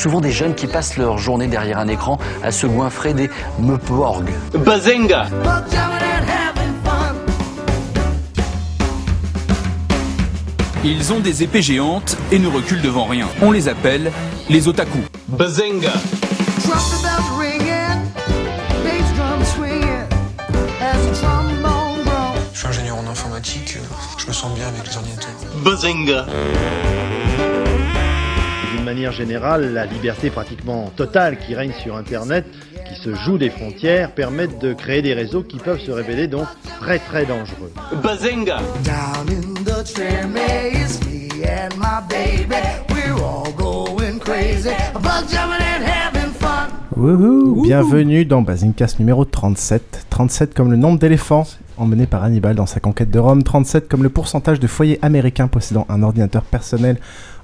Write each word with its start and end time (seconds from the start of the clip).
souvent 0.00 0.22
des 0.22 0.32
jeunes 0.32 0.54
qui 0.54 0.66
passent 0.66 0.96
leur 0.96 1.18
journée 1.18 1.46
derrière 1.46 1.78
un 1.78 1.86
écran 1.86 2.18
à 2.42 2.50
se 2.50 2.66
goinfrer 2.66 3.12
des 3.12 3.28
meuporgs. 3.58 4.30
Bazinga 4.54 5.28
Ils 10.82 11.12
ont 11.12 11.20
des 11.20 11.42
épées 11.42 11.60
géantes 11.60 12.16
et 12.32 12.38
ne 12.38 12.48
reculent 12.48 12.80
devant 12.80 13.04
rien. 13.04 13.28
On 13.42 13.52
les 13.52 13.68
appelle 13.68 14.10
les 14.48 14.68
otaku. 14.68 15.00
Bazinga 15.28 15.92
Je 22.54 22.58
suis 22.58 22.68
ingénieur 22.68 22.96
en 22.96 23.06
informatique, 23.06 23.76
je 24.16 24.26
me 24.26 24.32
sens 24.32 24.54
bien 24.54 24.66
avec 24.66 24.86
les 24.88 24.96
ordinateurs. 24.96 25.30
Bazinga 25.62 26.24
manière 29.00 29.12
générale, 29.12 29.72
la 29.72 29.86
liberté 29.86 30.28
pratiquement 30.28 30.92
totale 30.94 31.38
qui 31.38 31.54
règne 31.54 31.72
sur 31.72 31.96
Internet, 31.96 32.44
qui 32.86 32.94
se 33.00 33.14
joue 33.14 33.38
des 33.38 33.48
frontières, 33.48 34.12
permettent 34.12 34.58
de 34.58 34.74
créer 34.74 35.00
des 35.00 35.14
réseaux 35.14 35.42
qui 35.42 35.56
peuvent 35.56 35.80
se 35.80 35.90
révéler 35.90 36.26
donc 36.26 36.46
très 36.80 36.98
très 36.98 37.24
dangereux. 37.24 37.72
Bazinga 38.02 38.58
Bienvenue 47.62 48.26
dans 48.26 48.42
Bazincast 48.42 48.98
numéro 48.98 49.24
37. 49.24 50.06
37 50.10 50.52
comme 50.52 50.70
le 50.70 50.76
nombre 50.76 50.98
d'éléphants 50.98 51.46
emmené 51.78 52.06
par 52.06 52.22
Hannibal 52.22 52.54
dans 52.54 52.66
sa 52.66 52.78
conquête 52.78 53.10
de 53.10 53.18
Rome. 53.18 53.42
37 53.42 53.88
comme 53.88 54.02
le 54.02 54.10
pourcentage 54.10 54.60
de 54.60 54.66
foyers 54.66 54.98
américains 55.00 55.48
possédant 55.48 55.86
un 55.88 56.02
ordinateur 56.02 56.42
personnel 56.42 56.98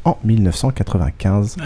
en 0.06 0.18
1995. 0.24 1.56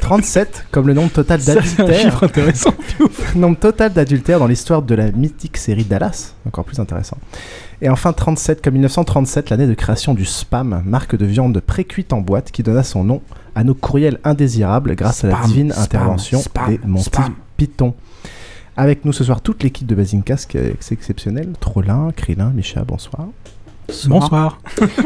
37 0.00 0.50
ah 0.52 0.62
comme 0.72 0.88
le 0.88 0.94
nombre 0.94 1.12
total 1.12 1.40
d'adultères. 1.40 2.22
intéressant. 2.22 2.74
nombre 3.36 3.58
total 3.58 3.92
d'adultères 3.92 4.40
dans 4.40 4.48
l'histoire 4.48 4.82
de 4.82 4.94
la 4.94 5.12
mythique 5.12 5.56
série 5.56 5.84
Dallas, 5.84 6.34
encore 6.46 6.64
plus 6.64 6.80
intéressant. 6.80 7.16
Et 7.80 7.88
enfin 7.88 8.12
37 8.12 8.62
comme 8.62 8.74
1937, 8.74 9.50
l'année 9.50 9.66
de 9.66 9.74
création 9.74 10.12
du 10.12 10.24
Spam, 10.24 10.82
marque 10.84 11.16
de 11.16 11.24
viande 11.24 11.58
précuite 11.60 12.12
en 12.12 12.20
boîte 12.20 12.50
qui 12.50 12.62
donna 12.62 12.82
son 12.82 13.04
nom 13.04 13.22
à 13.54 13.62
nos 13.62 13.74
courriels 13.74 14.18
indésirables 14.24 14.96
grâce 14.96 15.24
à 15.24 15.28
la 15.28 15.40
divine 15.46 15.72
intervention 15.76 16.42
des 16.68 16.80
Monty 16.84 17.20
Python. 17.56 17.94
Avec 18.76 19.04
nous 19.04 19.12
ce 19.12 19.24
soir 19.24 19.40
toute 19.40 19.62
l'équipe 19.62 19.86
de 19.86 19.94
Bazinkas, 19.94 20.46
c'est 20.80 20.92
exceptionnel. 20.92 21.52
Trollin, 21.60 22.10
Krillin, 22.14 22.50
Micha, 22.50 22.82
bonsoir. 22.84 23.28
Bonsoir. 24.06 24.58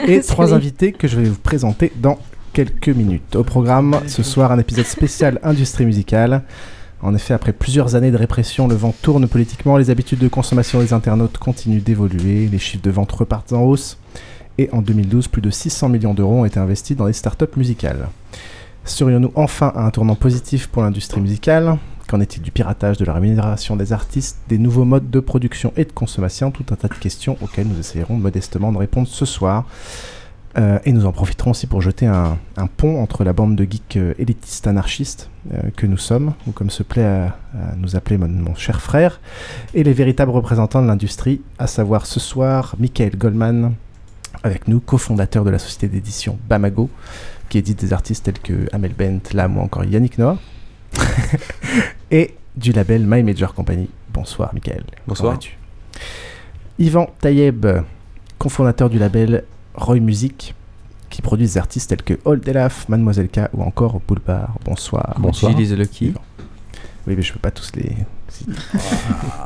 Et 0.08 0.20
trois 0.22 0.54
invités 0.54 0.92
que 0.92 1.06
je 1.06 1.16
vais 1.20 1.28
vous 1.28 1.38
présenter 1.38 1.92
dans 1.96 2.18
quelques 2.52 2.88
minutes. 2.88 3.36
Au 3.36 3.44
programme, 3.44 4.00
ce 4.06 4.22
soir, 4.22 4.52
un 4.52 4.58
épisode 4.58 4.86
spécial 4.86 5.38
industrie 5.42 5.86
musicale. 5.86 6.42
En 7.02 7.14
effet, 7.14 7.32
après 7.32 7.52
plusieurs 7.52 7.94
années 7.94 8.10
de 8.10 8.16
répression, 8.16 8.68
le 8.68 8.74
vent 8.74 8.94
tourne 9.02 9.26
politiquement, 9.26 9.78
les 9.78 9.90
habitudes 9.90 10.18
de 10.18 10.28
consommation 10.28 10.80
des 10.80 10.92
internautes 10.92 11.38
continuent 11.38 11.82
d'évoluer, 11.82 12.48
les 12.48 12.58
chiffres 12.58 12.82
de 12.82 12.90
vente 12.90 13.12
repartent 13.12 13.52
en 13.52 13.62
hausse, 13.62 13.98
et 14.58 14.68
en 14.72 14.82
2012, 14.82 15.28
plus 15.28 15.40
de 15.40 15.50
600 15.50 15.88
millions 15.88 16.12
d'euros 16.12 16.40
ont 16.40 16.44
été 16.44 16.60
investis 16.60 16.96
dans 16.96 17.06
les 17.06 17.14
startups 17.14 17.56
musicales. 17.56 18.08
Serions-nous 18.84 19.32
enfin 19.34 19.72
à 19.74 19.84
un 19.84 19.90
tournant 19.90 20.14
positif 20.14 20.66
pour 20.66 20.82
l'industrie 20.82 21.20
musicale? 21.20 21.78
Qu'en 22.08 22.20
est-il 22.20 22.42
du 22.42 22.50
piratage, 22.50 22.96
de 22.98 23.04
la 23.04 23.12
rémunération 23.12 23.76
des 23.76 23.92
artistes, 23.92 24.38
des 24.48 24.58
nouveaux 24.58 24.84
modes 24.84 25.10
de 25.10 25.20
production 25.20 25.72
et 25.76 25.84
de 25.84 25.92
consommation? 25.92 26.50
Tout 26.50 26.64
un 26.70 26.74
tas 26.74 26.88
de 26.88 26.94
questions 26.94 27.38
auxquelles 27.40 27.68
nous 27.68 27.78
essayerons 27.78 28.16
modestement 28.16 28.72
de 28.72 28.78
répondre 28.78 29.06
ce 29.06 29.24
soir. 29.24 29.66
Euh, 30.58 30.80
et 30.84 30.92
nous 30.92 31.06
en 31.06 31.12
profiterons 31.12 31.52
aussi 31.52 31.68
pour 31.68 31.80
jeter 31.80 32.06
un, 32.06 32.36
pont 32.76 33.00
entre 33.00 33.22
la 33.22 33.32
bande 33.32 33.54
de 33.54 33.64
geeks 33.64 33.96
euh, 33.96 34.14
élitistes 34.18 34.66
anarchistes 34.66 35.30
euh, 35.54 35.70
que 35.76 35.86
nous 35.86 35.96
sommes, 35.96 36.34
ou 36.48 36.50
comme 36.50 36.70
se 36.70 36.82
plaît 36.82 37.04
à, 37.04 37.36
nous 37.76 37.94
appeler 37.94 38.18
mon, 38.18 38.54
cher 38.56 38.80
frère, 38.80 39.20
et 39.74 39.84
les 39.84 39.92
véritables 39.92 40.32
représentants 40.32 40.82
de 40.82 40.88
l'industrie, 40.88 41.40
à 41.58 41.66
savoir 41.66 42.06
ce 42.06 42.18
soir 42.18 42.74
Michael 42.80 43.16
Goldman, 43.16 43.74
avec 44.42 44.66
nous, 44.66 44.80
cofondateur 44.80 45.44
de 45.44 45.50
la 45.50 45.58
société 45.58 45.86
d'édition 45.88 46.38
Bamago, 46.48 46.90
qui 47.48 47.58
édite 47.58 47.80
des 47.80 47.92
artistes 47.92 48.24
tels 48.24 48.38
que 48.38 48.66
Amel 48.72 48.92
Bent, 48.92 49.32
Lam 49.32 49.56
ou 49.56 49.60
encore 49.60 49.84
Yannick 49.84 50.18
Noah, 50.18 50.38
et 52.10 52.34
du 52.56 52.72
label 52.72 53.06
My 53.06 53.22
Major 53.22 53.54
Company. 53.54 53.88
Bonsoir 54.12 54.52
Michael. 54.52 54.82
Bonsoir. 55.06 55.38
Yvan 56.78 57.08
Tayeb, 57.20 57.66
cofondateur 58.38 58.90
du 58.90 58.98
label 58.98 59.44
Roy 59.80 60.00
Music, 60.00 60.54
qui 61.08 61.22
produit 61.22 61.46
des 61.46 61.58
artistes 61.58 61.90
tels 61.90 62.02
que 62.02 62.14
Old 62.24 62.46
Elaf, 62.46 62.88
Mademoiselle 62.88 63.28
K 63.28 63.48
ou 63.54 63.62
encore 63.62 64.00
Boulevard. 64.06 64.54
Bonsoir. 64.64 65.16
Bonsoir. 65.18 65.52
Utilise 65.52 65.74
Lucky. 65.74 66.14
Oui, 67.06 67.14
mais 67.16 67.22
je 67.22 67.32
peux 67.32 67.38
pas 67.38 67.50
tous 67.50 67.72
les. 67.74 67.96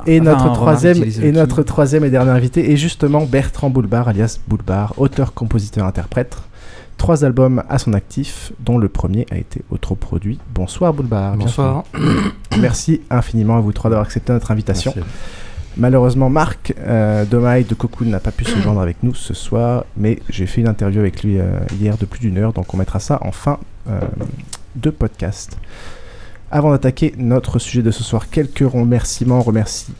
et 0.07 0.21
notre 0.21 0.53
troisième 0.53 1.03
et 1.03 1.33
notre 1.33 1.63
troisième 1.63 2.05
et 2.05 2.11
dernier 2.11 2.31
invité 2.33 2.73
est 2.73 2.77
justement 2.77 3.25
Bertrand 3.25 3.71
Boulbar, 3.71 4.09
alias 4.09 4.39
Boulbar, 4.47 4.95
auteur, 4.99 5.33
compositeur, 5.33 5.87
interprète. 5.87 6.37
Trois 6.97 7.25
albums 7.25 7.63
à 7.69 7.79
son 7.79 7.93
actif, 7.93 8.53
dont 8.61 8.79
le 8.79 8.89
premier 8.89 9.27
a 9.31 9.37
été 9.37 9.63
autoproduit. 9.71 10.39
Bonsoir 10.55 10.93
Boulbar. 10.93 11.37
Bonsoir. 11.37 11.85
Merci 12.61 13.01
infiniment 13.11 13.57
à 13.57 13.61
vous 13.61 13.73
trois 13.73 13.91
d'avoir 13.91 14.07
accepté 14.07 14.33
notre 14.33 14.51
invitation. 14.51 14.93
Merci. 14.95 15.11
Malheureusement, 15.77 16.31
Marc 16.31 16.73
euh, 16.79 17.25
Domaï 17.25 17.65
de 17.65 17.75
Cocoon 17.75 18.07
n'a 18.07 18.21
pas 18.21 18.31
pu 18.31 18.45
se 18.45 18.57
joindre 18.61 18.81
avec 18.81 19.03
nous 19.03 19.15
ce 19.15 19.35
soir, 19.35 19.85
mais 19.97 20.21
j'ai 20.29 20.47
fait 20.47 20.61
une 20.61 20.69
interview 20.69 21.01
avec 21.01 21.25
lui 21.25 21.41
euh, 21.41 21.59
hier 21.81 21.97
de 21.97 22.07
plus 22.07 22.21
d'une 22.21 22.39
heure, 22.39 22.53
donc 22.53 22.73
on 22.73 22.77
mettra 22.77 23.01
ça 23.01 23.19
en 23.23 23.33
fin 23.33 23.59
euh, 23.89 24.01
de 24.77 24.91
podcast. 24.91 25.59
Avant 26.53 26.71
d'attaquer 26.71 27.13
notre 27.19 27.59
sujet 27.59 27.83
de 27.83 27.91
ce 27.91 28.05
soir, 28.05 28.31
quelques 28.31 28.71
remerciements. 28.71 29.43
Remercie 29.43 29.93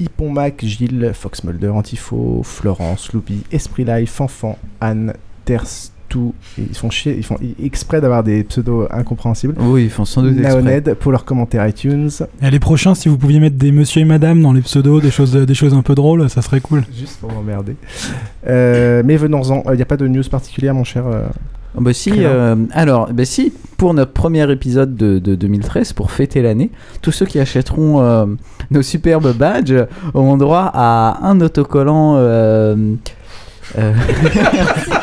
Hippon 0.00 0.30
Mac, 0.30 0.64
Gilles, 0.64 1.12
Fox 1.14 1.44
Mulder, 1.44 1.68
Antifo, 1.68 2.42
Florence, 2.42 3.12
Loupi, 3.12 3.44
Esprit 3.52 3.84
Life, 3.84 4.10
Fanfan, 4.10 4.58
Anne, 4.80 5.14
Terst, 5.44 5.92
tout. 6.10 6.34
Ils 6.58 6.76
font 6.76 6.90
chier, 6.90 7.14
ils 7.16 7.24
font 7.24 7.38
exprès 7.64 8.02
d'avoir 8.02 8.22
des 8.22 8.44
pseudos 8.44 8.86
incompréhensibles. 8.90 9.54
Oui, 9.58 9.84
ils 9.84 9.90
font 9.90 10.04
sans 10.04 10.22
doute 10.22 10.38
exprès. 10.38 10.82
pour 10.96 11.12
leurs 11.12 11.24
commentaires 11.24 11.66
iTunes. 11.66 12.10
Et 12.42 12.50
les 12.50 12.58
prochains, 12.58 12.94
si 12.94 13.08
vous 13.08 13.16
pouviez 13.16 13.40
mettre 13.40 13.56
des 13.56 13.72
monsieur 13.72 14.02
et 14.02 14.04
madame 14.04 14.42
dans 14.42 14.52
les 14.52 14.60
pseudos, 14.60 15.00
des 15.00 15.10
choses, 15.10 15.32
des 15.32 15.54
choses 15.54 15.72
un 15.72 15.82
peu 15.82 15.94
drôles, 15.94 16.28
ça 16.28 16.42
serait 16.42 16.60
cool. 16.60 16.84
Juste 16.94 17.18
pour 17.20 17.32
m'emmerder. 17.32 17.76
Euh, 18.46 19.02
mais 19.04 19.16
venons-en. 19.16 19.62
Il 19.72 19.76
n'y 19.76 19.82
a 19.82 19.86
pas 19.86 19.96
de 19.96 20.06
news 20.06 20.24
particulière, 20.30 20.74
mon 20.74 20.84
cher. 20.84 21.06
Euh, 21.06 21.22
ah 21.76 21.78
bah 21.80 21.92
si, 21.92 22.12
euh, 22.16 22.56
alors, 22.72 23.12
bah 23.12 23.24
si, 23.24 23.52
pour 23.76 23.94
notre 23.94 24.12
premier 24.12 24.50
épisode 24.50 24.96
de, 24.96 25.20
de 25.20 25.36
2013, 25.36 25.92
pour 25.92 26.10
fêter 26.10 26.42
l'année, 26.42 26.72
tous 27.00 27.12
ceux 27.12 27.26
qui 27.26 27.38
achèteront 27.38 28.36
nos 28.72 28.82
superbes 28.82 29.32
badges 29.36 29.86
auront 30.12 30.36
droit 30.36 30.70
à 30.74 31.20
un 31.22 31.40
autocollant. 31.40 32.16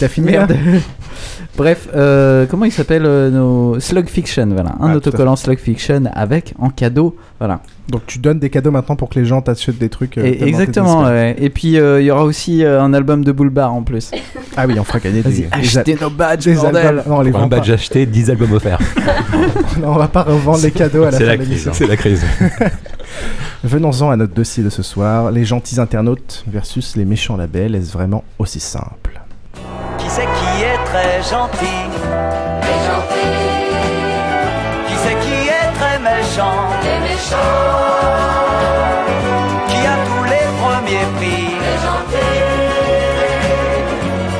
T'as 0.00 0.08
fini 0.08 0.30
Merde. 0.30 0.56
Bref, 1.56 1.88
euh, 1.94 2.46
comment 2.50 2.64
il 2.64 2.72
s'appelle 2.72 3.04
euh, 3.06 3.30
nos 3.30 3.78
Slug 3.78 4.08
Fiction, 4.08 4.46
voilà, 4.48 4.70
un 4.70 4.74
Ah, 4.80 4.86
tout 4.86 4.86
à 4.88 4.96
autocollant 4.96 5.36
Slug 5.36 5.58
Fiction 5.60 6.02
avec 6.12 6.52
en 6.58 6.68
cadeau, 6.70 7.16
voilà. 7.38 7.60
Donc 7.88 8.02
tu 8.08 8.18
donnes 8.18 8.40
des 8.40 8.50
cadeaux 8.50 8.72
maintenant 8.72 8.96
pour 8.96 9.08
que 9.08 9.20
les 9.20 9.24
gens 9.24 9.40
t'achètent 9.40 9.78
des 9.78 9.88
trucs. 9.88 10.18
euh, 10.18 10.24
Et- 10.24 10.30
tellement 10.32 10.44
t'es 10.44 10.48
exactement. 10.48 11.02
désespéré. 11.04 11.20
ouais. 11.32 11.36
Et 11.38 11.50
puis 11.50 11.78
euh, 11.78 12.00
il 12.00 12.06
y 12.06 12.10
aura 12.10 12.24
aussi 12.24 12.64
euh, 12.64 12.82
un 12.82 12.92
album 12.92 13.22
de 13.24 13.30
Boulbar 13.30 13.72
en 13.72 13.82
plus. 13.82 14.10
Ah 14.56 14.64
oui, 14.66 14.74
on 14.80 14.84
fera 14.84 14.98
gagner 14.98 15.22
des, 15.22 15.30
Vas-y, 15.30 15.42
des 15.42 15.48
achetez 15.78 15.92
al- 15.92 16.00
nos 16.00 16.10
badges, 16.10 16.44
des 16.44 16.54
bordel. 16.54 16.86
albums. 16.86 17.04
Non, 17.06 17.16
on 17.18 17.20
les 17.22 17.30
Pour 17.30 17.38
vend 17.40 17.46
un 17.46 17.48
badge 17.48 17.68
pas. 17.68 17.74
acheté, 17.74 18.06
10 18.06 18.30
albums 18.30 18.52
offerts. 18.52 18.78
non, 19.80 19.90
on 19.90 19.96
va 19.98 20.08
pas 20.08 20.22
revendre 20.24 20.60
les 20.60 20.72
cadeaux 20.72 21.04
à 21.04 21.12
la 21.12 21.18
C'est 21.18 21.24
fin 21.24 21.30
la 21.30 21.36
de 21.36 21.42
crise, 21.44 21.48
l'émission. 21.50 21.72
c'est 21.72 21.86
la 21.86 21.96
crise. 21.96 22.24
Venons-en 23.62 24.10
à 24.10 24.16
notre 24.16 24.34
dossier 24.34 24.64
de 24.64 24.70
ce 24.70 24.82
soir. 24.82 25.30
Les 25.30 25.44
gentils 25.44 25.78
internautes 25.80 26.44
versus 26.48 26.96
les 26.96 27.04
méchants 27.04 27.36
labels. 27.36 27.74
Est-ce 27.76 27.92
vraiment 27.92 28.24
aussi 28.40 28.58
simple? 28.60 29.13
Très 30.94 31.22
gentil 31.22 31.82
Les 32.66 32.78
gentils. 32.88 33.42
Qui 34.86 34.94
c'est 35.02 35.18
qui 35.24 35.38
est 35.58 35.70
très 35.78 35.98
méchant? 35.98 36.60
Les 36.86 36.98
méchants. 37.08 37.62
Qui 39.70 39.80
a 39.94 39.96
tous 40.08 40.24
les 40.34 40.46
premiers 40.62 41.06
prix? 41.16 41.48
Les 41.66 41.78
gentils. 41.86 42.42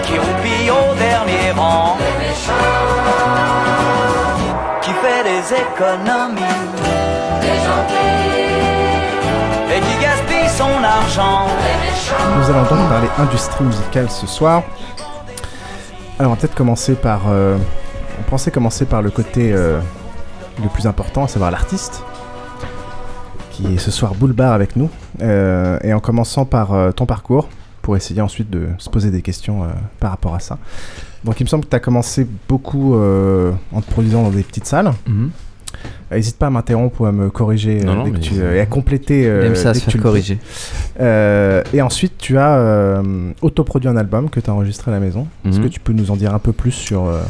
Qui 0.05 0.15
roupille 0.25 0.71
au 0.71 0.85
dernier 1.07 1.47
rang? 1.57 1.97
Les 2.05 2.17
méchants. 2.25 2.83
Qui 4.83 4.93
fait 5.03 5.23
des 5.31 5.45
économies? 5.65 6.63
Les 7.47 7.59
gentils. 7.67 8.15
Et 9.75 9.81
qui 9.87 9.95
gaspille 10.05 10.51
son 10.61 10.77
argent? 10.99 11.47
Les 11.67 11.77
méchants. 11.85 12.27
Nous 12.37 12.47
allons 12.51 12.67
donc 12.73 12.83
parler 12.89 13.11
industrie 13.19 13.65
musicale 13.65 14.09
ce 14.09 14.27
soir. 14.29 14.63
Alors 16.19 16.31
on 16.31 16.35
va 16.35 16.41
peut-être 16.41 16.55
commencer 16.55 16.95
par... 16.95 17.23
euh, 17.29 17.59
on 18.21 18.31
pensait 18.31 18.53
commencer 18.53 18.85
par 18.85 19.03
le 19.03 19.11
côté 19.11 19.53
euh, 19.53 19.81
le 20.63 20.69
plus 20.69 20.87
important, 20.87 21.25
à 21.25 21.29
savoir 21.29 21.51
l'artiste, 21.51 22.05
qui 23.51 23.75
est 23.75 23.79
ce 23.79 23.91
soir 23.91 24.15
boulevard 24.15 24.53
avec 24.53 24.77
nous. 24.77 24.89
Euh, 25.23 25.79
et 25.83 25.93
en 25.93 25.99
commençant 25.99 26.45
par 26.45 26.95
ton 26.95 27.07
parcours, 27.07 27.49
pour 27.83 27.97
essayer 27.97 28.21
ensuite 28.21 28.49
de 28.49 28.69
se 28.79 28.89
poser 28.89 29.11
des 29.11 29.23
questions 29.23 29.67
par 29.99 30.11
rapport 30.13 30.35
à 30.35 30.41
ça. 30.41 30.59
Donc 31.25 31.41
il 31.41 31.45
me 31.45 31.49
semble 31.49 31.65
que 31.65 31.71
tu 31.71 31.77
as 31.77 31.81
commencé 31.81 32.27
beaucoup 32.49 32.95
en 32.95 33.81
te 33.81 33.91
produisant 33.91 34.23
dans 34.23 34.31
des 34.31 34.45
petites 34.45 34.67
salles. 34.67 34.93
Mhm. 35.07 35.31
N'hésite 36.13 36.39
pas 36.39 36.47
à 36.47 36.51
m'interrompre 36.51 37.01
ou 37.01 37.07
à 37.07 37.13
me 37.13 37.31
corriger 37.31 37.81
euh, 37.81 37.85
Non, 37.85 37.95
non, 37.97 38.05
dès 38.05 38.11
que 38.11 38.17
mais 38.17 38.21
tu, 38.23 38.35
c'est- 38.35 38.41
euh, 38.43 38.55
et 38.57 38.61
à 38.61 38.67
compléter. 38.67 39.27
euh, 39.27 39.41
Il 39.43 39.47
aime 39.49 39.57
ça, 39.57 39.73
dès 39.73 39.79
se 39.81 39.87
que 39.87 39.91
tu 39.91 39.99
corriger. 39.99 40.39
Euh, 41.01 41.63
et 41.73 41.83
ensuite, 41.83 42.15
tu 42.19 42.39
as 42.39 42.57
euh, 42.57 43.03
autoproduit 43.43 43.89
un 43.89 43.97
album 43.97 44.31
que 44.31 44.41
tu 44.41 44.49
as 44.51 44.53
enregistré 44.55 44.91
à 44.91 44.95
la 44.95 45.01
maison. 45.01 45.27
Est-ce 45.47 45.59
Mhm. 45.59 45.65
que 45.65 45.69
tu 45.69 45.81
peux 45.81 45.93
nous 45.93 46.11
en 46.11 46.17
dire 46.17 46.35
un 46.35 46.39
peu 46.39 46.53
plus 46.53 46.71
sur 46.73 47.07
euh, 47.07 47.21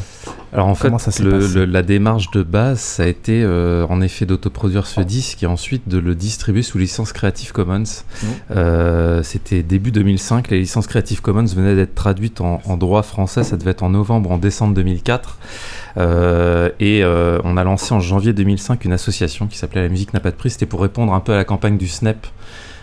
Alors 0.52 0.68
en 0.68 0.74
comment 0.74 0.98
fait, 0.98 1.04
ça 1.06 1.10
s'est 1.10 1.22
le- 1.24 1.30
passé 1.40 1.54
le- 1.54 1.64
la 1.64 1.82
démarche 1.82 2.30
de 2.30 2.42
base, 2.42 2.78
ça 2.78 3.02
a 3.02 3.06
été 3.06 3.42
euh, 3.42 3.84
en 3.88 4.00
effet 4.00 4.24
d'autoproduire 4.24 4.86
ce 4.86 5.00
disque 5.00 5.42
et 5.42 5.46
ensuite 5.46 5.88
de 5.88 5.98
le 5.98 6.14
distribuer 6.14 6.62
sous 6.62 6.78
licence 6.78 7.12
Creative 7.12 7.50
Commons. 7.52 7.78
Mhm. 7.80 8.28
Euh, 8.52 9.22
C'était 9.24 9.62
début 9.62 9.90
2005, 9.90 10.50
les 10.50 10.60
licences 10.60 10.86
Creative 10.86 11.20
Commons 11.20 11.44
venaient 11.46 11.74
d'être 11.74 11.94
traduites 11.94 12.40
en, 12.40 12.60
en 12.64 12.76
droit 12.76 13.02
français, 13.02 13.42
ça 13.42 13.56
devait 13.56 13.72
être 13.72 13.82
en 13.82 13.90
novembre, 13.90 14.30
en 14.30 14.38
décembre 14.38 14.74
2004. 14.74 15.38
Euh, 15.96 16.70
et 16.80 17.02
on 17.04 17.56
a 17.56 17.64
lancé 17.64 17.92
en 17.94 18.00
janvier 18.00 18.32
2005 18.32 18.84
une 18.84 18.92
association 18.92 19.46
qui 19.46 19.58
s'appelait 19.58 19.82
La 19.82 19.88
musique 19.88 20.12
n'a 20.14 20.20
pas 20.20 20.30
de 20.30 20.36
prix. 20.36 20.50
C'était 20.50 20.66
pour 20.66 20.80
répondre 20.80 21.12
un 21.12 21.20
peu 21.20 21.32
à 21.32 21.36
la 21.36 21.44
campagne 21.44 21.78
du 21.78 21.88
SNEP, 21.88 22.26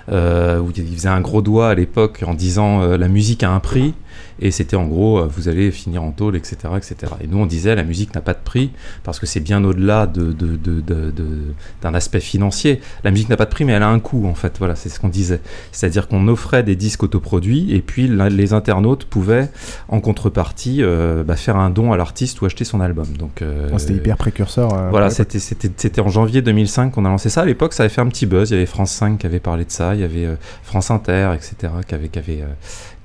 où 0.09 0.71
il 0.75 0.95
faisait 0.95 1.07
un 1.09 1.21
gros 1.21 1.41
doigt 1.41 1.69
à 1.69 1.75
l'époque 1.75 2.23
en 2.27 2.33
disant 2.33 2.81
la 2.97 3.07
musique 3.07 3.43
a 3.43 3.51
un 3.51 3.59
prix. 3.59 3.93
Et 4.39 4.51
c'était 4.51 4.75
en 4.75 4.85
gros, 4.87 5.19
euh, 5.19 5.27
vous 5.27 5.47
allez 5.49 5.71
finir 5.71 6.03
en 6.03 6.11
tôle, 6.11 6.35
etc., 6.35 6.57
etc. 6.77 6.95
Et 7.23 7.27
nous, 7.27 7.37
on 7.37 7.45
disait, 7.45 7.75
la 7.75 7.83
musique 7.83 8.13
n'a 8.15 8.21
pas 8.21 8.33
de 8.33 8.39
prix, 8.43 8.71
parce 9.03 9.19
que 9.19 9.25
c'est 9.25 9.39
bien 9.39 9.63
au-delà 9.63 10.07
de, 10.07 10.31
de- 10.31 10.55
de- 10.57 10.81
de- 10.81 11.11
de- 11.11 11.53
d'un 11.81 11.93
aspect 11.93 12.19
financier. 12.19 12.81
La 13.03 13.11
musique 13.11 13.29
n'a 13.29 13.37
pas 13.37 13.45
de 13.45 13.49
prix, 13.51 13.65
mais 13.65 13.73
elle 13.73 13.83
a 13.83 13.89
un 13.89 13.99
coût, 13.99 14.25
en 14.27 14.33
fait. 14.35 14.55
Voilà, 14.59 14.75
c'est 14.75 14.89
ce 14.89 14.99
qu'on 14.99 15.09
disait. 15.09 15.41
C'est-à-dire 15.71 16.07
qu'on 16.07 16.27
offrait 16.27 16.63
des 16.63 16.75
disques 16.75 17.03
autoproduits, 17.03 17.73
et 17.73 17.81
puis 17.81 18.07
les 18.07 18.53
internautes 18.53 19.05
pouvaient, 19.05 19.49
en 19.87 19.99
contrepartie, 19.99 20.79
euh, 20.81 21.23
bah, 21.23 21.35
faire 21.35 21.57
un 21.57 21.69
don 21.69 21.91
à 21.93 21.97
l'artiste 21.97 22.41
ou 22.41 22.45
acheter 22.45 22.63
son 22.65 22.81
album. 22.81 23.07
Donc, 23.17 23.41
euh, 23.41 23.69
Oh, 23.73 23.77
C'était 23.77 23.93
hyper 23.93 24.17
précurseur. 24.17 24.73
euh, 24.73 24.89
voilà, 24.89 25.09
c'était, 25.09 25.39
c'était, 25.39 25.71
c'était 25.75 26.01
en 26.01 26.09
janvier 26.09 26.41
2005 26.41 26.91
qu'on 26.91 27.05
a 27.05 27.09
lancé 27.09 27.29
ça. 27.29 27.41
À 27.41 27.45
l'époque, 27.45 27.73
ça 27.73 27.83
avait 27.83 27.89
fait 27.93 28.01
un 28.01 28.07
petit 28.07 28.25
buzz. 28.25 28.49
Il 28.49 28.53
y 28.53 28.57
avait 28.57 28.65
France 28.65 28.91
5 28.91 29.17
qui 29.19 29.25
avait 29.25 29.39
parlé 29.39 29.65
de 29.65 29.71
ça, 29.71 29.95
il 29.95 30.01
y 30.01 30.03
avait 30.03 30.27
France 30.63 30.91
Inter, 30.91 31.31
etc., 31.35 31.71
qui 31.87 31.95
avait, 31.95 32.09
qui 32.09 32.19
avait, 32.19 32.43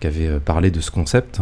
qui 0.01 0.07
avait 0.07 0.29
euh, 0.29 0.39
parlé 0.39 0.71
de 0.71 0.81
ce 0.81 0.91
concept. 0.91 1.41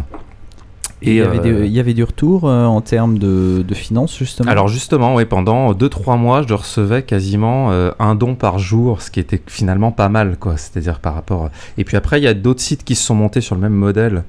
Et 1.05 1.11
il 1.11 1.15
y, 1.17 1.21
avait 1.21 1.39
euh, 1.39 1.41
des- 1.61 1.67
il 1.67 1.71
y 1.73 1.79
avait 1.79 1.93
du 1.93 2.03
retour 2.03 2.47
euh, 2.49 2.65
en 2.65 2.81
termes 2.81 3.17
de, 3.17 3.63
de 3.67 3.73
finances, 3.73 4.17
justement. 4.17 4.49
alors 4.51 4.67
justement, 4.67 5.15
ouais, 5.15 5.25
pendant 5.25 5.73
2-3 5.73 6.17
mois, 6.17 6.43
je 6.47 6.53
recevais 6.53 7.03
quasiment 7.03 7.71
euh, 7.71 7.91
un 7.99 8.15
don 8.15 8.35
par 8.35 8.59
jour, 8.59 9.01
ce 9.01 9.11
qui 9.11 9.19
était 9.19 9.41
finalement 9.47 9.91
pas 9.91 10.09
mal, 10.09 10.37
quoi. 10.39 10.57
C'est-à-dire 10.57 10.99
par 10.99 11.13
rapport. 11.15 11.49
Et 11.77 11.83
puis 11.83 11.97
après, 11.97 12.19
il 12.19 12.23
y 12.23 12.27
a 12.27 12.33
d'autres 12.33 12.61
sites 12.61 12.83
qui 12.83 12.95
se 12.95 13.03
sont 13.05 13.15
montés 13.15 13.41
sur 13.41 13.55
le 13.55 13.61
même 13.61 13.73
modèle. 13.73 14.23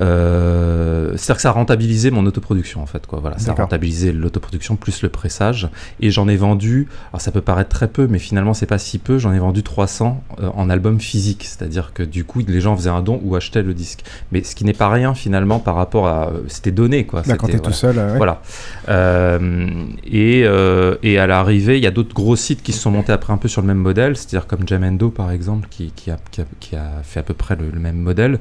Euh, 0.00 1.12
C'est-à-dire 1.16 1.36
que 1.36 1.42
ça 1.42 1.48
a 1.50 1.52
rentabilisé 1.52 2.10
mon 2.10 2.24
autoproduction, 2.26 2.82
en 2.82 2.86
fait, 2.86 3.06
quoi. 3.06 3.20
Voilà, 3.20 3.38
ça 3.38 3.44
a 3.44 3.46
D'accord. 3.48 3.64
rentabilisé 3.66 4.12
l'autoproduction 4.12 4.76
plus 4.76 5.02
le 5.02 5.08
pressage. 5.08 5.68
Et 6.00 6.10
j'en 6.10 6.28
ai 6.28 6.36
vendu. 6.36 6.88
Alors 7.12 7.20
ça 7.20 7.30
peut 7.30 7.40
paraître 7.40 7.70
très 7.70 7.88
peu, 7.88 8.06
mais 8.06 8.18
finalement 8.18 8.54
c'est 8.54 8.66
pas 8.66 8.78
si 8.78 8.98
peu. 8.98 9.18
J'en 9.18 9.32
ai 9.32 9.38
vendu 9.38 9.62
300 9.62 10.22
euh, 10.40 10.48
en 10.54 10.70
album 10.70 11.00
physique, 11.00 11.44
c'est-à-dire 11.44 11.92
que 11.94 12.02
du 12.02 12.24
coup 12.24 12.40
les 12.46 12.60
gens 12.60 12.76
faisaient 12.76 12.90
un 12.90 13.02
don 13.02 13.20
ou 13.24 13.36
achetaient 13.36 13.62
le 13.62 13.74
disque. 13.74 14.02
Mais 14.32 14.42
ce 14.42 14.54
qui 14.54 14.64
n'est 14.64 14.72
pas 14.72 14.88
rien 14.88 15.14
finalement 15.14 15.58
par 15.58 15.74
rapport 15.74 16.06
à. 16.06 16.21
C'était 16.48 16.70
donné, 16.70 17.04
quoi. 17.04 17.22
Bah, 17.26 17.36
quand 17.36 17.48
t'es 17.48 17.58
tout 17.58 17.72
seul, 17.72 17.98
euh, 17.98 18.12
ouais. 18.12 18.16
Voilà. 18.16 18.42
Euh, 18.88 19.68
et, 20.04 20.42
euh, 20.44 20.96
et 21.02 21.18
à 21.18 21.26
l'arrivée, 21.26 21.78
il 21.78 21.82
y 21.82 21.86
a 21.86 21.90
d'autres 21.90 22.14
gros 22.14 22.36
sites 22.36 22.62
qui 22.62 22.72
se 22.72 22.80
sont 22.80 22.90
montés 22.90 23.12
après 23.12 23.32
un 23.32 23.36
peu 23.36 23.48
sur 23.48 23.60
le 23.60 23.66
même 23.66 23.78
modèle, 23.78 24.16
c'est-à-dire 24.16 24.46
comme 24.46 24.66
Jamendo 24.66 25.10
par 25.10 25.30
exemple, 25.30 25.68
qui, 25.70 25.92
qui, 25.94 26.10
a, 26.10 26.18
qui, 26.30 26.40
a, 26.40 26.44
qui 26.60 26.76
a 26.76 27.02
fait 27.02 27.20
à 27.20 27.22
peu 27.22 27.34
près 27.34 27.56
le, 27.56 27.70
le 27.70 27.80
même 27.80 27.96
modèle. 27.96 28.38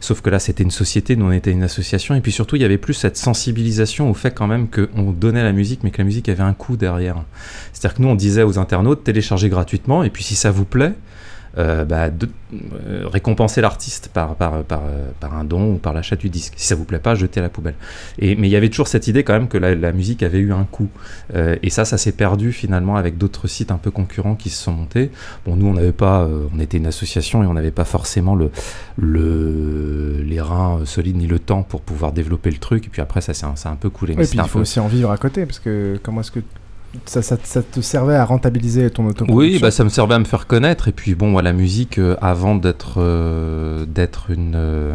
Sauf 0.00 0.20
que 0.20 0.30
là, 0.30 0.38
c'était 0.38 0.62
une 0.62 0.70
société, 0.70 1.16
nous 1.16 1.26
on 1.26 1.32
était 1.32 1.52
une 1.52 1.62
association. 1.62 2.14
Et 2.14 2.20
puis 2.20 2.32
surtout, 2.32 2.56
il 2.56 2.62
y 2.62 2.64
avait 2.64 2.78
plus 2.78 2.94
cette 2.94 3.16
sensibilisation 3.16 4.10
au 4.10 4.14
fait 4.14 4.32
quand 4.32 4.46
même 4.46 4.68
qu'on 4.68 5.12
donnait 5.12 5.42
la 5.42 5.52
musique, 5.52 5.80
mais 5.84 5.90
que 5.90 5.98
la 5.98 6.04
musique 6.04 6.28
avait 6.28 6.42
un 6.42 6.54
coût 6.54 6.76
derrière. 6.76 7.16
C'est-à-dire 7.72 7.96
que 7.96 8.02
nous, 8.02 8.08
on 8.08 8.14
disait 8.14 8.42
aux 8.42 8.58
internautes, 8.58 9.04
téléchargez 9.04 9.48
gratuitement, 9.48 10.02
et 10.02 10.10
puis 10.10 10.24
si 10.24 10.34
ça 10.34 10.50
vous 10.50 10.64
plaît, 10.64 10.92
euh, 11.58 11.84
bah, 11.84 12.10
de- 12.10 12.28
euh, 12.54 13.04
récompenser 13.06 13.60
l'artiste 13.60 14.08
par, 14.12 14.34
par, 14.36 14.62
par, 14.64 14.82
par 15.20 15.34
un 15.36 15.44
don 15.44 15.74
ou 15.74 15.76
par 15.78 15.92
l'achat 15.94 16.16
du 16.16 16.28
disque. 16.30 16.54
Si 16.56 16.66
ça 16.66 16.74
vous 16.74 16.84
plaît 16.84 16.98
pas, 16.98 17.14
jetez 17.14 17.40
à 17.40 17.42
la 17.42 17.48
poubelle. 17.48 17.74
Et, 18.18 18.36
mais 18.36 18.48
il 18.48 18.50
y 18.50 18.56
avait 18.56 18.68
toujours 18.68 18.88
cette 18.88 19.06
idée 19.08 19.22
quand 19.24 19.32
même 19.32 19.48
que 19.48 19.58
la, 19.58 19.74
la 19.74 19.92
musique 19.92 20.22
avait 20.22 20.38
eu 20.38 20.52
un 20.52 20.64
coût. 20.64 20.88
Euh, 21.34 21.56
et 21.62 21.70
ça, 21.70 21.84
ça 21.84 21.98
s'est 21.98 22.12
perdu 22.12 22.52
finalement 22.52 22.96
avec 22.96 23.18
d'autres 23.18 23.48
sites 23.48 23.70
un 23.70 23.76
peu 23.78 23.90
concurrents 23.90 24.34
qui 24.34 24.50
se 24.50 24.62
sont 24.62 24.72
montés. 24.72 25.10
Bon, 25.46 25.56
nous, 25.56 25.66
on 25.66 25.74
n'avait 25.74 25.92
pas, 25.92 26.28
on 26.54 26.58
était 26.60 26.76
une 26.78 26.86
association 26.86 27.42
et 27.42 27.46
on 27.46 27.54
n'avait 27.54 27.70
pas 27.70 27.84
forcément 27.84 28.34
le, 28.34 28.50
le, 28.98 30.22
les 30.22 30.40
reins 30.40 30.80
solides 30.84 31.16
ni 31.16 31.26
le 31.26 31.38
temps 31.38 31.62
pour 31.62 31.80
pouvoir 31.80 32.12
développer 32.12 32.50
le 32.50 32.58
truc. 32.58 32.86
Et 32.86 32.88
puis 32.88 33.02
après, 33.02 33.20
ça 33.20 33.34
s'est 33.34 33.46
un, 33.46 33.76
peu 33.76 33.90
coulé. 33.90 34.12
Et 34.12 34.16
Mais 34.16 34.22
puis 34.22 34.30
c'était 34.30 34.42
il 34.42 34.48
faut 34.48 34.58
peu- 34.58 34.62
aussi 34.62 34.80
en 34.80 34.88
vivre 34.88 35.10
à 35.10 35.16
côté, 35.16 35.46
parce 35.46 35.58
que 35.58 35.98
comment 36.02 36.20
est-ce 36.20 36.30
que 36.30 36.40
ça, 37.06 37.22
ça- 37.22 37.36
ça 37.42 37.62
te 37.62 37.80
servait 37.80 38.14
à 38.16 38.24
rentabiliser 38.24 38.90
ton 38.90 39.06
autoproduction 39.06 39.36
Oui, 39.38 39.58
bah, 39.60 39.70
ça 39.70 39.82
me 39.84 39.88
servait 39.88 40.14
à 40.14 40.18
me 40.18 40.24
faire 40.24 40.46
connaître. 40.46 40.88
Et 40.88 40.92
puis 40.92 41.14
bon, 41.14 41.30
moi, 41.30 41.42
la 41.42 41.52
musique, 41.52 41.98
euh, 41.98 42.16
avant 42.20 42.54
d'être 42.54 42.94
euh, 42.98 43.86
d'être 43.86 44.30
une, 44.30 44.52
euh, 44.54 44.94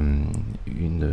une, 0.79 1.09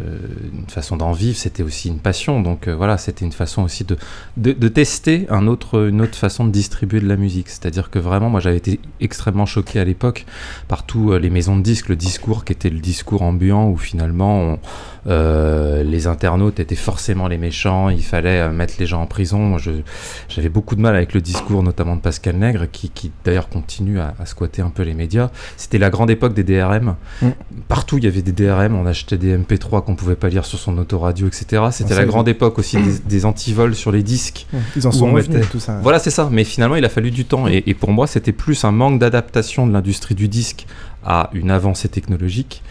une 0.52 0.66
façon 0.68 0.96
d'en 0.96 1.12
vivre, 1.12 1.36
c'était 1.36 1.62
aussi 1.62 1.88
une 1.88 1.98
passion. 1.98 2.40
Donc 2.42 2.68
voilà, 2.68 2.98
c'était 2.98 3.24
une 3.24 3.32
façon 3.32 3.62
aussi 3.62 3.84
de, 3.84 3.96
de, 4.36 4.52
de 4.52 4.68
tester 4.68 5.26
un 5.30 5.46
autre, 5.46 5.88
une 5.88 6.00
autre 6.02 6.16
façon 6.16 6.44
de 6.44 6.50
distribuer 6.50 7.00
de 7.00 7.08
la 7.08 7.16
musique. 7.16 7.48
C'est-à-dire 7.48 7.90
que 7.90 7.98
vraiment, 7.98 8.28
moi, 8.30 8.40
j'avais 8.40 8.56
été 8.58 8.80
extrêmement 9.00 9.46
choqué 9.46 9.80
à 9.80 9.84
l'époque 9.84 10.26
par 10.68 10.84
tous 10.84 11.12
les 11.18 11.30
maisons 11.30 11.56
de 11.56 11.62
disques, 11.62 11.88
le 11.88 11.96
discours 11.96 12.44
qui 12.44 12.52
était 12.52 12.70
le 12.70 12.80
discours 12.80 13.22
ambiant 13.22 13.68
où 13.68 13.76
finalement 13.76 14.40
on- 14.40 14.58
les 15.06 16.06
internautes 16.06 16.60
étaient 16.60 16.74
forcément 16.74 17.28
les 17.28 17.38
méchants, 17.38 17.88
il 17.90 18.02
fallait 18.02 18.40
euh, 18.40 18.50
mettre 18.50 18.74
les 18.78 18.86
gens 18.86 19.02
en 19.02 19.06
prison. 19.06 19.56
J'avais 20.28 20.48
beaucoup 20.48 20.76
de 20.76 20.80
mal 20.80 20.96
avec 20.96 21.14
le 21.14 21.20
discours, 21.20 21.62
notamment 21.62 21.96
de 21.96 22.00
Pascal 22.00 22.36
Nègre, 22.36 22.66
qui, 22.70 22.88
qui 22.90 23.12
d'ailleurs 23.24 23.48
continue 23.48 24.00
à, 24.00 24.14
à 24.18 24.26
squatter 24.26 24.62
un 24.62 24.70
peu 24.70 24.82
les 24.82 24.94
médias. 24.94 25.30
C'était 25.56 25.78
la 25.78 25.90
grande 25.90 26.10
époque 26.10 26.34
des 26.34 26.42
DRM. 26.44 26.96
Mm. 27.22 27.28
Partout, 27.68 27.98
il 27.98 28.04
y 28.04 28.06
avait 28.06 28.22
des 28.22 28.32
DRM, 28.32 28.74
on 28.74 28.86
achetait 28.86 29.18
des 29.18 29.36
MP3 29.36 29.84
qu'on 29.84 29.94
pouvait 29.94 30.16
pas 30.16 30.28
lire 30.28 30.44
sur 30.44 30.58
son 30.58 30.76
autoradio, 30.78 31.26
etc. 31.26 31.62
C'était 31.70 31.94
Ça, 31.94 32.00
la 32.00 32.06
grande 32.06 32.28
époque 32.28 32.58
aussi 32.58 32.76
des, 32.82 32.98
des 32.98 33.24
antivols 33.26 33.74
sur 33.74 33.92
les 33.92 34.02
disques. 34.02 34.46
Mm. 34.52 34.56
Ils 34.76 34.86
en 34.86 34.92
sont 34.92 35.06
on 35.08 35.12
revenus 35.12 35.28
mettait- 35.36 35.46
tout 35.50 35.60
ça. 35.60 35.78
Voilà, 35.82 35.98
c'est 35.98 36.10
ça. 36.10 36.28
Mais 36.32 36.44
finalement, 36.44 36.76
il 36.76 36.84
a 36.84 36.88
fallu 36.88 37.10
du 37.10 37.24
temps. 37.24 37.46
Et, 37.46 37.62
et 37.66 37.74
pour 37.74 37.92
moi, 37.92 38.06
c'était 38.06 38.32
plus 38.32 38.64
un 38.64 38.72
manque 38.72 38.98
d'adaptation 38.98 39.66
de 39.66 39.72
l'industrie 39.72 40.14
du 40.14 40.28
disque 40.28 40.66
à 41.04 41.28
une 41.34 41.50
avancée 41.50 41.88
technologique 41.88 42.62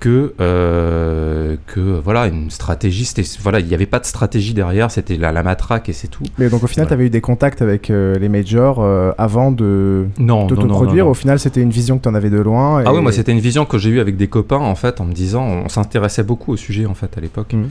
que, 0.00 0.32
euh, 0.40 1.56
que 1.66 1.80
voilà, 1.80 2.26
une 2.26 2.50
stratégie. 2.50 3.08
Voilà, 3.42 3.60
il 3.60 3.66
n'y 3.66 3.74
avait 3.74 3.86
pas 3.86 4.00
de 4.00 4.06
stratégie 4.06 4.54
derrière, 4.54 4.90
c'était 4.90 5.16
la, 5.16 5.30
la, 5.30 5.42
matraque 5.42 5.88
et 5.90 5.92
c'est 5.92 6.08
tout. 6.08 6.24
Mais 6.38 6.48
donc 6.48 6.64
au 6.64 6.66
final, 6.66 6.88
tu 6.88 6.94
avais 6.94 7.06
eu 7.06 7.10
des 7.10 7.20
contacts 7.20 7.60
avec 7.60 7.90
euh, 7.90 8.18
les 8.18 8.30
majors 8.30 8.78
euh, 8.80 9.12
avant 9.18 9.52
de 9.52 10.06
t'autoproduire. 10.16 11.06
Au 11.06 11.14
final, 11.14 11.38
c'était 11.38 11.60
une 11.60 11.70
vision 11.70 11.98
que 11.98 12.04
tu 12.04 12.08
en 12.08 12.14
avais 12.14 12.30
de 12.30 12.40
loin. 12.40 12.82
Ah 12.84 12.92
oui, 12.92 13.00
moi, 13.00 13.12
c'était 13.12 13.32
une 13.32 13.40
vision 13.40 13.66
que 13.66 13.78
j'ai 13.78 13.90
eue 13.90 14.00
avec 14.00 14.16
des 14.16 14.28
copains 14.28 14.56
en 14.56 14.74
fait, 14.74 15.00
en 15.00 15.04
me 15.04 15.12
disant, 15.12 15.44
on 15.44 15.68
s'intéressait 15.68 16.24
beaucoup 16.24 16.52
au 16.52 16.56
sujet 16.56 16.86
en 16.86 16.94
fait 16.94 17.16
à 17.18 17.20
l'époque. 17.20 17.52
Mmh. 17.52 17.64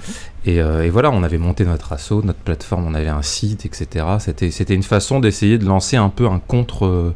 Et, 0.46 0.58
et, 0.58 0.90
voilà, 0.90 1.10
on 1.12 1.24
avait 1.24 1.40
monté 1.40 1.66
notre 1.66 1.92
assaut, 1.94 2.22
notre 2.24 2.40
plateforme, 2.40 2.86
on 2.88 2.94
avait 2.94 3.10
un 3.10 3.24
site, 3.24 3.66
etc. 3.66 4.06
C'était 4.20 4.76
une 4.76 4.84
façon 4.84 5.20
d'essayer 5.20 5.58
de 5.58 5.66
lancer 5.66 5.98
un 5.98 6.10
peu 6.10 6.28
un 6.28 6.40
contre 6.40 7.14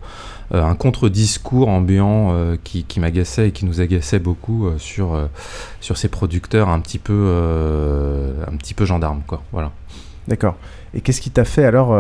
un 0.62 0.75
contre-discours 0.75 1.67
ambiant 1.67 2.29
euh, 2.31 2.57
qui, 2.63 2.83
qui 2.83 3.00
m'agaçait 3.00 3.50
et 3.50 3.51
qui 3.51 3.65
nous 3.65 3.81
agaçait 3.81 4.19
beaucoup 4.19 4.67
euh, 4.67 4.77
sur, 4.77 5.19
sur 5.81 5.98
ces 5.98 6.10
producteurs 6.10 6.69
un 6.69 6.79
petit 6.79 7.00
peu, 7.00 7.13
un 8.48 8.55
petit 8.57 8.74
peu 8.74 8.86
gendarmes. 8.86 9.22
Quoi. 9.25 9.41
Voilà. 9.51 9.72
D'accord. 10.27 10.55
Et 10.93 11.01
qu'est-ce 11.01 11.22
qui 11.22 11.31
t'a 11.31 11.45
fait 11.45 11.65
alors 11.65 11.95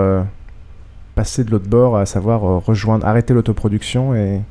passer 1.15 1.43
de 1.43 1.51
l'autre 1.51 1.67
bord, 1.67 1.97
à 1.97 2.05
savoir 2.05 2.43
euh, 2.43 2.57
rejoindre, 2.57 3.05
arrêter 3.05 3.33
l'autoproduction 3.33 4.15
et, 4.15 4.41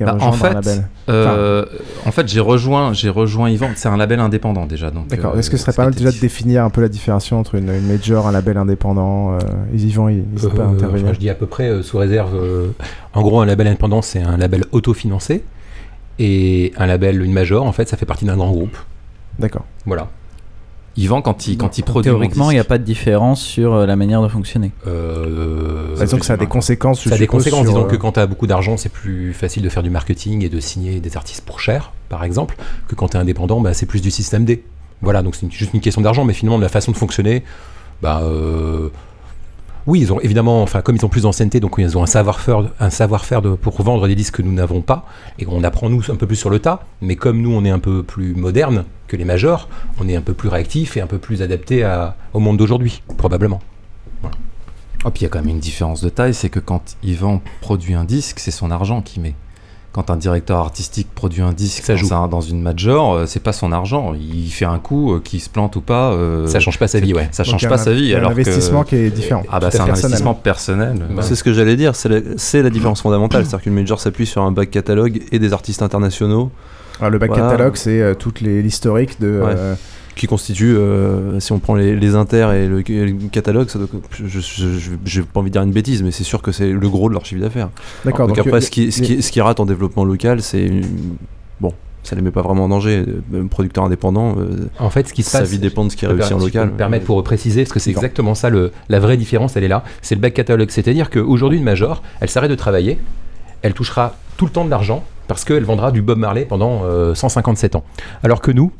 bah, 0.00 0.12
rejoindre 0.12 0.26
en 0.26 0.32
fait, 0.32 0.46
un 0.48 0.54
label 0.54 0.88
euh, 1.08 1.64
En 2.04 2.10
fait, 2.10 2.28
j'ai 2.28 2.40
rejoint, 2.40 2.92
j'ai 2.92 3.08
rejoint 3.08 3.48
Yvan. 3.50 3.70
C'est 3.76 3.88
un 3.88 3.96
label 3.96 4.18
indépendant 4.18 4.66
déjà. 4.66 4.90
D'accord. 4.90 5.38
Est-ce 5.38 5.50
que 5.50 5.56
ce 5.56 5.64
serait 5.64 5.72
pas 5.72 5.84
mal 5.84 5.94
déjà 5.94 6.10
de 6.10 6.18
définir 6.18 6.64
un 6.64 6.70
peu 6.70 6.80
la 6.80 6.88
différence 6.88 7.30
entre 7.32 7.54
une, 7.54 7.80
major, 7.86 8.26
un 8.26 8.32
label 8.32 8.56
indépendant 8.56 9.34
euh, 9.34 9.38
Yvan, 9.74 10.08
il 10.08 10.24
n'hésite 10.32 10.54
pas 10.54 10.64
à 10.64 10.66
intervenir? 10.66 11.14
je 11.14 11.20
dis 11.20 11.30
à 11.30 11.34
peu 11.34 11.46
près 11.46 11.82
sous 11.82 11.98
réserve. 11.98 12.38
en 13.14 13.22
gros, 13.22 13.40
un 13.40 13.46
label 13.46 13.68
indépendant, 13.68 14.02
c'est 14.02 14.22
un 14.22 14.36
label 14.36 14.64
autofinancé. 14.72 15.44
Et 16.18 16.72
un 16.76 16.86
label, 16.86 17.22
une 17.22 17.32
major, 17.32 17.64
en 17.64 17.72
fait, 17.72 17.88
ça 17.88 17.96
fait 17.96 18.04
partie 18.04 18.26
d'un 18.26 18.36
grand 18.36 18.50
groupe. 18.50 18.76
D'accord. 19.38 19.64
Voilà. 19.86 20.08
Yvan, 20.96 21.22
quand 21.22 21.46
il, 21.46 21.56
quand 21.56 21.78
il 21.78 21.82
produit. 21.82 22.10
Théoriquement, 22.10 22.50
il 22.50 22.54
n'y 22.54 22.60
a 22.60 22.64
pas 22.64 22.78
de 22.78 22.84
différence 22.84 23.40
sur 23.40 23.74
euh, 23.74 23.86
la 23.86 23.96
manière 23.96 24.22
de 24.22 24.28
fonctionner. 24.28 24.72
Euh, 24.86 25.94
disons 26.00 26.18
que 26.18 26.26
ça 26.26 26.34
a 26.34 26.36
des 26.36 26.46
conséquences. 26.46 27.08
Ça 27.08 27.14
a 27.14 27.18
des 27.18 27.26
conséquences. 27.26 27.66
Disons 27.66 27.84
que 27.84 27.94
euh, 27.94 27.98
quand 27.98 28.12
tu 28.12 28.20
as 28.20 28.26
beaucoup 28.26 28.46
d'argent, 28.46 28.76
c'est 28.76 28.88
plus 28.88 29.32
facile 29.32 29.62
de 29.62 29.68
faire 29.68 29.82
du 29.82 29.90
marketing 29.90 30.44
et 30.44 30.48
de 30.48 30.58
signer 30.60 31.00
des 31.00 31.16
artistes 31.16 31.44
pour 31.44 31.60
cher, 31.60 31.92
par 32.08 32.24
exemple, 32.24 32.56
que 32.88 32.94
quand 32.94 33.08
tu 33.08 33.16
es 33.16 33.20
indépendant, 33.20 33.60
bah, 33.60 33.72
c'est 33.72 33.86
plus 33.86 34.02
du 34.02 34.10
système 34.10 34.44
D. 34.44 34.64
Voilà, 35.00 35.22
donc 35.22 35.36
c'est 35.36 35.50
juste 35.50 35.72
une 35.72 35.80
question 35.80 36.02
d'argent, 36.02 36.24
mais 36.24 36.34
finalement, 36.34 36.58
de 36.58 36.62
la 36.62 36.68
façon 36.68 36.92
de 36.92 36.96
fonctionner, 36.96 37.44
bah, 38.02 38.20
euh, 38.24 38.90
oui, 39.86 40.00
ils 40.00 40.12
ont 40.12 40.20
évidemment, 40.20 40.62
enfin, 40.62 40.82
comme 40.82 40.96
ils 40.96 41.04
ont 41.04 41.08
plus 41.08 41.22
d'ancienneté, 41.22 41.60
donc 41.60 41.76
ils 41.78 41.96
ont 41.96 42.02
un 42.02 42.06
savoir-faire, 42.06 42.70
un 42.78 42.90
savoir-faire 42.90 43.42
pour 43.42 43.82
vendre 43.82 44.06
des 44.06 44.14
disques 44.14 44.36
que 44.36 44.42
nous 44.42 44.52
n'avons 44.52 44.82
pas, 44.82 45.06
et 45.38 45.46
on 45.48 45.64
apprend 45.64 45.88
nous 45.88 46.02
un 46.10 46.16
peu 46.16 46.26
plus 46.26 46.36
sur 46.36 46.50
le 46.50 46.58
tas. 46.58 46.80
Mais 47.00 47.16
comme 47.16 47.40
nous, 47.40 47.52
on 47.52 47.64
est 47.64 47.70
un 47.70 47.78
peu 47.78 48.02
plus 48.02 48.34
moderne 48.34 48.84
que 49.06 49.16
les 49.16 49.24
majors, 49.24 49.68
on 49.98 50.08
est 50.08 50.16
un 50.16 50.22
peu 50.22 50.34
plus 50.34 50.48
réactif 50.48 50.96
et 50.96 51.00
un 51.00 51.06
peu 51.06 51.18
plus 51.18 51.42
adapté 51.42 51.88
au 52.32 52.40
monde 52.40 52.56
d'aujourd'hui, 52.56 53.02
probablement. 53.16 53.60
Oh, 55.04 55.10
puis 55.10 55.20
il 55.20 55.22
y 55.22 55.26
a 55.26 55.28
quand 55.30 55.40
même 55.40 55.48
une 55.48 55.60
différence 55.60 56.02
de 56.02 56.10
taille, 56.10 56.34
c'est 56.34 56.50
que 56.50 56.60
quand 56.60 56.96
Yvan 57.02 57.40
produit 57.62 57.94
un 57.94 58.04
disque, 58.04 58.38
c'est 58.38 58.50
son 58.50 58.70
argent 58.70 59.00
qui 59.00 59.18
met 59.18 59.34
quand 59.92 60.10
un 60.10 60.16
directeur 60.16 60.58
artistique 60.58 61.08
produit 61.14 61.42
un 61.42 61.52
disque 61.52 61.84
ça 61.84 61.96
joue. 61.96 62.08
Dans, 62.08 62.40
une 62.40 62.62
major, 62.62 63.14
euh, 63.14 63.26
c'est 63.26 63.42
pas 63.42 63.52
son 63.52 63.72
argent. 63.72 64.14
Il 64.14 64.50
fait 64.50 64.64
un 64.64 64.78
coup, 64.78 65.14
euh, 65.14 65.20
qui 65.22 65.40
se 65.40 65.48
plante 65.48 65.76
ou 65.76 65.80
pas. 65.80 66.12
Euh, 66.12 66.46
ça 66.46 66.60
change 66.60 66.78
pas 66.78 66.88
sa 66.88 67.00
vie, 67.00 67.12
ouais. 67.12 67.28
Ça 67.32 67.44
change 67.44 67.68
pas 67.68 67.78
sa 67.78 67.92
vie. 67.92 68.10
C'est 68.10 68.16
un 68.16 68.26
investissement 68.26 68.84
qui 68.84 68.96
est 68.96 69.10
différent. 69.10 69.42
Ah 69.50 69.58
bah 69.58 69.70
c'est 69.70 69.80
un 69.80 69.88
investissement 69.88 70.34
personnel. 70.34 70.96
C'est 71.20 71.34
ce 71.34 71.44
que 71.44 71.52
j'allais 71.52 71.76
dire. 71.76 71.94
C'est 71.94 72.62
la, 72.62 72.70
différence 72.70 73.02
fondamentale. 73.02 73.44
C'est-à-dire 73.44 73.64
qu'une 73.64 73.74
major 73.74 74.00
s'appuie 74.00 74.26
sur 74.26 74.42
un 74.42 74.52
back 74.52 74.70
catalogue 74.70 75.22
et 75.32 75.38
des 75.38 75.52
artistes 75.52 75.82
internationaux. 75.82 76.50
Alors, 77.00 77.10
le 77.10 77.18
back 77.18 77.32
catalogue, 77.32 77.76
c'est 77.76 78.14
toute 78.18 78.40
l'historique 78.40 79.20
de 79.20 79.42
qui 80.20 80.26
constitue, 80.26 80.76
euh, 80.76 81.40
si 81.40 81.50
on 81.52 81.58
prend 81.60 81.74
les, 81.74 81.96
les 81.96 82.14
inters 82.14 82.52
et 82.52 82.66
le, 82.66 82.82
catalogue, 83.32 83.70
ça 83.70 83.78
je 84.12 85.20
n'ai 85.20 85.26
pas 85.26 85.40
envie 85.40 85.48
de 85.48 85.54
dire 85.54 85.62
une 85.62 85.72
bêtise, 85.72 86.02
mais 86.02 86.10
c'est 86.10 86.24
sûr 86.24 86.42
que 86.42 86.52
c'est 86.52 86.70
le 86.70 86.88
gros 86.90 87.08
de 87.08 87.14
leur 87.14 87.24
chiffre 87.24 87.40
d'affaires. 87.40 87.70
D'accord. 88.04 88.28
Donc, 88.28 88.36
après, 88.36 88.60
ce, 88.60 88.70
qui, 88.70 88.92
ce, 88.92 89.00
qui, 89.00 89.22
ce 89.22 89.32
qui 89.32 89.40
rate 89.40 89.60
en 89.60 89.64
développement 89.64 90.04
local, 90.04 90.42
c'est 90.42 90.70
bon, 91.58 91.72
ça 92.02 92.16
les 92.16 92.20
met 92.20 92.30
pas 92.30 92.42
vraiment 92.42 92.64
en 92.64 92.68
danger. 92.68 93.02
Un 93.34 93.46
producteur 93.46 93.84
indépendant, 93.84 94.36
euh, 94.36 94.68
en 94.78 94.90
fait, 94.90 95.08
ce 95.08 95.14
qui 95.14 95.22
se 95.22 95.30
sa 95.30 95.42
vie 95.42 95.58
dépend 95.58 95.86
de 95.86 95.90
ce 95.90 95.96
qui 95.96 96.04
réussit 96.04 96.32
en 96.32 96.38
local. 96.38 96.68
me 96.68 96.76
permettre 96.76 97.06
pour 97.06 97.24
préciser, 97.24 97.62
parce 97.62 97.72
que 97.72 97.80
c'est 97.80 97.90
exactement 97.90 98.34
ça, 98.34 98.50
le, 98.50 98.72
la 98.90 98.98
vraie 98.98 99.16
différence, 99.16 99.56
elle 99.56 99.64
est 99.64 99.68
là. 99.68 99.84
C'est 100.02 100.16
le 100.16 100.20
back 100.20 100.34
catalogue. 100.34 100.68
C'est-à-dire 100.68 101.08
qu'aujourd'hui, 101.08 101.56
une 101.56 101.64
major, 101.64 102.02
elle 102.20 102.28
s'arrête 102.28 102.50
de 102.50 102.56
travailler, 102.56 102.98
elle 103.62 103.72
touchera 103.72 104.16
tout 104.36 104.44
le 104.44 104.50
temps 104.50 104.66
de 104.66 104.70
l'argent 104.70 105.02
parce 105.28 105.46
qu'elle 105.46 105.64
vendra 105.64 105.92
du 105.92 106.02
Bob 106.02 106.18
Marley 106.18 106.44
pendant 106.44 106.82
157 107.14 107.74
euh, 107.74 107.78
ans. 107.78 107.84
Alors 108.22 108.42
que 108.42 108.50
nous, 108.50 108.70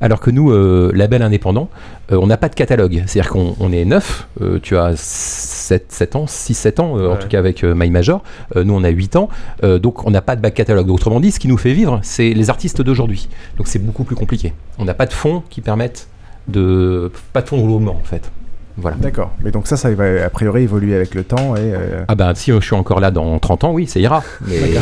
alors 0.00 0.20
que 0.20 0.30
nous, 0.30 0.50
euh, 0.50 0.92
label 0.94 1.22
indépendant, 1.22 1.68
euh, 2.12 2.18
on 2.20 2.26
n'a 2.26 2.36
pas 2.36 2.48
de 2.48 2.54
catalogue. 2.54 3.02
C'est-à-dire 3.06 3.30
qu'on 3.30 3.72
est 3.72 3.84
neuf, 3.84 4.28
euh, 4.40 4.58
tu 4.62 4.76
as 4.76 4.92
7, 4.96 5.86
7 5.88 6.16
ans, 6.16 6.24
6-7 6.26 6.80
ans, 6.80 7.12
en 7.12 7.16
tout 7.16 7.28
cas 7.28 7.38
avec 7.38 7.64
My 7.64 7.90
Major. 7.90 8.22
nous, 8.54 8.74
on 8.74 8.84
a 8.84 8.88
8 8.88 9.16
ans, 9.16 9.28
donc 9.62 10.06
on 10.06 10.10
n'a 10.10 10.22
pas 10.22 10.36
de 10.36 10.40
back 10.40 10.54
catalogue. 10.54 10.90
Autrement 10.90 11.20
dit, 11.20 11.32
ce 11.32 11.40
qui 11.40 11.48
nous 11.48 11.58
fait 11.58 11.72
vivre, 11.72 12.00
c'est 12.02 12.30
les 12.30 12.50
artistes 12.50 12.82
d'aujourd'hui. 12.82 13.28
Donc 13.56 13.68
c'est 13.68 13.78
beaucoup 13.78 14.04
plus 14.04 14.16
compliqué. 14.16 14.52
On 14.78 14.84
n'a 14.84 14.94
pas 14.94 15.06
de 15.06 15.12
fonds 15.12 15.42
qui 15.48 15.60
permettent 15.60 16.08
de. 16.48 17.10
Pas 17.32 17.42
de 17.42 17.48
fonds 17.48 17.58
de 17.58 17.62
roulement, 17.62 17.96
en 18.00 18.04
fait. 18.04 18.30
Voilà. 18.78 18.98
D'accord. 18.98 19.30
Mais 19.42 19.50
donc 19.50 19.66
ça, 19.66 19.78
ça 19.78 19.90
va 19.90 20.26
a 20.26 20.30
priori 20.30 20.62
évoluer 20.62 20.94
avec 20.94 21.14
le 21.14 21.24
temps 21.24 21.56
et. 21.56 21.72
Ah 22.08 22.14
ben 22.14 22.34
si 22.34 22.52
je 22.52 22.60
suis 22.60 22.74
encore 22.74 23.00
là 23.00 23.10
dans 23.10 23.38
30 23.38 23.64
ans, 23.64 23.72
oui, 23.72 23.86
ça 23.86 23.98
ira. 23.98 24.22
Mais 24.46 24.58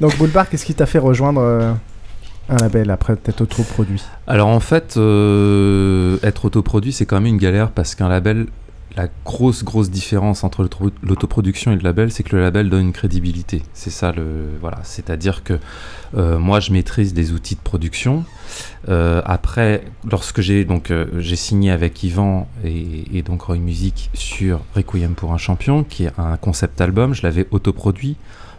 donc 0.00 0.16
Boulevard, 0.18 0.50
qu'est-ce 0.50 0.66
qui 0.66 0.74
t'a 0.74 0.86
fait 0.86 0.98
rejoindre 0.98 1.76
un 2.48 2.56
label 2.56 2.90
après 2.90 3.14
être 3.26 3.42
autoproduit 3.42 4.02
Alors 4.26 4.48
en 4.48 4.60
fait, 4.60 4.96
euh, 4.96 6.18
être 6.22 6.46
autoproduit, 6.46 6.92
c'est 6.92 7.06
quand 7.06 7.16
même 7.16 7.26
une 7.26 7.38
galère 7.38 7.70
parce 7.70 7.94
qu'un 7.94 8.08
label, 8.08 8.46
la 8.96 9.08
grosse 9.24 9.64
grosse 9.64 9.90
différence 9.90 10.44
entre 10.44 10.68
l'autoproduction 11.02 11.72
et 11.72 11.76
le 11.76 11.82
label, 11.82 12.10
c'est 12.10 12.22
que 12.22 12.34
le 12.34 12.42
label 12.42 12.70
donne 12.70 12.86
une 12.86 12.92
crédibilité. 12.92 13.62
C'est 13.74 13.90
ça 13.90 14.12
le 14.12 14.46
voilà, 14.60 14.78
c'est-à-dire 14.82 15.44
que 15.44 15.58
euh, 16.16 16.38
moi 16.38 16.58
je 16.60 16.72
maîtrise 16.72 17.12
des 17.12 17.32
outils 17.32 17.54
de 17.54 17.60
production. 17.60 18.24
Euh, 18.88 19.20
après, 19.26 19.84
lorsque 20.10 20.40
j'ai 20.40 20.64
donc 20.64 20.90
j'ai 21.18 21.36
signé 21.36 21.70
avec 21.70 22.02
Yvan 22.02 22.48
et, 22.64 23.18
et, 23.18 23.22
donc 23.22 23.42
Roy 23.42 23.58
Music 23.58 24.10
sur 24.14 24.60
Requiem 24.74 25.14
pour 25.14 25.34
un 25.34 25.38
champion, 25.38 25.84
qui 25.84 26.04
est 26.04 26.12
un 26.18 26.38
concept 26.38 26.80
album, 26.80 27.14
je 27.14 27.22
l'avais 27.22 27.46
autoproduit 27.50 28.16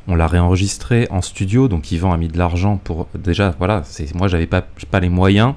on 0.10 0.16
l'a 0.16 0.28
réenregistré 0.28 1.08
en 1.12 1.22
studio, 1.22 1.68
donc 1.68 1.92
Yvan 1.92 2.12
a 2.12 2.18
mis 2.18 2.28
de 2.28 2.38
l'argent 2.38 2.78
pour 2.78 3.08
déjà 3.16 3.54
voilà, 3.58 3.84
moi 4.16 4.28
j'avais 4.28 4.48
pas 4.48 4.64
pas 4.90 5.00
les 5.00 5.10
moyens 5.10 5.54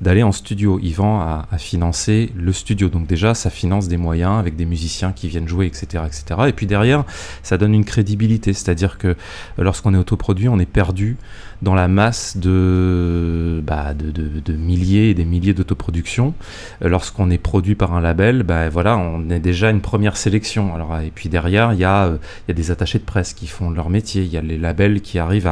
d'aller 0.00 0.22
en 0.22 0.32
studio. 0.32 0.78
Yvan 0.80 1.20
a, 1.20 1.46
a, 1.50 1.58
financé 1.58 2.30
le 2.34 2.52
studio, 2.52 2.88
donc 2.88 3.06
déjà 3.06 3.34
ça 3.34 3.50
finance 3.50 3.88
des 3.88 3.96
moyens 3.96 4.38
avec 4.38 4.56
des 4.56 4.64
musiciens 4.64 5.12
qui 5.12 5.28
viennent 5.28 5.48
jouer, 5.48 5.66
etc., 5.66 6.04
etc. 6.06 6.40
Et 6.48 6.52
puis 6.52 6.66
derrière, 6.66 7.04
ça 7.42 7.58
donne 7.58 7.74
une 7.74 7.84
crédibilité, 7.84 8.52
c'est-à-dire 8.52 8.98
que 8.98 9.16
lorsqu'on 9.58 9.94
est 9.94 9.98
autoproduit, 9.98 10.48
on 10.48 10.58
est 10.58 10.66
perdu 10.66 11.16
dans 11.62 11.74
la 11.74 11.88
masse 11.88 12.36
de, 12.36 13.62
bah, 13.66 13.92
de, 13.94 14.52
milliers 14.52 15.10
et 15.10 15.14
des 15.14 15.24
milliers 15.24 15.54
d'autoproductions. 15.54 16.34
Lorsqu'on 16.80 17.30
est 17.30 17.38
produit 17.38 17.74
par 17.74 17.94
un 17.94 18.00
label, 18.00 18.42
bah, 18.42 18.68
voilà, 18.68 18.96
on 18.96 19.28
est 19.30 19.40
déjà 19.40 19.70
une 19.70 19.80
première 19.80 20.16
sélection. 20.16 20.74
Alors, 20.74 20.98
et 21.00 21.12
puis 21.14 21.28
derrière, 21.28 21.72
il 21.72 21.78
y, 21.78 21.84
a, 21.84 22.08
il 22.08 22.48
y 22.48 22.50
a 22.50 22.54
des 22.54 22.70
attachés 22.70 22.98
de 22.98 23.04
presse 23.04 23.34
qui 23.34 23.46
font 23.46 23.70
leur 23.70 23.90
métier, 23.90 24.22
il 24.22 24.32
y 24.32 24.38
a 24.38 24.42
les 24.42 24.58
labels 24.58 25.00
qui 25.02 25.18
arrivent 25.18 25.48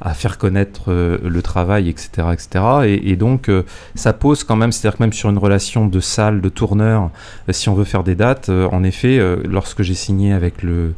à, 0.00 0.14
faire 0.14 0.36
connaître 0.36 0.92
euh, 0.92 1.18
le 1.24 1.42
travail, 1.42 1.88
etc. 1.88 2.28
etc. 2.32 2.64
Et, 2.84 3.10
et 3.10 3.16
donc, 3.16 3.48
euh, 3.62 3.90
ça 3.94 4.12
pose 4.12 4.44
quand 4.44 4.56
même, 4.56 4.72
c'est-à-dire 4.72 4.98
que 4.98 5.02
même 5.02 5.12
sur 5.12 5.30
une 5.30 5.38
relation 5.38 5.86
de 5.86 6.00
salle, 6.00 6.40
de 6.40 6.48
tourneur, 6.48 7.10
euh, 7.48 7.52
si 7.52 7.68
on 7.68 7.74
veut 7.74 7.84
faire 7.84 8.04
des 8.04 8.14
dates, 8.14 8.48
en 8.48 8.82
effet, 8.82 9.20
lorsque 9.44 9.82
j'ai 9.82 9.94
signé 9.94 10.32
avec 10.32 10.62
le 10.62 10.94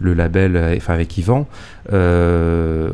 le 0.00 0.14
label, 0.14 0.56
euh, 0.56 0.74
enfin 0.76 0.94
avec 0.94 1.16
Yvan, 1.18 1.46
euh, 1.92 2.90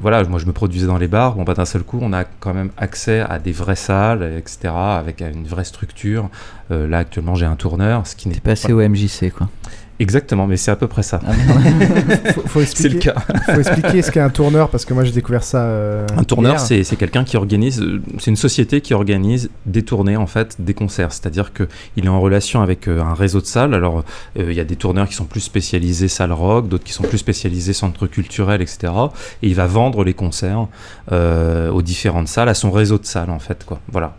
voilà, 0.00 0.22
moi 0.24 0.38
je 0.38 0.46
me 0.46 0.52
produisais 0.52 0.86
dans 0.86 0.98
les 0.98 1.08
bars, 1.08 1.34
bon, 1.34 1.44
pas 1.44 1.54
d'un 1.54 1.64
seul 1.64 1.82
coup, 1.82 1.98
on 2.00 2.12
a 2.12 2.24
quand 2.24 2.54
même 2.54 2.70
accès 2.76 3.20
à 3.20 3.38
des 3.38 3.52
vraies 3.52 3.74
salles, 3.74 4.22
etc., 4.36 4.72
avec 4.74 5.20
une 5.20 5.46
vraie 5.46 5.64
structure. 5.64 6.28
Euh, 6.70 6.86
là, 6.86 6.98
actuellement, 6.98 7.34
j'ai 7.34 7.46
un 7.46 7.56
tourneur, 7.56 8.06
ce 8.06 8.16
qui 8.16 8.28
n'est 8.28 8.34
pas. 8.36 8.50
passé 8.50 8.72
au 8.72 8.80
MJC, 8.80 9.30
quoi. 9.30 9.48
Exactement, 10.00 10.48
mais 10.48 10.56
c'est 10.56 10.72
à 10.72 10.76
peu 10.76 10.88
près 10.88 11.04
ça. 11.04 11.20
Ah, 11.24 11.32
c'est 12.64 12.88
le 12.88 12.98
cas. 12.98 13.14
faut 13.46 13.60
expliquer 13.60 14.02
ce 14.02 14.10
qu'est 14.10 14.20
un 14.20 14.30
tourneur 14.30 14.68
parce 14.68 14.84
que 14.84 14.92
moi 14.92 15.04
j'ai 15.04 15.12
découvert 15.12 15.44
ça. 15.44 15.62
Euh, 15.62 16.06
un 16.16 16.24
tourneur, 16.24 16.58
c'est 16.58 16.84
quelqu'un 16.96 17.22
qui 17.22 17.36
organise, 17.36 17.84
c'est 18.18 18.30
une 18.30 18.36
société 18.36 18.80
qui 18.80 18.92
organise 18.92 19.50
des 19.66 19.82
tournées 19.82 20.16
en 20.16 20.26
fait, 20.26 20.56
des 20.58 20.74
concerts. 20.74 21.12
C'est-à-dire 21.12 21.52
que 21.52 21.68
il 21.96 22.06
est 22.06 22.08
en 22.08 22.20
relation 22.20 22.60
avec 22.60 22.88
euh, 22.88 23.00
un 23.02 23.14
réseau 23.14 23.40
de 23.40 23.46
salles. 23.46 23.72
Alors 23.72 24.02
euh, 24.38 24.50
il 24.50 24.54
y 24.54 24.60
a 24.60 24.64
des 24.64 24.76
tourneurs 24.76 25.08
qui 25.08 25.14
sont 25.14 25.26
plus 25.26 25.40
spécialisés 25.40 26.08
salle 26.08 26.32
rock, 26.32 26.68
d'autres 26.68 26.84
qui 26.84 26.92
sont 26.92 27.04
plus 27.04 27.18
spécialisés 27.18 27.72
centre 27.72 28.08
culturel, 28.08 28.62
etc. 28.62 28.92
Et 29.42 29.48
il 29.48 29.54
va 29.54 29.66
vendre 29.66 30.02
les 30.02 30.14
concerts 30.14 30.66
aux 31.10 31.82
différentes 31.82 32.28
salles, 32.28 32.48
à 32.48 32.54
son 32.54 32.70
réseau 32.70 32.98
de 32.98 33.06
salles 33.06 33.30
en 33.30 33.38
fait, 33.38 33.64
quoi. 33.64 33.80
Voilà. 33.92 34.16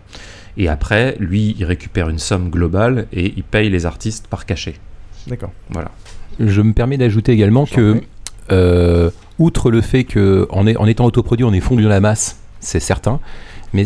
Et 0.58 0.70
après, 0.70 1.18
lui, 1.20 1.56
il 1.60 1.66
récupère 1.66 2.08
une 2.08 2.20
somme 2.20 2.50
globale 2.50 3.08
et 3.12 3.34
il 3.36 3.44
paye 3.44 3.70
les 3.70 3.86
artistes 3.86 4.28
par 4.28 4.46
cachet. 4.46 4.76
D'accord. 5.28 5.52
Voilà. 5.70 5.92
Je 6.40 6.62
me 6.62 6.74
permets 6.74 6.98
d'ajouter 6.98 7.32
également 7.32 7.66
que 7.66 8.02
euh, 8.52 9.10
outre 9.40 9.72
le 9.72 9.82
fait 9.82 10.04
qu'en 10.04 10.68
en 10.68 10.88
étant 10.88 11.06
autoproduit, 11.06 11.46
on 11.46 11.54
est 11.54 11.62
fondu 11.62 11.84
dans 11.84 11.90
la 11.90 12.02
masse, 12.02 12.40
c'est 12.60 12.80
certain, 12.80 13.20
mais 13.74 13.86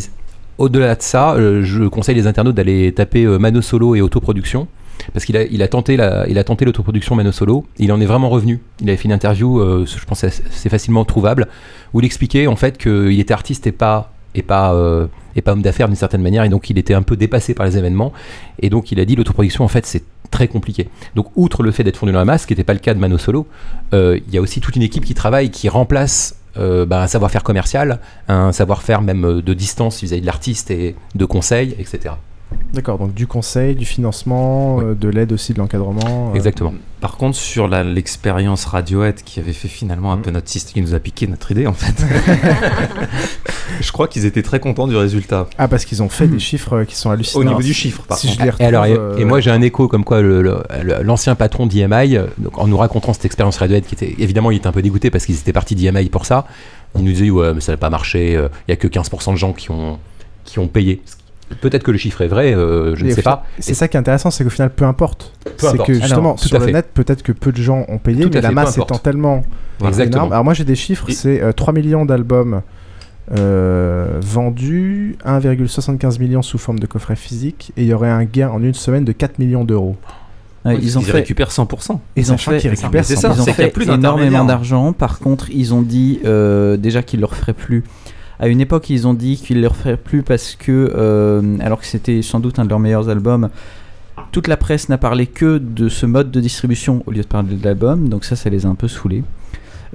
au-delà 0.57 0.95
de 0.95 1.01
ça, 1.01 1.35
je 1.37 1.87
conseille 1.87 2.15
les 2.15 2.27
internautes 2.27 2.55
d'aller 2.55 2.91
taper 2.91 3.25
Mano 3.25 3.61
Solo 3.61 3.95
et 3.95 4.01
autoproduction 4.01 4.67
parce 5.13 5.25
qu'il 5.25 5.37
a, 5.37 5.43
il 5.43 5.61
a 5.61 5.67
tenté 5.67 5.97
la, 5.97 6.27
il 6.27 6.37
a 6.37 6.43
tenté 6.43 6.65
l'autoproduction 6.65 7.15
Mano 7.15 7.31
Solo. 7.31 7.65
Il 7.77 7.91
en 7.91 8.01
est 8.01 8.05
vraiment 8.05 8.29
revenu. 8.29 8.59
Il 8.81 8.89
avait 8.89 8.97
fait 8.97 9.05
une 9.05 9.13
interview, 9.13 9.59
euh, 9.59 9.85
je 9.85 10.05
pense 10.05 10.25
c'est 10.27 10.69
facilement 10.69 11.05
trouvable, 11.05 11.47
où 11.93 11.99
il 11.99 12.05
expliquait 12.05 12.47
en 12.47 12.55
fait 12.55 12.77
qu'il 12.77 13.19
était 13.19 13.33
artiste 13.33 13.67
et 13.67 13.71
pas 13.71 14.11
et 14.35 14.43
pas 14.43 14.73
euh, 14.73 15.07
et 15.35 15.41
pas 15.41 15.53
homme 15.53 15.61
d'affaires 15.61 15.87
d'une 15.87 15.95
certaine 15.95 16.21
manière 16.21 16.43
et 16.43 16.49
donc 16.49 16.69
il 16.69 16.77
était 16.77 16.93
un 16.93 17.01
peu 17.01 17.17
dépassé 17.17 17.55
par 17.55 17.65
les 17.65 17.77
événements 17.77 18.13
et 18.59 18.69
donc 18.69 18.91
il 18.91 18.99
a 18.99 19.05
dit 19.05 19.15
l'autoproduction 19.15 19.63
en 19.63 19.67
fait 19.67 19.87
c'est 19.87 20.03
très 20.31 20.47
compliqué. 20.47 20.89
Donc 21.15 21.27
outre 21.35 21.63
le 21.63 21.71
fait 21.71 21.83
d'être 21.83 21.97
fondu 21.97 22.11
dans 22.11 22.19
la 22.19 22.25
masse 22.25 22.43
ce 22.43 22.47
qui 22.47 22.53
n'était 22.53 22.63
pas 22.63 22.73
le 22.73 22.79
cas 22.79 22.93
de 22.93 22.99
Mano 22.99 23.17
Solo 23.17 23.47
euh, 23.93 24.19
il 24.27 24.33
y 24.33 24.37
a 24.37 24.41
aussi 24.41 24.61
toute 24.61 24.75
une 24.75 24.81
équipe 24.81 25.05
qui 25.05 25.13
travaille 25.13 25.49
qui 25.49 25.69
remplace 25.69 26.35
bah, 26.55 27.01
un 27.01 27.07
savoir-faire 27.07 27.43
commercial 27.43 27.99
un 28.27 28.51
savoir-faire 28.51 29.01
même 29.01 29.41
de 29.41 29.53
distance 29.53 30.01
vis-à-vis 30.01 30.19
de 30.19 30.25
l'artiste 30.25 30.71
et 30.71 30.95
de 31.15 31.25
conseil 31.25 31.73
etc 31.79 32.15
D'accord, 32.73 32.99
donc 32.99 33.13
du 33.13 33.25
conseil, 33.25 33.75
du 33.75 33.85
financement, 33.85 34.79
euh, 34.81 34.93
de 34.93 35.09
l'aide 35.09 35.31
aussi, 35.31 35.53
de 35.53 35.59
l'encadrement. 35.59 36.31
Euh. 36.31 36.35
Exactement. 36.35 36.73
Par 37.01 37.17
contre, 37.17 37.35
sur 37.35 37.67
l'expérience 37.67 38.65
Radiohead 38.65 39.23
qui 39.23 39.39
avait 39.39 39.53
fait 39.53 39.67
finalement 39.67 40.11
un 40.11 40.17
mm. 40.17 40.21
peu 40.21 40.31
notre 40.31 40.49
système, 40.49 40.73
qui 40.73 40.81
nous 40.81 40.93
a 40.93 40.99
piqué 40.99 41.25
notre 41.27 41.51
idée 41.51 41.65
en 41.65 41.73
fait, 41.73 41.95
je 43.81 43.91
crois 43.91 44.07
qu'ils 44.07 44.25
étaient 44.25 44.43
très 44.43 44.59
contents 44.59 44.87
du 44.87 44.95
résultat. 44.95 45.47
Ah, 45.57 45.67
parce 45.67 45.85
qu'ils 45.85 46.03
ont 46.03 46.09
fait 46.09 46.27
des 46.27 46.39
chiffres 46.39 46.73
euh, 46.73 46.85
qui 46.85 46.95
sont 46.95 47.09
hallucinants. 47.09 47.41
Au 47.41 47.43
niveau 47.43 47.61
du 47.61 47.73
chiffre, 47.73 48.03
par 48.03 48.19
contre. 48.19 48.61
et, 48.61 48.65
alors, 48.65 48.85
et, 48.85 49.25
moi 49.25 49.39
j'ai 49.39 49.51
un 49.51 49.61
écho 49.61 49.87
comme 49.87 50.03
quoi 50.03 50.21
l'ancien 50.21 51.35
patron 51.35 51.65
d'IMI, 51.65 52.17
en 52.53 52.67
nous 52.67 52.77
racontant 52.77 53.13
cette 53.13 53.25
expérience 53.25 53.57
Radiohead, 53.57 53.85
qui 53.85 53.95
était 53.95 54.15
évidemment 54.19 54.51
il 54.51 54.57
était 54.57 54.67
un 54.67 54.73
peu 54.73 54.81
dégoûté 54.81 55.09
parce 55.09 55.25
qu'ils 55.25 55.37
étaient 55.37 55.53
partis 55.53 55.75
d'IMI 55.75 56.09
pour 56.09 56.25
ça, 56.25 56.45
il 56.95 57.03
nous 57.03 57.11
disait 57.11 57.29
ouais 57.29 57.53
mais 57.53 57.61
ça 57.61 57.71
n'a 57.71 57.77
pas 57.77 57.89
marché, 57.89 58.33
il 58.33 58.49
n'y 58.67 58.73
a 58.73 58.77
que 58.77 58.87
15% 58.87 59.31
de 59.31 59.37
gens 59.37 59.53
qui 59.53 59.71
ont, 59.71 59.97
qui 60.43 60.59
ont 60.59 60.67
payé, 60.67 61.01
Peut-être 61.61 61.83
que 61.83 61.91
le 61.91 61.97
chiffre 61.97 62.21
est 62.21 62.27
vrai, 62.27 62.53
euh, 62.53 62.95
je 62.95 63.05
ne 63.05 63.11
sais 63.11 63.21
pas. 63.21 63.43
C'est 63.59 63.73
ça 63.73 63.87
qui 63.87 63.97
est 63.97 63.99
intéressant, 63.99 64.31
c'est 64.31 64.43
qu'au 64.43 64.49
final, 64.49 64.69
peu 64.69 64.85
importe. 64.85 65.33
C'est 65.57 65.81
que 65.83 65.93
justement, 65.93 66.37
sur 66.37 66.59
le 66.59 66.67
net, 66.67 66.89
peut-être 66.93 67.23
que 67.23 67.31
peu 67.31 67.51
de 67.51 67.61
gens 67.61 67.85
ont 67.87 67.97
payé, 67.97 68.25
mais 68.31 68.41
la 68.41 68.51
masse 68.51 68.77
étant 68.77 68.97
tellement 68.97 69.43
Exactement. 69.85 70.17
énorme. 70.17 70.33
Alors 70.33 70.43
moi, 70.43 70.53
j'ai 70.53 70.65
des 70.65 70.75
chiffres, 70.75 71.09
c'est 71.09 71.53
3 71.55 71.69
euh, 71.69 71.75
millions 71.75 72.05
d'albums 72.05 72.61
euh, 73.37 74.19
vendus, 74.21 75.17
1,75 75.25 76.19
millions 76.19 76.41
sous 76.41 76.57
forme 76.57 76.79
de 76.79 76.87
coffret 76.87 77.15
physique, 77.15 77.71
et 77.77 77.83
il 77.83 77.87
y 77.87 77.93
aurait 77.93 78.09
un 78.09 78.23
gain 78.25 78.49
en 78.49 78.61
une 78.63 78.73
semaine 78.73 79.05
de 79.05 79.11
4 79.11 79.39
millions 79.39 79.63
d'euros. 79.63 79.95
ils, 80.65 80.97
ont 80.97 81.01
fait... 81.01 81.11
récupèrent 81.11 81.49
100%. 81.49 81.99
Ils 82.15 82.33
ont 82.33 82.37
fait, 82.37 82.57
récupèrent 82.57 83.05
ça. 83.05 83.33
Ils 83.35 83.41
ont 83.41 83.45
fait 83.45 83.73
énormément 83.87 84.45
d'argent. 84.45 84.93
Par 84.93 85.19
contre, 85.19 85.49
ils 85.51 85.73
ont 85.73 85.81
dit 85.81 86.19
déjà 86.77 87.01
qu'ils 87.01 87.21
leur 87.21 87.35
feraient 87.35 87.53
plus 87.53 87.83
à 88.39 88.47
une 88.47 88.61
époque, 88.61 88.89
ils 88.89 89.07
ont 89.07 89.13
dit 89.13 89.37
qu'ils 89.37 89.57
ne 89.57 89.61
le 89.61 89.67
referaient 89.67 89.97
plus 89.97 90.23
parce 90.23 90.55
que, 90.55 90.93
euh, 90.95 91.57
alors 91.59 91.79
que 91.79 91.85
c'était 91.85 92.21
sans 92.21 92.39
doute 92.39 92.57
un 92.59 92.63
de 92.63 92.69
leurs 92.69 92.79
meilleurs 92.79 93.09
albums, 93.09 93.49
toute 94.31 94.47
la 94.47 94.57
presse 94.57 94.89
n'a 94.89 94.97
parlé 94.97 95.27
que 95.27 95.57
de 95.57 95.89
ce 95.89 96.05
mode 96.05 96.31
de 96.31 96.39
distribution 96.39 97.03
au 97.05 97.11
lieu 97.11 97.21
de 97.21 97.27
parler 97.27 97.55
de 97.55 97.63
l'album, 97.63 98.07
donc 98.07 98.23
ça, 98.23 98.35
ça 98.35 98.49
les 98.49 98.65
a 98.65 98.69
un 98.69 98.75
peu 98.75 98.87
saoulés. 98.87 99.23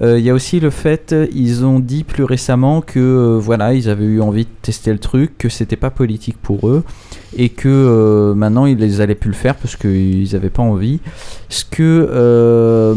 Euh, 0.02 0.18
il 0.18 0.24
y 0.24 0.30
a 0.30 0.34
aussi 0.34 0.60
le 0.60 0.70
fait, 0.70 1.14
ils 1.32 1.64
ont 1.64 1.78
dit 1.78 2.04
plus 2.04 2.24
récemment 2.24 2.80
que 2.80 2.98
euh, 2.98 3.38
voilà, 3.38 3.74
ils 3.74 3.88
avaient 3.88 4.04
eu 4.04 4.20
envie 4.20 4.44
de 4.44 4.50
tester 4.60 4.92
le 4.92 4.98
truc, 4.98 5.38
que 5.38 5.48
c'était 5.48 5.76
pas 5.76 5.90
politique 5.90 6.36
pour 6.42 6.68
eux 6.68 6.84
et 7.36 7.48
que 7.48 7.68
euh, 7.68 8.34
maintenant 8.34 8.66
ils 8.66 9.00
allaient 9.00 9.14
plus 9.14 9.30
le 9.30 9.36
faire 9.36 9.54
parce 9.56 9.76
qu'ils 9.76 10.28
n'avaient 10.32 10.50
pas 10.50 10.62
envie. 10.62 11.00
Ce 11.48 11.64
que 11.64 12.94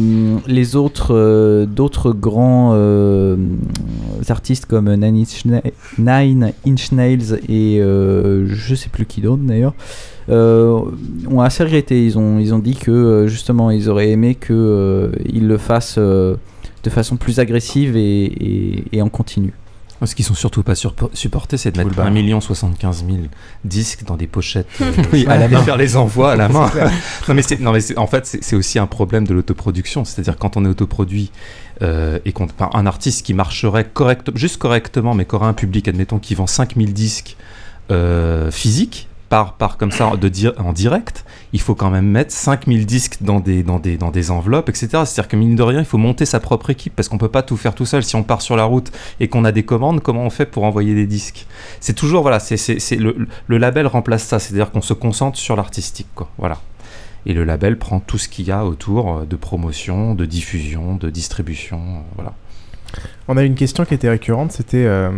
les 0.48 0.76
autres, 0.76 1.66
d'autres 1.66 2.12
grands 2.12 2.74
artistes 4.30 4.66
comme 4.66 4.94
Nine 4.94 5.26
Inch, 6.66 6.92
Nails 6.92 7.40
et 7.50 7.80
je 7.80 8.76
sais 8.76 8.90
plus 8.90 9.06
qui 9.06 9.22
d'autre 9.22 9.44
d'ailleurs. 9.44 9.74
ont 10.30 11.42
assez 11.42 11.64
regretté. 11.64 12.06
Ils 12.06 12.18
ont, 12.18 12.40
ils 12.40 12.54
ont 12.54 12.60
dit 12.60 12.76
que 12.76 13.26
justement 13.28 13.70
ils 13.70 13.90
auraient 13.90 14.10
aimé 14.10 14.36
qu'ils 14.36 15.48
le 15.48 15.58
fassent 15.58 16.00
de 16.88 16.90
façon 16.90 17.18
plus 17.18 17.40
agressive 17.40 17.96
et, 17.96 19.02
en 19.02 19.10
continu. 19.10 19.54
Ce 20.06 20.14
qu'ils 20.14 20.26
sont 20.26 20.36
surtout 20.36 20.62
pas 20.62 20.76
supportés, 20.76 21.58
c'est 21.58 21.72
de 21.72 21.84
mettre 21.84 22.00
1 22.00 22.10
million 22.12 22.40
75 22.40 23.06
000 23.06 23.18
disques 23.66 24.04
dans 24.06 24.16
des 24.16 24.28
pochettes 24.28 24.68
euh, 24.82 25.24
à 25.28 25.38
la 25.38 25.48
main. 25.48 25.62
faire 25.64 25.78
les 25.78 25.98
envois 25.98 26.34
à 26.34 26.36
la 26.36 26.50
main. 26.50 26.72
non, 27.28 27.34
mais 27.34 27.42
non, 27.60 27.72
mais 27.72 27.98
en 27.98 28.08
fait, 28.08 28.38
c'est 28.42 28.56
aussi 28.56 28.78
un 28.78 28.88
problème 28.88 29.26
de 29.26 29.34
l'autoproduction. 29.34 30.06
C'est-à-dire 30.06 30.38
quand 30.38 30.56
on 30.56 30.66
est 30.66 30.70
autoproduit 30.70 31.32
euh, 31.82 32.20
et 32.26 32.32
qu'on 32.32 32.48
un 32.74 32.86
artiste 32.86 33.26
qui 33.26 33.34
marcherait 33.34 33.86
correct, 33.86 34.30
juste 34.36 34.58
correctement, 34.58 35.14
mais 35.14 35.26
qui 35.26 35.36
aurait 35.36 35.48
un 35.48 35.54
public, 35.54 35.88
admettons, 35.88 36.20
qui 36.20 36.36
vend 36.36 36.48
5000 36.48 36.94
disques 36.94 37.36
euh, 37.90 38.52
physiques, 38.52 39.07
par, 39.30 39.54
par 39.54 39.78
comme 39.78 39.92
ça 39.92 40.16
de 40.16 40.30
dire 40.30 40.54
en 40.58 40.74
direct, 40.74 41.26
il 41.54 41.60
faut 41.60 41.76
quand 41.76 41.90
même 41.90 42.08
mettre 42.08 42.32
5000 42.32 42.86
disques 42.86 43.18
dans 43.22 43.40
des, 43.40 43.64
dans 43.64 43.80
des, 43.80 43.98
dans 43.98 44.12
des 44.12 44.32
enveloppes, 44.32 44.70
etc. 44.70 44.88
C'est-à-dire 45.06 45.28
que 45.28 45.36
mine 45.36 45.56
de 45.56 45.64
rien, 45.64 45.80
il 45.80 45.86
faut 45.86 45.98
monter 45.98 46.26
sa 46.26 46.40
propre 46.40 46.70
équipe 46.70 46.96
parce 46.96 47.10
qu'on 47.10 47.18
peut 47.18 47.30
pas 47.30 47.44
tout 47.44 47.58
faire 47.58 47.76
tout 47.76 47.86
seul. 47.86 48.04
Si 48.04 48.16
on 48.16 48.24
part 48.24 48.42
sur 48.42 48.56
la 48.56 48.64
route 48.64 48.92
et 49.20 49.28
qu'on 49.28 49.44
a 49.44 49.52
des 49.52 49.64
commandes, 49.64 50.02
comment 50.02 50.24
on 50.24 50.30
fait 50.30 50.46
pour 50.46 50.64
envoyer 50.64 50.96
des 50.96 51.08
disques? 51.08 51.46
C'est 51.80 51.94
toujours, 51.94 52.22
voilà, 52.22 52.40
c'est, 52.40 52.58
c'est, 52.58 52.96
le, 52.96 53.28
le, 53.48 53.58
label 53.58 53.88
remplace 53.88 54.24
ça, 54.24 54.40
c'est-à-dire 54.40 54.72
qu'on 54.72 54.82
se 54.82 54.94
concentre 54.94 55.38
sur 55.38 55.56
l'artistique. 55.56 56.08
Voilà. 56.38 56.60
Et 57.26 57.34
le 57.34 57.44
label 57.44 57.78
prend 57.78 58.00
tout 58.00 58.18
ce 58.18 58.30
qu'il 58.30 58.48
y 58.48 58.52
a 58.52 58.66
autour 58.66 59.18
euh, 59.18 59.26
de 59.26 59.36
promotion, 59.36 60.16
de 60.16 60.26
diffusion, 60.26 60.96
de 60.96 61.10
distribution, 61.10 61.80
euh, 61.80 62.00
voilà. 62.16 62.34
On 63.28 63.36
a 63.36 63.44
une 63.44 63.56
question 63.56 63.84
qui 63.84 63.94
était 63.94 64.10
récurrente, 64.10 64.54
c'était 64.54 64.86
euh, 64.86 65.12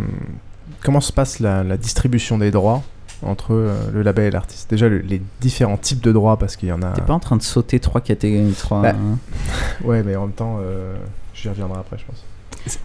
comment 0.83 1.01
se 1.01 1.13
passe 1.13 1.39
la 1.39 1.77
distribution 1.77 2.39
des 2.39 2.49
droits? 2.49 2.81
Entre 3.23 3.53
euh, 3.53 3.75
le 3.93 4.01
label 4.01 4.25
et 4.27 4.31
l'artiste 4.31 4.69
Déjà, 4.69 4.89
les 4.89 5.21
différents 5.41 5.77
types 5.77 6.01
de 6.01 6.11
droits, 6.11 6.37
parce 6.37 6.55
qu'il 6.55 6.69
y 6.69 6.71
en 6.71 6.81
a. 6.81 6.91
T'es 6.91 7.01
pas 7.01 7.13
en 7.13 7.19
train 7.19 7.37
de 7.37 7.41
sauter 7.41 7.79
trois 7.79 8.01
catégories 8.01 8.53
trois, 8.53 8.81
bah, 8.81 8.95
Ouais, 9.83 10.03
mais 10.03 10.15
en 10.15 10.27
même 10.27 10.31
temps, 10.31 10.59
euh, 10.61 10.95
j'y 11.33 11.49
reviendrai 11.49 11.79
après, 11.79 11.97
je 11.97 12.05
pense. 12.05 12.23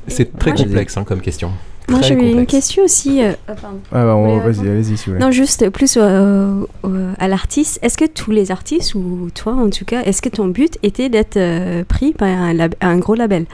C'est 0.06 0.38
très 0.38 0.54
complexe 0.54 0.96
hein, 0.96 1.04
comme 1.04 1.20
question. 1.20 1.50
Moi 1.88 2.00
j'avais 2.00 2.30
une 2.30 2.46
question 2.46 2.84
aussi. 2.84 3.22
Euh, 3.22 3.32
ah, 3.46 3.52
ah 3.92 4.04
bah, 4.04 4.14
vas-y, 4.14 4.68
allez-y 4.68 4.96
si 4.96 5.06
vous 5.06 5.12
voulez. 5.12 5.24
Non, 5.24 5.30
juste 5.30 5.68
plus 5.68 5.98
à 5.98 7.28
l'artiste. 7.28 7.78
Est-ce 7.82 7.98
que 7.98 8.06
tous 8.06 8.30
les 8.30 8.50
artistes, 8.50 8.94
ou 8.94 9.28
toi 9.34 9.52
en 9.52 9.68
tout 9.68 9.84
cas, 9.84 10.02
est-ce 10.02 10.22
que 10.22 10.30
ton 10.30 10.46
but 10.46 10.78
était 10.82 11.08
d'être 11.08 11.82
pris 11.84 12.12
par 12.12 12.28
un, 12.28 12.56
un, 12.80 12.98
gros 12.98 13.14
label? 13.14 13.44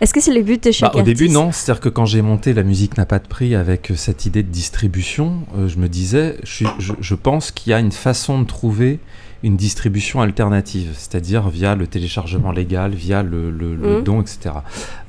Est-ce 0.00 0.12
que 0.12 0.20
c'est 0.20 0.34
le 0.34 0.42
but 0.42 0.62
de 0.62 0.72
chaque 0.72 0.92
bah, 0.92 1.00
Au 1.00 1.02
début, 1.02 1.28
non. 1.28 1.52
C'est-à-dire 1.52 1.80
que 1.80 1.88
quand 1.88 2.06
j'ai 2.06 2.22
monté 2.22 2.52
La 2.52 2.62
musique 2.62 2.98
n'a 2.98 3.06
pas 3.06 3.18
de 3.18 3.28
prix 3.28 3.54
avec 3.54 3.90
euh, 3.90 3.96
cette 3.96 4.26
idée 4.26 4.42
de 4.42 4.50
distribution, 4.50 5.46
euh, 5.56 5.68
je 5.68 5.78
me 5.78 5.88
disais, 5.88 6.36
je, 6.42 6.64
je, 6.78 7.14
pense 7.14 7.50
qu'il 7.50 7.70
y 7.70 7.74
a 7.74 7.78
une 7.78 7.92
façon 7.92 8.40
de 8.40 8.46
trouver 8.46 8.98
une 9.42 9.56
distribution 9.56 10.22
alternative, 10.22 10.94
c'est-à-dire 10.94 11.48
via 11.48 11.74
le 11.74 11.86
téléchargement 11.86 12.50
légal, 12.50 12.94
via 12.94 13.22
le, 13.22 13.50
le, 13.50 13.76
mmh. 13.76 14.02
don, 14.02 14.22
etc. 14.22 14.56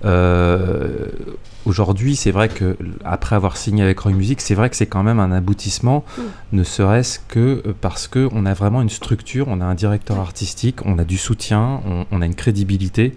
Euh, 0.03 1.07
Aujourd'hui, 1.65 2.15
c'est 2.15 2.29
vrai 2.29 2.47
que 2.47 2.77
après 3.03 3.35
avoir 3.35 3.57
signé 3.57 3.81
avec 3.81 3.97
Roy 3.97 4.11
Music, 4.11 4.39
c'est 4.39 4.53
vrai 4.53 4.69
que 4.69 4.75
c'est 4.75 4.85
quand 4.85 5.01
même 5.01 5.19
un 5.19 5.31
aboutissement, 5.31 6.05
mmh. 6.05 6.21
ne 6.51 6.63
serait-ce 6.63 7.19
que 7.27 7.73
parce 7.81 8.07
que 8.07 8.29
on 8.33 8.45
a 8.45 8.53
vraiment 8.53 8.83
une 8.83 8.89
structure, 8.89 9.47
on 9.47 9.61
a 9.61 9.65
un 9.65 9.73
directeur 9.73 10.19
artistique, 10.19 10.85
on 10.85 10.99
a 10.99 11.03
du 11.03 11.17
soutien, 11.17 11.81
on, 11.87 12.05
on 12.11 12.21
a 12.21 12.25
une 12.27 12.35
crédibilité 12.35 13.15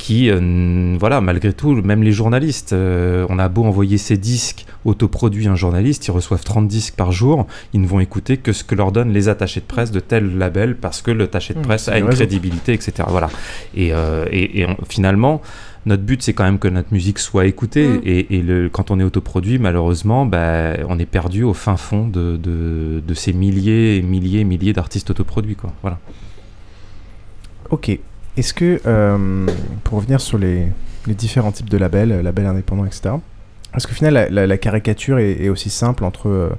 qui, 0.00 0.30
euh, 0.30 0.96
voilà, 0.98 1.20
malgré 1.20 1.52
tout, 1.52 1.72
même 1.82 2.02
les 2.02 2.12
journalistes, 2.12 2.72
euh, 2.72 3.26
on 3.28 3.38
a 3.38 3.50
beau 3.50 3.64
envoyer 3.64 3.98
ces 3.98 4.16
disques 4.16 4.64
autoproduits 4.86 5.46
à 5.46 5.52
un 5.52 5.56
journaliste, 5.56 6.06
ils 6.06 6.10
reçoivent 6.10 6.42
30 6.42 6.66
disques 6.66 6.94
par 6.94 7.12
jour, 7.12 7.46
ils 7.74 7.82
ne 7.82 7.86
vont 7.86 8.00
écouter 8.00 8.38
que 8.38 8.54
ce 8.54 8.64
que 8.64 8.74
leur 8.74 8.92
donnent 8.92 9.12
les 9.12 9.28
attachés 9.28 9.60
de 9.60 9.66
presse 9.66 9.90
de 9.90 10.00
tel 10.00 10.38
label 10.38 10.76
parce 10.76 11.02
que 11.02 11.10
le 11.10 11.24
attaché 11.24 11.52
de 11.52 11.58
mmh, 11.58 11.62
presse 11.62 11.88
a 11.88 11.98
une 11.98 12.08
crédibilité, 12.08 12.72
etc. 12.72 13.08
Voilà. 13.08 13.28
Et, 13.74 13.92
euh, 13.92 14.24
et, 14.32 14.66
finalement, 14.88 15.42
notre 15.84 16.02
but, 16.02 16.22
c'est 16.22 16.32
quand 16.32 16.44
même 16.44 16.58
que 16.58 16.68
notre 16.68 16.94
musique 16.94 17.18
soit 17.18 17.44
écoutée. 17.44 17.86
Mmh. 17.86 18.00
Et, 18.04 18.42
le, 18.42 18.70
quand 18.70 18.90
on 18.90 18.98
est 18.98 19.04
autoproduit, 19.04 19.58
malheureusement, 19.58 20.24
bah, 20.24 20.78
on 20.88 20.98
est 20.98 21.04
perdu 21.04 21.42
au 21.42 21.52
fin 21.52 21.76
fond 21.76 22.08
de, 22.08 22.38
de, 22.38 23.02
de 23.06 23.14
ces 23.14 23.34
milliers 23.34 23.98
et 23.98 24.02
milliers 24.02 24.40
et 24.40 24.44
milliers 24.44 24.72
d'artistes 24.72 25.10
autoproduits. 25.10 25.56
Quoi. 25.56 25.74
Voilà. 25.82 25.98
Ok. 27.68 27.98
Est-ce 28.40 28.54
que, 28.54 28.80
euh, 28.86 29.46
pour 29.84 29.98
revenir 29.98 30.18
sur 30.18 30.38
les, 30.38 30.68
différents 31.06 31.52
types 31.52 31.68
de 31.68 31.76
labels, 31.76 32.10
euh, 32.10 32.22
labels 32.22 32.46
indépendants, 32.46 32.86
etc., 32.86 33.16
est-ce 33.76 33.86
qu'au 33.86 33.92
final, 33.92 34.28
la, 34.30 34.56
caricature 34.56 35.18
est, 35.18 35.50
aussi 35.50 35.68
simple 35.68 36.04
entre 36.04 36.50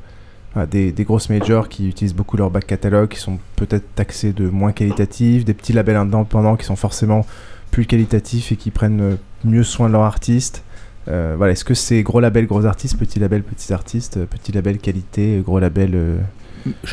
euh, 0.55 0.65
des, 0.67 0.93
grosses 0.99 1.31
majors 1.31 1.69
qui 1.69 1.89
utilisent 1.89 2.13
beaucoup 2.13 2.37
leur 2.37 2.51
back 2.51 2.67
catalogue, 2.67 3.09
qui 3.09 3.19
sont 3.19 3.39
peut-être 3.55 3.95
taxés 3.95 4.31
de 4.31 4.47
moins 4.47 4.73
qualitatifs, 4.73 5.43
des 5.43 5.55
petits 5.55 5.73
labels 5.73 5.95
indépendants 5.95 6.55
qui 6.55 6.65
sont 6.65 6.75
forcément 6.75 7.25
plus 7.71 7.87
qualitatifs 7.87 8.51
et 8.51 8.57
qui 8.57 8.69
prennent 8.69 9.17
mieux 9.43 9.63
soin 9.63 9.87
de 9.87 9.93
leurs 9.93 10.03
artistes 10.03 10.63
voilà, 11.07 11.51
est-ce 11.51 11.65
que 11.65 11.73
c'est 11.73 12.03
gros 12.03 12.19
label, 12.19 12.45
gros 12.45 12.65
artistes, 12.65 12.95
petits 12.95 13.19
label, 13.19 13.41
petits 13.41 13.73
artistes, 13.73 14.23
petits 14.25 14.51
label 14.51 14.77
qualité, 14.77 15.41
gros 15.43 15.59
label 15.59 16.19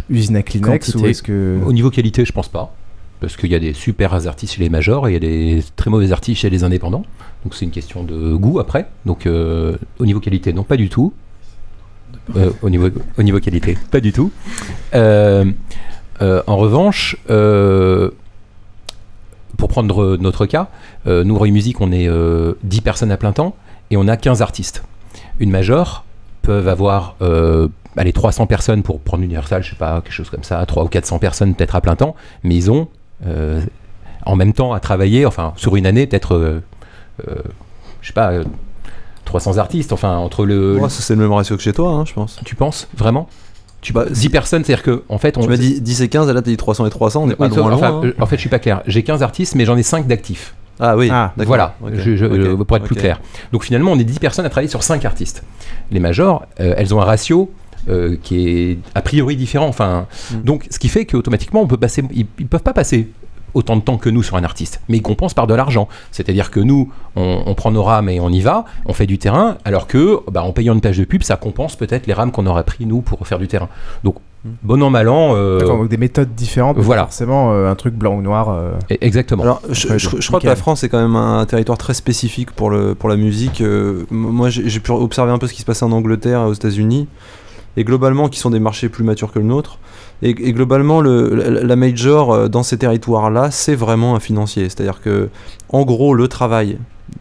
usine 0.09 0.37
à 0.37 0.43
Kleenex 0.43 0.95
ou 0.95 1.07
est-ce 1.07 1.23
que... 1.23 1.61
Au 1.65 1.75
niveau 1.75 1.91
qualité, 1.91 2.25
je 2.25 2.33
pense 2.33 2.49
pas. 2.49 2.75
Parce 3.21 3.37
qu'il 3.37 3.51
y 3.51 3.55
a 3.55 3.59
des 3.59 3.73
super 3.73 4.15
artistes 4.27 4.55
chez 4.55 4.63
les 4.63 4.69
majors 4.69 5.09
et 5.09 5.11
il 5.11 5.15
y 5.15 5.17
a 5.17 5.21
des 5.21 5.63
très 5.77 5.91
mauvais 5.91 6.13
artistes 6.13 6.41
chez 6.43 6.51
les 6.51 6.65
indépendants. 6.65 7.05
Donc 7.45 7.55
c'est 7.55 7.65
une 7.65 7.71
question 7.71 8.05
de 8.05 8.35
goût 8.35 8.59
après. 8.59 8.89
Donc 9.07 9.27
au 9.27 10.07
niveau 10.07 10.21
qualité, 10.21 10.53
non 10.53 10.63
pas 10.63 10.77
du 10.77 10.89
tout. 10.89 11.13
au, 12.63 12.71
niveau, 12.71 12.89
au 13.17 13.23
niveau 13.23 13.41
qualité, 13.41 13.77
pas 13.91 14.01
du 14.01 14.13
tout. 14.13 14.31
en 14.93 16.57
revanche, 16.57 17.17
pour 19.57 19.69
prendre 19.69 20.17
notre 20.17 20.47
cas, 20.47 20.69
nous, 21.07 21.37
Roy 21.37 21.51
Music, 21.51 21.81
on 21.81 21.93
est 21.93 22.09
10 22.63 22.81
personnes 22.83 23.11
à 23.11 23.17
plein 23.17 23.33
temps 23.33 23.57
et 23.91 23.97
on 23.97 24.07
a 24.09 24.17
15 24.17 24.43
artistes. 24.43 24.85
Une 25.41 25.51
major 25.51 26.05
peuvent 26.43 26.69
avoir 26.69 27.17
allez, 27.99 28.13
300 28.13 28.47
personnes 28.47 28.83
pour 28.83 29.01
prendre 29.01 29.23
Universal, 29.25 29.63
je 29.63 29.71
sais 29.71 29.77
pas, 29.77 30.01
quelque 30.01 30.13
chose 30.13 30.31
comme 30.31 30.45
ça, 30.45 30.65
300 30.65 30.87
ou 30.87 30.89
400 30.89 31.19
personnes 31.19 31.55
peut-être 31.55 31.77
à 31.77 31.81
plein 31.81 31.97
temps, 31.97 32.15
mais 32.43 32.55
ils 32.55 32.71
ont 32.71 32.83
euh, 32.83 32.85
en 34.29 34.37
même 34.37 34.53
temps 34.53 34.73
à 34.75 34.81
travailler, 34.81 35.27
enfin, 35.27 35.55
sur 35.57 35.77
une 35.77 35.87
année, 35.87 36.07
peut-être, 36.07 36.35
euh, 36.35 36.63
euh, 37.27 37.35
je 38.03 38.09
sais 38.09 38.13
pas, 38.13 38.33
300 39.25 39.57
artistes, 39.57 39.93
enfin, 39.93 40.17
entre 40.19 40.45
le. 40.45 40.79
c'est 40.89 41.15
le 41.15 41.21
même 41.23 41.33
ratio 41.33 41.57
que 41.57 41.63
chez 41.63 41.73
toi, 41.73 41.91
hein, 41.91 42.05
je 42.05 42.13
pense. 42.13 42.39
Tu 42.45 42.55
penses 42.55 42.89
Vraiment? 42.97 43.29
Tu, 43.81 43.95
10 44.11 44.29
personnes, 44.29 44.65
c'est-à-dire 44.65 44.83
que 44.83 45.05
en 45.09 45.19
fait, 45.19 45.39
on. 45.39 45.43
Tu 45.43 45.49
m'as 45.49 45.57
dit 45.57 45.81
10 45.81 46.03
et 46.03 46.09
15, 46.09 46.29
et 46.29 46.33
là 46.33 46.43
tu 46.43 46.49
as 46.49 46.53
dit 46.53 46.57
300 46.57 46.87
et 46.87 46.91
300, 46.91 47.23
on 47.23 47.27
n'est 47.27 47.37
pas 47.37 47.49
loin, 47.49 47.73
enfin, 47.73 48.03
hein. 48.05 48.13
En 48.21 48.27
fait, 48.27 48.37
je 48.37 48.41
suis 48.41 48.51
pas 48.51 48.59
clair. 48.59 48.83
J'ai 48.87 49.03
15 49.03 49.23
artistes, 49.23 49.55
mais 49.55 49.65
j'en 49.65 49.77
ai 49.77 49.83
5 49.83 50.07
d'actifs. 50.07 50.55
Ah 50.81 50.97
oui, 50.97 51.09
ah, 51.11 51.33
voilà, 51.39 51.75
je, 51.93 52.55
pour 52.55 52.77
être 52.77 52.85
plus 52.85 52.95
clair. 52.95 53.21
Donc 53.51 53.65
finalement, 53.65 53.93
on 53.93 53.99
est 53.99 54.05
10 54.05 54.21
personnes 54.21 54.47
à 54.47 54.51
travailler 54.51 54.69
sur 54.69 54.83
5 54.83 55.05
artistes. 55.05 55.43
Les 55.91 56.01
majors, 56.01 56.45
elles 56.57 56.95
ont 56.95 57.01
un 57.01 57.05
ratio 57.05 57.51
euh, 57.89 58.17
qui 58.23 58.49
est 58.49 58.79
a 58.95 59.03
priori 59.03 59.37
différent. 59.37 59.67
Enfin, 59.67 60.07
mm. 60.33 60.43
donc, 60.43 60.67
ce 60.71 60.79
qui 60.79 60.89
fait 60.89 61.07
qu'automatiquement, 61.07 61.63
on 61.63 61.67
peut 61.67 61.77
passer, 61.77 62.05
ils, 62.13 62.27
peuvent 62.27 62.63
pas 62.63 62.73
passer 62.73 63.09
autant 63.55 63.77
de 63.77 63.83
temps 63.83 63.97
que 63.97 64.11
nous 64.11 64.23
sur 64.23 64.37
un 64.37 64.45
artiste, 64.45 64.81
mais 64.89 64.99
ils 64.99 65.03
compensent 65.03 65.35
par 65.35 65.47
de 65.47 65.55
l'argent. 65.55 65.89
C'est-à-dire 66.13 66.51
que 66.51 66.61
nous, 66.61 66.93
on, 67.17 67.55
prend 67.55 67.71
nos 67.71 67.83
rames 67.83 68.09
et 68.09 68.21
on 68.21 68.29
y 68.29 68.41
va, 68.41 68.65
on 68.87 68.93
fait 68.93 69.07
du 69.07 69.19
terrain, 69.19 69.57
alors 69.65 69.87
que, 69.87 70.21
bah, 70.31 70.43
en 70.43 70.53
payant 70.53 70.75
une 70.75 70.81
page 70.81 70.99
de 70.99 71.05
pub, 71.05 71.23
ça 71.23 71.37
compense 71.37 71.77
peut-être 71.77 72.07
les 72.07 72.13
rames 72.13 72.31
qu'on 72.31 72.47
aurait 72.47 72.65
pris 72.65 72.87
nous 72.87 73.01
pour 73.01 73.27
faire 73.27 73.39
du 73.39 73.49
terrain. 73.49 73.69
Donc, 74.05 74.17
mm. 74.45 74.51
bon 74.63 74.83
an 74.83 74.91
mal 74.91 75.09
an. 75.09 75.35
Euh, 75.35 75.61
donc 75.61 75.89
des 75.89 75.97
méthodes 75.97 76.35
différentes. 76.35 76.79
Voilà. 76.79 77.03
Forcément, 77.03 77.53
euh, 77.53 77.71
un 77.71 77.75
truc 77.75 77.95
blanc 77.95 78.15
ou 78.15 78.23
noir. 78.23 78.51
E-, 78.51 78.97
exactement. 79.01 79.43
Alors, 79.43 79.63
je, 79.71 80.27
crois 80.27 80.41
que 80.41 80.47
la 80.47 80.57
France 80.57 80.85
est 80.85 80.89
quand 80.89 81.01
même 81.01 81.17
un 81.17 81.45
territoire 81.47 81.79
très 81.79 81.95
spécifique 81.95 82.53
pour 82.53 82.71
le 82.71 82.95
pour 82.95 83.09
la 83.09 83.17
musique. 83.17 83.63
moi, 84.11 84.51
j'ai 84.51 84.81
pu 84.81 84.91
observer 84.93 85.33
un 85.33 85.39
peu 85.39 85.47
ce 85.47 85.55
qui 85.55 85.63
se 85.63 85.67
passait 85.67 85.85
en 85.85 85.93
Angleterre 85.93 86.43
et 86.43 86.47
aux 86.47 86.55
États-Unis 86.55 87.09
et 87.79 87.85
globalement 87.85 88.29
qui 88.29 88.41
sont 88.41 88.51
des 88.51 88.59
marchés 88.59 88.89
plus 88.89 89.05
matures 89.05 89.31
que 89.31 89.39
le 89.39 89.45
nôtre. 89.45 89.79
Et, 90.21 90.35
globalement, 90.35 91.01
le, 91.01 91.33
la, 91.63 91.77
major 91.77 92.33
euh, 92.33 92.49
dans 92.49 92.65
ces 92.65 92.77
territoires-là, 92.77 93.53
c'est 93.53 93.77
vraiment 93.77 94.17
un 94.17 94.21
financier. 94.21 94.65
C'est-à-dire 94.65 95.01
que, 95.01 95.29
en 95.69 95.85
gros, 95.85 96.13
le 96.13 96.27
travail 96.27 96.79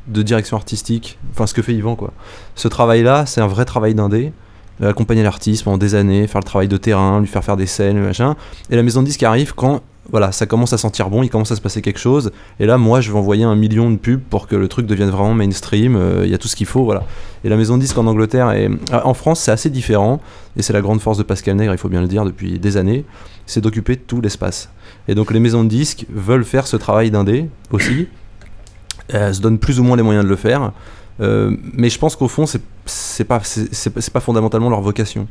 de 0.08 0.24
direction 0.24 0.58
artistique, 0.58 1.20
enfin 1.32 1.46
ce 1.46 1.54
que 1.54 1.62
fait 1.62 1.76
Yvan, 1.76 1.96
quoi. 1.96 2.12
Ce 2.56 2.67
travail-là, 2.67 3.28
c'est 3.28 3.39
un 3.39 3.46
vrai 3.46 3.65
travail 3.65 3.93
d'indé. 3.93 4.34
Accompagner 4.82 5.22
l'artiste 5.22 5.63
pendant 5.63 5.78
des 5.78 5.93
années, 5.93 6.26
faire 6.26 6.41
le 6.41 6.46
travail 6.46 6.67
de 6.67 6.78
terrain, 6.78 7.20
lui 7.20 7.28
faire 7.28 7.43
faire 7.43 7.58
des 7.58 7.67
scènes, 7.67 8.00
machin. 8.00 8.36
Et 8.72 8.76
la 8.76 8.82
maison 8.82 9.02
de 9.02 9.08
disque 9.08 9.24
arrive 9.24 9.54
quand 9.54 9.82
voilà, 10.10 10.32
ça 10.32 10.46
commence 10.46 10.74
à 10.74 10.78
sentir 10.78 11.10
bon, 11.10 11.24
il 11.24 11.30
commence 11.30 11.52
à 11.52 11.56
se 11.56 11.62
passer 11.62 11.82
quelque 11.82 12.00
chose. 12.00 12.32
Et 12.60 12.65
là, 12.65 12.78
moi, 12.78 13.02
je 13.02 13.12
vais 13.12 13.17
envoyer 13.17 13.43
un 13.43 13.56
million 13.56 13.91
de 13.91 13.98
pubs 13.98 14.22
pour 14.22 14.48
que 14.48 14.56
le 14.56 14.67
truc 14.67 14.86
devienne 14.86 15.10
vraiment 15.10 15.34
mainstream. 15.34 15.96
Euh, 15.96 16.22
il 16.26 16.32
y 16.32 16.34
a 16.34 16.38
tout 16.38 16.48
ce 16.48 16.56
qu'il 16.56 16.65
faut, 16.65 16.84
voilà. 16.84 17.04
Et 17.43 17.50
la 17.50 17.58
maison 17.58 17.76
de 17.76 17.82
disque 17.82 17.98
en 17.98 18.08
Angleterre 18.08 18.52
et 18.52 18.67
euh, 18.67 19.00
en 19.04 19.13
France, 19.13 19.41
c'est 19.41 19.52
assez 19.52 19.70
différent. 19.70 20.22
Et 20.56 20.62
c'est 20.62 20.74
la 20.74 20.82
grande 20.82 21.02
force 21.02 21.17
de 21.17 21.24
Pascal 21.24 21.56
Nègre, 21.56 21.74
il 21.74 21.78
faut 21.78 21.89
bien 21.89 22.02
le 22.02 22.08
dire, 22.08 22.24
depuis 22.26 22.60
des 22.60 22.78
années. 22.78 23.06
C'est 23.46 23.62
d'occuper 23.62 23.98
tout 23.98 24.22
l'espace. 24.22 24.70
Et 25.08 25.15
donc, 25.15 25.32
les 25.32 25.39
maisons 25.39 25.63
de 25.63 25.70
disques 25.70 26.06
veulent 26.10 26.46
faire 26.46 26.67
ce 26.67 26.78
travail 26.78 27.12
d'indé 27.12 27.50
aussi. 27.72 28.08
Elles 29.10 29.36
se 29.36 29.41
donnent 29.41 29.60
plus 29.60 29.80
ou 29.80 29.84
moins 29.84 29.98
les 29.98 30.04
moyens 30.04 30.26
de 30.26 30.30
le 30.30 30.36
faire. 30.36 30.72
Euh, 31.20 31.56
mais 31.74 31.89
je 31.89 31.98
pense 31.98 32.15
qu'au 32.15 32.28
fond, 32.28 32.46
c'est 32.86 33.24
pas, 33.24 33.41
pas 34.13 34.20
fondamentalement 34.20 34.70
leur 34.70 34.82
vocation. 34.82 35.28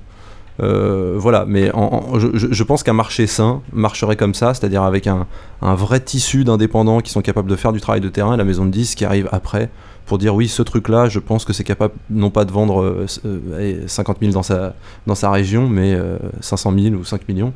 Euh, 0.60 1.14
voilà, 1.16 1.44
mais 1.46 1.70
je, 1.70 2.62
pense 2.62 2.82
qu'un 2.82 2.92
marché 2.92 3.26
sain 3.26 3.60
marcherait 3.72 4.16
comme 4.16 4.34
ça, 4.34 4.54
c'est-à-dire 4.54 4.82
avec 4.82 5.06
un, 5.06 5.26
vrai 5.60 6.00
tissu 6.00 6.44
d'indépendants 6.44 7.00
qui 7.00 7.10
sont 7.10 7.22
capables 7.22 7.50
de 7.50 7.56
faire 7.56 7.72
du 7.72 7.80
travail 7.80 8.00
de 8.00 8.08
terrain 8.08 8.34
et 8.34 8.36
la 8.36 8.44
maison 8.44 8.64
de 8.64 8.70
10 8.70 8.94
qui 8.94 9.04
arrive 9.04 9.28
après 9.32 9.70
pour 10.06 10.18
dire 10.18 10.34
oui, 10.34 10.46
ce 10.46 10.62
truc-là, 10.62 11.08
je 11.08 11.18
pense 11.18 11.44
que 11.44 11.52
c'est 11.52 11.64
capable 11.64 11.94
non 12.10 12.30
pas 12.30 12.44
de 12.44 12.52
vendre 12.52 13.04
50 13.86 14.16
euh, 14.16 14.20
000 14.20 14.32
dans 14.32 14.44
sa, 14.44 14.74
dans 15.06 15.16
sa 15.16 15.30
région, 15.30 15.68
mais 15.68 15.98
500 16.40 16.72
euh, 16.72 16.82
000 16.90 16.94
ou 16.94 17.04
5 17.04 17.28
millions. 17.28 17.52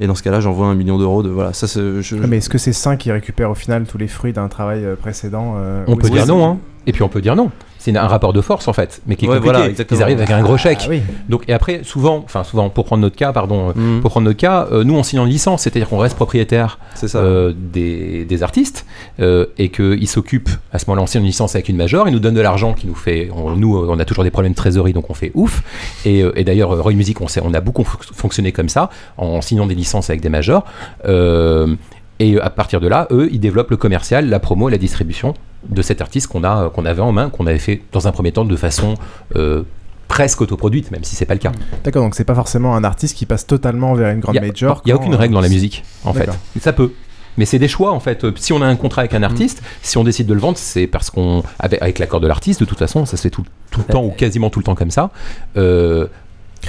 Et 0.00 0.06
dans 0.06 0.14
ce 0.14 0.22
cas-là, 0.22 0.40
j'envoie 0.40 0.66
un 0.66 0.74
million 0.74 0.98
d'euros 0.98 1.22
de 1.22 1.30
voilà. 1.30 1.52
Ça, 1.52 1.66
je, 1.66 2.16
Mais 2.16 2.38
est-ce 2.38 2.50
que 2.50 2.58
c'est 2.58 2.72
5 2.72 2.98
qui 2.98 3.10
récupèrent 3.10 3.50
au 3.50 3.54
final 3.54 3.86
tous 3.86 3.96
les 3.96 4.08
fruits 4.08 4.32
d'un 4.32 4.48
travail 4.48 4.84
précédent 5.00 5.56
On 5.86 5.96
peut 5.96 6.10
dire 6.10 6.26
non, 6.26 6.46
hein. 6.46 6.58
Et 6.86 6.92
puis 6.92 7.02
on 7.02 7.08
peut 7.08 7.22
dire 7.22 7.36
non 7.36 7.50
c'est 7.84 7.94
un 7.94 8.06
rapport 8.06 8.32
de 8.32 8.40
force 8.40 8.66
en 8.66 8.72
fait, 8.72 9.02
mais 9.06 9.14
qui 9.14 9.26
est 9.26 9.28
compliqué. 9.28 9.84
Ils 9.90 10.02
arrivent 10.02 10.18
avec 10.18 10.30
un 10.30 10.42
gros 10.42 10.56
chèque. 10.56 10.88
Ah 10.90 10.94
Donc 11.28 11.44
et 11.48 11.52
après 11.52 11.84
souvent, 11.84 12.22
enfin 12.24 12.42
souvent 12.42 12.70
pour 12.70 12.86
prendre 12.86 13.02
notre 13.02 13.16
cas, 13.16 13.32
pardon, 13.32 13.74
mm. 13.74 14.00
pour 14.00 14.10
prendre 14.10 14.24
notre 14.24 14.38
cas, 14.38 14.68
euh, 14.72 14.84
nous 14.84 14.94
on 14.94 15.02
signe 15.02 15.18
en 15.18 15.26
licence, 15.26 15.62
c'est-à-dire 15.62 15.90
qu'on 15.90 15.98
reste 15.98 16.16
propriétaire 16.16 16.78
euh, 17.14 17.52
des, 17.54 18.24
des, 18.24 18.42
artistes 18.42 18.86
euh, 19.20 19.46
et 19.58 19.68
qu'ils 19.68 20.08
s'occupent 20.08 20.48
à 20.72 20.78
ce 20.78 20.86
moment-là 20.86 21.02
on 21.02 21.06
signe 21.06 21.20
en 21.20 21.24
licence 21.24 21.54
avec 21.54 21.68
une 21.68 21.76
major, 21.76 22.08
ils 22.08 22.12
nous 22.12 22.20
donnent 22.20 22.34
de 22.34 22.40
l'argent 22.40 22.72
qui 22.72 22.86
nous 22.86 22.94
fait, 22.94 23.28
nous 23.56 23.76
on 23.76 23.98
a 23.98 24.04
toujours 24.06 24.24
des 24.24 24.30
problèmes 24.30 24.52
de 24.52 24.56
trésorerie 24.56 24.94
donc 24.94 25.10
on 25.10 25.14
fait 25.14 25.32
ouf. 25.34 25.62
Et, 26.06 26.20
et 26.36 26.44
d'ailleurs 26.44 26.82
Roy 26.82 26.94
Music 26.94 27.20
on, 27.20 27.26
on 27.42 27.52
a 27.52 27.60
beaucoup 27.60 27.84
fonctionné 27.84 28.52
comme 28.52 28.70
ça 28.70 28.88
en 29.18 29.42
signant 29.42 29.66
des 29.66 29.74
licences 29.74 30.08
avec 30.08 30.22
des 30.22 30.30
majors. 30.30 30.64
Et 32.20 32.40
à 32.40 32.50
partir 32.50 32.80
de 32.80 32.88
là, 32.88 33.06
eux, 33.10 33.28
ils 33.32 33.40
développent 33.40 33.70
le 33.70 33.76
commercial, 33.76 34.28
la 34.28 34.38
promo 34.38 34.68
et 34.68 34.72
la 34.72 34.78
distribution 34.78 35.34
de 35.68 35.82
cet 35.82 36.00
artiste 36.00 36.28
qu'on 36.28 36.44
a 36.44 36.70
qu'on 36.70 36.84
avait 36.84 37.00
en 37.00 37.12
main, 37.12 37.30
qu'on 37.30 37.46
avait 37.46 37.58
fait 37.58 37.82
dans 37.92 38.06
un 38.06 38.12
premier 38.12 38.32
temps 38.32 38.44
de 38.44 38.56
façon 38.56 38.94
euh, 39.36 39.62
presque 40.08 40.40
autoproduite, 40.40 40.90
même 40.90 41.04
si 41.04 41.16
c'est 41.16 41.26
pas 41.26 41.34
le 41.34 41.40
cas. 41.40 41.52
D'accord, 41.82 42.04
donc 42.04 42.14
c'est 42.14 42.24
pas 42.24 42.34
forcément 42.34 42.76
un 42.76 42.84
artiste 42.84 43.16
qui 43.16 43.26
passe 43.26 43.46
totalement 43.46 43.94
vers 43.94 44.10
une 44.10 44.20
grande 44.20 44.40
major. 44.40 44.82
Il 44.84 44.88
n'y 44.88 44.92
a 44.92 44.96
aucune 44.96 45.14
règle 45.14 45.34
dans 45.34 45.40
la 45.40 45.48
musique, 45.48 45.82
en 46.04 46.12
fait. 46.12 46.28
Ça 46.60 46.72
peut. 46.72 46.92
Mais 47.36 47.46
c'est 47.46 47.58
des 47.58 47.66
choix 47.66 47.90
en 47.90 47.98
fait. 47.98 48.24
Si 48.38 48.52
on 48.52 48.62
a 48.62 48.66
un 48.66 48.76
contrat 48.76 49.02
avec 49.02 49.14
un 49.14 49.20
mm. 49.20 49.24
artiste, 49.24 49.62
si 49.82 49.98
on 49.98 50.04
décide 50.04 50.26
de 50.26 50.34
le 50.34 50.40
vendre, 50.40 50.56
c'est 50.56 50.86
parce 50.86 51.10
qu'on 51.10 51.42
avec, 51.58 51.98
l'accord 51.98 52.20
de 52.20 52.28
l'artiste. 52.28 52.60
De 52.60 52.64
toute 52.64 52.78
façon, 52.78 53.06
ça 53.06 53.16
se 53.16 53.22
fait 53.22 53.30
tout, 53.30 53.44
tout 53.72 53.80
le 53.80 53.92
temps 53.92 54.04
ou 54.04 54.10
quasiment 54.10 54.50
tout 54.50 54.60
le 54.60 54.64
temps 54.64 54.76
comme 54.76 54.92
ça. 54.92 55.10
Euh, 55.56 56.06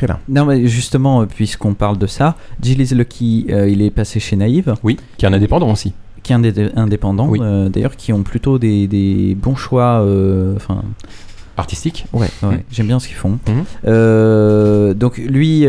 Là. 0.02 0.20
Non, 0.28 0.46
mais 0.46 0.68
justement, 0.68 1.22
euh, 1.22 1.26
puisqu'on 1.26 1.74
parle 1.74 1.98
de 1.98 2.08
ça, 2.08 2.36
Gilles 2.62 2.96
Lucky, 2.96 3.48
euh, 3.50 3.70
il 3.70 3.82
est 3.82 3.92
passé 3.92 4.20
chez 4.20 4.36
Naïve. 4.36 4.76
Oui, 4.84 4.98
qui 5.18 5.26
est 5.26 5.30
un 5.30 5.34
indépendant 5.34 5.72
aussi 5.72 5.94
qui 6.26 6.34
est 6.34 6.76
indépendant, 6.76 7.32
euh, 7.40 7.70
d'ailleurs, 7.70 7.96
qui 7.96 8.12
ont 8.12 8.24
plutôt 8.24 8.58
des, 8.58 8.88
des 8.88 9.38
bons 9.40 9.56
choix. 9.56 10.02
Euh, 10.02 10.56
enfin 10.56 10.82
artistique. 11.58 12.06
Ouais, 12.14 12.28
ouais 12.44 12.56
mmh. 12.56 12.64
j'aime 12.72 12.88
bien 12.88 13.00
ce 13.00 13.08
qu'ils 13.08 13.18
font. 13.18 13.40
Mmh. 13.48 13.52
Euh, 13.88 14.94
donc 14.94 15.18
lui, 15.18 15.66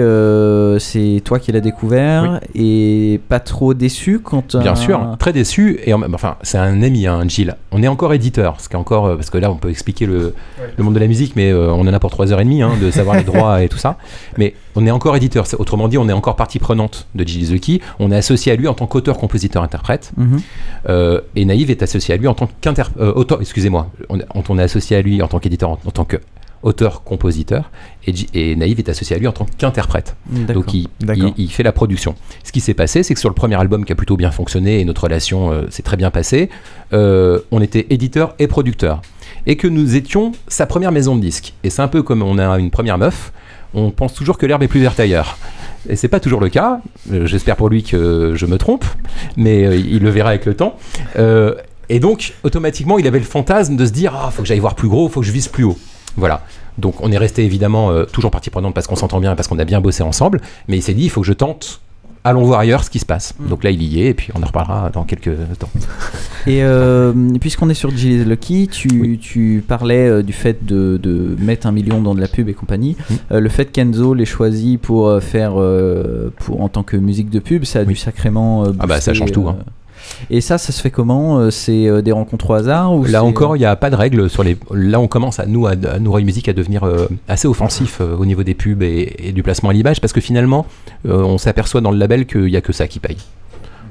c'est 0.81 1.22
toi 1.25 1.38
qui 1.38 1.53
l'as 1.53 1.61
découvert 1.61 2.40
et 2.55 3.20
pas 3.29 3.40
trop 3.40 3.75
déçu 3.75 4.20
quand. 4.20 4.57
Bien 4.57 4.75
sûr, 4.75 5.16
très 5.18 5.33
déçu 5.33 5.79
et 5.85 5.94
enfin 5.94 6.37
c'est 6.42 6.59
un 6.59 6.83
ami, 6.83 7.07
un 7.07 7.20
hein, 7.20 7.29
Gilles. 7.29 7.57
On 7.72 7.83
est 7.83 7.88
encore 7.88 8.12
éditeur, 8.14 8.61
ce 8.61 8.68
qui 8.68 8.75
est 8.75 8.79
encore 8.79 9.16
parce 9.16 9.31
que 9.31 9.38
là 9.38 9.51
on 9.51 9.57
peut 9.57 9.70
expliquer 9.70 10.07
le, 10.07 10.35
le 10.77 10.85
monde 10.85 10.94
de 10.94 11.01
la 11.01 11.07
musique, 11.07 11.35
mais 11.37 11.53
on 11.53 11.81
en 11.81 11.92
a 11.92 11.99
pour 11.99 12.11
3h30 12.11 12.62
hein, 12.62 12.72
de 12.81 12.90
savoir 12.90 13.16
les 13.16 13.25
droits 13.25 13.62
et 13.62 13.68
tout 13.68 13.79
ça. 13.79 13.96
Mais 14.38 14.55
on 14.77 14.87
est 14.87 14.91
encore 14.91 15.17
éditeur. 15.17 15.47
Autrement 15.59 15.89
dit, 15.89 15.99
on 15.99 16.09
est 16.09 16.12
encore 16.12 16.37
partie 16.37 16.59
prenante 16.59 17.07
de 17.15 17.27
Gilles 17.27 17.47
Zuki. 17.47 17.81
On 17.99 18.12
est 18.12 18.17
associé 18.17 18.53
à 18.53 18.57
lui 18.57 18.69
en 18.69 18.75
tant 18.75 18.87
qu'auteur, 18.87 19.17
compositeur, 19.17 19.62
interprète. 19.62 20.12
Mhm. 20.17 20.41
Euh, 20.89 21.21
et 21.35 21.45
Naïve 21.45 21.71
est 21.71 21.83
associé 21.83 22.15
à 22.15 22.17
lui 22.17 22.29
en 22.29 22.35
tant 22.35 22.49
qu'interprète. 22.61 23.01
Euh, 23.01 23.41
excusez-moi. 23.41 23.91
On, 24.11 24.19
on, 24.49 24.59
est 24.59 24.62
associé 24.62 24.97
à 24.97 25.03
lui 25.03 25.23
en 25.23 25.29
tant 25.29 25.39
qu'éditeur, 25.39 25.71
en, 25.71 25.77
tant 25.77 26.05
qu'auteur, 26.05 27.03
compositeur. 27.05 27.71
Et, 28.07 28.12
et, 28.35 28.57
Naïve 28.57 28.79
est 28.79 28.89
associé 28.89 29.17
à 29.17 29.19
lui 29.19 29.27
en 29.27 29.33
tant 29.33 29.47
qu'interprète. 29.57 30.15
Donc 30.31 30.75
il, 30.75 30.89
il, 31.37 31.51
fait 31.51 31.62
la 31.62 31.73
production. 31.73 32.15
Ce 32.45 32.53
qui 32.53 32.61
s'est 32.61 32.75
passé, 32.75 33.03
c'est 33.03 33.15
que 33.15 33.21
sur 33.21 33.31
le 33.31 33.35
premier 33.35 33.57
album 33.57 33.85
qui 33.85 33.93
a 33.93 33.97
plutôt 33.97 34.17
bien 34.17 34.31
fonctionné 34.31 34.81
et 34.81 34.85
notre 34.85 35.05
relation 35.05 35.53
euh, 35.53 35.62
s'est 35.71 35.83
très 35.83 35.97
bien 35.97 36.11
passée, 36.11 36.51
on 36.93 37.61
était 37.62 37.87
éditeur 37.91 38.35
et 38.39 38.47
producteur. 38.47 39.01
Et 39.49 39.57
que 39.57 39.69
nous 39.69 39.95
étions 39.95 40.33
sa 40.49 40.67
première 40.67 40.93
maison 40.93 41.15
de 41.17 41.21
disques. 41.21 41.55
Et 41.62 41.71
c'est 41.71 41.83
un 41.83 41.89
peu 41.89 42.03
comme 42.03 42.23
on 42.23 42.39
a 42.39 42.59
une 42.59 42.71
première 42.71 42.99
meuf 42.99 43.33
on 43.74 43.90
pense 43.90 44.14
toujours 44.14 44.38
que 44.38 44.46
l'herbe 44.46 44.62
est 44.62 44.68
plus 44.68 44.81
verte 44.81 45.00
ailleurs. 45.00 45.37
Et 45.88 45.96
c'est 45.96 46.09
pas 46.09 46.20
toujours 46.20 46.40
le 46.40 46.48
cas. 46.48 46.81
Euh, 47.12 47.26
j'espère 47.26 47.57
pour 47.57 47.68
lui 47.68 47.83
que 47.83 48.35
je 48.35 48.46
me 48.46 48.59
trompe, 48.59 48.85
mais 49.37 49.64
euh, 49.64 49.76
il 49.76 50.02
le 50.02 50.11
verra 50.11 50.31
avec 50.31 50.46
le 50.46 50.55
temps. 50.55 50.76
Euh, 51.16 51.55
et 51.88 52.00
donc, 52.00 52.35
automatiquement, 52.42 52.98
il 52.98 53.07
avait 53.07 53.18
le 53.18 53.24
fantasme 53.24 53.76
de 53.76 53.87
se 53.87 53.92
dire 53.92 54.14
Ah, 54.16 54.31
faut 54.31 54.42
que 54.42 54.48
j'aille 54.48 54.59
voir 54.59 54.74
plus 54.74 54.88
gros, 54.88 55.09
faut 55.09 55.20
que 55.20 55.26
je 55.26 55.33
vise 55.33 55.48
plus 55.48 55.64
haut. 55.64 55.79
Voilà. 56.16 56.42
Donc, 56.79 57.00
on 57.00 57.12
est 57.12 57.18
resté 57.18 57.44
évidemment 57.44 58.05
toujours 58.07 58.31
partie 58.31 58.50
prenante 58.50 58.74
parce 58.74 58.87
qu'on 58.87 58.96
s'entend 58.96 59.20
bien 59.20 59.33
et 59.33 59.37
parce 59.37 59.48
qu'on 59.48 59.59
a 59.59 59.64
bien 59.64 59.81
bossé 59.81 60.02
ensemble. 60.02 60.40
Mais 60.68 60.76
il 60.76 60.83
s'est 60.83 60.94
dit 60.94 61.05
Il 61.05 61.11
faut 61.11 61.20
que 61.20 61.26
je 61.26 61.33
tente 61.33 61.81
allons 62.27 62.43
voir 62.45 62.61
ailleurs 62.61 62.85
ce 62.85 62.91
qui 62.91 62.99
se 62.99 63.07
passe. 63.07 63.35
Mm. 63.39 63.49
Donc 63.49 63.65
là, 63.65 63.71
il 63.71 63.83
y 63.83 64.03
est, 64.03 64.09
et 64.09 64.15
puis 64.15 64.31
on 64.35 64.43
en 64.43 64.47
reparlera 64.47 64.91
dans 64.91 65.05
quelques 65.05 65.37
temps. 65.59 65.71
Et 66.47 66.62
euh, 66.62 67.12
puisqu'on 67.41 67.69
est 67.71 67.75
sur 67.75 67.91
Gilles 67.91 68.29
Lucky, 68.29 68.69
tu, 68.69 69.19
tu 69.21 69.65
parlais 69.67 70.09
euh, 70.09 70.23
du 70.23 70.33
fait 70.33 70.65
de, 70.65 70.97
de, 71.03 71.37
mettre 71.41 71.67
un 71.67 71.73
million 71.73 72.01
dans 72.01 72.15
de 72.15 72.21
la 72.21 72.29
pub 72.29 72.49
et 72.49 72.55
compagnie. 72.55 72.97
Mm. 72.99 73.15
Euh, 73.33 73.41
le 73.41 73.49
fait 73.49 73.73
qu'Enzo 73.73 74.15
l'ait 74.15 74.25
choisi 74.25 74.77
pour 74.79 75.21
faire, 75.21 75.55
pour, 76.37 76.61
en 76.61 76.69
tant 76.69 76.83
que 76.83 76.97
musique 76.97 77.31
de 77.31 77.39
pub, 77.39 77.65
ça 77.65 77.81
a 77.81 77.85
dû 77.85 77.97
sacrément. 77.97 78.65
ah 78.79 78.87
bah 78.87 79.01
ça 79.01 79.15
change 79.15 79.33
tout. 79.33 79.49
Hein. 79.49 79.57
Et 80.31 80.40
ça, 80.40 80.59
ça 80.59 80.73
se 80.73 80.81
fait 80.81 80.90
comment 80.90 81.51
C'est 81.51 82.03
des 82.03 82.12
rencontres 82.12 82.51
au 82.51 82.55
hasard 82.55 82.95
ou 82.95 83.05
Là 83.05 83.25
encore, 83.25 83.57
il 83.57 83.61
n'y 83.61 83.66
a 83.66 83.77
pas 83.77 83.90
de 83.90 83.97
règles 83.97 84.29
sur 84.29 84.42
les. 84.42 84.57
Là, 84.73 85.01
on 85.01 85.09
commence 85.09 85.38
à 85.38 85.47
nous, 85.47 85.66
à, 85.66 85.73
à 85.73 85.99
nous 85.99 86.16
Musique, 86.16 86.49
à 86.49 86.53
devenir 86.53 86.83
assez 87.29 87.47
offensif 87.47 88.01
au 88.01 88.25
niveau 88.25 88.42
des 88.42 88.55
pubs 88.55 88.83
et, 88.83 89.33
du 89.33 89.42
placement 89.42 89.71
à 89.71 89.73
l'image, 89.73 90.01
parce 90.01 90.12
que 90.12 90.21
finalement, 90.21 90.66
on 91.05 91.38
s'aperçoit 91.38 91.81
dans 91.81 91.90
le 91.90 91.99
label 91.99 92.27
qu'il 92.27 92.47
n'y 92.47 92.57
a 92.57 92.61
que 92.61 92.73
ça 92.73 92.88
qui 92.88 92.99
paye 92.99 93.19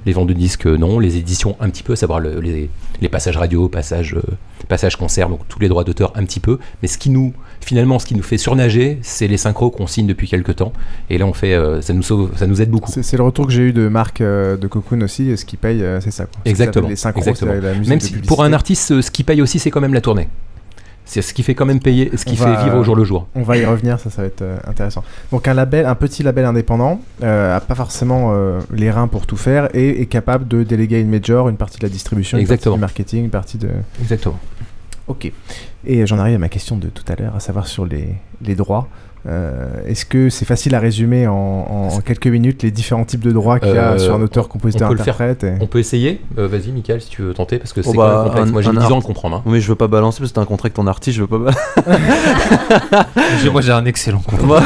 les 0.05 0.13
ventes 0.13 0.27
de 0.27 0.33
disques 0.33 0.65
non, 0.65 0.99
les 0.99 1.17
éditions 1.17 1.55
un 1.59 1.69
petit 1.69 1.83
peu, 1.83 1.93
à 1.93 1.95
savoir 1.95 2.19
les, 2.19 2.69
passages 3.09 3.37
radio, 3.37 3.69
passages, 3.69 4.15
passages 4.67 4.95
concert, 4.95 5.29
donc 5.29 5.41
tous 5.47 5.59
les 5.59 5.67
droits 5.67 5.83
d'auteur 5.83 6.11
un 6.15 6.25
petit 6.25 6.39
peu. 6.39 6.59
Mais 6.81 6.87
ce 6.87 6.97
qui 6.97 7.09
nous, 7.09 7.33
finalement, 7.61 7.99
ce 7.99 8.05
qui 8.05 8.15
nous 8.15 8.23
fait 8.23 8.37
surnager, 8.37 8.99
c'est 9.01 9.27
les 9.27 9.37
synchros 9.37 9.69
qu'on 9.69 9.87
signe 9.87 10.07
depuis 10.07 10.27
quelques 10.27 10.57
temps. 10.57 10.73
Et 11.09 11.17
là, 11.17 11.25
on 11.25 11.33
fait, 11.33 11.53
euh, 11.53 11.81
ça 11.81 11.93
nous 11.93 12.03
sauve, 12.03 12.31
ça 12.35 12.47
nous 12.47 12.61
aide 12.61 12.69
beaucoup. 12.69 12.91
C'est 12.91 13.17
le 13.17 13.23
retour 13.23 13.47
que 13.47 13.53
j'ai 13.53 13.63
eu 13.63 13.73
de 13.73 13.87
Marc 13.87 14.21
euh, 14.21 14.57
de 14.57 14.67
Cocoon 14.67 15.01
aussi. 15.01 15.35
Ce 15.37 15.45
qui 15.45 15.57
paye, 15.57 15.83
euh, 15.83 15.99
c'est 16.01 16.11
ça. 16.11 16.27
Exactement. 16.45 16.89
Les 16.89 16.95
synchros, 16.95 17.23
La 17.41 17.73
musique 17.73 17.89
même 17.89 17.99
si 17.99 18.13
pour 18.13 18.43
un 18.43 18.53
artiste, 18.53 19.01
ce 19.01 19.11
qui 19.11 19.23
paye 19.23 19.41
aussi, 19.41 19.59
c'est 19.59 19.71
quand 19.71 19.81
même 19.81 19.93
la 19.93 20.01
tournée. 20.01 20.27
C'est 21.05 21.21
ce 21.21 21.33
qui 21.33 21.43
fait 21.43 21.53
quand 21.55 21.65
même 21.65 21.79
payer, 21.79 22.11
ce 22.17 22.25
qui 22.25 22.35
fait 22.35 22.55
vivre 22.63 22.77
au 22.77 22.83
jour 22.83 22.95
le 22.95 23.03
jour. 23.03 23.27
On 23.35 23.43
va 23.43 23.57
y 23.57 23.65
revenir, 23.65 23.99
ça, 23.99 24.09
ça 24.09 24.23
va 24.23 24.27
être 24.27 24.43
intéressant. 24.67 25.03
Donc 25.31 25.47
un 25.47 25.53
label, 25.53 25.85
un 25.85 25.95
petit 25.95 26.23
label 26.23 26.45
indépendant, 26.45 26.99
a 27.21 27.59
pas 27.59 27.75
forcément 27.75 28.33
les 28.73 28.89
reins 28.91 29.07
pour 29.07 29.25
tout 29.25 29.37
faire 29.37 29.69
et 29.75 30.01
est 30.01 30.07
capable 30.07 30.47
de 30.47 30.63
déléguer 30.63 30.99
une 30.99 31.09
major, 31.09 31.47
une 31.49 31.57
partie 31.57 31.77
de 31.77 31.83
la 31.83 31.89
distribution, 31.89 32.37
une 32.37 32.47
partie 32.47 32.69
du 32.69 32.79
marketing, 32.79 33.23
une 33.25 33.29
partie 33.29 33.57
de. 33.57 33.69
Exactement. 34.01 34.39
Ok. 35.07 35.31
Et 35.85 36.07
j'en 36.07 36.17
arrive 36.17 36.35
à 36.35 36.39
ma 36.39 36.49
question 36.49 36.77
de 36.77 36.87
tout 36.87 37.03
à 37.07 37.15
l'heure, 37.15 37.35
à 37.35 37.39
savoir 37.39 37.67
sur 37.67 37.85
les, 37.85 38.15
les 38.41 38.55
droits. 38.55 38.87
Euh, 39.27 39.65
est-ce 39.87 40.05
que 40.05 40.29
c'est 40.29 40.45
facile 40.45 40.75
à 40.75 40.79
résumer 40.79 41.25
en, 41.27 41.89
quelques 42.05 42.27
minutes 42.27 42.61
les 42.61 42.69
différents 42.69 43.05
types 43.05 43.23
de 43.23 43.31
droits 43.31 43.59
qu'il 43.59 43.73
y 43.73 43.77
a 43.77 43.93
euh, 43.93 43.97
sur 43.97 44.13
un 44.13 44.21
auteur, 44.21 44.47
compositeur, 44.47 44.91
interprète 44.91 45.45
On 45.61 45.67
peut 45.67 45.79
essayer. 45.79 46.21
Euh, 46.37 46.47
vas-y, 46.47 46.71
Michael, 46.71 47.01
si 47.01 47.09
tu 47.09 47.23
veux 47.23 47.33
tenter, 47.33 47.57
parce 47.57 47.73
que 47.73 47.81
oh 47.83 47.89
c'est 47.91 47.97
bah, 47.97 48.25
complexe. 48.27 48.51
Moi, 48.51 48.61
j'ai 48.61 48.71
10 48.71 48.77
ans 48.77 48.99
à 48.99 49.01
comprendre. 49.01 49.37
Hein. 49.37 49.43
Oui, 49.45 49.61
je 49.61 49.67
veux 49.67 49.75
pas 49.75 49.87
balancer 49.87 50.19
parce 50.19 50.31
que 50.31 50.35
c'est 50.35 50.41
un 50.41 50.45
contrat 50.45 50.67
avec 50.67 50.75
ton 50.75 50.85
artiste, 50.85 51.17
je 51.17 51.23
veux 51.23 51.27
pas. 51.27 51.51
Moi, 53.51 53.61
j'ai 53.61 53.71
un 53.71 53.85
excellent 53.85 54.19
contrat. 54.19 54.61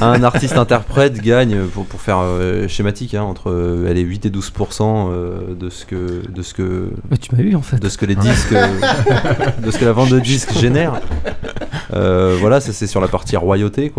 un 0.00 0.22
artiste 0.22 0.56
interprète 0.56 1.20
gagne, 1.20 1.58
pour, 1.66 1.84
pour 1.84 2.00
faire 2.00 2.20
schématique, 2.68 3.14
hein, 3.14 3.22
entre 3.22 3.84
elle 3.88 3.98
est 3.98 4.02
8 4.02 4.26
et 4.26 4.30
12% 4.30 5.56
de 5.56 5.70
ce 5.70 5.84
que 5.84 6.22
de 6.26 6.42
ce 6.42 6.54
que. 6.54 6.90
tu 7.20 7.34
m'as 7.34 7.42
eu 7.42 7.54
en 7.54 7.62
fait. 7.62 7.78
De 7.78 7.88
ce 7.88 7.98
que 7.98 8.06
les 8.06 8.16
disques, 8.16 8.54
de 8.54 9.70
ce 9.70 9.78
que 9.78 9.84
la 9.84 9.92
vente 9.92 10.10
de 10.10 10.20
disques 10.20 10.52
génère. 10.58 11.00
voilà, 11.90 12.60
c'est 12.60 12.86
sur 12.86 13.00
la 13.00 13.08
partie 13.08 13.36
royauté. 13.36 13.89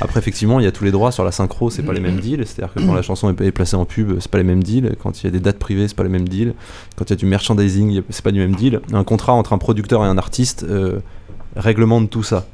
Après, 0.00 0.18
effectivement, 0.18 0.60
il 0.60 0.64
y 0.64 0.66
a 0.66 0.72
tous 0.72 0.84
les 0.84 0.90
droits 0.90 1.12
sur 1.12 1.24
la 1.24 1.32
synchro, 1.32 1.70
c'est 1.70 1.82
pas 1.82 1.92
les 1.92 2.00
mêmes 2.00 2.20
deals. 2.20 2.46
C'est-à-dire 2.46 2.74
que 2.74 2.80
quand 2.80 2.94
la 2.94 3.02
chanson 3.02 3.30
est 3.30 3.52
placée 3.52 3.76
en 3.76 3.84
pub, 3.84 4.18
c'est 4.20 4.30
pas 4.30 4.38
les 4.38 4.44
mêmes 4.44 4.62
deals. 4.62 4.96
Quand 5.02 5.22
il 5.22 5.24
y 5.24 5.28
a 5.28 5.30
des 5.30 5.40
dates 5.40 5.58
privées, 5.58 5.88
c'est 5.88 5.96
pas 5.96 6.04
les 6.04 6.08
mêmes 6.08 6.28
deals. 6.28 6.54
Quand 6.96 7.04
il 7.06 7.10
y 7.10 7.12
a 7.14 7.16
du 7.16 7.26
merchandising, 7.26 8.02
c'est 8.10 8.24
pas 8.24 8.32
du 8.32 8.40
même 8.40 8.54
deal. 8.54 8.80
Un 8.92 9.04
contrat 9.04 9.32
entre 9.32 9.52
un 9.52 9.58
producteur 9.58 10.04
et 10.04 10.08
un 10.08 10.18
artiste 10.18 10.64
euh, 10.68 11.00
réglemente 11.56 12.10
tout 12.10 12.22
ça. 12.22 12.46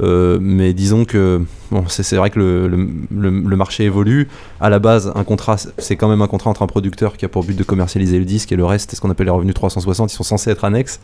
Euh, 0.00 0.38
mais 0.40 0.72
disons 0.72 1.04
que 1.04 1.42
bon, 1.70 1.84
c'est 1.88 2.16
vrai 2.16 2.30
que 2.30 2.38
le, 2.38 3.56
marché 3.56 3.84
évolue. 3.84 4.28
À 4.60 4.70
la 4.70 4.78
base, 4.78 5.12
un 5.14 5.24
contrat, 5.24 5.56
c'est 5.78 5.96
quand 5.96 6.08
même 6.08 6.22
un 6.22 6.26
contrat 6.26 6.50
entre 6.50 6.62
un 6.62 6.66
producteur 6.66 7.16
qui 7.16 7.24
a 7.24 7.28
pour 7.28 7.44
but 7.44 7.56
de 7.56 7.64
commercialiser 7.64 8.18
le 8.18 8.24
disque 8.24 8.52
et 8.52 8.56
le 8.56 8.64
reste, 8.64 8.90
c'est 8.90 8.96
ce 8.96 9.00
qu'on 9.00 9.10
appelle 9.10 9.26
les 9.26 9.32
revenus 9.32 9.54
360. 9.54 10.12
Ils 10.12 10.16
sont 10.16 10.24
censés 10.24 10.50
être 10.50 10.64
annexes. 10.64 11.00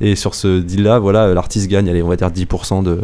Et 0.00 0.16
sur 0.16 0.34
ce 0.34 0.60
deal-là, 0.60 0.98
voilà, 0.98 1.32
l'artiste 1.34 1.68
gagne, 1.68 1.88
allez, 1.88 2.02
on 2.02 2.08
va 2.08 2.16
dire 2.16 2.30
10% 2.30 2.82
de, 2.82 3.00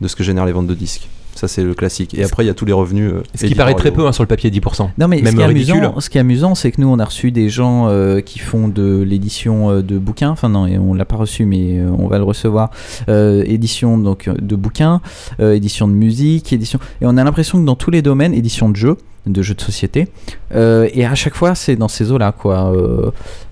de 0.00 0.08
ce 0.08 0.16
que 0.16 0.22
génèrent 0.22 0.46
les 0.46 0.52
ventes 0.52 0.66
de 0.66 0.74
disques. 0.74 1.08
Ça, 1.34 1.48
c'est 1.48 1.62
le 1.62 1.74
classique. 1.74 2.14
Et 2.14 2.24
après, 2.24 2.44
il 2.44 2.46
y 2.46 2.50
a 2.50 2.54
tous 2.54 2.64
les 2.64 2.72
revenus. 2.72 3.12
Euh, 3.12 3.22
ce 3.34 3.46
qui 3.46 3.54
paraît 3.54 3.74
très 3.74 3.90
peu 3.90 4.06
hein, 4.06 4.12
sur 4.12 4.22
le 4.22 4.28
papier, 4.28 4.50
10%. 4.50 4.90
Non, 4.98 5.08
mais 5.08 5.20
Même 5.20 5.26
ce, 5.26 5.36
qui 5.36 5.40
est 5.40 5.44
amusant, 5.44 6.00
ce 6.00 6.10
qui 6.10 6.18
est 6.18 6.20
amusant, 6.20 6.54
c'est 6.54 6.70
que 6.70 6.80
nous, 6.80 6.88
on 6.88 6.98
a 6.98 7.04
reçu 7.04 7.32
des 7.32 7.48
gens 7.48 7.88
euh, 7.88 8.20
qui 8.20 8.38
font 8.38 8.68
de 8.68 9.02
l'édition 9.02 9.70
euh, 9.70 9.82
de 9.82 9.98
bouquins. 9.98 10.30
Enfin, 10.30 10.48
non, 10.48 10.66
on 10.66 10.94
l'a 10.94 11.04
pas 11.04 11.16
reçu, 11.16 11.44
mais 11.44 11.80
on 11.98 12.06
va 12.06 12.18
le 12.18 12.24
recevoir. 12.24 12.70
édition 13.08 13.98
donc, 13.98 14.28
de 14.28 14.56
bouquins, 14.56 15.00
édition 15.40 15.88
de 15.88 15.92
musique, 15.92 16.52
édition. 16.52 16.78
Et 17.00 17.06
on 17.06 17.16
a 17.16 17.24
l'impression 17.24 17.60
que 17.60 17.64
dans 17.64 17.76
tous 17.76 17.90
les 17.90 18.02
domaines, 18.02 18.34
édition 18.34 18.68
de 18.68 18.76
jeux, 18.76 18.96
de 19.26 19.42
jeux 19.42 19.54
de 19.54 19.60
société. 19.60 20.08
Euh, 20.54 20.88
et 20.92 21.04
à 21.04 21.14
chaque 21.14 21.34
fois, 21.34 21.54
c'est 21.54 21.76
dans 21.76 21.88
ces 21.88 22.12
eaux-là, 22.12 22.32
quoi. 22.32 22.72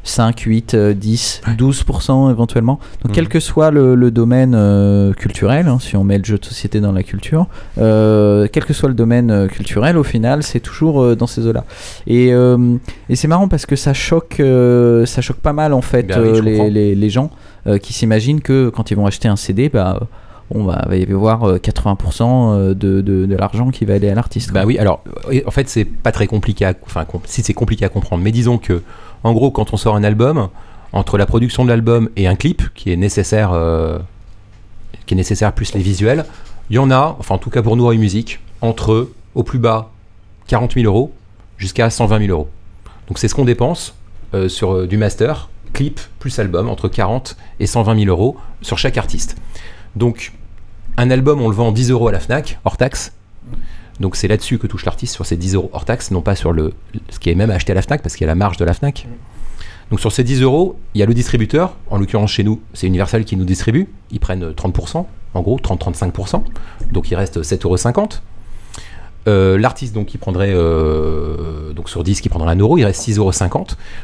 5, 0.05 0.41
8, 0.41 0.77
10, 0.77 1.43
12% 1.57 2.31
éventuellement. 2.31 2.81
Donc, 3.03 3.13
mmh. 3.13 3.15
quel 3.15 3.29
que 3.29 3.41
soit 3.41 3.71
le, 3.71 4.11
domaine 4.11 4.55
euh, 4.55 5.13
culturel, 5.13 5.69
hein, 5.69 5.79
si 5.81 5.97
on 5.97 6.05
met 6.05 6.19
le 6.19 6.25
jeu 6.25 6.39
de 6.39 6.45
société 6.45 6.81
dans 6.81 6.93
la 6.93 7.03
culture, 7.03 7.47
euh, 7.79 8.49
quel 8.53 8.65
que 8.65 8.73
soit 8.73 8.89
le 8.89 8.95
domaine 8.95 9.49
culturel, 9.49 9.97
au 9.97 10.03
final, 10.03 10.43
c'est 10.43 10.61
toujours 10.61 11.17
dans 11.17 11.27
ces 11.27 11.47
eaux-là. 11.47 11.65
Et, 12.07 12.29
et 12.29 13.17
c'est 13.17 13.29
marrant 13.29 13.49
parce 13.49 13.67
que 13.67 13.77
ça 13.77 13.95
choque, 13.95 14.43
ça 15.07 15.21
choque 15.21 15.39
pas 15.39 15.53
mal, 15.53 15.73
en 15.73 15.83
fait, 15.83 16.03
ben 16.03 16.41
les, 16.43 16.71
les, 16.71 16.95
les, 16.95 17.11
gens 17.11 17.31
qui 17.81 17.93
s'imaginent 17.93 18.41
que 18.41 18.71
quand 18.71 18.91
ils 18.91 18.97
vont 18.97 19.07
acheter 19.07 19.29
un 19.29 19.37
CD, 19.37 19.69
bah 19.69 20.01
on 20.55 20.65
va, 20.65 20.85
va 20.87 20.97
y 20.97 21.03
avoir 21.03 21.57
80% 21.57 22.23
euh, 22.23 22.75
de, 22.75 23.01
de, 23.01 23.35
l'argent 23.35 23.71
qui 23.71 23.85
va 23.85 23.95
aller 23.95 24.09
à 24.09 24.15
l'artiste. 24.15 24.53
Bah 24.53 24.65
oui, 24.67 24.79
alors 24.79 25.03
en 25.47 25.51
fait 25.51 25.69
c'est 25.69 25.85
pas 25.85 26.13
très 26.13 26.27
compliqué, 26.27 26.65
à, 26.65 26.75
enfin 26.85 27.07
si 27.25 27.43
c'est 27.43 27.55
compliqué 27.55 27.85
à 27.85 27.89
comprendre, 27.89 28.23
mais 28.23 28.33
disons 28.33 28.59
que 28.59 28.83
en 29.25 29.33
gros 29.33 29.51
quand 29.51 29.73
on 29.73 29.77
sort 29.77 29.97
un 29.97 30.05
album, 30.05 30.49
entre 30.93 31.17
la 31.17 31.27
production 31.27 31.65
de 31.65 31.71
l'album 31.71 32.11
et 32.17 32.27
un 32.27 32.37
clip 32.37 32.63
qui 32.75 32.93
est 32.93 32.97
nécessaire, 32.97 33.53
euh, 33.53 33.99
qui 35.07 35.15
est 35.15 35.17
nécessaire 35.17 35.53
plus 35.53 35.75
les 35.75 35.81
visuels, 35.81 36.25
il 36.71 36.77
y 36.77 36.79
en 36.79 36.91
a, 36.91 37.17
enfin 37.19 37.37
en 37.37 37.39
tout 37.39 37.51
cas 37.51 37.63
pour 37.63 37.77
nous 37.77 37.87
en 37.87 37.95
musique, 37.95 38.41
entre 38.61 39.11
au 39.35 39.43
plus 39.43 39.59
bas 39.59 39.91
40 40.49 40.75
000 40.75 40.87
euros 40.87 41.13
jusqu'à 41.57 41.89
120 41.89 42.27
000 42.27 42.31
euros. 42.31 42.49
Donc 43.09 43.19
c'est 43.19 43.29
ce 43.29 43.35
qu'on 43.35 43.45
dépense 43.45 43.95
euh, 44.35 44.49
sur 44.49 44.87
du 44.87 44.97
master, 44.97 45.49
clip 45.73 46.01
plus 46.19 46.39
album, 46.39 46.69
entre 46.69 46.89
40 46.89 47.37
et 47.61 47.67
120 47.67 48.05
000 48.05 48.07
euros 48.11 48.37
sur 48.61 48.79
chaque 48.79 48.99
artiste. 48.99 49.37
Donc 49.97 50.33
un 50.97 51.11
album, 51.11 51.41
on 51.41 51.49
le 51.49 51.55
vend 51.55 51.73
10 51.73 51.91
euros 51.91 52.09
à 52.09 52.13
la 52.13 52.21
Fnac, 52.21 52.59
hors 52.65 52.77
taxe. 52.77 53.13
Donc 54.01 54.17
c'est 54.17 54.29
là-dessus 54.29 54.59
que 54.59 54.67
touche 54.67 54.85
l'artiste, 54.85 55.15
sur 55.15 55.27
ces 55.27 55.37
10 55.37 55.55
euros 55.55 55.71
hors 55.73 55.85
taxe, 55.85 56.11
non 56.11 56.23
pas 56.23 56.35
sur 56.35 56.53
le, 56.53 56.73
ce 57.11 57.19
qui 57.19 57.31
est 57.31 57.35
même 57.35 57.51
acheté 57.51 57.73
à 57.73 57.75
la 57.75 57.83
Fnac, 57.83 58.03
parce 58.03 58.15
qu'il 58.17 58.25
y 58.25 58.29
a 58.29 58.33
la 58.33 58.35
marge 58.35 58.57
de 58.57 58.65
la 58.65 58.75
Fnac. 58.75 59.07
Donc 59.91 60.01
sur 60.01 60.11
ces 60.11 60.25
10 60.25 60.43
euros, 60.43 60.79
il 60.95 61.01
y 61.01 61.03
a 61.03 61.07
le 61.07 61.15
distributeur, 61.15 61.77
en 61.91 61.99
l'occurrence 61.99 62.31
chez 62.31 62.45
nous, 62.45 62.61
c'est 62.73 62.87
Universal 62.87 63.25
qui 63.25 63.37
nous 63.37 63.45
distribue, 63.45 63.89
ils 64.11 64.21
prennent 64.21 64.51
30%, 64.51 65.05
en 65.35 65.43
gros 65.43 65.59
30-35%, 65.59 66.43
donc 66.93 67.11
il 67.11 67.15
reste 67.15 67.43
7,50 67.43 67.65
euros. 67.67 68.09
Euh, 69.29 69.57
l'artiste 69.57 69.95
donc 69.95 70.07
qui 70.07 70.19
prendrait 70.19 70.53
euh, 70.53 71.73
donc 71.75 71.89
sur 71.89 72.03
10 72.03 72.21
qui 72.21 72.29
prendrait 72.29 72.53
1 72.53 72.59
euro, 72.59 72.79
il 72.79 72.85
reste 72.85 73.07
6,50 73.07 73.19
euros. 73.19 73.33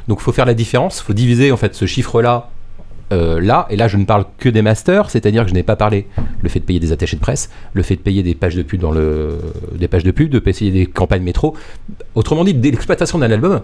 Donc 0.06 0.18
il 0.20 0.22
faut 0.22 0.32
faire 0.32 0.46
la 0.46 0.54
différence, 0.54 1.00
il 1.00 1.04
faut 1.04 1.12
diviser 1.12 1.52
en 1.52 1.56
fait 1.56 1.74
ce 1.74 1.86
chiffre-là 1.86 2.50
euh, 3.12 3.40
là, 3.40 3.66
et 3.70 3.76
là 3.76 3.88
je 3.88 3.96
ne 3.96 4.04
parle 4.04 4.24
que 4.38 4.48
des 4.48 4.62
masters, 4.62 5.10
c'est-à-dire 5.10 5.44
que 5.44 5.48
je 5.48 5.54
n'ai 5.54 5.62
pas 5.62 5.76
parlé 5.76 6.06
le 6.42 6.48
fait 6.48 6.60
de 6.60 6.64
payer 6.64 6.80
des 6.80 6.92
attachés 6.92 7.16
de 7.16 7.20
presse, 7.20 7.50
le 7.72 7.82
fait 7.82 7.96
de 7.96 8.00
payer 8.00 8.22
des 8.22 8.34
pages 8.34 8.54
de 8.54 8.62
pub 8.62 8.80
dans 8.80 8.92
le, 8.92 9.38
des 9.74 9.88
de 9.88 10.10
pub, 10.10 10.30
de 10.30 10.38
payer 10.38 10.70
des 10.70 10.86
campagnes 10.86 11.22
métro. 11.22 11.56
Autrement 12.14 12.44
dit, 12.44 12.52
l'exploitation 12.52 13.18
d'un 13.18 13.30
album 13.30 13.60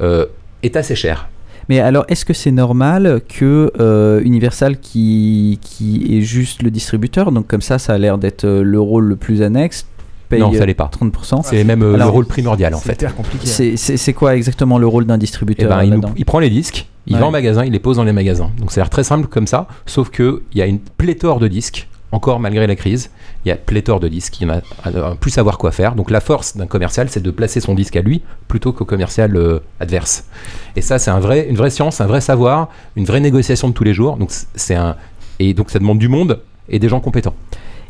euh, 0.00 0.26
est 0.62 0.76
assez 0.76 0.94
cher. 0.94 1.28
Mais 1.68 1.80
alors, 1.80 2.04
est-ce 2.08 2.24
que 2.24 2.34
c'est 2.34 2.50
normal 2.50 3.22
que 3.26 3.72
euh, 3.80 4.20
Universal, 4.22 4.78
qui, 4.78 5.58
qui 5.62 6.18
est 6.18 6.20
juste 6.20 6.62
le 6.62 6.70
distributeur, 6.70 7.32
donc 7.32 7.46
comme 7.46 7.62
ça, 7.62 7.78
ça 7.78 7.94
a 7.94 7.98
l'air 7.98 8.18
d'être 8.18 8.46
le 8.46 8.80
rôle 8.80 9.04
le 9.04 9.16
plus 9.16 9.40
annexe, 9.40 9.86
paye 10.28 10.40
non, 10.40 10.52
ça 10.52 10.66
l'est 10.66 10.74
pas. 10.74 10.90
30%. 10.92 11.42
C'est 11.44 11.64
même 11.64 11.80
le 11.80 12.04
rôle 12.04 12.26
primordial 12.26 12.74
en 12.74 12.78
fait. 12.78 13.06
C'est 13.44 14.12
quoi 14.12 14.36
exactement 14.36 14.78
le 14.78 14.86
rôle 14.86 15.06
d'un 15.06 15.18
distributeur 15.18 15.80
eh 15.82 15.88
ben, 15.88 16.00
il, 16.16 16.24
prend 16.24 16.38
les 16.38 16.50
disques, 16.50 16.86
il 17.06 17.16
va 17.16 17.26
en 17.26 17.30
magasin, 17.30 17.64
il 17.64 17.72
les 17.72 17.78
pose 17.78 17.96
dans 17.96 18.04
les 18.04 18.12
magasins. 18.12 18.50
Donc 18.58 18.72
ça 18.72 18.80
a 18.80 18.84
l'air 18.84 18.90
très 18.90 19.04
simple 19.04 19.28
comme 19.28 19.46
ça, 19.46 19.66
sauf 19.86 20.10
qu'il 20.10 20.40
y 20.54 20.62
a 20.62 20.66
une 20.66 20.78
pléthore 20.78 21.38
de 21.38 21.48
disques, 21.48 21.88
encore 22.12 22.40
malgré 22.40 22.66
la 22.66 22.76
crise. 22.76 23.10
Il 23.44 23.48
y 23.48 23.52
a 23.52 23.56
pléthore 23.56 24.00
de 24.00 24.08
disques, 24.08 24.40
il 24.40 24.48
y 24.48 24.50
en 24.50 24.54
a 24.54 25.14
plus 25.16 25.30
savoir 25.30 25.58
quoi 25.58 25.70
faire. 25.70 25.94
Donc 25.94 26.10
la 26.10 26.20
force 26.20 26.56
d'un 26.56 26.66
commercial, 26.66 27.08
c'est 27.10 27.22
de 27.22 27.30
placer 27.30 27.60
son 27.60 27.74
disque 27.74 27.96
à 27.96 28.00
lui 28.00 28.22
plutôt 28.48 28.72
qu'au 28.72 28.84
commercial 28.84 29.36
euh, 29.36 29.58
adverse. 29.80 30.24
Et 30.76 30.80
ça, 30.80 30.98
c'est 30.98 31.10
un 31.10 31.20
vrai, 31.20 31.46
une 31.48 31.56
vraie 31.56 31.70
science, 31.70 32.00
un 32.00 32.06
vrai 32.06 32.20
savoir, 32.20 32.68
une 32.96 33.04
vraie 33.04 33.20
négociation 33.20 33.68
de 33.68 33.74
tous 33.74 33.84
les 33.84 33.94
jours. 33.94 34.16
Donc 34.16 34.30
c'est 34.54 34.74
un 34.74 34.96
et 35.38 35.52
donc 35.54 35.70
ça 35.70 35.78
demande 35.78 35.98
du 35.98 36.08
monde 36.08 36.40
et 36.68 36.78
des 36.78 36.88
gens 36.88 37.00
compétents. 37.00 37.34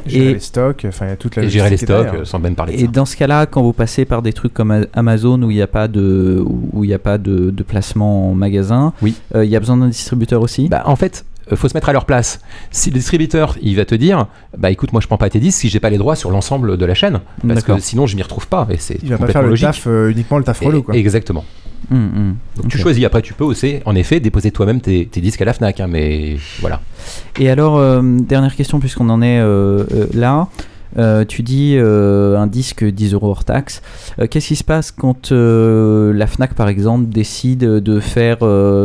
Gérer 0.07 0.35
les 0.35 0.41
stocks, 0.41 0.85
enfin, 0.89 1.07
il 1.07 1.09
y 1.11 1.13
a 1.13 1.17
toute 1.17 1.37
la 1.37 1.45
et 1.45 1.49
gérer 1.49 1.71
les 1.71 1.77
stocks, 1.77 2.15
euh, 2.15 2.25
sans 2.25 2.39
même 2.39 2.55
parler 2.55 2.77
de 2.77 2.83
Et 2.83 2.89
dans 2.89 3.05
ce 3.05 3.17
cas-là, 3.17 3.47
quand 3.47 3.63
vous 3.63 3.73
passez 3.73 4.05
par 4.05 4.23
des 4.23 4.33
trucs 4.33 4.55
comme 4.55 4.87
Amazon 4.93 5.43
où 5.43 5.51
il 5.51 5.57
n'y 5.57 5.63
a 5.63 5.67
pas 5.67 5.89
de, 5.89 6.43
où 6.45 6.85
il 6.85 6.93
a 6.93 6.99
pas 6.99 7.19
de, 7.19 7.51
de, 7.51 7.63
placement 7.63 8.31
en 8.31 8.35
magasin, 8.35 8.93
oui. 9.03 9.15
Euh, 9.35 9.45
il 9.45 9.51
y 9.51 9.57
a 9.57 9.61
besoin 9.61 9.77
d'un 9.77 9.89
distributeur 9.89 10.43
aussi? 10.43 10.69
Bah, 10.69 10.83
En 10.87 10.97
fait, 10.97 11.25
il 11.47 11.55
euh, 11.55 11.57
faut 11.57 11.69
se 11.69 11.75
mettre 11.75 11.89
à 11.89 11.93
leur 11.93 12.05
place. 12.05 12.41
Si 12.71 12.91
le 12.91 12.95
distributeur, 12.95 13.57
il 13.63 13.77
va 13.77 13.85
te 13.85 13.95
dire, 13.95 14.27
bah 14.57 14.71
écoute, 14.71 14.93
moi 14.93 15.01
je 15.01 15.07
prends 15.07 15.19
pas 15.19 15.31
tes 15.31 15.41
disques 15.41 15.61
si 15.61 15.69
j'ai 15.69 15.81
pas 15.81 15.91
les 15.91 15.99
droits 15.99 16.17
sur 16.17 16.31
l'ensemble 16.31 16.77
de 16.77 16.85
la 16.87 16.95
chaîne, 16.95 17.21
parce 17.47 17.63
que 17.63 17.79
sinon 17.81 18.07
je 18.07 18.17
m'y 18.17 18.23
retrouve 18.23 18.49
pas. 18.49 18.67
Et 18.71 18.77
c'est 18.79 18.99
il 19.03 19.11
va 19.11 19.19
pas 19.19 19.29
faire 19.29 19.43
le 19.43 19.59
taf, 19.59 19.87
uniquement 19.87 20.39
le 20.39 20.45
taf 20.45 20.61
relou. 20.61 20.83
Quoi. 20.83 20.95
Exactement. 20.95 21.45
Hum, 21.91 22.11
hum. 22.17 22.37
Donc 22.57 22.69
tu 22.69 22.79
choisis. 22.79 23.05
Après, 23.05 23.23
tu 23.23 23.35
peux 23.35 23.45
aussi, 23.45 23.77
en 23.85 23.95
effet, 23.95 24.21
déposer 24.21 24.51
toi-même 24.51 24.81
tes, 24.81 25.05
disques 25.05 25.43
à 25.43 25.45
la 25.45 25.53
Fnac, 25.53 25.81
hein, 25.81 25.87
mais 25.89 26.37
voilà. 26.61 26.81
Et 27.39 27.51
alors, 27.51 28.03
dernière 28.03 28.55
question, 28.55 28.81
puisqu'on 28.81 29.09
en 29.11 29.23
est 29.23 29.41
là. 30.15 30.49
Euh, 30.97 31.25
tu 31.25 31.43
dis 31.43 31.75
euh, 31.77 32.39
un 32.39 32.47
disque 32.47 32.85
10 32.85 33.15
euros 33.15 33.31
hors 33.31 33.45
taxe. 33.45 33.83
Euh, 34.21 34.27
qu'est-ce 34.27 34.49
qui 34.49 34.57
se 34.57 34.65
passe 34.65 34.91
quand 34.91 35.33
la 35.33 36.27
Fnac, 36.27 36.55
par 36.55 36.69
exemple, 36.69 37.07
décide 37.09 37.61
de 37.61 38.01
faire 38.01 38.39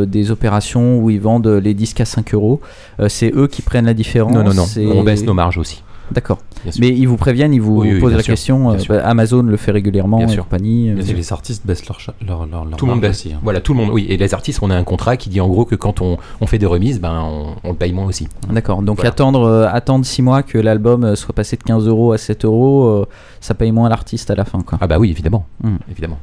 des 0.08 0.32
opérations 0.32 1.00
où 1.00 1.10
ils 1.10 1.22
vendent 1.22 1.48
les 1.48 1.74
disques 1.74 2.02
à 2.02 2.06
5 2.06 2.34
euros? 2.34 2.62
C'est 3.08 3.34
eux 3.36 3.48
qui 3.48 3.62
prennent 3.62 3.86
la 3.86 3.94
différence? 3.94 4.34
Non, 4.34 4.44
non, 4.44 4.54
non. 4.54 4.66
On 4.94 5.04
baisse 5.04 5.24
nos 5.24 5.34
marges 5.34 5.58
aussi. 5.58 5.84
D'accord. 6.12 6.40
Mais 6.80 6.90
ils 6.90 7.08
vous 7.08 7.18
préviennent, 7.18 7.54
ils 7.54 7.62
vous 7.62 7.84
posent 8.00 8.14
la 8.14 8.24
question. 8.24 8.76
Bah, 8.88 9.02
Amazon 9.06 9.44
le 9.44 9.58
fait 9.58 9.72
régulièrement, 9.72 10.18
bien 10.18 10.28
sûr. 10.28 10.44
compagnie. 10.44 10.94
les 10.94 11.34
artistes 11.34 11.66
baissent 11.66 11.88
leur, 11.88 12.00
leur, 12.26 12.46
leur, 12.66 12.78
tout 12.78 12.86
le 12.86 12.92
monde 12.92 13.02
baisse. 13.02 13.20
Aussi, 13.20 13.34
hein. 13.34 13.40
Voilà, 13.44 13.62
tout 13.62 13.74
le 13.74 13.80
monde. 13.80 13.90
Oui, 13.92 14.06
et 14.10 14.18
les 14.18 14.34
artistes, 14.34 14.60
on 14.62 14.70
a 14.70 14.76
un 14.76 14.84
contrat 14.84 15.18
qui 15.18 15.30
dit 15.30 15.42
en 15.42 15.48
gros 15.48 15.66
que 15.66 15.76
quand 15.76 16.02
on, 16.02 16.18
on 16.42 16.48
fait 16.48 16.58
des 16.58 16.66
remises, 16.66 17.00
ben 17.00 17.22
on, 17.22 17.56
on, 17.64 17.70
le 17.70 17.76
paye 17.76 17.94
moins 17.94 18.06
aussi. 18.06 18.28
D'accord. 18.50 18.82
Donc 18.82 19.04
attendre, 19.04 19.70
attendre 19.72 20.06
6 20.06 20.22
mois 20.22 20.44
que 20.44 20.58
l'album 20.58 21.16
soit 21.16 21.34
passé 21.34 21.58
de 21.58 21.64
15 21.64 21.88
euros 21.88 22.12
à 22.12 22.18
7 22.18 22.46
euros, 22.46 23.06
ça 23.42 23.54
paye 23.54 23.72
moins 23.72 23.90
l'artiste 23.90 24.30
à 24.32 24.36
la 24.36 24.46
fin, 24.46 24.62
quoi. 24.62 24.78
Ah 24.82 24.88
bah 24.88 24.98
oui, 25.00 25.10
évidemment, 25.10 25.46
hmm. 25.64 25.78
évidemment. 25.92 26.20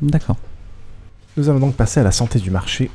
D'accord. 0.00 0.36
Nous 1.36 1.48
allons 1.48 1.60
donc 1.60 1.74
passer 1.74 2.00
à 2.00 2.02
la 2.02 2.12
santé 2.12 2.38
du 2.38 2.50
marché, 2.50 2.90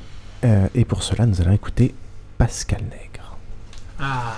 et 0.75 0.85
pour 0.85 1.03
cela, 1.03 1.25
nous 1.25 1.41
allons 1.41 1.53
écouter 1.53 1.93
Pascal 2.37 2.81
Nègre. 2.81 3.37
Ah. 3.99 4.35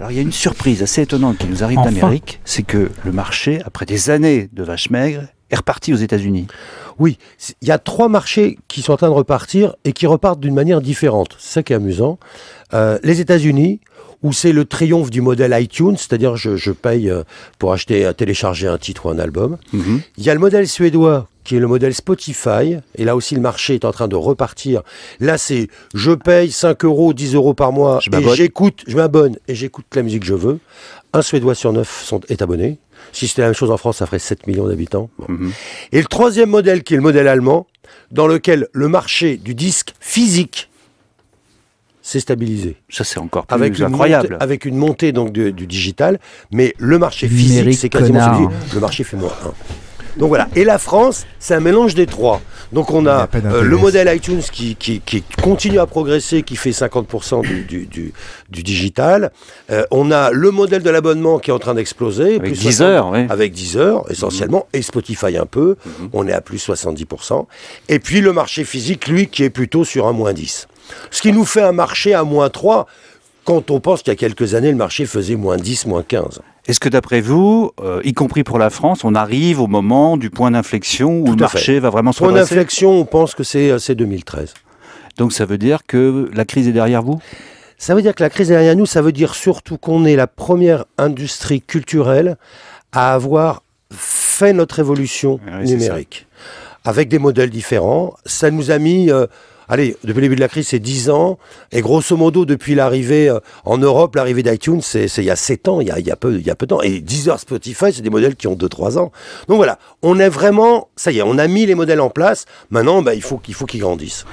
Alors 0.00 0.12
il 0.12 0.14
y 0.14 0.18
a 0.18 0.22
une 0.22 0.32
surprise 0.32 0.82
assez 0.82 1.02
étonnante 1.02 1.36
qui 1.36 1.46
nous 1.46 1.62
arrive 1.62 1.78
d'Amérique, 1.82 2.40
c'est 2.46 2.62
que 2.62 2.90
le 3.04 3.12
marché, 3.12 3.60
après 3.66 3.84
des 3.84 4.08
années 4.08 4.48
de 4.50 4.62
vaches 4.62 4.88
maigres, 4.88 5.24
est 5.50 5.56
reparti 5.56 5.92
aux 5.92 5.98
États-Unis. 5.98 6.46
Oui, 6.98 7.18
il 7.60 7.68
y 7.68 7.70
a 7.70 7.76
trois 7.76 8.08
marchés 8.08 8.58
qui 8.66 8.80
sont 8.80 8.94
en 8.94 8.96
train 8.96 9.10
de 9.10 9.14
repartir 9.14 9.74
et 9.84 9.92
qui 9.92 10.06
repartent 10.06 10.40
d'une 10.40 10.54
manière 10.54 10.80
différente. 10.80 11.36
C'est 11.38 11.52
ça 11.52 11.62
qui 11.62 11.74
est 11.74 11.76
amusant. 11.76 12.18
Euh, 12.72 12.98
les 13.02 13.20
États-Unis, 13.20 13.80
où 14.22 14.32
c'est 14.32 14.52
le 14.52 14.64
triomphe 14.64 15.10
du 15.10 15.20
modèle 15.20 15.56
iTunes, 15.60 15.96
c'est-à-dire 15.96 16.36
je, 16.36 16.56
je 16.56 16.72
paye 16.72 17.10
euh, 17.10 17.22
pour 17.58 17.72
acheter, 17.72 18.10
télécharger 18.16 18.68
un 18.68 18.78
titre 18.78 19.06
ou 19.06 19.10
un 19.10 19.18
album. 19.18 19.56
Mhm. 19.72 20.00
Il 20.18 20.24
y 20.24 20.30
a 20.30 20.34
le 20.34 20.40
modèle 20.40 20.68
suédois 20.68 21.28
qui 21.44 21.56
est 21.56 21.60
le 21.60 21.66
modèle 21.66 21.94
Spotify. 21.94 22.76
Et 22.96 23.04
là 23.04 23.16
aussi, 23.16 23.34
le 23.34 23.40
marché 23.40 23.74
est 23.74 23.84
en 23.84 23.92
train 23.92 24.08
de 24.08 24.16
repartir. 24.16 24.82
Là, 25.18 25.38
c'est 25.38 25.68
je 25.94 26.12
paye 26.12 26.50
5 26.50 26.84
euros, 26.84 27.12
10 27.12 27.34
euros 27.34 27.54
par 27.54 27.72
mois 27.72 27.98
et 28.12 28.34
j'écoute, 28.34 28.84
je 28.86 28.96
m'abonne 28.96 29.36
et 29.48 29.54
j'écoute 29.54 29.86
la 29.94 30.02
musique 30.02 30.20
que 30.20 30.26
je 30.26 30.34
veux. 30.34 30.58
Un 31.12 31.22
Suédois 31.22 31.54
sur 31.54 31.72
neuf 31.72 32.04
sont, 32.04 32.20
est 32.28 32.42
abonné. 32.42 32.78
Si 33.12 33.26
c'était 33.26 33.42
la 33.42 33.48
même 33.48 33.54
chose 33.54 33.70
en 33.70 33.76
France, 33.76 33.96
ça 33.96 34.06
ferait 34.06 34.18
7 34.18 34.46
millions 34.46 34.68
d'habitants. 34.68 35.10
Mhm. 35.28 35.52
Et 35.92 35.98
le 35.98 36.06
troisième 36.06 36.50
modèle, 36.50 36.82
qui 36.84 36.94
est 36.94 36.98
le 36.98 37.02
modèle 37.02 37.26
allemand, 37.26 37.66
dans 38.12 38.26
lequel 38.26 38.68
le 38.72 38.88
marché 38.88 39.36
du 39.36 39.54
disque 39.54 39.94
physique 39.98 40.69
s'est 42.02 42.20
stabilisé. 42.20 42.76
Ça, 42.88 43.04
c'est 43.04 43.18
encore 43.18 43.46
plus 43.46 43.54
avec 43.54 43.80
incroyable. 43.80 44.36
avec 44.40 44.64
une 44.64 44.76
montée 44.76 45.12
donc 45.12 45.32
du, 45.32 45.52
digital, 45.52 46.18
mais 46.50 46.74
le 46.78 46.98
marché 46.98 47.28
physique, 47.28 47.74
c'est 47.74 47.88
quasiment 47.88 48.34
celui. 48.34 48.46
Le 48.74 48.80
marché 48.80 49.04
fait 49.04 49.16
moins 49.16 49.32
1. 49.44 49.52
Donc 50.16 50.28
voilà. 50.28 50.48
Et 50.56 50.64
la 50.64 50.78
France, 50.78 51.26
c'est 51.38 51.54
un 51.54 51.60
mélange 51.60 51.94
des 51.94 52.06
trois. 52.06 52.40
Donc 52.72 52.90
on 52.92 53.06
a, 53.06 53.28
euh, 53.34 53.62
le 53.62 53.76
modèle 53.76 54.14
iTunes 54.14 54.42
qui, 54.52 54.76
qui, 54.76 55.24
continue 55.42 55.78
à 55.78 55.86
progresser, 55.86 56.42
qui 56.42 56.56
fait 56.56 56.70
50% 56.70 57.42
du, 57.42 57.64
du, 57.64 58.12
du, 58.48 58.62
digital. 58.62 59.32
Euh, 59.70 59.84
on 59.90 60.10
a 60.12 60.30
le 60.30 60.50
modèle 60.50 60.82
de 60.82 60.90
l'abonnement 60.90 61.38
qui 61.38 61.50
est 61.50 61.52
en 61.52 61.58
train 61.58 61.74
d'exploser. 61.74 62.36
Avec 62.36 62.52
10 62.52 62.82
heures, 62.82 63.10
oui. 63.10 63.26
Avec 63.28 63.52
10 63.52 63.76
heures, 63.76 64.04
essentiellement, 64.10 64.66
et 64.72 64.82
Spotify 64.82 65.36
un 65.36 65.46
peu. 65.46 65.76
Mhm. 65.84 66.10
On 66.12 66.28
est 66.28 66.32
à 66.32 66.40
plus 66.40 66.64
70%. 66.64 67.46
Et 67.88 67.98
puis 67.98 68.20
le 68.20 68.32
marché 68.32 68.64
physique, 68.64 69.08
lui, 69.08 69.26
qui 69.26 69.42
est 69.42 69.50
plutôt 69.50 69.84
sur 69.84 70.06
un 70.06 70.12
moins 70.12 70.32
10. 70.32 70.68
Ce 71.10 71.22
qui 71.22 71.32
nous 71.32 71.44
fait 71.44 71.62
un 71.62 71.72
marché 71.72 72.14
à 72.14 72.24
moins 72.24 72.48
3 72.48 72.86
quand 73.44 73.70
on 73.70 73.80
pense 73.80 74.02
qu'il 74.02 74.12
y 74.12 74.16
a 74.16 74.16
quelques 74.16 74.54
années, 74.54 74.70
le 74.70 74.76
marché 74.76 75.06
faisait 75.06 75.36
moins 75.36 75.56
10, 75.56 75.86
moins 75.86 76.02
15. 76.02 76.40
Est-ce 76.66 76.78
que 76.78 76.88
d'après 76.88 77.20
vous, 77.20 77.72
euh, 77.82 78.00
y 78.04 78.12
compris 78.12 78.44
pour 78.44 78.58
la 78.58 78.70
France, 78.70 79.02
on 79.02 79.14
arrive 79.14 79.60
au 79.60 79.66
moment 79.66 80.16
du 80.16 80.30
point 80.30 80.50
d'inflexion 80.50 81.20
où 81.20 81.26
le 81.26 81.36
marché 81.36 81.80
va 81.80 81.90
vraiment 81.90 82.12
se 82.12 82.18
Point 82.18 82.32
d'inflexion, 82.32 82.92
on 82.92 83.04
pense 83.04 83.34
que 83.34 83.42
c'est 83.42 83.94
2013. 83.94 84.54
Euh, 84.54 84.78
Donc 85.16 85.32
ça 85.32 85.46
veut 85.46 85.58
dire 85.58 85.80
que 85.86 86.30
la 86.32 86.44
crise 86.44 86.68
est 86.68 86.72
derrière 86.72 87.02
vous? 87.02 87.18
Ça 87.78 87.94
veut 87.94 88.02
dire 88.02 88.14
que 88.14 88.22
la 88.22 88.30
crise 88.30 88.50
est 88.50 88.54
derrière 88.54 88.76
nous, 88.76 88.86
ça 88.86 89.00
veut 89.00 89.12
dire 89.12 89.34
surtout 89.34 89.78
qu'on 89.78 90.04
est 90.04 90.16
la 90.16 90.26
première 90.26 90.84
industrie 90.98 91.62
culturelle 91.62 92.36
à 92.92 93.14
avoir 93.14 93.62
fait 93.90 94.52
notre 94.52 94.78
évolution 94.78 95.40
numérique. 95.64 96.26
Avec 96.84 97.08
des 97.08 97.18
modèles 97.18 97.50
différents. 97.50 98.14
Ça 98.26 98.50
nous 98.50 98.70
a 98.70 98.78
mis... 98.78 99.10
Euh, 99.10 99.26
allez, 99.70 99.96
depuis 100.04 100.16
le 100.16 100.22
début 100.22 100.34
de 100.34 100.40
la 100.40 100.48
crise, 100.48 100.68
c'est 100.68 100.78
10 100.78 101.10
ans. 101.10 101.38
Et 101.72 101.80
grosso 101.80 102.16
modo, 102.16 102.44
depuis 102.44 102.74
l'arrivée 102.74 103.28
euh, 103.28 103.38
en 103.64 103.78
Europe, 103.78 104.16
l'arrivée 104.16 104.42
d'iTunes, 104.42 104.82
c'est 104.82 105.06
il 105.16 105.24
y 105.24 105.30
a 105.30 105.36
7 105.36 105.68
ans, 105.68 105.80
il 105.80 105.88
y 105.88 106.10
a, 106.10 106.16
peu, 106.16 106.38
y 106.38 106.50
a 106.50 106.54
peu 106.54 106.66
de 106.66 106.70
temps. 106.70 106.82
Et 106.82 107.00
Deezer, 107.00 107.38
Spotify, 107.38 107.92
c'est 107.92 108.02
des 108.02 108.10
modèles 108.10 108.36
qui 108.36 108.46
ont 108.46 108.56
2-3 108.56 108.98
ans. 108.98 109.12
Donc 109.48 109.56
voilà, 109.56 109.78
on 110.02 110.18
est 110.18 110.28
vraiment, 110.28 110.88
ça 110.96 111.12
y 111.12 111.18
est, 111.18 111.22
on 111.22 111.38
a 111.38 111.46
mis 111.46 111.64
les 111.64 111.74
modèles 111.74 112.00
en 112.00 112.10
place. 112.10 112.44
Maintenant, 112.70 113.00
bah, 113.02 113.14
il 113.14 113.22
faut 113.22 113.40
faut 113.52 113.66
qu'ils 113.66 113.80
grandissent. 113.80 114.26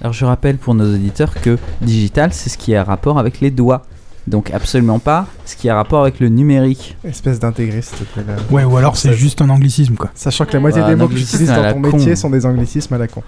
Alors 0.00 0.12
je 0.12 0.24
rappelle 0.24 0.58
pour 0.58 0.74
nos 0.74 0.94
auditeurs 0.94 1.34
que 1.34 1.58
digital, 1.80 2.32
c'est 2.32 2.50
ce 2.50 2.58
qui 2.58 2.74
a 2.74 2.84
rapport 2.84 3.18
avec 3.18 3.40
les 3.40 3.50
doigts. 3.50 3.82
Donc 4.28 4.50
absolument 4.52 4.98
pas 4.98 5.26
ce 5.44 5.56
qui 5.56 5.68
a 5.68 5.74
rapport 5.74 6.02
avec 6.02 6.20
le 6.20 6.28
numérique. 6.28 6.96
Espèce 7.04 7.40
d'intégriste. 7.40 7.96
Ouais, 8.50 8.64
ou 8.64 8.76
alors 8.76 8.96
c'est 8.96 9.14
juste 9.14 9.40
un 9.42 9.48
anglicisme 9.48 9.94
quoi. 9.94 10.10
Sachant 10.14 10.44
que 10.44 10.52
la 10.52 10.60
moitié 10.60 10.82
des 10.84 10.94
mots 10.94 11.08
que 11.08 11.16
j'utilise 11.16 11.48
dans 11.48 11.72
ton 11.72 11.80
métier 11.80 12.16
sont 12.16 12.30
des 12.30 12.46
anglicismes 12.46 12.94
à 12.94 12.98
la 12.98 13.08
con. 13.08 13.22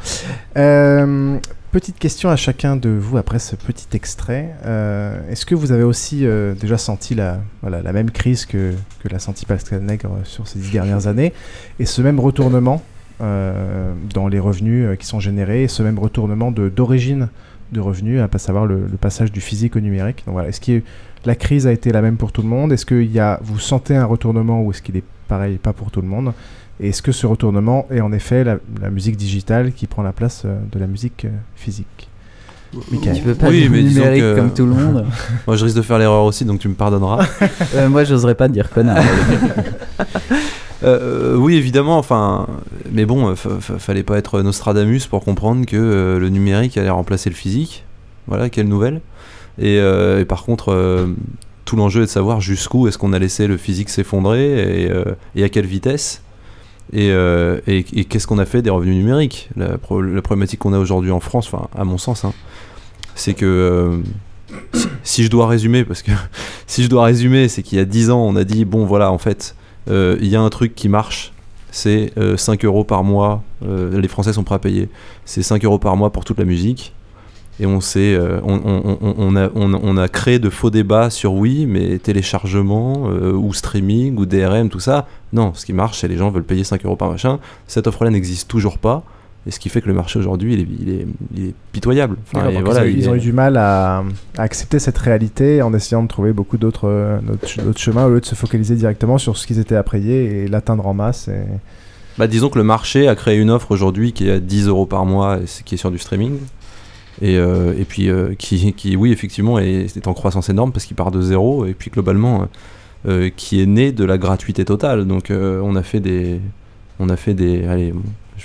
Euh, 0.57 1.39
petite 1.73 1.99
question 1.99 2.29
à 2.29 2.37
chacun 2.37 2.77
de 2.77 2.91
vous 2.91 3.17
après 3.17 3.39
ce 3.39 3.57
petit 3.57 3.89
extrait. 3.95 4.55
Euh, 4.67 5.21
est-ce 5.31 5.47
que 5.47 5.55
vous 5.55 5.73
avez 5.73 5.85
aussi 5.85 6.27
euh, 6.27 6.55
déjà 6.55 6.77
senti 6.79 7.15
la, 7.15 7.39
voilà, 7.63 7.83
la 7.83 7.93
même 7.93 8.11
crise 8.11 8.45
que, 8.45 8.73
que 9.03 9.09
l'a 9.09 9.19
senti 9.19 9.47
Pascal 9.47 9.81
Nègre 9.81 10.11
sur 10.25 10.47
ces 10.47 10.59
dix 10.59 10.71
dernières 10.71 11.07
années 11.07 11.33
et 11.79 11.87
ce 11.87 12.03
même 12.03 12.21
retournement 12.21 12.83
dans 13.21 14.29
les 14.29 14.39
revenus 14.39 14.97
qui 14.99 15.05
sont 15.05 15.21
générés 15.21 15.65
et 15.65 15.69
ce 15.69 15.83
même 15.83 15.99
retournement 15.99 16.51
d'origine 16.51 17.29
de 17.73 17.81
revenus, 17.81 18.21
à 18.21 18.39
savoir 18.39 18.67
le, 18.67 18.87
le, 18.91 18.97
passage 18.97 19.33
du 19.33 19.41
physique 19.41 19.77
au 19.77 19.81
numérique. 19.81 20.23
Donc 20.27 20.35
voilà, 20.35 20.49
est-ce 20.49 20.61
que 20.61 20.83
la 21.25 21.35
crise 21.35 21.67
a 21.67 21.73
été 21.73 21.93
la 21.93 22.03
même 22.03 22.17
pour 22.17 22.33
tout 22.33 22.43
le 22.43 22.49
monde? 22.49 22.73
Est-ce 22.73 22.87
que 22.87 23.01
y 23.03 23.19
a, 23.19 23.41
vous 23.43 23.59
sentez 23.59 23.97
un 23.97 24.05
retournement 24.05 24.63
ou 24.63 24.71
est-ce 24.71 24.83
qu'il 24.83 24.97
est 24.97 25.05
pareil, 25.29 25.59
pas 25.59 25.73
pour 25.73 25.91
tout 25.91 26.01
le 26.01 26.09
monde? 26.09 26.33
Et 26.81 26.89
est-ce 26.89 27.03
que 27.03 27.13
ce 27.13 27.27
retournement 27.27 27.87
est 27.91 28.01
en 28.01 28.13
effet 28.13 28.43
la, 28.43 28.59
musique 28.91 29.17
digitale 29.17 29.73
qui 29.73 29.87
prend 29.87 30.03
la 30.03 30.13
place 30.13 30.43
euh, 30.45 30.59
de 30.73 30.79
la 30.79 30.87
musique 30.87 31.27
euh, 31.27 31.31
physique? 31.55 32.09
Michael. 32.91 33.17
Tu 33.17 33.23
peux 33.23 33.35
pas 33.35 33.49
oui, 33.49 33.69
mais 33.69 33.83
numérique 33.83 34.37
comme 34.37 34.55
tout 34.55 34.65
le 34.65 34.75
monde? 34.75 35.05
moi, 35.47 35.57
je 35.57 35.65
risque 35.65 35.77
de 35.77 35.83
faire 35.83 35.99
l'erreur 35.99 36.25
aussi, 36.25 36.45
donc 36.45 36.61
tu 36.61 36.69
me 36.69 36.75
pardonneras. 36.75 37.27
euh, 37.75 37.89
moi, 37.89 38.05
j'oserais 38.05 38.37
pas 38.37 38.49
dire 38.49 38.71
connard. 38.71 39.03
Euh, 40.83 41.37
oui, 41.37 41.57
évidemment. 41.57 41.99
Enfin, 41.99 42.47
mais 42.91 43.05
bon, 43.05 43.35
fallait 43.37 44.03
pas 44.03 44.19
être 44.19 44.43
Nostradamus 44.43 45.07
pour 45.09 45.25
comprendre 45.25 45.67
que 45.67 45.77
euh, 45.77 46.19
le 46.19 46.29
numérique 46.29 46.77
allait 46.77 46.91
remplacer 46.91 47.31
le 47.31 47.37
physique. 47.37 47.85
Voilà, 48.27 48.49
quelle 48.51 48.69
nouvelle. 48.69 49.01
Et, 49.59 49.79
euh, 49.79 50.25
par 50.25 50.45
contre, 50.45 51.09
tout 51.65 51.77
l'enjeu 51.77 52.03
est 52.03 52.07
de 52.07 52.11
savoir 52.11 52.41
jusqu'où 52.41 52.89
est-ce 52.89 52.99
qu'on 52.99 53.13
a 53.13 53.19
laissé 53.19 53.47
le 53.47 53.57
physique 53.57 53.89
s'effondrer 53.89 54.91
et, 55.35 55.43
à 55.43 55.49
quelle 55.49 55.67
vitesse. 55.67 56.23
Et, 56.93 57.09
qu'est-ce 58.09 58.27
qu'on 58.27 58.39
a 58.39 58.47
fait 58.47 58.63
des 58.63 58.71
revenus 58.71 58.97
numériques? 58.97 59.51
La, 59.57 59.79
problématique 59.79 60.61
qu'on 60.61 60.73
a 60.73 60.79
aujourd'hui 60.79 61.11
en 61.11 61.21
France, 61.21 61.51
enfin, 61.53 61.69
à 61.77 61.85
mon 61.85 61.99
sens, 61.99 62.25
hein, 62.25 62.33
c'est 63.15 63.35
que 63.35 64.01
si, 65.03 65.25
je 65.25 65.31
dois 65.31 65.47
résumer, 65.47 65.85
parce 65.85 66.03
que 66.03 66.13
si 66.67 66.83
je 66.83 66.89
dois 66.89 67.05
résumer, 67.05 67.49
c'est 67.49 67.63
qu'il 67.63 67.79
y 67.79 67.81
a 67.81 67.85
10 67.85 68.11
ans, 68.11 68.21
on 68.21 68.37
a 68.37 68.45
dit 68.45 68.65
bon, 68.65 68.85
voilà, 68.85 69.11
en 69.11 69.19
fait, 69.19 69.55
euh, 69.55 69.60
il 69.89 70.27
y 70.27 70.37
a 70.37 70.41
un 70.41 70.51
truc 70.51 70.75
qui 70.75 70.89
marche, 70.89 71.33
c'est 71.71 72.13
5 72.37 72.65
euh, 72.65 72.67
euros 72.67 72.85
par 72.85 73.05
mois, 73.05 73.43
euh, 73.65 74.01
les 74.01 74.09
Français 74.09 74.33
sont 74.33 74.45
prêts 74.45 74.57
à 74.57 74.59
payer, 74.59 74.89
c'est 75.25 75.43
5 75.43 75.65
euros 75.65 75.79
par 75.79 75.97
mois 75.97 76.11
pour 76.11 76.25
toute 76.25 76.39
la 76.39 76.45
musique. 76.45 76.95
Et 77.59 77.67
on, 77.67 77.83
sait, 77.83 78.19
on, 78.43 79.37
a, 79.37 79.51
on, 79.55 79.97
a, 79.99 80.09
créé 80.09 80.39
de 80.39 80.49
faux 80.49 80.71
débats 80.71 81.11
sur 81.11 81.35
oui, 81.35 81.67
mais 81.67 81.99
téléchargement, 81.99 83.11
ou 83.35 83.53
streaming, 83.53 84.17
ou 84.17 84.25
DRM, 84.25 84.71
tout 84.71 84.81
ça. 84.81 85.07
Non, 85.35 85.53
ce 85.53 85.67
qui 85.67 85.75
marche, 85.75 85.99
c'est 85.99 86.09
les 86.09 86.17
gens 86.17 86.31
veulent 86.31 86.43
payer 86.43 86.65
5 86.65 86.87
euros 86.87 86.97
par 86.97 87.11
machin. 87.11 87.39
Cette 87.67 87.87
offre-là 87.87 88.09
n'existe 88.09 88.49
toujours 88.49 88.79
pas. 88.79 89.05
Et 89.47 89.51
ce 89.51 89.59
qui 89.59 89.71
fait 89.71 89.81
que 89.81 89.89
le 89.89 89.95
marché 89.95 90.19
aujourd'hui, 90.19 90.53
il 90.53 90.61
est, 90.61 91.07
il, 91.35 91.45
est, 91.47 91.55
pitoyable. 91.73 92.17
voilà, 92.33 92.87
ils, 92.87 93.09
ont, 93.09 93.15
eu 93.15 93.21
du 93.21 93.33
mal 93.33 93.57
à, 93.57 94.05
accepter 94.37 94.79
cette 94.79 94.99
réalité 94.99 95.63
en 95.63 95.73
essayant 95.73 96.03
de 96.03 96.09
trouver 96.09 96.33
beaucoup 96.35 96.59
d'autres 96.59 97.21
chemins 97.77 98.05
au 98.05 98.11
lieu 98.11 98.21
de 98.21 98.27
se 98.27 98.35
focaliser 98.35 98.75
directement 98.75 99.17
sur 99.17 99.39
ce 99.39 99.47
qu'ils 99.47 99.59
étaient 99.59 99.83
payer 99.83 100.43
et 100.43 100.49
l'atteindre 100.49 100.87
en 100.87 100.93
masse. 100.93 101.29
Et... 101.29 101.41
Bah, 102.19 102.27
disons 102.27 102.51
que 102.51 102.59
le 102.59 102.65
marché 102.65 103.09
a 103.09 103.15
créé 103.15 103.39
une 103.39 103.51
offre 103.51 103.71
aujourd'hui 103.71 104.13
qui 104.13 104.29
est 104.29 104.33
à 104.33 104.41
10 104.41 104.69
euros 104.69 104.85
par 104.85 105.07
mois, 105.07 105.39
et 105.39 105.63
qui 105.65 105.75
est 105.75 105.79
sur 105.79 105.91
du 105.91 105.99
streaming. 105.99 106.39
Et, 107.23 107.37
euh, 107.37 107.75
et 107.79 107.85
puis 107.85 108.09
euh, 108.09 108.35
qui, 108.35 108.73
qui, 108.75 108.97
oui, 108.97 109.13
effectivement, 109.13 109.59
est, 109.59 109.97
est 109.97 110.07
en 110.07 110.15
croissance 110.15 110.49
énorme 110.49 110.73
parce 110.73 110.85
qu'il 110.85 110.97
part 110.97 111.11
de 111.11 111.21
zéro. 111.23 111.67
Et 111.67 111.75
puis 111.75 111.91
globalement, 111.91 112.49
euh, 113.07 113.31
qui 113.35 113.63
est 113.63 113.67
né 113.67 113.93
de 113.93 114.05
la 114.05 114.19
gratuité 114.19 114.65
totale. 114.65 115.07
Donc 115.07 115.31
on 115.31 115.77
a 115.77 115.83
fait 115.83 116.01
des. 116.01 116.41
On 116.99 117.09
a 117.09 117.17
fait 117.17 117.35
des. 117.35 117.65
Allez, 117.67 117.95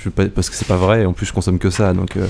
je 0.03 0.09
pas, 0.09 0.25
parce 0.27 0.49
que 0.49 0.55
c'est 0.55 0.67
pas 0.67 0.77
vrai, 0.77 1.05
en 1.05 1.13
plus 1.13 1.25
je 1.25 1.33
consomme 1.33 1.59
que 1.59 1.69
ça, 1.69 1.93
donc 1.93 2.17
euh, 2.17 2.27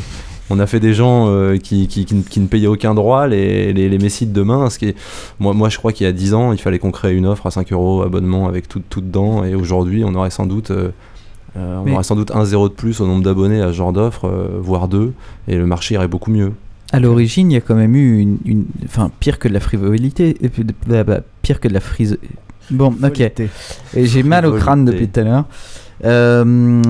on 0.50 0.60
a 0.60 0.68
fait 0.68 0.80
des 0.80 0.94
gens 0.94 1.28
qui, 1.58 1.88
qui, 1.88 2.06
qui, 2.06 2.40
ne 2.40 2.48
payaient 2.48 2.68
aucun 2.68 2.94
droit, 2.94 3.28
les, 3.28 3.74
les, 3.74 3.90
les 3.90 3.98
Messies 3.98 4.28
de 4.28 4.34
demain. 4.34 4.70
Ce 4.70 4.78
qui 4.78 4.90
est, 4.90 4.96
moi, 5.40 5.56
moi, 5.56 5.70
je 5.70 5.78
crois 5.80 5.92
qu'il 5.92 6.06
y 6.06 6.08
a 6.08 6.14
10 6.14 6.36
ans, 6.36 6.52
il 6.54 6.60
fallait 6.60 6.78
qu'on 6.78 6.92
crée 6.92 7.16
une 7.16 7.26
offre 7.26 7.48
à 7.48 7.52
5 7.52 7.74
euros 7.74 8.04
abonnement 8.04 8.48
avec 8.48 8.68
tout, 8.68 8.82
tout 8.88 9.02
dedans. 9.02 9.44
Et 9.44 9.56
aujourd'hui, 9.56 10.04
on 10.06 10.14
aurait 10.14 10.30
sans 10.30 10.46
doute. 10.46 10.72
on 11.56 11.92
aurait 11.92 12.04
sans 12.04 12.16
doute 12.16 12.30
un 12.30 12.46
zéro 12.46 12.70
de 12.70 12.76
plus 12.76 13.02
au 13.02 13.08
nombre 13.08 13.24
d'abonnés 13.24 13.60
à 13.60 13.70
ce 13.70 13.74
genre 13.74 13.92
d'offre, 13.92 14.30
voire 14.60 14.88
deux, 14.88 15.14
et 15.48 15.56
le 15.56 15.66
marché 15.66 15.96
irait 15.96 16.08
beaucoup 16.08 16.30
mieux. 16.30 16.52
À 16.92 17.00
l'origine, 17.00 17.52
il 17.52 17.56
y 17.56 17.58
a 17.58 17.62
quand 17.62 17.76
même 17.76 17.96
eu 17.96 18.20
une, 18.20 18.66
enfin 18.86 19.10
pire 19.20 19.40
que 19.40 19.48
de 19.48 19.54
la 19.54 19.60
frivolité, 19.60 20.38
pire 21.42 21.60
que 21.60 21.68
de 21.68 21.74
la 21.74 21.80
frise. 21.80 22.20
Bon, 22.70 22.96
ok. 23.04 23.32
J'ai 23.96 24.24
mal 24.24 24.46
au 24.46 24.54
crâne 24.54 24.86
depuis 24.86 25.08
tout 25.08 25.20
à 25.20 25.24
l'heure. 25.24 25.46
Euh, 26.04 26.82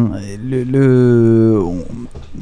le, 0.44 1.64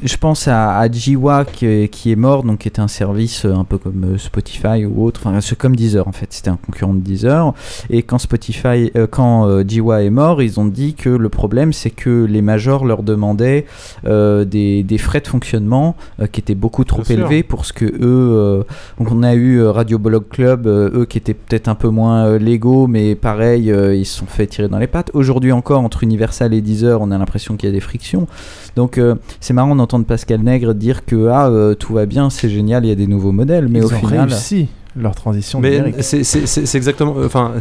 je 0.01 0.17
pense 0.17 0.47
à, 0.47 0.77
à 0.77 0.89
Jiwa 0.89 1.45
qui, 1.45 1.65
est 1.65 2.15
mort, 2.15 2.43
donc 2.43 2.59
qui 2.59 2.67
était 2.67 2.79
un 2.79 2.87
service 2.87 3.45
un 3.45 3.63
peu 3.63 3.77
comme 3.77 4.03
euh, 4.13 4.17
Spotify 4.17 4.85
ou 4.85 5.03
autre, 5.05 5.21
enfin 5.23 5.39
comme 5.57 5.75
Deezer 5.75 6.07
en 6.07 6.11
fait, 6.11 6.27
c'était 6.29 6.49
un 6.49 6.57
concurrent 6.57 6.93
de 6.93 6.99
Deezer. 6.99 7.53
Et 7.89 8.03
quand 8.03 8.17
Spotify, 8.17 8.91
euh, 8.95 9.07
quand 9.09 9.63
Jiwa 9.67 10.03
est 10.03 10.09
mort, 10.09 10.41
ils 10.41 10.59
ont 10.59 10.65
dit 10.65 10.93
que 10.93 11.09
le 11.09 11.29
problème 11.29 11.73
c'est 11.73 11.89
que 11.89 12.25
les 12.25 12.41
majors 12.41 12.85
leur 12.85 13.03
demandaient 13.03 13.65
des, 14.05 14.83
des, 14.83 14.97
frais 14.97 15.19
de 15.19 15.27
fonctionnement 15.27 15.95
qui 16.31 16.39
étaient 16.39 16.55
beaucoup 16.55 16.83
trop 16.83 17.03
élevés 17.03 17.43
pour 17.43 17.65
ce 17.65 17.73
que 17.73 17.85
eux. 17.85 18.63
donc 18.99 19.11
on 19.11 19.23
a 19.23 19.35
eu 19.35 19.63
Radio 19.63 19.99
Blog 19.99 20.27
Club, 20.29 20.67
eux 20.67 21.05
qui 21.09 21.17
étaient 21.17 21.33
peut-être 21.33 21.67
un 21.67 21.75
peu 21.75 21.89
moins 21.89 22.37
légaux, 22.37 22.87
mais 22.87 23.15
pareil, 23.15 23.65
ils 23.65 24.05
se 24.05 24.19
sont 24.19 24.25
fait 24.25 24.47
tirer 24.47 24.67
dans 24.67 24.79
les 24.79 24.87
pattes. 24.87 25.11
Aujourd'hui 25.13 25.51
encore 25.51 25.81
entre 25.81 26.03
Universal 26.03 26.52
les 26.53 26.61
10 26.61 26.85
heures, 26.85 27.01
on 27.01 27.11
a 27.11 27.17
l'impression 27.17 27.57
qu'il 27.57 27.67
y 27.67 27.71
a 27.71 27.73
des 27.73 27.81
frictions. 27.81 28.27
Donc 28.75 28.97
euh, 28.97 29.15
c'est 29.39 29.53
marrant 29.53 29.75
d'entendre 29.75 30.05
Pascal 30.05 30.41
Nègre 30.41 30.73
dire 30.73 31.05
que 31.05 31.27
ah, 31.27 31.47
euh, 31.47 31.75
tout 31.75 31.93
va 31.93 32.05
bien, 32.05 32.29
c'est 32.29 32.49
génial, 32.49 32.85
il 32.85 32.89
y 32.89 32.91
a 32.91 32.95
des 32.95 33.07
nouveaux 33.07 33.31
modèles, 33.31 33.67
mais 33.67 33.79
Ils 33.79 33.85
au 33.85 33.93
ont 33.93 33.99
final. 33.99 34.29
réussi 34.29 34.67
leur 34.95 35.15
transition 35.15 35.59
mais 35.59 36.01
c'est 36.01 36.75
exactement 36.75 37.15
enfin 37.25 37.53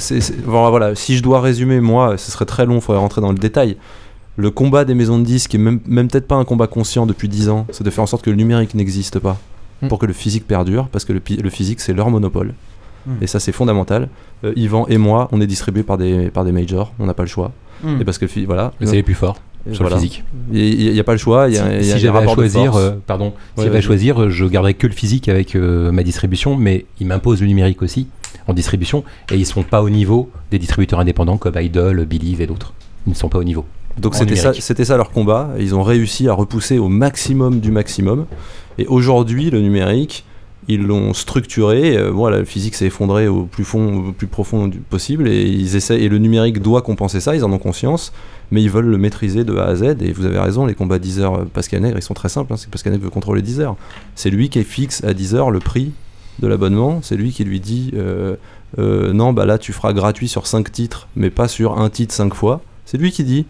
voilà 0.45 0.95
si 0.95 1.16
je 1.16 1.22
dois 1.22 1.40
résumer 1.40 1.80
moi 1.80 2.18
ce 2.18 2.30
serait 2.30 2.45
très 2.45 2.66
long 2.66 2.76
il 2.76 2.80
faudrait 2.80 3.01
rentrer 3.01 3.20
dans 3.20 3.32
le 3.32 3.38
détail 3.38 3.76
le 4.36 4.51
combat 4.51 4.84
des 4.84 4.95
maisons 4.95 5.18
de 5.18 5.24
disques 5.24 5.51
qui 5.51 5.57
est 5.57 5.61
même, 5.61 5.80
même 5.86 6.09
peut-être 6.09 6.26
pas 6.26 6.36
un 6.36 6.45
combat 6.45 6.66
conscient 6.66 7.07
depuis 7.07 7.28
10 7.28 7.49
ans 7.49 7.66
c'est 7.70 7.84
de 7.84 7.90
faire 7.90 8.05
en 8.05 8.07
sorte 8.07 8.24
que 8.24 8.30
le 8.30 8.36
numérique 8.36 8.74
n'existe 8.74 9.18
pas 9.18 9.38
hmm. 9.80 9.88
pour 9.88 9.99
que 9.99 10.07
le 10.07 10.12
physique 10.12 10.47
perdure 10.47 10.88
parce 10.88 11.05
que 11.05 11.12
le, 11.12 11.22
le 11.43 11.51
physique 11.51 11.80
c'est 11.80 11.95
leur 11.95 12.11
monopole 12.11 12.55
hmm. 13.07 13.12
et 13.22 13.26
ça 13.26 13.40
c'est 13.40 13.53
fondamental 13.53 14.09
euh, 14.45 14.53
Yvan 14.57 14.86
et 14.88 14.99
moi 14.99 15.28
on 15.32 15.40
est 15.40 15.47
distribués 15.47 15.84
par 15.84 15.97
des, 15.97 16.30
par 16.30 16.45
des 16.45 16.53
majors 16.53 16.93
on 16.99 17.07
n'a 17.07 17.14
pas 17.14 17.22
le 17.22 17.28
choix 17.28 17.53
Hmm. 17.83 18.01
Et 18.01 18.05
parce 18.05 18.18
que 18.18 18.26
voilà. 18.47 18.72
c'est 18.80 18.93
les 18.93 19.03
plus 19.03 19.14
forts 19.14 19.39
sur 19.72 19.85
le 19.85 19.91
physique. 19.91 20.24
Il 20.53 20.93
n'y 20.93 21.01
a, 21.01 21.05
pas 21.05 21.12
le 21.12 21.18
choix. 21.18 21.49
Y 21.49 21.59
a, 21.59 21.83
si, 21.83 21.99
j'avais 21.99 22.18
à 22.18 22.28
choisir, 22.28 22.74
euh, 22.74 22.93
pardon, 23.07 23.33
si 23.57 23.64
j'avais 23.64 23.78
à 23.78 23.80
choisir, 23.80 24.30
je 24.30 24.45
garderais 24.45 24.74
que 24.74 24.87
le 24.87 24.93
physique 24.93 25.28
avec 25.28 25.55
euh, 25.55 25.93
ma 25.93 26.03
distribution, 26.03 26.57
mais 26.57 26.87
ils 27.01 27.07
m'imposent 27.07 27.41
le 27.41 27.47
numérique 27.47 27.83
aussi 27.83 28.09
en 28.49 28.55
distribution, 28.55 29.05
et 29.30 29.37
ils 29.37 29.47
sont 29.47 29.62
pas 29.62 29.83
au 29.83 29.91
niveau 29.91 30.30
des 30.51 30.59
distributeurs 30.59 30.99
indépendants 30.99 31.37
comme 31.37 31.55
Idol, 31.57 32.05
Believe 32.07 32.41
et 32.41 32.47
d'autres. 32.47 32.72
Ils 33.07 33.11
ne 33.11 33.14
sont 33.14 33.28
pas 33.28 33.39
au 33.39 33.45
niveau. 33.45 33.64
Donc 33.99 34.14
c'était 34.14 34.37
ça, 34.37 34.53
c'était 34.55 34.85
ça 34.85 34.97
leur 34.97 35.11
combat. 35.11 35.51
Ils 35.59 35.74
ont 35.74 35.83
réussi 35.83 36.28
à 36.28 36.33
repousser 36.33 36.78
au 36.78 36.89
maximum 36.89 37.61
du 37.61 37.70
maximum. 37.70 38.26
Et 38.78 38.87
aujourd'hui, 38.87 39.51
le 39.51 39.61
numérique, 39.61 40.24
ils 40.68 40.82
l'ont 40.82 41.14
structuré. 41.14 41.96
Euh, 41.96 42.10
voilà, 42.10 42.38
le 42.38 42.44
physique 42.44 42.74
s'est 42.74 42.86
effondré 42.86 43.28
au 43.28 43.44
plus 43.44 43.64
fond, 43.64 44.08
au 44.08 44.12
plus 44.12 44.26
profond 44.26 44.70
possible, 44.90 45.28
et 45.28 45.42
ils 45.42 45.76
essaient. 45.76 46.00
Et 46.00 46.08
le 46.08 46.18
numérique 46.18 46.60
doit 46.60 46.82
compenser 46.82 47.20
ça. 47.20 47.34
Ils 47.34 47.44
en 47.44 47.52
ont 47.52 47.58
conscience, 47.58 48.12
mais 48.50 48.62
ils 48.62 48.70
veulent 48.70 48.86
le 48.86 48.98
maîtriser 48.98 49.44
de 49.44 49.56
A 49.56 49.66
à 49.66 49.76
Z. 49.76 49.96
Et 50.00 50.12
vous 50.12 50.24
avez 50.24 50.38
raison, 50.38 50.66
les 50.66 50.74
combats 50.74 50.98
Deezer, 50.98 51.34
euh, 51.34 51.44
Pascal 51.44 51.80
Nègre, 51.80 51.98
ils 51.98 52.02
sont 52.02 52.14
très 52.14 52.28
simples. 52.28 52.52
Hein, 52.52 52.56
c'est 52.56 52.70
Pascal 52.70 52.92
Nègre 52.92 53.04
veut 53.04 53.10
contrôler 53.10 53.42
Deezer. 53.42 53.74
C'est 54.14 54.30
lui 54.30 54.48
qui 54.48 54.62
fixe 54.62 55.02
à 55.04 55.14
Deezer 55.14 55.50
le 55.50 55.58
prix 55.58 55.92
de 56.40 56.46
l'abonnement. 56.46 57.00
C'est 57.02 57.16
lui 57.16 57.32
qui 57.32 57.44
lui 57.44 57.60
dit 57.60 57.92
euh, 57.94 58.36
non, 59.12 59.34
bah 59.34 59.44
là 59.44 59.58
tu 59.58 59.72
feras 59.72 59.92
gratuit 59.92 60.28
sur 60.28 60.46
5 60.46 60.72
titres, 60.72 61.08
mais 61.14 61.28
pas 61.28 61.46
sur 61.46 61.78
un 61.78 61.90
titre 61.90 62.14
5 62.14 62.32
fois. 62.32 62.62
C'est 62.86 62.96
lui 62.96 63.12
qui 63.12 63.22
dit 63.24 63.46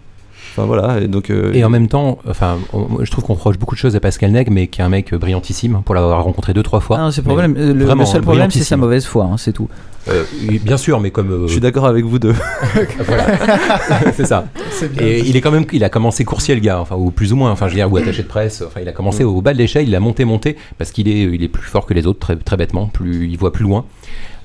voilà, 0.57 1.00
et 1.00 1.09
donc. 1.09 1.30
Euh, 1.30 1.53
et 1.53 1.64
en 1.64 1.70
même 1.70 1.88
temps, 1.88 2.18
enfin, 2.28 2.59
je 3.00 3.11
trouve 3.11 3.24
qu'on 3.24 3.34
reproche 3.34 3.59
beaucoup 3.59 3.74
de 3.74 3.80
choses 3.80 3.96
à 3.96 4.00
Pascal 4.00 4.30
Neg, 4.32 4.50
mais 4.50 4.66
qui 4.66 4.80
est 4.80 4.84
un 4.84 4.88
mec 4.88 5.14
brillantissime 5.14 5.82
pour 5.84 5.94
l'avoir 5.94 6.24
rencontré 6.24 6.53
deux 6.53 6.62
trois 6.62 6.80
fois. 6.80 6.98
Non, 6.98 7.11
c'est 7.11 7.22
problème. 7.22 7.55
Le, 7.55 7.72
le, 7.72 8.05
seul 8.05 8.22
problème, 8.22 8.50
c'est 8.50 8.64
sa 8.64 8.76
mauvaise 8.76 9.07
foi, 9.07 9.24
hein, 9.24 9.36
c'est 9.36 9.53
tout. 9.53 9.68
Euh, 10.09 10.24
bien 10.62 10.76
sûr, 10.76 11.00
mais 11.00 11.11
comme. 11.11 11.30
Euh, 11.30 11.46
je 11.46 11.53
suis 11.53 11.61
d'accord 11.61 11.86
avec 11.86 12.05
vous 12.05 12.18
deux. 12.18 12.34
c'est 14.14 14.26
ça. 14.26 14.46
Et 15.00 15.20
il 15.20 15.36
est 15.36 15.40
quand 15.40 15.53
même, 15.53 15.64
il 15.72 15.84
a 15.84 15.88
commencé 15.88 16.24
coursier 16.24 16.55
le 16.55 16.61
gars, 16.61 16.80
enfin 16.80 16.96
ou 16.96 17.11
plus 17.11 17.32
ou 17.32 17.36
moins, 17.36 17.50
enfin 17.50 17.68
je 17.68 17.72
veux 17.72 17.78
dire 17.78 17.92
ou 17.92 17.96
attaché 17.96 18.22
de 18.22 18.28
presse. 18.28 18.62
Enfin, 18.66 18.80
il 18.80 18.88
a 18.88 18.92
commencé 18.92 19.24
au 19.24 19.40
bas 19.40 19.53
de 19.53 19.59
l'échelle, 19.59 19.88
il 19.88 19.94
a 19.94 20.00
monté, 20.00 20.24
monté, 20.24 20.57
parce 20.76 20.90
qu'il 20.90 21.09
est, 21.09 21.22
il 21.22 21.42
est 21.42 21.48
plus 21.48 21.68
fort 21.68 21.86
que 21.86 21.94
les 21.94 22.07
autres, 22.07 22.18
très, 22.18 22.36
très 22.36 22.57
bêtement, 22.57 22.86
plus, 22.86 23.28
il 23.28 23.36
voit 23.38 23.53
plus 23.53 23.64
loin. 23.64 23.84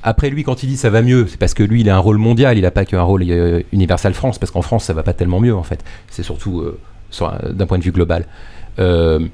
Après, 0.07 0.29
lui, 0.29 0.45
quand 0.45 0.63
il 0.63 0.69
dit 0.69 0.77
ça 0.77 0.89
va 0.89 1.01
mieux, 1.01 1.27
c'est 1.27 1.37
parce 1.37 1.53
que 1.53 1.63
lui, 1.63 1.81
il 1.81 1.89
a 1.89 1.97
un 1.97 1.99
rôle 1.99 2.17
mondial, 2.17 2.57
il 2.57 2.61
n'a 2.61 2.71
pas 2.71 2.85
qu'un 2.85 3.01
rôle 3.01 3.25
euh, 3.27 3.61
Universal 3.73 4.13
France, 4.13 4.39
parce 4.39 4.51
qu'en 4.51 4.61
France, 4.61 4.85
ça 4.85 4.93
va 4.93 5.03
pas 5.03 5.11
tellement 5.11 5.41
mieux, 5.41 5.53
en 5.53 5.63
fait. 5.63 5.83
C'est 6.09 6.23
surtout 6.23 6.61
euh, 6.61 6.79
d'un 7.51 7.65
point 7.65 7.77
de 7.77 7.83
vue 7.83 7.91
global. 7.91 8.25
Euh, 8.79 9.27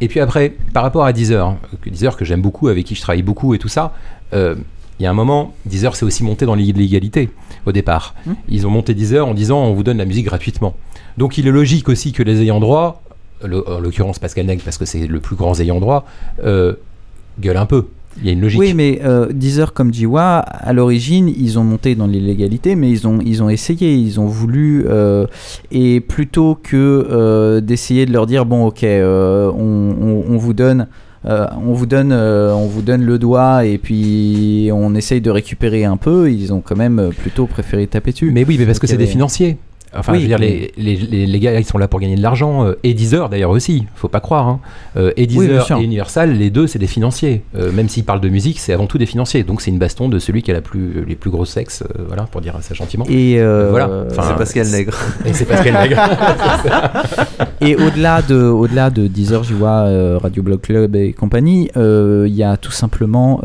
et 0.00 0.08
puis 0.08 0.18
après, 0.18 0.56
par 0.74 0.82
rapport 0.82 1.04
à 1.04 1.12
Deezer, 1.12 1.54
Deezer 1.86 2.16
que 2.16 2.24
j'aime 2.24 2.42
beaucoup, 2.42 2.66
avec 2.66 2.84
qui 2.84 2.96
je 2.96 3.00
travaille 3.00 3.22
beaucoup 3.22 3.54
et 3.54 3.58
tout 3.58 3.68
ça, 3.68 3.94
il 4.32 4.56
y 4.98 5.06
a 5.06 5.10
un 5.10 5.14
moment, 5.14 5.54
Deezer 5.66 5.94
s'est 5.94 6.04
aussi 6.04 6.24
monté 6.24 6.46
dans 6.46 6.56
l'illégalité 6.56 7.30
au 7.64 7.70
départ. 7.70 8.16
Mmh. 8.26 8.32
Ils 8.48 8.66
ont 8.66 8.70
monté 8.70 8.94
Deezer 8.94 9.24
en 9.24 9.34
disant 9.34 9.60
on 9.60 9.72
vous 9.72 9.84
donne 9.84 9.98
la 9.98 10.04
musique 10.04 10.26
gratuitement. 10.26 10.74
Donc 11.16 11.38
il 11.38 11.46
est 11.46 11.52
logique 11.52 11.88
aussi 11.88 12.10
que 12.10 12.24
les 12.24 12.42
ayants 12.42 12.58
droit, 12.58 13.02
en 13.44 13.78
l'occurrence 13.78 14.18
Pascal 14.18 14.46
Neg, 14.46 14.62
parce 14.62 14.78
que 14.78 14.84
c'est 14.84 15.06
le 15.06 15.20
plus 15.20 15.36
grand 15.36 15.60
ayant 15.60 15.78
droit, 15.78 16.06
gueule 16.42 17.56
un 17.56 17.66
peu. 17.66 17.86
Il 18.20 18.26
y 18.26 18.30
a 18.30 18.32
une 18.32 18.40
logique. 18.40 18.58
Oui, 18.58 18.74
mais 18.74 19.00
euh, 19.04 19.32
Deezer 19.32 19.72
comme 19.72 19.92
Jiwa, 19.92 20.38
à 20.38 20.72
l'origine, 20.72 21.28
ils 21.28 21.58
ont 21.58 21.64
monté 21.64 21.94
dans 21.94 22.06
l'illégalité, 22.06 22.74
mais 22.74 22.90
ils 22.90 23.06
ont, 23.06 23.18
ils 23.24 23.42
ont 23.42 23.48
essayé, 23.48 23.94
ils 23.94 24.18
ont 24.20 24.26
voulu. 24.26 24.84
Euh, 24.88 25.26
et 25.70 26.00
plutôt 26.00 26.58
que 26.60 27.06
euh, 27.10 27.60
d'essayer 27.60 28.06
de 28.06 28.12
leur 28.12 28.26
dire 28.26 28.44
bon, 28.44 28.66
ok, 28.66 28.84
euh, 28.84 29.50
on, 29.52 30.24
on, 30.28 30.36
vous 30.36 30.54
donne. 30.54 30.88
on 31.24 31.72
vous 31.72 31.86
donne, 31.86 32.12
on 32.12 32.66
vous 32.66 32.82
donne 32.82 33.04
le 33.04 33.18
doigt 33.18 33.64
et 33.64 33.78
puis 33.78 34.70
on 34.72 34.94
essaye 34.94 35.20
de 35.20 35.30
récupérer 35.30 35.84
un 35.84 35.96
peu. 35.96 36.30
Ils 36.30 36.52
ont 36.52 36.60
quand 36.60 36.76
même 36.76 37.10
plutôt 37.16 37.46
préféré 37.46 37.86
taper 37.86 38.12
dessus. 38.12 38.30
Mais 38.32 38.44
oui, 38.44 38.56
mais 38.58 38.66
parce 38.66 38.78
que 38.78 38.86
c'est 38.86 38.96
des 38.96 39.06
financiers. 39.06 39.58
Enfin, 39.96 40.14
je 40.14 40.20
veux 40.20 40.26
dire, 40.26 40.38
les, 40.38 40.72
les, 40.76 41.26
les, 41.26 41.40
gars, 41.40 41.58
ils 41.58 41.64
sont 41.64 41.78
là 41.78 41.88
pour 41.88 42.00
gagner 42.00 42.16
de 42.16 42.22
l'argent. 42.22 42.66
Euh, 42.66 42.74
et 42.82 42.92
Deezer, 42.94 43.28
d'ailleurs, 43.28 43.50
aussi, 43.50 43.86
faut 43.94 44.08
pas 44.08 44.20
croire. 44.20 44.46
Hein. 44.46 44.60
Euh, 44.96 45.12
et 45.16 45.26
Deezer 45.26 45.78
et 45.78 45.82
Universal, 45.82 46.32
les 46.32 46.50
deux, 46.50 46.66
c'est 46.66 46.78
des 46.78 46.86
financiers. 46.86 47.42
Euh, 47.56 47.72
même 47.72 47.88
s'ils 47.88 48.04
parlent 48.04 48.20
de 48.20 48.28
musique, 48.28 48.58
c'est 48.58 48.72
avant 48.72 48.86
tout 48.86 48.98
des 48.98 49.06
financiers. 49.06 49.44
Donc, 49.44 49.62
c'est 49.62 49.70
une 49.70 49.78
baston 49.78 50.08
de 50.08 50.18
celui 50.18 50.42
qui 50.42 50.50
a 50.50 50.54
la 50.54 50.60
plus, 50.60 51.04
les 51.06 51.14
plus 51.14 51.30
gros 51.30 51.44
sexes, 51.44 51.84
voilà, 52.06 52.24
pour 52.24 52.40
dire 52.40 52.54
ça 52.60 52.74
gentiment. 52.74 53.06
Et 53.08 53.40
voilà. 53.40 54.06
c'est 54.10 54.36
Pascal 54.36 54.68
Nègre. 54.68 54.98
Et 55.24 55.32
c'est 55.32 55.46
Pascal 55.46 55.74
Nègre. 55.74 56.00
et 57.60 57.76
au-delà 57.76 58.22
de, 58.22 58.42
au-delà 58.42 58.90
de 58.90 59.06
Deezer, 59.06 59.42
je 59.42 59.54
vois 59.54 60.18
Radio 60.18 60.42
Blog 60.42 60.60
Club 60.60 60.96
et 60.96 61.12
compagnie, 61.12 61.70
il 61.76 62.34
y 62.34 62.42
a 62.42 62.56
tout 62.56 62.72
simplement 62.72 63.40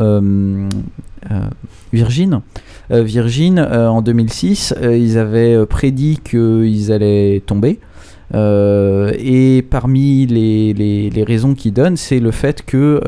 Virgin. 1.93 2.41
Euh, 2.91 3.03
Virgin, 3.03 3.59
euh, 3.59 3.87
en 3.87 4.01
2006, 4.01 4.73
euh, 4.81 4.97
ils 4.97 5.17
avaient 5.17 5.65
prédit 5.65 6.19
qu'ils 6.23 6.91
allaient 6.91 7.41
tomber. 7.45 7.79
Et 8.33 9.65
parmi 9.69 10.25
les, 10.25 10.73
les, 10.73 11.23
raisons 11.23 11.53
qu'ils 11.53 11.73
donnent, 11.73 11.97
c'est 11.97 12.19
le 12.19 12.31
fait 12.31 12.63
que 12.63 12.99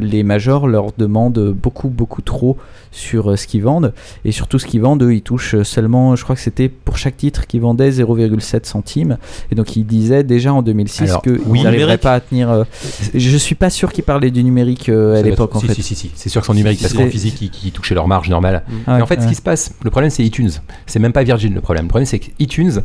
les 0.00 0.22
majors 0.22 0.66
leur 0.66 0.92
demandent 0.96 1.54
beaucoup, 1.54 1.88
beaucoup 1.88 2.22
trop 2.22 2.56
sur 2.94 3.30
euh, 3.30 3.36
ce 3.36 3.46
qu'ils 3.46 3.62
vendent. 3.62 3.92
Et 4.24 4.32
surtout, 4.32 4.58
ce 4.58 4.66
qu'ils 4.66 4.80
vendent, 4.80 5.02
eux, 5.02 5.14
ils 5.14 5.22
touchent 5.22 5.62
seulement, 5.62 6.16
je 6.16 6.24
crois 6.24 6.36
que 6.36 6.40
c'était 6.40 6.68
pour 6.68 6.96
chaque 6.96 7.16
titre 7.16 7.46
qu'ils 7.46 7.60
vendaient 7.60 7.90
0,7 7.90 8.64
centimes. 8.64 9.18
Et 9.50 9.54
donc, 9.54 9.76
ils 9.76 9.84
disaient 9.84 10.22
déjà 10.22 10.52
en 10.52 10.62
2006 10.62 11.12
qu'ils 11.22 11.40
oui, 11.46 11.62
n'arriveraient 11.62 11.98
pas 11.98 12.14
à 12.14 12.20
tenir. 12.20 12.50
Euh, 12.50 12.64
je 13.12 13.36
suis 13.36 13.56
pas 13.56 13.70
sûr 13.70 13.92
qu'ils 13.92 14.04
parlaient 14.04 14.30
du 14.30 14.42
numérique 14.44 14.88
euh, 14.88 15.18
à 15.18 15.22
l'époque, 15.22 15.54
en 15.56 15.60
si, 15.60 15.66
fait. 15.66 15.74
Si, 15.74 15.82
si, 15.82 15.94
si. 15.94 16.10
c'est 16.14 16.28
sûr 16.28 16.40
que 16.40 16.46
c'est 16.46 16.54
numérique, 16.54 16.80
parce 16.80 16.94
qu'en 16.94 17.08
physique, 17.08 17.50
ils, 17.64 17.72
touchaient 17.72 17.94
leur 17.94 18.08
marge 18.08 18.30
normale. 18.30 18.62
Mm. 18.86 19.02
en 19.02 19.06
fait, 19.06 19.20
ce 19.20 19.28
qui 19.28 19.34
se 19.34 19.42
passe, 19.42 19.74
le 19.82 19.90
problème, 19.90 20.10
c'est 20.10 20.24
iTunes. 20.24 20.50
C'est 20.86 21.00
même 21.00 21.12
pas 21.12 21.24
Virgin 21.24 21.52
le 21.52 21.60
problème. 21.60 21.84
Le 21.84 21.88
problème, 21.88 22.06
c'est 22.06 22.20
que 22.20 22.30
iTunes 22.38 22.82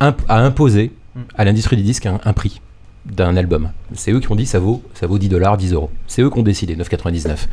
a 0.00 0.14
imposé. 0.28 0.92
À 1.36 1.44
l'industrie 1.44 1.76
des 1.76 1.82
disques 1.82 2.06
un, 2.06 2.32
prix 2.32 2.60
d'un 3.06 3.36
album. 3.36 3.70
C'est 3.94 4.12
eux 4.12 4.20
qui 4.20 4.30
ont 4.30 4.36
dit 4.36 4.46
ça 4.46 4.58
vaut, 4.58 4.82
ça 4.94 5.06
vaut 5.06 5.18
10 5.18 5.28
dollars, 5.28 5.56
10 5.56 5.72
euros. 5.72 5.90
C'est 6.06 6.22
eux 6.22 6.30
qui 6.30 6.38
ont 6.38 6.42
décidé, 6.42 6.76
9,99. 6.76 7.46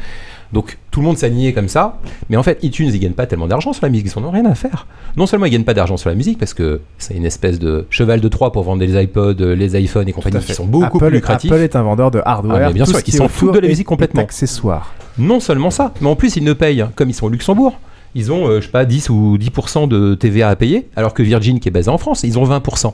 Donc 0.53 0.77
tout 0.91 1.01
le 1.01 1.05
monde 1.05 1.17
s'alignait 1.17 1.51
comme 1.51 1.67
ça, 1.67 1.99
mais 2.29 2.37
en 2.37 2.43
fait 2.43 2.59
iTunes 2.63 2.89
ils 2.93 2.99
gagnent 2.99 3.13
pas 3.13 3.25
tellement 3.25 3.47
d'argent 3.47 3.73
sur 3.73 3.85
la 3.85 3.89
musique, 3.89 4.09
ils 4.15 4.21
n'ont 4.21 4.31
rien 4.31 4.45
à 4.45 4.55
faire. 4.55 4.87
Non 5.17 5.25
seulement 5.25 5.45
ils 5.45 5.51
gagnent 5.51 5.65
pas 5.65 5.73
d'argent 5.73 5.97
sur 5.97 6.09
la 6.09 6.15
musique 6.15 6.37
parce 6.37 6.53
que 6.53 6.79
c'est 6.97 7.15
une 7.15 7.25
espèce 7.25 7.59
de 7.59 7.85
cheval 7.89 8.21
de 8.21 8.27
Troie 8.29 8.53
pour 8.53 8.63
vendre 8.63 8.81
les 8.81 9.01
iPods, 9.01 9.33
les 9.33 9.81
iPhones 9.81 10.07
et 10.07 10.13
compagnie 10.13 10.39
qui 10.39 10.53
sont 10.53 10.65
beaucoup 10.65 10.99
plus 10.99 11.09
lucratifs. 11.09 11.51
Apple 11.51 11.61
est 11.61 11.75
un 11.75 11.83
vendeur 11.83 12.11
de 12.11 12.21
hardware. 12.23 12.69
Ah, 12.69 12.71
bien 12.71 12.85
sûr, 12.85 12.99
ils 13.05 13.13
s'en 13.13 13.27
foutent 13.27 13.55
de 13.55 13.59
la 13.59 13.67
musique 13.67 13.87
complètement. 13.87 14.21
Accessoires. 14.21 14.93
Non 15.17 15.39
seulement 15.39 15.71
ça, 15.71 15.93
mais 15.99 16.07
en 16.07 16.15
plus 16.15 16.37
ils 16.37 16.43
ne 16.43 16.53
payent 16.53 16.85
comme 16.95 17.09
ils 17.09 17.13
sont 17.13 17.25
au 17.25 17.29
Luxembourg. 17.29 17.77
Ils 18.15 18.31
ont, 18.31 18.47
euh, 18.47 18.61
je 18.61 18.65
sais 18.65 18.71
pas, 18.71 18.85
10 18.85 19.09
ou 19.09 19.37
10% 19.37 19.87
de 19.87 20.15
TVA 20.15 20.49
à 20.49 20.55
payer, 20.55 20.87
alors 20.95 21.13
que 21.13 21.21
Virgin, 21.21 21.59
qui 21.59 21.67
est 21.67 21.71
basé 21.71 21.89
en 21.89 21.97
France, 21.97 22.23
ils 22.23 22.39
ont 22.39 22.45
20%. 22.45 22.93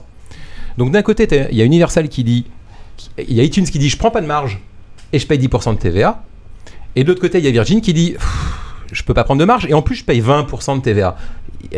Donc 0.78 0.91
d'un 0.91 1.01
côté, 1.01 1.28
il 1.51 1.57
y 1.57 1.61
a 1.61 1.65
Universal 1.65 2.09
qui 2.09 2.24
dit 2.24 2.45
il 3.17 3.34
y 3.34 3.39
a 3.39 3.43
iTunes 3.43 3.65
qui 3.65 3.80
dit 3.80 3.89
je 3.89 3.97
prends 3.97 4.11
pas 4.11 4.21
de 4.21 4.28
marge 4.28 4.59
et 5.11 5.19
je 5.19 5.28
paye 5.28 5.39
10% 5.39 5.76
de 5.76 5.80
TVA. 5.80 6.24
Et 6.95 7.03
de 7.03 7.07
l'autre 7.07 7.21
côté, 7.21 7.39
il 7.39 7.45
y 7.45 7.47
a 7.47 7.51
Virgin 7.51 7.82
qui 7.82 7.93
dit 7.93 8.15
je 8.91 9.03
peux 9.03 9.13
pas 9.13 9.24
prendre 9.24 9.39
de 9.39 9.45
marge 9.45 9.65
et 9.67 9.74
en 9.74 9.82
plus 9.82 9.95
je 9.95 10.05
paye 10.05 10.21
20% 10.21 10.78
de 10.78 10.82
TVA. 10.82 11.17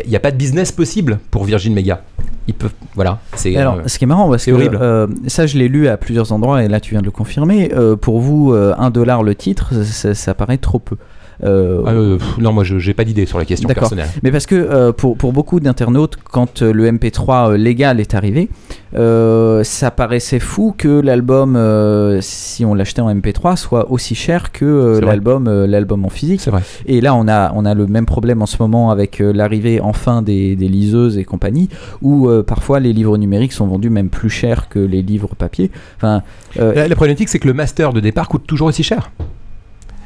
Il 0.04 0.10
n'y 0.10 0.16
a 0.16 0.20
pas 0.20 0.30
de 0.30 0.36
business 0.36 0.72
possible 0.72 1.18
pour 1.30 1.44
Virgin 1.44 1.72
Media. 1.72 2.02
Ils 2.48 2.54
peuvent, 2.54 2.72
voilà. 2.94 3.18
C'est 3.34 3.56
alors 3.56 3.80
ce 3.86 3.98
qui 3.98 4.04
est 4.04 4.06
marrant 4.06 4.28
parce 4.28 4.44
que 4.44 4.50
horrible. 4.50 4.78
Euh, 4.80 5.06
ça 5.26 5.46
je 5.46 5.58
l'ai 5.58 5.68
lu 5.68 5.88
à 5.88 5.96
plusieurs 5.96 6.32
endroits 6.32 6.62
et 6.62 6.68
là 6.68 6.80
tu 6.80 6.92
viens 6.92 7.00
de 7.00 7.06
le 7.06 7.10
confirmer. 7.10 7.72
Euh, 7.74 7.96
pour 7.96 8.20
vous, 8.20 8.52
1 8.52 8.56
euh, 8.56 8.90
dollar 8.90 9.22
le 9.22 9.34
titre, 9.34 9.72
ça 9.82 10.34
paraît 10.34 10.58
trop 10.58 10.78
peu. 10.78 10.96
Euh, 11.44 11.82
ah, 11.86 11.90
euh, 11.90 12.18
non, 12.38 12.52
moi 12.52 12.64
je 12.64 12.74
n'ai 12.74 12.94
pas 12.94 13.04
d'idée 13.04 13.26
sur 13.26 13.38
la 13.38 13.44
question 13.44 13.68
personnelle. 13.68 14.08
Mais 14.22 14.30
parce 14.30 14.46
que 14.46 14.54
euh, 14.54 14.92
pour, 14.92 15.16
pour, 15.16 15.32
beaucoup 15.32 15.60
d'internautes, 15.60 16.16
quand 16.16 16.62
le 16.62 16.90
MP3 16.90 17.54
légal 17.54 18.00
est 18.00 18.14
arrivé, 18.14 18.48
ça 18.92 19.90
paraissait 19.90 20.38
fou 20.38 20.74
que 20.76 21.00
l'album, 21.00 21.58
si 22.20 22.64
on 22.64 22.74
l'achetait 22.74 23.02
en 23.02 23.14
MP3, 23.14 23.56
soit 23.56 23.90
aussi 23.90 24.14
cher 24.14 24.52
que 24.52 25.00
l'album 25.02 25.48
l'album 25.66 26.04
en 26.04 26.08
physique. 26.08 26.40
C'est 26.40 26.50
vrai. 26.50 26.62
Et 26.86 27.00
là, 27.00 27.14
on 27.14 27.28
a, 27.28 27.52
on 27.54 27.64
a 27.64 27.74
le 27.74 27.86
même 27.86 28.06
problème 28.06 28.42
en 28.42 28.46
ce 28.46 28.56
moment 28.60 28.90
avec 28.90 29.18
l'arrivée 29.18 29.80
enfin 29.80 30.22
des, 30.22 30.56
des, 30.56 30.68
liseuses 30.68 31.18
et 31.18 31.24
compagnie, 31.24 31.68
où 32.00 32.30
parfois 32.46 32.80
les 32.80 32.92
livres 32.92 33.18
numériques 33.18 33.52
sont 33.52 33.66
vendus 33.66 33.90
même 33.90 34.08
plus 34.08 34.30
cher 34.30 34.68
que 34.68 34.78
les 34.78 35.02
livres 35.02 35.34
papier. 35.36 35.70
Enfin, 35.96 36.22
la, 36.56 36.88
la 36.88 36.94
problématique, 36.94 37.28
c'est 37.28 37.38
que 37.38 37.48
le 37.48 37.54
master 37.54 37.92
de 37.92 38.00
départ 38.00 38.28
coûte 38.28 38.46
toujours 38.46 38.68
aussi 38.68 38.82
cher. 38.82 39.10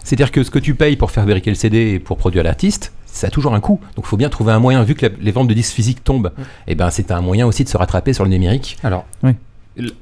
C'est-à-dire 0.05 0.31
que 0.31 0.43
ce 0.43 0.51
que 0.51 0.59
tu 0.59 0.75
payes 0.75 0.97
pour 0.97 1.11
faire 1.11 1.25
fabriquer 1.25 1.51
le 1.51 1.57
CD 1.57 1.93
et 1.93 1.99
pour 1.99 2.17
produire 2.17 2.43
l'artiste, 2.43 2.93
ça 3.07 3.27
a 3.27 3.31
toujours 3.31 3.55
un 3.55 3.61
coût. 3.61 3.81
Donc 3.97 4.05
il 4.07 4.09
faut 4.09 4.17
bien 4.17 4.29
trouver 4.29 4.53
un 4.53 4.59
moyen, 4.59 4.83
vu 4.83 4.95
que 4.95 5.07
les 5.21 5.33
ventes 5.33 5.49
de 5.49 5.55
disques 5.55 5.75
physiques 5.75 6.05
tombent, 6.05 6.33
et 6.67 6.73
eh 6.73 6.75
ben 6.75 6.91
c'est 6.91 7.11
un 7.11 7.21
moyen 7.21 7.47
aussi 7.47 7.65
de 7.65 7.69
se 7.69 7.77
rattraper 7.77 8.13
sur 8.13 8.25
le 8.25 8.31
numérique. 8.31 8.79
Alors, 8.83 9.05
oui. 9.23 9.33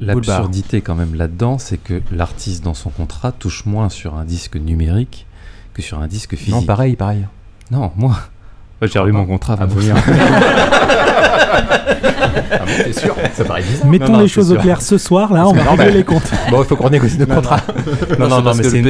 l'absurdité 0.00 0.80
quand 0.80 0.94
même 0.94 1.14
là-dedans, 1.14 1.58
c'est 1.58 1.78
que 1.78 2.00
l'artiste 2.12 2.62
dans 2.64 2.74
son 2.74 2.90
contrat 2.90 3.32
touche 3.32 3.66
moins 3.66 3.88
sur 3.88 4.14
un 4.14 4.24
disque 4.24 4.56
numérique 4.56 5.26
que 5.74 5.82
sur 5.82 5.98
un 6.00 6.06
disque 6.06 6.36
physique. 6.36 6.54
Non, 6.54 6.62
pareil, 6.62 6.96
pareil. 6.96 7.26
Non, 7.70 7.92
moi, 7.96 8.16
j'ai 8.82 8.98
revu 8.98 9.12
mon 9.12 9.26
contrat. 9.26 9.56
Ah, 9.60 9.66
bon. 9.66 9.76
ah 12.52 12.64
bon, 12.64 12.92
sûr 12.92 13.14
Ça 13.34 13.44
paraît 13.44 13.62
bizarre. 13.62 13.86
Mettons 13.86 14.18
les 14.18 14.28
choses 14.28 14.52
au 14.52 14.56
clair 14.56 14.80
ce 14.82 14.98
soir, 14.98 15.32
là, 15.32 15.48
on 15.48 15.52
va 15.52 15.70
régler 15.70 15.98
les 15.98 16.04
comptes. 16.04 16.30
Bon, 16.50 16.62
il 16.62 16.66
faut 16.66 16.76
qu'on 16.76 16.90
négocie 16.90 17.18
notre 17.18 17.34
contrat. 17.34 17.60
Non, 18.18 18.28
non, 18.28 18.42
non, 18.42 18.54
mais 18.54 18.62
c'est 18.62 18.78
une, 18.78 18.84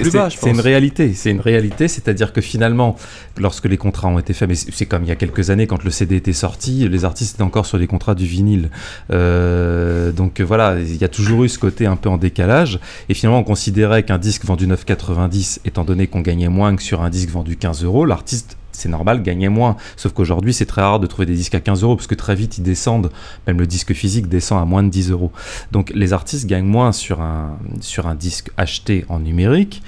plus 0.00 0.12
bas, 0.12 0.28
C'est 0.30 0.50
une 0.50 0.60
réalité. 0.60 1.12
C'est 1.14 1.30
une 1.30 1.40
réalité, 1.40 1.88
c'est-à-dire 1.88 2.32
que 2.32 2.40
finalement, 2.40 2.96
lorsque 3.36 3.66
les 3.66 3.76
contrats 3.76 4.08
ont 4.08 4.18
été 4.18 4.32
faits, 4.32 4.48
mais 4.48 4.54
c'est 4.54 4.86
comme 4.86 5.04
il 5.04 5.08
y 5.08 5.12
a 5.12 5.16
quelques 5.16 5.50
années, 5.50 5.66
quand 5.66 5.84
le 5.84 5.90
CD 5.90 6.16
était 6.16 6.32
sorti, 6.32 6.88
les 6.88 7.04
artistes 7.04 7.36
étaient 7.36 7.42
encore 7.42 7.66
sur 7.66 7.78
des 7.78 7.86
contrats 7.86 8.14
du 8.14 8.26
vinyle. 8.26 8.70
Euh, 9.12 10.12
donc 10.12 10.40
voilà, 10.40 10.76
il 10.78 10.96
y 10.96 11.04
a 11.04 11.08
toujours 11.08 11.44
eu 11.44 11.48
ce 11.48 11.58
côté 11.58 11.86
un 11.86 11.96
peu 11.96 12.08
en 12.08 12.16
décalage. 12.16 12.80
Et 13.08 13.14
finalement, 13.14 13.40
on 13.40 13.44
considérait 13.44 14.02
qu'un 14.02 14.18
disque 14.18 14.44
vendu 14.44 14.66
9,90, 14.66 15.60
étant 15.64 15.84
donné 15.84 16.06
qu'on 16.06 16.20
gagnait 16.20 16.48
moins 16.48 16.76
que 16.76 16.82
sur 16.82 17.02
un 17.02 17.10
disque 17.10 17.30
vendu 17.30 17.56
15 17.56 17.84
euros, 17.84 18.04
l'artiste 18.04 18.57
c'est 18.78 18.88
normal, 18.88 19.22
gagner 19.22 19.48
moins. 19.48 19.76
Sauf 19.96 20.12
qu'aujourd'hui, 20.12 20.52
c'est 20.52 20.66
très 20.66 20.82
rare 20.82 21.00
de 21.00 21.06
trouver 21.06 21.26
des 21.26 21.34
disques 21.34 21.54
à 21.54 21.60
15 21.60 21.82
euros, 21.82 21.96
parce 21.96 22.06
que 22.06 22.14
très 22.14 22.34
vite, 22.34 22.58
ils 22.58 22.62
descendent, 22.62 23.10
même 23.46 23.58
le 23.58 23.66
disque 23.66 23.92
physique 23.92 24.28
descend 24.28 24.60
à 24.60 24.64
moins 24.64 24.82
de 24.82 24.88
10 24.88 25.10
euros. 25.10 25.32
Donc 25.72 25.92
les 25.94 26.12
artistes 26.12 26.46
gagnent 26.46 26.66
moins 26.66 26.92
sur 26.92 27.20
un, 27.20 27.58
sur 27.80 28.06
un 28.06 28.14
disque 28.14 28.50
acheté 28.56 29.04
en 29.08 29.20
numérique, 29.20 29.82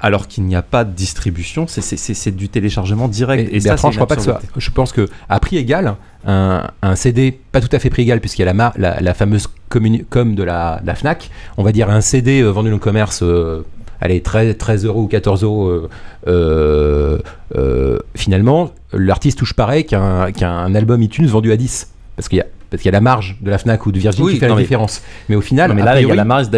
alors 0.00 0.28
qu'il 0.28 0.44
n'y 0.44 0.54
a 0.54 0.62
pas 0.62 0.84
de 0.84 0.92
distribution, 0.92 1.66
c'est 1.66 2.36
du 2.36 2.48
téléchargement 2.48 3.08
direct. 3.08 3.48
Et, 3.52 3.60
ça, 3.60 3.76
je 3.76 3.96
crois 3.96 4.06
pas 4.06 4.16
que 4.16 4.22
ça. 4.22 4.40
Je 4.56 4.70
pense 4.70 4.92
que 4.92 5.08
à 5.28 5.40
prix 5.40 5.56
égal, 5.56 5.96
un, 6.26 6.68
CD 6.94 7.32
pas 7.32 7.60
tout 7.60 7.74
à 7.74 7.78
fait 7.78 7.90
prix 7.90 8.02
égal 8.02 8.20
puisqu'il 8.20 8.44
y 8.44 8.48
a 8.48 8.52
la, 8.52 8.72
la, 9.00 9.14
fameuse 9.14 9.48
com 9.68 10.34
de 10.34 10.42
la, 10.42 10.80
Fnac, 10.94 11.30
on 11.56 11.62
va 11.62 11.72
dire 11.72 11.90
un 11.90 12.00
CD 12.00 12.40
euh, 12.40 12.50
vendu 12.50 12.68
dans 12.68 12.76
le 12.76 12.80
commerce 12.80 13.20
euh, 13.22 13.64
allez, 14.00 14.20
13, 14.20 14.56
13 14.56 14.84
euros 14.84 15.02
ou 15.02 15.06
14 15.06 15.42
euros, 15.42 15.68
euh, 15.68 15.88
euh, 16.26 17.18
euh, 17.56 17.98
finalement, 18.14 18.70
l'artiste 18.92 19.38
touche 19.38 19.54
pareil 19.54 19.84
qu'un 19.84 20.74
album 20.74 21.02
iTunes 21.02 21.26
vendu 21.26 21.52
à 21.52 21.56
10. 21.56 21.90
Parce 22.16 22.28
qu'il 22.28 22.38
y 22.38 22.40
a 22.40 22.46
parce 22.70 22.82
qu'il 22.82 22.90
y 22.90 22.94
a 22.94 22.98
la 22.98 23.00
marge 23.00 23.36
de 23.40 23.50
la 23.50 23.58
Fnac 23.58 23.86
ou 23.86 23.92
de 23.92 23.98
Virgin 23.98 24.28
qui 24.28 24.38
fait 24.38 24.48
la 24.48 24.56
différence. 24.56 25.02
Mais 25.28 25.36
au 25.36 25.40
final, 25.40 25.72
mais 25.74 25.82
là, 25.82 26.00
il 26.00 26.08
y 26.08 26.10
a 26.10 26.14
la 26.14 26.24
marge, 26.24 26.48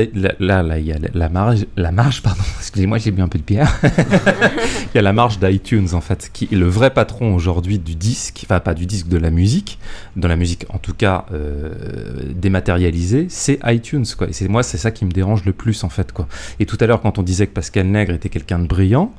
là, 0.40 0.62
là, 0.62 0.78
il 0.78 0.86
y 0.86 0.92
a 0.92 0.96
la 1.12 1.28
marge, 1.28 1.66
la 1.76 1.92
marge, 1.92 2.22
pardon. 2.22 2.42
Excusez-moi, 2.58 2.98
j'ai 2.98 3.10
bu 3.10 3.22
un 3.22 3.28
peu 3.28 3.38
de 3.38 3.44
pierre. 3.44 3.78
il 3.82 4.96
y 4.96 4.98
a 4.98 5.02
la 5.02 5.12
marge 5.12 5.38
d'iTunes 5.38 5.88
en 5.92 6.00
fait, 6.00 6.30
qui 6.32 6.48
est 6.50 6.56
le 6.56 6.66
vrai 6.66 6.90
patron 6.90 7.34
aujourd'hui 7.34 7.78
du 7.78 7.94
disque, 7.94 8.40
enfin 8.44 8.60
pas 8.60 8.74
du 8.74 8.86
disque, 8.86 9.08
de 9.08 9.18
la 9.18 9.30
musique, 9.30 9.78
de 10.16 10.26
la 10.26 10.36
musique 10.36 10.66
en 10.70 10.78
tout 10.78 10.94
cas 10.94 11.26
euh, 11.32 11.72
dématérialisée, 12.34 13.26
c'est 13.28 13.58
iTunes 13.66 14.06
quoi. 14.16 14.28
Et 14.28 14.32
c'est 14.32 14.48
moi, 14.48 14.62
c'est 14.62 14.78
ça 14.78 14.90
qui 14.90 15.04
me 15.04 15.10
dérange 15.10 15.44
le 15.44 15.52
plus 15.52 15.84
en 15.84 15.88
fait 15.88 16.12
quoi. 16.12 16.26
Et 16.60 16.66
tout 16.66 16.78
à 16.80 16.86
l'heure, 16.86 17.00
quand 17.00 17.18
on 17.18 17.22
disait 17.22 17.46
que 17.46 17.52
Pascal 17.52 17.86
Nègre 17.86 18.14
était 18.14 18.28
quelqu'un 18.28 18.58
de 18.58 18.66
brillant. 18.66 19.12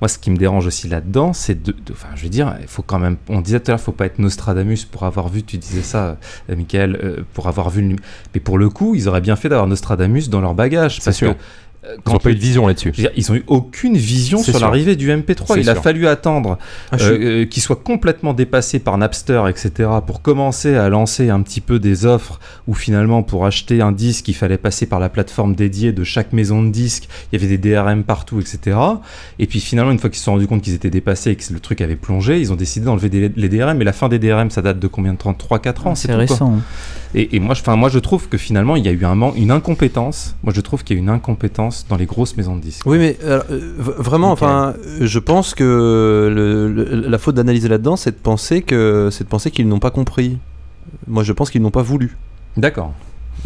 Moi, 0.00 0.08
ce 0.08 0.18
qui 0.18 0.30
me 0.30 0.36
dérange 0.36 0.66
aussi 0.66 0.88
là-dedans, 0.88 1.32
c'est 1.32 1.62
de, 1.62 1.74
Enfin, 1.90 2.08
je 2.14 2.24
veux 2.24 2.28
dire, 2.28 2.56
il 2.60 2.66
faut 2.66 2.82
quand 2.82 2.98
même. 2.98 3.16
On 3.28 3.40
disait 3.40 3.60
tout 3.60 3.70
à 3.70 3.72
l'heure, 3.72 3.80
il 3.80 3.84
faut 3.84 3.92
pas 3.92 4.06
être 4.06 4.18
Nostradamus 4.18 4.84
pour 4.90 5.04
avoir 5.04 5.28
vu, 5.28 5.42
tu 5.42 5.58
disais 5.58 5.82
ça, 5.82 6.18
euh, 6.50 6.56
Michael, 6.56 6.98
euh, 7.02 7.24
pour 7.32 7.48
avoir 7.48 7.70
vu 7.70 7.82
le. 7.82 7.96
Mais 8.34 8.40
pour 8.40 8.58
le 8.58 8.68
coup, 8.68 8.94
ils 8.94 9.08
auraient 9.08 9.20
bien 9.20 9.36
fait 9.36 9.48
d'avoir 9.48 9.66
Nostradamus 9.66 10.28
dans 10.28 10.40
leur 10.40 10.54
bagage. 10.54 11.00
Parce 11.04 11.16
sûr. 11.16 11.34
que 11.34 11.38
euh, 11.86 11.96
ils 12.06 12.12
n'ont 12.12 12.18
pas 12.18 12.30
eu 12.30 12.34
de 12.34 12.40
vision 12.40 12.66
là-dessus. 12.66 12.92
Ils 13.16 13.24
n'ont 13.28 13.36
eu 13.36 13.44
aucune 13.46 13.96
vision 13.96 14.42
sur 14.42 14.58
l'arrivée 14.58 14.96
du 14.96 15.10
MP3. 15.10 15.58
Il 15.58 15.68
a 15.68 15.74
fallu 15.74 16.06
attendre 16.06 16.58
ah, 16.90 16.96
euh, 17.00 17.42
euh, 17.42 17.44
qu'il 17.46 17.62
soit 17.62 17.76
complètement 17.76 18.32
dépassé 18.32 18.78
par 18.78 18.96
Napster, 18.98 19.42
etc., 19.48 19.90
pour 20.06 20.22
commencer 20.22 20.76
à 20.76 20.88
lancer 20.88 21.30
un 21.30 21.42
petit 21.42 21.60
peu 21.60 21.78
des 21.78 22.06
offres 22.06 22.40
où 22.66 22.74
finalement, 22.74 23.22
pour 23.22 23.46
acheter 23.46 23.80
un 23.80 23.92
disque, 23.92 24.28
il 24.28 24.34
fallait 24.34 24.58
passer 24.58 24.86
par 24.86 25.00
la 25.00 25.08
plateforme 25.08 25.54
dédiée 25.54 25.92
de 25.92 26.04
chaque 26.04 26.32
maison 26.32 26.62
de 26.62 26.70
disques. 26.70 27.08
Il 27.32 27.40
y 27.40 27.44
avait 27.44 27.56
des 27.56 27.70
DRM 27.70 28.04
partout, 28.04 28.40
etc. 28.40 28.78
Et 29.38 29.46
puis 29.46 29.60
finalement, 29.60 29.92
une 29.92 29.98
fois 29.98 30.10
qu'ils 30.10 30.18
se 30.18 30.24
sont 30.24 30.32
rendus 30.32 30.46
compte 30.46 30.62
qu'ils 30.62 30.74
étaient 30.74 30.90
dépassés 30.90 31.30
et 31.30 31.36
que 31.36 31.52
le 31.52 31.60
truc 31.60 31.80
avait 31.80 31.96
plongé, 31.96 32.40
ils 32.40 32.52
ont 32.52 32.56
décidé 32.56 32.86
d'enlever 32.86 33.30
les 33.34 33.48
DRM. 33.48 33.76
Mais 33.76 33.84
la 33.84 33.92
fin 33.92 34.08
des 34.08 34.18
DRM, 34.18 34.50
ça 34.50 34.62
date 34.62 34.78
de 34.78 34.86
combien 34.86 35.12
de 35.12 35.18
temps? 35.18 35.32
3-4 35.32 35.88
ans 35.88 35.94
C'est 35.94 36.14
récent. 36.14 36.58
Et, 37.14 37.38
moi, 37.38 37.54
je, 37.54 37.70
moi, 37.70 37.88
je 37.88 37.98
trouve 38.00 38.28
que 38.28 38.36
finalement, 38.36 38.74
il 38.74 38.84
y 38.84 38.88
a 38.88 38.92
eu 38.92 39.04
un, 39.04 39.32
une 39.34 39.52
incompétence. 39.52 40.34
Moi, 40.42 40.52
je 40.52 40.60
trouve 40.60 40.82
qu'il 40.82 40.96
y 40.96 40.98
a 40.98 41.02
une 41.02 41.08
incompétence 41.08 41.86
dans 41.88 41.96
les 41.96 42.06
grosses 42.06 42.36
maisons 42.36 42.56
de 42.56 42.60
disques. 42.60 42.84
Oui, 42.86 42.98
mais 42.98 43.16
euh, 43.22 43.40
vraiment, 43.76 44.32
enfin, 44.32 44.74
je 45.00 45.18
pense 45.20 45.54
que 45.54 47.04
la 47.06 47.18
faute 47.18 47.36
d'analyser 47.36 47.68
là-dedans, 47.68 47.96
c'est 47.96 48.10
de 48.10 48.16
penser 48.16 48.62
que 48.62 49.10
c'est 49.12 49.24
de 49.24 49.28
penser 49.28 49.50
qu'ils 49.52 49.68
n'ont 49.68 49.78
pas 49.78 49.92
compris. 49.92 50.38
Moi, 51.06 51.22
je 51.22 51.32
pense 51.32 51.50
qu'ils 51.50 51.62
n'ont 51.62 51.70
pas 51.70 51.82
voulu. 51.82 52.16
D'accord. 52.56 52.92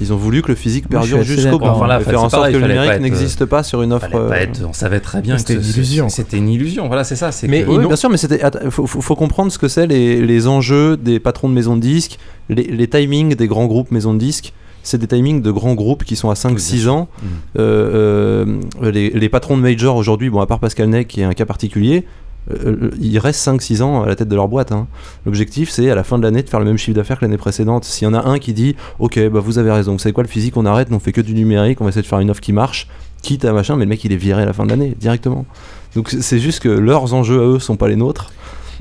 Ils 0.00 0.12
ont 0.12 0.16
voulu 0.16 0.42
que 0.42 0.48
le 0.48 0.54
physique 0.54 0.88
perdure 0.88 1.22
jusqu'au 1.22 1.58
bout. 1.58 1.66
Enfin, 1.66 2.00
faire 2.00 2.22
en 2.22 2.28
sorte 2.28 2.52
que 2.52 2.56
le 2.56 2.66
numérique 2.66 3.00
n'existe 3.00 3.44
pas 3.44 3.62
sur 3.62 3.82
une 3.82 3.92
offre. 3.92 4.08
Euh, 4.14 4.46
on 4.66 4.72
savait 4.72 5.00
très 5.00 5.20
bien 5.20 5.34
que 5.34 5.40
c'était 5.40 5.54
une 5.54 5.64
illusion. 5.64 6.08
C'était 6.08 6.38
une 6.38 6.48
illusion. 6.48 6.86
Voilà, 6.86 7.04
c'est 7.04 7.16
ça. 7.16 7.30
Mais 7.48 7.64
bien 7.64 7.96
sûr, 7.96 8.10
mais 8.10 8.16
c'était. 8.16 8.40
Faut, 8.70 8.86
faut, 8.86 9.16
comprendre 9.16 9.50
ce 9.50 9.58
que 9.58 9.68
c'est 9.68 9.86
les, 9.86 10.24
les, 10.24 10.46
enjeux 10.46 10.96
des 10.96 11.18
patrons 11.18 11.48
de 11.48 11.54
maisons 11.54 11.76
de 11.76 11.80
disques, 11.80 12.18
les, 12.48 12.62
les 12.62 12.88
timings 12.88 13.34
des 13.34 13.48
grands 13.48 13.66
groupes 13.66 13.90
maisons 13.90 14.14
de 14.14 14.18
disques 14.18 14.52
c'est 14.84 14.98
des 14.98 15.06
timings 15.06 15.42
de 15.42 15.50
grands 15.50 15.74
groupes 15.74 16.04
qui 16.04 16.16
sont 16.16 16.30
à 16.30 16.34
5-6 16.34 16.88
ans. 16.88 17.08
Mm. 17.20 17.26
Euh, 17.58 18.58
euh, 18.82 18.90
les, 18.90 19.10
les, 19.10 19.28
patrons 19.28 19.56
de 19.56 19.62
major 19.62 19.96
aujourd'hui, 19.96 20.30
bon, 20.30 20.40
à 20.40 20.46
part 20.46 20.60
Pascal 20.60 20.88
Ney 20.88 21.04
qui 21.04 21.20
est 21.20 21.24
un 21.24 21.34
cas 21.34 21.44
particulier, 21.44 22.06
euh, 22.50 22.90
ils 23.00 23.18
restent 23.18 23.46
5-6 23.46 23.82
ans 23.82 24.02
à 24.02 24.06
la 24.06 24.16
tête 24.16 24.28
de 24.28 24.34
leur 24.34 24.48
boîte. 24.48 24.72
Hein. 24.72 24.86
L'objectif, 25.26 25.70
c'est 25.70 25.90
à 25.90 25.94
la 25.94 26.04
fin 26.04 26.18
de 26.18 26.22
l'année 26.22 26.42
de 26.42 26.48
faire 26.48 26.60
le 26.60 26.66
même 26.66 26.78
chiffre 26.78 26.96
d'affaires 26.96 27.18
que 27.18 27.24
l'année 27.24 27.36
précédente. 27.36 27.84
S'il 27.84 28.06
y 28.06 28.10
en 28.10 28.14
a 28.14 28.26
un 28.28 28.38
qui 28.38 28.52
dit 28.52 28.76
Ok, 28.98 29.18
bah 29.28 29.40
vous 29.40 29.58
avez 29.58 29.70
raison, 29.70 29.92
vous 29.92 29.98
savez 29.98 30.12
quoi, 30.12 30.22
le 30.22 30.28
physique, 30.28 30.56
on 30.56 30.66
arrête, 30.66 30.88
on 30.90 30.98
fait 30.98 31.12
que 31.12 31.20
du 31.20 31.34
numérique, 31.34 31.80
on 31.80 31.84
va 31.84 31.90
essayer 31.90 32.02
de 32.02 32.06
faire 32.06 32.20
une 32.20 32.30
offre 32.30 32.40
qui 32.40 32.52
marche, 32.52 32.88
quitte 33.22 33.44
à 33.44 33.52
machin, 33.52 33.76
mais 33.76 33.84
le 33.84 33.90
mec, 33.90 34.04
il 34.04 34.12
est 34.12 34.16
viré 34.16 34.42
à 34.42 34.46
la 34.46 34.52
fin 34.52 34.64
de 34.64 34.70
l'année 34.70 34.94
directement. 34.98 35.44
Donc 35.94 36.10
c'est 36.10 36.38
juste 36.38 36.60
que 36.60 36.68
leurs 36.68 37.14
enjeux 37.14 37.40
à 37.40 37.44
eux 37.44 37.58
sont 37.58 37.76
pas 37.76 37.88
les 37.88 37.96
nôtres. 37.96 38.30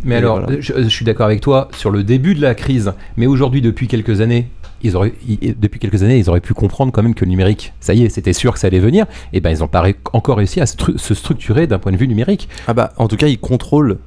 Mais 0.03 0.15
alors, 0.15 0.45
je, 0.59 0.87
suis 0.89 1.05
d'accord 1.05 1.25
avec 1.25 1.41
toi 1.41 1.69
sur 1.75 1.89
le 1.89 2.03
début 2.03 2.35
de 2.35 2.41
la 2.41 2.53
crise, 2.53 2.93
mais 3.15 3.25
aujourd'hui, 3.25 3.61
depuis 3.61 3.87
quelques 3.87 4.21
années, 4.21 4.47
ils 4.87 4.95
auraient, 4.95 5.13
depuis 5.59 5.79
quelques 5.79 6.03
années, 6.03 6.17
ils 6.17 6.29
auraient 6.29 6.41
pu 6.41 6.53
comprendre 6.53 6.91
quand 6.91 7.03
même 7.03 7.13
que 7.13 7.25
le 7.25 7.29
numérique, 7.29 7.73
ça 7.79 7.93
y 7.93 8.03
est, 8.03 8.09
c'était 8.09 8.33
sûr 8.33 8.53
que 8.53 8.59
ça 8.59 8.67
allait 8.67 8.79
venir. 8.79 9.05
Et 9.33 9.39
ben, 9.39 9.51
ils 9.51 9.59
n'ont 9.59 9.67
pas 9.67 9.85
encore 10.13 10.37
réussi 10.37 10.59
à 10.59 10.65
se 10.65 11.13
structurer 11.13 11.67
d'un 11.67 11.79
point 11.79 11.91
de 11.91 11.97
vue 11.97 12.07
numérique. 12.07 12.49
Ah 12.67 12.73
bah, 12.73 12.93
en 12.97 13.07
tout 13.07 13.17
cas, 13.17 13.27
ils 13.27 13.39
contrôlent 13.39 13.97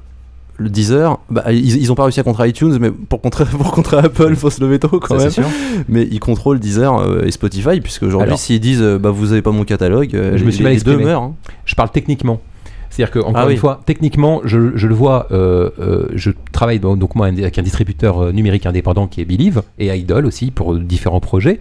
le 0.61 0.69
Deezer. 0.69 1.19
Bah, 1.29 1.51
ils 1.51 1.87
n'ont 1.87 1.95
pas 1.95 2.03
réussi 2.03 2.19
à 2.19 2.23
contrer 2.23 2.49
iTunes, 2.49 2.77
mais 2.79 2.91
pour 2.91 3.21
contrer, 3.21 3.45
pour 3.51 3.71
contrer 3.71 3.97
Apple, 3.97 4.35
faut 4.35 4.49
se 4.49 4.61
lever 4.61 4.79
tôt 4.79 4.99
quand 4.99 5.17
même. 5.17 5.31
Mais 5.89 6.07
ils 6.09 6.19
contrôlent 6.19 6.59
Deezer 6.59 6.97
euh, 6.97 7.25
et 7.25 7.31
Spotify, 7.31 7.81
puisque 7.81 8.03
aujourd'hui, 8.03 8.37
s'ils 8.37 8.59
disent, 8.59 8.81
euh, 8.81 8.97
bah, 8.97 9.09
vous 9.09 9.31
avez 9.33 9.41
pas 9.41 9.51
mon 9.51 9.63
catalogue, 9.63 10.15
euh, 10.15 10.37
je 10.37 10.45
me 10.45 10.51
suis 10.51 10.63
mal 10.63 10.73
les 10.73 10.79
deux 10.79 10.97
meurent. 10.97 11.23
Hein. 11.23 11.35
Je 11.65 11.75
parle 11.75 11.91
techniquement. 11.91 12.39
C'est-à-dire 12.91 13.11
que 13.11 13.19
encore 13.19 13.47
ah 13.47 13.51
une 13.51 13.57
fois, 13.57 13.79
techniquement, 13.85 14.41
je, 14.43 14.57
le 14.57 14.93
vois, 14.93 15.27
euh, 15.31 15.69
euh, 15.79 16.07
je 16.13 16.29
travaille 16.51 16.79
donc 16.79 17.15
moi 17.15 17.27
avec 17.27 17.57
un 17.57 17.61
distributeur 17.61 18.19
euh, 18.19 18.31
numérique 18.33 18.65
indépendant 18.65 19.07
qui 19.07 19.21
est 19.21 19.25
Believe 19.25 19.63
et 19.79 19.95
Idol 19.97 20.25
aussi 20.25 20.51
pour 20.51 20.75
différents 20.75 21.21
projets. 21.21 21.59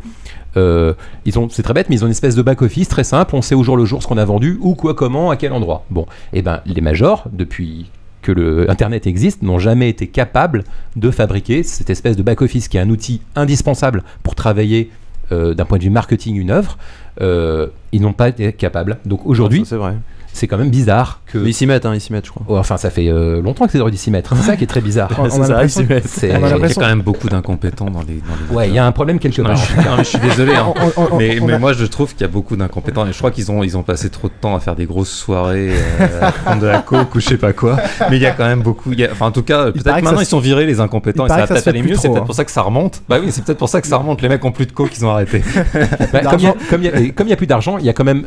ils 0.56 1.38
ont, 1.38 1.48
c'est 1.48 1.62
très 1.62 1.72
bête, 1.72 1.88
mais 1.88 1.96
ils 1.96 2.02
ont 2.02 2.08
une 2.08 2.12
espèce 2.12 2.34
de 2.34 2.42
back 2.42 2.60
office 2.62 2.88
très 2.88 3.04
simple. 3.04 3.36
On 3.36 3.42
sait 3.42 3.54
au 3.54 3.62
jour 3.62 3.76
le 3.76 3.84
jour 3.84 4.02
ce 4.02 4.08
qu'on 4.08 4.18
a 4.18 4.24
vendu, 4.24 4.58
où, 4.60 4.74
quoi, 4.74 4.94
comment, 4.94 5.30
à 5.30 5.36
quel 5.36 5.52
endroit. 5.52 5.84
Bon, 5.90 6.02
et 6.32 6.38
eh 6.38 6.42
ben 6.42 6.60
les 6.66 6.80
majors 6.80 7.24
depuis 7.32 7.90
que 8.22 8.32
le 8.32 8.68
Internet 8.68 9.06
existe 9.06 9.42
n'ont 9.42 9.60
jamais 9.60 9.88
été 9.88 10.08
capables 10.08 10.64
de 10.96 11.12
fabriquer 11.12 11.62
cette 11.62 11.90
espèce 11.90 12.16
de 12.16 12.22
back 12.24 12.42
office 12.42 12.66
qui 12.66 12.76
est 12.76 12.80
un 12.80 12.90
outil 12.90 13.22
indispensable 13.36 14.02
pour 14.24 14.34
travailler 14.34 14.90
d'un 15.30 15.64
point 15.64 15.78
de 15.78 15.84
vue 15.84 15.90
marketing 15.90 16.34
une 16.34 16.50
œuvre, 16.50 16.76
ils 17.20 18.00
n'ont 18.00 18.12
pas 18.12 18.30
été 18.30 18.52
capables. 18.52 18.98
Donc 19.06 19.24
aujourd'hui, 19.26 19.62
c'est 19.64 19.76
vrai 19.76 19.94
c'est 20.32 20.46
quand 20.46 20.58
même 20.58 20.70
bizarre 20.70 21.20
que. 21.26 21.38
ils 21.38 21.54
s'y 21.54 21.66
mettent, 21.66 21.86
hein, 21.86 21.94
ils 21.94 22.00
s'y 22.00 22.12
mettent, 22.12 22.26
je 22.26 22.30
crois. 22.30 22.58
enfin, 22.58 22.76
ça 22.76 22.90
fait 22.90 23.08
euh, 23.08 23.42
longtemps 23.42 23.66
que 23.66 23.72
c'est 23.72 23.90
d'y 23.90 23.96
s'y 23.96 24.10
mettre. 24.10 24.34
C'est 24.36 24.42
ça 24.42 24.56
qui 24.56 24.64
est 24.64 24.68
très 24.68 24.80
bizarre. 24.80 25.10
c'est 25.30 25.44
ça, 25.44 25.64
ils 25.64 25.70
s'y 25.70 25.84
mettent. 25.84 26.08
Il 26.22 26.28
y 26.28 26.32
a 26.32 26.74
quand 26.74 26.80
même 26.80 27.02
beaucoup 27.02 27.28
d'incompétents 27.28 27.90
dans 27.90 28.02
les. 28.02 28.14
Dans 28.14 28.36
les 28.48 28.56
ouais, 28.56 28.68
il 28.68 28.74
y 28.74 28.78
a 28.78 28.86
un 28.86 28.92
problème 28.92 29.18
quelque 29.18 29.42
part. 29.42 29.56
je, 29.98 30.02
suis 30.04 30.18
désolé, 30.18 30.54
hein. 30.54 30.72
mais, 31.18 31.38
mais 31.42 31.58
moi 31.58 31.72
je 31.72 31.84
trouve 31.84 32.12
qu'il 32.12 32.22
y 32.22 32.24
a 32.24 32.28
beaucoup 32.28 32.56
d'incompétents 32.56 33.06
et 33.06 33.12
je 33.12 33.18
crois 33.18 33.30
qu'ils 33.30 33.50
ont, 33.50 33.62
ils 33.62 33.76
ont 33.76 33.82
passé 33.82 34.10
trop 34.10 34.28
de 34.28 34.34
temps 34.40 34.54
à 34.54 34.60
faire 34.60 34.76
des 34.76 34.86
grosses 34.86 35.10
soirées, 35.10 35.72
euh, 36.00 36.20
à 36.22 36.32
prendre 36.32 36.62
de 36.62 36.66
la 36.66 36.78
coke 36.80 37.14
ou 37.14 37.20
je 37.20 37.26
sais 37.26 37.36
pas 37.36 37.52
quoi. 37.52 37.76
Mais 38.10 38.16
il 38.16 38.22
y 38.22 38.26
a 38.26 38.32
quand 38.32 38.46
même 38.46 38.62
beaucoup. 38.62 38.92
Enfin, 39.10 39.26
en 39.26 39.32
tout 39.32 39.42
cas, 39.42 39.72
peut-être 39.72 40.02
maintenant 40.02 40.20
ils 40.20 40.26
sont 40.26 40.40
virés 40.40 40.66
les 40.66 40.80
incompétents 40.80 41.26
et 41.26 41.28
ça 41.28 41.36
va 41.38 41.46
peut-être 41.46 41.68
aller 41.68 41.82
mieux. 41.82 41.96
C'est 41.96 42.08
peut-être 42.08 42.24
pour 42.24 42.34
ça 42.34 42.44
que 42.44 42.52
ça 42.52 42.62
remonte. 42.62 43.02
Bah 43.08 43.18
oui, 43.20 43.28
c'est 43.30 43.44
peut-être 43.44 43.58
pour 43.58 43.68
ça 43.68 43.80
que 43.80 43.86
ça 43.86 43.96
remonte. 43.96 44.22
Les 44.22 44.28
mecs 44.28 44.44
ont 44.44 44.52
plus 44.52 44.66
de 44.66 44.72
coke, 44.72 44.96
ils 44.96 45.04
ont 45.04 45.10
arrêté. 45.10 45.42
Bah, 46.12 46.20
comme 46.68 46.82
il 46.82 47.28
y 47.28 47.32
a 47.32 47.36
plus 47.36 47.46
d'argent, 47.46 47.78
il 47.78 47.84
y 47.84 47.88
a 47.88 47.92
quand 47.92 48.04
même 48.04 48.26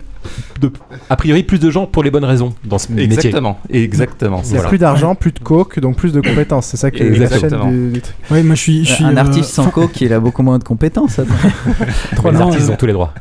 a 1.10 1.16
priori 1.16 1.44
plus 1.44 1.60
de 1.60 1.70
gens 1.70 1.86
pour 1.86 2.03
les 2.04 2.12
bonnes 2.12 2.26
raisons 2.26 2.54
dans 2.64 2.78
ce 2.78 2.92
exactement, 2.94 3.60
métier. 3.68 3.84
Exactement. 3.84 4.42
Il 4.46 4.56
y 4.56 4.58
a 4.58 4.64
plus 4.64 4.78
d'argent, 4.78 5.16
plus 5.16 5.32
de 5.32 5.40
coke, 5.40 5.80
donc 5.80 5.96
plus 5.96 6.14
de 6.14 6.22
compétences. 6.22 6.68
C'est 6.68 6.78
ça 6.78 6.92
qui 6.92 7.04
est 7.04 7.10
la 7.10 7.30
chaîne 7.30 7.92
du, 7.92 8.02
truc. 8.02 8.16
Oui, 8.32 8.44
moi 8.44 8.56
je 8.56 8.62
suis, 8.62 8.86
je 8.86 8.94
suis 8.94 9.04
un 9.04 9.16
euh, 9.16 9.20
artiste 9.20 9.50
sans 9.50 9.70
coke, 9.70 10.00
il 10.02 10.14
a 10.14 10.20
beaucoup 10.20 10.44
moins 10.44 10.60
de 10.60 10.64
compétences. 10.64 11.20
Trois 12.16 12.36
artistes 12.36 12.70
ont 12.70 12.76
tous 12.76 12.86
les 12.86 12.94
droits. 12.94 13.14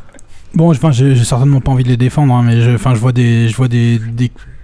Bon, 0.54 0.70
enfin, 0.70 0.90
j'ai 0.90 1.16
certainement 1.16 1.60
pas 1.60 1.72
envie 1.72 1.84
de 1.84 1.88
les 1.88 1.96
défendre, 1.96 2.34
hein, 2.34 2.42
mais 2.44 2.60
je, 2.60 2.72
enfin, 2.72 2.94
je 2.94 3.00
vois 3.00 3.12
des, 3.12 3.48
je 3.48 3.56
vois 3.56 3.68
des, 3.68 3.98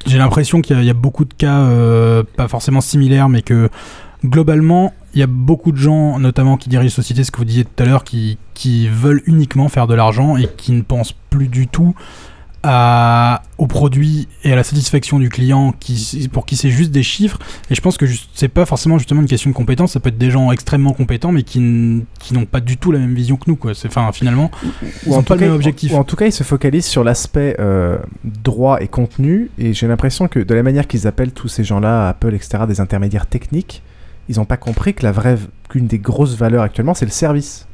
j'ai 0.07 0.19
l'impression 0.19 0.61
qu'il 0.61 0.83
y, 0.83 0.91
a 0.91 0.95
beaucoup 0.95 1.25
de 1.25 1.33
cas, 1.33 1.61
euh, 1.61 2.23
pas 2.37 2.47
forcément 2.47 2.83
similaires, 2.83 3.29
mais 3.29 3.41
que 3.41 3.71
globalement, 4.25 4.93
il 5.15 5.21
y 5.21 5.23
a 5.23 5.27
beaucoup 5.27 5.73
de 5.73 5.79
gens, 5.79 6.19
notamment 6.19 6.57
qui 6.57 6.69
dirigent 6.69 6.95
société, 6.95 7.25
ce 7.25 7.31
que 7.31 7.39
vous 7.39 7.45
disiez 7.45 7.65
tout 7.65 7.83
à 7.83 7.87
l'heure, 7.87 8.05
qui, 8.05 8.39
qui 8.55 8.89
veulent 8.89 9.23
uniquement 9.27 9.69
faire 9.69 9.87
de 9.87 9.95
l'argent 9.95 10.37
et 10.37 10.49
qui 10.57 10.73
ne 10.73 10.83
pensent 10.83 11.15
plus 11.31 11.49
du 11.49 11.69
tout 11.69 11.95
à, 12.71 13.41
au 13.57 13.67
produit 13.67 14.29
et 14.45 14.53
à 14.53 14.57
la 14.57 14.63
satisfaction 14.63 15.19
du 15.19 15.31
client 15.31 15.73
qui, 15.81 16.29
pour 16.31 16.45
qui 16.45 16.55
c'est 16.55 16.69
juste 16.69 16.91
des 16.91 17.03
chiffres. 17.03 17.39
Et 17.71 17.75
je 17.75 17.81
pense 17.81 17.97
que 17.97 18.05
c'est 18.35 18.49
pas 18.49 18.67
forcément 18.67 18.99
justement 18.99 19.23
une 19.23 19.27
question 19.27 19.49
de 19.49 19.55
compétence, 19.55 19.93
ça 19.93 20.01
peut 20.01 20.11
être 20.11 20.19
des 20.19 20.31
gens 20.31 20.53
extrêmement 20.53 20.93
compétents 20.93 21.33
mais 21.33 21.45
qui, 21.45 21.61
n'ont 21.61 22.45
pas 22.45 22.61
du 22.61 22.77
tout 22.77 22.93
la 22.93 22.99
même 22.99 23.15
vision 23.15 23.37
que 23.37 23.45
nous. 23.47 23.57
Quoi. 23.57 23.73
Enfin, 23.87 24.13
finalement, 24.13 24.51
ou, 25.07 25.15
en 25.15 25.23
pas 25.23 25.37
le 25.37 25.43
même 25.43 25.53
objectif. 25.53 25.93
Ou, 25.93 25.97
en 25.97 26.05
tout 26.05 26.17
cas, 26.17 26.27
ils 26.27 26.33
se 26.33 26.45
focalisent 26.45 26.85
sur 26.85 27.05
l'aspect 27.05 27.57
euh, 27.59 27.97
droit 28.25 28.83
et 28.83 28.89
contenu. 28.89 29.51
Et 29.57 29.73
j'ai 29.73 29.89
l'impression 29.89 30.29
que 30.29 30.41
de 30.41 30.55
la 30.55 30.63
manière 30.63 30.87
qu'ils 30.87 31.07
appellent 31.07 31.33
tous 31.33 31.49
ces 31.49 31.65
gens-là, 31.65 32.09
Apple, 32.09 32.35
etc., 32.35 32.65
des 32.69 32.83
intermédiaires 32.83 33.27
techniques, 33.27 33.83
ils 34.29 34.37
n'ont 34.37 34.45
pas 34.45 34.59
compris 34.59 34.93
que 34.93 35.05
la 35.05 35.13
vraie, 35.13 35.39
qu'une 35.71 35.87
des 35.87 35.99
grosses 35.99 36.37
valeurs 36.37 36.65
actuellement, 36.65 36.93
c'est 36.93 37.07
le 37.07 37.13
service. 37.13 37.68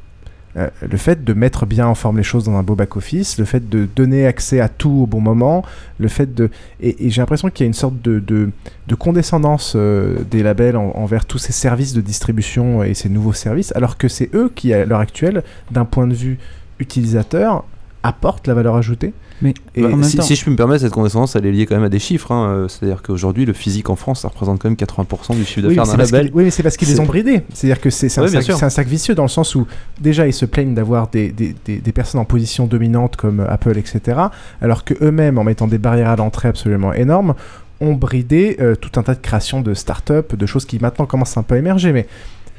Euh, 0.57 0.69
le 0.89 0.97
fait 0.97 1.23
de 1.23 1.33
mettre 1.33 1.65
bien 1.65 1.85
en 1.85 1.95
forme 1.95 2.17
les 2.17 2.23
choses 2.23 2.45
dans 2.45 2.55
un 2.55 2.63
beau 2.63 2.75
back-office, 2.75 3.37
le 3.37 3.45
fait 3.45 3.67
de 3.67 3.87
donner 3.93 4.25
accès 4.25 4.61
à 4.61 4.69
tout 4.69 5.01
au 5.03 5.05
bon 5.05 5.19
moment, 5.19 5.63
le 5.99 6.07
fait 6.07 6.33
de... 6.33 6.49
Et, 6.79 7.09
j'ai 7.09 7.21
l'impression 7.21 7.49
qu'il 7.49 7.65
y 7.65 7.67
a 7.67 7.67
une 7.67 7.73
sorte 7.73 8.01
de, 8.01 8.19
de, 8.19 8.95
condescendance 8.95 9.73
euh, 9.75 10.19
des 10.31 10.43
labels 10.43 10.77
envers 10.77 11.25
tous 11.25 11.39
ces 11.39 11.51
services 11.51 11.93
de 11.93 11.99
distribution 11.99 12.83
et 12.83 12.93
ces 12.93 13.09
nouveaux 13.09 13.33
services, 13.33 13.75
alors 13.75 13.97
que 13.97 14.07
c'est 14.07 14.33
eux 14.33 14.49
qui, 14.55 14.73
à 14.73 14.85
l'heure 14.85 15.01
actuelle, 15.01 15.43
d'un 15.71 15.85
point 15.85 16.07
de 16.07 16.13
vue 16.13 16.39
utilisateur, 16.79 17.65
apportent 18.05 18.47
la 18.47 18.53
valeur 18.53 18.75
ajoutée. 18.75 19.13
Mais 19.41 19.53
si, 20.03 20.35
je 20.35 20.45
peux 20.45 20.51
me 20.51 20.55
permettre, 20.55 20.81
cette 20.81 20.93
condescendance, 20.93 21.35
elle 21.35 21.45
est 21.45 21.51
liée 21.51 21.65
quand 21.65 21.75
même 21.75 21.83
à 21.83 21.89
des 21.89 21.99
chiffres. 21.99 22.31
Hein. 22.31 22.47
Euh, 22.47 22.67
c'est-à-dire 22.67 23.01
qu'aujourd'hui, 23.01 23.45
le 23.45 23.53
physique 23.53 23.89
en 23.89 23.95
France, 23.95 24.21
ça 24.21 24.27
représente 24.29 24.61
quand 24.61 24.69
même 24.69 24.77
80% 24.77 25.35
du 25.35 25.43
chiffre 25.43 25.67
d'affaires 25.67 25.85
d'un 25.85 25.97
label. 25.97 26.31
Oui, 26.33 26.45
mais 26.45 26.51
c'est 26.51 26.63
parce 26.63 26.77
qu'ils 26.77 26.87
les 26.87 26.99
ont 26.99 27.05
bridés. 27.05 27.41
C'est-à-dire 27.53 27.81
que 27.81 27.89
c'est 27.89 28.17
un, 28.17 28.23
un, 28.23 28.69
sac 28.69 28.87
vicieux 28.87 29.15
dans 29.15 29.23
le 29.23 29.29
sens 29.29 29.55
où, 29.55 29.67
déjà, 29.99 30.27
ils 30.27 30.33
se 30.33 30.45
plaignent 30.45 30.75
d'avoir 30.75 31.09
des, 31.09 31.31
des, 31.31 31.55
des, 31.65 31.91
personnes 31.91 32.21
en 32.21 32.25
position 32.25 32.67
dominante 32.67 33.15
comme 33.15 33.39
Apple, 33.41 33.77
etc. 33.77 34.19
Alors 34.61 34.83
qu'eux-mêmes, 34.83 35.37
en 35.37 35.43
mettant 35.43 35.67
des 35.67 35.79
barrières 35.79 36.09
à 36.09 36.15
l'entrée 36.15 36.47
absolument 36.47 36.93
énormes, 36.93 37.33
ont 37.81 37.93
bridé 37.93 38.57
euh, 38.61 38.75
tout 38.75 38.99
un 38.99 39.03
tas 39.03 39.15
de 39.15 39.21
créations 39.21 39.61
de 39.61 39.73
start-up, 39.73 40.35
de 40.35 40.45
choses 40.45 40.65
qui 40.65 40.79
maintenant 40.79 41.05
commencent 41.05 41.37
un 41.37 41.43
peu 41.43 41.55
à 41.55 41.57
émerger. 41.57 41.91
Mais 41.91 42.07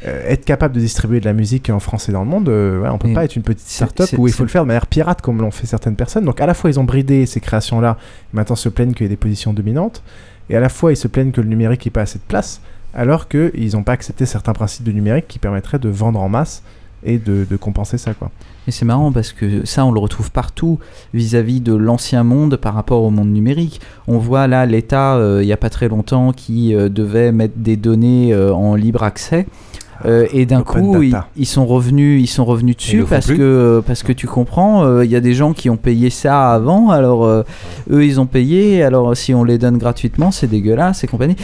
euh, 0.05 0.29
être 0.29 0.45
capable 0.45 0.75
de 0.75 0.81
distribuer 0.81 1.21
de 1.21 1.25
la 1.25 1.33
musique 1.33 1.71
en 1.71 1.81
France 1.81 2.11
et 2.11 2.13
dans 2.13 2.23
le 2.23 2.29
monde, 2.29 2.51
euh, 2.51 2.87
on 2.91 2.99
peut 2.99 3.15
pas 3.15 3.25
être 3.25 3.35
une 3.35 3.43
petite 3.43 3.67
start-up 3.67 4.11
où 4.19 4.27
il 4.27 4.33
faut 4.35 4.43
le 4.43 4.51
faire 4.51 4.63
de 4.63 4.67
manière 4.67 4.87
pirate 4.87 5.23
comme 5.23 5.41
l'ont 5.41 5.51
fait 5.51 5.67
certaines 5.67 5.97
personnes. 5.97 6.27
Donc 6.27 6.39
à 6.43 6.47
la 6.47 6.53
fois 6.53 6.69
ils 6.69 6.79
ont 6.79 6.85
bridé 6.85 7.25
ces 7.25 7.41
créations-là, 7.41 7.97
maintenant 8.35 8.57
se 8.57 8.69
plaignent 8.69 8.93
qu'il 8.93 9.05
y 9.05 9.07
ait 9.07 9.09
des 9.09 9.17
positions 9.17 9.55
dominantes, 9.55 10.03
et 10.51 10.57
à 10.57 10.61
la 10.61 10.69
fois 10.69 10.93
ils 10.93 10.99
se 10.99 11.09
plaignent 11.09 11.33
que 11.33 11.41
le 11.41 11.49
numérique 11.49 11.87
n'ait 11.87 11.91
pas 11.91 12.03
assez 12.03 12.19
de 12.19 12.25
place, 12.29 12.61
alors 12.93 13.27
qu'ils 13.27 13.73
n'ont 13.73 13.85
pas 13.85 13.93
accepté 13.93 14.27
certains 14.27 14.53
principes 14.53 14.85
de 14.85 14.93
numérique 14.93 15.29
qui 15.29 15.39
permettraient 15.39 15.79
de 15.79 15.89
vendre 15.89 16.21
en 16.21 16.29
masse 16.29 16.63
et 17.03 17.17
de, 17.19 17.47
compenser 17.57 17.97
ça. 17.97 18.13
Quoi. 18.13 18.31
Et 18.69 18.73
c'est 18.73 18.85
marrant 18.85 19.13
parce 19.13 19.33
que 19.33 19.65
ça, 19.65 19.87
on 19.87 19.93
le 19.93 20.01
retrouve 20.01 20.31
partout 20.31 20.79
vis-à-vis 21.15 21.61
de 21.61 21.75
l'ancien 21.75 22.23
monde 22.23 22.57
par 22.57 22.75
rapport 22.75 23.03
au 23.03 23.11
monde 23.11 23.31
numérique. 23.31 23.81
On 24.09 24.19
voit 24.19 24.47
là 24.47 24.67
l'État, 24.67 25.17
euh, 25.17 25.43
il 25.43 25.47
n'y 25.47 25.53
a 25.53 25.57
pas 25.57 25.71
très 25.71 25.89
longtemps, 25.89 26.33
qui 26.33 26.75
devait 26.75 27.33
mettre 27.33 27.55
des 27.57 27.77
données 27.77 28.35
en 28.35 28.75
libre 28.75 29.05
accès. 29.05 29.47
Euh, 30.05 30.27
et 30.33 30.47
d'un 30.47 30.63
coup, 30.63 31.03
ils, 31.37 31.47
sont 31.47 31.67
revenus, 31.67 32.23
ils 32.23 32.27
sont 32.27 32.45
revenus 32.45 32.77
dessus 32.77 33.05
parce 33.09 33.27
que 33.27 33.83
parce 33.87 34.03
que 34.03 34.13
tu 34.13 34.27
comprends, 34.27 34.85
euh, 34.85 35.05
il 35.05 35.11
y 35.11 35.17
a 35.17 35.21
des 35.21 35.35
gens 35.35 35.53
qui 35.53 35.71
ont 35.71 35.77
payé 35.77 36.11
ça 36.11 36.53
avant, 36.53 36.91
alors 36.91 37.25
euh, 37.25 37.43
eux 37.91 38.05
ils 38.05 38.21
ont 38.21 38.27
payé, 38.27 38.83
alors 38.83 39.17
si 39.17 39.35
on 39.35 39.45
les 39.45 39.59
donne 39.59 39.79
gratuitement, 39.79 40.31
c'est 40.31 40.47
dégueulasse 40.47 41.05
et 41.05 41.07
compagnie. 41.07 41.37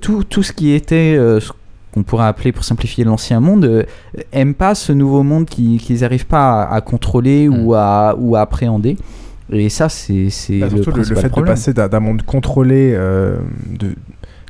tout 0.00 0.24
tout 0.24 0.42
ce 0.42 0.52
qui 0.52 0.72
était 0.72 1.16
ce 1.16 1.50
qu'on 1.92 2.02
pourrait 2.02 2.26
appeler 2.26 2.52
pour 2.52 2.64
simplifier 2.64 3.04
l'ancien 3.04 3.40
monde 3.40 3.86
aime 4.32 4.54
pas 4.54 4.74
ce 4.74 4.92
nouveau 4.92 5.22
monde 5.22 5.46
qu'ils 5.46 6.00
n'arrivent 6.00 6.26
pas 6.26 6.64
à, 6.64 6.80
contrôler 6.80 7.48
ou 7.48 7.72
mm. 7.72 7.74
à 7.74 8.14
ou 8.18 8.36
à 8.36 8.40
appréhender. 8.40 8.96
Et 9.52 9.68
ça, 9.68 9.88
c'est 9.88 10.28
bah, 10.58 10.66
le, 10.72 10.78
le, 10.78 11.04
fait 11.14 11.32
de 11.32 11.42
passer 11.42 11.72
d'un 11.72 12.00
monde 12.00 12.22
contrôlé 12.22 12.92
de 12.92 13.94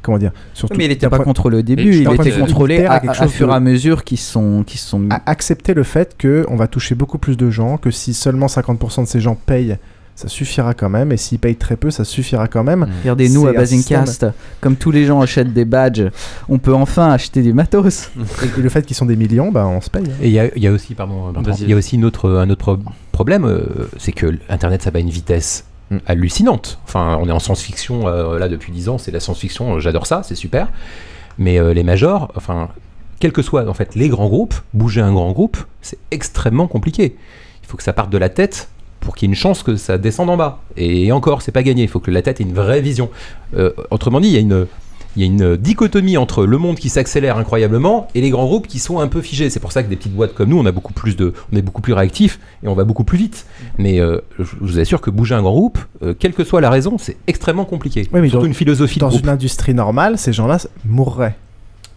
comment 0.06 0.18
dire 0.18 0.32
surtout 0.54 0.76
mais 0.78 0.86
il 0.86 0.88
n'était 0.88 1.08
pas 1.08 1.18
contrôlé 1.18 1.58
au 1.58 1.62
début 1.62 1.94
il 1.94 2.12
était 2.12 2.30
contrôlé 2.38 2.84
à, 2.84 2.94
à, 2.94 3.28
fur 3.28 3.50
et 3.50 3.54
à 3.54 3.60
mesure 3.60 4.04
qu'ils 4.04 4.18
sont 4.18 4.64
qui 4.66 4.78
sont 4.78 5.08
accepter 5.26 5.74
le 5.74 5.82
fait 5.82 6.16
que 6.16 6.46
on 6.48 6.56
va 6.56 6.68
toucher 6.68 6.94
beaucoup 6.94 7.18
plus 7.18 7.36
de 7.36 7.50
gens 7.50 7.76
que 7.76 7.90
si 7.90 8.14
seulement 8.14 8.46
50% 8.46 9.02
de 9.02 9.08
ces 9.08 9.20
gens 9.20 9.34
payent 9.34 9.76
ça 10.16 10.28
suffira 10.28 10.74
quand 10.74 10.88
même. 10.88 11.12
Et 11.12 11.16
s'ils 11.16 11.38
payent 11.38 11.56
très 11.56 11.76
peu, 11.76 11.90
ça 11.90 12.04
suffira 12.04 12.48
quand 12.48 12.64
même. 12.64 12.88
Regardez-nous 13.02 13.46
à 13.46 13.52
Basingcast, 13.52 14.26
comme 14.60 14.74
tous 14.74 14.90
les 14.90 15.04
gens 15.04 15.20
achètent 15.20 15.52
des 15.52 15.66
badges, 15.66 16.10
on 16.48 16.58
peut 16.58 16.74
enfin 16.74 17.10
acheter 17.12 17.42
du 17.42 17.52
matos. 17.52 18.10
et, 18.42 18.60
le 18.60 18.68
fait 18.68 18.84
qu'ils 18.84 18.96
sont 18.96 19.06
des 19.06 19.16
millions, 19.16 19.52
bah, 19.52 19.66
on 19.66 19.80
se 19.80 19.90
paye. 19.90 20.04
Hein. 20.06 20.22
Et 20.22 20.28
il 20.28 20.62
y, 20.62 20.66
a 20.66 20.72
aussi, 20.72 20.94
pardon, 20.94 21.32
il 21.60 21.68
y 21.68 21.72
a 21.72 21.76
aussi 21.76 21.96
une 21.96 22.04
autre, 22.04 22.30
un 22.30 22.50
autre 22.50 22.78
problème, 23.12 23.44
euh, 23.44 23.88
c'est 23.98 24.12
que 24.12 24.26
Internet, 24.48 24.82
ça 24.82 24.90
va 24.90 24.98
à 24.98 25.00
une 25.00 25.10
vitesse. 25.10 25.66
Hallucinante. 26.06 26.78
Enfin, 26.84 27.18
on 27.20 27.28
est 27.28 27.32
en 27.32 27.38
science-fiction 27.38 28.08
euh, 28.08 28.38
là 28.38 28.48
depuis 28.48 28.72
10 28.72 28.88
ans, 28.88 28.98
c'est 28.98 29.10
la 29.10 29.20
science-fiction, 29.20 29.78
j'adore 29.80 30.06
ça, 30.06 30.22
c'est 30.22 30.34
super. 30.34 30.68
Mais 31.38 31.58
euh, 31.58 31.74
les 31.74 31.82
majors, 31.82 32.32
enfin, 32.34 32.68
quels 33.20 33.32
que 33.32 33.42
soient 33.42 33.68
en 33.68 33.74
fait 33.74 33.94
les 33.94 34.08
grands 34.08 34.28
groupes, 34.28 34.54
bouger 34.74 35.00
un 35.00 35.12
grand 35.12 35.32
groupe, 35.32 35.58
c'est 35.82 35.98
extrêmement 36.10 36.66
compliqué. 36.66 37.16
Il 37.62 37.68
faut 37.68 37.76
que 37.76 37.82
ça 37.82 37.92
parte 37.92 38.10
de 38.10 38.18
la 38.18 38.28
tête 38.28 38.68
pour 39.00 39.14
qu'il 39.14 39.28
y 39.28 39.30
ait 39.30 39.34
une 39.34 39.38
chance 39.38 39.62
que 39.62 39.76
ça 39.76 39.98
descende 39.98 40.30
en 40.30 40.36
bas. 40.36 40.60
Et 40.76 41.12
encore, 41.12 41.42
c'est 41.42 41.52
pas 41.52 41.62
gagné. 41.62 41.82
Il 41.82 41.88
faut 41.88 42.00
que 42.00 42.10
la 42.10 42.22
tête 42.22 42.40
ait 42.40 42.44
une 42.44 42.54
vraie 42.54 42.80
vision. 42.80 43.10
Euh, 43.56 43.72
autrement 43.90 44.20
dit, 44.20 44.28
il 44.28 44.34
y 44.34 44.36
a 44.36 44.40
une 44.40 44.66
il 45.16 45.22
y 45.22 45.24
a 45.24 45.26
une 45.26 45.56
dichotomie 45.56 46.16
entre 46.16 46.44
le 46.44 46.58
monde 46.58 46.76
qui 46.76 46.90
s'accélère 46.90 47.38
incroyablement 47.38 48.08
et 48.14 48.20
les 48.20 48.30
grands 48.30 48.44
groupes 48.44 48.66
qui 48.66 48.78
sont 48.78 49.00
un 49.00 49.08
peu 49.08 49.22
figés. 49.22 49.48
C'est 49.50 49.60
pour 49.60 49.72
ça 49.72 49.82
que 49.82 49.88
des 49.88 49.96
petites 49.96 50.14
boîtes 50.14 50.34
comme 50.34 50.50
nous, 50.50 50.58
on 50.58 50.66
a 50.66 50.72
beaucoup 50.72 50.92
plus 50.92 51.16
de, 51.16 51.32
on 51.52 51.56
est 51.56 51.62
beaucoup 51.62 51.82
plus 51.82 51.94
réactifs 51.94 52.38
et 52.62 52.68
on 52.68 52.74
va 52.74 52.84
beaucoup 52.84 53.04
plus 53.04 53.16
vite. 53.16 53.46
Mais 53.78 53.98
euh, 53.98 54.20
je 54.38 54.44
vous 54.60 54.78
assure 54.78 55.00
que 55.00 55.10
bouger 55.10 55.34
un 55.34 55.42
grand 55.42 55.52
groupe, 55.52 55.78
euh, 56.02 56.14
quelle 56.18 56.34
que 56.34 56.44
soit 56.44 56.60
la 56.60 56.70
raison, 56.70 56.98
c'est 56.98 57.16
extrêmement 57.26 57.64
compliqué. 57.64 58.08
Oui, 58.12 58.20
mais 58.20 58.28
Surtout 58.28 58.46
une 58.46 58.54
philosophie. 58.54 58.98
Dans 58.98 59.10
une 59.10 59.28
industrie 59.28 59.74
normale, 59.74 60.18
ces 60.18 60.32
gens-là 60.32 60.58
mourraient 60.84 61.36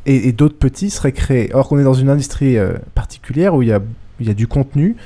et, 0.06 0.32
d'autres 0.32 0.58
petits 0.58 0.90
seraient 0.90 1.12
créés. 1.12 1.50
Or 1.54 1.68
qu'on 1.68 1.78
est 1.78 1.84
dans 1.84 1.94
une 1.94 2.10
industrie 2.10 2.58
euh, 2.58 2.74
particulière 2.96 3.54
où 3.54 3.62
il 3.62 3.70
y 3.70 3.74
a 3.74 3.80
il 4.22 4.28
y 4.28 4.32
a 4.32 4.34
du 4.34 4.48
contenu 4.48 4.98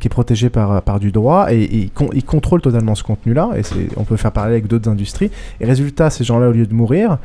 qui 0.00 0.08
est 0.08 0.10
protégé 0.10 0.50
par, 0.50 0.82
par 0.82 0.98
du 0.98 1.12
droit 1.12 1.52
et, 1.52 1.62
et 1.62 1.90
ils 2.14 2.24
contrôlent 2.24 2.60
totalement 2.60 2.96
ce 2.96 3.04
contenu-là 3.04 3.50
et 3.56 3.62
on 3.96 4.02
peut 4.02 4.16
faire 4.16 4.32
parler 4.32 4.54
avec 4.54 4.66
d'autres 4.66 4.90
industries. 4.90 5.30
Et 5.60 5.66
résultat, 5.66 6.10
ces 6.10 6.24
gens-là, 6.24 6.48
au 6.48 6.52
lieu 6.52 6.66
de 6.66 6.74
mourir, 6.74 7.18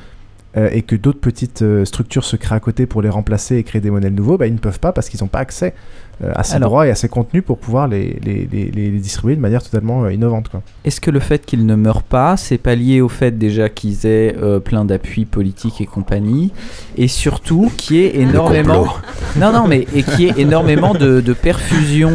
euh, 0.58 0.70
et 0.74 0.82
que 0.82 0.98
d'autres 0.98 1.22
petites 1.22 1.62
euh, 1.62 1.86
structures 1.86 2.26
se 2.26 2.36
créent 2.36 2.56
à 2.56 2.60
côté 2.60 2.86
pour 2.86 3.02
les 3.02 3.08
remplacer 3.08 3.56
et 3.56 3.64
créer 3.64 3.80
des 3.80 3.90
modèles 3.90 4.14
nouveaux, 4.14 4.38
bah, 4.38 4.48
ils 4.48 4.54
ne 4.54 4.60
peuvent 4.60 4.82
pas 4.82 4.92
parce 4.92 5.08
qu'ils 5.08 5.22
n'ont 5.22 5.30
pas 5.30 5.40
accès 5.40 5.74
euh, 6.22 6.34
à 6.36 6.44
ces 6.44 6.60
droits 6.60 6.86
et 6.86 6.90
à 6.90 6.96
ces 6.96 7.08
contenus 7.08 7.42
pour 7.42 7.58
pouvoir 7.58 7.88
les, 7.88 8.20
les, 8.22 8.46
les, 8.52 8.90
distribuer 8.92 9.38
de 9.38 9.40
manière 9.40 9.64
totalement 9.64 10.10
innovante. 10.10 10.50
Est-ce 10.84 11.00
que 11.00 11.10
le 11.10 11.22
fait 11.22 11.46
qu'ils 11.46 11.66
ne 11.66 11.76
meurent 11.76 12.04
pas, 12.04 12.36
c'est 12.36 12.58
pas 12.58 12.76
lié 12.76 13.00
au 13.00 13.08
fait 13.08 13.38
déjà 13.38 13.70
qu'ils 13.70 14.06
aient 14.06 14.36
plein 14.64 14.84
d'appuis 14.84 15.24
politiques 15.24 15.80
et 15.80 15.86
compagnie, 15.86 16.52
et 16.98 17.08
surtout 17.08 17.72
qu'il 17.78 17.96
y 17.96 18.00
ait 18.02 18.20
énormément, 18.20 18.88
non 19.38 19.54
non 19.54 19.68
mais 19.68 19.88
et 19.96 20.04
qui 20.04 20.28
est 20.28 20.38
énormément 20.38 20.94
de, 20.94 21.22
de 21.22 21.34
perfusion 21.34 22.12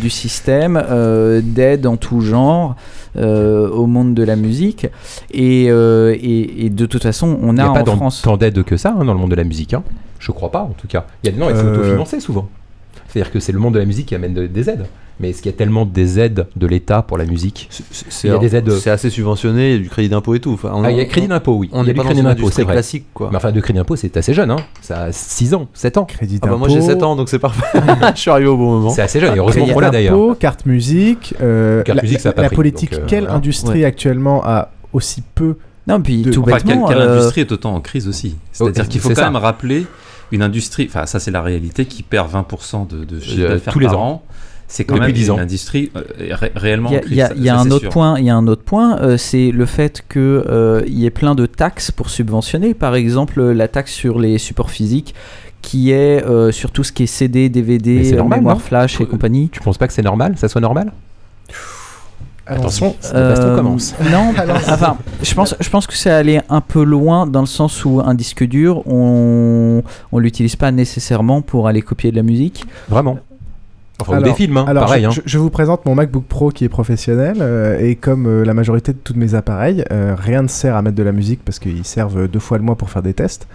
du 0.00 0.10
système, 0.10 0.82
d'aide 1.44 1.86
en 1.86 1.98
tout 1.98 2.22
genre. 2.22 2.74
Euh, 3.16 3.68
au 3.70 3.86
monde 3.86 4.14
de 4.14 4.22
la 4.22 4.36
musique. 4.36 4.86
Et, 5.32 5.68
euh, 5.70 6.14
et, 6.20 6.68
de 6.68 6.86
toute 6.86 7.02
façon, 7.02 7.38
on 7.40 7.56
a, 7.56 7.64
a 7.64 7.68
en 7.68 7.72
pas 7.72 7.84
France. 7.84 8.20
tant 8.22 8.36
d'aide 8.36 8.62
que 8.62 8.76
ça 8.76 8.90
hein, 8.98 9.04
dans 9.04 9.14
le 9.14 9.18
monde 9.18 9.30
de 9.30 9.36
la 9.36 9.44
musique. 9.44 9.72
Hein. 9.72 9.82
Je 10.18 10.32
crois 10.32 10.50
pas, 10.50 10.62
en 10.62 10.74
tout 10.76 10.86
cas. 10.86 11.06
Il 11.22 11.26
y 11.26 11.28
a 11.30 11.32
des 11.32 11.38
non, 11.38 11.48
il 11.48 11.56
faut 11.56 11.66
euh, 11.66 11.78
autofinancer 11.78 12.20
souvent. 12.20 12.48
C'est-à-dire 13.08 13.32
que 13.32 13.40
c'est 13.40 13.52
le 13.52 13.58
monde 13.58 13.74
de 13.74 13.78
la 13.78 13.86
musique 13.86 14.06
qui 14.06 14.14
amène 14.14 14.34
des 14.34 14.70
aides. 14.70 14.86
Mais 15.18 15.30
est-ce 15.30 15.40
qu'il 15.40 15.50
y 15.50 15.54
a 15.54 15.56
tellement 15.56 15.86
des 15.86 16.18
aides 16.18 16.46
de 16.56 16.66
l'État 16.66 17.00
pour 17.02 17.16
la 17.16 17.24
musique 17.24 17.68
C'est 17.70 18.90
assez 18.90 19.10
subventionné, 19.10 19.70
il 19.70 19.72
y 19.72 19.78
a 19.78 19.82
du 19.82 19.88
crédit 19.88 20.08
d'impôt 20.08 20.34
et 20.34 20.40
tout. 20.40 20.58
ah, 20.64 20.90
il 20.90 20.96
y 20.96 21.00
a 21.00 21.04
crédit 21.06 21.28
d'impôt, 21.28 21.54
oui. 21.54 21.70
On 21.72 21.82
il 21.82 21.88
y 21.88 21.90
a 21.90 21.92
du 21.94 22.00
crédit 22.00 22.22
d'impôt, 22.22 22.50
c'est 22.50 22.66
classique, 22.66 23.06
quoi. 23.14 23.28
Mais 23.30 23.36
enfin, 23.36 23.52
de 23.52 23.60
crédit 23.60 23.78
d'impôt, 23.78 23.96
c'est 23.96 24.16
assez 24.16 24.34
jeune, 24.34 24.50
hein. 24.50 24.58
Ça 24.82 25.04
a 25.04 25.12
6 25.12 25.54
ans, 25.54 25.68
7 25.72 25.98
ans. 25.98 26.04
Crédit 26.04 26.34
d'impôt. 26.34 26.46
Ah 26.48 26.50
bah 26.52 26.58
moi 26.58 26.68
j'ai 26.68 26.80
7 26.80 27.02
ans, 27.02 27.16
donc 27.16 27.28
c'est 27.28 27.38
parfait. 27.38 27.78
Je 28.14 28.20
suis 28.20 28.30
arrivé 28.30 28.48
au 28.48 28.56
bon 28.56 28.72
moment. 28.72 28.90
C'est 28.90 29.02
assez 29.02 29.20
jeune, 29.20 29.34
et 29.34 29.38
heureusement 29.38 29.66
pour 29.66 29.80
là 29.80 29.90
d'ailleurs. 29.90 30.38
Carte 30.38 30.66
musique, 30.66 31.34
euh, 31.40 31.82
carte 31.82 31.96
la, 31.96 32.02
musique, 32.02 32.20
ça 32.20 32.30
a 32.30 32.32
pas 32.32 32.42
la 32.42 32.50
politique. 32.50 32.92
Euh, 32.94 33.04
quelle 33.06 33.28
industrie 33.28 33.84
actuellement 33.84 34.42
a 34.44 34.70
aussi 34.92 35.22
peu 35.34 35.56
non, 35.86 36.00
puis 36.00 36.22
tout 36.22 36.42
bêtement, 36.42 36.88
quelle, 36.88 36.98
euh, 36.98 37.12
industrie 37.12 37.42
est 37.42 37.52
autant 37.52 37.74
en 37.74 37.80
crise 37.80 38.08
aussi? 38.08 38.36
C'est-à-dire 38.52 38.84
oh, 38.86 38.90
qu'il 38.90 39.00
faut 39.00 39.10
quand 39.10 39.22
même 39.22 39.36
rappeler 39.36 39.86
une 40.32 40.42
industrie, 40.42 40.86
enfin 40.88 41.06
ça 41.06 41.20
c'est 41.20 41.30
la 41.30 41.42
réalité, 41.42 41.84
qui 41.84 42.02
perd 42.02 42.28
20% 42.32 42.88
de, 42.88 43.04
de 43.04 43.20
chiffre 43.20 43.48
d'affaires 43.48 43.72
tous 43.72 43.78
les 43.78 43.88
ans 43.88 44.22
c'est 44.68 44.84
quand 44.84 44.98
même 44.98 45.14
une 45.14 45.30
industrie 45.38 45.90
euh, 45.96 46.36
réellement 46.54 46.90
Il 47.08 47.14
y 47.14 47.20
a, 47.20 47.58
un 47.58 47.70
autre 47.70 47.88
point, 47.88 48.18
il 48.18 48.24
y 48.24 48.30
a 48.30 48.36
un 48.36 48.46
autre 48.46 48.62
point, 48.62 49.16
c'est 49.16 49.50
le 49.50 49.66
fait 49.66 50.04
qu'il 50.10 50.20
euh, 50.22 50.82
y 50.86 51.06
ait 51.06 51.10
plein 51.10 51.34
de 51.34 51.46
taxes 51.46 51.90
pour 51.90 52.10
subventionner. 52.10 52.74
Par 52.74 52.94
exemple, 52.94 53.42
la 53.42 53.68
taxe 53.68 53.92
sur 53.92 54.18
les 54.18 54.38
supports 54.38 54.70
physiques 54.70 55.14
qui 55.62 55.90
est 55.90 56.24
euh, 56.24 56.52
sur 56.52 56.70
tout 56.70 56.84
ce 56.84 56.92
qui 56.92 57.02
est 57.02 57.06
CD, 57.06 57.48
DVD, 57.48 58.12
normal, 58.12 58.38
mémoire 58.38 58.60
flash 58.60 59.00
et 59.00 59.06
compagnie. 59.06 59.48
Tu 59.50 59.60
penses 59.60 59.78
pas 59.78 59.88
que 59.88 59.92
c'est 59.92 60.02
normal? 60.02 60.34
Ça 60.36 60.48
soit 60.48 60.60
normal? 60.60 60.92
Attention, 62.46 62.94
euh, 63.12 63.56
commence. 63.56 63.96
Non, 64.08 64.32
enfin, 64.68 64.96
je 65.20 65.34
pense, 65.34 65.56
je 65.58 65.68
pense 65.68 65.88
que 65.88 65.94
c'est 65.94 66.10
aller 66.10 66.40
un 66.48 66.60
peu 66.60 66.84
loin 66.84 67.26
dans 67.26 67.40
le 67.40 67.46
sens 67.46 67.84
où 67.84 68.00
un 68.00 68.14
disque 68.14 68.44
dur, 68.44 68.86
on, 68.86 69.82
on 70.12 70.18
l'utilise 70.20 70.54
pas 70.54 70.70
nécessairement 70.70 71.42
pour 71.42 71.66
aller 71.66 71.82
copier 71.82 72.12
de 72.12 72.16
la 72.16 72.22
musique. 72.22 72.64
Vraiment? 72.88 73.18
Enfin, 73.98 74.18
ou 74.18 74.22
des 74.22 74.34
films, 74.34 74.58
hein, 74.58 74.66
pareil. 74.74 75.04
Je, 75.04 75.20
hein. 75.20 75.22
je, 75.24 75.38
vous 75.38 75.48
présente 75.48 75.86
mon 75.86 75.94
MacBook 75.94 76.24
Pro 76.24 76.50
qui 76.50 76.64
est 76.64 76.68
professionnel 76.68 77.38
euh, 77.40 77.78
et 77.80 77.96
comme 77.96 78.26
euh, 78.26 78.44
la 78.44 78.52
majorité 78.52 78.92
de 78.92 78.98
tous 78.98 79.14
mes 79.14 79.34
appareils, 79.34 79.84
euh, 79.90 80.14
rien 80.18 80.42
ne 80.42 80.48
sert 80.48 80.76
à 80.76 80.82
mettre 80.82 80.96
de 80.96 81.02
la 81.02 81.12
musique 81.12 81.40
parce 81.44 81.58
qu'ils 81.58 81.84
servent 81.84 82.28
deux 82.28 82.38
fois 82.38 82.58
le 82.58 82.64
mois 82.64 82.76
pour 82.76 82.90
faire 82.90 83.02
des 83.02 83.14
tests. 83.14 83.48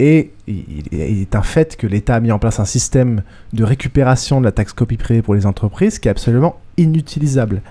Et 0.00 0.30
il, 0.46 0.84
est 0.92 1.34
un 1.34 1.42
fait 1.42 1.76
que 1.76 1.86
l'État 1.86 2.14
a 2.14 2.20
mis 2.20 2.30
en 2.30 2.38
place 2.38 2.60
un 2.60 2.64
système 2.64 3.22
de 3.52 3.64
récupération 3.64 4.40
de 4.40 4.44
la 4.44 4.52
taxe 4.52 4.72
copie 4.72 4.96
privée 4.96 5.22
pour 5.22 5.34
les 5.34 5.44
entreprises 5.44 5.98
qui 5.98 6.06
est 6.06 6.10
absolument 6.10 6.56
inutilisable. 6.76 7.62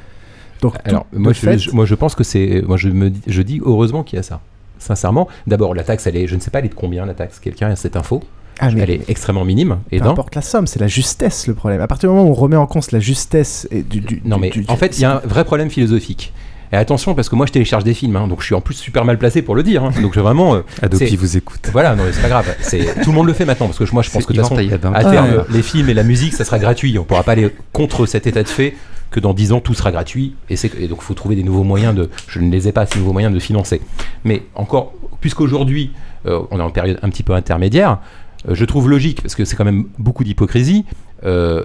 Donc, 0.62 0.74
Alors, 0.84 1.06
moi, 1.14 1.32
je, 1.34 1.72
moi, 1.72 1.86
je 1.86 1.96
pense 1.96 2.16
que 2.16 2.24
c'est. 2.24 2.64
Moi, 2.68 2.76
je, 2.78 2.90
me, 2.90 3.12
je 3.28 3.42
dis 3.44 3.62
heureusement 3.64 4.04
qu'il 4.04 4.18
y 4.18 4.20
a 4.20 4.24
ça. 4.24 4.42
Sincèrement, 4.80 5.28
d'abord, 5.46 5.74
la 5.74 5.84
taxe, 5.84 6.06
elle 6.08 6.18
est. 6.18 6.28
Je 6.28 6.36
ne 6.36 6.42
sais 6.42 6.52
pas, 6.52 6.60
elle 6.60 6.66
est 6.66 6.70
de 6.70 6.74
combien 6.74 7.06
la 7.06 7.14
taxe? 7.14 7.40
Quelqu'un 7.40 7.70
a 7.70 7.76
cette 7.76 7.96
info? 7.96 8.22
Ah, 8.60 8.70
elle 8.76 8.90
est 8.90 9.10
extrêmement 9.10 9.46
minime. 9.46 9.80
Et 9.92 10.00
peu 10.00 10.08
importe 10.08 10.36
la 10.36 10.42
somme, 10.42 10.68
c'est 10.68 10.80
la 10.80 10.88
justesse 10.88 11.48
le 11.48 11.54
problème. 11.54 11.82
À 11.82 11.88
partir 11.88 12.10
du 12.10 12.16
moment 12.16 12.28
où 12.28 12.32
on 12.32 12.36
remet 12.36 12.56
en 12.56 12.68
compte 12.68 12.92
la 12.92 13.00
justesse 13.00 13.68
et 13.72 13.84
du, 13.84 14.22
non 14.26 14.38
mais 14.38 14.52
en 14.68 14.78
fait 14.78 14.98
il 14.98 15.02
y 15.02 15.06
a 15.06 15.18
un 15.18 15.28
vrai 15.28 15.44
problème 15.44 15.70
philosophique. 15.70 16.34
Et 16.74 16.76
attention 16.76 17.16
parce 17.16 17.30
que 17.30 17.36
moi 17.36 17.46
je 17.46 17.54
télécharge 17.54 17.86
des 17.86 17.94
films, 17.94 18.16
hein, 18.18 18.28
donc 18.28 18.42
je 18.42 18.46
suis 18.48 18.56
en 18.56 18.60
plus 18.60 18.74
super 18.74 19.06
mal 19.06 19.18
placé 19.18 19.42
pour 19.42 19.56
le 19.56 19.64
dire. 19.64 19.84
Hein. 19.84 19.92
donc 20.02 20.14
je 20.14 20.20
vraiment. 20.20 20.56
Euh, 20.56 20.62
Adopi 20.82 21.16
vous 21.16 21.38
écoute. 21.38 21.70
Voilà, 21.72 21.96
non 21.96 22.04
c'est 22.12 22.22
pas 22.22 22.30
grave. 22.30 22.56
tout 23.04 23.10
le 23.10 23.16
monde 23.16 23.28
le 23.28 23.34
fait 23.34 23.46
maintenant 23.46 23.68
parce 23.68 23.78
que 23.78 23.94
moi 23.94 24.04
je 24.04 24.10
pense 24.10 24.26
que 24.26 24.34
de 24.34 24.42
toute 24.42 24.50
façon 24.50 24.94
à 24.94 25.04
terme 25.04 25.46
les 25.50 25.62
films 25.62 25.90
et 25.90 25.94
la 25.94 26.04
musique 26.04 26.34
ça 26.34 26.44
sera 26.44 26.60
gratuit. 26.60 26.98
On 27.00 27.04
pourra 27.04 27.24
pas 27.24 27.34
aller 27.34 27.50
contre 27.74 28.06
cet 28.06 28.28
état 28.28 28.44
de 28.44 28.50
fait 28.50 28.76
que 29.10 29.22
dans 29.22 29.34
10 29.34 29.54
ans 29.54 29.60
tout 29.62 29.74
sera 29.74 29.92
gratuit 29.92 30.36
et, 30.50 30.56
et 30.80 30.88
donc 30.90 31.00
il 31.02 31.06
faut 31.06 31.14
trouver 31.14 31.36
des 31.36 31.44
nouveaux 31.44 31.64
moyens 31.64 31.96
de. 31.96 32.10
Je 32.28 32.40
ne 32.40 32.52
les 32.52 32.68
ai 32.68 32.74
pas 32.74 32.86
ces 32.86 33.00
nouveaux 33.00 33.14
moyens 33.14 33.34
de 33.34 33.40
financer. 33.40 33.82
Mais 34.26 34.44
encore 34.56 34.94
puisqu'aujourd'hui 35.22 35.92
euh, 36.26 36.42
on 36.52 36.60
est 36.60 36.64
en 36.64 36.72
période 36.72 37.00
un 37.02 37.10
petit 37.10 37.24
peu 37.24 37.34
intermédiaire. 37.34 38.00
Euh, 38.48 38.56
je 38.56 38.66
trouve 38.66 38.90
logique, 38.90 39.22
parce 39.22 39.36
que 39.36 39.46
c'est 39.46 39.56
quand 39.56 39.66
même 39.66 39.86
beaucoup 39.98 40.24
d'hypocrisie, 40.24 40.86
euh, 41.24 41.64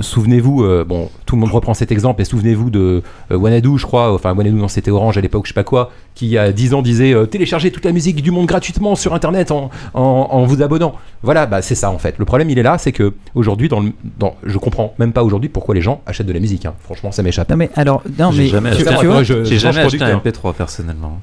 souvenez-vous, 0.00 0.62
euh, 0.62 0.84
bon, 0.86 1.10
tout 1.24 1.36
le 1.36 1.40
monde 1.40 1.50
reprend 1.50 1.74
cet 1.74 1.90
exemple, 1.90 2.22
et 2.22 2.24
souvenez-vous 2.24 2.70
de 2.70 3.02
Wanadu, 3.30 3.78
je 3.78 3.86
crois, 3.86 4.12
enfin 4.12 4.34
Wanadu, 4.34 4.56
non, 4.56 4.68
c'était 4.68 4.90
Orange 4.90 5.16
à 5.16 5.20
l'époque, 5.20 5.46
je 5.46 5.50
sais 5.50 5.54
pas 5.54 5.64
quoi, 5.64 5.90
qui 6.14 6.26
il 6.26 6.30
y 6.30 6.38
a 6.38 6.52
10 6.52 6.74
ans 6.74 6.82
disait 6.82 7.14
téléchargez 7.30 7.70
toute 7.70 7.84
la 7.84 7.92
musique 7.92 8.22
du 8.22 8.30
monde 8.30 8.46
gratuitement 8.46 8.94
sur 8.94 9.14
internet 9.14 9.50
en, 9.50 9.70
en, 9.94 10.44
vous 10.44 10.62
abonnant. 10.62 10.94
Voilà, 11.22 11.46
bah, 11.46 11.62
c'est 11.62 11.74
ça 11.74 11.90
en 11.90 11.98
fait. 11.98 12.16
Le 12.18 12.24
problème, 12.24 12.50
il 12.50 12.58
est 12.58 12.62
là, 12.62 12.78
c'est 12.78 12.92
que 12.92 13.14
aujourd'hui, 13.34 13.68
dans, 13.68 13.84
dans, 14.18 14.36
je 14.44 14.58
comprends 14.58 14.94
même 14.98 15.12
pas 15.12 15.22
aujourd'hui 15.22 15.48
pourquoi 15.48 15.74
les 15.74 15.80
gens 15.80 16.00
achètent 16.06 16.26
de 16.26 16.32
la 16.32 16.40
musique. 16.40 16.66
Hein. 16.66 16.74
Franchement, 16.80 17.12
ça 17.12 17.22
m'échappe. 17.22 17.48
Non, 17.50 17.56
mais 17.56 17.70
alors, 17.76 18.02
non, 18.18 18.32
mais 18.32 18.46
jamais 18.46 18.70
acheté, 18.70 19.44
j'ai 19.44 19.58
jamais 19.58 19.80
acheté 19.80 20.02
un 20.02 20.18
MP3 20.18 20.54
personnellement. 20.54 21.20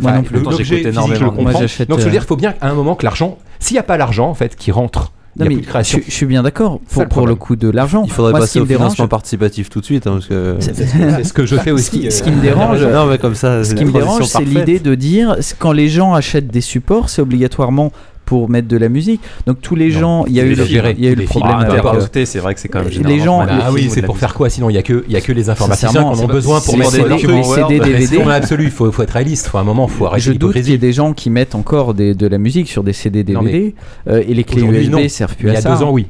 Moi 0.00 0.12
non 0.12 0.22
plus, 0.22 0.64
j'écoute 0.64 0.86
énormément. 0.86 1.32
Donc, 1.32 1.98
je 1.98 2.04
veux 2.04 2.10
dire, 2.10 2.22
il 2.22 2.26
faut 2.26 2.36
bien 2.36 2.54
à 2.60 2.70
un 2.70 2.74
moment 2.74 2.94
que 2.94 3.04
l'argent, 3.04 3.38
s'il 3.58 3.74
n'y 3.74 3.80
a 3.80 3.84
pas 3.84 3.96
l'argent 3.96 4.28
en 4.28 4.34
fait 4.34 4.56
qui 4.56 4.72
rentre 4.72 5.12
non, 5.40 5.46
mais 5.46 5.82
je, 5.82 5.98
je, 6.06 6.10
suis 6.10 6.26
bien 6.26 6.42
d'accord 6.42 6.80
pour, 6.90 7.06
pour 7.06 7.26
le 7.26 7.34
coup 7.34 7.56
de 7.56 7.68
l'argent. 7.68 8.04
Il 8.04 8.12
faudrait 8.12 8.32
passer 8.32 8.60
au 8.60 8.66
financement 8.66 9.08
participatif 9.08 9.70
tout 9.70 9.80
de 9.80 9.84
suite. 9.84 10.06
Hein, 10.06 10.20
c'est 10.60 11.24
ce 11.24 11.32
que 11.32 11.46
je 11.46 11.56
fais 11.56 11.70
aussi. 11.70 12.10
Ce 12.10 12.22
qui, 12.22 12.30
me 12.30 12.40
dérange, 12.40 12.84
non, 12.84 13.06
mais 13.06 13.18
comme 13.18 13.34
ça, 13.34 13.64
ce 13.64 13.74
qui 13.74 13.84
me 13.84 13.92
dérange, 13.92 14.24
c'est 14.24 14.44
l'idée 14.44 14.78
de 14.78 14.94
dire 14.94 15.36
quand 15.58 15.72
les 15.72 15.88
gens 15.88 16.14
achètent 16.14 16.48
des 16.48 16.60
supports, 16.60 17.08
c'est 17.08 17.22
obligatoirement 17.22 17.92
pour 18.30 18.48
mettre 18.48 18.68
de 18.68 18.76
la 18.76 18.88
musique. 18.88 19.20
Donc 19.48 19.60
tous 19.60 19.74
les 19.74 19.90
gens, 19.90 20.24
il 20.24 20.34
y 20.34 20.40
a 20.40 20.44
eu, 20.44 20.52
il 20.52 21.04
y 21.04 21.08
a 21.08 21.10
eu 21.10 21.16
le 21.16 21.24
problème 21.24 21.56
avec. 21.58 22.26
c'est 22.28 22.38
vrai 22.38 22.54
que 22.54 22.60
c'est 22.60 22.68
quand 22.68 22.84
même 22.84 23.02
les 23.04 23.18
gens. 23.18 23.40
Ah 23.40 23.72
oui, 23.72 23.88
c'est 23.90 24.02
pour 24.02 24.18
faire 24.18 24.34
quoi? 24.34 24.48
Sinon, 24.48 24.70
il 24.70 24.74
y 24.74 24.78
a 24.78 24.82
que 24.82 25.04
il 25.08 25.12
y 25.12 25.16
a 25.16 25.20
que 25.20 25.32
les 25.32 25.50
informaticiens 25.50 25.88
qui 25.88 25.98
en 25.98 26.16
ont 26.16 26.26
besoin 26.28 26.60
pour 26.60 26.76
mettre 26.76 26.92
des 26.92 27.42
CD, 27.42 27.80
DVD. 27.80 28.22
absolu, 28.30 28.64
il 28.64 28.70
faut, 28.70 28.92
faut 28.92 29.02
être 29.02 29.10
réaliste. 29.10 29.48
Faut 29.48 29.58
à 29.58 29.62
un 29.62 29.64
moment, 29.64 29.88
faut 29.88 30.06
arrêter 30.06 30.22
Je 30.22 30.32
doute 30.32 30.52
qu'il 30.52 30.68
y 30.68 30.72
ait 30.72 30.78
des 30.78 30.92
gens 30.92 31.12
qui 31.12 31.28
mettent 31.28 31.56
encore 31.56 31.92
des, 31.92 32.14
de 32.14 32.26
la 32.28 32.38
musique 32.38 32.68
sur 32.68 32.84
des 32.84 32.92
CD, 32.92 33.24
DVD, 33.24 33.74
euh, 34.06 34.22
et 34.24 34.32
les 34.32 34.44
clés 34.44 34.62
USB 34.62 35.08
servent 35.08 35.34
plus 35.34 35.50
à 35.50 35.56
ça. 35.56 35.60
Il 35.60 35.64
y 35.64 35.66
a 35.66 35.76
deux 35.76 35.82
ans, 35.82 35.90
oui. 35.90 36.06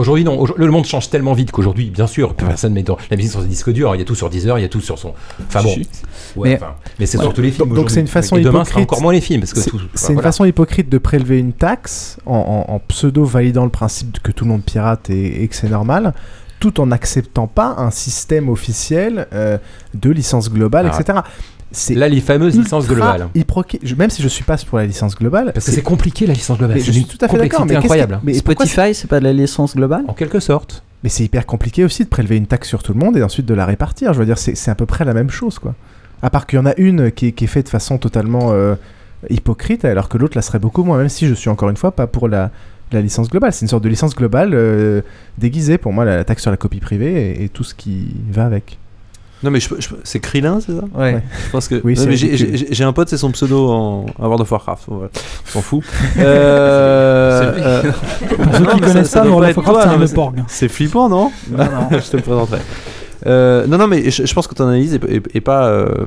Aujourd'hui, 0.00 0.24
non. 0.24 0.44
Le 0.56 0.70
monde 0.70 0.86
change 0.86 1.10
tellement 1.10 1.34
vite 1.34 1.52
qu'aujourd'hui, 1.52 1.90
bien 1.90 2.06
sûr, 2.06 2.34
personne 2.34 2.72
met 2.72 2.84
la 3.10 3.16
musique 3.16 3.32
sur 3.32 3.42
ses 3.42 3.48
disques 3.48 3.70
durs. 3.70 3.94
Il 3.94 3.98
y 3.98 4.02
a 4.02 4.04
tout 4.04 4.14
sur 4.14 4.30
Deezer, 4.30 4.58
il 4.58 4.62
y 4.62 4.64
a 4.64 4.68
tout 4.68 4.80
sur 4.80 4.98
son. 4.98 5.12
Enfin 5.46 5.62
bon. 5.62 5.74
mais, 6.42 6.58
mais 6.98 7.06
c'est 7.06 7.18
surtout 7.18 7.42
les 7.42 7.50
films. 7.50 7.74
Donc 7.74 7.90
c'est 7.90 8.00
une 8.00 8.06
façon 8.06 8.36
et 8.36 8.42
demain, 8.42 8.64
c'est 8.64 8.76
encore 8.76 9.02
moins 9.02 9.12
les 9.12 9.20
films. 9.20 9.44
C'est 9.94 10.12
une 10.12 10.22
façon 10.22 10.44
hypocrite 10.44 10.88
de 10.88 10.98
prélever 10.98 11.38
une 11.38 11.52
taxe 11.52 12.18
en, 12.26 12.80
pseudo 12.88 13.24
validant 13.24 13.64
le 13.64 13.70
principe 13.70 14.20
que 14.22 14.32
tout 14.32 14.44
le 14.44 14.50
monde 14.50 14.62
pirate 14.62 15.10
et, 15.10 15.46
que 15.46 15.54
c'est 15.54 15.68
normal 15.68 16.14
tout 16.58 16.78
en 16.80 16.86
n'acceptant 16.86 17.46
pas 17.46 17.74
un 17.78 17.90
système 17.90 18.50
officiel 18.50 19.26
euh, 19.32 19.56
de 19.94 20.10
licence 20.10 20.50
globale, 20.50 20.86
etc. 20.86 21.20
C'est 21.72 21.94
là 21.94 22.08
les 22.08 22.20
fameuses 22.20 22.56
licences 22.56 22.86
globales. 22.86 23.28
Même 23.96 24.10
si 24.10 24.22
je 24.22 24.28
suis 24.28 24.44
pas 24.44 24.56
pour 24.56 24.78
la 24.78 24.86
licence 24.86 25.14
globale, 25.14 25.52
parce 25.52 25.66
que 25.66 25.72
c'est 25.72 25.82
compliqué 25.82 26.26
la 26.26 26.34
licence 26.34 26.58
globale. 26.58 26.80
Je 26.80 26.90
suis 26.90 27.04
tout 27.04 27.18
à 27.20 27.28
fait 27.28 27.38
d'accord, 27.38 27.66
mais 27.66 27.76
incroyable. 27.76 28.20
Mais 28.22 28.34
Spotify, 28.34 28.94
c'est 28.94 29.08
pas 29.08 29.20
de 29.20 29.24
la 29.24 29.32
licence 29.32 29.76
globale 29.76 30.04
En 30.08 30.14
quelque 30.14 30.40
sorte. 30.40 30.82
Mais 31.02 31.08
c'est 31.08 31.24
hyper 31.24 31.46
compliqué 31.46 31.84
aussi 31.84 32.04
de 32.04 32.10
prélever 32.10 32.36
une 32.36 32.46
taxe 32.46 32.68
sur 32.68 32.82
tout 32.82 32.92
le 32.92 32.98
monde 32.98 33.16
et 33.16 33.22
ensuite 33.22 33.46
de 33.46 33.54
la 33.54 33.64
répartir. 33.64 34.12
Je 34.12 34.18
veux 34.18 34.26
dire, 34.26 34.36
c'est 34.36 34.70
à 34.70 34.74
peu 34.74 34.86
près 34.86 35.04
la 35.04 35.14
même 35.14 35.30
chose, 35.30 35.58
quoi. 35.58 35.74
À 36.22 36.28
part 36.28 36.46
qu'il 36.46 36.58
y 36.58 36.60
en 36.60 36.66
a 36.66 36.74
une 36.76 37.10
qui 37.10 37.28
est, 37.28 37.46
faite 37.46 37.66
de 37.66 37.70
façon 37.70 37.96
totalement 37.96 38.52
euh, 38.52 38.74
hypocrite, 39.30 39.86
alors 39.86 40.10
que 40.10 40.18
l'autre 40.18 40.36
la 40.36 40.42
serait 40.42 40.58
beaucoup 40.58 40.84
moins. 40.84 40.98
Même 40.98 41.08
si 41.08 41.26
je 41.26 41.32
suis 41.32 41.48
encore 41.48 41.70
une 41.70 41.78
fois 41.78 41.92
pas 41.92 42.06
pour 42.06 42.28
la, 42.28 42.50
licence 42.92 43.30
globale. 43.30 43.52
C'est 43.52 43.62
une 43.62 43.68
sorte 43.68 43.84
de 43.84 43.88
licence 43.88 44.14
globale 44.14 44.50
euh, 44.52 45.00
déguisée 45.38 45.78
pour 45.78 45.92
moi, 45.92 46.04
la, 46.04 46.24
taxe 46.24 46.42
sur 46.42 46.50
la 46.50 46.56
copie 46.58 46.80
privée 46.80 47.42
et 47.42 47.48
tout 47.48 47.64
ce 47.64 47.74
qui 47.74 48.16
va 48.30 48.44
avec. 48.44 48.78
Non, 49.42 49.50
mais 49.50 49.60
je, 49.60 49.68
c'est 50.04 50.20
Krillin, 50.20 50.60
c'est 50.60 50.72
ça? 50.72 50.84
Ouais. 50.94 51.22
Je 51.46 51.50
pense 51.50 51.68
que. 51.68 51.80
Oui, 51.82 51.96
j'ai 51.96 52.84
un 52.84 52.92
pote, 52.92 53.08
c'est 53.08 53.16
son 53.16 53.30
pseudo 53.30 53.68
en 53.68 54.06
World 54.18 54.42
of 54.42 54.50
Warcraft. 54.50 54.88
On 54.88 55.08
s'en 55.46 55.62
fout. 55.62 55.82
euh, 56.18 57.82
euh... 57.84 57.92
Pour 58.28 58.54
ceux 58.54 58.66
qui 58.66 58.80
connaissent 58.80 59.10
ça, 59.10 59.24
World 59.26 59.50
of 59.50 59.56
Warcraft, 59.56 59.98
c'est 59.98 60.12
un 60.12 60.14
porg. 60.14 60.44
C'est 60.48 60.68
flippant, 60.68 61.08
non? 61.08 61.32
Non, 61.50 61.64
non. 61.64 61.88
je 61.90 62.10
te 62.10 62.16
le 62.16 62.22
présenterai. 62.22 62.60
Euh, 63.26 63.66
non, 63.66 63.78
non, 63.78 63.86
mais 63.86 64.10
je, 64.10 64.34
pense 64.34 64.46
que 64.46 64.54
ton 64.54 64.66
analyse 64.66 64.94
est, 64.94 65.40
pas. 65.40 65.68
Euh, 65.68 66.06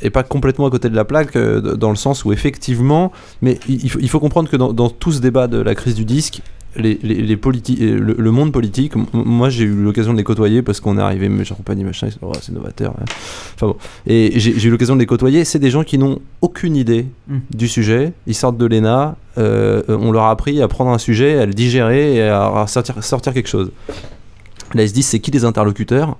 est 0.00 0.10
pas 0.10 0.22
complètement 0.22 0.66
à 0.66 0.70
côté 0.70 0.88
de 0.88 0.96
la 0.96 1.04
plaque 1.04 1.36
euh, 1.36 1.76
dans 1.76 1.90
le 1.90 1.96
sens 1.96 2.24
où 2.24 2.32
effectivement, 2.32 3.12
mais 3.40 3.58
il, 3.68 3.88
faut, 3.88 4.00
il 4.00 4.08
faut, 4.08 4.18
comprendre 4.20 4.50
que 4.50 4.56
dans, 4.56 4.72
dans, 4.72 4.90
tout 4.90 5.12
ce 5.12 5.20
débat 5.20 5.46
de 5.46 5.58
la 5.58 5.74
crise 5.74 5.94
du 5.94 6.04
disque, 6.04 6.42
les, 6.76 6.98
les, 7.02 7.14
les 7.14 7.36
le, 7.36 8.14
le, 8.18 8.30
monde 8.30 8.52
politique, 8.52 8.94
moi 9.12 9.50
j'ai 9.50 9.64
eu 9.64 9.74
l'occasion 9.74 10.12
de 10.12 10.18
les 10.18 10.24
côtoyer 10.24 10.62
parce 10.62 10.80
qu'on 10.80 10.98
est 10.98 11.02
arrivé, 11.02 11.28
mais 11.28 11.44
compagnie 11.44 11.84
machin, 11.84 12.08
oh, 12.22 12.32
c'est 12.40 12.52
novateur. 12.52 12.94
Hein. 12.98 13.04
Enfin 13.54 13.66
bon. 13.68 13.76
Et 14.06 14.32
j'ai 14.36 14.66
eu 14.66 14.70
l'occasion 14.70 14.94
de 14.94 15.00
les 15.00 15.06
côtoyer. 15.06 15.44
C'est 15.44 15.58
des 15.58 15.70
gens 15.70 15.84
qui 15.84 15.98
n'ont 15.98 16.20
aucune 16.40 16.76
idée 16.76 17.06
mm. 17.28 17.38
du 17.54 17.68
sujet. 17.68 18.12
Ils 18.26 18.34
sortent 18.34 18.56
de 18.56 18.66
l'ENA, 18.66 19.16
euh, 19.38 19.82
on 19.88 20.12
leur 20.12 20.24
a 20.24 20.30
appris 20.30 20.62
à 20.62 20.68
prendre 20.68 20.90
un 20.90 20.98
sujet, 20.98 21.38
à 21.38 21.46
le 21.46 21.52
digérer 21.52 22.16
et 22.16 22.22
à, 22.22 22.64
sortir, 22.66 23.02
sortir 23.04 23.34
quelque 23.34 23.48
chose. 23.48 23.70
Là 24.74 24.82
ils 24.82 24.88
se 24.88 24.94
disent 24.94 25.06
c'est 25.06 25.20
qui 25.20 25.30
les 25.30 25.44
interlocuteurs? 25.44 26.16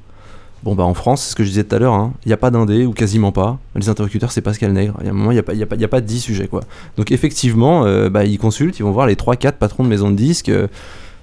Bon, 0.63 0.77
bah 0.77 0.85
en 0.85 0.95
France, 0.95 1.23
c'est 1.23 1.31
ce 1.31 1.35
que 1.35 1.43
je 1.43 1.49
disais 1.49 1.65
tout 1.65 1.75
à 1.75 1.79
l'heure, 1.81 1.95
hein, 1.95 2.13
il 2.25 2.29
n'y 2.29 2.33
a 2.33 2.37
pas 2.37 2.53
d'indé 2.53 2.87
ou 2.87 2.93
quasiment 2.93 3.33
pas. 3.33 3.59
Les 3.75 3.89
interlocuteurs, 3.89 4.31
c'est 4.31 4.43
Pascal 4.43 4.73
Nègre. 4.73 4.95
Il 5.01 5.07
y 5.07 5.09
a 5.09 5.11
un 5.11 5.15
moment, 5.15 5.33
il 5.33 5.35
n'y 5.35 5.41
a, 5.41 5.43
pas, 5.43 5.55
y 5.55 5.63
a, 5.63 5.67
pas, 5.67 5.77
a 5.77 5.89
pas 5.89 6.01
10 6.01 6.21
sujets, 6.21 6.47
quoi. 6.47 6.61
Donc, 6.97 7.11
effectivement, 7.11 7.85
euh, 7.85 8.09
bah, 8.09 8.25
ils 8.25 8.39
consultent, 8.39 8.79
ils 8.79 8.85
vont 8.85 8.93
voir 8.93 9.09
les 9.09 9.17
3-4 9.17 9.53
patrons 9.53 9.83
de 9.83 9.89
maisons 9.89 10.11
de 10.11 10.17
disques. 10.17 10.51
Euh, 10.51 10.69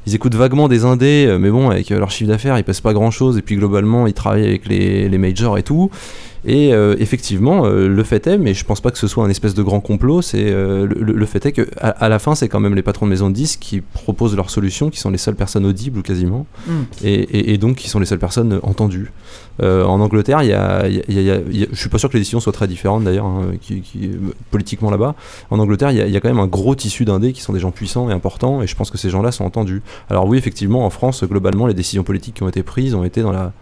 ils 0.06 0.16
écoutent 0.16 0.36
vaguement 0.36 0.68
des 0.68 0.84
indés, 0.84 1.26
euh, 1.28 1.38
mais 1.40 1.52
bon, 1.52 1.70
avec 1.70 1.90
leur 1.90 2.12
chiffre 2.12 2.30
d'affaires, 2.30 2.58
ils 2.58 2.66
passent 2.66 2.82
pas 2.82 2.94
grand 2.94 3.12
chose. 3.12 3.38
Et 3.38 3.42
puis, 3.42 3.56
globalement, 3.56 4.08
ils 4.08 4.14
travaillent 4.14 4.46
avec 4.46 4.68
les 4.68 5.18
majors 5.18 5.58
et 5.58 5.64
tout. 5.64 5.90
Et 6.46 6.70
effectivement, 6.70 7.68
le 7.68 8.04
fait 8.04 8.26
est, 8.28 8.38
mais 8.38 8.54
je 8.54 8.64
pense 8.66 8.82
pas 8.82 8.92
que 8.92 8.98
ce 8.98 9.08
soit 9.08 9.26
un 9.26 9.30
espèce 9.30 9.54
de 9.54 9.64
grand 9.64 9.82
complot, 9.82 10.22
c'est 10.22 10.52
le, 10.52 11.26
fait 11.26 11.46
est 11.46 11.52
que 11.52 11.68
à, 11.80 12.10
la 12.10 12.20
fin, 12.20 12.36
c'est 12.36 12.48
quand 12.48 12.60
même 12.60 12.76
les 12.76 12.82
patrons 12.82 13.06
de 13.06 13.12
maisons 13.12 13.30
de 13.30 13.36
disques 13.36 13.60
qui 13.60 13.82
proposent 13.82 14.36
leurs 14.36 14.50
solutions, 14.50 14.90
qui 14.90 15.00
sont 15.00 15.10
les 15.10 15.18
seules 15.18 15.36
personnes 15.36 15.66
audibles 15.66 16.02
quasiment, 16.02 16.46
mm. 16.68 16.72
et, 17.04 17.58
donc 17.58 17.78
qui 17.78 17.90
sont 17.90 18.00
les 18.00 18.06
seules 18.06 18.20
personnes 18.20 18.60
entendues. 18.64 19.12
en 19.62 20.00
Angleterre, 20.00 20.42
il 20.44 20.50
y 20.50 20.54
a, 20.54 20.88
je 20.88 21.80
suis 21.80 21.90
pas 21.90 21.98
sûr 21.98 22.10
que 22.10 22.14
les 22.14 22.22
décisions 22.22 22.40
soient 22.40 22.54
très 22.54 22.68
différentes 22.68 23.04
d'ailleurs, 23.04 23.26
hein, 23.26 23.52
qui, 23.62 23.82
politiquement 24.52 24.90
là-bas. 24.90 25.16
En 25.50 25.60
Angleterre, 25.60 25.92
il 25.92 25.98
y, 25.98 26.18
a 26.18 26.20
quand 26.20 26.30
même 26.30 26.40
un 26.40 26.48
gros 26.48 26.76
tissu 26.76 27.06
d'indés 27.06 27.34
qui 27.34 27.42
sont 27.42 27.54
des 27.54 27.60
gens 27.60 27.72
puissants 27.72 28.10
et 28.10 28.14
importants, 28.14 28.62
et 28.62 28.68
je 28.68 28.76
pense 28.76 28.92
que 28.92 28.98
ces 28.98 29.10
gens-là 29.10 29.32
sont 29.32 29.46
entendus. 29.46 29.82
Alors 30.10 30.26
oui, 30.28 30.38
effectivement, 30.38 30.86
en 30.86 30.90
France, 30.90 31.24
globalement, 31.24 31.68
les 31.68 31.74
décisions 31.74 32.04
politiques 32.04 32.36
qui 32.36 32.44
ont 32.44 32.50
été 32.50 32.64
prises 32.64 32.96
ont 32.96 33.04
été 33.04 33.22
dans 33.22 33.32
la, 33.32 33.54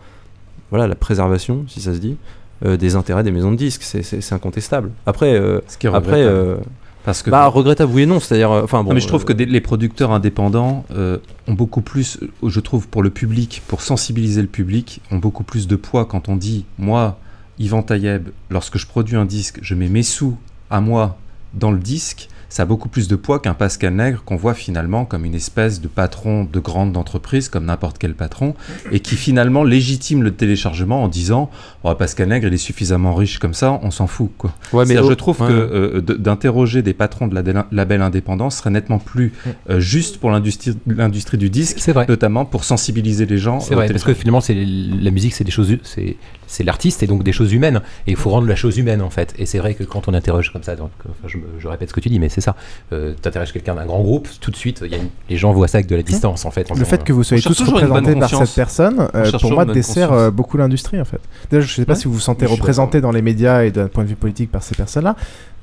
voilà, 0.69 0.87
la 0.87 0.95
préservation, 0.95 1.65
si 1.67 1.81
ça 1.81 1.93
se 1.93 1.99
dit, 1.99 2.17
euh, 2.65 2.77
des 2.77 2.95
intérêts 2.95 3.23
des 3.23 3.31
maisons 3.31 3.51
de 3.51 3.57
disques. 3.57 3.83
C'est 3.83 4.33
incontestable. 4.33 4.91
Après, 5.05 5.33
euh, 5.33 5.59
Ce 5.67 5.87
après. 5.87 6.23
Euh, 6.23 6.57
parce 7.05 7.23
que 7.23 7.29
bah, 7.29 7.45
regrettable 7.47 7.93
oui 7.93 8.01
et 8.01 8.05
non, 8.05 8.19
c'est-à-dire, 8.19 8.51
enfin 8.51 8.83
bon. 8.83 8.93
mais 8.93 8.99
je 8.99 9.07
trouve 9.07 9.23
que 9.23 9.31
les 9.31 9.61
producteurs 9.61 10.11
indépendants 10.11 10.83
ont 10.93 11.53
beaucoup 11.53 11.79
plus, 11.79 12.19
je 12.43 12.59
trouve, 12.59 12.89
pour 12.89 13.01
le 13.01 13.09
public, 13.09 13.61
pour 13.67 13.81
sensibiliser 13.81 14.41
le 14.41 14.49
public, 14.49 14.99
ont 15.09 15.17
beaucoup 15.17 15.43
plus 15.43 15.67
de 15.67 15.77
poids 15.77 16.03
quand 16.03 16.27
on 16.27 16.35
dit, 16.35 16.65
moi, 16.77 17.17
Yvan 17.59 17.81
Tayeb, 17.81 18.27
lorsque 18.49 18.77
je 18.77 18.85
produis 18.87 19.15
un 19.15 19.23
disque, 19.23 19.59
je 19.61 19.73
mets 19.73 19.87
mes 19.87 20.03
sous 20.03 20.37
à 20.69 20.81
moi 20.81 21.17
dans 21.53 21.71
le 21.71 21.79
disque 21.79 22.27
ça 22.49 22.63
a 22.63 22.65
beaucoup 22.65 22.89
plus 22.89 23.07
de 23.07 23.15
poids 23.15 23.39
qu'un 23.39 23.53
Pascal 23.53 23.93
Nègre 23.93 24.23
qu'on 24.23 24.35
voit 24.35 24.53
finalement 24.53 25.05
comme 25.05 25.25
une 25.25 25.35
espèce 25.35 25.81
de 25.81 25.87
patron 25.87 26.47
de 26.51 26.59
grande 26.59 26.95
entreprise, 26.97 27.49
comme 27.49 27.65
n'importe 27.65 27.97
quel 27.97 28.13
patron, 28.13 28.55
et 28.91 28.99
qui 28.99 29.15
finalement 29.15 29.63
légitime 29.63 30.23
le 30.23 30.31
téléchargement 30.31 31.03
en 31.03 31.07
disant 31.07 31.49
oh, 31.83 31.93
Pascal 31.95 32.29
Nègre, 32.29 32.47
il 32.47 32.53
est 32.53 32.57
suffisamment 32.57 33.13
riche 33.15 33.39
comme 33.39 33.53
ça, 33.53 33.79
on 33.83 33.91
s'en 33.91 34.07
fout. 34.07 34.31
Quoi. 34.37 34.53
Ouais, 34.73 34.85
mais 34.85 34.95
je 34.95 35.13
trouve 35.13 35.37
que 35.37 35.43
euh, 35.43 36.01
d'interroger 36.01 36.81
des 36.81 36.93
patrons 36.93 37.27
de 37.27 37.35
la 37.35 37.65
label 37.71 38.01
indépendant 38.01 38.49
serait 38.49 38.69
nettement 38.69 38.99
plus 38.99 39.33
euh, 39.69 39.79
juste 39.79 40.17
pour 40.17 40.31
l'industrie 40.31 41.37
du 41.37 41.49
disque, 41.49 41.79
notamment 42.07 42.45
pour 42.45 42.63
sensibiliser 42.63 43.25
les 43.25 43.37
gens. 43.37 43.59
C'est 43.59 43.75
vrai, 43.75 43.87
parce 43.87 44.03
que 44.03 44.13
finalement, 44.13 44.41
la 44.47 45.11
musique, 45.11 45.33
c'est 45.33 45.43
des 45.43 45.51
choses, 45.51 45.77
c'est 45.83 46.17
l'artiste 46.59 47.03
et 47.03 47.07
donc 47.07 47.23
des 47.23 47.31
choses 47.31 47.53
humaines. 47.53 47.81
Et 48.07 48.11
il 48.11 48.17
faut 48.17 48.29
rendre 48.29 48.47
la 48.47 48.55
chose 48.55 48.77
humaine 48.77 49.01
en 49.01 49.09
fait. 49.09 49.33
Et 49.37 49.45
c'est 49.45 49.59
vrai 49.59 49.73
que 49.73 49.83
quand 49.83 50.07
on 50.07 50.13
interroge 50.13 50.51
comme 50.51 50.63
ça, 50.63 50.75
donc, 50.75 50.91
je, 51.25 51.37
je, 51.59 51.67
répète 51.67 51.89
ce 51.89 51.93
que 51.93 51.99
tu 51.99 52.09
dis, 52.09 52.19
mais 52.19 52.29
c'est 52.29 52.41
ça. 52.41 52.55
Euh, 52.93 53.13
T'intéresses 53.21 53.51
quelqu'un 53.51 53.75
d'un 53.75 53.85
grand 53.85 54.01
groupe, 54.01 54.27
tout 54.39 54.51
de 54.51 54.55
suite, 54.55 54.83
y 54.87 54.95
a 54.95 54.97
les 55.29 55.37
gens 55.37 55.51
voient 55.51 55.67
ça 55.67 55.77
avec 55.77 55.87
de 55.87 55.95
la 55.95 56.03
distance 56.03 56.45
en 56.45 56.51
fait. 56.51 56.69
le 56.69 56.85
fait 56.85 57.03
que 57.03 57.13
vous 57.13 57.23
soyez 57.23 57.41
tous 57.43 57.61
représentés 57.61 58.15
par 58.15 58.29
cette 58.29 58.55
personne, 58.55 59.07
euh, 59.15 59.31
pour 59.39 59.51
moi, 59.51 59.65
dessert 59.65 60.11
euh, 60.11 60.31
beaucoup 60.31 60.57
l'industrie 60.57 60.99
en 60.99 61.05
fait. 61.05 61.19
Déjà, 61.49 61.65
je 61.65 61.71
ne 61.71 61.75
sais 61.75 61.85
pas 61.85 61.95
si 61.95 62.05
vous 62.05 62.13
vous 62.13 62.19
sentez 62.19 62.45
représenté 62.45 63.01
dans 63.01 63.11
les 63.11 63.21
médias 63.21 63.63
et 63.63 63.71
d'un 63.71 63.87
point 63.87 64.03
de 64.03 64.09
vue 64.09 64.15
politique 64.15 64.51
par 64.51 64.63
ces 64.63 64.75
personnes-là. 64.75 65.15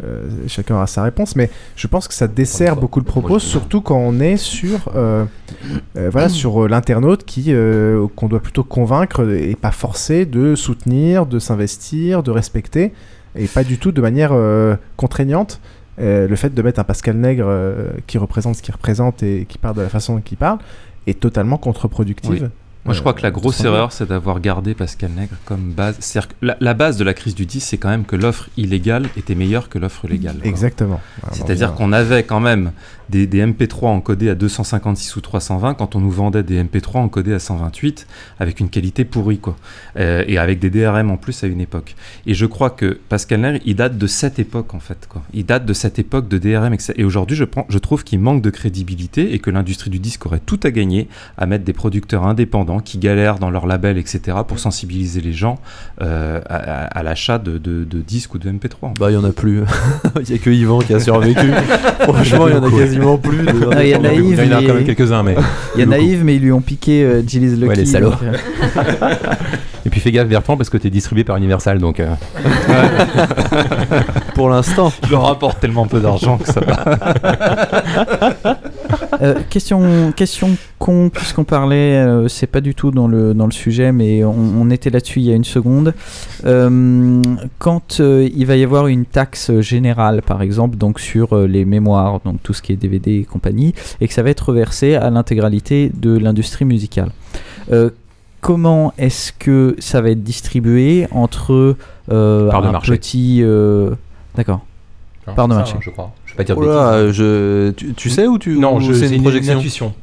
Euh, 0.03 0.29
chacun 0.49 0.75
aura 0.75 0.89
sa 0.89 1.05
réponse, 1.05 1.37
mais 1.37 1.51
je 1.77 1.87
pense 1.87 2.09
que 2.09 2.15
ça 2.15 2.27
dessert 2.27 2.75
beaucoup 2.77 2.99
le 2.99 3.05
propos, 3.05 3.39
surtout 3.39 3.81
quand 3.81 3.99
on 3.99 4.19
est 4.19 4.37
sur, 4.37 4.91
voilà, 5.95 6.29
sur 6.29 6.69
l'internaute 6.69 7.25
qui 7.25 7.55
qu'on 8.17 8.29
doit 8.29 8.41
plutôt 8.41 8.65
convaincre 8.65 9.31
et 9.31 9.55
pas 9.55 9.71
forcer 9.71 10.27
de 10.27 10.55
soutenir, 10.57 11.27
de 11.27 11.39
s'investir, 11.39 12.23
de 12.23 12.31
respecter, 12.31 12.93
et 13.37 13.47
pas 13.47 13.63
du 13.63 13.79
tout 13.79 13.93
de 13.93 14.01
manière 14.01 14.35
contraignante. 14.97 15.61
Euh, 16.01 16.27
le 16.27 16.37
fait 16.37 16.53
de 16.53 16.63
mettre 16.63 16.81
un 16.81 16.85
Pascal 16.85 17.17
Nègre 17.17 17.47
euh, 17.49 17.91
qui 18.07 18.19
représente 18.19 18.57
ce 18.57 18.63
qu'il 18.63 18.75
représente 18.75 19.23
et 19.23 19.47
qui 19.49 19.59
parle 19.59 19.77
de 19.77 19.83
la 19.83 19.89
façon 19.89 20.17
dont 20.17 20.23
il 20.29 20.37
parle 20.37 20.59
est 21.07 21.21
totalement 21.21 21.57
contre-productive. 21.57 22.51
Moi, 22.85 22.93
je 22.93 23.01
crois 23.01 23.15
que 23.15 23.23
la 23.23 23.31
grosse 23.31 23.65
erreur, 23.65 23.93
c'est 23.93 24.07
d'avoir 24.07 24.41
gardé 24.41 24.75
Pascal 24.75 25.11
Nègre 25.13 25.37
comme 25.47 25.73
base. 25.73 26.19
la, 26.43 26.57
la, 26.61 26.75
base 26.75 26.99
de 26.99 27.05
la 27.05 27.15
crise 27.15 27.35
du 27.35 27.47
10, 27.47 27.61
c'est 27.61 27.79
quand 27.79 27.89
même 27.89 28.05
que 28.05 28.15
l'offre 28.15 28.51
illégale 28.59 29.09
était 29.17 29.35
meilleure 29.35 29.71
que 29.71 29.79
l'offre 29.79 30.07
légale. 30.07 30.37
Exactement. 30.45 31.01
C'est-à-dire 31.33 31.75
qu'on 31.75 31.93
avait 31.93 32.25
quand 32.25 32.41
même 32.41 32.73
des, 33.09 33.27
MP3 33.27 33.87
encodés 33.87 34.29
à 34.29 34.35
256 34.35 35.17
ou 35.17 35.21
320 35.23 35.75
quand 35.75 35.97
on 35.97 36.01
nous 36.01 36.11
vendait 36.11 36.43
des 36.43 36.63
MP3 36.63 36.99
encodés 36.99 37.33
à 37.33 37.39
128 37.39 38.07
avec 38.39 38.61
une 38.61 38.69
qualité 38.69 39.05
pourrie, 39.05 39.39
quoi. 39.39 39.57
Euh, 39.99 40.25
et 40.27 40.37
avec 40.37 40.59
des 40.59 40.69
DRM 40.69 41.11
en 41.11 41.17
plus 41.17 41.43
à 41.43 41.47
une 41.47 41.63
époque. 41.63 41.95
Et 42.27 42.35
je 42.35 42.45
crois 42.45 42.69
que 42.69 42.99
Pascal 43.09 43.41
Nègre, 43.41 43.61
il 43.65 43.77
date 43.77 43.97
de 43.97 44.07
cette 44.07 44.39
époque, 44.39 44.75
en 44.75 44.81
fait, 44.81 45.07
quoi. 45.09 45.23
Il 45.33 45.47
date 45.47 45.65
de 45.65 45.73
cette 45.73 45.99
époque 45.99 46.29
de 46.29 46.37
DRM. 46.37 46.77
Et 46.97 47.05
aujourd'hui, 47.05 47.37
je, 47.37 47.45
je 47.69 47.79
trouve 47.79 48.05
qu'il 48.05 48.19
manque 48.19 48.43
de 48.43 48.51
crédibilité 48.51 49.33
et 49.33 49.39
que 49.39 49.51
l'industrie 49.51 49.91
du 49.91 50.01
disque 50.01 50.27
aurait 50.27 50.41
tout 50.45 50.61
à 50.63 50.71
gagner 50.71 51.09
à 51.39 51.47
mettre 51.47 51.65
des 51.65 51.73
producteurs 51.73 52.27
indépendants 52.27 52.74
qui 52.81 52.99
galèrent 52.99 53.39
dans 53.39 53.51
leur 53.51 53.67
label, 53.67 53.99
etc., 53.99 54.39
pour 54.47 54.59
sensibiliser 54.59 55.21
les 55.21 55.33
gens 55.33 55.59
euh, 56.01 56.41
à, 56.49 57.03
l'achat 57.03 57.39
de, 57.39 57.59
de, 57.59 57.85
disques 58.01 58.35
ou 58.35 58.39
de 58.39 58.51
MP3. 58.51 58.99
Bah, 58.99 59.11
il 59.11 59.17
n'y 59.17 59.25
en 59.25 59.29
a 59.29 59.33
plus. 59.33 59.63
il 60.21 60.31
n'y 60.31 60.35
a 60.35 60.39
que 60.39 60.51
Yvan 60.51 60.81
qui 60.81 60.95
a 60.95 61.01
survécu. 61.01 61.53
Franchement, 62.01 62.49
il 62.49 62.55
y 62.55 62.59
en 62.59 62.65
a 62.65 62.71
quasiment 62.71 63.19
plus. 63.19 63.47
il 63.81 63.89
y 63.89 63.95
a 63.95 63.99
Naïve. 63.99 64.41
Il 64.43 64.51
y 64.51 64.55
en 64.55 64.59
a 64.59 64.63
quand 64.63 64.75
même 64.75 64.85
quelques-uns, 64.85 65.23
mais. 65.23 65.37
Il 65.75 65.81
y 65.81 65.83
a 65.83 65.87
Naïve, 65.87 66.25
mais 66.25 66.37
ils 66.37 66.43
lui 66.43 66.53
ont 66.53 66.61
piqué 66.61 67.03
euh, 67.05 67.23
Lucky. 67.23 67.67
Ouais, 67.67 67.75
les 67.75 67.87
salauds. 67.87 68.13
Euh. 68.23 69.15
Et 69.87 69.91
puis 69.91 70.01
fais 70.01 70.13
gaffe 70.13 70.29
Bertrand 70.29 70.57
parce 70.57 70.71
que 70.71 70.79
tu 70.79 70.87
es 70.87 70.91
distribué 70.91 71.25
par 71.25 71.37
Universal 71.37 71.79
donc. 71.79 72.01
Euh. 72.01 72.15
Pour 74.35 74.49
l'instant. 74.49 74.93
Je 75.09 75.15
rapporte 75.15 75.61
tellement 75.61 75.87
peu 75.87 76.01
d'argent 76.01 76.39
que 76.39 76.51
ça 76.51 76.61
va. 76.61 76.85
Euh, 79.23 79.35
question, 79.49 80.13
question 80.13 80.57
con, 80.79 81.11
puisqu'on 81.11 81.45
parlait, 81.45 81.97
euh, 81.97 82.29
c'est 82.29 82.47
pas 82.47 82.61
du 82.61 82.75
tout 82.75 82.91
dans 82.91 83.09
le, 83.09 83.35
dans 83.35 83.47
le 83.47 83.53
sujet, 83.53 83.93
mais 83.93 84.25
on, 84.25 84.71
était 84.71 84.91
là-dessus 84.91 85.21
il 85.21 85.27
y 85.27 85.33
a 85.33 85.35
une 85.35 85.45
seconde. 85.45 85.95
quand 86.43 87.99
il 88.01 88.45
va 88.47 88.57
y 88.57 88.65
avoir 88.65 88.87
une 88.89 89.05
taxe 89.05 89.61
générale, 89.61 90.23
par 90.23 90.43
exemple, 90.43 90.77
donc 90.77 91.01
sur 91.01 91.37
les 91.37 91.65
mémoires, 91.65 92.21
donc 92.25 92.43
tout 92.43 92.55
ce 92.55 92.63
qui 92.63 92.73
est 92.73 92.77
DVD 92.77 93.21
et 93.21 93.25
compagnie, 93.25 93.75
et 94.01 94.09
que 94.09 94.15
ça 94.15 94.23
va 94.23 94.31
être 94.31 94.49
reversé 94.49 94.95
à 94.95 95.11
l'intégralité 95.11 95.91
de 95.95 96.17
l'industrie 96.17 96.65
musicale 96.65 97.11
comment 98.45 98.93
est-ce 98.99 99.33
que 99.33 99.75
ça 99.79 100.03
va 100.03 100.11
être 100.11 100.23
distribué 100.23 101.09
entre 101.13 101.77
euh, 102.13 102.53
un 102.53 102.73
marché. 102.73 102.93
petit. 102.93 103.41
Euh, 103.43 103.95
d'accord. 104.35 104.61
Part 105.35 105.49
de 105.49 105.55
marché. 105.55 105.77
je 105.81 105.89
crois. 105.89 106.13
Vais 106.37 106.45
pas 106.45 106.45
dire 106.45 106.59
oh 106.59 107.13
je... 107.13 107.71
Tu, 107.71 108.11
sais 108.11 108.27
où 108.27 108.39
tu. 108.39 108.59
Non, 108.59 108.81
je... 108.81 108.93
c'est 108.93 109.15
une, 109.15 109.23
projection. 109.23 109.59
intuition. 109.59 109.95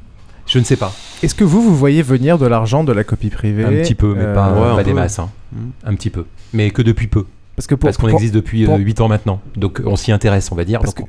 Je 0.48 0.60
ne 0.60 0.64
sais 0.64 0.76
pas. 0.76 0.94
Est-ce 1.24 1.36
que 1.36 1.44
vous, 1.44 1.62
vous 1.62 1.76
voyez 1.76 2.02
venir 2.02 2.38
de 2.38 2.46
l'argent 2.46 2.84
de 2.84 2.92
la 2.92 3.04
copie 3.04 3.30
privée 3.30 3.64
Un 3.64 3.84
petit 3.84 3.96
peu, 3.96 4.16
mais 4.16 4.34
pas, 4.34 4.50
euh, 4.50 4.84
des 4.84 4.94
masses. 4.94 5.20
Hein. 5.20 5.30
Hmm. 5.54 5.70
Un 5.86 5.96
petit 5.96 6.10
peu. 6.10 6.26
Mais 6.54 6.72
que 6.72 6.82
depuis 6.82 7.08
peu. 7.08 7.26
Parce 7.56 7.68
que 7.68 7.76
Parce 7.76 7.98
qu'on 7.98 8.10
existe 8.10 8.34
depuis 8.34 8.66
8 8.66 9.02
ans 9.02 9.08
maintenant. 9.08 9.42
Donc 9.56 9.82
on 9.86 9.96
s'y 9.96 10.12
intéresse, 10.12 10.52
on 10.52 10.56
va 10.56 10.66
dire. 10.66 10.80
Parce 10.80 10.94
que, 10.94 11.04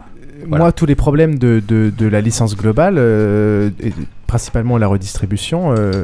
moi, 0.47 0.73
tous 0.73 0.87
les 0.87 0.95
problèmes 0.95 1.39
de, 1.39 1.63
de, 1.67 2.07
la 2.07 2.21
licence 2.21 2.57
globale, 2.57 2.97
euh, 2.99 3.71
et 3.81 3.93
principalement 4.27 4.79
la 4.79 4.87
redistribution, 4.87 5.75
euh, 5.77 6.03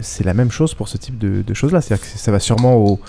c'est 0.00 0.24
la 0.24 0.34
même 0.34 0.50
chose 0.50 0.74
pour 0.74 0.88
ce 0.88 0.96
type 0.96 1.18
de, 1.18 1.54
choses-là. 1.54 1.80
C'est-à-dire 1.80 2.06
que 2.06 2.18
ça 2.18 2.32
va 2.32 2.40
sûrement 2.40 2.76
aux, 2.76 3.00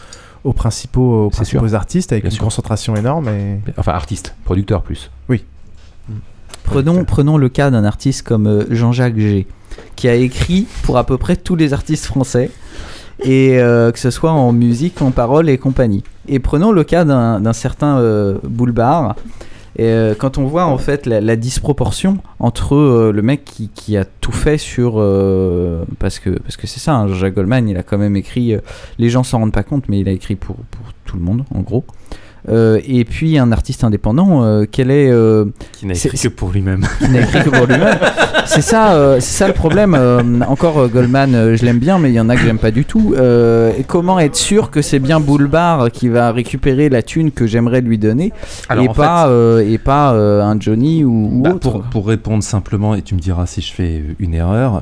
aux 0.46 0.54
principaux, 0.54 1.26
aux 1.26 1.30
principaux 1.30 1.74
artistes 1.74 2.14
avec 2.14 2.24
une 2.24 2.38
concentration 2.38 2.96
énorme. 2.96 3.28
Et... 3.28 3.60
Enfin, 3.78 3.92
artistes, 3.92 4.34
producteurs 4.46 4.82
plus. 4.82 5.12
Oui. 5.28 5.44
Prenons, 6.64 7.04
prenons 7.04 7.38
le 7.38 7.50
cas 7.50 7.70
d'un 7.70 7.84
artiste 7.84 8.22
comme 8.22 8.48
euh, 8.48 8.64
Jean-Jacques 8.70 9.18
G, 9.18 9.46
qui 9.98 10.08
a 10.08 10.16
écrit 10.16 10.68
pour 10.84 10.98
à 10.98 11.04
peu 11.04 11.18
près 11.18 11.36
tous 11.36 11.58
les 11.58 11.74
artistes 11.74 12.06
français, 12.06 12.50
et 13.24 13.58
que 13.58 14.00
ce 14.00 14.12
soit 14.12 14.32
en 14.32 14.52
musique, 14.52 15.02
en 15.02 15.12
parole 15.12 15.50
et 15.50 15.58
compagnie. 15.58 16.04
Et 16.28 16.40
prenons 16.40 16.72
le 16.72 16.84
cas 16.84 17.06
d'un 17.06 17.54
certain 17.54 18.02
Boulbar, 18.44 19.16
et 19.78 19.88
euh, 19.88 20.16
quand 20.16 20.38
on 20.38 20.46
voit 20.46 20.66
en 20.66 20.78
fait 20.78 21.06
la, 21.06 21.36
disproportion 21.36 22.20
entre 22.40 22.76
euh, 22.76 23.12
le 23.12 23.22
mec 23.22 23.44
qui, 23.44 23.98
a 23.98 24.06
tout 24.06 24.32
fait 24.32 24.58
sur 24.58 24.94
euh, 24.98 25.84
parce 26.00 26.20
que 26.20 26.30
parce 26.30 26.56
que 26.56 26.66
c'est 26.66 26.80
ça, 26.80 26.96
hein, 26.96 27.14
Jacques 27.14 27.34
Goldman, 27.34 27.68
il 27.68 27.78
a 27.78 27.84
quand 27.84 27.98
même 27.98 28.16
écrit. 28.16 28.56
les 28.98 29.10
gens 29.10 29.24
s'en 29.24 29.40
rendent 29.40 29.52
pas 29.52 29.64
compte, 29.64 29.90
mais 29.90 30.00
il 30.00 30.08
a 30.08 30.12
écrit 30.12 30.36
pour 30.36 30.56
pour 30.56 30.94
tout 31.04 31.18
le 31.18 31.24
monde 31.24 31.44
en 31.54 31.60
gros. 31.60 31.84
Euh, 32.50 32.80
et 32.88 33.06
puis 33.06 33.38
un 33.38 33.52
artiste 33.52 33.84
indépendant, 33.84 34.44
euh, 34.44 34.66
quel 34.70 34.92
est 34.92 35.10
euh, 35.12 35.46
qui 35.72 35.86
n'a 35.86 35.94
écrit 35.94 36.18
que 36.18 36.28
pour 36.28 36.52
lui-même. 36.52 36.86
Qui 37.00 37.10
n'a 37.10 37.22
écrit 37.22 37.44
que 37.44 37.50
pour 37.50 37.66
lui-même. 37.66 37.98
c'est 38.46 38.62
ça, 38.62 39.16
c'est 39.20 39.38
ça 39.38 39.48
le 39.48 39.54
problème. 39.54 39.96
encore 40.48 40.88
Goldman, 40.90 41.56
je 41.56 41.66
l'aime 41.66 41.80
bien, 41.80 41.98
mais 42.00 42.12
il 42.12 42.16
y 42.16 42.20
en 42.20 42.30
a 42.30 42.36
que 42.36 42.42
j'aime 42.42 42.60
pas 42.60 42.72
du 42.72 42.86
tout. 42.86 43.16
et 43.16 43.84
comment 43.88 44.20
être 44.20 44.36
sûr 44.36 44.72
que 44.72 44.82
c'est 44.82 45.00
bien 45.00 45.20
Boulbar 45.20 45.92
qui 45.92 46.10
va 46.10 46.32
récupérer 46.32 46.90
la 46.90 47.02
thune 47.02 47.32
que 47.32 47.48
j'aimerais 47.48 47.82
lui 47.82 47.98
donner 47.98 48.32
et, 48.76 48.88
pas, 48.90 49.30
et 49.62 49.78
pas 49.78 50.12
un 50.12 50.60
Johnny 50.60 51.04
ou, 51.04 51.42
bah, 51.44 51.52
autre 51.52 51.72
pour, 51.72 51.84
pour, 51.84 52.08
répondre 52.08 52.44
simplement, 52.44 52.96
et 52.96 53.02
tu 53.02 53.16
me 53.16 53.20
diras 53.20 53.46
si 53.46 53.62
je 53.62 53.74
fais 53.74 54.04
une 54.20 54.34
erreur 54.34 54.82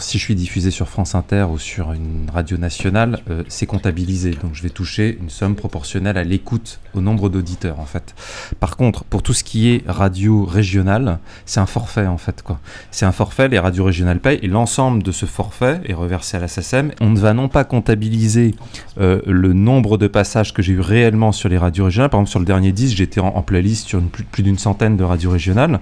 si 0.00 0.18
je 0.18 0.24
suis 0.24 0.34
diffusé 0.34 0.70
sur 0.70 0.88
France 0.88 1.14
Inter 1.14 1.46
ou 1.50 1.58
sur 1.58 1.92
une 1.92 2.28
radio 2.32 2.56
nationale, 2.56 3.20
euh, 3.30 3.42
c'est 3.48 3.66
comptabilisé. 3.66 4.30
Donc 4.30 4.54
je 4.54 4.62
vais 4.62 4.70
toucher 4.70 5.18
une 5.20 5.30
somme 5.30 5.54
proportionnelle 5.54 6.16
à 6.18 6.24
l'écoute, 6.24 6.80
au 6.94 7.00
nombre 7.00 7.28
d'auditeurs 7.28 7.80
en 7.80 7.84
fait. 7.84 8.14
Par 8.58 8.76
contre, 8.76 9.04
pour 9.04 9.22
tout 9.22 9.32
ce 9.32 9.44
qui 9.44 9.70
est 9.70 9.84
radio 9.86 10.44
régionale, 10.44 11.18
c'est 11.46 11.60
un 11.60 11.66
forfait 11.66 12.06
en 12.06 12.18
fait. 12.18 12.42
C'est 12.90 13.06
un 13.06 13.12
forfait, 13.12 13.48
les 13.48 13.58
radios 13.58 13.84
régionales 13.84 14.20
payent 14.20 14.38
et 14.42 14.48
l'ensemble 14.48 15.02
de 15.02 15.12
ce 15.12 15.26
forfait 15.26 15.80
est 15.84 15.94
reversé 15.94 16.36
à 16.36 16.40
la 16.40 16.48
SACEM. 16.48 16.92
On 17.00 17.10
ne 17.10 17.18
va 17.18 17.32
non 17.32 17.48
pas 17.48 17.64
comptabiliser 17.64 18.54
euh, 18.98 19.20
le 19.26 19.52
nombre 19.52 19.98
de 19.98 20.06
passages 20.06 20.52
que 20.54 20.62
j'ai 20.62 20.72
eu 20.72 20.80
réellement 20.80 21.32
sur 21.32 21.48
les 21.48 21.58
radios 21.58 21.84
régionales. 21.84 22.10
Par 22.10 22.20
exemple, 22.20 22.30
sur 22.30 22.40
le 22.40 22.46
dernier 22.46 22.72
10, 22.72 22.94
j'étais 22.94 23.20
en, 23.20 23.28
en, 23.28 23.42
playlist 23.42 23.88
sur 23.88 24.00
plus, 24.02 24.24
plus 24.24 24.42
d'une 24.42 24.58
centaine 24.58 24.96
de 24.96 25.04
radios 25.04 25.30
régionales. 25.30 25.80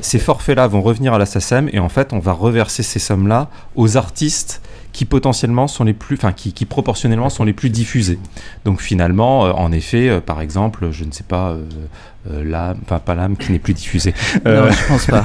Ces 0.00 0.18
forfaits-là 0.18 0.66
vont 0.66 0.82
revenir 0.82 1.14
à 1.14 1.18
la 1.18 1.26
SACEM 1.26 1.68
et 1.72 1.78
en 1.78 1.88
fait, 1.88 2.12
on 2.12 2.18
va 2.18 2.32
reverser 2.32 2.82
ces 2.82 2.98
sommes-là 2.98 3.31
aux 3.74 3.96
artistes 3.96 4.62
qui 4.92 5.04
potentiellement 5.04 5.68
sont 5.68 5.84
les 5.84 5.94
plus, 5.94 6.16
enfin 6.16 6.32
qui, 6.32 6.52
qui, 6.52 6.66
proportionnellement 6.66 7.30
sont 7.30 7.44
les 7.44 7.52
plus 7.52 7.70
diffusés. 7.70 8.18
Donc 8.64 8.80
finalement, 8.80 9.46
euh, 9.46 9.52
en 9.52 9.72
effet, 9.72 10.08
euh, 10.08 10.20
par 10.20 10.40
exemple, 10.40 10.90
je 10.90 11.04
ne 11.04 11.12
sais 11.12 11.24
pas, 11.24 11.50
euh, 11.50 11.64
euh, 12.30 12.44
l'âme, 12.44 12.78
enfin 12.84 12.98
pas 12.98 13.14
l'âme 13.14 13.36
qui 13.36 13.52
n'est 13.52 13.58
plus 13.58 13.74
diffusée. 13.74 14.14
Non, 14.44 14.70
je 14.70 14.88
pense 14.88 15.06
pas. 15.06 15.24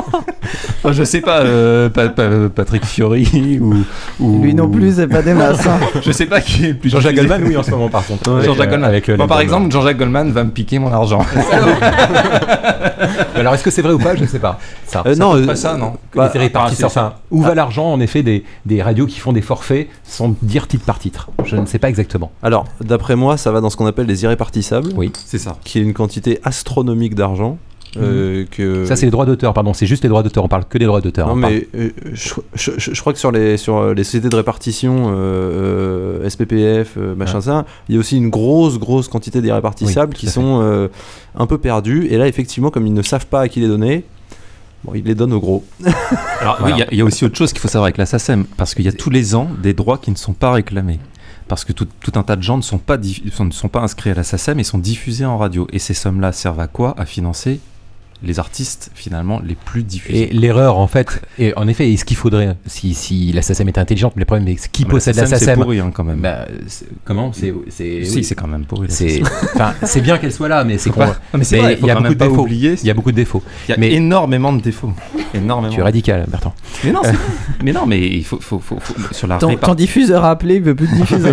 Enfin, 0.78 0.92
je 0.92 1.04
sais 1.04 1.20
pas, 1.20 1.42
pa 1.90 2.08
pa 2.08 2.28
Patrick 2.54 2.84
Fiori 2.84 3.58
ou, 3.60 3.84
ou, 4.20 4.42
Lui 4.42 4.54
non 4.54 4.68
plus, 4.68 4.96
c'est 4.96 5.08
pas 5.08 5.22
des 5.22 5.34
masses. 5.34 5.66
Hein. 5.66 5.78
je 6.02 6.12
sais 6.12 6.26
pas 6.26 6.40
qui 6.40 6.64
est 6.64 6.68
le 6.68 6.76
plus. 6.76 6.90
Jean-Jacques 6.90 7.16
Goldman, 7.16 7.42
oui, 7.44 7.56
en 7.56 7.62
ce 7.62 7.70
moment, 7.70 7.88
par 7.88 8.06
contre. 8.06 8.42
Jean-Jacques 8.42 8.70
Goldman 8.70 8.88
avec. 8.88 9.10
Bon, 9.10 9.26
par 9.26 9.40
exemple, 9.40 9.70
Jean-Jacques 9.70 9.98
Goldman 9.98 10.32
va 10.32 10.44
me 10.44 10.50
piquer 10.50 10.78
mon 10.78 10.92
argent. 10.92 11.24
Alors, 13.34 13.54
est-ce 13.54 13.62
que 13.62 13.70
c'est 13.70 13.82
vrai 13.82 13.92
ou 13.92 13.98
pas? 13.98 14.14
Je 14.16 14.22
ne 14.22 14.26
sais 14.26 14.38
pas. 14.38 14.58
Ça, 14.86 15.02
euh, 15.06 15.14
ça 15.14 15.20
non, 15.20 15.46
pas 15.46 15.56
ça, 15.56 15.76
non? 15.76 15.94
Bah, 16.14 16.32
enfin, 16.82 17.14
où 17.30 17.42
va 17.42 17.54
l'argent, 17.54 17.92
en 17.92 18.00
effet, 18.00 18.22
des, 18.22 18.44
des 18.66 18.82
radios 18.82 19.06
qui 19.06 19.18
font 19.20 19.32
des 19.32 19.42
forfaits 19.42 19.88
sans 20.04 20.34
dire 20.42 20.66
titre 20.66 20.84
par 20.84 20.98
titre? 20.98 21.30
Je 21.44 21.56
ne 21.56 21.66
sais 21.66 21.78
pas 21.78 21.88
exactement. 21.88 22.32
Alors, 22.42 22.66
d'après 22.80 23.16
moi, 23.16 23.36
ça 23.36 23.52
va 23.52 23.60
dans 23.60 23.70
ce 23.70 23.76
qu'on 23.76 23.86
appelle 23.86 24.06
les 24.06 24.24
irrépartissables. 24.24 24.90
Oui, 24.96 25.12
c'est 25.24 25.38
ça. 25.38 25.56
Qui 25.64 25.78
est 25.78 25.82
une 25.82 25.94
quantité 25.94 26.40
astronomique 26.42 27.14
d'argent. 27.14 27.58
Euh, 27.96 28.44
que... 28.50 28.84
Ça, 28.84 28.96
c'est 28.96 29.06
les 29.06 29.10
droits 29.10 29.26
d'auteur, 29.26 29.54
pardon, 29.54 29.72
c'est 29.72 29.86
juste 29.86 30.02
les 30.02 30.08
droits 30.08 30.22
d'auteur, 30.22 30.44
on 30.44 30.48
parle 30.48 30.64
que 30.64 30.78
des 30.78 30.84
droits 30.84 31.00
d'auteur. 31.00 31.28
Non, 31.28 31.34
mais 31.34 31.66
euh, 31.74 31.90
je, 32.12 32.34
je, 32.54 32.72
je, 32.76 33.00
crois 33.00 33.12
que 33.12 33.18
sur 33.18 33.32
les, 33.32 33.56
sur 33.56 33.94
les 33.94 34.04
sociétés 34.04 34.28
de 34.28 34.36
répartition, 34.36 35.06
euh, 35.08 36.28
SPPF, 36.28 36.96
machin, 36.96 37.40
ça, 37.40 37.64
il 37.88 37.94
y 37.94 37.98
a 37.98 38.00
aussi 38.00 38.16
une 38.16 38.30
grosse, 38.30 38.78
grosse 38.78 39.08
quantité 39.08 39.40
d'irrépartissables 39.40 40.12
oui, 40.12 40.18
qui 40.18 40.26
sont 40.28 40.88
un 41.34 41.46
peu 41.46 41.58
perdus. 41.58 42.06
Et 42.10 42.18
là, 42.18 42.26
effectivement, 42.26 42.70
comme 42.70 42.86
ils 42.86 42.94
ne 42.94 43.02
savent 43.02 43.26
pas 43.26 43.40
à 43.40 43.48
qui 43.48 43.60
les 43.60 43.68
donner, 43.68 44.04
Bon, 44.84 44.92
ils 44.94 45.02
les 45.02 45.16
donnent 45.16 45.32
au 45.32 45.40
gros. 45.40 45.64
Alors, 46.40 46.58
voilà. 46.60 46.76
oui, 46.76 46.84
il 46.92 46.94
y, 46.94 46.98
y, 46.98 47.00
a 47.00 47.04
aussi 47.04 47.24
autre 47.24 47.36
chose 47.36 47.52
qu'il 47.52 47.60
faut 47.60 47.66
savoir 47.66 47.86
avec 47.86 47.96
la 47.96 48.06
SACEM, 48.06 48.44
parce 48.56 48.76
qu'il 48.76 48.84
y 48.84 48.88
a 48.88 48.92
tous 48.92 49.10
les 49.10 49.34
ans 49.34 49.48
des 49.60 49.74
droits 49.74 49.98
qui 49.98 50.12
ne 50.12 50.16
sont 50.16 50.34
pas 50.34 50.52
réclamés 50.52 51.00
parce 51.48 51.64
que 51.64 51.72
tout, 51.72 51.88
tout, 52.00 52.12
un 52.14 52.22
tas 52.22 52.36
de 52.36 52.42
gens 52.42 52.58
ne 52.58 52.62
sont 52.62 52.78
pas, 52.78 52.98
ne 52.98 53.50
sont 53.50 53.68
pas 53.68 53.80
inscrits 53.80 54.10
à 54.10 54.14
la 54.14 54.22
SACEM 54.22 54.60
et 54.60 54.64
sont 54.64 54.78
diffusés 54.78 55.24
en 55.24 55.38
radio. 55.38 55.66
Et 55.72 55.78
ces 55.78 55.94
sommes-là 55.94 56.32
servent 56.32 56.60
à 56.60 56.68
quoi? 56.68 56.94
À 56.98 57.06
financer 57.06 57.58
les 58.22 58.38
artistes 58.38 58.90
finalement 58.94 59.40
les 59.44 59.54
plus 59.54 59.82
diffusés. 59.82 60.30
Et 60.30 60.32
l'erreur 60.32 60.78
en 60.78 60.86
fait, 60.86 61.22
et 61.38 61.56
en 61.56 61.68
effet, 61.68 61.92
est-ce 61.92 62.04
qu'il 62.04 62.16
faudrait, 62.16 62.56
si, 62.66 62.94
si 62.94 63.32
la 63.32 63.42
SACEM 63.42 63.68
est 63.68 63.78
intelligente, 63.78 64.14
mais 64.16 64.20
le 64.20 64.26
problème 64.26 64.54
c'est 64.58 64.70
qui 64.70 64.84
possède 64.84 65.16
la 65.16 65.26
SACEM 65.26 65.38
C'est 65.38 65.54
pourri 65.54 65.78
hein, 65.80 65.90
quand 65.92 66.04
même. 66.04 66.20
Bah, 66.20 66.46
comment 67.04 67.32
C'est 67.32 67.54
si 67.70 68.16
oui. 68.16 68.24
c'est 68.24 68.34
quand 68.34 68.48
même 68.48 68.64
pourri. 68.64 68.88
C'est 68.90 69.22
c'est 69.84 70.00
bien 70.00 70.18
qu'elle 70.18 70.32
soit 70.32 70.48
là, 70.48 70.64
mais 70.64 70.78
c'est 70.78 70.90
pas. 70.90 71.16
mais 71.34 71.44
il 71.80 71.86
y 71.86 71.90
a 71.90 71.94
beaucoup 71.94 72.14
de 72.14 72.18
défauts. 72.18 72.46
Il 72.48 72.86
y 72.86 72.90
a 72.90 72.94
beaucoup 72.94 73.12
de 73.12 73.16
défauts. 73.16 73.42
Il 73.68 73.72
y 73.72 73.74
a 73.74 73.76
mais 73.78 73.92
énormément 73.92 74.52
de 74.52 74.60
défauts. 74.60 74.92
Énormément. 75.34 75.74
Tu 75.74 75.80
es 75.80 75.82
radical, 75.82 76.24
Bertrand. 76.28 76.54
Mais 76.84 76.90
non, 76.92 77.02
mais 77.62 77.72
non, 77.72 77.86
mais 77.86 78.00
il 78.00 78.24
faut, 78.24 78.40
faut, 78.40 78.58
faut, 78.58 78.78
faut 78.80 79.14
sur 79.14 79.26
la. 79.26 79.36
Ton, 79.36 79.56
ton 79.56 79.74
diffuseur 79.74 80.24
a 80.24 80.30
appelé, 80.30 80.56
il 80.56 80.62
veut 80.62 80.74
plus 80.74 80.88
diffuser. 80.88 81.32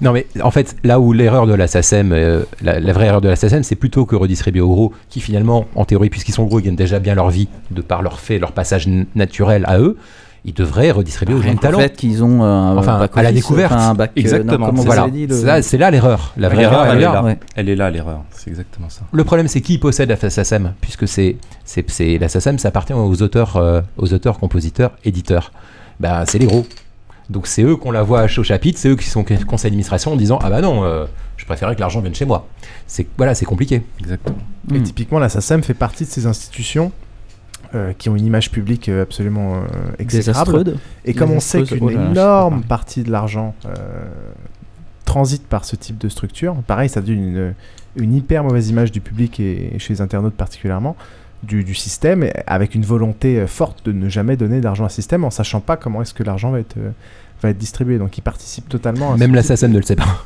Non, 0.00 0.12
mais 0.12 0.26
en 0.42 0.50
fait, 0.50 0.76
là 0.84 1.00
où 1.00 1.12
l'erreur 1.12 1.46
de 1.46 1.54
la 1.54 1.66
SACEM, 1.66 2.12
euh, 2.12 2.42
la, 2.62 2.80
la, 2.80 2.92
vraie 2.92 3.06
erreur 3.06 3.20
de 3.20 3.28
la 3.28 3.36
SACEM, 3.36 3.62
c'est 3.62 3.76
plutôt 3.76 4.06
que 4.06 4.16
redistribuer 4.16 4.60
au 4.60 4.68
gros, 4.68 4.92
qui 5.08 5.20
finalement, 5.20 5.66
en 5.74 5.84
théorie, 5.84 6.10
puisqu'ils 6.10 6.32
sont 6.32 6.44
gros, 6.44 6.60
ils 6.60 6.64
gagnent 6.64 6.76
déjà 6.76 6.98
bien 6.98 7.14
leur 7.14 7.30
vie 7.30 7.48
de 7.70 7.82
par 7.82 8.02
leur 8.02 8.20
fait, 8.20 8.38
leur 8.38 8.52
passage 8.52 8.88
naturel 9.14 9.64
à 9.66 9.78
eux. 9.78 9.96
Ils 10.44 10.54
devraient 10.54 10.92
redistribuer 10.92 11.34
aux 11.34 11.42
gens 11.42 11.54
de 11.54 11.58
talent. 11.58 11.80
fait 11.80 11.96
qu'ils 11.96 12.22
ont 12.22 12.44
un 12.44 12.76
enfin, 12.76 13.00
bac 13.00 13.10
à 13.16 13.22
la 13.24 13.32
découverte. 13.32 13.72
Enfin, 13.72 13.90
un 13.90 13.94
bac, 13.94 14.12
exactement. 14.14 14.68
Euh, 14.68 14.72
non, 14.72 14.82
voilà. 14.82 15.08
dit, 15.08 15.26
le... 15.26 15.34
C'est 15.60 15.76
là 15.76 15.90
l'erreur. 15.90 16.34
La 16.36 16.48
vraie 16.48 16.62
erreur, 16.62 16.86
elle, 16.86 16.92
elle, 16.92 16.98
est 16.98 17.00
là. 17.02 17.24
Ouais. 17.24 17.38
Elle 17.56 17.68
est 17.68 17.74
là 17.74 17.90
l'erreur. 17.90 18.22
C'est 18.30 18.50
exactement 18.50 18.88
ça. 18.88 19.00
Le 19.10 19.24
problème, 19.24 19.48
c'est 19.48 19.60
qui 19.60 19.78
possède 19.78 20.08
la 20.08 20.16
SACEM, 20.16 20.74
puisque 20.80 21.08
c'est 21.08 21.36
c'est 21.64 22.18
la 22.18 22.28
SACEM, 22.28 22.60
ça 22.60 22.68
appartient 22.68 22.92
aux 22.92 23.22
auteurs, 23.22 23.56
euh, 23.56 23.80
aux 23.96 24.14
auteurs, 24.14 24.38
compositeurs, 24.38 24.92
éditeurs. 25.04 25.50
Ben, 25.98 26.24
c'est 26.26 26.38
les 26.38 26.46
gros. 26.46 26.64
Donc 27.30 27.46
c'est 27.46 27.62
eux 27.62 27.76
qu'on 27.76 27.90
la 27.90 28.02
voit 28.02 28.24
au 28.24 28.42
chapitre, 28.42 28.78
c'est 28.78 28.88
eux 28.88 28.96
qui 28.96 29.08
sont 29.08 29.24
conseil 29.24 29.70
d'administration 29.70 30.12
en 30.12 30.16
disant 30.16 30.38
ah 30.42 30.50
bah 30.50 30.60
non, 30.60 30.84
euh, 30.84 31.06
je 31.36 31.44
préférais 31.44 31.74
que 31.74 31.80
l'argent 31.80 32.00
vienne 32.00 32.14
chez 32.14 32.24
moi. 32.24 32.46
C'est 32.86 33.06
voilà, 33.16 33.34
c'est 33.34 33.44
compliqué. 33.44 33.82
Exactement. 34.00 34.38
Et 34.72 34.78
mmh. 34.78 34.82
typiquement 34.82 35.18
la 35.18 35.28
SACEM 35.28 35.62
fait 35.62 35.74
partie 35.74 36.04
de 36.04 36.10
ces 36.10 36.26
institutions 36.26 36.92
euh, 37.74 37.92
qui 37.92 38.08
ont 38.08 38.16
une 38.16 38.24
image 38.24 38.52
publique 38.52 38.88
absolument 38.88 39.56
euh, 39.56 39.60
exécrable. 39.98 40.76
Et 41.04 41.14
comme 41.14 41.32
on 41.32 41.40
sait 41.40 41.64
qu'une 41.64 41.90
énorme 41.90 42.62
partie 42.62 43.02
de 43.02 43.10
l'argent 43.10 43.54
euh, 43.64 43.74
transite 45.04 45.46
par 45.46 45.64
ce 45.64 45.74
type 45.74 45.98
de 45.98 46.08
structure, 46.08 46.54
pareil, 46.66 46.88
ça 46.88 47.00
donne 47.00 47.18
une, 47.18 47.54
une, 47.96 48.14
hyper 48.14 48.44
mauvaise 48.44 48.70
image 48.70 48.92
du 48.92 49.00
public 49.00 49.40
et, 49.40 49.74
et 49.74 49.78
chez 49.80 49.94
les 49.94 50.00
internautes 50.00 50.34
particulièrement. 50.34 50.96
Du, 51.46 51.64
du, 51.64 51.74
système 51.74 52.28
avec 52.46 52.74
une 52.74 52.84
volonté 52.84 53.46
forte 53.46 53.84
de 53.86 53.92
ne 53.92 54.08
jamais 54.08 54.36
donner 54.36 54.60
d'argent 54.60 54.84
à 54.84 54.88
système 54.88 55.24
en 55.24 55.30
sachant 55.30 55.60
pas 55.60 55.76
comment 55.76 56.02
est-ce 56.02 56.14
que 56.14 56.22
l'argent 56.22 56.50
va 56.50 56.58
être, 56.58 56.76
va 57.42 57.50
être 57.50 57.58
distribué. 57.58 57.98
Donc 57.98 58.16
il 58.18 58.22
participe 58.22 58.68
totalement. 58.68 59.12
À 59.12 59.16
même 59.16 59.34
la 59.34 59.42
SACEM 59.42 59.72
ne 59.72 59.78
le 59.78 59.84
sait 59.84 59.96
pas. 59.96 60.24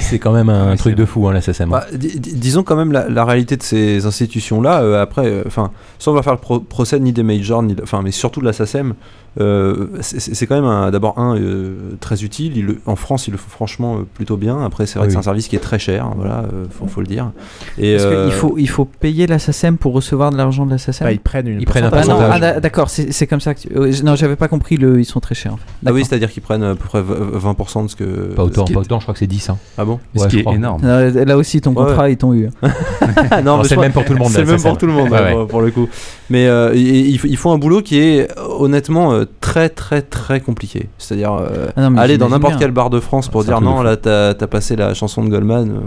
c'est 0.00 0.18
quand 0.18 0.32
même 0.32 0.48
un 0.48 0.70
ouais, 0.70 0.76
truc 0.76 0.94
de 0.94 1.04
fou, 1.04 1.28
hein, 1.28 1.32
la 1.32 1.40
SACEM. 1.40 1.70
Bah, 1.70 1.86
disons 1.92 2.62
quand 2.62 2.76
même 2.76 2.92
la, 2.92 3.08
la, 3.08 3.24
réalité 3.24 3.56
de 3.56 3.62
ces 3.62 4.06
institutions-là. 4.06 4.82
Euh, 4.82 5.02
après, 5.02 5.42
enfin, 5.46 5.64
euh, 5.64 5.78
sans 5.98 6.12
on 6.12 6.14
va 6.14 6.22
faire 6.22 6.34
le 6.34 6.38
pro 6.38 6.60
procès 6.60 6.98
ni 7.00 7.12
des 7.12 7.22
majors, 7.22 7.62
ni, 7.62 7.76
enfin, 7.82 8.00
mais 8.02 8.10
surtout 8.10 8.40
de 8.40 8.46
la 8.46 8.52
SACEM. 8.52 8.94
Euh, 9.40 9.86
c'est 10.00 10.46
quand 10.46 10.60
même 10.60 10.90
d'abord 10.90 11.18
un 11.18 11.36
euh, 11.36 11.74
très 12.00 12.22
utile. 12.22 12.56
Il, 12.56 12.76
en 12.86 12.96
France, 12.96 13.28
ils 13.28 13.30
le 13.30 13.38
font 13.38 13.48
franchement 13.48 13.96
euh, 13.96 14.06
plutôt 14.14 14.36
bien. 14.36 14.62
Après, 14.62 14.86
c'est 14.86 14.98
vrai 14.98 15.06
oui, 15.06 15.08
que 15.08 15.12
c'est 15.12 15.18
un 15.18 15.22
service 15.22 15.48
qui 15.48 15.56
est 15.56 15.60
très 15.60 15.78
cher. 15.78 16.10
Voilà, 16.16 16.44
faut, 16.70 16.86
faut 16.86 17.00
le 17.00 17.06
dire. 17.06 17.30
Et 17.78 17.96
Parce 17.96 18.08
qu'il 18.08 18.32
faut, 18.32 18.54
il 18.58 18.68
faut 18.68 18.84
payer 18.84 19.26
la 19.26 19.38
SACEM 19.38 19.78
pour 19.78 19.94
recevoir 19.94 20.30
de 20.30 20.36
l'argent 20.36 20.66
de 20.66 20.70
la 20.72 20.78
SACEM. 20.78 21.06
Bah, 21.06 21.12
ils 21.12 21.20
prennent 21.20 21.48
une 21.48 21.60
ils 21.60 21.66
prennent 21.66 21.84
un 21.84 21.90
pourcentage. 21.90 22.40
Ah, 22.42 22.60
D'accord, 22.60 22.90
c'est 22.90 23.26
comme 23.26 23.40
ça. 23.40 23.54
Que 23.54 23.60
tu... 23.60 24.04
Non, 24.04 24.16
j'avais 24.16 24.36
pas 24.36 24.48
compris. 24.48 24.76
Le, 24.76 25.00
ils 25.00 25.04
sont 25.04 25.20
très 25.20 25.34
chers. 25.34 25.54
En 25.54 25.56
fait. 25.56 25.64
Ah 25.86 25.92
oui, 25.92 26.04
c'est-à-dire 26.04 26.30
qu'ils 26.30 26.42
prennent 26.42 26.62
à 26.62 26.74
peu 26.74 26.86
près 26.86 27.02
20% 27.02 27.84
de 27.84 27.88
ce 27.88 27.96
que. 27.96 28.04
Pas 28.34 28.44
autant, 28.44 28.64
pas 28.64 28.80
autant. 28.80 29.00
Je 29.00 29.04
crois 29.04 29.14
que 29.14 29.20
c'est 29.20 29.26
10. 29.26 29.50
Hein. 29.50 29.58
Ah 29.78 29.84
bon? 29.84 29.98
Ce 30.16 30.26
qui 30.26 30.40
est 30.40 30.52
énorme. 30.52 30.82
Là 30.82 31.36
aussi, 31.36 31.60
ton 31.60 31.72
contrat, 31.72 32.10
ils 32.10 32.16
t'ont 32.16 32.34
eu. 32.34 32.50
non, 33.44 33.64
c'est 33.64 33.76
le 33.76 33.80
même 33.80 33.92
pour 33.92 34.04
tout 34.04 34.12
le 34.12 34.18
monde. 34.18 34.30
C'est 34.30 34.42
le 34.42 34.52
même 34.52 34.62
pour 34.62 34.76
tout 34.76 34.86
le 34.86 34.92
monde 34.92 35.48
pour 35.48 35.62
le 35.62 35.70
coup. 35.70 35.88
Mais 36.28 36.48
ils 36.74 37.36
font 37.36 37.52
un 37.52 37.58
boulot 37.58 37.80
qui 37.80 37.98
est 37.98 38.28
honnêtement 38.38 39.21
très 39.24 39.68
très 39.68 40.02
très 40.02 40.40
compliqué. 40.40 40.88
C'est-à-dire 40.98 41.32
euh, 41.32 41.68
ah 41.76 41.88
aller 41.98 42.18
dans 42.18 42.28
n'importe 42.28 42.58
quel 42.58 42.70
bar 42.70 42.90
de 42.90 43.00
France 43.00 43.28
pour 43.28 43.42
ah, 43.42 43.44
dire 43.44 43.60
non, 43.60 43.82
là 43.82 43.96
t'as 43.96 44.30
as 44.30 44.46
passé 44.46 44.76
la 44.76 44.94
chanson 44.94 45.24
de 45.24 45.28
Goldman. 45.28 45.70
Euh, 45.70 45.80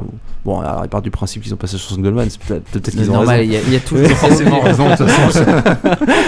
bon, 0.43 0.59
alors, 0.59 0.81
ils 0.83 0.89
partent 0.89 1.03
du 1.03 1.11
principe 1.11 1.43
qu'ils 1.43 1.53
ont 1.53 1.57
passé 1.57 1.75
la 1.75 1.79
chanson 1.79 1.97
de 1.97 2.01
Goldman, 2.01 2.27
c'est 2.29 2.39
peut-être 2.39 2.91
qu'ils 2.91 3.09
ont 3.09 3.15
normal, 3.15 3.39
raison. 3.39 3.51
Il 3.65 3.69
y, 3.69 3.73
y, 3.73 3.77
a 3.77 3.79
toujours 3.79 4.07
forcément 4.17 4.59
raison. 4.61 4.89
De 4.89 4.95
toute 4.95 5.09
façon. 5.09 5.45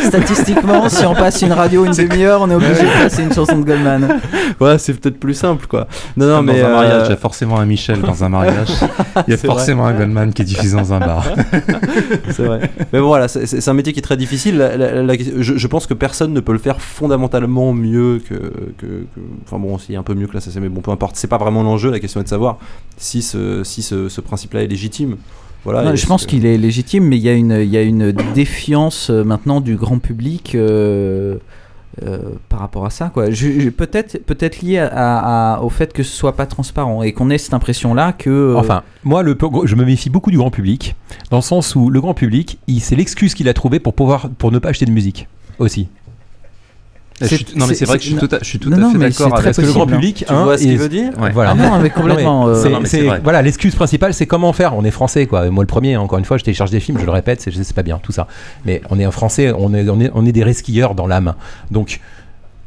Statistiquement, 0.08 0.90
si 0.90 1.06
on 1.06 1.14
passe 1.14 1.42
une 1.42 1.54
radio 1.54 1.86
une 1.86 1.94
demi-heure, 1.94 2.42
on 2.42 2.50
est 2.50 2.56
obligé 2.56 2.84
de 2.84 3.04
passer 3.04 3.24
une 3.24 3.34
chanson 3.34 3.60
de 3.60 3.66
Goldman. 3.66 4.20
Ouais, 4.60 4.80
c'est 4.80 4.94
peut-être 4.94 5.20
plus 5.20 5.36
simple 5.36 5.68
quoi. 5.68 5.88
Non, 6.16 6.28
non, 6.28 6.42
mais. 6.42 6.62
Dans 6.62 6.68
un 6.68 6.72
mariage, 6.72 7.04
il 7.08 7.10
y 7.12 7.14
a 7.14 7.18
forcément 7.18 7.60
un 7.60 7.66
Michel 7.66 8.02
dans 8.02 8.24
un 8.24 8.30
mariage. 8.30 8.70
Il 9.28 9.32
y 9.32 9.34
a 9.34 9.38
forcément 9.38 9.84
vrai. 9.84 9.94
un 9.94 9.98
Goldman 9.98 10.34
qui 10.34 10.42
est 10.42 10.46
diffusé 10.46 10.76
dans 10.76 10.94
un 10.94 11.00
bar. 11.00 11.26
c'est 12.32 12.44
vrai. 12.44 12.72
Mais 12.92 13.00
bon, 13.00 13.08
voilà, 13.08 13.28
c'est 13.28 13.68
un 13.68 13.74
métier 13.74 13.94
qui 13.94 14.00
est 14.00 14.04
très 14.04 14.18
difficile. 14.18 14.58
La, 14.58 14.76
la, 14.76 15.04
la, 15.04 15.14
je, 15.16 15.58
je 15.58 15.68
pense 15.68 15.86
que 15.86 15.94
personne 15.94 16.34
ne 16.34 16.40
peut 16.40 16.54
le 16.54 16.60
faire 16.60 16.82
fondamentalement 16.98 17.74
mieux 17.74 18.20
que, 18.28 18.34
que, 18.78 18.86
que, 19.14 19.22
enfin 19.44 19.60
bon 19.60 19.76
aussi 19.76 19.96
un 19.96 20.02
peu 20.02 20.16
mieux 20.16 20.26
que 20.26 20.34
la 20.34 20.42
SACEM 20.42 20.64
mais 20.64 20.70
bon 20.70 20.82
peu 20.82 20.90
importe 20.90 21.16
c'est 21.16 21.28
pas 21.28 21.38
vraiment 21.38 21.62
l'enjeu 21.62 21.92
la 21.92 22.00
question 22.00 22.20
est 22.20 22.24
de 22.24 22.30
savoir 22.30 22.58
si 22.98 23.22
ce, 23.22 23.64
si 23.64 23.84
ce, 23.84 24.10
ce 24.10 24.20
principe 24.22 24.54
là 24.54 24.64
est 24.64 24.68
légitime. 24.68 25.18
Voilà, 25.64 25.84
non, 25.84 25.96
je 25.96 26.06
pense 26.08 26.26
qu'il 26.26 26.46
est 26.46 26.58
légitime 26.58 27.04
mais 27.04 27.18
il 27.18 27.24
y 27.24 27.30
a 27.30 27.34
une, 27.34 27.52
il 27.52 27.70
y 27.70 27.78
a 27.78 27.82
une 27.84 28.12
défiance 28.34 29.10
euh, 29.10 29.24
maintenant 29.24 29.60
du 29.62 29.76
grand 29.76 30.00
public 30.00 30.56
euh, 30.56 31.38
euh, 32.04 32.20
par 32.50 32.60
rapport 32.60 32.86
à 32.86 32.90
ça 32.90 33.10
quoi. 33.14 33.26
Peut-être 33.26 34.18
peut-être 34.26 34.62
lié 34.62 34.80
à, 34.80 35.56
à, 35.56 35.62
au 35.62 35.70
fait 35.70 35.94
que 35.94 36.04
ce 36.04 36.16
soit 36.16 36.36
pas 36.36 36.46
transparent 36.46 37.04
et 37.04 37.12
qu'on 37.12 37.30
ait 37.30 37.38
cette 37.38 37.54
impression 37.54 37.94
là 37.94 38.14
que 38.14 38.30
euh... 38.30 38.56
enfin 38.56 38.82
moi 39.04 39.22
le, 39.24 39.38
je 39.66 39.76
me 39.76 39.84
méfie 39.86 40.10
beaucoup 40.10 40.32
du 40.32 40.38
grand 40.38 40.52
public 40.52 40.96
dans 41.32 41.38
le 41.38 41.44
sens 41.44 41.76
où 41.76 41.90
le 41.90 42.00
grand 42.02 42.14
public 42.14 42.60
c'est 42.80 42.96
l'excuse 42.96 43.34
qu'il 43.36 43.50
a 43.50 43.54
trouvé 43.54 43.80
pour 43.80 43.94
pouvoir 43.94 44.30
pour 44.38 44.52
ne 44.52 44.60
pas 44.60 44.70
acheter 44.70 44.86
de 44.86 44.92
musique 44.92 45.28
aussi 45.60 45.90
non 47.56 47.68
mais 47.68 47.74
c'est 47.74 47.86
vrai 47.86 47.98
que 47.98 48.04
je 48.04 48.10
suis 48.10 48.18
tout 48.18 48.30
à, 48.32 48.40
je 48.40 48.46
suis 48.46 48.60
tout 48.60 48.72
à 48.72 48.76
fait 48.76 48.98
d'accord 48.98 49.38
avec 49.38 49.56
que 49.56 49.62
le 49.62 49.72
grand 49.72 49.88
public. 49.88 50.26
Tu 50.28 50.34
vois 50.34 50.58
ce 50.58 50.64
qu'il 50.64 50.78
veut 50.78 50.90
dire 50.90 51.12
Voilà. 51.34 51.52
Ah 51.52 51.56
non, 51.56 51.80
mais 51.80 51.90
complètement. 51.90 52.52
Voilà, 53.24 53.42
l'excuse 53.42 53.76
principale, 53.76 54.14
c'est 54.14 54.26
comment 54.26 54.54
faire? 54.54 54.76
On 54.76 54.84
est 54.84 54.92
français, 54.92 55.26
quoi. 55.26 55.50
Moi, 55.50 55.64
le 55.64 55.68
premier, 55.68 55.98
encore 55.98 56.20
une 56.20 56.26
fois, 56.26 56.38
je 56.38 56.44
télécharge 56.44 56.72
des 56.72 56.80
films, 56.80 57.00
je 57.00 57.06
le 57.06 57.12
répète, 57.12 57.42
c'est 57.42 57.76
pas 57.76 57.84
bien 57.84 58.00
tout 58.02 58.12
ça. 58.12 58.28
Mais 58.66 58.82
on 58.90 59.00
est 59.00 59.06
un 59.06 59.12
français, 59.12 59.52
on 59.58 59.74
est, 59.74 59.88
on 59.90 60.00
est, 60.00 60.12
on 60.14 60.26
est 60.26 60.32
des 60.32 60.44
resquilleurs 60.44 60.96
dans 60.96 61.08
l'âme. 61.08 61.36
Donc 61.72 62.00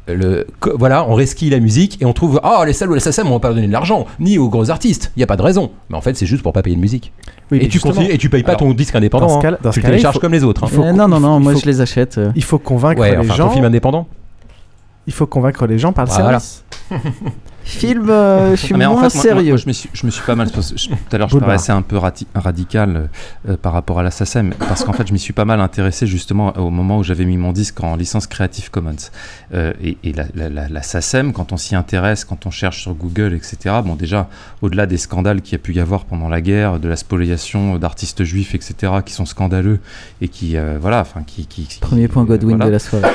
le, 0.07 0.47
voilà, 0.77 1.07
on 1.07 1.13
resquille 1.13 1.49
la 1.49 1.59
musique 1.59 2.01
et 2.01 2.05
on 2.05 2.13
trouve 2.13 2.39
ah 2.43 2.63
les 2.65 2.73
salles 2.73 2.89
ou 2.89 2.93
les 2.95 2.99
SACEM 2.99 3.27
on 3.27 3.33
va 3.33 3.39
pas 3.39 3.53
donner 3.53 3.67
de 3.67 3.71
l'argent 3.71 4.07
ni 4.19 4.37
aux 4.37 4.49
gros 4.49 4.69
artistes. 4.69 5.11
Il 5.15 5.19
y 5.19 5.23
a 5.23 5.27
pas 5.27 5.37
de 5.37 5.41
raison. 5.41 5.71
Mais 5.89 5.97
en 5.97 6.01
fait, 6.01 6.15
c'est 6.15 6.25
juste 6.25 6.43
pour 6.43 6.53
pas 6.53 6.61
payer 6.61 6.75
de 6.75 6.81
musique. 6.81 7.11
et 7.51 7.67
tu 7.67 7.79
continues 7.79 8.11
et 8.11 8.17
tu 8.17 8.29
payes 8.29 8.43
pas 8.43 8.55
ton 8.55 8.73
disque 8.73 8.95
indépendant. 8.95 9.39
Hein. 9.43 9.57
tu 9.71 9.79
le 9.79 9.85
télécharges 9.85 10.19
comme 10.19 10.33
les 10.33 10.43
autres. 10.43 10.63
Hein. 10.63 10.69
Euh, 10.79 10.91
non 10.93 11.07
non 11.07 11.19
non, 11.19 11.39
moi 11.39 11.53
je 11.55 11.65
les 11.65 11.81
achète. 11.81 12.17
Euh. 12.17 12.31
Il 12.35 12.43
faut 12.43 12.59
convaincre 12.59 13.03
les 13.03 13.27
gens. 13.27 13.47
Ton 13.47 13.53
film 13.53 13.65
indépendant. 13.65 14.07
Il 15.07 15.13
faut 15.13 15.27
convaincre 15.27 15.65
les 15.65 15.79
gens 15.79 15.93
par 15.93 16.05
le 16.05 16.11
service. 16.11 16.63
film, 17.63 18.09
euh, 18.09 18.55
je 18.55 18.65
suis 18.65 18.75
ah, 18.75 18.89
moins 18.89 19.09
sérieux. 19.09 19.57
je, 19.57 19.67
me 19.67 19.73
suis, 19.73 19.89
je 19.93 20.05
me 20.05 20.11
suis 20.11 20.23
pas 20.23 20.35
mal. 20.35 20.51
Tout 20.51 20.61
à 21.11 21.17
l'heure, 21.17 21.29
je 21.29 21.37
paraissais 21.37 21.71
un 21.71 21.81
peu 21.81 21.97
radical 22.35 23.09
euh, 23.47 23.57
par 23.57 23.73
rapport 23.73 23.99
à 23.99 24.03
la 24.03 24.11
SACEM, 24.11 24.53
parce 24.59 24.83
qu'en 24.83 24.93
fait, 24.93 25.07
je 25.07 25.13
m'y 25.13 25.19
suis 25.19 25.33
pas 25.33 25.45
mal 25.45 25.61
intéressé 25.61 26.07
justement 26.07 26.53
au 26.57 26.69
moment 26.69 26.97
où 26.97 27.03
j'avais 27.03 27.25
mis 27.25 27.37
mon 27.37 27.51
disque 27.51 27.81
en 27.83 27.95
licence 27.95 28.27
Creative 28.27 28.69
Commons. 28.71 28.95
Euh, 29.53 29.73
et, 29.81 29.97
la, 30.13 30.49
la, 30.49 30.81
SACEM, 30.81 31.33
quand 31.33 31.51
on 31.51 31.57
s'y 31.57 31.75
intéresse, 31.75 32.25
quand 32.25 32.45
on 32.45 32.51
cherche 32.51 32.81
sur 32.81 32.93
Google, 32.93 33.33
etc., 33.33 33.75
bon, 33.83 33.95
déjà, 33.95 34.29
au-delà 34.61 34.85
des 34.85 34.97
scandales 34.97 35.41
qu'il 35.41 35.53
y 35.53 35.55
a 35.55 35.59
pu 35.59 35.73
y 35.73 35.79
avoir 35.79 36.05
pendant 36.05 36.29
la 36.29 36.41
guerre, 36.41 36.79
de 36.79 36.87
la 36.87 36.95
spoliation 36.95 37.77
d'artistes 37.77 38.23
juifs, 38.23 38.55
etc., 38.55 38.93
qui 39.05 39.13
sont 39.13 39.25
scandaleux 39.25 39.79
et 40.21 40.27
qui, 40.27 40.55
voilà, 40.79 41.01
enfin, 41.01 41.23
qui, 41.25 41.45
qui, 41.45 41.79
Premier 41.81 42.07
point 42.07 42.23
Godwin 42.23 42.57
de 42.57 42.69
la 42.69 42.79
soirée. 42.79 43.09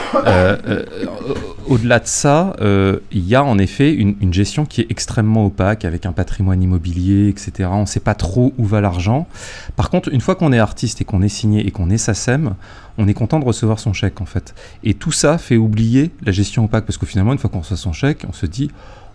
au-delà 1.67 1.99
de 1.99 2.07
ça, 2.07 2.55
il 2.61 3.27
y 3.27 3.35
a 3.35 3.45
en 3.45 3.59
effet 3.59 3.93
une, 3.93 4.17
une 4.21 4.33
gestion 4.37 4.65
qui 4.67 4.83
est 4.83 4.87
extrêmement 4.91 5.47
opaque, 5.47 5.85
avec 5.85 6.07
un 6.07 6.13
patrimoine 6.13 6.63
immobilier, 6.63 7.29
etc. 7.29 7.69
On 7.73 7.81
ne 7.83 7.87
sait 7.87 8.01
pas 8.01 8.15
trop 8.15 8.55
où 8.59 8.65
va 8.65 8.81
l'argent. 8.81 9.27
Par 9.75 9.91
contre, 9.91 10.13
une 10.13 10.21
fois 10.21 10.37
qu'on 10.37 10.53
est 10.53 10.59
artiste 10.59 11.01
et 11.01 11.05
qu'on 11.05 11.23
est 11.23 11.29
signé 11.29 11.67
et 11.67 11.71
qu'on 11.71 11.91
est 11.91 11.99
SACEM, 11.99 12.55
on 12.99 13.09
est 13.09 13.15
content 13.15 13.41
de 13.41 13.45
recevoir 13.45 13.79
son 13.79 13.93
chèque 13.93 14.21
en 14.21 14.27
fait. 14.27 14.55
Et 14.85 14.95
tout 14.95 15.13
ça 15.13 15.39
fait 15.39 15.57
oublier 15.57 16.11
la 16.23 16.33
gestion 16.33 16.65
opaque, 16.65 16.87
parce 16.87 16.99
que 16.99 17.07
finalement, 17.07 17.33
une 17.33 17.39
fois 17.39 17.51
qu'on 17.51 17.61
reçoit 17.61 17.77
son 17.77 17.93
chèque, 17.93 18.25
on 18.29 18.33
se 18.33 18.47
dit 18.47 18.71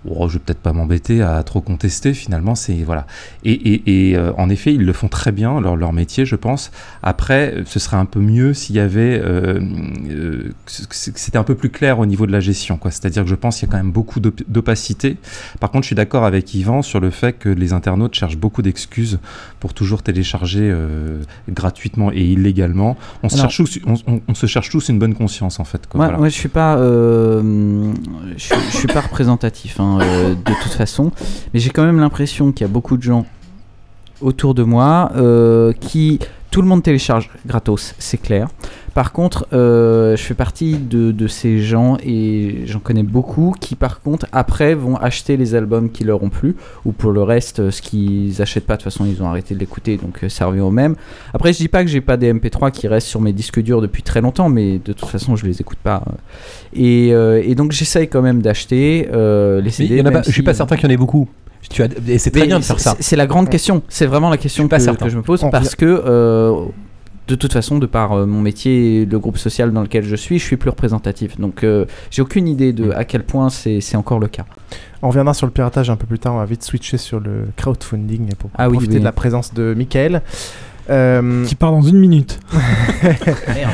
oh, 0.09 0.27
je 0.27 0.33
vais 0.33 0.39
peut-être 0.39 0.59
pas 0.59 0.73
m'embêter 0.73 1.21
à 1.21 1.41
trop 1.43 1.61
contester 1.61 2.13
finalement 2.13 2.55
c'est 2.55 2.83
voilà. 2.83 3.05
Et, 3.43 3.51
et, 3.51 4.09
et 4.09 4.17
euh, 4.17 4.31
en 4.37 4.49
effet 4.49 4.73
ils 4.73 4.83
le 4.83 4.93
font 4.93 5.07
très 5.07 5.31
bien 5.31 5.59
leur, 5.61 5.75
leur 5.75 5.93
métier 5.93 6.25
je 6.25 6.35
pense. 6.35 6.71
Après 7.03 7.63
ce 7.65 7.79
serait 7.79 7.97
un 7.97 8.05
peu 8.05 8.19
mieux 8.19 8.53
s'il 8.53 8.75
y 8.75 8.79
avait 8.79 9.19
euh, 9.23 9.59
euh, 10.09 10.51
c'était 10.67 11.37
un 11.37 11.43
peu 11.43 11.55
plus 11.55 11.69
clair 11.69 11.99
au 11.99 12.05
niveau 12.05 12.25
de 12.25 12.31
la 12.31 12.39
gestion 12.39 12.77
quoi. 12.77 12.91
C'est-à-dire 12.91 13.23
que 13.23 13.29
je 13.29 13.35
pense 13.35 13.59
qu'il 13.59 13.67
y 13.67 13.69
a 13.69 13.71
quand 13.71 13.77
même 13.77 13.91
beaucoup 13.91 14.19
d'opacité. 14.19 15.17
Par 15.59 15.71
contre 15.71 15.83
je 15.83 15.87
suis 15.87 15.95
d'accord 15.95 16.25
avec 16.25 16.53
Yvan 16.53 16.81
sur 16.81 16.99
le 16.99 17.09
fait 17.09 17.33
que 17.33 17.49
les 17.49 17.73
internautes 17.73 18.15
cherchent 18.15 18.37
beaucoup 18.37 18.61
d'excuses 18.61 19.19
pour 19.59 19.73
toujours 19.73 20.01
télécharger 20.01 20.73
gratuitement 21.49 22.11
et 22.11 22.21
illégalement. 22.21 22.97
On 23.23 23.29
se, 23.29 23.37
cherche 23.37 23.57
tous, 23.57 23.79
on, 23.85 24.33
se 24.33 24.45
cherche 24.45 24.69
tous 24.69 24.89
une 24.89 24.99
bonne 24.99 25.13
conscience 25.13 25.59
en 25.59 25.63
fait 25.63 25.87
quoi, 25.87 26.11
moi, 26.17 26.29
je 26.29 26.33
suis 26.33 26.49
pas 26.49 26.77
je, 26.77 27.41
je, 28.37 28.77
suis 28.77 28.87
pas 28.87 29.01
représentatif 29.01 29.79
hein. 29.79 29.90
Euh, 29.99 30.35
de 30.35 30.53
toute 30.61 30.73
façon. 30.73 31.11
Mais 31.53 31.59
j'ai 31.59 31.69
quand 31.69 31.83
même 31.83 31.99
l'impression 31.99 32.51
qu'il 32.51 32.65
y 32.65 32.69
a 32.69 32.73
beaucoup 32.73 32.97
de 32.97 33.03
gens 33.03 33.25
autour 34.21 34.53
de 34.53 34.63
moi 34.63 35.11
euh, 35.15 35.73
qui 35.73 36.19
tout 36.49 36.61
le 36.61 36.67
monde 36.67 36.83
télécharge 36.83 37.29
gratos, 37.47 37.95
c'est 37.97 38.17
clair. 38.17 38.49
Par 38.93 39.13
contre, 39.13 39.47
euh, 39.53 40.17
je 40.17 40.21
fais 40.21 40.33
partie 40.33 40.75
de, 40.75 41.27
ces 41.27 41.61
gens 41.61 41.95
et 42.05 42.63
j'en 42.65 42.79
connais 42.79 43.03
beaucoup 43.03 43.55
qui, 43.57 43.75
par 43.75 44.01
contre, 44.01 44.25
après 44.33 44.75
vont 44.75 44.97
acheter 44.97 45.37
les 45.37 45.55
albums 45.55 45.89
qui 45.89 46.03
leur 46.03 46.21
ont 46.23 46.29
plu 46.29 46.57
ou 46.83 46.91
pour 46.91 47.11
le 47.11 47.23
reste, 47.23 47.71
ce 47.71 47.81
qu'ils 47.81 48.41
achètent 48.41 48.65
pas, 48.65 48.75
de 48.75 48.81
toute 48.81 48.91
façon, 48.91 49.05
ils 49.05 49.23
ont 49.23 49.27
arrêté 49.27 49.55
de 49.55 49.59
l'écouter 49.61 49.95
donc 49.95 50.25
ça 50.27 50.45
revient 50.45 50.59
au 50.59 50.71
même. 50.71 50.97
Après, 51.33 51.53
je 51.53 51.57
dis 51.59 51.69
pas 51.69 51.85
que 51.85 51.89
j'ai 51.89 52.01
pas 52.01 52.17
des 52.17 52.33
MP3 52.33 52.71
qui 52.71 52.89
restent 52.89 53.07
sur 53.07 53.21
mes 53.21 53.31
disques 53.31 53.61
durs 53.61 53.79
depuis 53.79 54.03
très 54.03 54.19
longtemps, 54.19 54.49
mais 54.49 54.77
de 54.77 54.91
toute 54.91 55.07
façon, 55.07 55.37
je 55.37 55.45
les 55.45 55.61
écoute 55.61 55.79
pas. 55.81 56.03
Et, 56.73 57.11
et 57.11 57.55
donc, 57.55 57.71
j'essaye 57.71 58.09
quand 58.09 58.21
même 58.21 58.41
d'acheter 58.41 59.07
les 59.09 59.71
CD. 59.71 60.03
Je 60.25 60.31
suis 60.31 60.43
pas 60.43 60.53
certain 60.53 60.75
qu'il 60.75 60.89
y 60.89 60.91
en 60.91 60.93
ait 60.93 60.97
beaucoup. 60.97 61.29
Tu 61.69 61.83
as, 61.83 61.87
et 62.07 62.17
c'est 62.17 62.31
très 62.31 62.47
bien 62.47 62.59
de 62.59 62.63
faire 62.63 62.79
ça. 62.79 62.95
C'est 62.99 63.15
la 63.15 63.27
grande 63.27 63.49
question. 63.49 63.83
C'est 63.87 64.05
vraiment 64.05 64.29
la 64.29 64.37
question 64.37 64.67
que, 64.67 64.95
que, 64.95 65.09
je 65.09 65.17
me 65.17 65.21
pose 65.21 65.45
parce 65.51 65.75
que 65.75 65.85
euh, 65.85 66.65
de 67.27 67.35
toute 67.35 67.53
façon, 67.53 67.77
de 67.77 67.85
par 67.85 68.13
euh, 68.13 68.25
mon 68.25 68.41
métier 68.41 69.01
et 69.01 69.05
le 69.05 69.19
groupe 69.19 69.37
social 69.37 69.71
dans 69.71 69.81
lequel 69.81 70.03
je 70.03 70.15
suis, 70.15 70.39
je 70.39 70.43
suis 70.43 70.57
plus 70.57 70.69
représentatif. 70.69 71.39
Donc, 71.39 71.63
euh, 71.63 71.85
j'ai 72.09 72.21
aucune 72.21 72.47
idée 72.47 72.73
de 72.73 72.85
mm. 72.85 72.93
à 72.93 73.05
quel 73.05 73.23
point 73.23 73.49
c'est 73.49 73.95
encore 73.95 74.19
le 74.19 74.27
cas. 74.27 74.45
On 75.01 75.09
reviendra 75.09 75.33
sur 75.33 75.47
le 75.47 75.51
piratage 75.51 75.89
un 75.89 75.95
peu 75.95 76.05
plus 76.05 76.19
tard. 76.19 76.33
On 76.33 76.39
va 76.39 76.45
vite 76.45 76.63
switcher 76.63 76.97
sur 76.97 77.19
le 77.19 77.47
crowdfunding 77.55 78.33
pour 78.35 78.49
ah 78.55 78.69
profiter 78.69 78.99
de 78.99 79.03
la 79.03 79.11
présence 79.11 79.53
de 79.53 79.73
Michael. 79.75 80.21
Qui 80.87 81.55
part 81.55 81.71
dans 81.71 81.81
une 81.81 81.99
minute. 81.99 82.39
Merde. 83.47 83.71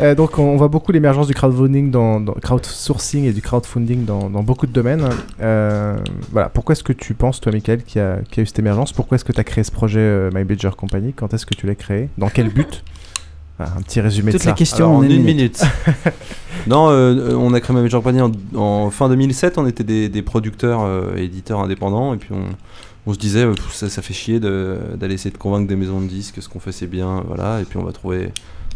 Euh, 0.00 0.14
donc 0.14 0.38
on, 0.38 0.56
voit 0.56 0.68
beaucoup 0.68 0.92
l'émergence 0.92 1.26
du 1.26 1.34
crowdfunding, 1.34 1.90
dans, 1.90 2.20
crowdsourcing 2.42 3.24
et 3.24 3.32
du 3.32 3.42
crowdfunding 3.42 4.04
dans, 4.04 4.28
beaucoup 4.42 4.66
de 4.66 4.72
domaines. 4.72 5.08
Euh, 5.40 5.96
voilà, 6.32 6.48
pourquoi 6.48 6.74
est-ce 6.74 6.84
que 6.84 6.92
tu 6.92 7.14
penses, 7.14 7.40
toi, 7.40 7.52
Michael, 7.52 7.82
qu'il 7.82 8.00
y, 8.00 8.04
a 8.04 8.20
eu 8.36 8.46
cette 8.46 8.58
émergence? 8.58 8.92
Pourquoi 8.92 9.16
est-ce 9.16 9.24
que 9.24 9.32
tu 9.32 9.40
as 9.40 9.44
créé 9.44 9.64
ce 9.64 9.72
projet 9.72 10.00
euh, 10.00 10.30
My 10.32 10.44
Major 10.44 10.76
Company? 10.76 11.12
Quand 11.12 11.34
est-ce 11.34 11.46
que 11.46 11.54
tu 11.54 11.66
l'as 11.66 11.74
créé? 11.74 12.08
Dans 12.18 12.28
quel 12.28 12.48
but? 12.50 12.84
Un 13.58 13.82
petit 13.82 14.00
résumé 14.00 14.30
de 14.30 14.38
ça. 14.38 14.50
Toutes 14.50 14.58
les 14.58 14.58
questions 14.58 14.98
en, 14.98 15.02
une 15.02 15.24
minute. 15.24 15.60
non, 16.68 16.86
on 16.90 17.52
a 17.52 17.60
créé 17.60 17.74
My 17.74 17.82
Major 17.82 18.00
Company 18.00 18.32
en, 18.54 18.90
fin 18.90 19.08
2007. 19.08 19.58
On 19.58 19.66
était 19.66 19.82
des, 19.82 20.22
producteurs 20.22 20.86
et 21.16 21.24
éditeurs 21.24 21.58
indépendants. 21.58 22.14
Et 22.14 22.18
puis 22.18 22.30
on, 23.04 23.12
se 23.12 23.18
disait, 23.18 23.44
ça, 23.72 23.88
ça 23.88 24.00
fait 24.00 24.14
chier 24.14 24.38
d'aller 24.38 25.14
essayer 25.14 25.32
de 25.32 25.38
convaincre 25.38 25.66
des 25.66 25.74
maisons 25.74 26.00
de 26.00 26.06
disques, 26.06 26.40
ce 26.40 26.48
qu'on 26.48 26.60
fait 26.60 26.72
c'est 26.72 26.86
bien, 26.86 27.24
voilà, 27.26 27.60
et 27.60 27.64
puis 27.64 27.78
on 27.78 27.84
va 27.84 27.90
trouver 27.90 28.30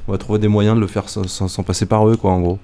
on 0.09 0.13
va 0.13 0.19
trouver 0.19 0.39
des 0.39 0.49
moyens 0.49 0.77
de 0.77 0.81
le 0.81 0.87
faire 0.87 1.09
sans, 1.09 1.63
passer 1.63 1.87
par 1.87 2.09
eux, 2.09 2.17
quoi, 2.17 2.33
en 2.33 2.41
gros. 2.41 2.59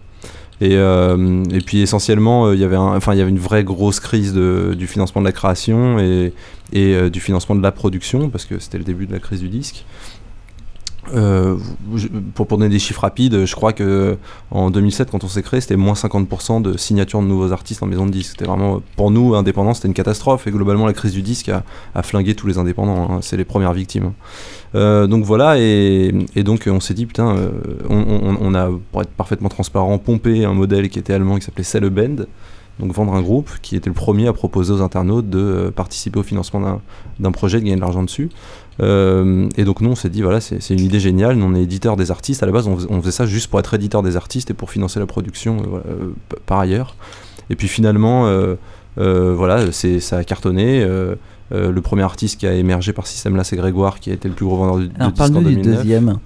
Et, 0.61 0.75
euh, 0.75 1.45
puis 1.65 1.83
essentiellement, 1.83 2.47
euh, 2.47 2.55
il 2.55 2.61
y 2.61 2.65
avait 2.65 2.77
enfin, 2.77 3.15
y 3.15 3.21
avait 3.21 3.31
une 3.31 3.39
vraie 3.39 3.63
grosse 3.63 4.01
crise 4.01 4.33
de, 4.33 4.75
du 4.77 4.89
financement 4.89 5.21
de 5.21 5.27
la 5.27 5.33
création 5.33 6.01
et, 6.01 6.33
et 6.73 6.95
euh, 6.95 7.11
du 7.11 7.21
financement 7.21 7.55
de 7.55 7.63
la 7.63 7.71
production, 7.71 8.29
parce 8.29 8.45
que 8.45 8.59
c'était 8.59 8.79
le 8.79 8.85
début 8.85 9.07
de 9.07 9.13
la 9.13 9.21
crise 9.21 9.41
du 9.41 9.49
disque. 9.49 9.85
Euh, 11.15 11.57
pour, 12.35 12.47
donner 12.47 12.69
des 12.69 12.79
chiffres 12.79 13.01
rapides, 13.03 13.45
je 13.45 13.55
crois 13.55 13.73
que 13.73 14.17
en 14.51 14.71
2007, 14.71 15.11
quand 15.11 15.25
on 15.25 15.29
s'est 15.29 15.43
créé, 15.43 15.61
c'était 15.61 15.77
moins 15.77 15.95
50% 15.95 16.63
de 16.63 16.77
signatures 16.77 17.23
de 17.23 17.27
nouveaux 17.27 17.53
artistes 17.53 17.83
en 17.83 17.87
maison 17.87 18.07
de 18.07 18.11
disque. 18.11 18.31
C'était 18.33 18.45
vraiment, 18.45 18.83
pour 18.97 19.11
nous, 19.11 19.35
indépendants, 19.35 19.75
c'était 19.75 19.89
une 19.89 19.95
catastrophe. 19.95 20.47
Et 20.47 20.51
globalement, 20.51 20.87
la 20.87 20.93
crise 20.93 21.13
du 21.13 21.23
disque 21.23 21.51
a, 21.51 22.03
flingué 22.03 22.35
tous 22.35 22.47
les 22.47 22.59
indépendants. 22.59 23.09
Hein. 23.11 23.19
C'est 23.23 23.37
les 23.37 23.45
premières 23.45 23.73
victimes. 23.73 24.13
Euh, 24.75 25.07
donc 25.07 25.25
voilà, 25.25 25.59
et, 25.59 26.13
donc 26.37 26.69
on 26.71 26.81
s'est 26.81 26.95
dit, 26.95 27.07
putain, 27.07 27.37
euh, 27.37 27.51
on, 27.89 28.55
a, 28.55 28.69
pour 28.93 29.03
être 29.03 29.11
parfaitement 29.11 29.49
transparent, 29.49 29.97
pompé 29.99 30.45
un 30.45 30.53
modèle 30.53 30.89
qui 30.89 30.99
était 30.99 31.15
allemand 31.15 31.37
qui 31.37 31.45
s'appelait 31.45 31.65
Sellebend 31.65 32.27
donc 32.79 32.93
vendre 32.93 33.15
un 33.15 33.23
groupe 33.23 33.51
qui 33.63 33.77
était 33.77 33.91
le 33.91 33.95
premier 33.95 34.29
à 34.29 34.33
proposer 34.33 34.73
aux 34.73 34.83
internautes 34.83 35.29
de 35.29 35.73
participer 35.75 36.21
au 36.21 36.23
financement 36.23 36.81
d'un 37.19 37.33
projet, 37.33 37.59
de 37.59 37.65
gagner 37.65 37.77
de 37.77 37.81
l'argent 37.81 38.03
dessus. 38.03 38.31
Euh, 38.81 39.49
et 39.57 39.65
donc 39.65 39.81
nous 39.81 39.91
on 39.91 39.95
s'est 39.97 40.09
dit 40.09 40.23
voilà 40.23 40.41
c'est 40.41 40.71
une 40.71 40.81
idée 40.81 41.01
géniale, 41.01 41.35
nous 41.35 41.47
on 41.47 41.55
est 41.55 41.63
éditeur 41.63 41.97
des 41.97 42.13
artistes, 42.13 42.45
à 42.45 42.47
la 42.47 42.53
base 42.53 42.69
on, 42.69 43.01
faisait 43.01 43.11
ça 43.11 43.27
juste 43.27 43.49
pour 43.49 43.59
être 43.59 43.75
éditeur 43.75 44.05
des 44.05 44.17
artistes 44.17 44.53
et 44.53 44.55
pour 44.55 44.71
financer 44.71 45.01
la 45.01 45.07
production 45.07 45.57
euh, 45.59 45.79
euh, 45.91 46.13
par 46.47 46.61
ailleurs. 46.61 46.95
Et 47.51 47.57
puis 47.57 47.67
finalement 47.67 48.31
voilà 48.97 49.73
ça 49.73 50.19
a 50.19 50.25
cartonné. 50.25 50.87
le 51.51 51.81
premier 51.81 52.03
artiste 52.03 52.39
qui 52.39 52.47
a 52.47 52.53
émergé 52.53 52.93
par 52.93 53.07
ce 53.07 53.15
système-là, 53.15 53.43
c'est 53.43 53.57
Grégoire, 53.57 54.01
qui 54.01 54.11
a 54.11 54.13
été 54.13 54.29
le 54.29 54.35
plus 54.35 54.45
gros 54.45 54.59
vendeur 54.59 54.77
de, 54.79 54.87
de 54.87 54.93
Alors, 54.97 55.13
en 55.19 55.29
2009. 55.29 55.45
du 55.47 55.63
deuxième. 55.63 56.19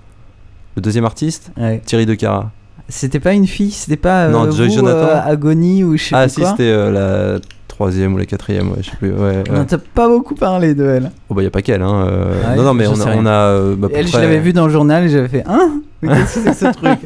Le 0.74 0.82
deuxième 0.82 1.05
artiste? 1.05 1.53
Thierry 1.86 2.07
De 2.07 2.14
Cara. 2.14 2.50
C'était 2.88 3.20
pas 3.20 3.32
une 3.32 3.46
fille, 3.46 3.70
c'était 3.70 3.96
pas 3.96 4.28
non, 4.28 4.44
vous, 4.44 4.68
Jonathan. 4.68 5.22
Agony 5.24 5.84
ou 5.84 5.96
je 5.96 6.04
sais 6.04 6.14
ah, 6.14 6.22
pas 6.22 6.28
si, 6.28 6.44
c'était 6.44 6.90
la 6.90 7.38
troisième 7.72 8.14
ou 8.14 8.18
la 8.18 8.26
quatrième, 8.26 8.70
ouais, 8.70 8.78
je 8.80 8.90
sais 8.90 8.96
plus. 8.96 9.12
Ouais, 9.12 9.42
On 9.50 9.64
t'as 9.64 9.78
pas 9.78 10.06
beaucoup 10.06 10.34
parlé 10.34 10.74
de 10.74 10.84
elle. 10.84 11.10
Oh 11.28 11.34
bah 11.34 11.42
y 11.42 11.46
a 11.46 11.50
pas 11.50 11.62
qu'elle, 11.62 11.82
hein. 11.82 12.06
Euh. 12.06 12.42
Ah 12.46 12.54
non, 12.54 12.62
non, 12.62 12.74
mais 12.74 12.86
on 12.86 13.00
a. 13.00 13.16
On 13.16 13.26
a 13.26 13.30
euh, 13.30 13.76
bah, 13.76 13.88
elle, 13.92 14.06
je 14.06 14.16
l'avais 14.16 14.38
vue 14.38 14.52
dans 14.52 14.66
le 14.66 14.72
journal 14.72 15.04
et 15.04 15.08
j'avais 15.08 15.28
fait 15.28 15.44
Hein? 15.46 15.80
Qu'est-ce 16.02 16.40
que 16.40 16.52
c'est 16.52 16.54
ce 16.54 16.72
truc? 16.72 16.98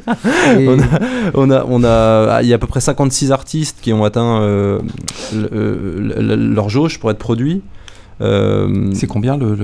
On, 1.34 1.50
a, 1.50 1.64
on, 1.66 1.84
a, 1.84 2.36
ah, 2.36 2.42
Il 2.42 2.48
y 2.48 2.52
a 2.52 2.56
à 2.56 2.58
peu 2.58 2.66
près 2.66 2.80
56 2.80 3.30
artistes 3.32 3.78
qui 3.80 3.92
ont 3.92 4.04
atteint 4.04 4.40
euh, 4.40 4.80
leur 5.32 6.68
jauge 6.68 6.98
pour 6.98 7.10
être 7.10 7.18
produits. 7.18 7.62
c'est 8.20 9.06
combien 9.06 9.36
le. 9.36 9.56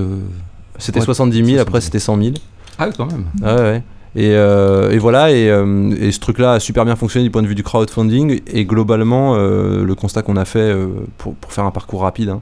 C'était 0.78 1.00
70 1.00 1.44
000, 1.44 1.60
après 1.60 1.80
c'était 1.80 1.98
100 1.98 2.22
000. 2.22 2.34
Ah 2.78 2.86
oui, 2.88 2.94
quand 2.96 3.06
même. 3.06 3.24
Ah 3.42 3.56
ouais, 3.56 3.82
ouais. 4.14 4.22
Euh, 4.22 4.90
et, 4.90 4.98
voilà, 4.98 5.28
euh, 5.28 5.94
et, 5.98 6.12
ce 6.12 6.20
truc-là 6.20 6.52
a 6.52 6.60
super 6.60 6.84
bien 6.84 6.96
fonctionné 6.96 7.24
du 7.24 7.30
point 7.30 7.42
de 7.42 7.46
vue 7.46 7.54
du 7.54 7.62
crowdfunding. 7.62 8.40
Et 8.46 8.64
globalement, 8.64 9.34
euh, 9.36 9.84
le 9.84 9.94
constat 9.94 10.22
qu'on 10.22 10.36
a 10.36 10.44
fait, 10.44 10.74
pour, 11.18 11.34
faire 11.48 11.64
un 11.64 11.70
parcours 11.70 12.02
rapide, 12.02 12.30
hein, 12.30 12.40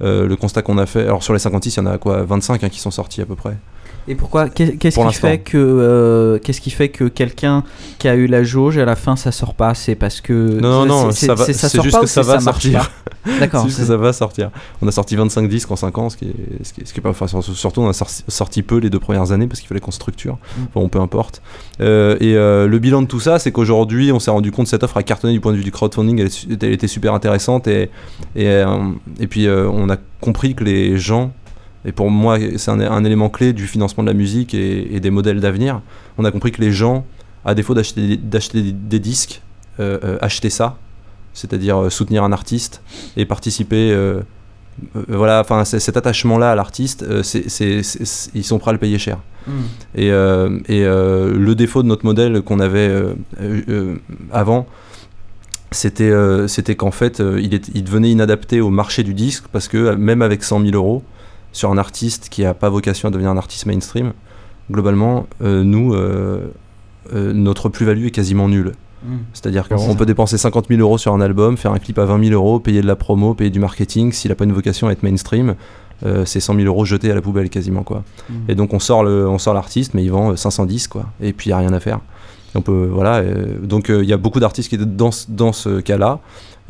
le 0.00 0.34
constat 0.34 0.62
qu'on 0.62 0.78
a 0.78 0.86
fait, 0.86 1.02
alors 1.02 1.22
sur 1.22 1.32
les 1.32 1.38
56, 1.38 1.76
il 1.76 1.78
y 1.78 1.80
en 1.82 1.86
a 1.86 1.98
quoi 1.98 2.22
25 2.22 2.64
hein, 2.64 2.68
qui 2.68 2.80
sont 2.80 2.90
sortis 2.90 3.22
à 3.22 3.26
peu 3.26 3.36
près. 3.36 3.56
Et 4.06 4.14
pourquoi 4.14 4.48
Qu'est-ce 4.48 4.98
qui 4.98 5.14
fait 5.14 5.38
que 5.38 5.56
euh, 5.56 6.38
qu'est-ce 6.38 6.60
qui 6.60 6.70
fait 6.70 6.88
que 6.90 7.04
quelqu'un 7.04 7.64
qui 7.98 8.08
a 8.08 8.14
eu 8.14 8.26
la 8.26 8.44
jauge 8.44 8.76
à 8.76 8.84
la 8.84 8.96
fin 8.96 9.16
ça 9.16 9.32
sort 9.32 9.54
pas? 9.54 9.74
C'est 9.74 9.94
parce 9.94 10.20
que 10.20 10.60
non 10.60 10.84
non 10.84 11.10
ça 11.10 11.34
va. 11.34 11.46
C'est 11.46 11.82
juste 11.82 12.00
que 12.00 12.06
ça 12.06 12.22
va 12.22 12.40
sortir. 12.40 12.90
D'accord. 13.40 13.64
juste 13.64 13.78
que 13.78 13.86
ça 13.86 13.96
va 13.96 14.12
sortir. 14.12 14.50
On 14.82 14.88
a 14.88 14.92
sorti 14.92 15.16
25 15.16 15.48
disques 15.48 15.70
en 15.70 15.76
5 15.76 15.96
ans, 15.98 16.10
ce 16.10 16.16
qui 16.16 16.26
est 16.26 16.64
ce 16.64 16.72
qui 16.74 16.82
est, 16.82 16.84
ce 16.84 16.92
qui 16.92 17.00
est 17.00 17.02
pas 17.02 17.10
enfin, 17.10 17.26
surtout 17.26 17.80
on 17.80 17.88
a 17.88 17.92
sorti, 17.94 18.62
peu 18.62 18.78
les 18.78 18.90
deux 18.90 18.98
premières 18.98 19.32
années 19.32 19.46
parce 19.46 19.60
qu'il 19.60 19.68
fallait 19.68 19.80
qu'on 19.80 19.90
structure. 19.90 20.34
Mm. 20.34 20.62
Bon, 20.74 20.88
peu 20.88 21.00
importe. 21.00 21.40
Euh, 21.80 22.16
et 22.20 22.36
euh, 22.36 22.66
le 22.66 22.78
bilan 22.78 23.02
de 23.02 23.06
tout 23.06 23.20
ça, 23.20 23.38
c'est 23.38 23.52
qu'aujourd'hui 23.52 24.12
on 24.12 24.20
s'est 24.20 24.30
rendu 24.30 24.52
compte 24.52 24.66
que 24.66 24.70
cette 24.70 24.82
offre 24.82 24.98
a 24.98 25.02
cartonné 25.02 25.32
du 25.32 25.40
point 25.40 25.52
de 25.52 25.56
vue 25.56 25.64
du 25.64 25.72
crowdfunding. 25.72 26.20
Elle, 26.20 26.56
elle 26.62 26.72
était 26.72 26.88
super 26.88 27.14
intéressante 27.14 27.66
et 27.68 27.90
et, 28.36 28.62
et 29.20 29.26
puis 29.26 29.48
on 29.48 29.88
a 29.88 29.96
compris 30.20 30.54
que 30.54 30.64
les 30.64 30.98
gens 30.98 31.32
et 31.84 31.92
pour 31.92 32.10
moi 32.10 32.38
c'est 32.56 32.70
un, 32.70 33.04
élément 33.04 33.28
clé 33.28 33.52
du 33.52 33.66
financement 33.66 34.02
de 34.02 34.08
la 34.08 34.14
musique 34.14 34.54
et, 34.54 35.00
des 35.00 35.10
modèles 35.10 35.40
d'avenir. 35.40 35.80
On 36.18 36.24
a 36.24 36.30
compris 36.30 36.52
que 36.52 36.60
les 36.60 36.72
gens, 36.72 37.04
à 37.44 37.54
défaut 37.54 37.74
d'acheter 37.74 38.18
des, 38.72 38.98
disques, 38.98 39.42
euh, 39.80 39.98
euh, 40.04 40.18
achetaient 40.20 40.50
ça, 40.50 40.76
c'est-à-dire 41.34 41.82
euh, 41.82 41.90
soutenir 41.90 42.24
un 42.24 42.32
artiste 42.32 42.80
et 43.16 43.26
participer. 43.26 43.94
voilà, 45.08 45.40
enfin 45.40 45.64
cet 45.64 45.96
attachement-là 45.96 46.52
à 46.52 46.54
l'artiste, 46.54 47.04
ils 48.34 48.44
sont 48.44 48.58
prêts 48.58 48.70
à 48.70 48.72
le 48.72 48.78
payer 48.78 48.98
cher. 48.98 49.18
Hmm. 49.46 49.60
Et, 49.94 50.06
et 50.06 50.84
le 50.84 51.52
défaut 51.54 51.82
de 51.82 51.88
notre 51.88 52.06
modèle 52.06 52.40
qu'on 52.40 52.60
avait 52.60 52.90
avant, 54.32 54.66
c'était 55.70 56.12
c'était 56.48 56.76
qu'en 56.76 56.92
fait, 56.92 57.20
il, 57.20 57.52
est, 57.52 57.70
il, 57.74 57.84
devenait 57.84 58.10
inadapté 58.10 58.60
au 58.60 58.70
marché 58.70 59.02
du 59.02 59.12
disque 59.12 59.44
parce 59.52 59.68
que 59.68 59.94
même 59.94 60.22
avec 60.22 60.42
100 60.42 60.62
000 60.62 60.74
euros, 60.74 61.02
sur 61.54 61.70
un 61.70 61.78
artiste 61.78 62.28
qui 62.28 62.42
n'a 62.42 62.52
pas 62.52 62.68
vocation 62.68 63.08
à 63.08 63.10
devenir 63.10 63.30
un 63.30 63.38
artiste 63.38 63.64
mainstream, 63.64 64.12
globalement, 64.70 65.26
euh, 65.40 65.62
nous, 65.62 65.94
euh, 65.94 66.52
euh, 67.14 67.32
notre 67.32 67.70
plus-value 67.70 68.06
est 68.06 68.10
quasiment 68.10 68.48
nulle. 68.48 68.72
Hmm. 69.04 69.18
C'est-à-dire 69.32 69.68
qu'on 69.68 69.94
peut 69.94 70.06
dépenser 70.06 70.36
50 70.36 70.66
000 70.68 70.80
euros 70.80 70.98
sur 70.98 71.14
un 71.14 71.20
album, 71.20 71.56
faire 71.56 71.72
un 71.72 71.78
clip 71.78 71.98
à 71.98 72.04
20 72.04 72.24
000 72.24 72.34
euros, 72.34 72.58
payer 72.58 72.82
de 72.82 72.86
la 72.86 72.96
promo, 72.96 73.34
payer 73.34 73.50
du 73.50 73.60
marketing. 73.60 74.12
S'il 74.12 74.30
n'a 74.30 74.34
pas 74.34 74.44
une 74.44 74.52
vocation 74.52 74.88
à 74.88 74.92
être 74.92 75.02
mainstream, 75.02 75.54
c'est 76.24 76.40
100 76.40 76.56
000 76.56 76.66
euros 76.66 76.84
jetés 76.84 77.10
à 77.10 77.14
la 77.14 77.22
poubelle 77.22 77.48
quasiment. 77.48 77.82
quoi. 77.82 78.02
Hmm. 78.28 78.34
Et 78.48 78.54
donc 78.54 78.74
on 78.74 78.78
sort, 78.78 79.04
le, 79.04 79.28
on 79.28 79.38
sort 79.38 79.54
l'artiste, 79.54 79.94
mais 79.94 80.02
il 80.02 80.10
vend 80.10 80.34
510, 80.34 80.88
quoi. 80.88 81.06
Et 81.20 81.32
puis 81.32 81.46
il 81.46 81.50
n'y 81.50 81.54
a 81.54 81.58
rien 81.58 81.72
à 81.72 81.80
faire. 81.80 82.00
on 82.54 82.62
peut, 82.62 82.88
voilà, 82.90 83.22
donc 83.62 83.90
il 83.90 84.04
y 84.04 84.12
a 84.12 84.16
beaucoup 84.16 84.40
d'artistes 84.40 84.68
qui 84.68 84.74
étaient 84.74 84.84
dans, 84.84 85.10
dans 85.28 85.52
ce 85.52 85.80
cas-là. 85.80 86.20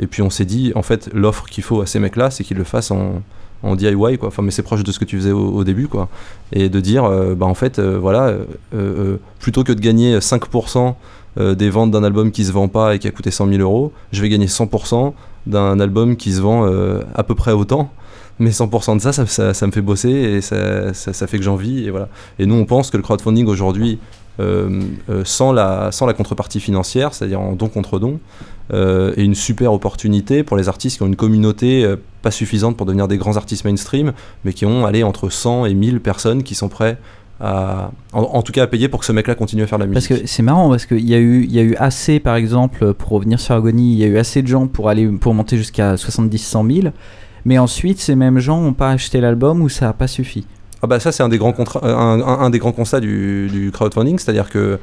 Et 0.01 0.09
puis 0.09 0.23
on 0.23 0.31
s'est 0.31 0.44
dit, 0.44 0.73
en 0.74 0.82
fait, 0.82 1.09
l'offre 1.12 1.47
qu'il 1.47 1.62
faut 1.62 1.81
à 1.81 1.86
ces 1.86 2.01
mecs-là, 2.01 2.31
c'est 2.31 2.43
qu'ils 2.43 2.56
le 2.56 2.65
fassent 2.65 2.90
en, 2.90 3.23
en 3.64 3.76
DIY 3.76 4.18
quoi. 4.18 4.28
Enfin 4.28 4.42
mais 4.42 4.50
c'est 4.50 4.62
proche 4.62 4.84
de 4.84 4.92
ce 4.92 4.98
que 4.98 5.04
tu 5.04 5.16
faisais 5.16 5.32
au, 5.32 5.64
début 5.64 5.88
quoi. 5.88 6.08
Et 6.52 6.68
de 6.68 6.80
dire 6.80 7.04
euh, 7.04 7.34
bah 7.34 7.46
en 7.46 7.54
fait 7.54 7.78
euh, 7.78 7.98
voilà 7.98 8.34
euh, 8.74 9.16
plutôt 9.40 9.64
que 9.64 9.72
de 9.72 9.80
gagner 9.80 10.18
5% 10.18 10.94
des 11.36 11.68
ventes 11.68 11.90
d'un 11.90 12.04
album 12.04 12.30
qui 12.30 12.44
se 12.44 12.52
vend 12.52 12.68
pas 12.68 12.94
et 12.94 13.00
qui 13.00 13.08
a 13.08 13.10
coûté 13.10 13.32
100 13.32 13.48
000 13.48 13.60
euros 13.60 13.90
je 14.12 14.22
vais 14.22 14.28
gagner 14.28 14.46
100% 14.46 15.14
d'un 15.46 15.80
album 15.80 16.14
qui 16.16 16.32
se 16.32 16.40
vend 16.40 16.64
à 17.14 17.22
peu 17.24 17.34
près 17.34 17.52
autant. 17.52 17.90
Mais 18.38 18.50
100% 18.50 18.96
de 18.96 19.00
ça 19.00 19.12
crowdfunding 24.36 24.97
aujourd'hui 25.09 25.24
sans, 25.24 25.52
la, 25.52 25.93
sans 25.93 26.06
la 26.06 26.12
contrepartie 26.12 26.61
financière 26.61 27.15
c'est-à-dire 27.15 27.40
en 27.40 27.52
don 27.52 27.69
contre 27.69 27.98
don 27.98 28.19
euh, 28.73 29.12
et 29.16 29.23
une 29.23 29.35
super 29.35 29.74
opportunité 29.74 30.43
pour 30.43 30.56
les 30.56 30.69
artistes 30.69 30.97
qui 30.97 31.02
ont 31.02 31.06
une 31.06 31.16
communauté 31.16 31.85
euh, 31.85 31.97
pas 32.23 32.31
suffisante 32.31 32.78
pour 32.78 32.86
devenir 32.86 33.09
des 33.09 33.19
grands 33.19 33.36
artistes 33.36 33.65
mainstream, 33.66 34.12
mais 34.44 34.55
qui 34.55 34.65
ont 34.65 34.86
allé 34.86 35.02
entre 35.02 35.28
100 35.28 35.66
et 35.66 35.74
1000 35.74 36.01
personnes 36.01 36.43
qui 36.43 36.55
sont 36.55 36.70
prêts 36.70 36.97
à, 37.40 37.90
en, 38.12 38.40
tout 38.43 38.52
cas 38.52 38.62
à 38.62 38.66
payer 38.66 38.89
pour 38.89 39.01
que 39.01 39.06
ce 39.06 39.12
mec-là 39.12 39.35
continue 39.35 39.65
à 39.65 39.66
faire 39.66 39.78
de 39.78 39.85
la 39.85 39.90
musique. 39.90 40.09
Parce 40.09 40.23
que 40.23 40.27
c'est 40.27 40.43
marrant 40.43 40.70
parce 40.70 40.86
qu'il 40.86 41.06
y 41.06 41.15
a 41.15 41.19
eu 41.19 41.44
y 41.47 41.59
a 41.59 41.62
eu 41.62 41.74
assez 41.77 42.20
par 42.20 42.36
exemple 42.36 42.94
pour 42.94 43.11
revenir 43.11 43.39
sur 43.39 43.55
Agony, 43.55 43.93
il 43.93 43.98
y 43.98 44.05
a 44.05 44.06
eu 44.06 44.16
assez 44.16 44.40
de 44.40 44.47
gens 44.47 44.66
pour 44.66 44.89
aller 44.89 45.06
pour 45.09 45.35
monter 45.35 45.59
jusqu'à 45.59 45.98
70 45.98 46.39
100 46.39 46.70
000, 46.70 46.89
mais 47.44 47.59
ensuite 47.59 47.98
ces 48.01 48.15
mêmes 48.15 48.39
gens 48.39 48.62
n'ont 48.62 48.73
pas 48.73 48.90
acheté 48.90 49.20
l'album 49.20 49.61
ou 49.61 49.69
ça 49.69 49.86
n'a 49.86 49.93
pas 49.93 50.06
suffi. 50.06 50.47
Ah 50.85 50.86
bah 50.86 51.01
ça 51.01 51.12
c'est 51.12 51.23
un 51.23 51.31
des 51.31 51.39
grands 51.39 51.55
un, 51.82 52.20
un, 52.20 52.51
des 52.51 52.59
grands 52.59 52.73
constats 52.73 53.01
du, 53.01 53.48
du 53.51 53.70
crowdfunding, 53.73 54.19
c'est-à-dire 54.19 54.51
que 54.51 54.78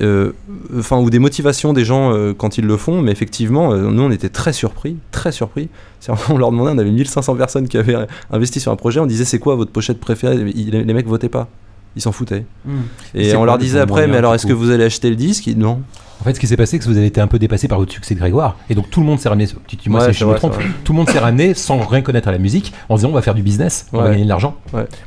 euh, 0.00 0.30
enfin 0.78 0.98
ou 0.98 1.10
des 1.10 1.18
motivations 1.18 1.72
des 1.72 1.84
gens 1.84 2.12
euh, 2.12 2.32
quand 2.32 2.58
ils 2.58 2.64
le 2.64 2.76
font 2.76 3.02
mais 3.02 3.10
effectivement 3.10 3.72
euh, 3.72 3.90
nous 3.90 4.02
on 4.04 4.10
était 4.12 4.28
très 4.28 4.52
surpris 4.52 4.98
très 5.10 5.32
surpris. 5.32 5.68
On 6.30 6.38
leur 6.38 6.52
demandait 6.52 6.70
on 6.70 6.78
avait 6.78 6.92
1500 6.92 7.34
personnes 7.34 7.66
qui 7.66 7.76
avaient 7.76 7.96
investi 8.30 8.60
sur 8.60 8.70
un 8.70 8.76
projet 8.76 9.00
on 9.00 9.06
disait 9.06 9.24
c'est 9.24 9.40
quoi 9.40 9.56
votre 9.56 9.72
pochette 9.72 9.98
préférée? 9.98 10.36
Les, 10.36 10.94
mecs 10.94 11.08
votaient 11.08 11.28
pas. 11.28 11.48
Ils 11.96 12.02
s'en 12.02 12.12
foutaient. 12.12 12.44
Hmm. 12.64 12.82
et 13.16 13.34
on 13.34 13.44
leur 13.44 13.58
disait 13.58 13.80
après 13.80 14.06
mais 14.06 14.18
alors 14.18 14.32
est-ce 14.32 14.46
que 14.46 14.52
vous 14.52 14.70
allez 14.70 14.84
acheter 14.84 15.10
le 15.10 15.16
disque? 15.16 15.48
Non 15.56 15.80
en 16.20 16.24
fait, 16.24 16.34
ce 16.34 16.40
qui 16.40 16.46
s'est 16.46 16.56
passé, 16.56 16.72
c'est 16.72 16.78
que 16.78 16.84
vous 16.84 16.96
avez 16.96 17.06
été 17.06 17.20
un 17.20 17.26
peu 17.26 17.38
dépassé 17.38 17.68
par 17.68 17.78
votre 17.78 17.92
succès 17.92 18.14
de 18.14 18.20
Grégoire. 18.20 18.56
Et 18.70 18.74
donc, 18.74 18.90
tout 18.90 19.00
le 19.00 19.06
monde 19.06 19.20
s'est 19.20 19.28
ramené, 19.28 19.46
tu, 19.66 19.90
moi 19.90 20.12
si 20.12 20.18
je 20.18 20.24
me 20.24 20.34
trompe, 20.34 20.56
tout 20.84 20.92
le 20.92 20.96
monde 20.96 21.10
s'est 21.10 21.18
ramené 21.18 21.54
sans 21.54 21.78
rien 21.78 22.02
connaître 22.02 22.28
à 22.28 22.32
la 22.32 22.38
musique 22.38 22.72
en 22.88 22.96
disant 22.96 23.10
on 23.10 23.12
va 23.12 23.22
faire 23.22 23.34
du 23.34 23.42
business, 23.42 23.86
on 23.92 24.00
va 24.00 24.10
gagner 24.10 24.24
de 24.24 24.28
l'argent. 24.28 24.56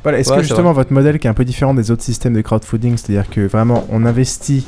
Voilà, 0.02 0.18
est-ce 0.18 0.32
que 0.32 0.42
justement 0.42 0.72
votre 0.72 0.92
modèle 0.92 1.18
qui 1.18 1.26
est 1.26 1.30
un 1.30 1.34
peu 1.34 1.44
différent 1.44 1.74
des 1.74 1.90
autres 1.90 2.02
systèmes 2.02 2.34
de 2.34 2.40
crowdfunding, 2.40 2.96
c'est-à-dire 2.96 3.28
que 3.28 3.40
vraiment 3.40 3.84
on 3.90 4.04
investit 4.06 4.66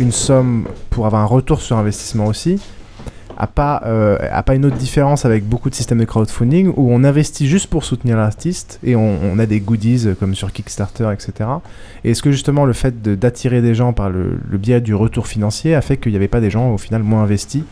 une 0.00 0.12
somme 0.12 0.66
pour 0.90 1.06
avoir 1.06 1.22
un 1.22 1.26
retour 1.26 1.60
sur 1.60 1.76
investissement 1.76 2.26
aussi, 2.26 2.60
a 3.36 3.46
pas, 3.46 3.82
euh, 3.86 4.18
pas 4.42 4.54
une 4.54 4.64
autre 4.64 4.76
différence 4.76 5.24
avec 5.24 5.44
beaucoup 5.44 5.70
de 5.70 5.74
systèmes 5.74 5.98
de 5.98 6.04
crowdfunding 6.04 6.72
où 6.76 6.92
on 6.92 7.04
investit 7.04 7.46
juste 7.46 7.68
pour 7.68 7.84
soutenir 7.84 8.16
l'artiste 8.16 8.78
et 8.84 8.96
on, 8.96 9.38
a 9.38 9.46
des 9.46 9.60
goodies 9.60 10.08
comme 10.18 10.34
sur 10.34 10.52
Kickstarter, 10.52 11.10
etc. 11.12 11.48
Et 12.04 12.12
est-ce 12.12 12.22
que 12.22 12.30
justement 12.30 12.64
le 12.64 12.72
fait 12.72 13.02
d'attirer 13.02 13.62
des 13.62 13.74
gens 13.74 13.92
par 13.92 14.10
le, 14.10 14.38
biais 14.52 14.80
du 14.80 14.94
retour 14.94 15.26
financier 15.26 15.74
a 15.74 15.80
fait 15.80 15.96
qu'il 15.96 16.12
n'y 16.12 16.16
avait 16.16 16.28
pas 16.28 16.40
des 16.40 16.50
gens 16.50 16.70
au 16.70 16.78
final 16.78 17.02
moins 17.02 17.22
investis 17.22 17.64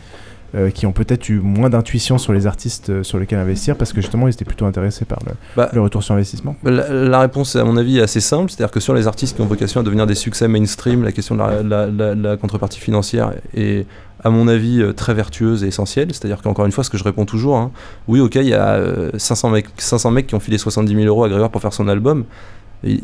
euh, 0.55 0.69
qui 0.69 0.85
ont 0.85 0.91
peut-être 0.91 1.29
eu 1.29 1.39
moins 1.39 1.69
d'intuition 1.69 2.17
sur 2.17 2.33
les 2.33 2.47
artistes 2.47 2.89
euh, 2.89 3.03
sur 3.03 3.17
lesquels 3.19 3.39
investir 3.39 3.75
parce 3.75 3.91
que 3.91 4.01
justement 4.01 4.27
ils 4.27 4.33
étaient 4.33 4.45
plutôt 4.45 4.65
intéressés 4.65 5.05
par 5.05 5.19
le, 5.25 5.33
bah, 5.55 5.69
retour 5.73 6.03
sur 6.03 6.13
investissement 6.13 6.55
la, 6.63 7.19
réponse 7.19 7.55
à 7.55 7.63
mon 7.63 7.77
avis 7.77 7.99
est 7.99 8.01
assez 8.01 8.19
simple, 8.19 8.51
c'est-à-dire 8.51 8.71
que 8.71 8.79
sur 8.79 8.93
les 8.93 9.07
artistes 9.07 9.35
qui 9.35 9.41
ont 9.41 9.45
vocation 9.45 9.81
à 9.81 9.83
devenir 9.83 10.05
des 10.05 10.15
succès 10.15 10.47
mainstream, 10.47 11.03
la 11.03 11.11
question 11.11 11.35
de 11.35 11.41
la, 11.41 12.15
la 12.15 12.37
contrepartie 12.37 12.79
financière 12.79 13.33
est 13.55 13.85
à 14.23 14.29
mon 14.29 14.47
avis, 14.47 14.81
euh, 14.81 14.93
très 14.93 15.13
vertueuse 15.13 15.63
et 15.63 15.67
essentielle. 15.67 16.09
C'est-à-dire 16.13 16.41
qu'encore 16.41 16.65
une 16.65 16.71
fois, 16.71 16.83
ce 16.83 16.89
que 16.89 16.97
je 16.97 17.03
réponds 17.03 17.25
toujours, 17.25 17.57
hein, 17.57 17.71
oui, 18.07 18.19
ok, 18.19 18.35
il 18.35 18.47
y 18.47 18.53
a 18.53 18.79
500, 19.17 19.49
mecs, 19.49 19.67
500 19.77 20.11
mecs 20.11 20.27
qui 20.27 20.35
ont 20.35 20.39
filé 20.39 20.57
70 20.57 20.95
000 20.95 21.07
euros 21.07 21.25
à 21.25 21.29
Grégoire 21.29 21.49
pour 21.49 21.61
faire 21.61 21.73
son 21.73 21.87
album. 21.87 22.23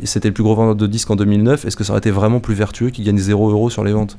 C'était 0.04 0.28
le 0.30 0.34
plus 0.34 0.44
gros 0.44 0.56
vendeur 0.56 0.76
de 0.76 0.88
disques 0.88 1.10
en 1.10 1.16
2009. 1.16 1.66
Est-ce 1.66 1.76
que 1.76 1.84
ça 1.84 1.94
aurait 1.94 2.00
été 2.00 2.12
vraiment 2.12 2.40
plus 2.40 2.54
vertueux 2.54 2.90
qu'il 2.90 3.06
gagne 3.06 3.18
0 3.18 3.50
euros 3.50 3.70
sur 3.70 3.84
les 3.84 3.94
ventes? 3.94 4.18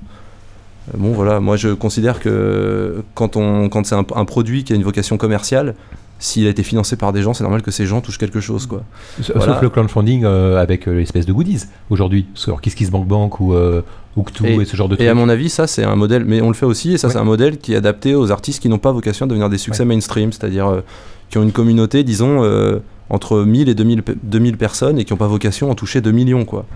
Bon, 0.96 1.12
voilà, 1.12 1.40
moi 1.40 1.56
je 1.56 1.68
considère 1.68 2.20
que 2.20 3.02
quand, 3.14 3.36
on, 3.36 3.68
quand 3.68 3.86
c'est 3.86 3.94
un, 3.94 4.24
produit 4.24 4.64
qui 4.64 4.72
a 4.72 4.76
une 4.76 4.82
vocation 4.82 5.16
commerciale, 5.16 5.74
s'il 6.18 6.46
a 6.46 6.50
été 6.50 6.62
financé 6.62 6.96
par 6.96 7.12
des 7.12 7.22
gens, 7.22 7.32
c'est 7.32 7.44
normal 7.44 7.62
que 7.62 7.70
ces 7.70 7.86
gens 7.86 8.00
touchent 8.00 8.18
quelque 8.18 8.40
chose. 8.40 8.66
Quoi. 8.66 8.82
Sauf 9.22 9.62
le 9.62 9.68
crowdfunding 9.70 10.24
euh, 10.24 10.60
avec 10.60 10.86
l'espèce 10.86 11.24
de 11.26 11.32
goodies 11.32 11.64
aujourd'hui, 11.88 12.26
sur 12.34 12.60
KissKissBankBank 12.60 13.30
Bank 13.30 13.40
ou, 13.40 13.54
et, 14.44 14.64
ce 14.64 14.76
genre 14.76 14.88
de 14.88 15.00
Et 15.00 15.08
à 15.08 15.14
mon 15.14 15.28
avis, 15.28 15.48
ça 15.48 15.66
c'est 15.66 15.84
un 15.84 15.96
modèle, 15.96 16.24
mais 16.24 16.40
on 16.40 16.48
le 16.48 16.54
fait 16.54 16.66
aussi, 16.66 16.92
et 16.94 16.98
ça 16.98 17.10
c'est 17.10 17.18
un 17.18 17.24
modèle 17.24 17.58
qui 17.58 17.74
est 17.74 17.76
adapté 17.76 18.14
aux 18.14 18.30
artistes 18.30 18.60
qui 18.60 18.68
n'ont 18.68 18.78
pas 18.78 18.92
vocation 18.92 19.26
à 19.26 19.28
devenir 19.28 19.48
des 19.48 19.58
succès 19.58 19.84
mainstream, 19.84 20.32
c'est-à-dire 20.32 20.66
euh, 20.66 20.80
qui 21.30 21.38
ont 21.38 21.42
une 21.42 21.52
communauté, 21.52 22.02
disons, 22.02 22.42
euh, 22.42 22.80
entre 23.08 23.42
1000 23.44 23.68
et 23.68 23.74
2000, 23.74 24.02
2000 24.22 24.56
personnes 24.56 24.98
et 24.98 25.04
qui 25.04 25.12
n'ont 25.12 25.18
pas 25.18 25.28
vocation 25.28 25.68
à 25.68 25.72
en 25.72 25.74
toucher 25.74 26.00
2 26.00 26.10
millions, 26.10 26.44
quoi. 26.44 26.66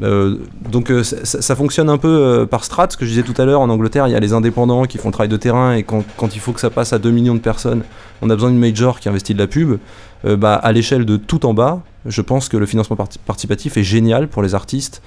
Euh, 0.00 0.38
donc 0.70 0.90
ça, 1.02 1.54
fonctionne 1.54 1.90
un 1.90 1.98
peu 1.98 2.46
par 2.50 2.64
strat, 2.64 2.88
ce 2.90 2.96
que 2.96 3.04
je 3.04 3.10
disais 3.10 3.22
tout 3.22 3.34
à 3.36 3.44
l'heure, 3.44 3.60
en 3.60 3.68
Angleterre 3.68 4.08
il 4.08 4.12
y 4.12 4.16
a 4.16 4.20
les 4.20 4.32
indépendants 4.32 4.84
qui 4.84 4.96
font 4.96 5.08
le 5.08 5.12
travail 5.12 5.28
de 5.28 5.36
terrain 5.36 5.74
et 5.74 5.82
quand, 5.82 6.02
il 6.34 6.40
faut 6.40 6.52
que 6.52 6.60
ça 6.60 6.70
passe 6.70 6.94
à 6.94 6.98
2 6.98 7.10
millions 7.10 7.34
de 7.34 7.40
personnes, 7.40 7.82
on 8.22 8.30
a 8.30 8.34
besoin 8.34 8.50
d'une 8.50 8.58
major 8.58 9.00
qui 9.00 9.10
investit 9.10 9.34
de 9.34 9.38
la 9.38 9.46
pub, 9.46 9.78
bah, 10.24 10.54
à 10.54 10.72
l'échelle 10.72 11.04
de 11.04 11.18
tout 11.18 11.44
en 11.44 11.52
bas, 11.52 11.82
je 12.06 12.22
pense 12.22 12.48
que 12.48 12.56
le 12.56 12.64
financement 12.64 12.96
participatif 12.96 13.76
est 13.76 13.82
génial 13.82 14.28
pour 14.28 14.42
les 14.42 14.54
artistes 14.54 15.02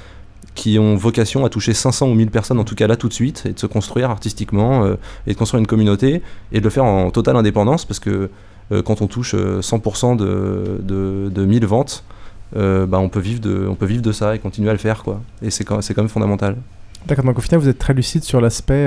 qui 0.55 0.79
ont 0.79 0.95
vocation 0.95 1.45
à 1.45 1.49
toucher 1.49 1.73
500 1.73 2.09
ou 2.09 2.13
1000 2.15 2.31
personnes, 2.31 2.59
en 2.59 2.63
tout 2.63 2.75
cas 2.75 2.87
là 2.87 2.95
tout 2.95 3.09
de 3.09 3.13
suite, 3.13 3.43
et 3.45 3.51
de 3.51 3.59
se 3.59 3.67
construire 3.67 4.09
artistiquement, 4.09 4.85
euh, 4.85 4.95
et 5.27 5.33
de 5.33 5.37
construire 5.37 5.59
une 5.59 5.67
communauté, 5.67 6.23
et 6.51 6.59
de 6.59 6.63
le 6.63 6.69
faire 6.69 6.85
en 6.85 7.11
totale 7.11 7.35
indépendance, 7.35 7.85
parce 7.85 7.99
que 7.99 8.29
euh, 8.71 8.81
quand 8.81 9.01
on 9.01 9.07
touche 9.07 9.35
100% 9.35 10.17
euh, 10.21 10.79
de, 10.81 11.29
de, 11.29 11.45
1000 11.45 11.65
ventes, 11.65 12.03
bah, 12.53 12.99
on, 12.99 13.09
peut 13.09 13.19
vivre 13.19 13.41
de, 13.41 14.11
ça 14.11 14.35
et 14.35 14.39
continuer 14.39 14.69
à 14.69 14.73
le 14.73 14.79
faire, 14.79 15.03
quoi. 15.03 15.21
Et 15.41 15.49
c'est 15.49 15.63
quand, 15.63 15.81
même 15.97 16.09
fondamental. 16.09 16.55
D'accord, 17.07 17.25
donc 17.25 17.37
au 17.37 17.41
final 17.41 17.59
vous 17.59 17.69
êtes 17.69 17.77
très 17.77 17.93
lucide 17.93 18.23
sur 18.23 18.41
l'aspect... 18.41 18.85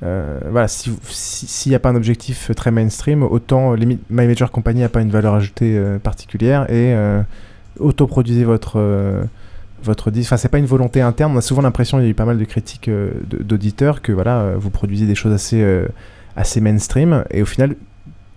voilà, 0.00 0.68
s'il 0.68 1.70
n'y 1.70 1.76
a 1.76 1.80
pas 1.80 1.90
un 1.90 1.96
objectif 1.96 2.50
très 2.54 2.70
mainstream, 2.70 3.22
autant 3.22 3.74
My 3.76 3.98
Major 4.26 4.50
Company 4.50 4.80
n'a 4.80 4.88
pas 4.88 5.02
une 5.02 5.10
valeur 5.10 5.34
ajoutée 5.34 5.80
particulière 6.02 6.70
et 6.70 6.94
autoproduisez 7.78 8.44
votre, 8.44 9.28
votre 9.82 10.10
disque. 10.10 10.28
Enfin, 10.28 10.36
c'est 10.36 10.48
pas 10.48 10.58
une 10.58 10.66
volonté 10.66 11.00
interne. 11.00 11.32
On 11.34 11.38
a 11.38 11.42
souvent 11.42 11.62
l'impression, 11.62 11.98
il 11.98 12.04
y 12.04 12.06
a 12.06 12.10
eu 12.10 12.14
pas 12.14 12.24
mal 12.24 12.38
de 12.38 12.44
critiques 12.44 12.88
euh, 12.88 13.10
d'auditeurs, 13.28 14.02
que 14.02 14.12
voilà, 14.12 14.40
euh, 14.40 14.54
vous 14.58 14.70
produisez 14.70 15.06
des 15.06 15.14
choses 15.14 15.36
euh, 15.54 15.88
assez 16.36 16.60
mainstream. 16.60 17.24
Et 17.30 17.42
au 17.42 17.46
final, 17.46 17.76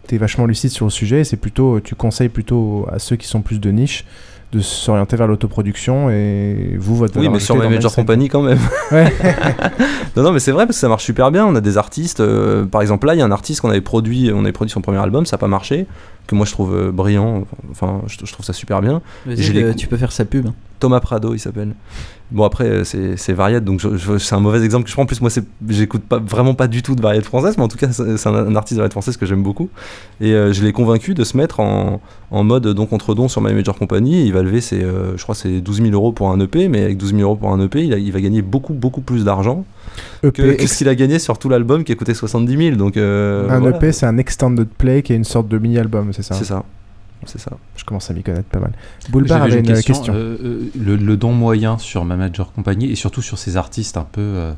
tu 0.08 0.16
es 0.16 0.18
vachement 0.18 0.46
lucide 0.46 0.72
sur 0.72 0.86
le 0.86 0.92
sujet. 0.92 1.24
C'est 1.24 1.38
plutôt, 1.38 1.80
tu 1.80 1.96
conseilles 1.96 2.30
plutôt 2.30 2.88
à 2.92 3.00
ceux 3.00 3.16
qui 3.16 3.28
sont 3.28 3.42
plus 3.42 3.60
de 3.60 3.72
niche 3.72 4.06
de 4.54 4.60
s'orienter 4.60 5.16
vers 5.16 5.28
l'autoproduction 5.28 6.12
et 6.12 6.76
vous 6.78 6.96
votre 6.96 7.20
oui 7.20 7.28
mais 7.28 7.40
sur 7.40 7.56
ma 7.56 7.68
major 7.68 7.94
compagnie 7.94 8.30
quand 8.30 8.44
même. 8.44 8.60
Non 10.16 10.22
non 10.22 10.32
mais 10.32 10.40
c'est 10.40 10.52
vrai 10.52 10.68
parce 10.68 10.78
que 10.78 10.82
ça 10.82 10.90
marche 10.90 11.04
super 11.04 11.32
bien. 11.32 11.44
On 11.46 11.56
a 11.56 11.62
des 11.62 11.78
artistes 11.78 12.20
euh, 12.20 12.66
par 12.66 12.82
exemple 12.82 13.08
là 13.08 13.16
il 13.16 13.18
y 13.18 13.22
a 13.22 13.26
un 13.26 13.32
artiste 13.32 13.62
qu'on 13.62 13.72
avait 13.72 13.82
produit 13.82 14.32
on 14.32 14.42
avait 14.42 14.52
produit 14.52 14.72
son 14.72 14.82
premier 14.82 15.00
album 15.00 15.26
ça 15.26 15.38
n'a 15.38 15.40
pas 15.40 15.48
marché 15.48 15.88
que 16.28 16.36
moi 16.36 16.46
je 16.46 16.52
trouve 16.52 16.76
euh, 16.76 16.92
brillant. 16.92 17.46
Enfin 17.72 18.02
je, 18.06 18.32
trouve 18.32 18.46
ça 18.46 18.54
super 18.54 18.82
bien. 18.82 19.02
Tu 19.76 19.88
peux 19.88 19.98
faire 19.98 20.12
sa 20.12 20.26
pub 20.26 20.50
Thomas 20.80 21.00
Prado 21.00 21.34
il 21.34 21.40
s'appelle 21.40 21.74
Bon 22.34 22.46
après 22.46 22.66
euh, 22.66 22.84
c'est 22.84 23.34
variette 23.34 23.64
donc 23.64 23.82
c'est 24.18 24.34
un 24.34 24.40
mauvais 24.40 24.64
exemple 24.66 24.86
que 24.86 24.90
je 24.90 24.96
prends. 24.96 25.04
En 25.04 25.06
plus 25.06 25.22
moi 25.22 25.30
j'écoute 25.70 26.02
pas 26.02 26.18
vraiment 26.18 26.56
pas 26.56 26.68
du 26.68 26.82
tout 26.82 26.96
de 26.96 27.02
variette 27.02 27.26
française 27.26 27.58
mais 27.58 27.64
en 27.64 27.68
tout 27.68 27.78
cas 27.78 27.90
c'est 27.92 28.28
un, 28.28 28.56
artiste 28.56 28.74
de 28.74 28.80
variette 28.80 28.94
française 28.94 29.18
que 29.18 29.28
j'aime 29.28 29.44
beaucoup. 29.44 29.70
Et 30.20 30.34
euh, 30.34 30.52
je 30.52 30.64
l'ai 30.64 30.74
convaincu 30.74 31.14
de 31.14 31.24
se 31.24 31.38
mettre 31.38 31.60
en, 31.60 32.02
en 32.32 32.44
mode 32.44 32.68
don 32.68 32.88
contre 32.88 33.14
don 33.14 33.28
sur 33.28 33.40
My 33.42 33.54
Major 33.54 33.78
Company. 33.78 34.26
Il 34.26 34.34
va 34.34 34.42
lever 34.42 34.62
ses, 34.62 34.82
euh, 34.82 35.16
je 35.16 35.22
crois 35.22 35.36
c'est 35.36 35.62
12 35.62 35.84
000 35.84 35.92
euros 35.92 36.12
pour 36.12 36.32
un 36.32 36.40
EP 36.40 36.68
mais 36.70 36.84
avec 36.84 36.98
12 36.98 37.12
000 37.12 37.22
euros 37.22 37.36
pour 37.36 37.52
un 37.52 37.64
EP 37.64 37.84
il, 37.84 37.94
il 37.94 38.12
va 38.12 38.20
gagner 38.20 38.42
beaucoup 38.42 38.74
beaucoup 38.74 39.02
plus 39.02 39.24
d'argent 39.24 39.64
e 40.24 40.32
que, 40.32 40.66
ce 40.66 40.76
qu'il 40.76 40.90
a 40.90 40.96
gagné 40.96 41.20
sur 41.20 41.38
tout 41.38 41.50
l'album 41.50 41.84
qui 41.84 41.92
a 41.92 41.96
coûté 41.96 42.16
70 42.16 42.58
000 42.58 42.76
donc 42.78 42.98
un 42.98 43.64
EP 43.66 43.92
c'est 43.92 44.08
un 44.08 44.18
extended 44.18 44.68
play 44.70 45.04
qui 45.04 45.14
est 45.14 45.18
une 45.18 45.24
sorte 45.24 45.48
de 45.48 45.60
mini 45.60 45.78
album 45.78 46.14
c'est 46.14 46.24
ça? 46.24 46.34
C'est 46.34 46.46
ça 46.46 46.64
c'est 47.26 47.40
ça. 47.40 47.52
Je 47.76 47.84
commence 47.84 48.10
à 48.10 48.14
m'y 48.14 48.24
connaître 48.24 48.50
pas 48.50 48.60
mal. 48.60 48.72
Boulbar 49.10 49.44
avait 49.44 49.60
une, 49.60 49.82
question. 49.82 50.14
Euh, 50.14 50.38
euh, 50.76 50.98
le, 50.98 51.18
don 51.18 51.32
moyen 51.32 51.78
sur 51.78 52.06
Manager 52.06 52.52
Compagnie 52.52 52.92
et 52.92 52.96
surtout 52.96 53.22
sur 53.22 53.38
ces 53.38 53.58
artistes 53.58 53.98
un 53.98 54.08
peu, 54.10 54.54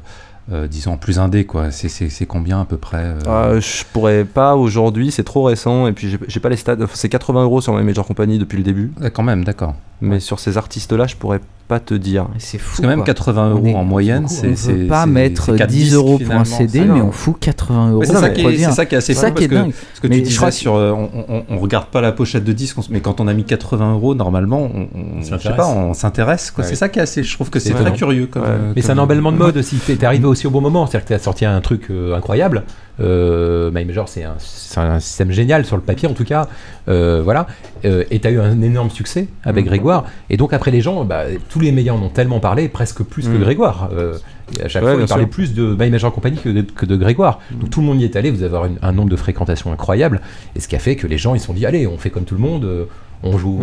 euh, 0.51 0.67
disons, 0.67 0.97
plus 0.97 1.19
indés, 1.19 1.45
quoi. 1.45 1.71
C'est 1.71 2.25
combien 2.25 2.61
à 2.61 2.65
peu 2.65 2.77
près 2.77 3.13
ah, 3.27 3.59
Je 3.59 3.83
pourrais 3.93 4.25
pas 4.25 4.55
aujourd'hui, 4.55 5.11
c'est 5.11 5.23
trop 5.23 5.43
récent 5.43 5.87
et 5.87 5.93
puis 5.93 6.17
j'ai 6.27 6.39
pas 6.39 6.49
les 6.49 6.57
stats. 6.57 6.77
C'est 6.93 7.09
80 7.09 7.43
euros 7.43 7.61
sur 7.61 7.73
Manager 7.73 8.05
Compagnie 8.05 8.37
depuis 8.37 8.57
le 8.57 8.63
début. 8.63 8.91
quand 9.13 9.23
même, 9.23 9.43
d'accord. 9.43 9.75
Mais 10.01 10.19
sur 10.19 10.39
ces 10.39 10.57
artistes-là, 10.57 11.07
je 11.07 11.15
pourrais 11.15 11.39
pas 11.67 11.79
te 11.79 11.93
dire. 11.93 12.27
C'est 12.37 12.57
fou. 12.57 12.81
Parce 12.81 12.81
que 12.81 12.87
même 12.87 13.03
80 13.03 13.49
euros 13.51 13.75
en 13.75 13.83
moyenne, 13.83 14.27
c'est. 14.27 14.49
On 14.49 14.73
veut 14.73 14.87
pas 14.87 15.05
mettre 15.05 15.53
10 15.53 15.93
euros 15.95 16.19
pour 16.19 16.33
un 16.33 16.45
CD, 16.45 16.81
mais 16.81 17.01
on 17.01 17.11
fout 17.11 17.37
80 17.39 17.91
euros. 17.91 18.03
C'est 18.03 18.13
ça, 18.13 18.29
qui 18.29 18.41
est, 18.41 18.71
ça 18.71 18.85
qui 18.85 18.95
est 18.95 18.97
assez 18.97 19.13
fou. 19.13 19.21
parce 19.21 19.33
que, 19.33 19.47
Parce 19.47 19.99
que 20.01 20.07
tu 20.07 20.21
disais 20.21 20.51
sur. 20.51 20.75
Euh, 20.75 20.91
on, 20.91 21.43
on, 21.49 21.57
regarde 21.57 21.87
pas 21.87 22.01
la 22.01 22.11
pochette 22.11 22.43
de 22.43 22.53
disque, 22.53 22.77
mais 22.89 22.99
quand 22.99 23.19
on 23.19 23.27
a 23.27 23.33
mis 23.33 23.45
80 23.45 23.93
euros, 23.93 24.15
normalement, 24.15 24.69
on, 24.73 25.21
je 25.21 25.37
sais 25.37 25.55
pas, 25.55 25.67
on 25.67 25.93
s'intéresse. 25.93 26.53
C'est 26.61 26.75
ça 26.75 26.89
qui 26.89 26.99
est 26.99 27.03
assez. 27.03 27.23
Je 27.23 27.33
trouve 27.33 27.49
que 27.49 27.59
c'est 27.59 27.73
très 27.73 27.93
curieux. 27.93 28.29
mais 28.75 28.81
c'est 28.81 28.91
un 28.91 28.97
emballement 28.97 29.31
de 29.31 29.37
mode 29.37 29.57
aussi. 29.57 29.77
T'es 29.77 30.03
arrivé 30.05 30.25
aussi 30.25 30.47
au 30.47 30.51
bon 30.51 30.61
moment. 30.61 30.85
C'est-à-dire 30.85 31.05
que 31.05 31.13
t'as 31.13 31.19
sorti 31.19 31.45
un 31.45 31.61
truc 31.61 31.87
euh, 31.89 32.15
incroyable. 32.15 32.63
Euh, 32.99 33.71
My 33.71 33.85
Major, 33.85 34.07
c'est 34.07 34.23
un, 34.23 34.37
un, 34.77 34.99
système 34.99 35.31
génial 35.31 35.65
sur 35.65 35.75
le 35.75 35.81
papier 35.81 36.07
en 36.07 36.13
tout 36.13 36.23
cas. 36.23 36.47
Euh, 36.87 37.21
voilà. 37.23 37.47
Euh, 37.83 38.03
et 38.11 38.19
tu 38.19 38.27
as 38.27 38.31
eu 38.31 38.39
un 38.39 38.61
énorme 38.61 38.89
succès 38.89 39.27
avec 39.43 39.65
mm. 39.65 39.67
Grégoire. 39.67 40.05
Et 40.29 40.37
donc 40.37 40.53
après 40.53 40.71
les 40.71 40.81
gens, 40.81 41.03
bah, 41.03 41.23
tous 41.49 41.59
les 41.59 41.71
médias 41.71 41.93
en 41.93 42.01
ont 42.01 42.09
tellement 42.09 42.39
parlé, 42.39 42.69
presque 42.69 43.03
plus 43.03 43.23
que 43.27 43.35
mm. 43.35 43.41
Grégoire. 43.41 43.89
Euh, 43.93 44.17
à 44.63 44.67
chaque 44.67 44.83
fois, 44.83 44.95
ils 44.99 45.07
parlaient 45.07 45.25
plus 45.25 45.53
de 45.53 45.75
My 45.77 45.89
Major 45.89 46.13
Company 46.13 46.37
que 46.37 46.49
de, 46.49 46.61
que 46.61 46.85
de 46.85 46.95
Grégoire. 46.95 47.39
Mm. 47.51 47.59
Donc 47.59 47.69
tout 47.69 47.81
le 47.81 47.87
monde 47.87 48.01
y 48.01 48.05
est 48.05 48.15
allé, 48.15 48.31
vous 48.31 48.43
avez 48.43 48.75
un 48.81 48.91
nombre 48.91 49.09
de 49.09 49.17
fréquentations 49.17 49.71
incroyable. 49.71 50.21
Et 50.55 50.59
ce 50.59 50.67
qui 50.67 50.75
a 50.75 50.79
fait 50.79 50.95
que 50.95 51.07
les 51.07 51.17
gens 51.17 51.35
ils 51.35 51.39
se 51.39 51.47
sont 51.47 51.53
dit, 51.53 51.65
allez, 51.65 51.87
on 51.87 51.97
fait 51.97 52.09
comme 52.09 52.25
tout 52.25 52.35
le 52.35 52.41
monde, 52.41 52.87
on 53.23 53.37
joue, 53.37 53.61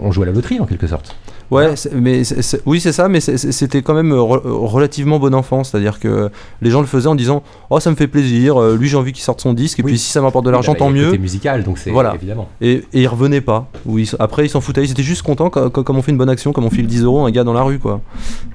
on 0.00 0.12
joue 0.12 0.22
à 0.22 0.26
la 0.26 0.32
loterie 0.32 0.60
en 0.60 0.66
quelque 0.66 0.86
sorte. 0.86 1.16
Ouais, 1.50 1.74
mais 1.92 2.22
oui, 2.66 2.80
c'est 2.80 2.92
ça, 2.92 3.08
mais 3.08 3.20
c'était 3.20 3.82
quand 3.82 3.94
même 3.94 4.12
relativement 4.12 5.18
bon 5.18 5.34
enfant. 5.34 5.64
C'est-à-dire 5.64 6.00
que 6.00 6.30
les 6.62 6.70
gens 6.70 6.80
le 6.80 6.86
faisaient 6.86 7.08
en 7.08 7.14
disant 7.14 7.42
Oh, 7.70 7.80
ça 7.80 7.90
me 7.90 7.96
fait 7.96 8.08
plaisir, 8.08 8.60
euh, 8.60 8.76
lui 8.76 8.88
j'ai 8.88 8.96
envie 8.96 9.12
qu'il 9.12 9.22
sorte 9.22 9.40
son 9.40 9.52
disque, 9.52 9.80
et 9.80 9.82
puis 9.82 9.98
si 9.98 10.10
ça 10.10 10.20
m'apporte 10.20 10.44
de 10.44 10.50
l'argent, 10.50 10.72
bah, 10.72 10.78
tant 10.78 10.90
mieux. 10.90 11.06
C'était 11.06 11.18
musical, 11.18 11.64
donc 11.64 11.78
c'est 11.78 11.90
voilà. 11.90 12.14
évidemment. 12.14 12.48
Et, 12.60 12.84
et 12.92 13.02
ils 13.02 13.06
revenaient 13.06 13.40
pas. 13.40 13.68
Oui, 13.86 14.10
après, 14.18 14.46
ils 14.46 14.48
s'en 14.48 14.60
foutaient. 14.60 14.84
Ils 14.84 14.90
étaient 14.90 15.02
juste 15.02 15.22
contents 15.22 15.50
comme 15.50 15.96
on 15.96 16.02
fait 16.02 16.12
une 16.12 16.18
bonne 16.18 16.28
action, 16.28 16.52
comme 16.52 16.64
on 16.64 16.70
file 16.70 16.86
10 16.86 17.02
euros 17.04 17.24
à 17.24 17.28
un 17.28 17.30
gars 17.30 17.44
dans 17.44 17.52
la 17.52 17.62
rue, 17.62 17.78
quoi, 17.78 18.00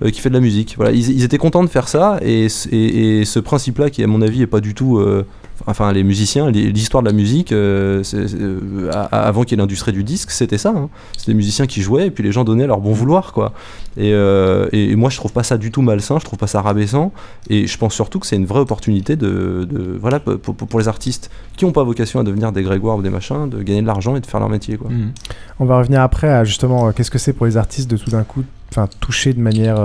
euh, 0.03 0.09
qui 0.09 0.21
fait 0.21 0.29
de 0.29 0.33
la 0.33 0.39
musique. 0.39 0.75
Voilà, 0.77 0.91
ils, 0.91 1.23
étaient 1.23 1.37
contents 1.37 1.63
de 1.63 1.69
faire 1.69 1.87
ça, 1.87 2.19
et, 2.21 2.47
et, 2.71 3.25
ce 3.25 3.39
principe-là, 3.39 3.89
qui 3.89 4.03
à 4.03 4.07
mon 4.07 4.21
avis 4.21 4.41
est 4.41 4.47
pas 4.47 4.61
du 4.61 4.73
tout. 4.73 4.97
Euh, 4.97 5.25
enfin 5.69 5.91
les 5.93 6.03
musiciens, 6.03 6.49
l'histoire 6.49 7.03
de 7.03 7.07
la 7.07 7.13
musique, 7.13 7.51
euh, 7.51 8.01
euh, 8.13 8.91
avant 9.11 9.43
qu'il 9.43 9.51
y 9.51 9.59
ait 9.59 9.61
l'industrie 9.61 9.91
du 9.91 10.03
disque, 10.03 10.31
c'était 10.31 10.57
ça. 10.57 10.73
Hein. 10.75 10.89
C'était 11.15 11.31
des 11.31 11.35
musiciens 11.35 11.67
qui 11.67 11.81
jouaient 11.81 12.07
et 12.07 12.11
puis 12.11 12.23
les 12.23 12.31
gens 12.31 12.43
donnaient 12.43 12.65
leur 12.65 12.81
bon 12.81 12.91
vouloir. 12.91 13.33
quoi. 13.33 13.53
Et, 13.97 14.11
euh, 14.13 14.67
et, 14.71 14.95
moi 14.95 15.09
je 15.09 15.17
trouve 15.17 15.31
pas 15.31 15.43
ça 15.43 15.57
du 15.57 15.71
tout 15.71 15.81
malsain, 15.81 16.17
je 16.19 16.25
trouve 16.25 16.39
pas 16.39 16.47
ça 16.47 16.61
rabaissant. 16.61 17.11
Et 17.49 17.67
je 17.67 17.77
pense 17.77 17.93
surtout 17.93 18.19
que 18.19 18.25
c'est 18.25 18.35
une 18.35 18.45
vraie 18.45 18.59
opportunité 18.59 19.15
de, 19.15 19.67
voilà, 20.01 20.19
pour, 20.19 20.55
pour, 20.55 20.79
les 20.79 20.87
artistes 20.87 21.29
qui 21.55 21.65
n'ont 21.65 21.71
pas 21.71 21.83
vocation 21.83 22.19
à 22.19 22.23
devenir 22.23 22.51
des 22.51 22.63
Grégoire 22.63 22.97
ou 22.97 23.01
des 23.01 23.09
machins, 23.09 23.49
de 23.49 23.61
gagner 23.61 23.81
de 23.81 23.87
l'argent 23.87 24.15
et 24.15 24.21
de 24.21 24.25
faire 24.25 24.39
leur 24.39 24.49
métier. 24.49 24.77
Quoi. 24.77 24.89
Mmh. 24.89 25.13
On 25.59 25.65
va 25.65 25.77
revenir 25.77 26.01
après 26.01 26.29
à 26.29 26.43
justement 26.43 26.91
qu'est-ce 26.91 27.11
que 27.11 27.19
c'est 27.19 27.33
pour 27.33 27.45
les 27.45 27.57
artistes 27.57 27.89
de 27.89 27.97
tout 27.97 28.09
d'un 28.09 28.23
coup 28.23 28.43
toucher 28.99 29.33
de 29.33 29.41
manière 29.41 29.77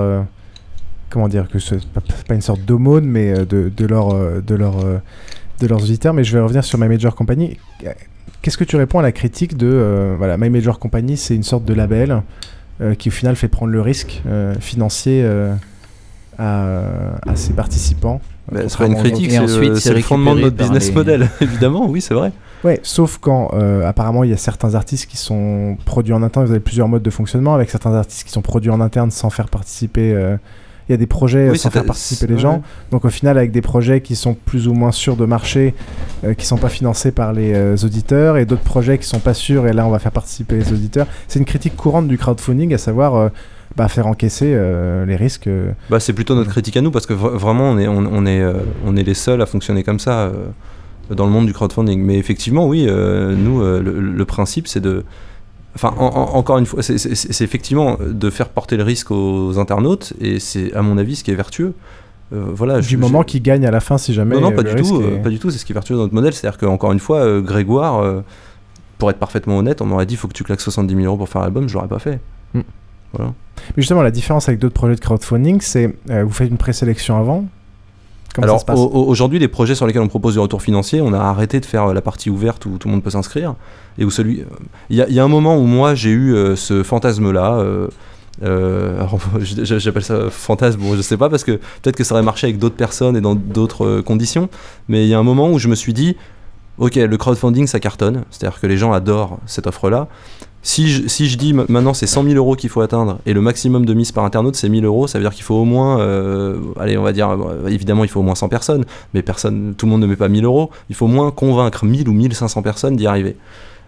comment 1.09 1.27
dire 1.27 1.47
que 1.47 1.59
c'est 1.59 1.83
pas, 1.87 2.01
une 2.33 2.41
sorte 2.41 2.61
d'aumône 2.61 3.05
mais 3.05 3.33
de, 3.45 3.71
de 3.75 3.85
leur 3.85 4.41
de 4.41 4.55
leur 4.55 4.75
de 5.59 5.67
leurs 5.67 5.81
auditeurs, 5.81 6.13
mais 6.13 6.23
je 6.23 6.33
vais 6.33 6.41
revenir 6.41 6.63
sur 6.63 6.77
My 6.77 6.87
Major 6.87 7.15
Company. 7.15 7.57
Qu'est-ce 8.41 8.57
que 8.57 8.63
tu 8.63 8.75
réponds 8.75 8.99
à 8.99 9.01
la 9.01 9.11
critique 9.11 9.57
de 9.57 9.67
euh, 9.67 10.15
voilà, 10.17 10.37
My 10.37 10.49
Major 10.49 10.79
Company, 10.79 11.17
c'est 11.17 11.35
une 11.35 11.43
sorte 11.43 11.65
de 11.65 11.73
label 11.73 12.21
euh, 12.81 12.93
qui 12.93 13.09
au 13.09 13.11
final 13.11 13.35
fait 13.35 13.47
prendre 13.47 13.71
le 13.71 13.81
risque 13.81 14.21
euh, 14.27 14.53
financier 14.59 15.27
à, 16.37 17.35
ses 17.35 17.53
participants 17.53 18.21
ce 18.53 18.67
serait 18.67 18.85
une 18.85 18.95
critique, 18.95 19.31
c'est 19.31 19.93
le, 19.95 20.01
fondement 20.01 20.35
de 20.35 20.41
notre 20.41 20.55
business 20.55 20.93
model, 20.93 21.29
évidemment, 21.41 21.89
oui, 21.89 21.99
c'est 21.99 22.13
vrai. 22.13 22.31
Ouais, 22.63 22.79
sauf 22.83 23.17
quand 23.19 23.49
apparemment 23.83 24.23
il 24.23 24.29
y 24.29 24.33
a 24.33 24.37
certains 24.37 24.75
artistes 24.75 25.07
qui 25.09 25.17
sont 25.17 25.77
produits 25.83 26.13
en 26.13 26.21
interne, 26.21 26.45
vous 26.45 26.51
avez 26.51 26.59
plusieurs 26.59 26.87
modes 26.87 27.01
de 27.01 27.09
fonctionnement, 27.09 27.55
avec 27.55 27.71
certains 27.71 27.95
artistes 27.95 28.27
qui 28.27 28.31
sont 28.31 28.43
produits 28.43 28.69
en 28.69 28.81
interne 28.81 29.09
sans 29.09 29.31
faire 29.31 29.49
participer 29.49 30.13
il 30.87 30.91
y 30.91 30.95
a 30.95 30.97
des 30.97 31.07
projets 31.07 31.55
sans 31.55 31.69
faire 31.69 31.85
participer 31.85 32.27
les 32.27 32.37
gens. 32.37 32.61
Donc 32.91 33.05
au 33.05 33.09
final, 33.09 33.37
avec 33.37 33.51
des 33.51 33.61
projets 33.61 34.01
qui 34.01 34.15
sont 34.15 34.35
plus 34.35 34.67
ou 34.67 34.73
moins 34.73 34.91
sûrs 34.91 35.15
de 35.15 35.25
marché, 35.25 35.73
qui 36.21 36.27
euh, 36.27 36.33
qui 36.33 36.45
sont 36.45 36.57
pas 36.57 36.69
financés 36.69 37.11
par 37.11 37.33
les 37.33 37.53
euh, 37.53 37.75
auditeurs, 37.83 38.37
et 38.37 38.45
d'autres 38.45 38.61
projets 38.61 38.97
qui 38.99 39.07
sont 39.07 39.19
pas 39.19 39.33
sûrs, 39.33 39.67
et 39.67 39.73
là 39.73 39.85
on 39.87 39.89
va 39.89 39.99
faire 39.99 40.11
participer 40.11 40.57
les 40.57 40.71
auditeurs. 40.71 41.07
C'est 41.27 41.39
une 41.39 41.45
critique 41.45 41.75
courante 41.75 42.07
du 42.07 42.17
crowdfunding, 42.17 42.73
à 42.73 42.77
savoir 42.77 43.15
euh, 43.15 43.29
bah, 43.75 43.87
faire 43.87 44.05
encaisser 44.05 44.55
les 45.07 45.15
risques. 45.15 45.49
Bah, 45.89 45.99
c'est 45.99 46.13
plutôt 46.13 46.35
notre 46.35 46.51
critique 46.51 46.77
à 46.77 46.81
nous, 46.81 46.91
parce 46.91 47.07
que 47.07 47.13
vraiment 47.13 47.71
on 47.71 47.77
est, 47.79 47.87
on, 47.87 48.25
est, 48.25 48.43
on 48.85 48.95
est 48.95 49.03
les 49.03 49.15
seuls 49.15 49.41
à 49.41 49.45
fonctionner 49.45 49.83
comme 49.83 49.99
ça 49.99 50.31
dans 51.09 51.25
le 51.25 51.31
monde 51.31 51.47
du 51.47 51.53
crowdfunding. 51.53 52.01
Mais 52.01 52.17
effectivement, 52.17 52.67
oui, 52.67 52.85
nous, 52.85 53.61
le 53.61 54.25
principe 54.25 54.67
c'est 54.67 54.79
de 54.79 55.03
Enfin, 55.75 55.93
encore 55.97 56.57
une 56.57 56.65
fois, 56.65 56.81
c'est 56.81 57.41
effectivement 57.41 57.97
de 58.01 58.29
faire 58.29 58.49
porter 58.49 58.77
le 58.77 58.83
risque 58.83 59.11
aux 59.11 59.59
internautes, 59.59 60.13
et 60.21 60.39
c'est 60.39 60.73
à 60.73 60.81
mon 60.81 60.97
avis 60.97 61.17
ce 61.17 61.23
qui 61.23 61.31
est 61.31 61.35
vertueux. 61.35 61.73
Euh, 62.33 62.45
voilà, 62.53 62.81
du 62.81 62.97
moment 62.97 63.23
qu'ils 63.23 63.41
gagnent 63.41 63.65
à 63.65 63.71
la 63.71 63.79
fin, 63.79 63.97
si 63.97 64.13
jamais. 64.13 64.35
Non, 64.35 64.49
non, 64.49 64.51
pas 64.51 64.63
du 64.63 64.75
tout. 64.75 65.01
Euh, 65.01 65.21
pas 65.21 65.29
du 65.29 65.39
tout. 65.39 65.51
C'est 65.51 65.59
ce 65.59 65.65
qui 65.65 65.73
est 65.73 65.75
vertueux 65.75 65.95
dans 65.95 66.03
notre 66.03 66.13
modèle. 66.13 66.33
C'est-à-dire 66.33 66.57
qu'encore 66.57 66.91
une 66.91 66.99
fois, 66.99 67.19
euh, 67.19 67.41
Grégoire, 67.41 68.23
pour 68.97 69.09
être 69.09 69.19
parfaitement 69.19 69.57
honnête, 69.57 69.81
on 69.81 69.85
m'aurait 69.85 70.05
dit 70.05 70.15
il 70.15 70.17
faut 70.17 70.27
que 70.27 70.33
tu 70.33 70.43
claques 70.43 70.61
70 70.61 70.93
000 70.95 71.05
euros 71.05 71.17
pour 71.17 71.29
faire 71.29 71.41
l'album, 71.41 71.67
je 71.67 71.73
l'aurais 71.73 71.87
pas 71.87 71.99
fait. 71.99 72.19
Mm. 72.53 72.61
Voilà. 73.13 73.33
Mais 73.75 73.81
justement, 73.81 74.01
la 74.01 74.11
différence 74.11 74.47
avec 74.49 74.59
d'autres 74.59 74.73
projets 74.73 74.95
de 74.95 74.99
crowdfunding, 74.99 75.61
c'est 75.61 75.95
vous 76.07 76.31
faites 76.31 76.49
une 76.49 76.57
présélection 76.57 77.17
avant, 77.17 77.45
alors 78.41 78.63
aujourd'hui, 78.93 79.39
les 79.39 79.47
projets 79.47 79.75
sur 79.75 79.87
lesquels 79.87 80.01
on 80.01 80.07
propose 80.07 80.33
du 80.33 80.39
retour 80.39 80.61
financier, 80.61 81.01
on 81.01 81.13
a 81.13 81.19
arrêté 81.19 81.59
de 81.59 81.65
faire 81.65 81.93
la 81.93 82.01
partie 82.01 82.29
ouverte 82.29 82.65
où 82.65 82.77
tout 82.77 82.87
le 82.87 82.93
monde 82.93 83.03
peut 83.03 83.09
s'inscrire. 83.09 83.55
Et 83.97 84.05
où 84.05 84.11
celui, 84.11 84.43
il 84.89 84.97
y, 84.97 85.19
a 85.19 85.23
un 85.23 85.27
moment 85.27 85.57
où 85.57 85.63
moi 85.63 85.95
j'ai 85.95 86.09
eu 86.09 86.33
euh, 86.33 86.55
ce 86.55 86.83
fantasme-là. 86.83 87.59
Euh, 87.59 87.87
euh, 88.43 89.05
j'appelle 89.39 90.03
ça 90.03 90.29
fantasme, 90.29 90.81
bon, 90.81 90.95
je 90.95 91.01
sais 91.01 91.15
pas, 91.15 91.29
parce 91.29 91.45
que 91.45 91.53
peut-être 91.53 91.95
que 91.95 92.03
ça 92.03 92.15
aurait 92.15 92.23
marché 92.23 92.47
avec 92.47 92.59
d'autres 92.59 92.75
personnes 92.75 93.15
et 93.15 93.21
dans 93.21 93.35
d'autres 93.35 94.01
conditions, 94.01 94.49
mais 94.89 95.05
il 95.05 95.09
y 95.09 95.13
a 95.13 95.19
un 95.19 95.23
moment 95.23 95.49
où 95.49 95.57
je 95.57 95.69
me 95.69 95.75
suis 95.75 95.93
dit, 95.93 96.17
ok, 96.77 96.95
le 96.95 97.15
crowdfunding 97.15 97.67
ça 97.67 97.79
cartonne, 97.79 98.25
c'est-à-dire 98.31 98.59
que 98.59 98.67
les 98.67 98.75
gens 98.75 98.91
adorent 98.91 99.39
cette 99.45 99.67
offre-là, 99.67 100.09
si 100.65 100.87
je, 100.87 101.37
dis 101.37 101.53
maintenant 101.53 101.93
c'est 101.93 102.07
100 102.07 102.23
000 102.23 102.35
euros 102.35 102.55
qu'il 102.55 102.71
faut 102.71 102.81
atteindre 102.81 103.19
et 103.27 103.33
le 103.33 103.41
maximum 103.41 103.85
de 103.85 103.93
mise 103.93 104.11
par 104.11 104.25
internaute 104.25 104.55
c'est 104.55 104.67
1000 104.67 104.83
euros, 104.83 105.05
ça 105.05 105.19
veut 105.19 105.23
dire 105.23 105.31
qu'il 105.31 105.43
faut 105.43 105.53
au 105.53 105.63
moins, 105.63 105.99
euh, 105.99 106.57
allez 106.79 106.97
on 106.97 107.03
va 107.03 107.13
dire, 107.13 107.29
euh, 107.29 107.67
évidemment 107.67 108.03
il 108.03 108.09
faut 108.09 108.19
au 108.19 108.23
moins 108.23 108.33
100 108.33 108.49
personnes, 108.49 108.83
mais 109.13 109.21
personne, 109.21 109.75
tout 109.77 109.85
le 109.85 109.91
monde 109.91 110.01
ne 110.01 110.07
met 110.07 110.15
pas 110.15 110.27
1000 110.27 110.43
euros, 110.43 110.71
il 110.89 110.95
faut 110.95 111.05
au 111.05 111.09
moins 111.09 111.29
convaincre 111.29 111.85
1000 111.85 112.09
ou 112.09 112.13
1500 112.13 112.63
personnes 112.63 112.95
d'y 112.95 113.05
arriver. 113.05 113.37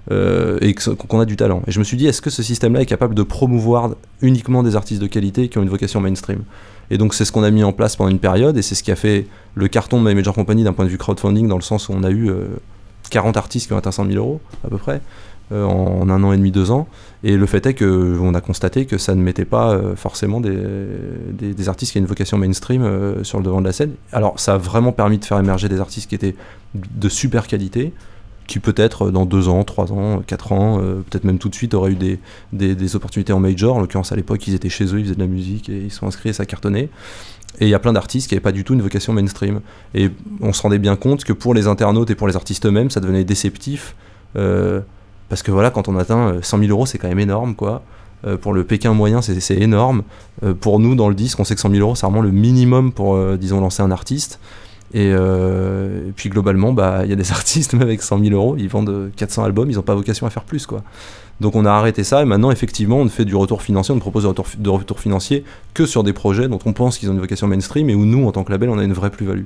Euh, 0.10 0.58
et 0.62 0.74
qu'on 0.74 1.20
a 1.20 1.26
du 1.26 1.36
talent. 1.36 1.64
Et 1.68 1.74
je 1.74 1.80
me 1.80 1.84
suis 1.84 1.98
dit, 1.98 2.08
est-ce 2.08 2.22
que 2.22 2.30
ce 2.30 2.42
système-là 2.42 2.80
est 2.80 2.86
capable 2.86 3.14
de 3.14 3.24
promouvoir 3.24 3.90
uniquement 4.22 4.64
des 4.64 4.78
artistes 4.78 5.02
de 5.02 5.08
qualité 5.08 5.50
qui 5.50 5.58
ont 5.58 5.64
une 5.64 5.70
vocation 5.70 6.00
mainstream? 6.00 6.44
Et 6.92 6.98
donc 6.98 7.14
c'est 7.14 7.26
ce 7.26 7.34
qu'on 7.34 7.44
a 7.44 7.52
mis 7.52 7.66
en 7.66 7.74
place 7.74 7.98
pendant 7.98 8.10
une 8.10 8.20
période, 8.20 8.56
et 8.58 8.62
c'est 8.62 8.76
ce 8.76 8.84
qui 8.84 8.92
a 8.92 8.96
fait 8.96 9.28
le 9.56 9.68
carton 9.68 10.02
de 10.02 10.08
My 10.08 10.16
Major 10.16 10.34
Company 10.34 10.64
d'un 10.64 10.72
point 10.72 10.86
de 10.86 10.90
vue 10.90 10.98
crowdfunding, 10.98 11.50
dans 11.50 11.58
le 11.58 11.62
sens 11.62 11.90
où 11.90 11.94
on 11.94 12.04
a 12.04 12.12
eu 12.12 12.32
40 13.10 13.36
artistes 13.36 13.68
qui 13.68 13.74
ont 13.74 13.78
atteint 13.78 13.92
100 13.92 14.06
000 14.06 14.18
euros 14.18 14.40
à 14.64 14.70
peu 14.70 14.78
près. 14.78 15.02
Euh, 15.54 15.64
en, 15.64 16.10
un 16.10 16.24
an 16.24 16.34
et 16.34 16.38
demi, 16.38 16.52
deux 16.52 16.72
ans. 16.72 16.90
Et 17.24 17.38
le 17.38 17.46
fait 17.46 17.66
est 17.66 17.74
qu'on 17.74 18.34
a 18.34 18.42
constaté 18.42 18.86
que 18.86 18.98
ça 18.98 19.16
ne 19.16 19.22
mettait 19.22 19.46
pas 19.46 19.72
euh, 19.72 19.96
forcément 19.96 20.42
des, 20.42 20.58
des, 21.32 21.70
artistes 21.70 21.94
qui 21.94 22.00
ont 22.00 22.02
une 22.02 22.08
vocation 22.08 22.38
mainstream 22.38 22.84
euh, 22.84 23.24
sur 23.24 23.38
le 23.38 23.46
devant 23.46 23.62
de 23.62 23.66
la 23.66 23.72
scène. 23.72 23.92
Alors 24.12 24.38
ça 24.42 24.56
a 24.56 24.58
vraiment 24.58 24.92
permis 24.92 25.20
de 25.20 25.26
faire 25.26 25.40
émerger 25.40 25.70
des 25.70 25.80
artistes 25.80 26.10
qui 26.10 26.16
étaient 26.16 26.36
de 26.76 27.08
super 27.08 27.48
qualité, 27.48 27.94
qui 28.46 28.60
peut-être 28.60 29.10
dans 29.10 29.26
deux 29.26 29.48
ans, 29.48 29.64
trois 29.64 29.94
ans, 29.94 30.22
quatre 30.28 30.52
ans, 30.52 30.80
peut-être 30.80 31.24
même 31.24 31.38
tout 31.38 31.48
de 31.48 31.56
suite 31.56 31.74
aurait 31.74 31.92
eu 31.92 31.96
des, 31.96 32.20
des, 32.52 32.96
opportunités 32.98 33.32
en 33.32 33.40
major. 33.40 33.78
En 33.78 33.80
l'occurrence, 33.80 34.12
à 34.12 34.18
l'époque, 34.18 34.46
ils 34.48 34.54
étaient 34.54 34.70
chez 34.70 34.86
eux, 34.94 35.00
ils 35.00 35.06
faisaient 35.06 35.16
de 35.16 35.20
la 35.20 35.28
musique 35.28 35.70
et 35.70 35.80
ils 35.80 35.92
sont 35.92 36.08
inscrits 36.08 36.30
et 36.30 36.34
ça 36.34 36.46
cartonnait. 36.46 36.90
Et 37.60 37.66
il 37.66 37.70
y 37.70 37.74
a 37.74 37.80
plein 37.80 37.94
d'artistes 37.94 38.28
qui 38.28 38.36
n'avaient 38.36 38.44
pas 38.44 38.52
du 38.52 38.66
tout 38.66 38.74
une 38.74 38.82
vocation 38.82 39.14
mainstream. 39.14 39.62
Et 39.96 40.12
on 40.42 40.52
se 40.52 40.62
rendait 40.62 40.78
bien 40.78 40.98
compte 40.98 41.24
que 41.24 41.34
pour 41.34 41.54
les 41.54 41.68
internautes 41.68 42.10
et 42.10 42.16
pour 42.16 42.28
les 42.28 42.36
artistes 42.36 42.66
eux-mêmes, 42.66 42.90
ça 42.90 43.00
devenait 43.00 43.24
déceptif. 43.24 43.96
Parce 45.30 45.44
que 45.44 45.52
voilà, 45.52 45.70
quand 45.70 45.88
on 45.88 45.98
atteint 45.98 46.36
100 46.42 46.60
000 46.60 46.72
euros, 46.72 46.86
c'est 46.86 46.98
quand 46.98 47.08
même 47.08 47.20
énorme, 47.20 47.56
quoi. 47.56 47.84
Euh, 48.26 48.38
pour 48.38 48.54
le 48.54 48.64
Pékin 48.64 48.94
moyen, 48.94 49.22
c'est 49.22 49.58
énorme. 49.58 50.04
Euh, 50.44 50.54
pour 50.54 50.80
nous, 50.80 50.96
dans 50.96 51.10
le 51.10 51.16
disque, 51.16 51.40
on 51.40 51.44
sait 51.44 51.56
que 51.56 51.62
100 51.62 51.70
000 51.70 51.82
euros, 51.82 51.96
c'est 51.96 52.06
vraiment 52.06 52.22
le 52.22 52.32
minimum 52.32 52.92
pour, 52.92 53.16
euh, 53.16 53.38
disons, 53.38 53.62
lancer 53.62 53.84
un 53.84 53.92
artiste. 53.92 54.40
Et, 54.94 55.14
puis 56.16 56.30
globalement, 56.30 56.72
bah, 56.72 57.02
il 57.04 57.10
y 57.10 57.14
a 57.14 57.16
des 57.16 57.32
artistes, 57.34 57.74
même 57.74 57.84
avec 57.84 58.02
100 58.02 58.20
000 58.20 58.34
euros, 58.34 58.56
ils 58.58 58.70
vendent 58.70 59.12
400 59.16 59.44
albums, 59.44 59.70
ils 59.70 59.76
n'ont 59.76 59.82
pas 59.82 59.96
vocation 59.96 60.26
à 60.26 60.30
faire 60.30 60.44
plus. 60.44 60.66
quoi. 60.66 60.82
Donc 61.40 61.56
on 61.56 61.66
a 61.66 61.72
arrêté 61.72 62.04
ça 62.04 62.22
et 62.24 62.26
maintenant, 62.26 62.50
effectivement, 62.50 62.98
on 62.98 63.10
fait 63.10 63.26
du 63.26 63.36
retour 63.36 63.62
financier, 63.62 63.92
on 63.92 63.96
ne 63.96 64.02
propose 64.02 64.24
de 64.24 64.30
retour, 64.30 64.48
de 64.58 64.70
retour 64.70 65.00
financier 65.00 65.44
que 65.76 65.86
sur 65.86 66.04
des 66.04 66.14
projets 66.14 66.48
dont 66.48 66.58
on 66.66 66.74
pense 66.74 66.98
qu'ils 66.98 67.12
ont 67.12 67.14
une 67.14 67.20
vocation 67.20 67.48
mainstream 67.48 67.90
et 67.92 67.96
où 67.96 68.06
nous, 68.06 68.26
en 68.26 68.32
tant 68.32 68.44
que 68.44 68.52
label, 68.52 68.70
on 68.70 68.80
a 68.80 68.84
une 68.84 68.94
vraie 68.94 69.12
plus-value. 69.12 69.44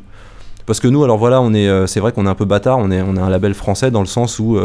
Parce 0.66 0.80
que 0.80 0.88
nous, 0.88 1.04
alors 1.04 1.18
voilà, 1.18 1.42
on 1.42 1.54
est, 1.54 1.88
c'est 1.88 2.00
vrai 2.00 2.12
qu'on 2.12 2.26
est 2.26 2.30
un 2.30 2.36
peu 2.36 2.46
bâtard, 2.46 2.78
on 2.78 2.92
est, 2.92 3.02
on 3.02 3.16
est 3.16 3.20
un 3.20 3.30
label 3.30 3.54
français 3.54 3.92
dans 3.92 4.02
le 4.02 4.06
sens 4.06 4.40
où 4.40 4.58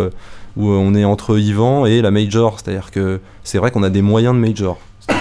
où 0.56 0.70
euh, 0.70 0.76
on 0.76 0.94
est 0.94 1.04
entre 1.04 1.38
Yvan 1.38 1.86
et 1.86 2.02
la 2.02 2.10
major. 2.10 2.58
C'est-à-dire 2.58 2.90
que 2.90 3.20
c'est 3.44 3.58
vrai 3.58 3.70
qu'on 3.70 3.82
a 3.82 3.90
des 3.90 4.02
moyens 4.02 4.34
de 4.34 4.40
major. 4.40 4.78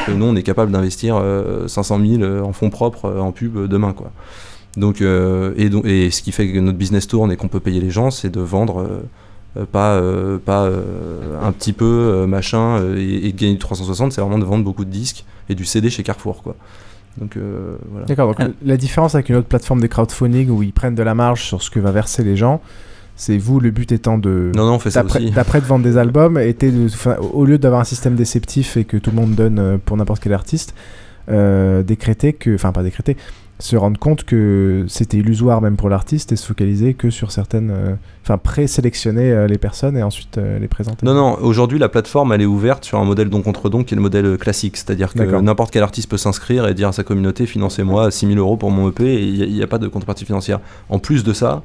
Que 0.07 0.11
nous, 0.11 0.26
on 0.26 0.35
est 0.35 0.43
capable 0.43 0.72
d'investir 0.72 1.22
500 1.68 1.99
euh, 1.99 2.18
000 2.18 2.45
en 2.47 2.53
fonds 2.53 2.69
propres 2.69 3.06
euh, 3.06 3.19
en 3.19 3.31
pub 3.31 3.68
demain. 3.68 3.93
Quoi. 3.93 4.11
Donc, 4.77 5.02
et, 5.02 5.69
et 5.85 6.11
ce 6.11 6.22
qui 6.22 6.31
fait 6.31 6.52
que 6.52 6.60
notre 6.60 6.77
business 6.77 7.07
tourne 7.07 7.31
et 7.31 7.38
qu'on 7.38 7.47
peut 7.47 7.61
payer 7.61 7.80
les 7.80 7.91
gens, 7.91 8.11
c'est 8.11 8.30
de 8.30 8.41
vendre 8.41 8.85
pas, 9.72 10.02
pas 10.43 10.69
un 11.41 11.52
petit 11.53 11.72
peu 11.72 12.26
machin 12.27 12.81
et, 12.97 13.31
de 13.31 13.38
gagner 13.38 13.53
du 13.53 13.60
360, 13.60 14.11
c'est 14.11 14.19
vraiment 14.19 14.38
de 14.38 14.43
vendre 14.43 14.65
beaucoup 14.65 14.84
de 14.84 14.89
disques 14.89 15.23
et 15.47 15.56
du 15.56 15.64
CD 15.64 15.89
chez 15.89 16.03
Carrefour. 16.03 16.43
Quoi. 16.43 16.57
Donc, 17.18 17.38
voilà. 17.92 18.06
D'accord, 18.08 18.36
donc 18.36 18.52
la 18.64 18.78
différence 18.78 19.16
avec 19.16 19.30
une 19.30 19.36
autre 19.36 19.48
plateforme 19.48 19.80
de 19.80 19.88
crowdfunding 19.88 20.50
où 20.50 20.64
ils 20.64 20.74
prennent 20.74 20.96
de 20.96 21.04
la 21.04 21.16
marge 21.16 21.44
sur 21.44 21.62
ce 21.62 21.70
que 21.70 21.80
va 21.80 21.92
verser 21.92 22.24
les 22.24 22.36
gens, 22.36 22.62
c'est 23.16 23.38
vous, 23.38 23.60
le 23.60 23.72
but 23.72 23.92
étant 23.92 24.18
de. 24.18 24.52
Non, 24.56 24.66
non, 24.66 24.74
on 24.74 24.80
fait 24.80 24.92
ça 24.92 25.04
aussi. 25.04 25.32
D'après 25.32 25.62
de 25.62 25.66
vendre 25.66 25.84
des 25.84 25.98
albums, 25.98 26.38
était 26.38 26.72
de, 26.72 26.88
au 27.20 27.46
lieu 27.46 27.58
d'avoir 27.58 27.82
un 27.82 27.86
système 27.86 28.16
déceptif 28.16 28.78
et 28.78 28.84
que 28.84 28.98
tout 28.98 29.12
le 29.12 29.16
monde 29.16 29.36
donne 29.36 29.60
euh, 29.60 29.78
pour 29.84 29.96
n'importe 29.96 30.22
quel 30.22 30.34
artiste, 30.34 30.76
euh, 31.30 31.82
décréter 31.82 32.34
que. 32.34 32.54
Enfin, 32.54 32.72
pas 32.72 32.84
décréter, 32.84 33.16
se 33.60 33.76
rendre 33.77 33.99
compte 33.99 34.23
que 34.23 34.86
c'était 34.88 35.18
illusoire 35.18 35.61
même 35.61 35.77
pour 35.77 35.90
l'artiste 35.90 36.32
et 36.32 36.36
se 36.36 36.45
focaliser 36.45 36.94
que 36.94 37.10
sur 37.10 37.32
certaines. 37.32 37.72
Euh, 37.72 37.95
enfin, 38.23 38.38
présélectionner 38.38 39.48
les 39.48 39.57
personnes 39.57 39.98
et 39.98 40.03
ensuite 40.03 40.38
les 40.38 40.68
présenter. 40.68 41.06
Non, 41.06 41.14
non, 41.14 41.38
aujourd'hui, 41.41 41.77
la 41.77 41.90
plateforme, 41.90 42.34
elle 42.34 42.41
est 42.41 42.48
ouverte 42.48 42.84
sur 42.84 42.98
un 42.98 43.06
modèle 43.06 43.30
don 43.30 43.41
contre 43.44 43.69
don 43.69 43.84
qui 43.84 43.94
est 43.94 43.98
le 43.98 44.02
modèle 44.02 44.38
classique. 44.38 44.77
C'est-à-dire 44.77 45.14
que 45.14 45.22
n'importe 45.22 45.72
quel 45.72 45.84
artiste 45.84 46.10
peut 46.10 46.18
s'inscrire 46.18 46.68
et 46.68 46.73
dire 46.73 46.88
à 46.88 46.91
sa 46.91 47.03
communauté 47.03 47.45
financez-moi 47.45 48.10
6000 48.10 48.38
euros 48.40 48.57
pour 48.57 48.72
mon 48.72 48.90
EP 48.90 49.03
et 49.03 49.23
il 49.23 49.53
n'y 49.53 49.61
a, 49.61 49.65
a, 49.65 49.68
pas 49.68 49.77
de 49.77 49.88
contrepartie 49.88 50.26
financière. 50.26 50.60
En 50.90 50.98
plus 50.98 51.23
de 51.23 51.34
ça, 51.34 51.61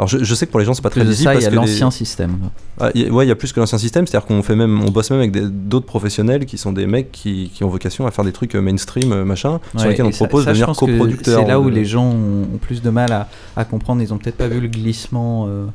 alors 0.00 0.08
je, 0.08 0.34
sais 0.34 0.46
que 0.46 0.50
pour 0.50 0.60
les 0.60 0.64
gens 0.64 0.72
c'est 0.72 0.80
pas 0.80 0.88
très 0.88 1.04
visible. 1.04 1.30
il 1.34 1.42
y 1.42 1.46
a 1.46 1.50
l'ancien 1.50 1.90
système. 1.90 2.38
Ah, 2.80 2.86
ouais, 2.94 3.26
il 3.26 3.28
y 3.28 3.30
a 3.30 3.34
plus 3.34 3.52
que 3.52 3.60
l'ancien 3.60 3.76
système, 3.76 4.06
c'est-à-dire 4.06 4.26
qu'on 4.26 4.42
fait 4.42 4.56
même, 4.56 4.82
on 4.82 4.90
bosse 4.90 5.10
même 5.10 5.20
avec 5.20 5.32
d'autres 5.68 5.84
professionnels 5.84 6.46
qui 6.46 6.56
sont 6.56 6.72
des 6.72 6.86
mecs 6.86 7.12
qui, 7.12 7.50
qui, 7.54 7.64
ont 7.64 7.68
vocation 7.68 8.06
à 8.06 8.10
faire 8.10 8.24
des 8.24 8.32
trucs 8.32 8.54
euh, 8.54 8.62
mainstream, 8.62 9.12
euh, 9.12 9.26
machin, 9.26 9.60
sur 9.76 9.88
lesquels 9.90 10.06
on 10.06 10.10
propose 10.10 10.46
de 10.46 10.52
devenir 10.52 10.68
coproducteur. 10.68 11.40
C'est 11.40 11.46
là 11.46 11.60
où 11.60 11.68
les 11.68 11.84
gens 11.84 12.06
ont, 12.06 12.46
plus 12.62 12.80
de 12.80 12.88
mal 12.88 13.12
à, 13.12 13.28
à 13.56 13.66
comprendre. 13.66 14.00
Ils 14.00 14.14
ont 14.14 14.16
peut-être 14.16 14.38
pas 14.38 14.48
vu 14.48 14.60
le 14.60 14.68
glissement. 14.68 15.46
Euh, 15.48 15.66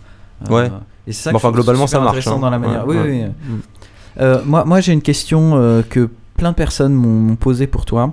ouais. 0.50 0.72
et 1.06 1.14
ça, 1.14 1.30
enfin 1.32 1.52
globalement 1.52 1.86
ça 1.86 2.00
marche. 2.00 2.26
Hein. 2.26 2.40
Dans 2.40 2.50
la 2.50 2.58
manière. 2.58 2.88
oui, 2.88 2.98
oui. 3.06 3.26
Mm. 3.26 4.42
moi, 4.44 4.66
moi 4.66 4.82
j'ai 4.82 4.94
une 4.94 5.04
question 5.04 5.84
que 5.88 6.10
plein 6.36 6.50
de 6.50 6.56
personnes 6.56 6.96
m'ont 6.96 7.36
posée 7.36 7.68
pour 7.68 7.86
toi. 7.86 8.12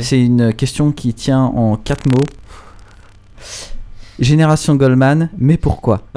C'est 0.00 0.20
une 0.20 0.52
question 0.52 0.92
qui 0.92 1.14
tient 1.14 1.40
en 1.42 1.76
quatre 1.76 2.06
mots. 2.06 2.26
Génération 4.18 4.76
Goldman, 4.76 5.30
mais 5.38 5.56
pourquoi 5.56 6.02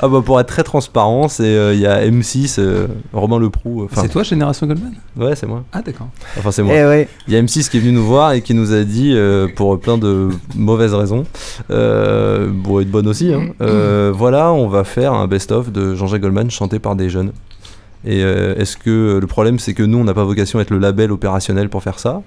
Ah 0.00 0.06
bah 0.06 0.22
pour 0.24 0.38
être 0.38 0.46
très 0.46 0.62
transparent, 0.62 1.28
c'est 1.28 1.42
euh, 1.44 1.74
il 1.74 1.80
y 1.80 1.86
a 1.86 2.06
M6, 2.06 2.56
euh, 2.58 2.86
Romain 3.12 3.40
Leproux. 3.40 3.82
Euh, 3.82 3.88
c'est 3.92 4.08
toi 4.08 4.22
Génération 4.22 4.66
Goldman? 4.66 4.92
Ouais, 5.16 5.34
c'est 5.34 5.46
moi. 5.46 5.64
Ah 5.72 5.82
d'accord. 5.82 6.08
Enfin 6.38 6.52
c'est 6.52 6.62
moi. 6.62 6.74
Eh 6.74 7.08
il 7.26 7.34
y 7.34 7.36
a 7.36 7.42
M6 7.42 7.68
qui 7.68 7.78
est 7.78 7.80
venu 7.80 7.92
nous 7.92 8.04
voir 8.04 8.32
et 8.32 8.42
qui 8.42 8.54
nous 8.54 8.72
a 8.72 8.84
dit 8.84 9.16
pour 9.56 9.78
plein 9.80 9.98
de 9.98 10.28
mauvaises 10.54 10.94
raisons, 10.94 11.24
bon 11.68 12.80
et 12.80 12.84
de 12.84 12.90
bonnes 12.90 13.08
aussi, 13.08 13.32
hein, 13.32 13.54
voilà, 14.12 14.52
on 14.52 14.68
va 14.68 14.84
faire 14.84 15.14
un 15.14 15.26
best-of 15.26 15.72
de 15.72 15.94
Jean-Jacques 15.94 16.22
Goldman 16.22 16.50
chanté 16.50 16.78
par 16.78 16.94
des 16.94 17.08
jeunes. 17.08 17.32
Et 18.04 18.20
est-ce 18.20 18.76
que 18.76 19.18
le 19.20 19.26
problème 19.26 19.58
c'est 19.58 19.74
que 19.74 19.82
nous 19.82 19.98
on 19.98 20.04
n'a 20.04 20.14
pas 20.14 20.24
vocation 20.24 20.58
à 20.58 20.62
être 20.62 20.70
le 20.70 20.78
label 20.78 21.10
opérationnel 21.10 21.68
pour 21.68 21.82
faire 21.82 21.98
ça? 21.98 22.22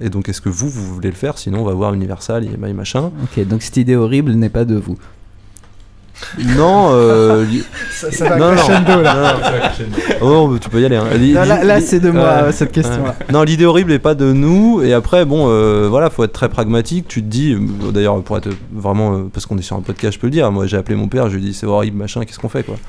Et 0.00 0.08
donc, 0.08 0.28
est-ce 0.28 0.40
que 0.40 0.48
vous, 0.48 0.68
vous 0.68 0.94
voulez 0.94 1.10
le 1.10 1.16
faire? 1.16 1.38
Sinon, 1.38 1.60
on 1.60 1.64
va 1.64 1.74
voir 1.74 1.94
Universal 1.94 2.44
et 2.44 2.72
machin. 2.72 3.10
Ok, 3.22 3.46
donc 3.46 3.62
cette 3.62 3.76
idée 3.76 3.96
horrible 3.96 4.32
n'est 4.32 4.48
pas 4.48 4.64
de 4.64 4.76
vous. 4.76 4.96
Non, 6.56 6.90
euh, 6.92 7.44
ça, 7.90 8.28
va 8.28 8.36
non, 8.36 8.54
crescendo, 8.54 9.02
là. 9.02 9.36
Oh, 10.20 10.56
tu 10.60 10.68
peux 10.68 10.80
y 10.80 10.84
aller. 10.84 10.96
Hein. 10.96 11.06
là, 11.64 11.80
c'est 11.80 12.00
de 12.00 12.10
moi 12.10 12.52
cette 12.52 12.72
question-là. 12.72 13.16
Non, 13.32 13.42
l'idée 13.42 13.64
horrible 13.64 13.90
n'est 13.90 13.98
pas 13.98 14.14
de 14.14 14.32
nous. 14.32 14.82
Et 14.82 14.92
après, 14.92 15.24
bon, 15.24 15.46
euh, 15.48 15.88
voilà, 15.88 16.10
faut 16.10 16.24
être 16.24 16.32
très 16.32 16.48
pragmatique. 16.48 17.06
Tu 17.08 17.22
te 17.22 17.28
dis, 17.28 17.52
euh, 17.52 17.90
d'ailleurs, 17.92 18.22
pour 18.22 18.36
être 18.36 18.50
vraiment, 18.72 19.14
euh, 19.14 19.30
parce 19.32 19.46
qu'on 19.46 19.58
est 19.58 19.62
sur 19.62 19.76
un 19.76 19.82
podcast, 19.82 20.14
je 20.14 20.18
peux 20.18 20.26
le 20.26 20.32
dire. 20.32 20.50
Moi, 20.50 20.66
j'ai 20.66 20.76
appelé 20.76 20.96
mon 20.96 21.08
père, 21.08 21.28
je 21.28 21.36
lui 21.36 21.44
ai 21.44 21.48
dit, 21.48 21.54
c'est 21.54 21.66
horrible, 21.66 21.96
machin, 21.96 22.24
qu'est-ce 22.24 22.38
qu'on 22.38 22.48
fait, 22.48 22.64
quoi? 22.64 22.76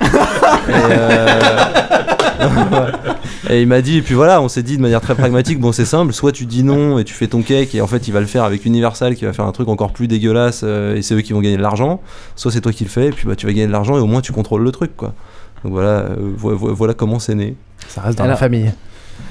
et, 3.50 3.62
il 3.62 3.68
m'a 3.68 3.80
dit, 3.80 3.98
et 3.98 4.02
puis 4.02 4.14
voilà, 4.14 4.40
on 4.40 4.48
s'est 4.48 4.62
dit 4.62 4.76
de 4.76 4.82
manière 4.82 5.00
très 5.00 5.14
pragmatique, 5.14 5.60
bon, 5.60 5.72
c'est 5.72 5.84
simple, 5.84 6.12
soit 6.12 6.32
tu 6.32 6.44
dis 6.46 6.64
non 6.64 6.98
et 6.98 7.04
tu 7.04 7.14
fais 7.14 7.28
ton 7.28 7.42
cake, 7.42 7.74
et 7.74 7.80
en 7.80 7.86
fait, 7.86 8.08
il 8.08 8.12
va 8.12 8.20
le 8.20 8.26
faire 8.26 8.44
avec 8.44 8.64
Universal 8.64 9.14
qui 9.14 9.24
va 9.24 9.32
faire 9.32 9.44
un 9.44 9.52
truc 9.52 9.68
encore 9.68 9.92
plus 9.92 10.08
dégueulasse, 10.08 10.62
et 10.62 11.02
c'est 11.02 11.14
eux 11.14 11.20
qui 11.20 11.32
vont 11.32 11.40
gagner 11.40 11.56
de 11.56 11.62
l'argent. 11.62 12.00
Soit 12.36 12.50
c'est 12.52 12.60
toi 12.60 12.72
qui 12.72 12.84
le 12.84 12.90
fais, 12.90 13.06
et 13.08 13.12
puis 13.12 13.21
bah, 13.26 13.36
tu 13.36 13.46
vas 13.46 13.52
gagner 13.52 13.66
de 13.66 13.72
l'argent, 13.72 13.96
et 13.96 14.00
au 14.00 14.06
moins 14.06 14.20
tu 14.20 14.32
contrôles 14.32 14.62
le 14.62 14.72
truc, 14.72 14.96
quoi. 14.96 15.14
Donc 15.64 15.72
voilà, 15.72 16.06
voilà 16.38 16.94
comment 16.94 17.18
c'est 17.18 17.34
né. 17.34 17.56
Ça 17.88 18.00
reste 18.00 18.18
dans 18.18 18.26
la 18.26 18.36
famille. 18.36 18.72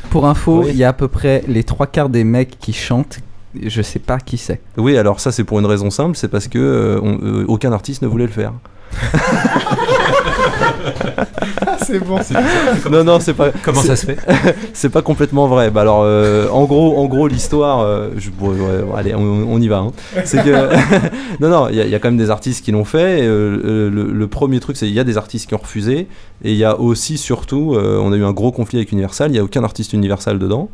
Pour 0.10 0.28
info, 0.28 0.66
il 0.68 0.76
y 0.76 0.84
a 0.84 0.90
à 0.90 0.94
peu 0.94 1.08
près 1.08 1.44
les 1.48 1.64
trois 1.64 1.88
quarts 1.88 2.10
des 2.10 2.24
mecs 2.24 2.60
qui 2.60 2.74
chantent 2.74 3.20
je 3.62 3.82
sais 3.82 4.00
pas 4.00 4.20
qui 4.20 4.38
c'est. 4.38 4.62
Oui, 4.78 4.98
alors 4.98 5.20
ça 5.20 5.32
c'est 5.32 5.44
pour 5.44 5.60
une 5.60 5.66
raison 5.66 5.90
simple, 5.90 6.16
c'est 6.16 6.30
parce 6.30 6.48
que 6.48 6.58
euh, 6.58 7.46
aucun 7.48 7.72
artiste 7.72 8.02
ne 8.02 8.08
voulait 8.08 8.28
le 8.28 8.32
faire. 8.32 8.54
c'est 11.86 12.00
bon. 12.00 12.18
Non, 12.90 13.04
non, 13.04 13.20
c'est 13.20 13.34
pas. 13.34 13.52
Comment 13.64 13.82
ça 13.82 13.96
se 13.96 14.06
fait 14.06 14.18
C'est 14.74 14.90
pas 14.90 15.02
complètement 15.02 15.48
vrai. 15.48 15.72
Bah 15.72 15.82
alors, 15.82 16.02
euh, 16.04 16.48
en 16.50 16.66
gros, 16.66 16.98
en 16.98 17.06
gros, 17.06 17.28
l'histoire. 17.28 17.80
Euh, 17.82 18.10
allez, 18.96 19.16
on, 19.16 19.60
y 19.60 19.68
va. 19.68 19.80
Hein. 19.80 19.92
C'est 20.26 20.44
que 20.44 20.70
non, 21.40 21.50
non, 21.50 21.68
il 21.70 21.76
y, 21.76 21.96
a 21.96 22.00
quand 22.00 22.10
même 22.10 22.18
des 22.18 22.30
artistes 22.30 22.64
qui 22.64 22.72
l'ont 22.72 22.86
fait. 22.86 23.22
Euh, 23.22 23.90
le, 23.90 24.28
premier 24.28 24.60
truc, 24.60 24.78
c'est 24.78 24.88
il 24.88 24.94
y 24.94 25.00
a 25.00 25.04
des 25.04 25.18
artistes 25.18 25.48
qui 25.48 25.56
ont 25.56 25.60
refusé, 25.60 26.08
et 26.44 26.52
il 26.52 26.58
y 26.58 26.64
a 26.64 26.80
aussi, 26.80 27.18
surtout, 27.18 27.76
on 27.76 28.12
a 28.12 28.16
eu 28.16 28.24
un 28.24 28.32
gros 28.32 28.52
conflit 28.52 28.78
avec 28.78 28.92
Universal. 28.92 29.32
Il 29.32 29.36
y 29.36 29.40
a 29.40 29.44
aucun 29.44 29.64
artiste 29.64 29.94
Universal 29.94 30.40
dedans. 30.40 30.70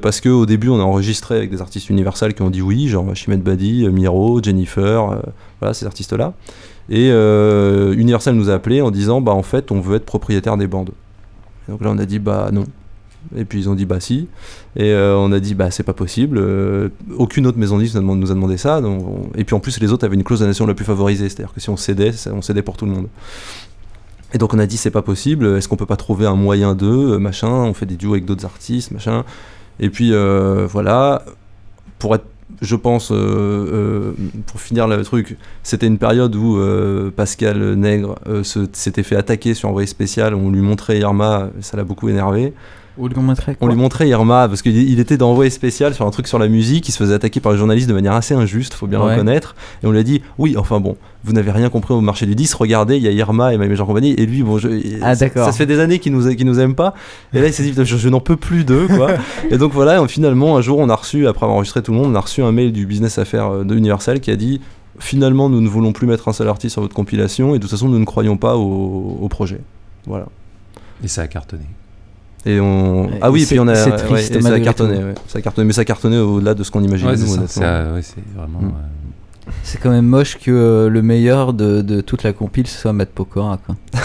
parce 0.00 0.20
qu'au 0.20 0.46
début, 0.46 0.68
on 0.68 0.80
a 0.80 0.84
enregistré 0.84 1.36
avec 1.36 1.50
des 1.50 1.60
artistes 1.60 1.90
Universal 1.90 2.34
qui 2.34 2.42
ont 2.42 2.50
dit 2.50 2.62
oui, 2.62 2.88
genre 2.88 3.14
Chimène 3.14 3.42
Badi, 3.42 3.88
Miro, 3.88 4.42
Jennifer, 4.42 5.20
voilà, 5.60 5.74
ces 5.74 5.86
artistes-là. 5.86 6.34
Et 6.88 7.10
euh, 7.10 7.94
Universal 7.94 8.34
nous 8.34 8.50
a 8.50 8.54
appelé 8.54 8.80
en 8.80 8.90
disant 8.90 9.20
bah 9.20 9.32
en 9.32 9.42
fait 9.42 9.70
on 9.70 9.80
veut 9.80 9.96
être 9.96 10.06
propriétaire 10.06 10.56
des 10.56 10.66
bandes. 10.66 10.90
donc 11.68 11.82
là 11.82 11.90
on 11.90 11.98
a 11.98 12.06
dit 12.06 12.18
bah 12.18 12.48
non. 12.52 12.64
Et 13.36 13.44
puis 13.44 13.58
ils 13.58 13.68
ont 13.68 13.74
dit 13.74 13.84
bah 13.84 14.00
si. 14.00 14.28
Et 14.74 14.92
euh, 14.92 15.16
on 15.16 15.32
a 15.32 15.40
dit 15.40 15.54
bah 15.54 15.70
c'est 15.70 15.82
pas 15.82 15.92
possible. 15.92 16.38
Euh, 16.38 16.88
aucune 17.16 17.46
autre 17.46 17.58
maison 17.58 17.76
de 17.78 17.82
nous 18.00 18.30
a 18.30 18.34
demandé 18.34 18.56
ça. 18.56 18.80
Donc, 18.80 19.04
Et 19.36 19.44
puis 19.44 19.54
en 19.54 19.60
plus 19.60 19.78
les 19.80 19.92
autres 19.92 20.06
avaient 20.06 20.14
une 20.14 20.24
clause 20.24 20.38
d'annulation 20.40 20.66
la 20.66 20.74
plus 20.74 20.86
favorisée, 20.86 21.28
c'est-à-dire 21.28 21.52
que 21.52 21.60
si 21.60 21.68
on 21.68 21.76
cédait, 21.76 22.12
on 22.32 22.40
cédait 22.40 22.62
pour 22.62 22.76
tout 22.76 22.86
le 22.86 22.92
monde. 22.92 23.08
Et 24.32 24.38
donc 24.38 24.54
on 24.54 24.58
a 24.58 24.66
dit 24.66 24.78
c'est 24.78 24.90
pas 24.90 25.02
possible. 25.02 25.58
Est-ce 25.58 25.68
qu'on 25.68 25.76
peut 25.76 25.86
pas 25.86 25.96
trouver 25.96 26.26
un 26.26 26.36
moyen 26.36 26.74
d'eux, 26.74 27.18
machin? 27.18 27.48
On 27.48 27.74
fait 27.74 27.86
des 27.86 27.96
duos 27.96 28.12
avec 28.12 28.24
d'autres 28.24 28.46
artistes, 28.46 28.92
machin. 28.92 29.24
Et 29.78 29.90
puis 29.90 30.12
voilà, 30.12 31.22
pour 31.98 32.14
être 32.14 32.24
je 32.60 32.76
pense, 32.76 33.12
euh, 33.12 33.14
euh, 33.16 34.12
pour 34.46 34.60
finir 34.60 34.88
le 34.88 35.02
truc, 35.04 35.36
c'était 35.62 35.86
une 35.86 35.98
période 35.98 36.34
où 36.34 36.58
euh, 36.58 37.10
Pascal 37.10 37.74
Nègre 37.74 38.18
s'était 38.42 39.02
fait 39.02 39.16
attaquer 39.16 39.54
sur 39.54 39.68
envoyé 39.68 39.86
spécial. 39.86 40.34
On 40.34 40.50
lui 40.50 40.60
montrait 40.60 40.98
Irma, 40.98 41.50
ça 41.60 41.76
l'a 41.76 41.84
beaucoup 41.84 42.08
énervé. 42.08 42.52
On 42.98 43.06
lui 43.06 43.20
montrait 43.20 43.56
On 43.60 43.66
lui 43.68 43.76
montrait 43.76 44.08
Irma 44.08 44.48
parce 44.48 44.62
qu'il 44.62 44.98
était 44.98 45.16
dans 45.16 45.28
Envoyé 45.30 45.50
spécial 45.50 45.94
sur 45.94 46.06
un 46.06 46.10
truc 46.10 46.26
sur 46.26 46.38
la 46.38 46.48
musique. 46.48 46.88
Il 46.88 46.92
se 46.92 46.98
faisait 46.98 47.14
attaquer 47.14 47.40
par 47.40 47.52
les 47.52 47.58
journalistes 47.58 47.88
de 47.88 47.94
manière 47.94 48.14
assez 48.14 48.34
injuste, 48.34 48.74
faut 48.74 48.86
bien 48.86 48.98
reconnaître. 48.98 49.54
Et 49.82 49.86
on 49.86 49.90
lui 49.90 49.98
a 49.98 50.02
dit 50.02 50.22
oui, 50.38 50.56
enfin 50.56 50.80
bon, 50.80 50.96
vous 51.24 51.32
n'avez 51.32 51.50
rien 51.50 51.68
compris 51.68 51.94
au 51.94 52.00
marché 52.00 52.26
du 52.26 52.34
10. 52.34 52.54
Regardez, 52.54 52.96
il 52.96 53.02
y 53.02 53.08
a 53.08 53.12
Irma 53.12 53.52
et 53.52 53.58
ma 53.58 53.66
meilleure 53.66 53.86
compagnie. 53.86 54.12
Et 54.12 54.26
lui, 54.26 54.42
bon, 54.42 54.58
je, 54.58 54.68
ah, 55.02 55.14
ça, 55.14 55.28
ça, 55.28 55.52
se 55.52 55.56
fait 55.56 55.66
des 55.66 55.80
années 55.80 55.98
qu'il 55.98 56.12
nous, 56.12 56.32
nous 56.32 56.60
aime 56.60 56.74
pas. 56.74 56.94
Et 57.34 57.40
là, 57.40 57.46
il 57.46 57.52
s'est 57.52 57.62
dit 57.62 57.74
je, 57.76 58.08
n'en 58.08 58.20
peux 58.20 58.36
plus 58.36 58.64
d'eux, 58.64 58.86
quoi. 58.88 59.10
et 59.50 59.58
donc 59.58 59.72
voilà, 59.72 60.06
finalement, 60.08 60.56
un 60.56 60.60
jour, 60.60 60.78
on 60.78 60.88
a 60.88 60.94
reçu, 60.94 61.26
après 61.26 61.44
avoir 61.44 61.56
enregistré 61.56 61.82
tout 61.82 61.92
le 61.92 61.98
monde, 61.98 62.12
on 62.12 62.14
a 62.14 62.20
reçu 62.20 62.42
un 62.42 62.52
mail 62.52 62.72
du 62.72 62.86
business 62.86 63.18
affaires 63.18 63.64
de 63.64 63.74
Universal 63.74 64.20
qui 64.20 64.30
a 64.30 64.36
dit 64.36 64.60
finalement, 64.98 65.48
nous 65.48 65.60
ne 65.60 65.68
voulons 65.68 65.92
plus 65.92 66.06
mettre 66.06 66.28
un 66.28 66.32
seul 66.32 66.48
artiste 66.48 66.72
sur 66.72 66.82
votre 66.82 66.94
compilation 66.94 67.54
et 67.54 67.58
de 67.58 67.62
toute 67.62 67.70
façon, 67.70 67.88
nous 67.88 67.98
ne 67.98 68.04
croyons 68.04 68.36
pas 68.36 68.56
au, 68.56 69.26
projet. 69.28 69.60
Voilà. 70.06 70.26
Et 71.02 71.08
ça 71.08 71.22
a 71.22 71.26
cartonné. 71.26 71.64
Et 72.46 72.60
on... 72.60 73.10
Ah 73.20 73.30
oui, 73.30 73.44
puis 73.46 73.58
on 73.58 73.68
a. 73.68 73.74
ça 73.74 73.94
a 73.94 74.60
cartonné, 74.60 75.00
ça 75.26 75.38
a 75.38 75.40
cartonné, 75.40 75.66
mais 75.66 75.72
ça 75.72 75.80
a 75.80 75.84
cartonné 75.84 76.18
au-delà 76.18 76.54
de 76.54 76.62
ce 76.62 76.70
qu'on 76.70 76.82
imaginait. 76.82 77.16
c'est 77.16 77.60
vraiment. 77.60 78.60
Hmm. 78.60 78.66
Euh, 78.66 79.50
c'est 79.62 79.80
quand 79.80 79.90
même 79.90 80.06
moche 80.06 80.38
que 80.38 80.50
euh, 80.50 80.88
le 80.88 81.02
meilleur 81.02 81.52
de, 81.54 81.80
de, 81.80 82.00
toute 82.00 82.22
la 82.22 82.32
compile 82.32 82.66
soit 82.66 82.92
Matt 82.92 83.08
Pokora. 83.10 83.58
Quoi. 83.64 83.76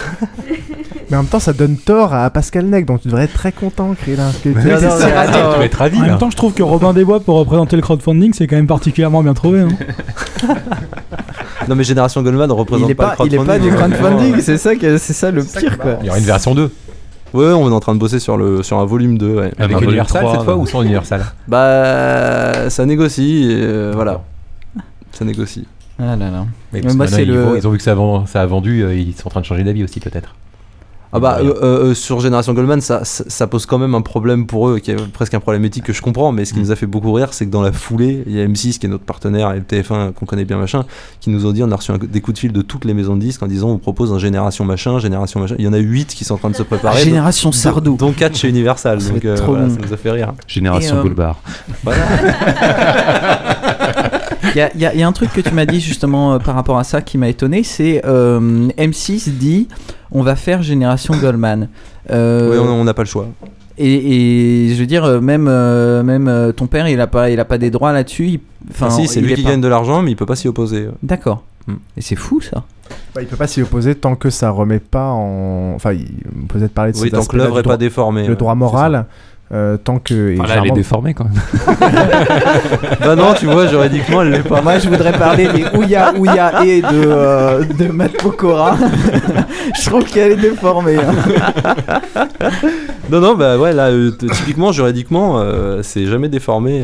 Mais 1.10 1.18
en 1.18 1.22
même 1.22 1.30
temps, 1.30 1.40
ça 1.40 1.54
donne 1.54 1.78
tort 1.78 2.14
à 2.14 2.30
Pascal 2.30 2.66
Nec, 2.66 2.86
donc 2.86 3.02
tu 3.02 3.08
devrais 3.08 3.26
être 3.26 3.34
très 3.34 3.52
content, 3.52 3.94
Krillin. 3.94 4.32
tu 4.42 4.54
dois 4.54 5.66
être 5.66 5.76
ravi. 5.76 6.00
En 6.00 6.02
même 6.02 6.18
temps, 6.18 6.30
je 6.30 6.38
trouve 6.38 6.54
que 6.54 6.64
Robin 6.64 6.94
Desbois 6.94 7.20
pour 7.20 7.36
représenter 7.36 7.76
le 7.76 7.82
crowdfunding, 7.82 8.34
c'est 8.34 8.48
quand 8.48 8.56
même 8.56 8.68
particulièrement 8.68 9.22
bien 9.22 9.34
trouvé. 9.34 9.62
Hein. 9.62 9.70
non, 11.68 11.76
mais 11.76 11.84
Génération 11.84 12.24
Goldman 12.24 12.52
représente 12.52 12.90
il 12.90 12.96
pas, 12.96 13.16
pas, 13.16 13.24
le 13.26 13.30
crowdfunding. 13.30 13.64
Il 13.64 13.68
est 13.68 13.78
pas 13.78 13.88
du 13.88 13.96
crowdfunding, 13.96 14.42
c'est 14.42 14.58
ça, 14.58 14.72
c'est 14.80 15.14
ça 15.14 15.30
le 15.30 15.44
pire. 15.44 15.78
Quoi. 15.78 15.98
Il 16.02 16.08
y 16.08 16.10
aura 16.10 16.18
une 16.18 16.26
version 16.26 16.56
2. 16.56 16.72
Ouais, 17.34 17.48
on 17.48 17.70
est 17.70 17.74
en 17.74 17.80
train 17.80 17.96
de 17.96 18.00
bosser 18.00 18.20
sur, 18.20 18.38
le, 18.38 18.62
sur 18.64 18.78
un 18.78 18.86
volume 18.86 19.18
2. 19.18 19.36
Ouais. 19.36 19.52
Avec 19.58 19.82
Universal 19.82 20.26
cette 20.32 20.44
fois 20.44 20.56
ou 20.56 20.68
sans 20.68 20.84
Universal? 20.84 21.24
Bah, 21.48 22.70
ça 22.70 22.86
négocie, 22.86 23.50
et, 23.52 23.64
euh, 23.64 23.92
voilà. 23.96 24.22
Ça 25.12 25.26
négocie. 25.26 25.68
Ah 26.00 26.16
là 26.16 26.30
là. 26.30 26.46
Mais 26.72 26.82
moi, 26.82 27.06
ils, 27.20 27.28
le... 27.28 27.58
ils, 27.58 27.68
ont 27.68 27.72
vu 27.72 27.78
que 27.78 27.84
ça 27.84 27.94
a, 27.94 28.26
ça 28.26 28.42
a 28.42 28.46
vendu, 28.46 28.82
euh, 28.82 28.96
ils 28.96 29.14
sont 29.14 29.28
en 29.28 29.30
train 29.30 29.42
de 29.42 29.46
changer 29.46 29.64
d'avis 29.64 29.84
aussi 29.84 30.00
peut-être. 30.00 30.36
Ah 31.16 31.20
bah 31.20 31.38
euh, 31.42 31.54
euh, 31.62 31.94
sur 31.94 32.20
Génération 32.20 32.54
Goldman 32.54 32.82
ça, 32.82 33.02
ça, 33.04 33.46
pose 33.46 33.68
quand 33.68 33.78
même 33.78 33.94
un 33.94 34.02
problème 34.02 34.48
pour 34.48 34.70
eux 34.70 34.80
qui 34.80 34.90
est 34.90 35.12
presque 35.12 35.36
un 35.36 35.40
problème 35.40 35.64
éthique 35.64 35.84
que 35.84 35.94
je 35.94 36.02
comprends 36.02 36.32
mais 36.32 36.44
ce 36.44 36.54
qui 36.54 36.60
mm. 36.60 36.64
nous 36.64 36.72
a 36.72 36.76
fait 36.76 36.88
beaucoup 36.88 37.14
rire 37.14 37.34
c'est 37.34 37.46
que 37.46 37.52
dans 37.52 37.62
la 37.62 37.72
foulée 37.72 38.24
il 38.26 38.36
y 38.36 38.42
a 38.42 38.48
M6 38.48 38.80
qui 38.80 38.88
est 38.88 38.90
notre 38.90 39.04
partenaire 39.04 39.52
et 39.52 39.58
le 39.58 39.62
TF1 39.62 40.14
qu'on 40.14 40.26
connaît 40.26 40.44
bien 40.44 40.58
machin 40.58 40.86
qui 41.20 41.30
nous 41.30 41.46
ont 41.46 41.52
dit 41.52 41.62
on 41.62 41.72
a 41.72 41.76
reçu 41.76 41.92
des 42.02 42.20
coups 42.20 42.34
de 42.34 42.40
fil 42.40 42.52
de 42.52 42.64
toutes 42.64 42.86
les 42.86 42.96
maisons 42.96 43.16
de 43.16 43.22
disques 43.22 43.44
en 43.44 43.48
disant 43.48 43.70
on 43.70 43.78
propose 43.78 44.12
un 44.12 44.18
Génération 44.18 44.66
machin 44.66 44.98
Génération 44.98 45.40
machin. 45.40 45.56
Il 45.60 45.66
y 45.66 45.68
en 45.68 45.74
a 45.74 45.78
8 45.78 46.16
qui 46.16 46.26
sont 46.26 46.34
en 46.34 46.38
train 46.40 46.50
de 46.50 46.56
se 46.56 46.64
préparer 46.74 47.04
Génération 47.04 47.52
Sardou. 47.52 47.96
dont 47.96 48.12
4 48.12 48.36
chez 48.36 48.50
Universal 48.50 48.98
donc 48.98 49.24
euh, 49.24 49.38
ça 49.38 49.46
nous 49.46 49.94
a 49.94 49.98
fait 49.98 50.12
rire. 50.12 50.34
Génération 50.48 51.00
Boulevard. 51.00 51.40
Voilà 51.84 52.02
Il 54.56 54.70
y, 54.76 54.80
y, 54.80 55.04
a 55.04 55.08
un 55.08 55.12
truc 55.12 55.32
que 55.32 55.42
tu 55.42 55.54
m'as 55.54 55.66
dit 55.66 55.80
justement 55.80 56.38
par 56.40 56.56
rapport 56.56 56.78
à 56.78 56.84
ça 56.84 57.02
qui 57.02 57.18
m'a 57.18 57.30
étonné, 57.30 57.64
c'est 57.64 58.02
M6 58.06 59.30
dit 59.30 59.68
on 60.14 60.22
va 60.22 60.36
faire 60.36 60.62
Génération 60.62 61.16
Goldman. 61.18 61.68
Euh, 62.12 62.52
oui, 62.52 62.58
on 62.58 62.84
n'a 62.84 62.94
pas 62.94 63.02
le 63.02 63.08
choix. 63.08 63.28
Et, 63.78 64.70
je 64.70 64.80
veux 64.80 64.86
dire, 64.86 65.04
euh, 65.04 65.20
même, 65.20 65.48
euh, 65.50 66.04
même 66.04 66.54
ton 66.56 66.68
père, 66.68 66.88
il 66.88 66.98
n'a 66.98 67.08
pas, 67.08 67.32
il 67.32 67.40
a 67.40 67.46
pas 67.46 67.58
des 67.58 67.72
droits 67.72 67.92
là-dessus. 67.92 68.40
Enfin, 68.70 68.88
ah, 68.90 68.92
si, 68.92 69.08
c'est 69.08 69.20
lui 69.20 69.34
qui 69.34 69.44
gagne 69.44 69.62
de 69.62 69.68
l'argent, 69.68 70.02
mais 70.02 70.12
il 70.12 70.16
peut 70.16 70.28
pas 70.28 70.36
s'y 70.36 70.48
opposer. 70.48 70.88
D'accord. 71.02 71.44
Hmm. 71.68 71.76
Et 71.98 72.02
c'est 72.02 72.16
fou 72.16 72.42
ça. 72.42 72.64
Bah, 73.16 73.22
il 73.22 73.28
peut 73.28 73.38
pas 73.38 73.48
s'y 73.48 73.62
opposer 73.62 73.96
tant 73.96 74.16
que 74.16 74.30
ça 74.30 74.52
remet 74.52 74.80
pas 74.80 75.10
en. 75.10 75.74
Enfin, 75.76 75.96
peut-être 76.50 76.74
parler 76.74 76.92
de 76.92 76.98
oui, 76.98 77.10
tant 77.10 77.26
que 77.26 77.36
l'œuvre 77.36 77.58
n'est 77.58 77.64
pas 77.64 77.78
déformée. 77.78 78.28
Le 78.28 78.36
droit 78.36 78.56
moral. 78.56 79.08
Euh, 79.52 79.78
tant 79.78 80.00
que. 80.00 80.36
Elle 80.36 80.68
est 80.68 80.72
déformée 80.72 81.14
quand 81.14 81.26
même. 81.26 81.34
bah 83.00 83.16
non, 83.16 83.34
tu 83.38 83.46
vois, 83.46 83.68
juridiquement, 83.68 84.24
elle 84.24 84.32
l'est 84.32 84.40
pas. 84.40 84.62
Moi, 84.62 84.80
je 84.80 84.90
voudrais 84.90 85.12
parler 85.12 85.48
des 85.48 85.66
Ouya 85.78 86.14
Ouya 86.18 86.66
et 86.66 86.82
de, 86.82 86.88
euh, 86.92 87.64
de 87.64 87.88
Matt 87.90 88.14
Pokora. 88.14 88.78
je 89.80 89.86
trouve 89.90 90.06
qu'elle 90.06 90.32
est 90.32 90.38
déformée. 90.38 90.98
Hein. 90.98 92.26
non, 93.12 93.20
non, 93.20 93.36
bah 93.36 93.58
ouais, 93.60 93.74
là, 93.74 93.90
euh, 93.90 94.12
typiquement, 94.12 94.72
juridiquement, 94.72 95.44
c'est 95.84 96.06
jamais 96.08 96.30
déformé. 96.30 96.84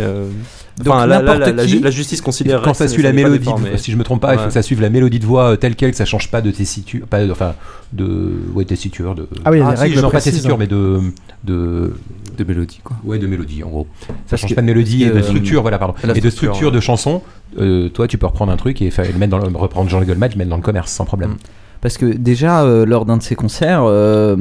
Enfin, 0.81 1.05
la, 1.05 1.21
la, 1.21 1.91
justice 1.91 2.21
considère 2.21 2.61
quand 2.61 2.73
ça 2.73 2.87
suit 2.87 3.03
la 3.03 3.13
mélodie, 3.13 3.49
si 3.77 3.91
je 3.91 3.97
me 3.97 4.03
trompe 4.03 4.21
pas, 4.21 4.33
il 4.33 4.39
faut 4.39 4.47
que 4.47 4.53
ça 4.53 4.61
suive 4.61 4.81
la 4.81 4.89
mélodie 4.89 5.19
de 5.19 5.25
voix 5.25 5.57
telle 5.57 5.75
quelle, 5.75 5.91
que 5.91 5.97
ça 5.97 6.05
change 6.05 6.29
pas 6.31 6.41
de 6.41 6.51
tessiture, 6.51 7.05
pas 7.07 7.29
enfin 7.29 7.55
de 7.91 8.31
ouais 8.53 8.65
tessiture 8.65 9.15
de 9.15 9.27
ah 9.45 9.51
oui, 9.51 9.61
ah, 9.63 9.71
règles 9.71 9.95
si, 9.95 10.01
pas 10.11 10.21
tessiture 10.21 10.59
mais 10.59 10.67
de 10.67 10.99
de 11.43 11.93
de 12.37 12.43
mélodie 12.43 12.81
quoi. 12.83 12.95
Ouais, 13.03 13.17
de 13.17 13.27
mélodie 13.27 13.63
en 13.63 13.69
gros. 13.69 13.87
Ça 14.27 14.37
change 14.37 14.55
pas 14.55 14.61
de 14.61 14.67
mélodie 14.67 15.03
et 15.03 15.09
de 15.09 15.21
structure, 15.21 15.61
voilà 15.61 15.79
pardon. 15.79 15.95
Et 16.15 16.21
de 16.21 16.29
structure 16.29 16.71
de 16.71 16.79
chanson, 16.79 17.21
euh, 17.59 17.89
toi 17.89 18.07
tu 18.07 18.17
peux 18.17 18.27
reprendre 18.27 18.51
un 18.51 18.57
truc 18.57 18.81
et 18.81 18.89
le 18.89 19.17
mettre 19.17 19.31
dans 19.31 19.45
le, 19.45 19.57
reprendre 19.57 19.89
Jean 19.89 20.01
Goldman, 20.01 20.29
le 20.31 20.37
mettre 20.37 20.49
dans 20.49 20.57
le 20.57 20.61
commerce 20.61 20.91
sans 20.91 21.05
problème. 21.05 21.31
Mm. 21.31 21.37
Parce 21.81 21.97
que 21.97 22.05
déjà, 22.05 22.63
euh, 22.63 22.85
lors 22.85 23.05
d'un 23.05 23.15
de 23.17 23.23
ses 23.23 23.35
concerts, 23.35 23.83
euh, 23.85 24.35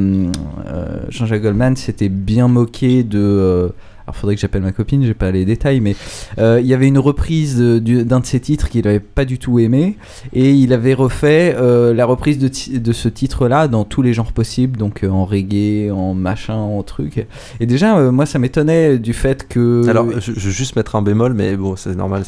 Jean-Jacques 1.09 1.43
Goldman 1.43 1.77
s'était 1.77 2.09
bien 2.09 2.48
moqué 2.48 3.05
de, 3.05 3.70
alors 4.09 4.16
faudrait 4.16 4.36
que 4.36 4.40
j'appelle 4.40 4.62
ma 4.62 4.72
copine, 4.72 5.05
j'ai 5.05 5.12
pas 5.12 5.30
les 5.30 5.44
détails, 5.44 5.80
mais 5.80 5.94
euh, 6.39 6.60
il 6.62 6.66
y 6.66 6.72
avait 6.72 6.89
une 6.89 6.98
reprise 6.98 7.59
d'un 7.59 8.20
de, 8.20 8.24
ses 8.24 8.40
titres 8.40 8.70
qu'il 8.70 8.89
avait 8.89 9.01
pas 9.01 9.26
du 9.26 9.39
tout 9.39 9.59
aimé, 9.59 9.98
et 10.32 10.51
il 10.51 10.72
avait 10.72 10.94
refait 10.94 11.55
euh, 11.59 11.93
la 11.93 12.06
reprise 12.06 12.39
de, 12.39 12.48
de 12.78 12.93
ce 12.94 13.09
titre-là 13.10 13.68
dans 13.68 13.85
tous 13.85 14.01
les 14.01 14.14
genres 14.14 14.32
possibles, 14.32 14.78
donc 14.78 15.05
euh, 15.05 15.10
en 15.10 15.26
reggae, 15.26 15.93
en 15.93 16.14
machin, 16.14 16.55
en 16.55 16.82
truc. 16.82 17.26
Et 17.60 17.66
déjà, 17.66 18.10
moi, 18.10 18.24
ça 18.24 18.39
m'étonnait 18.39 18.97
du 18.97 19.12
fait 19.12 19.47
que. 19.47 19.86
Alors, 19.90 20.10
je, 20.18 20.32
je, 20.32 20.48
vais 20.48 20.55
juste 20.55 20.74
mettre 20.74 20.97
un 20.97 21.02
bémol, 21.02 21.35
mais 21.35 21.55
bon, 21.55 21.76
c'est 21.76 21.94
normal. 21.94 22.22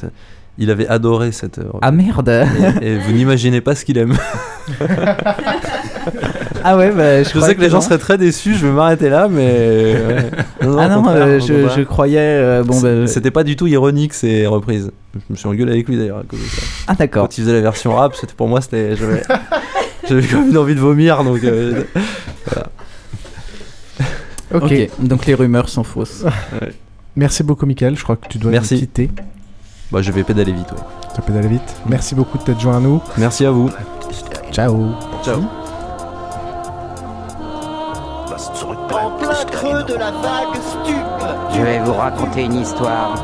Il 0.59 0.70
avait 0.70 0.86
adoré 0.86 1.32
cette. 1.32 1.62
Ah 1.81 1.93
merde 1.93 2.28
Et, 2.82 2.98
vous 2.98 3.12
n'imaginez 3.12 3.62
pas 3.62 3.74
ce 3.74 3.86
qu'il 3.86 3.97
aime. 3.97 4.19
ah 6.65 6.77
ouais, 6.77 6.91
bah, 6.91 7.23
je, 7.23 7.39
sais 7.39 7.55
que, 7.55 7.61
les 7.61 7.70
gens 7.70 7.81
seraient 7.81 7.99
très 7.99 8.19
déçus, 8.19 8.55
je 8.55 8.66
vais 8.66 8.73
m'arrêter 8.73 9.09
là, 9.09 9.28
mais. 9.28 9.97
ah 10.61 10.89
non, 10.89 11.05
euh, 11.09 11.41
je, 11.41 11.82
croyais. 11.82 12.19
Euh, 12.19 12.62
bon, 12.62 12.81
bah, 12.81 13.07
C'était 13.07 13.31
pas 13.31 13.45
du 13.45 13.57
tout 13.57 13.66
ironique 13.66 14.15
ces 14.15 14.47
reprises. 14.47 14.91
Je 15.15 15.20
me 15.31 15.37
suis 15.37 15.49
engueulé 15.49 15.73
avec 15.73 15.89
lui 15.89 15.97
d'ailleurs 15.97 16.19
à 16.19 16.23
cause 16.23 16.41
de 16.41 16.47
ça. 16.47 16.62
Ah 16.89 16.95
d'accord. 16.95 17.24
Quand 17.24 17.39
il 17.39 17.43
faisait 17.43 17.53
la 17.53 17.61
version 17.61 17.95
rap, 17.95 18.15
c'était 18.15 18.35
pour 18.35 18.49
moi, 18.49 18.61
c'était. 18.61 18.97
J'avais 18.97 19.23
quand 20.09 20.41
même 20.41 20.51
une 20.51 20.59
envie 20.59 20.74
de 20.74 20.81
vomir, 20.81 21.24
donc. 21.24 21.43
Euh, 21.45 21.85
voilà. 22.47 22.69
ok, 24.55 24.91
donc 25.01 25.27
les 25.27 25.35
rumeurs 25.35 25.69
sont 25.69 25.85
fausses. 25.85 26.24
Merci 27.16 27.43
beaucoup, 27.43 27.66
Michael. 27.66 27.97
Je 27.97 28.03
crois 28.03 28.16
que 28.16 28.28
tu 28.28 28.39
dois 28.39 28.51
Merci. 28.51 28.74
nous 28.74 28.81
quitter. 28.81 29.11
Bah, 29.91 30.03
je 30.03 30.12
vais 30.12 30.23
pédaler 30.23 30.53
vite, 30.53 30.70
ouais. 30.70 30.78
Tu 31.15 31.20
vas 31.20 31.27
pédaler 31.27 31.49
vite. 31.49 31.77
Merci 31.87 32.15
beaucoup 32.15 32.39
de 32.39 32.45
t'être 32.45 32.61
joint 32.61 32.77
à 32.77 32.81
nous. 32.81 33.01
Merci 33.19 33.45
à 33.45 33.51
vous. 33.51 33.70
Ciao. 34.53 34.95
Ciao. 35.24 35.60
De 38.90 39.94
la 39.94 40.10
vague 40.10 40.58
Je 41.54 41.60
vais 41.62 41.78
vous 41.78 41.92
raconter 41.92 42.42
une 42.42 42.54
histoire 42.54 43.14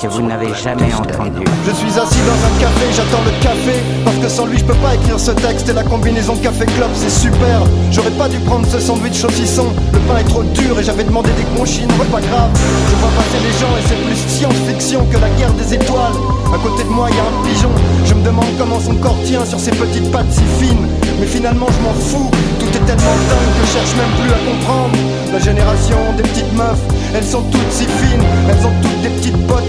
que 0.00 0.06
vous 0.08 0.20
n'avez 0.20 0.52
jamais 0.54 0.92
entendu. 0.92 1.44
Je 1.66 1.70
suis 1.70 1.98
assis 1.98 2.20
dans 2.26 2.40
un 2.46 2.60
café, 2.60 2.86
j'attends 2.92 3.22
le 3.24 3.30
café 3.42 3.80
Parce 4.04 4.16
que 4.16 4.28
sans 4.28 4.44
lui 4.46 4.58
je 4.58 4.64
peux 4.64 4.74
pas 4.74 4.94
écrire 4.94 5.18
ce 5.18 5.30
texte. 5.30 5.68
Et 5.70 5.72
la 5.72 5.82
combinaison 5.82 6.36
café-club 6.36 6.90
c'est 6.94 7.08
super. 7.08 7.62
J'aurais 7.90 8.10
pas 8.10 8.28
dû 8.28 8.38
prendre 8.40 8.66
ce 8.66 8.78
sandwich 8.78 9.14
saucisson. 9.14 9.72
Le 9.94 9.98
pain 10.00 10.18
est 10.18 10.28
trop 10.28 10.42
dur 10.42 10.78
et 10.78 10.82
j'avais 10.82 11.04
demandé 11.04 11.30
des 11.38 11.58
conchines 11.58 11.88
Pas 11.88 12.20
grave, 12.20 12.50
je 12.90 12.96
vois 12.96 13.10
passer 13.16 13.40
les 13.42 13.52
gens 13.52 13.72
Et 13.78 13.88
c'est 13.88 14.04
plus 14.04 14.16
science-fiction 14.28 15.06
que 15.10 15.16
la 15.16 15.30
guerre 15.30 15.52
des 15.52 15.74
étoiles. 15.74 16.18
À 16.52 16.58
côté 16.58 16.84
de 16.84 16.90
moi 16.90 17.08
il 17.10 17.16
y 17.16 17.20
a 17.20 17.22
un 17.22 17.48
pigeon. 17.48 17.70
Je 18.04 18.12
me 18.12 18.22
demande 18.22 18.52
comment 18.58 18.80
son 18.80 18.94
corps 18.96 19.16
tient 19.24 19.46
sur 19.46 19.58
ses 19.58 19.70
petites 19.70 20.10
pattes 20.12 20.30
si 20.30 20.42
fines 20.60 20.86
Mais 21.20 21.26
finalement 21.26 21.66
je 21.70 21.80
m'en 21.84 21.94
fous. 21.94 22.30
Tout 22.58 22.66
est 22.66 22.84
tellement 22.86 23.16
dingue 23.30 23.52
que 23.60 23.66
je 23.66 23.72
cherche 23.72 23.94
même 23.96 24.12
plus 24.20 24.30
à 24.32 24.40
comprendre. 24.50 24.96
La 25.32 25.38
génération 25.38 25.98
des 26.16 26.22
petites 26.22 26.52
meufs 26.54 26.84
Elles 27.14 27.24
sont 27.24 27.42
toutes 27.42 27.72
si 27.72 27.84
fines. 27.84 28.26
Elles 28.48 28.66
ont 28.66 28.74
toutes 28.82 29.02
des 29.02 29.10
petites 29.10 29.46
bottes 29.46 29.64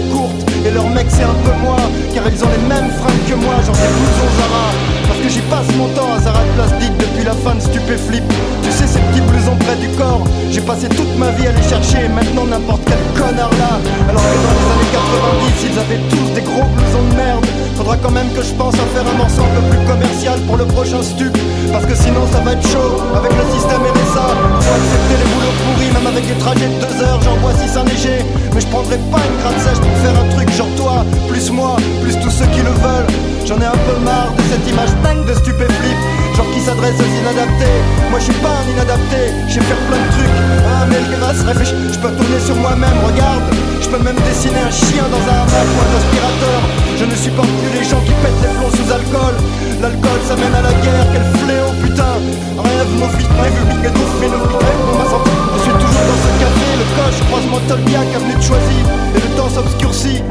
et 0.66 0.70
leur 0.72 0.88
mec 0.88 1.06
c'est 1.08 1.22
un 1.22 1.34
peu 1.44 1.52
moi 1.62 1.76
Car 2.12 2.24
ils 2.26 2.42
ont 2.42 2.48
les 2.48 2.68
mêmes 2.68 2.90
fringues 2.90 3.24
que 3.28 3.34
moi. 3.34 3.54
Genre 3.64 3.74
des 3.74 3.92
blousons 3.94 4.32
Zara 4.38 4.95
Parce 5.06 5.20
que 5.20 5.28
j'y 5.28 5.40
passe 5.52 5.66
mon 5.76 5.88
temps 5.88 6.12
à 6.14 6.20
Zara 6.20 6.42
de 6.42 6.52
plastique 6.56 6.96
Depuis 6.98 7.24
la 7.24 7.32
fin 7.32 7.54
de 7.54 7.60
Stupéflip. 7.60 8.24
Tu 8.62 8.70
sais 8.70 8.86
ces 8.86 9.00
petits 9.00 9.20
blousons 9.20 9.56
près 9.56 9.76
du 9.76 9.88
corps. 9.96 10.24
J'ai 10.50 10.60
passé 10.60 10.88
toute 10.88 11.16
ma 11.18 11.30
vie 11.30 11.46
à 11.46 11.52
les 11.52 11.62
chercher 11.62 12.06
Et 12.06 12.08
maintenant 12.08 12.46
n'importe 12.46 12.82
quel 12.86 12.98
connard 13.14 13.52
là. 13.58 13.78
Alors 14.08 14.22
que 14.22 14.38
dans 14.42 14.54
les 14.58 14.68
années 14.74 14.92
90 14.92 15.66
Ils 15.70 15.78
avaient 15.78 16.02
tous 16.10 16.28
des 16.34 16.42
gros 16.42 16.66
blousons 16.74 17.06
de 17.10 17.14
merde. 17.16 17.46
Faudra 17.76 17.96
quand 17.98 18.10
même 18.10 18.30
que 18.32 18.42
je 18.42 18.52
pense 18.54 18.74
à 18.74 18.86
faire 18.96 19.04
un 19.04 19.16
morceau 19.18 19.42
un 19.42 19.52
peu 19.60 19.64
plus 19.68 19.84
commercial 19.86 20.40
Pour 20.48 20.56
le 20.56 20.64
prochain 20.64 21.02
stup. 21.02 21.36
Parce 21.72 21.84
que 21.84 21.94
sinon 21.94 22.24
ça 22.32 22.40
va 22.40 22.52
être 22.52 22.66
chaud 22.66 23.02
Avec 23.14 23.32
le 23.32 23.44
système 23.52 23.82
RSA 23.84 24.26
Faut 24.64 24.74
accepter 24.74 25.16
les 25.20 25.28
boulots 25.28 25.56
pourris 25.60 25.92
Même 25.92 26.06
avec 26.06 26.24
des 26.26 26.38
trajets 26.40 26.70
de 26.72 26.78
deux 26.80 26.96
heures 27.04 27.20
J'en 27.20 27.36
vois 27.36 27.52
si 27.52 27.68
ça 27.68 27.84
léger 27.84 28.24
Mais 28.54 28.60
je 28.60 28.66
prendrai 28.68 28.96
pas 29.12 29.20
une 29.20 29.36
gratte 29.42 29.60
sèche 29.60 29.80
pour 29.84 29.96
faire 30.00 30.16
un 30.16 30.28
truc 30.34 30.46
genre 30.56 30.72
toi, 30.76 31.04
plus 31.28 31.50
moi, 31.50 31.76
plus 32.02 32.16
tous 32.18 32.30
ceux 32.30 32.46
qui 32.46 32.60
le 32.60 32.70
veulent. 32.70 33.35
J'en 33.46 33.62
ai 33.62 33.70
un 33.70 33.78
peu 33.86 33.94
marre 34.02 34.34
de 34.34 34.42
cette 34.50 34.66
image 34.66 34.90
dingue 35.06 35.22
de 35.22 35.30
stupéflip, 35.38 35.98
genre 36.34 36.50
qui 36.50 36.58
s'adresse 36.58 36.98
aux 36.98 37.12
inadaptés. 37.14 37.78
Moi 38.10 38.18
je 38.18 38.26
suis 38.26 38.40
pas 38.42 38.58
un 38.58 38.66
inadapté, 38.66 39.30
je 39.46 39.62
faire 39.62 39.82
plein 39.86 40.02
de 40.02 40.10
trucs. 40.18 40.38
Ah 40.66 40.82
mais 40.90 40.98
le 40.98 41.14
grâce 41.14 41.46
réfléchis, 41.46 41.78
je 41.94 41.98
peux 42.02 42.10
tourner 42.10 42.42
sur 42.42 42.58
moi-même, 42.58 42.98
regarde. 43.06 43.46
Je 43.78 43.86
peux 43.86 44.02
même 44.02 44.18
dessiner 44.26 44.66
un 44.66 44.74
chien 44.74 45.06
dans 45.14 45.22
un 45.30 45.46
hamac 45.46 45.62
ou 45.62 45.78
un 45.78 45.90
aspirateur. 45.94 46.60
Je 46.98 47.04
ne 47.06 47.14
supporte 47.14 47.54
plus 47.62 47.70
les 47.70 47.86
gens 47.86 48.02
qui 48.02 48.18
pètent 48.18 48.42
les 48.42 48.50
plombs 48.58 48.74
sous 48.74 48.90
alcool. 48.90 49.38
L'alcool 49.78 50.20
ça 50.26 50.34
mène 50.34 50.56
à 50.58 50.62
la 50.66 50.74
guerre, 50.82 51.06
quel 51.14 51.26
fléau 51.38 51.70
putain. 51.86 52.18
Rêve, 52.58 52.90
mon 52.98 53.08
fils, 53.14 53.30
rêve, 53.30 53.54
mais 53.78 53.94
nous, 53.94 54.10
mais 54.18 54.26
nous, 54.26 54.42
on 54.42 54.94
m'a 54.98 55.06
senti. 55.06 55.30
Je 55.30 55.62
suis 55.70 55.78
toujours 55.78 56.02
dans 56.02 56.18
ce 56.18 56.30
café, 56.42 56.66
le 56.82 56.86
coche, 56.98 57.18
croise 57.30 57.46
mon 57.46 57.62
Tolbiac, 57.70 58.10
avenue 58.10 58.34
de 58.34 58.42
choisir 58.42 58.82
et 59.14 59.22
le 59.22 59.30
temps 59.38 59.50
s'obscurcit. 59.54 60.26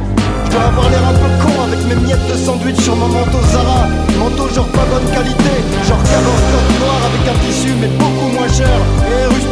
Dois 0.56 0.68
avoir 0.72 0.88
l'air 0.88 1.04
un 1.04 1.12
peu 1.12 1.28
con 1.44 1.52
avec 1.68 1.84
mes 1.84 1.96
miettes 2.00 2.26
de 2.32 2.34
sandwich 2.34 2.80
sur 2.80 2.96
mon 2.96 3.08
manteau 3.08 3.44
Zara. 3.52 3.92
Manteau 4.16 4.48
genre 4.48 4.64
pas 4.72 4.88
bonne 4.88 5.04
qualité, 5.12 5.52
genre 5.84 6.00
cadence 6.00 6.44
code 6.48 6.70
noir 6.80 6.96
avec 7.04 7.28
un 7.28 7.36
tissu 7.44 7.76
mais 7.78 7.92
beaucoup 8.00 8.32
moins 8.32 8.48
cher. 8.48 8.72
Et 9.04 9.28
russe, 9.28 9.44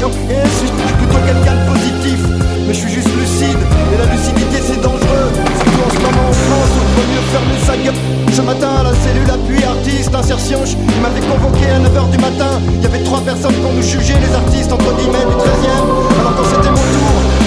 et 0.00 0.48
je 0.48 0.64
suis 0.64 0.96
plutôt 0.96 1.20
quelqu'un 1.28 1.60
de 1.60 1.64
positif, 1.68 2.20
mais 2.66 2.72
je 2.72 2.80
suis 2.80 2.88
juste 2.88 3.12
lucide. 3.20 3.60
Et 3.92 3.98
la 4.00 4.08
lucidité 4.08 4.64
c'est 4.64 4.80
dangereux, 4.80 5.28
surtout 5.60 5.82
en 5.84 5.90
ce 5.92 6.00
moment 6.08 6.24
en 6.24 6.32
France 6.32 6.72
où 6.72 6.80
il 6.80 6.92
vaut 6.96 7.08
mieux 7.12 7.24
fermer 7.28 7.60
sa 7.68 7.76
gueule. 7.76 8.00
Ce 8.32 8.40
matin 8.40 8.80
à 8.80 8.82
la 8.84 8.94
cellule 9.04 9.28
appui 9.28 9.62
artiste 9.62 10.14
insertion, 10.14 10.60
il 10.64 11.00
m'avait 11.04 11.20
convoqué 11.20 11.68
à 11.68 11.84
9h 11.84 12.10
du 12.12 12.18
matin. 12.18 12.64
Il 12.76 12.82
y 12.82 12.86
avait 12.86 13.04
trois 13.04 13.20
personnes 13.20 13.60
pour 13.60 13.74
nous 13.74 13.82
juger, 13.82 14.16
les 14.24 14.32
artistes 14.34 14.72
entre 14.72 14.88
guillemets 14.96 15.28
du 15.28 15.36
13e. 15.36 15.84
Alors 16.16 16.32
quand 16.36 16.48
c'était 16.48 16.72
mon 16.72 16.86
tour, 16.96 17.39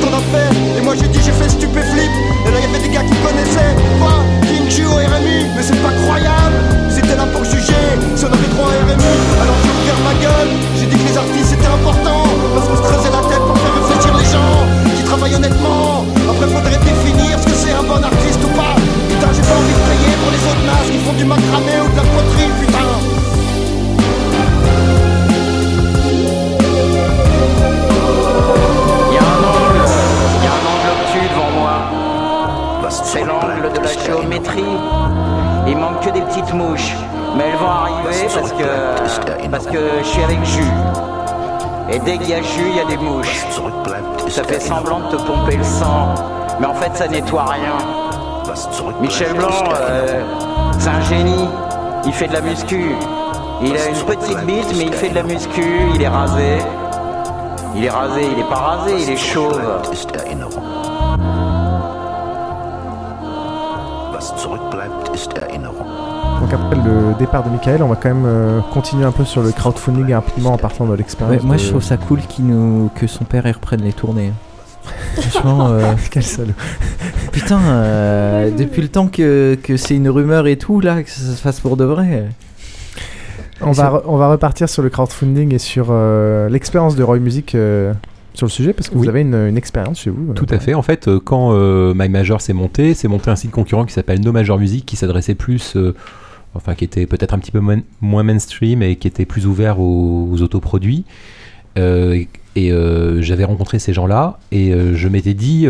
qu'on 0.00 0.12
a 0.12 0.22
fait. 0.32 0.50
Et 0.78 0.82
moi 0.82 0.94
j'ai 0.98 1.08
dit 1.08 1.20
j'ai 1.24 1.32
fait 1.32 1.48
stupéflip. 1.48 2.10
Et 2.46 2.50
là 2.50 2.60
y 2.60 2.64
avait 2.64 2.82
des 2.82 2.92
gars 2.92 3.04
qui 3.04 3.16
connaissaient. 3.24 3.74
Quoi 4.00 4.20
King 4.46 4.68
Ju 4.68 4.84
au 4.86 4.96
RMI 4.96 5.48
Mais 5.56 5.62
c'est 5.62 5.80
pas 5.82 5.92
croyable 6.04 6.58
Ils 6.90 6.98
étaient 6.98 7.16
là 7.16 7.26
pour 7.32 7.44
juger 7.44 7.86
si 8.16 8.24
on 8.24 8.32
avait 8.32 8.50
droit 8.54 8.68
à 8.68 8.84
RMI. 8.84 9.14
Alors 9.40 9.56
j'ai 9.62 9.72
ouvert 9.72 10.00
ma 10.04 10.14
gueule. 10.20 10.52
J'ai 10.76 10.86
dit 10.86 10.96
que 10.96 11.06
les 11.08 11.16
artistes 11.16 11.50
c'était 11.56 11.72
important. 11.72 12.24
Parce 12.54 12.66
qu'on 12.68 12.76
se 12.76 12.82
creusait 12.82 13.14
la 13.14 13.22
tête 13.28 13.44
pour 13.44 13.56
faire 13.56 13.74
réfléchir 13.80 14.12
les 14.16 14.28
gens 14.28 14.56
qui 14.96 15.02
travaillent 15.04 15.36
honnêtement. 15.36 16.04
Après 16.28 16.48
faudrait 16.48 16.80
définir 16.84 17.38
ce 17.40 17.46
que 17.46 17.56
c'est 17.56 17.72
un 17.72 17.84
bon 17.84 18.02
artiste 18.02 18.40
ou 18.44 18.50
pas. 18.52 18.76
Putain 19.08 19.30
j'ai 19.32 19.44
pas 19.44 19.56
envie 19.56 19.76
de 19.76 19.84
payer 19.88 20.12
pour 20.20 20.30
les 20.34 20.42
autres 20.44 20.64
nazes 20.68 20.90
qui 20.92 21.00
font 21.04 21.16
du 21.16 21.24
macramé 21.24 21.74
ou 21.80 21.88
de 21.88 21.96
la 21.96 22.06
poterie 22.14 22.52
C'est 33.12 33.24
l'angle 33.24 33.72
de 33.74 33.80
la 33.80 33.92
géométrie. 34.04 34.62
Il 35.66 35.76
manque 35.76 35.98
que 35.98 36.10
des 36.10 36.20
petites 36.20 36.54
mouches. 36.54 36.94
Mais 37.36 37.42
elles 37.48 37.58
vont 37.58 37.66
arriver 37.66 38.28
parce 38.32 38.52
que, 38.52 39.48
parce 39.48 39.66
que 39.66 39.78
je 40.00 40.06
suis 40.06 40.22
avec 40.22 40.44
jus. 40.44 40.62
Et 41.90 41.98
dès 41.98 42.18
qu'il 42.18 42.30
y 42.30 42.34
a 42.34 42.40
jus, 42.40 42.68
il 42.68 42.76
y 42.76 42.78
a 42.78 42.84
des 42.84 42.96
mouches. 42.96 43.44
Ça 44.28 44.44
fait 44.44 44.60
semblant 44.60 45.00
de 45.00 45.16
te 45.16 45.22
pomper 45.22 45.56
le 45.56 45.64
sang. 45.64 46.14
Mais 46.60 46.66
en 46.66 46.74
fait, 46.74 46.94
ça 46.94 47.08
nettoie 47.08 47.46
rien. 47.46 47.78
Michel 49.00 49.34
Blanc, 49.34 49.64
euh, 49.74 50.22
c'est 50.78 50.90
un 50.90 51.00
génie. 51.00 51.48
Il 52.06 52.12
fait 52.12 52.28
de 52.28 52.34
la 52.34 52.42
muscu. 52.42 52.94
Il 53.60 53.76
a 53.76 53.88
une 53.88 53.96
petite 53.96 54.38
bite, 54.46 54.72
mais 54.76 54.84
il 54.84 54.92
fait 54.92 55.08
de 55.08 55.16
la 55.16 55.24
muscu. 55.24 55.64
Il 55.96 56.00
est 56.00 56.08
rasé. 56.08 56.58
Il 57.74 57.84
est 57.84 57.90
rasé, 57.90 58.20
il 58.22 58.38
est 58.38 58.48
pas 58.48 58.54
rasé, 58.54 58.94
il 59.00 59.10
est 59.10 59.16
chauve. 59.16 59.60
Donc 66.40 66.52
après 66.52 66.76
le 66.76 67.18
départ 67.18 67.42
de 67.44 67.50
Michael, 67.50 67.82
on 67.82 67.88
va 67.88 67.96
quand 67.96 68.08
même 68.08 68.24
euh, 68.26 68.60
continuer 68.72 69.04
un 69.04 69.12
peu 69.12 69.24
sur 69.24 69.42
le 69.42 69.52
crowdfunding 69.52 70.12
rapidement 70.14 70.52
en 70.54 70.58
partant 70.58 70.86
de 70.86 70.94
l'expérience. 70.94 71.42
moi 71.42 71.56
de- 71.56 71.60
je 71.60 71.68
trouve 71.68 71.82
ça 71.82 71.96
cool 71.96 72.20
qu'il 72.22 72.46
nous... 72.46 72.90
que 72.94 73.06
son 73.06 73.24
père 73.24 73.46
il 73.46 73.52
reprenne 73.52 73.82
les 73.82 73.92
tournées. 73.92 74.32
Franchement, 75.16 75.68
euh, 75.68 75.92
Quel 76.10 76.22
salaud. 76.22 76.52
Putain, 77.32 77.60
euh, 77.60 78.50
depuis 78.50 78.82
le 78.82 78.88
temps 78.88 79.06
que, 79.08 79.56
que 79.62 79.76
c'est 79.76 79.94
une 79.94 80.08
rumeur 80.08 80.46
et 80.46 80.56
tout, 80.56 80.80
là, 80.80 81.02
que 81.02 81.10
ça 81.10 81.20
se 81.20 81.40
fasse 81.40 81.60
pour 81.60 81.76
de 81.76 81.84
vrai. 81.84 82.28
On 83.60 83.72
va, 83.72 84.02
on 84.06 84.16
va 84.16 84.30
repartir 84.30 84.68
sur 84.70 84.82
le 84.82 84.88
crowdfunding 84.88 85.54
et 85.54 85.58
sur 85.58 85.88
euh, 85.90 86.48
l'expérience 86.48 86.96
de 86.96 87.02
Roy 87.02 87.18
Music 87.18 87.54
euh, 87.54 87.92
sur 88.34 88.46
le 88.46 88.50
sujet 88.50 88.72
parce 88.72 88.88
que 88.88 88.94
vous 88.96 89.08
avez 89.08 89.20
une, 89.22 89.34
une 89.34 89.56
expérience 89.56 90.00
chez 90.00 90.10
vous. 90.10 90.30
euh, 90.30 90.34
Tout 90.34 90.46
à 90.50 90.58
fait. 90.58 90.74
En 90.74 90.82
fait, 90.82 91.08
euh, 91.08 91.18
quand 91.22 91.52
euh, 91.52 91.92
My 91.96 92.08
Major 92.08 92.40
s'est 92.40 92.52
monté, 92.52 92.94
c'est 92.94 93.08
monté 93.08 93.30
un 93.30 93.36
site 93.36 93.50
concurrent 93.50 93.84
qui 93.84 93.92
s'appelle 93.92 94.20
No 94.20 94.32
Major 94.32 94.58
Music, 94.58 94.86
qui 94.86 94.96
s'adressait 94.96 95.34
plus, 95.34 95.76
euh, 95.76 95.94
enfin, 96.54 96.74
qui 96.74 96.84
était 96.84 97.06
peut-être 97.06 97.34
un 97.34 97.38
petit 97.38 97.50
peu 97.50 97.60
moins, 97.60 97.80
moins 98.00 98.22
mainstream 98.22 98.82
et 98.82 98.96
qui 98.96 99.08
était 99.08 99.26
plus 99.26 99.46
ouvert 99.46 99.80
aux, 99.80 100.28
aux 100.32 100.42
autoproduits. 100.42 101.04
Euh, 101.78 102.22
et 102.56 102.72
j'avais 103.20 103.44
rencontré 103.44 103.78
ces 103.78 103.92
gens-là 103.92 104.38
et 104.52 104.72
je 104.94 105.08
m'étais 105.08 105.34
dit, 105.34 105.66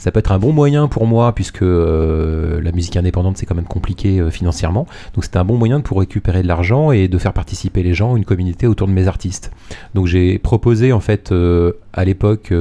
ça 0.00 0.10
peut 0.10 0.18
être 0.18 0.32
un 0.32 0.38
bon 0.38 0.52
moyen 0.52 0.88
pour 0.88 1.06
moi 1.06 1.32
puisque 1.34 1.62
euh, 1.62 2.60
la 2.60 2.72
musique 2.72 2.96
indépendante 2.96 3.36
c'est 3.36 3.46
quand 3.46 3.54
même 3.54 3.64
compliqué 3.66 4.18
euh, 4.18 4.30
financièrement. 4.30 4.86
Donc 5.14 5.24
c'était 5.24 5.38
un 5.38 5.44
bon 5.44 5.56
moyen 5.56 5.80
pour 5.80 6.00
récupérer 6.00 6.42
de 6.42 6.48
l'argent 6.48 6.90
et 6.90 7.06
de 7.06 7.18
faire 7.18 7.32
participer 7.32 7.84
les 7.84 7.94
gens, 7.94 8.16
une 8.16 8.24
communauté 8.24 8.66
autour 8.66 8.88
de 8.88 8.92
mes 8.92 9.06
artistes. 9.06 9.52
Donc 9.94 10.06
j'ai 10.06 10.38
proposé 10.38 10.92
en 10.92 11.00
fait 11.00 11.30
euh, 11.30 11.74
à 11.92 12.04
l'époque, 12.04 12.52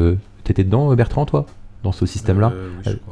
t'étais 0.43 0.63
dedans 0.63 0.93
Bertrand 0.93 1.25
toi? 1.25 1.45
Dans 1.81 1.93
ce 1.93 2.05
système-là? 2.05 2.51
Euh, 2.53 2.69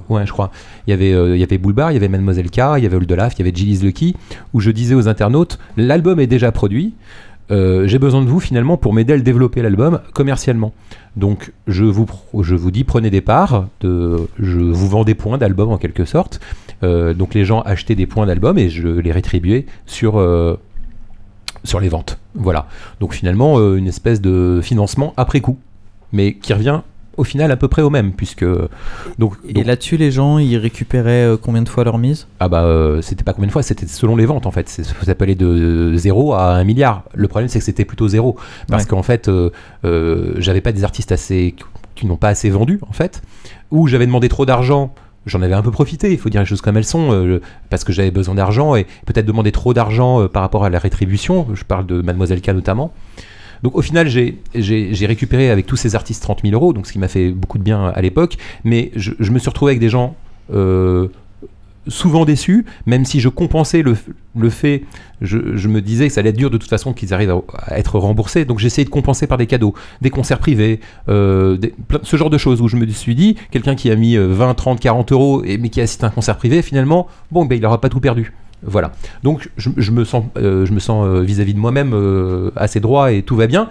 Ouais, 0.10 0.26
je 0.26 0.32
crois. 0.34 0.52
Il 0.86 0.90
y 0.90 0.94
avait, 0.94 1.14
euh, 1.14 1.38
il 1.38 1.40
y 1.40 1.44
avait 1.44 1.58
Boulbar, 1.58 1.92
il 1.92 1.94
y 1.94 1.98
avait 1.98 2.10
Mademoiselle 2.10 2.50
K, 2.52 2.60
il 2.78 2.84
y 2.84 2.86
avait 2.86 2.98
Oldelaf, 2.98 3.34
il 3.36 3.40
y 3.40 3.42
avait 3.48 3.56
Gilles 3.56 3.82
Lucky, 3.82 4.14
où 4.54 4.60
je 4.60 4.72
disais 4.72 4.94
aux 4.94 5.08
internautes, 5.08 5.58
l'album 5.78 6.20
est 6.20 6.28
déjà 6.28 6.52
produit, 6.52 6.94
euh, 7.50 7.88
j'ai 7.88 8.00
besoin 8.00 8.22
de 8.22 8.28
vous 8.28 8.40
finalement 8.40 8.78
pour 8.78 8.94
m'aider 8.94 9.14
à 9.14 9.18
développer 9.18 9.62
l'album 9.62 10.02
commercialement. 10.14 10.74
Donc 11.16 11.52
je 11.68 11.84
vous, 11.84 12.72
dis 12.72 12.84
prenez 12.84 13.10
des 13.10 13.22
parts, 13.22 13.68
je 13.82 14.60
vous 14.60 14.88
vends 14.88 15.04
des 15.04 15.16
points 15.16 15.38
d'album 15.38 15.72
en 15.72 15.78
quelque 15.78 16.06
sorte. 16.06 16.40
Euh, 16.84 17.14
donc 17.14 17.34
les 17.34 17.46
gens 17.46 17.62
achetaient 17.62 17.96
des 17.96 18.06
points 18.06 18.26
d'album 18.26 18.58
et 18.58 18.70
je 18.70 18.88
les 18.88 19.12
rétribuais 19.12 19.66
sur, 19.86 20.18
euh, 20.18 20.58
les 21.82 21.90
ventes. 21.90 22.20
Voilà. 22.36 22.68
Donc 23.00 23.14
finalement 23.14 23.60
une 23.76 23.88
espèce 23.88 24.22
de 24.22 24.60
financement 24.62 25.14
après 25.18 25.42
coup, 25.42 25.58
mais 26.12 26.34
qui 26.36 26.54
revient 26.54 26.82
au 27.18 27.24
final 27.24 27.52
à 27.52 27.58
peu 27.58 27.68
près 27.68 27.82
au 27.82 27.90
même 27.90 28.14
puisque 28.14 28.46
donc, 29.20 29.34
Et 29.54 29.64
là-dessus, 29.64 29.98
les 29.98 30.12
gens, 30.12 30.38
ils 30.38 30.58
récupéraient 30.58 31.26
euh, 31.26 31.38
combien 31.38 31.62
de 31.62 31.70
fois 31.70 31.84
leur 31.84 31.98
mise? 31.98 32.28
Ah 32.40 32.48
bah 32.50 32.64
euh, 32.64 33.02
c'était 33.02 33.24
pas 33.24 33.34
combien 33.34 33.48
de 33.48 33.52
fois, 33.52 33.64
c'était 33.64 33.88
selon 33.88 34.16
les 34.16 34.26
ventes 34.26 34.46
en 34.46 34.52
fait. 34.52 34.70
C'est- 34.70 34.84
Ça 34.84 35.16
peut 35.16 35.24
aller 35.24 35.36
de 35.36 35.94
0 35.96 36.34
à 36.34 36.54
1 36.54 36.64
milliard. 36.64 37.04
Le 37.14 37.28
problème 37.28 37.50
c'est 37.50 37.60
que 37.60 37.66
c'était 37.66 37.86
plutôt 37.86 38.08
zéro. 38.08 38.38
Parce 38.70 38.84
Ouais. 38.84 38.90
qu'en 38.90 39.04
fait, 39.04 39.28
euh, 39.28 39.50
euh, 39.86 40.34
j'avais 40.38 40.62
pas 40.62 40.72
des 40.72 40.84
artistes 40.84 41.12
assez 41.12 41.56
qui 41.96 42.06
n'ont 42.06 42.18
pas 42.18 42.30
assez 42.30 42.50
vendu 42.50 42.80
en 42.88 42.94
fait. 42.94 43.22
Ou 43.72 43.88
j'avais 43.88 44.06
demandé 44.06 44.30
trop 44.30 44.46
d'argent. 44.46 44.94
J'en 45.26 45.42
avais 45.42 45.56
un 45.56 45.62
peu 45.62 45.72
profité, 45.72 46.12
il 46.14 46.18
faut 46.18 46.30
dire 46.30 46.40
les 46.40 46.46
choses 46.48 46.62
comme 46.62 46.78
elles 46.78 46.86
sont, 46.86 47.12
euh, 47.12 47.42
parce 47.70 47.84
que 47.84 47.92
j'avais 47.92 48.12
besoin 48.12 48.36
d'argent 48.36 48.76
et 48.78 48.86
peut-être 49.06 49.26
demander 49.26 49.52
trop 49.52 49.74
d'argent 49.74 50.22
euh, 50.22 50.28
par 50.30 50.42
rapport 50.42 50.64
à 50.64 50.70
la 50.70 50.80
rétribution. 50.80 51.48
Je 51.54 51.66
parle 51.66 51.86
de 51.86 52.02
Mademoiselle 52.02 52.40
K 52.42 52.50
notamment. 52.50 52.94
Donc 53.64 53.76
au 53.76 53.82
final, 53.82 54.08
j'ai- 54.08 55.06
récupéré 55.08 55.50
avec 55.50 55.66
tous 55.66 55.78
ces 55.78 55.96
artistes 55.96 56.22
30 56.22 56.42
000 56.44 56.54
euros, 56.54 56.74
donc 56.74 56.88
ce 56.88 56.92
qui 56.92 57.00
m'a 57.00 57.08
fait 57.08 57.32
beaucoup 57.32 57.58
de 57.58 57.64
bien 57.64 57.88
à 57.88 58.02
l'époque. 58.02 58.38
Mais 58.64 58.92
je, 58.96 59.32
me 59.32 59.40
suis 59.40 59.50
retrouvé 59.50 59.72
avec 59.72 59.80
des 59.80 59.90
gens 59.90 60.16
euh, 60.54 61.08
souvent 61.88 62.26
déçus, 62.26 62.66
même 62.86 63.06
si 63.06 63.20
je 63.20 63.30
compensais 63.30 63.82
le, 63.82 63.96
le 64.36 64.50
fait, 64.50 64.84
je, 65.22 65.68
me 65.68 65.82
disais 65.82 66.08
que 66.08 66.14
ça 66.14 66.20
allait 66.20 66.30
être 66.30 66.38
dur 66.38 66.50
de 66.50 66.58
toute 66.58 66.70
façon 66.70 66.94
qu'ils 66.94 67.14
arrivent 67.14 67.42
à, 67.58 67.78
être 67.78 67.98
remboursés. 68.00 68.46
Donc 68.46 68.60
j'essayais 68.60 68.86
de 68.86 68.90
compenser 68.90 69.28
par 69.28 69.38
des 69.38 69.48
cadeaux, 69.48 69.74
des 70.02 70.10
concerts 70.10 70.40
privés, 70.40 70.80
euh, 71.10 71.58
ce 72.04 72.18
genre 72.18 72.30
de 72.30 72.38
choses 72.38 72.62
où 72.62 72.68
je 72.68 72.76
me 72.76 72.88
suis 72.88 73.16
dit, 73.16 73.36
quelqu'un 73.52 73.76
qui 73.76 73.90
a 73.92 73.96
mis 73.96 74.18
euh, 74.18 74.28
20, 74.28 74.54
30, 74.54 74.80
40 74.80 75.12
euros, 75.12 75.44
et, 75.44 75.58
mais 75.58 75.70
qui 75.70 75.82
assiste 75.82 76.04
à 76.04 76.08
un 76.08 76.12
concert 76.12 76.38
privé, 76.38 76.62
finalement, 76.62 77.08
bon, 77.32 77.46
ben, 77.46 77.56
il 77.56 77.62
n'aura 77.62 77.82
pas 77.82 77.90
tout 77.90 78.00
perdu. 78.00 78.34
Voilà. 78.64 78.92
Donc 79.24 79.50
je, 79.58 79.92
me 79.92 80.04
sens, 80.04 80.26
euh, 80.38 80.66
euh, 80.66 81.22
vis-à-vis 81.22 81.54
de 81.54 81.60
moi-même 81.60 81.94
euh, 81.94 82.52
assez 82.56 82.80
droit 82.80 83.12
et 83.12 83.22
tout 83.22 83.36
va 83.36 83.48
bien. 83.48 83.70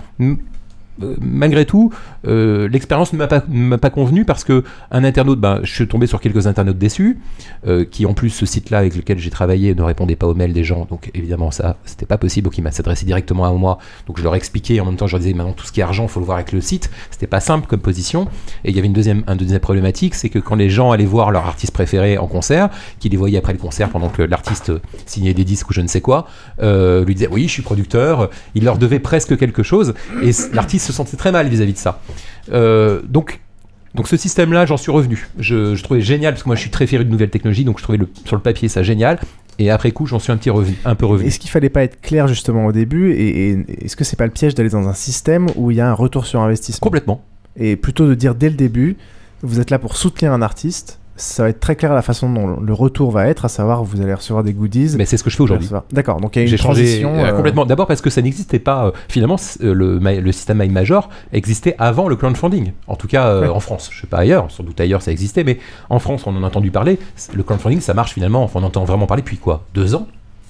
Euh, 1.03 1.15
malgré 1.21 1.67
tout, 1.67 1.93
euh, 2.27 2.69
l'expérience 2.69 3.13
ne 3.13 3.19
m'a 3.19 3.79
pas, 3.79 3.91
convenu 3.91 4.25
parce 4.25 4.45
que 4.45 4.65
un 4.91 5.05
internaute, 5.05 5.39
ben, 5.39 5.61
je 5.63 5.73
suis 5.73 5.87
tombé 5.87 6.07
sur 6.07 6.21
quelques 6.21 6.47
internautes 6.47 6.79
déçus, 6.79 7.19
euh, 7.67 7.85
qui 7.85 8.07
en 8.07 8.15
plus 8.15 8.31
ce 8.31 8.47
site-là 8.47 8.79
avec 8.79 8.97
lequel 8.97 9.19
j'ai 9.19 9.31
travaillé 9.31 9.75
ne 9.75 9.83
répondait 9.83 10.17
pas 10.17 10.27
aux 10.27 10.35
mails 10.35 10.53
des 10.53 10.65
gens, 10.65 10.87
donc 10.89 11.11
évidemment 11.15 11.51
ça, 11.51 11.77
c'était 11.85 12.07
pas 12.07 12.19
possible, 12.19 12.47
donc 12.47 12.59
il 12.59 12.63
m'a 12.63 12.73
s'adressé 12.73 13.05
directement 13.05 13.45
à 13.45 13.53
moi, 13.53 13.79
donc 14.07 14.19
je 14.19 14.25
leur 14.25 14.35
expliquais, 14.35 14.81
en 14.81 14.87
même 14.87 14.97
temps 14.97 15.07
je 15.07 15.13
leur 15.13 15.21
disais 15.21 15.35
maintenant 15.35 15.53
tout 15.53 15.67
ce 15.67 15.73
qui 15.73 15.81
est 15.81 15.83
argent, 15.83 16.09
faut 16.09 16.21
le 16.21 16.27
voir 16.27 16.37
avec 16.37 16.53
le 16.53 16.61
site, 16.61 16.91
c'était 17.11 17.27
pas 17.27 17.41
simple 17.41 17.67
comme 17.67 17.81
position, 17.81 18.27
et 18.65 18.71
il 18.71 18.77
y 18.77 18.79
avait 18.79 18.89
une 18.89 18.93
deuxième, 18.93 19.23
deuxième 19.39 19.61
problématique, 19.61 20.15
c'est 20.15 20.31
que 20.31 20.39
quand 20.39 20.57
les 20.57 20.71
gens 20.71 20.93
allaient 20.93 21.05
voir 21.05 21.31
leur 21.31 21.47
artiste 21.47 21.73
préféré 21.73 22.19
en 22.19 22.27
concert, 22.27 22.71
qu'ils 22.99 23.13
les 23.13 23.19
voyaient 23.19 23.39
après 23.39 23.53
le 23.53 23.59
concert 23.59 23.91
pendant 23.91 24.09
que 24.09 24.23
l'artiste 24.23 24.73
signait 25.05 25.35
des 25.35 25.45
disques 25.45 25.71
ou 25.71 25.75
je 25.75 25.81
ne 25.81 25.89
sais 25.89 26.01
quoi, 26.01 26.27
lui 26.61 27.15
disait 27.15 27.29
oui 27.31 27.47
je 27.47 27.53
suis 27.53 27.63
producteur, 27.63 28.31
il 28.55 28.65
leur 28.65 28.79
devait 28.79 28.99
presque 28.99 29.37
quelque 29.37 29.63
chose, 29.63 29.95
et 30.23 30.31
l'artiste 30.53 30.86
se 30.87 30.93
sentait 30.93 31.17
très 31.17 31.33
mal 31.33 31.49
vis-à-vis 31.49 31.75
de 31.75 31.79
ça. 31.79 32.01
Euh, 32.53 33.03
donc 33.09 33.41
donc 33.95 34.09
ce 34.09 34.17
système-là, 34.17 34.67
j'en 34.67 34.77
suis 34.77 34.93
revenu. 34.93 35.29
Je, 35.39 35.75
je 35.75 35.83
trouvais 35.83 36.03
génial 36.03 36.35
parce 36.35 36.43
que 36.43 36.49
moi 36.49 36.57
je 36.57 36.61
suis 36.61 36.71
très 36.71 36.87
féru 36.87 37.05
de 37.05 37.11
nouvelles 37.11 37.31
technologies, 37.31 37.65
donc 37.65 37.79
je 37.79 37.83
trouvais 37.83 37.99
le, 37.99 38.09
sur 38.25 38.37
le 38.37 38.43
papier 38.43 38.69
ça 38.69 38.83
génial. 38.83 39.19
Et 39.59 39.71
après 39.71 39.91
coup, 39.91 40.05
j'en 40.05 40.19
suis 40.19 40.33
un 40.33 40.37
petit 40.37 40.51
revenu, 40.51 40.77
un 40.85 40.95
peu 40.95 41.07
revenu. 41.07 41.27
Est-ce 41.29 41.39
qu'il 41.39 41.51
fallait 41.51 41.71
pas 41.71 41.83
être 41.83 41.99
clair 42.03 42.29
justement 42.29 42.67
au 42.67 42.73
début 42.73 43.13
et, 43.13 43.53
et 43.53 43.85
est-ce 43.87 43.97
que 43.97 44.05
c'est 44.05 44.17
pas 44.17 44.27
le 44.27 44.33
piège 44.33 44.55
d'aller 44.55 44.69
dans 44.69 44.87
un 44.87 44.93
système 44.93 45.47
où 45.57 45.71
il 45.71 45.79
y 45.79 45.81
a 45.81 45.89
un 45.89 45.95
retour 45.95 46.27
sur 46.27 46.41
investissement? 46.41 46.85
Complètement. 46.85 47.23
Et 47.57 47.77
plutôt 47.77 48.07
de 48.07 48.15
dire 48.15 48.35
dès 48.35 48.51
le 48.51 48.57
début, 48.57 48.99
vous 49.43 49.59
êtes 49.61 49.71
là 49.71 49.79
pour 49.79 49.97
soutenir 49.97 50.33
un 50.35 50.43
artiste 50.43 50.99
ça 51.17 51.45
va 51.45 51.49
être 51.49 51.61
très 51.61 51.77
clair 51.77 51.95
la 51.95 52.03
façon 52.03 52.31
dont 52.31 52.61
le 52.61 52.73
retour 52.73 53.11
va 53.11 53.27
être, 53.27 53.45
à 53.45 53.49
savoir 53.49 53.85
vous 53.85 54.01
allez 54.01 54.15
recevoir 54.15 54.45
des 54.45 54.53
goodies. 54.53 54.95
Mais 54.97 55.05
c'est 55.05 55.17
ce 55.17 55.25
que 55.25 55.31
je 55.31 55.37
fais 55.37 55.43
aujourd'hui. 55.43 55.69
D'accord, 55.93 56.21
donc 56.21 56.37
il 56.37 56.43
y 56.43 56.47
a 56.47 56.51
une 56.51 56.59
transition. 56.59 57.15
Changé, 57.15 57.33
complètement. 57.33 57.67
D'abord 57.67 57.87
parce 57.87 58.01
que 58.01 58.11
ça 58.11 58.23
n'existait 58.23 58.59
pas. 58.59 58.93
finalement, 59.09 59.37
le, 59.61 59.99
le 59.99 60.33
système 60.33 60.59
My 60.59 60.69
Major 60.69 61.09
existait 61.33 61.75
avant 61.79 62.09
le 62.09 62.17
crowdfunding. 62.17 62.73
En 62.87 62.97
tout 62.97 63.09
cas, 63.09 63.49
en 63.51 63.61
France. 63.61 63.91
Je 63.93 64.01
sais 64.01 64.07
pas 64.07 64.19
ailleurs, 64.19 64.51
sans 64.51 64.63
doute 64.63 64.81
ailleurs 64.81 65.03
ça 65.03 65.13
existait, 65.13 65.45
mais 65.45 65.59
en 65.91 65.99
France, 65.99 66.27
on 66.27 66.37
en 66.37 66.43
a 66.43 66.47
entendu 66.47 66.71
parler. 66.71 66.99
Le 67.35 67.43
crowdfunding, 67.43 67.81
ça 67.81 67.95
marche 67.95 68.13
finalement. 68.13 68.51
on 68.55 68.63
entend 68.63 68.85
vraiment 68.85 69.07
parler 69.07 69.23
depuis 69.23 69.39
quoi? 69.39 69.65
Deux 69.75 69.95
ans? 69.95 70.07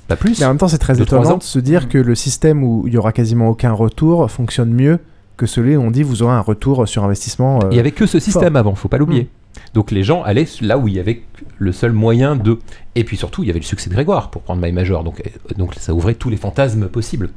Pas 0.08 0.16
plus? 0.16 0.38
Mais 0.38 0.46
en 0.46 0.50
même 0.50 0.58
temps, 0.58 0.68
c'est 0.68 0.78
très 0.78 1.00
étonnant 1.00 1.38
de 1.38 1.42
se 1.42 1.58
dire 1.58 1.88
que 1.88 1.98
le 1.98 2.14
système 2.14 2.62
où 2.62 2.84
il 2.86 2.94
y 2.94 2.98
aura 2.98 3.12
quasiment 3.12 3.48
aucun 3.48 3.72
retour 3.72 4.30
fonctionne 4.30 4.72
mieux 4.72 4.98
que 5.36 5.46
celui 5.46 5.76
où 5.76 5.82
on 5.82 5.90
dit 5.90 6.02
vous 6.02 6.22
aurez 6.22 6.34
un 6.34 6.40
retour 6.40 6.88
sur 6.88 7.04
investissement. 7.04 7.60
il 7.70 7.76
y 7.76 7.80
avait 7.80 7.90
que 7.90 8.06
ce 8.06 8.18
système 8.18 8.56
avant, 8.56 8.74
faut 8.74 8.88
pas 8.88 8.98
l'oublier. 8.98 9.24
Hmm. 9.24 9.45
Donc 9.74 9.90
les 9.90 10.02
gens 10.02 10.22
allaient 10.22 10.46
là 10.60 10.78
où 10.78 10.88
il 10.88 10.94
y 10.94 11.00
avait 11.00 11.22
le 11.58 11.72
seul 11.72 11.92
moyen 11.92 12.36
de. 12.36 12.58
Et 12.96 13.04
puis 13.04 13.18
surtout, 13.18 13.42
il 13.42 13.46
y 13.46 13.50
avait 13.50 13.60
le 13.60 13.64
succès 13.64 13.90
de 13.90 13.94
Grégoire 13.94 14.30
pour 14.30 14.40
prendre 14.40 14.64
My 14.64 14.72
Major. 14.72 15.04
Donc, 15.04 15.20
euh, 15.20 15.54
donc 15.58 15.74
ça 15.78 15.92
ouvrait 15.92 16.14
tous 16.14 16.30
les 16.30 16.38
fantasmes 16.38 16.88
possibles. 16.88 17.28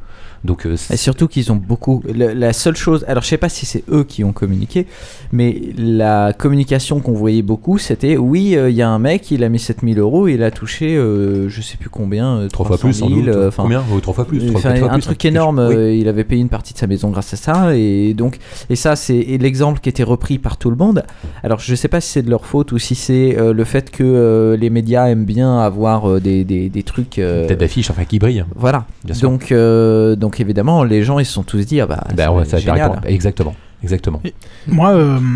Donc, 0.46 0.66
euh, 0.66 0.78
et 0.90 0.96
surtout 0.96 1.28
qu'ils 1.28 1.52
ont 1.52 1.58
beaucoup. 1.58 2.02
La, 2.16 2.54
seule 2.54 2.78
chose. 2.78 3.04
Alors 3.10 3.24
je 3.24 3.28
sais 3.28 3.38
pas 3.38 3.50
si 3.50 3.66
c'est 3.66 3.84
eux 3.92 4.06
qui 4.06 4.24
ont 4.24 4.32
communiqué, 4.32 4.88
mais 5.34 5.62
la 5.78 6.32
communication 6.32 7.02
qu'on 7.02 7.12
voyait 7.12 7.42
beaucoup, 7.42 7.78
c'était 7.78 8.16
oui, 8.16 8.56
euh, 8.56 8.70
il 8.70 8.76
y 8.78 8.82
a 8.82 8.88
un 8.88 9.00
mec, 9.00 9.32
il 9.32 9.44
a 9.44 9.50
mis 9.50 9.60
7000 9.60 10.00
euros, 10.00 10.30
il 10.30 10.44
a 10.44 10.50
touché 10.50 10.96
je 10.96 11.62
sais 11.62 11.76
plus 11.76 11.90
combien. 11.90 12.48
trois 12.52 12.66
fois 12.66 12.78
plus, 12.78 12.94
000, 12.94 13.10
doute. 13.10 13.54
Combien 13.58 13.84
Trois 14.02 14.14
fois 14.14 14.26
plus. 14.26 14.42
un 14.66 15.00
truc 15.00 15.26
énorme. 15.26 15.70
il 15.74 16.08
avait 16.08 16.24
payé 16.24 16.42
une 16.42 16.50
partie 16.50 16.74
de 16.74 16.80
sa 16.80 16.88
maison 16.88 17.10
grâce 17.10 17.34
à 17.34 17.38
ça. 17.38 17.76
Et 17.76 18.14
donc, 18.14 18.38
et 18.70 18.78
ça, 18.78 18.96
c'est 18.96 19.38
l'exemple 19.42 19.82
qui 19.82 19.90
était 19.90 20.04
repris 20.04 20.40
par 20.40 20.56
tout 20.56 20.70
le 20.70 20.78
monde. 20.78 21.04
Alors 21.44 21.60
je 21.60 21.76
sais 21.76 21.90
pas 21.90 22.00
si 22.00 22.12
c'est 22.12 22.22
de 22.22 22.30
leur 22.30 22.46
faute 22.46 22.72
ou 22.72 22.78
si 22.78 22.96
c'est 22.96 23.36
le 23.38 23.64
fait 23.66 23.92
que 23.92 24.56
les 24.58 24.70
médias 24.70 25.10
aiment 25.10 25.26
bien 25.26 25.49
avoir 25.58 26.10
euh, 26.10 26.20
des, 26.20 26.44
des, 26.44 26.70
des 26.70 26.84
trucs. 26.84 27.20
Euh, 27.20 27.48
Tête 27.48 27.60
d'affiche, 27.60 27.90
enfin 27.90 28.06
qui 28.06 28.20
brille. 28.20 28.46
Voilà. 28.56 28.86
donc, 29.22 29.52
euh, 29.52 30.16
donc 30.16 30.40
évidemment, 30.40 30.84
les 30.84 31.04
gens 31.04 31.20
ils 31.20 31.26
se 31.26 31.34
sont 31.34 31.44
tous 31.44 31.66
dit 31.66 31.82
ah 31.82 31.88
bah, 31.88 32.04
bah 32.16 32.32
ouais, 32.32 32.46
ça 32.46 32.58
génial. 32.58 33.02
Exactement. 33.06 33.56
Exactement. 33.82 34.22
moi, 34.68 34.90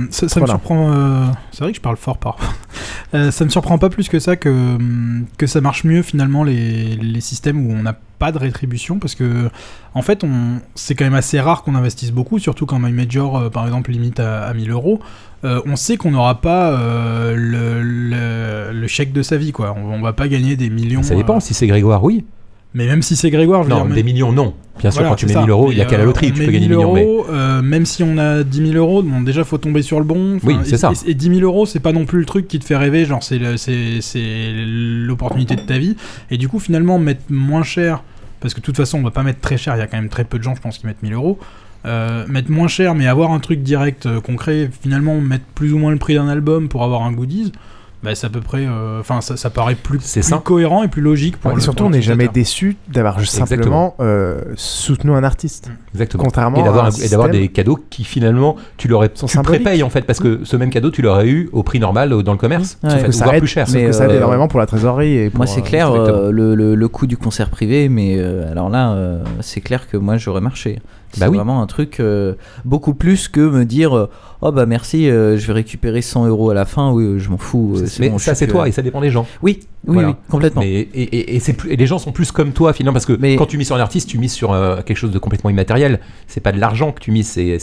ça, 0.09 0.25
me 0.41 0.45
surprend. 0.45 1.31
c'est 1.51 1.63
vrai 1.63 1.71
que 1.71 1.77
je 1.77 1.81
parle 1.81 1.95
fort 1.95 2.17
parfois. 2.17 2.53
ça 3.31 3.45
me 3.45 3.49
surprend 3.49 3.77
pas 3.77 3.89
plus 3.89 4.09
que 4.09 4.19
ça 4.19 4.35
que, 4.35 4.77
que 5.37 5.47
ça 5.47 5.61
marche 5.61 5.85
mieux 5.85 6.01
finalement 6.01 6.43
les, 6.43 6.97
les 6.97 7.21
systèmes 7.21 7.65
où 7.65 7.71
on 7.71 7.83
n'a 7.83 7.95
pas 8.19 8.33
de 8.33 8.37
rétribution 8.37 8.99
parce 8.99 9.15
que 9.15 9.49
en 9.93 10.01
fait, 10.01 10.25
on, 10.25 10.59
c'est 10.75 10.93
quand 10.93 11.05
même 11.05 11.13
assez 11.13 11.39
rare 11.39 11.63
qu'on 11.63 11.75
investisse 11.75 12.11
beaucoup, 12.11 12.37
surtout 12.37 12.65
quand 12.65 12.79
My 12.79 12.91
Major, 12.91 13.49
par 13.49 13.65
exemple, 13.65 13.91
limite 13.91 14.19
à, 14.19 14.43
à 14.43 14.53
1000 14.53 14.71
euros. 14.71 14.99
Euh, 15.43 15.61
on 15.65 15.75
sait 15.75 15.97
qu'on 15.97 16.11
n'aura 16.11 16.39
pas 16.39 16.71
euh, 16.71 18.71
le, 18.71 18.87
chèque 18.87 19.13
de 19.13 19.21
sa 19.21 19.37
vie, 19.37 19.51
quoi. 19.51 19.75
On, 19.77 20.01
va 20.01 20.13
pas 20.13 20.27
gagner 20.27 20.55
des 20.55 20.69
millions. 20.69 21.03
Ça 21.03 21.15
dépend, 21.15 21.37
euh, 21.37 21.39
si 21.39 21.53
c'est 21.53 21.67
Grégoire, 21.67 22.03
oui. 22.03 22.25
Mais 22.73 22.87
même 22.87 23.01
si 23.01 23.15
c'est 23.15 23.29
Grégoire, 23.29 23.63
je 23.63 23.69
veux 23.69 23.75
non, 23.75 23.85
des 23.85 24.03
millions, 24.03 24.31
non. 24.31 24.53
Bien 24.79 24.89
sûr, 24.89 25.03
quand 25.03 25.15
tu 25.15 25.27
mets 25.27 25.35
1000 25.35 25.49
euros, 25.49 25.71
il 25.71 25.75
n'y 25.75 25.81
a 25.81 25.85
qu'à 25.85 25.97
la 25.97 26.05
loterie, 26.05 26.33
tu 26.33 26.43
peux 26.43 26.51
gagner 26.51 26.67
1000 26.67 26.77
millions. 26.77 26.93
Mais... 26.93 27.61
même 27.61 27.85
si 27.85 28.03
on 28.03 28.17
a 28.17 28.43
10 28.43 28.71
000 28.71 28.77
euros, 28.77 29.03
bon, 29.03 29.21
déjà, 29.21 29.43
faut 29.43 29.57
tomber 29.57 29.81
sur 29.81 29.99
le 29.99 30.05
bon. 30.05 30.39
oui, 30.43 30.55
c'est 30.63 30.77
ça. 30.77 30.91
Et, 31.05 31.13
10 31.13 31.39
000 31.39 31.41
euros, 31.41 31.65
c'est 31.65 31.79
pas 31.79 31.91
non 31.91 32.05
plus 32.05 32.19
le 32.19 32.25
truc 32.25 32.47
qui 32.47 32.59
te 32.59 32.65
fait 32.65 32.77
rêver, 32.77 33.05
genre, 33.05 33.23
c'est 33.23 33.37
l'opportunité 33.37 35.55
de 35.55 35.61
ta 35.61 35.77
vie. 35.77 35.95
Et 36.31 36.37
du 36.37 36.47
coup, 36.47 36.59
finalement, 36.59 36.99
mettre 36.99 37.23
moins 37.29 37.63
cher, 37.63 38.03
parce 38.39 38.53
que 38.53 38.59
de 38.59 38.65
toute 38.65 38.77
façon, 38.77 38.99
on 38.99 39.03
va 39.03 39.11
pas 39.11 39.23
mettre 39.23 39.39
très 39.39 39.57
cher, 39.57 39.75
il 39.75 39.79
y 39.79 39.81
a 39.81 39.87
quand 39.87 39.97
même 39.97 40.09
très 40.09 40.23
peu 40.23 40.37
de 40.37 40.43
gens, 40.43 40.55
je 40.55 40.61
pense, 40.61 40.77
qui 40.77 40.87
mettent 40.87 41.03
1000 41.03 41.13
euros. 41.13 41.37
Euh, 41.85 42.25
mettre 42.29 42.49
moins 42.49 42.69
cher 42.69 42.95
mais 42.95 43.07
avoir 43.07 43.31
un 43.31 43.39
truc 43.39 43.61
direct 43.61 44.05
euh, 44.05 44.21
concret, 44.21 44.69
finalement 44.81 45.19
mettre 45.19 45.43
plus 45.53 45.73
ou 45.73 45.77
moins 45.77 45.91
le 45.91 45.97
prix 45.97 46.15
d'un 46.15 46.29
album 46.29 46.69
pour 46.69 46.83
avoir 46.83 47.03
un 47.03 47.11
goodies, 47.11 47.51
bah, 48.03 48.13
c'est 48.15 48.27
à 48.27 48.29
peu 48.29 48.41
près. 48.41 48.65
Euh, 48.67 48.99
enfin, 48.99 49.21
ça, 49.21 49.37
ça, 49.37 49.49
paraît 49.49 49.75
plus, 49.75 49.99
plus 49.99 50.35
cohérent 50.43 50.83
et 50.83 50.89
plus 50.89 51.01
logique 51.01 51.37
pour 51.37 51.53
ouais, 51.53 51.61
Surtout, 51.61 51.85
on 51.85 51.89
n'est 51.89 52.01
jamais 52.01 52.27
déçu 52.27 52.75
d'avoir 52.89 53.19
simplement 53.21 53.95
euh, 54.01 54.41
soutenu 54.55 55.11
un 55.11 55.23
artiste. 55.23 55.71
Exactement. 55.93 56.25
Contrairement 56.25 56.59
et 57.01 57.09
d'avoir 57.09 57.29
des 57.29 57.47
cadeaux 57.47 57.79
qui 57.89 58.03
finalement 58.03 58.57
tu 58.75 58.89
l'aurais 58.89 59.09
tu 59.09 59.37
prépayes 59.39 59.83
en 59.83 59.89
fait 59.89 60.01
parce 60.01 60.19
que 60.19 60.41
ce 60.43 60.57
même 60.57 60.69
cadeau 60.69 60.91
tu 60.91 61.01
l'aurais 61.01 61.27
eu 61.29 61.49
au 61.53 61.63
prix 61.63 61.79
normal 61.79 62.09
dans 62.23 62.33
le 62.33 62.37
commerce, 62.37 62.77
ouais, 62.83 62.99
fait, 62.99 63.11
ça 63.13 63.33
aide, 63.33 63.39
plus 63.39 63.47
cher. 63.47 63.67
Mais 63.71 63.85
que 63.85 63.91
ça 63.93 64.05
aide 64.05 64.15
énormément 64.17 64.49
pour 64.49 64.59
la 64.59 64.65
trésorerie. 64.65 65.15
Et 65.15 65.31
moi, 65.33 65.47
c'est 65.47 65.61
clair, 65.61 65.93
le, 65.93 66.55
le, 66.55 66.75
le, 66.75 66.87
coût 66.89 67.07
du 67.07 67.15
concert 67.15 67.49
privé, 67.49 67.87
mais 67.87 68.19
alors 68.19 68.69
là, 68.69 68.97
c'est 69.39 69.61
clair 69.61 69.89
que 69.89 69.95
moi 69.95 70.17
j'aurais 70.17 70.41
marché. 70.41 70.79
Bah 71.17 71.25
c'est 71.25 71.31
oui. 71.31 71.37
vraiment 71.37 71.61
un 71.61 71.67
truc 71.67 71.99
euh, 71.99 72.33
beaucoup 72.65 72.95
plus 72.95 73.27
que 73.27 73.39
me 73.39 73.65
dire 73.65 73.95
euh, 73.95 74.09
oh 74.41 74.51
bah 74.51 74.65
merci, 74.65 75.07
euh, 75.09 75.37
je 75.37 75.45
vais 75.45 75.53
récupérer 75.53 76.01
100 76.01 76.27
euros 76.27 76.49
à 76.49 76.55
la 76.55 76.65
fin. 76.65 76.91
Oui, 76.91 77.19
je 77.19 77.29
m'en 77.29 77.37
fous. 77.37 77.77
mais 77.99 78.17
ça 78.17 78.33
c'est 78.33 78.47
toi 78.47 78.67
et 78.67 78.71
ça 78.71 78.81
dépend 78.81 78.99
des 78.99 79.11
gens. 79.11 79.27
Oui, 79.43 79.59
oui, 79.85 80.03
oui 80.03 80.15
complètement. 80.27 80.61
Mais, 80.61 80.71
et, 80.71 81.35
et, 81.35 81.35
et, 81.35 81.75
les 81.75 81.85
gens 81.85 81.99
sont 81.99 82.11
plus 82.11 82.31
comme 82.31 82.51
toi 82.51 82.73
finalement 82.73 82.93
parce 82.93 83.05
que 83.05 83.13
mais... 83.19 83.35
quand 83.35 83.45
tu 83.45 83.59
mises 83.59 83.67
sur 83.67 83.75
un 83.75 83.79
artiste, 83.79 84.09
tu 84.09 84.17
mises 84.17 84.33
sur 84.33 84.49
quelque 84.85 84.97
chose 84.97 85.11
de 85.11 85.19
complètement 85.19 85.51
immatériel. 85.51 85.99
C'est 86.27 86.41
pas 86.41 86.51
de 86.51 86.59
l'argent 86.59 86.91
que 86.91 86.99
tu 86.99 87.11
mises, 87.11 87.27
c'est 87.27 87.59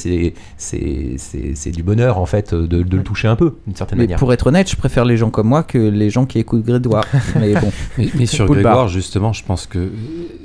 c'est 0.56 1.70
du 1.70 1.82
bonheur 1.82 2.18
en 2.18 2.26
fait 2.26 2.54
de, 2.54 2.82
de 2.82 2.96
le 2.96 3.02
toucher 3.02 3.26
un 3.26 3.36
peu 3.36 3.56
d'une 3.66 3.74
certaine 3.74 3.98
mais 3.98 4.04
manière. 4.04 4.18
Pour 4.18 4.32
être 4.32 4.46
honnête, 4.46 4.70
je 4.70 4.76
préfère 4.76 5.04
les 5.04 5.16
gens 5.16 5.30
comme 5.30 5.48
moi 5.48 5.64
que 5.64 5.78
les 5.78 6.10
gens 6.10 6.24
qui 6.24 6.38
écoutent 6.38 6.64
Grégoire. 6.64 7.04
mais 7.40 7.54
bon. 7.54 7.72
mais, 8.14 8.26
sur 8.26 8.46
Grégoire, 8.46 8.86
justement, 8.86 9.32
je 9.32 9.44
pense 9.44 9.66
que 9.66 9.90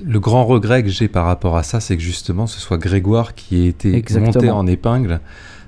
le 0.03 0.19
grand 0.19 0.45
regret 0.45 0.81
que 0.81 0.89
j'ai 0.89 1.07
par 1.07 1.25
rapport 1.25 1.55
à 1.55 1.61
ça, 1.61 1.79
c'est 1.79 1.95
que 1.95 2.01
justement 2.01 2.47
ce 2.47 2.59
soit 2.59 2.77
Grégoire 2.79 2.94
Grégoire 2.95 3.35
qui 3.35 3.65
a 3.65 3.67
été 3.67 4.19
monté 4.19 4.49
en 4.49 4.65
épingle 4.67 5.19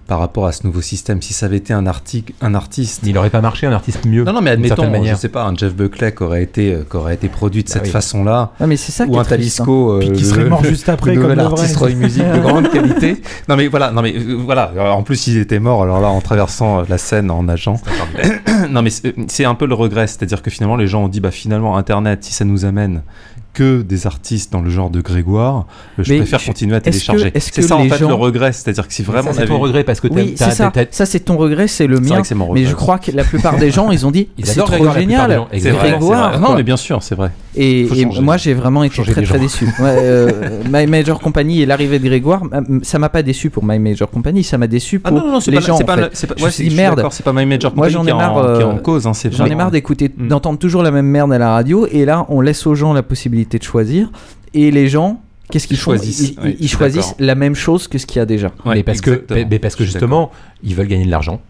par 0.08 0.20
rapport 0.20 0.48
à 0.48 0.54
ce 0.54 0.66
nouveau 0.66 0.82
système. 0.82 1.22
Si 1.22 1.34
ça 1.34 1.48
avait 1.48 1.58
été 1.58 1.74
un, 1.74 1.86
article, 1.86 2.34
un 2.42 2.56
artiste. 2.56 3.02
Il 3.06 3.14
n'aurait 3.14 3.30
pas 3.30 3.42
marché 3.42 3.68
un 3.68 3.74
artiste 3.74 4.06
mieux. 4.06 4.24
Non, 4.24 4.32
non, 4.32 4.42
mais 4.42 4.52
admettons, 4.52 5.04
je 5.04 5.16
sais 5.16 5.28
pas, 5.28 5.44
un 5.44 5.56
Jeff 5.56 5.76
Buckley 5.76 6.14
qui 6.14 6.24
aurait 6.24 6.44
été, 6.44 6.74
euh, 6.74 6.84
qui 6.90 6.96
aurait 6.96 7.16
été 7.16 7.28
produit 7.28 7.64
de 7.64 7.68
bah 7.68 7.74
cette 7.74 7.92
façon-là. 7.92 8.54
Ah, 8.60 8.68
mais 8.68 8.78
c'est 8.78 8.94
ça 8.94 9.06
ou 9.06 9.20
un 9.20 9.26
Talisco. 9.26 9.92
Hein. 9.92 10.00
Euh, 10.04 10.14
qui 10.14 10.24
serait 10.24 10.46
mort 10.46 10.64
juste 10.64 10.88
après, 10.88 11.14
comme 11.16 11.24
nouvel 11.24 11.40
artiste 11.42 11.76
Roy 11.76 11.90
Music 11.90 12.24
de 12.24 12.40
grande 12.42 12.72
qualité. 12.72 13.22
Non, 13.50 13.58
mais 13.58 13.68
voilà, 13.68 13.92
non, 13.92 14.02
mais 14.02 14.16
euh, 14.16 14.38
voilà. 14.40 14.72
en 14.94 15.04
plus, 15.04 15.28
il 15.28 15.38
était 15.38 15.60
mort, 15.60 15.84
alors 15.84 16.00
là, 16.00 16.08
en 16.08 16.22
traversant 16.22 16.84
la 16.88 16.98
scène, 16.98 17.30
en 17.30 17.44
nageant. 17.44 17.80
non, 18.70 18.82
mais 18.82 18.92
c'est 19.28 19.46
un 19.46 19.56
peu 19.56 19.66
le 19.66 19.76
regret. 19.76 20.08
C'est-à-dire 20.08 20.42
que 20.42 20.50
finalement, 20.50 20.78
les 20.78 20.88
gens 20.88 21.04
ont 21.04 21.10
dit, 21.10 21.20
bah 21.20 21.32
finalement, 21.32 21.78
Internet, 21.78 22.24
si 22.24 22.34
ça 22.34 22.46
nous 22.46 22.64
amène 22.64 23.02
que 23.54 23.82
des 23.82 24.06
artistes 24.06 24.52
dans 24.52 24.62
le 24.62 24.70
genre 24.70 24.90
de 24.90 25.02
Grégoire, 25.02 25.66
je 25.98 26.16
préfère 26.16 26.44
continuer 26.44 26.76
à 26.76 26.82
télécharger. 26.82 27.32
C'est 27.36 27.62
ça 27.62 27.76
en 27.76 27.88
fait 27.88 28.00
le 28.00 28.14
regret, 28.14 28.52
c'est-à-dire 28.52 28.88
que 28.88 28.94
si 28.94 29.04
vraiment 29.04 29.34
c'est 29.34 29.46
ton 29.46 29.60
regret 29.60 29.84
parce 29.84 30.00
que 30.00 30.08
oui, 30.08 30.34
c'est 30.36 30.52
ça. 30.52 30.72
ça 30.92 31.06
c'est 31.06 31.22
ton 31.22 31.38
regret, 31.38 31.68
c'est 31.68 31.88
le 31.88 32.00
mien. 32.00 32.22
mais 32.54 32.66
je 32.66 32.76
crois 32.76 33.00
que 33.00 33.12
la 33.12 33.24
plupart 33.24 33.58
des 33.58 33.72
gens, 33.72 33.92
ils 33.92 34.06
ont 34.06 34.12
dit 34.12 34.30
c'est 34.44 34.60
trop 34.60 34.92
génial. 34.92 35.46
C'est 35.54 35.72
Grégoire. 35.72 36.40
Non, 36.40 36.56
mais 36.56 36.64
bien 36.64 36.78
sûr, 36.78 37.02
c'est 37.04 37.16
vrai. 37.16 37.32
Et, 37.56 37.88
moi, 38.22 38.38
j'ai 38.38 38.54
vraiment 38.54 38.84
été 38.84 39.02
très 39.04 39.24
très 39.24 39.40
déçu. 39.40 39.68
Euh, 39.80 40.62
My 40.70 40.86
Major 40.86 41.20
Company 41.20 41.62
et 41.62 41.66
l'arrivée 41.66 42.00
de 42.00 42.06
Grégoire, 42.06 42.42
ça 42.84 43.00
m'a 43.00 43.10
pas 43.10 43.24
déçu 43.24 43.50
pour 43.50 43.64
My 43.64 43.80
Major 43.80 44.10
Company, 44.10 44.44
ça 44.44 44.58
m'a 44.58 44.68
déçu 44.68 45.02
ah 45.04 45.10
pour 45.10 45.22
les 45.48 45.62
gens. 45.62 45.78
Je 45.78 46.46
me 46.46 46.50
suis 46.50 46.70
dit 46.70 46.76
merde. 46.76 47.04
C'est 47.12 47.24
pas 47.24 47.34
My 47.34 47.46
Major 47.46 47.74
Company 47.74 47.96
qui 47.96 48.10
est 48.10 48.12
en 48.12 48.44
euh, 48.44 48.74
cause. 48.76 49.08
J'en 49.32 49.46
ai 49.46 49.56
marre 49.56 49.72
d'écouter, 49.72 50.12
mm. 50.16 50.28
d'entendre 50.28 50.60
toujours 50.60 50.84
la 50.84 50.92
même 50.92 51.08
merde 51.08 51.34
à 51.34 51.38
la 51.38 51.52
radio, 51.52 51.88
et 51.92 52.06
là, 52.06 52.26
on 52.30 52.42
laisse 52.42 52.66
aux 52.68 52.76
gens 52.76 52.94
la 52.94 53.04
possibilité 53.04 53.47
de 53.50 53.64
choisir. 53.64 54.12
Et 54.54 54.72
les 54.72 54.88
gens, 54.88 55.22
qu'est-ce 55.52 55.68
qu'ils 55.68 55.78
choisissent 55.78 56.34
Ils, 56.60 56.70
choisissent 56.70 57.16
la 57.20 57.36
même 57.36 57.56
chose 57.56 57.88
que 57.88 57.98
ce 57.98 58.06
qu'il 58.06 58.20
y 58.20 58.22
a 58.22 58.26
déjà. 58.26 58.52
mais 58.66 58.84
parce 58.84 59.02
que, 59.02 59.26
mais 59.50 59.60
parce 59.60 59.76
que 59.76 59.86
justement, 59.86 60.32
ils 60.64 60.76
veulent 60.76 60.88
gagner 60.88 61.06
de 61.06 61.12
l'argent. 61.12 61.42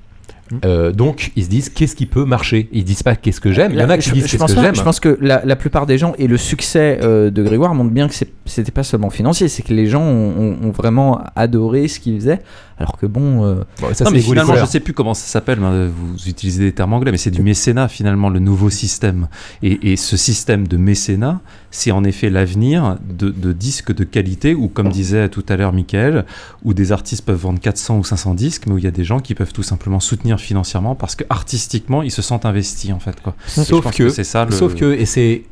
Hmm. 0.51 0.59
Euh, 0.63 0.91
donc 0.93 1.31
ils 1.35 1.43
se 1.43 1.49
disent 1.49 1.69
qu'est-ce 1.69 1.95
qui 1.95 2.05
peut 2.05 2.23
marcher? 2.23 2.69
Ils 2.71 2.85
disent 2.85 3.03
pas 3.03 3.15
qu'est-ce 3.15 3.41
que 3.41 3.51
j'aime. 3.51 3.73
Il 3.73 3.79
y 3.79 3.83
en 3.83 3.89
a 3.89 3.97
qui 3.97 4.11
disent 4.11 4.27
qu'est-ce 4.27 4.55
que 4.55 4.61
j'aime. 4.61 4.75
Je 4.75 4.81
pense 4.81 4.99
que 4.99 5.17
la, 5.19 5.55
plupart 5.55 5.85
des 5.85 5.97
gens 5.97 6.13
et 6.17 6.27
le 6.27 6.37
succès 6.37 6.99
euh, 7.01 7.29
de 7.29 7.43
Grégoire 7.43 7.73
montre 7.73 7.91
bien 7.91 8.07
que 8.07 8.13
c'était 8.45 8.71
pas 8.71 8.83
seulement 8.83 9.09
financier, 9.09 9.49
c'est 9.49 9.63
que 9.63 9.73
les 9.73 9.87
gens 9.87 10.03
ont, 10.03 10.71
vraiment 10.71 11.21
adoré 11.35 11.87
ce 11.87 11.99
qu'il 11.99 12.15
faisait. 12.15 12.39
Alors 12.79 12.97
que 12.97 13.07
bon, 13.07 13.43
euh, 13.43 13.63
ça, 13.93 14.05
non, 14.05 14.11
mais 14.11 14.19
finalement, 14.19 14.55
je 14.55 14.65
sais 14.65 14.79
plus 14.79 14.93
comment 14.93 15.15
ça 15.15 15.25
s'appelle. 15.25 15.59
Vous 15.59 16.27
utilisez 16.27 16.63
des 16.63 16.71
termes 16.71 16.93
anglais, 16.93 17.11
mais 17.11 17.17
c'est 17.17 17.31
du 17.31 17.41
mécénat 17.41 17.87
finalement 17.87 18.29
le 18.29 18.39
nouveau 18.39 18.69
système. 18.69 19.27
Et, 19.63 19.95
ce 19.97 20.15
système 20.15 20.67
de 20.67 20.77
mécénat, 20.77 21.41
c'est 21.71 21.91
en 21.91 22.03
effet 22.03 22.29
l'avenir 22.29 22.97
de, 23.09 23.51
disques 23.51 23.93
de 23.93 24.03
qualité, 24.03 24.53
ou 24.53 24.67
comme 24.67 24.89
disait 24.89 25.29
tout 25.29 25.45
à 25.49 25.57
l'heure 25.57 25.73
Michael, 25.73 26.25
où 26.63 26.73
des 26.73 26.91
artistes 26.91 27.25
peuvent 27.25 27.39
vendre 27.39 27.59
400 27.59 27.97
ou 27.97 28.03
500 28.03 28.35
disques, 28.35 28.63
mais 28.67 28.73
où 28.73 28.77
il 28.77 28.83
y 28.83 28.87
a 28.87 28.91
des 28.91 29.03
gens 29.03 29.19
qui 29.19 29.33
peuvent 29.33 29.53
tout 29.53 29.63
simplement 29.63 29.99
soutenir 29.99 30.39
financièrement 30.39 30.93
parce 30.95 31.15
que 31.15 31.23
artistiquement 31.29 32.03
ils 32.03 32.11
se 32.11 32.21
sentent 32.21 32.45
investis 32.45 32.91
en 32.91 32.99
fait 32.99 33.21
quoi. 33.21 33.35
Sauf 33.47 33.91
que, 33.95 34.09
c'est 34.09 34.23
ça. 34.23 34.45
Le... 34.45 34.51
Sauf 34.51 34.75
que 34.75 34.93
et 34.93 35.05
c'est 35.05 35.43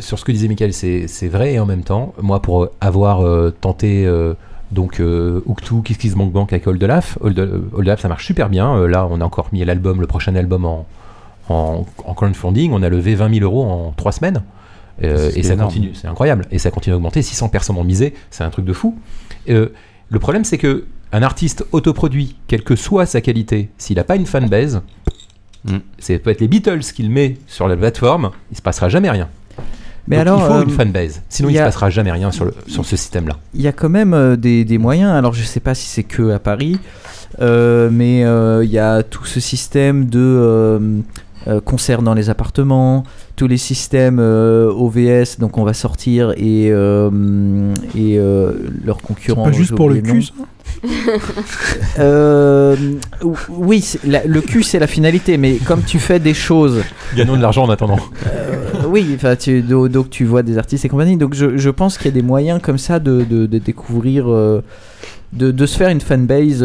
sur 0.00 0.18
ce 0.18 0.24
que 0.24 0.32
disait 0.32 0.48
Michael, 0.48 0.72
c'est 0.72 1.28
vrai 1.28 1.54
et 1.54 1.58
en 1.58 1.66
même 1.66 1.82
temps, 1.82 2.14
moi 2.20 2.40
pour 2.42 2.68
avoir 2.80 3.20
euh, 3.20 3.50
tenté 3.50 4.06
euh, 4.06 4.34
donc 4.70 5.00
euh, 5.00 5.42
Uktu, 5.48 5.82
Kiss 5.82 5.96
Kiss 5.96 6.14
Bank 6.14 6.32
Bank 6.32 6.52
avec 6.52 6.66
Old 6.66 6.82
Olaf. 6.82 7.18
Old, 7.20 7.64
Olaf, 7.72 8.00
ça 8.00 8.08
marche 8.08 8.26
super 8.26 8.48
bien. 8.48 8.76
Euh, 8.76 8.86
là, 8.86 9.06
on 9.10 9.20
a 9.20 9.24
encore 9.24 9.48
mis 9.52 9.64
l'album, 9.64 10.00
le 10.00 10.06
prochain 10.06 10.34
album 10.34 10.64
en, 10.64 10.86
en, 11.48 11.86
en, 12.04 12.14
crowdfunding. 12.14 12.72
On 12.72 12.82
a 12.82 12.88
levé 12.88 13.14
20 13.14 13.34
000 13.34 13.44
euros 13.44 13.64
en 13.64 13.92
3 13.96 14.12
semaines. 14.12 14.42
Euh, 15.02 15.30
et 15.34 15.42
ça 15.42 15.56
continue, 15.56 15.94
c'est 15.94 16.08
incroyable. 16.08 16.46
Et 16.50 16.58
ça 16.58 16.70
continue 16.70 16.94
à 16.94 16.96
augmenter. 16.96 17.22
600 17.22 17.48
personnes 17.48 17.76
ont 17.76 17.84
misé, 17.84 18.14
c'est 18.30 18.44
un 18.44 18.50
truc 18.50 18.64
de 18.64 18.72
fou. 18.72 18.98
le 19.46 20.18
problème, 20.18 20.44
c'est 20.44 20.58
que 20.58 20.86
un 21.12 21.22
artiste 21.22 21.64
autoproduit, 21.72 22.36
quelle 22.48 22.64
que 22.64 22.74
soit 22.74 23.06
sa 23.06 23.20
qualité, 23.20 23.70
s'il 23.78 23.96
n'a 23.96 24.04
pas 24.04 24.16
une 24.16 24.26
fanbase, 24.26 24.82
Mm. 25.66 25.78
C'est 25.98 26.18
peut 26.18 26.30
être 26.30 26.40
les 26.40 26.48
Beatles 26.48 26.80
qu'il 26.80 27.10
met 27.10 27.36
sur 27.46 27.68
la 27.68 27.76
plateforme, 27.76 28.30
il 28.50 28.56
se 28.56 28.62
passera 28.62 28.88
jamais 28.88 29.10
rien. 29.10 29.28
Mais 30.08 30.16
alors, 30.16 30.40
il 30.40 30.46
faut 30.46 30.62
une 30.62 30.70
euh, 30.70 30.76
fanbase, 30.76 31.22
sinon 31.28 31.48
il 31.48 31.52
ne 31.52 31.58
se 31.58 31.64
passera 31.64 31.90
jamais 31.90 32.12
rien 32.12 32.30
sur, 32.30 32.44
le, 32.44 32.54
sur 32.66 32.84
ce 32.84 32.96
système-là. 32.96 33.38
Il 33.54 33.60
y 33.60 33.68
a 33.68 33.72
quand 33.72 33.88
même 33.88 34.14
euh, 34.14 34.36
des, 34.36 34.64
des, 34.64 34.78
moyens, 34.78 35.12
alors 35.12 35.32
je 35.32 35.40
ne 35.40 35.46
sais 35.46 35.60
pas 35.60 35.74
si 35.74 35.86
c'est 35.86 36.04
que 36.04 36.30
à 36.30 36.38
Paris, 36.38 36.78
euh, 37.40 37.88
mais 37.90 38.20
il 38.64 38.70
y 38.70 38.78
a 38.78 39.02
tout 39.02 39.24
ce 39.24 39.40
système 39.40 40.06
de 40.06 41.02
concerts 41.64 42.02
dans 42.02 42.14
les 42.14 42.30
appartements, 42.30 43.04
tous 43.36 43.46
les 43.46 43.56
systèmes 43.56 44.18
OVS, 44.18 45.38
donc 45.38 45.58
on 45.58 45.64
va 45.64 45.74
sortir 45.74 46.32
et, 46.36 46.66
et 46.66 48.20
leurs 48.84 49.02
concurrents. 49.02 49.44
Pas 49.44 49.52
juste 49.52 49.74
pour 49.74 49.88
le 49.88 50.00
cul, 50.00 50.30
euh, 51.98 52.76
oui, 53.48 53.84
le 54.04 54.40
cul 54.40 54.62
c'est 54.62 54.78
la 54.78 54.86
finalité, 54.86 55.38
mais 55.38 55.56
comme 55.56 55.82
tu 55.82 55.98
fais 55.98 56.18
des 56.18 56.34
choses. 56.34 56.82
Gagnons 57.16 57.36
de 57.36 57.42
l'argent 57.42 57.64
en 57.64 57.70
attendant. 57.70 57.98
Euh, 58.26 58.82
oui, 58.88 59.16
tu, 59.38 59.62
donc 59.62 60.10
tu 60.10 60.24
vois 60.24 60.42
des 60.42 60.58
artistes 60.58 60.84
et 60.84 60.88
compagnie. 60.88 61.16
Donc 61.16 61.34
je, 61.34 61.70
pense 61.70 61.96
qu'il 61.96 62.06
y 62.06 62.08
a 62.08 62.12
des 62.12 62.22
moyens 62.22 62.60
comme 62.62 62.78
ça 62.78 62.98
de, 62.98 63.46
découvrir, 63.46 64.30
euh, 64.30 64.62
de, 65.32 65.66
se 65.66 65.76
faire 65.76 65.88
une 65.88 66.00
fanbase. 66.00 66.64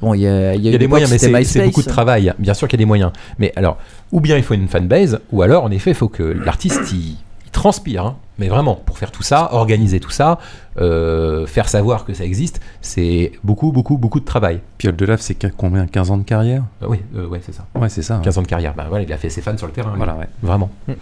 Bon, 0.00 0.14
il 0.14 0.20
y 0.20 0.28
a, 0.28 0.54
y 0.54 0.74
a, 0.74 0.78
des 0.78 0.86
moyens, 0.86 1.10
mais 1.10 1.44
c'est 1.44 1.64
beaucoup 1.64 1.82
de 1.82 1.88
travail. 1.88 2.32
Bien 2.38 2.54
sûr 2.54 2.68
qu'il 2.68 2.78
y 2.78 2.80
a 2.80 2.84
des 2.84 2.88
moyens. 2.88 3.12
Mais 3.38 3.52
alors, 3.56 3.78
ou 4.12 4.20
bien 4.20 4.36
il 4.36 4.42
faut 4.42 4.54
une 4.54 4.68
fanbase, 4.68 5.20
ou 5.32 5.42
alors 5.42 5.64
en 5.64 5.70
effet, 5.70 5.90
il 5.90 5.96
faut 5.96 6.08
que 6.08 6.22
l'artiste 6.22 6.92
il, 6.92 7.16
transpire. 7.58 8.06
Hein. 8.06 8.16
Mais 8.38 8.48
vraiment, 8.48 8.76
pour 8.76 8.98
faire 8.98 9.10
tout 9.10 9.24
ça, 9.24 9.52
organiser 9.52 9.98
tout 9.98 10.10
ça, 10.10 10.38
euh, 10.80 11.46
faire 11.46 11.68
savoir 11.68 12.04
que 12.04 12.14
ça 12.14 12.24
existe, 12.24 12.60
c'est 12.80 13.32
beaucoup, 13.42 13.72
beaucoup, 13.72 13.98
beaucoup 13.98 14.20
de 14.20 14.24
travail. 14.24 14.60
Pierre 14.78 14.92
Delave, 14.92 15.20
c'est 15.20 15.36
combien 15.56 15.86
15 15.86 16.10
ans 16.12 16.18
de 16.18 16.22
carrière? 16.22 16.62
Euh, 16.82 16.86
Oui, 16.88 17.00
euh, 17.16 17.26
ouais, 17.26 17.40
c'est 17.44 17.52
ça. 17.52 17.66
Ouais, 17.74 17.88
c'est 17.88 18.02
ça. 18.02 18.20
15 18.22 18.38
ans 18.38 18.42
de 18.42 18.46
carrière. 18.46 18.74
Bah, 18.74 18.86
voilà, 18.88 19.04
il 19.04 19.12
a 19.12 19.16
fait 19.16 19.28
ses 19.28 19.40
fans 19.40 19.56
sur 19.56 19.66
le 19.66 19.72
terrain. 19.72 19.94
Voilà, 19.96 20.14
ouais. 20.14 20.28
Vraiment. 20.42 20.70
Mm. 20.86 20.92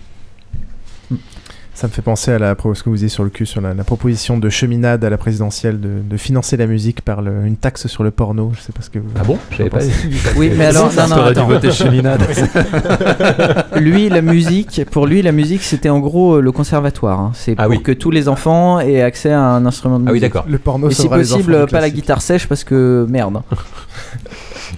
Ça 1.77 1.89
me 1.89 1.93
fait 1.93 2.01
penser 2.01 2.33
à 2.33 2.39
la, 2.39 2.57
ce 2.57 2.83
que 2.83 2.89
vous 2.89 2.95
disiez 2.95 3.11
sur 3.11 3.23
le 3.23 3.29
cul, 3.29 3.45
sur 3.45 3.61
la, 3.61 3.75
proposition 3.85 4.39
de 4.39 4.49
cheminade 4.49 5.05
à 5.05 5.11
la 5.11 5.19
présidentielle 5.19 5.79
de, 5.79 6.01
de 6.09 6.17
financer 6.17 6.57
la 6.57 6.67
musique 6.67 7.03
par 7.03 7.21
le, 7.21 7.45
une 7.45 7.59
taxe 7.59 7.87
sur 7.87 8.03
le 8.03 8.11
porno. 8.11 8.51
Je 8.57 8.63
sais 8.63 8.73
pas 8.73 8.81
ce 8.81 8.89
que 8.89 8.99
vous. 8.99 9.11
Ah 9.15 9.25
bon? 9.25 9.39
Je 9.51 9.65
pas. 9.65 9.81
oui, 10.37 10.51
mais 10.57 10.65
alors, 10.65 10.91
non, 10.95 11.07
non, 11.07 11.23
attends. 11.25 11.47
voter 11.47 11.71
cheminade. 11.71 12.23
lui, 13.77 14.09
la 14.09 14.23
musique, 14.23 14.87
pour 14.91 15.07
lui, 15.07 15.21
la 15.21 15.33
musique, 15.33 15.63
c'était 15.63 15.91
en 15.91 16.01
gros 16.01 16.37
euh, 16.37 16.41
le 16.41 16.51
conservatoire. 16.51 17.21
Hein. 17.21 17.33
C'est 17.35 17.55
ah 17.59 17.69
pour 17.69 17.83
que 17.83 17.93
tous 17.93 18.11
les 18.11 18.27
enfants 18.29 18.81
aient 18.81 19.03
accès 19.03 19.33
à 19.33 19.43
un 19.43 19.67
instrument 19.67 19.99
de 19.99 20.05
musique. 20.05 20.11
Ah 20.11 20.15
oui, 20.15 20.21
d'accord. 20.21 20.47
Le 20.49 20.59
porno, 20.59 20.89
Et 20.89 20.95
si 20.95 21.11
possible, 21.11 21.67
pas 21.67 21.83
la 21.83 21.91
guitare 21.91 22.23
sèche 22.23 22.49
parce 22.49 22.65
que 22.65 23.07
merde. 23.11 23.43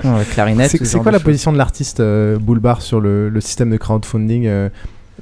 clarinette. 0.32 0.84
C'est 0.84 0.98
quoi 0.98 1.12
la 1.12 1.20
position 1.20 1.52
de 1.52 1.58
l'artiste 1.58 2.00
euh, 2.00 2.38
Boulbar 2.38 2.82
sur 2.82 3.00
le, 3.00 3.28
le, 3.28 3.40
système 3.40 3.70
de 3.70 3.76
crowdfunding 3.76 4.46
euh, 4.46 4.68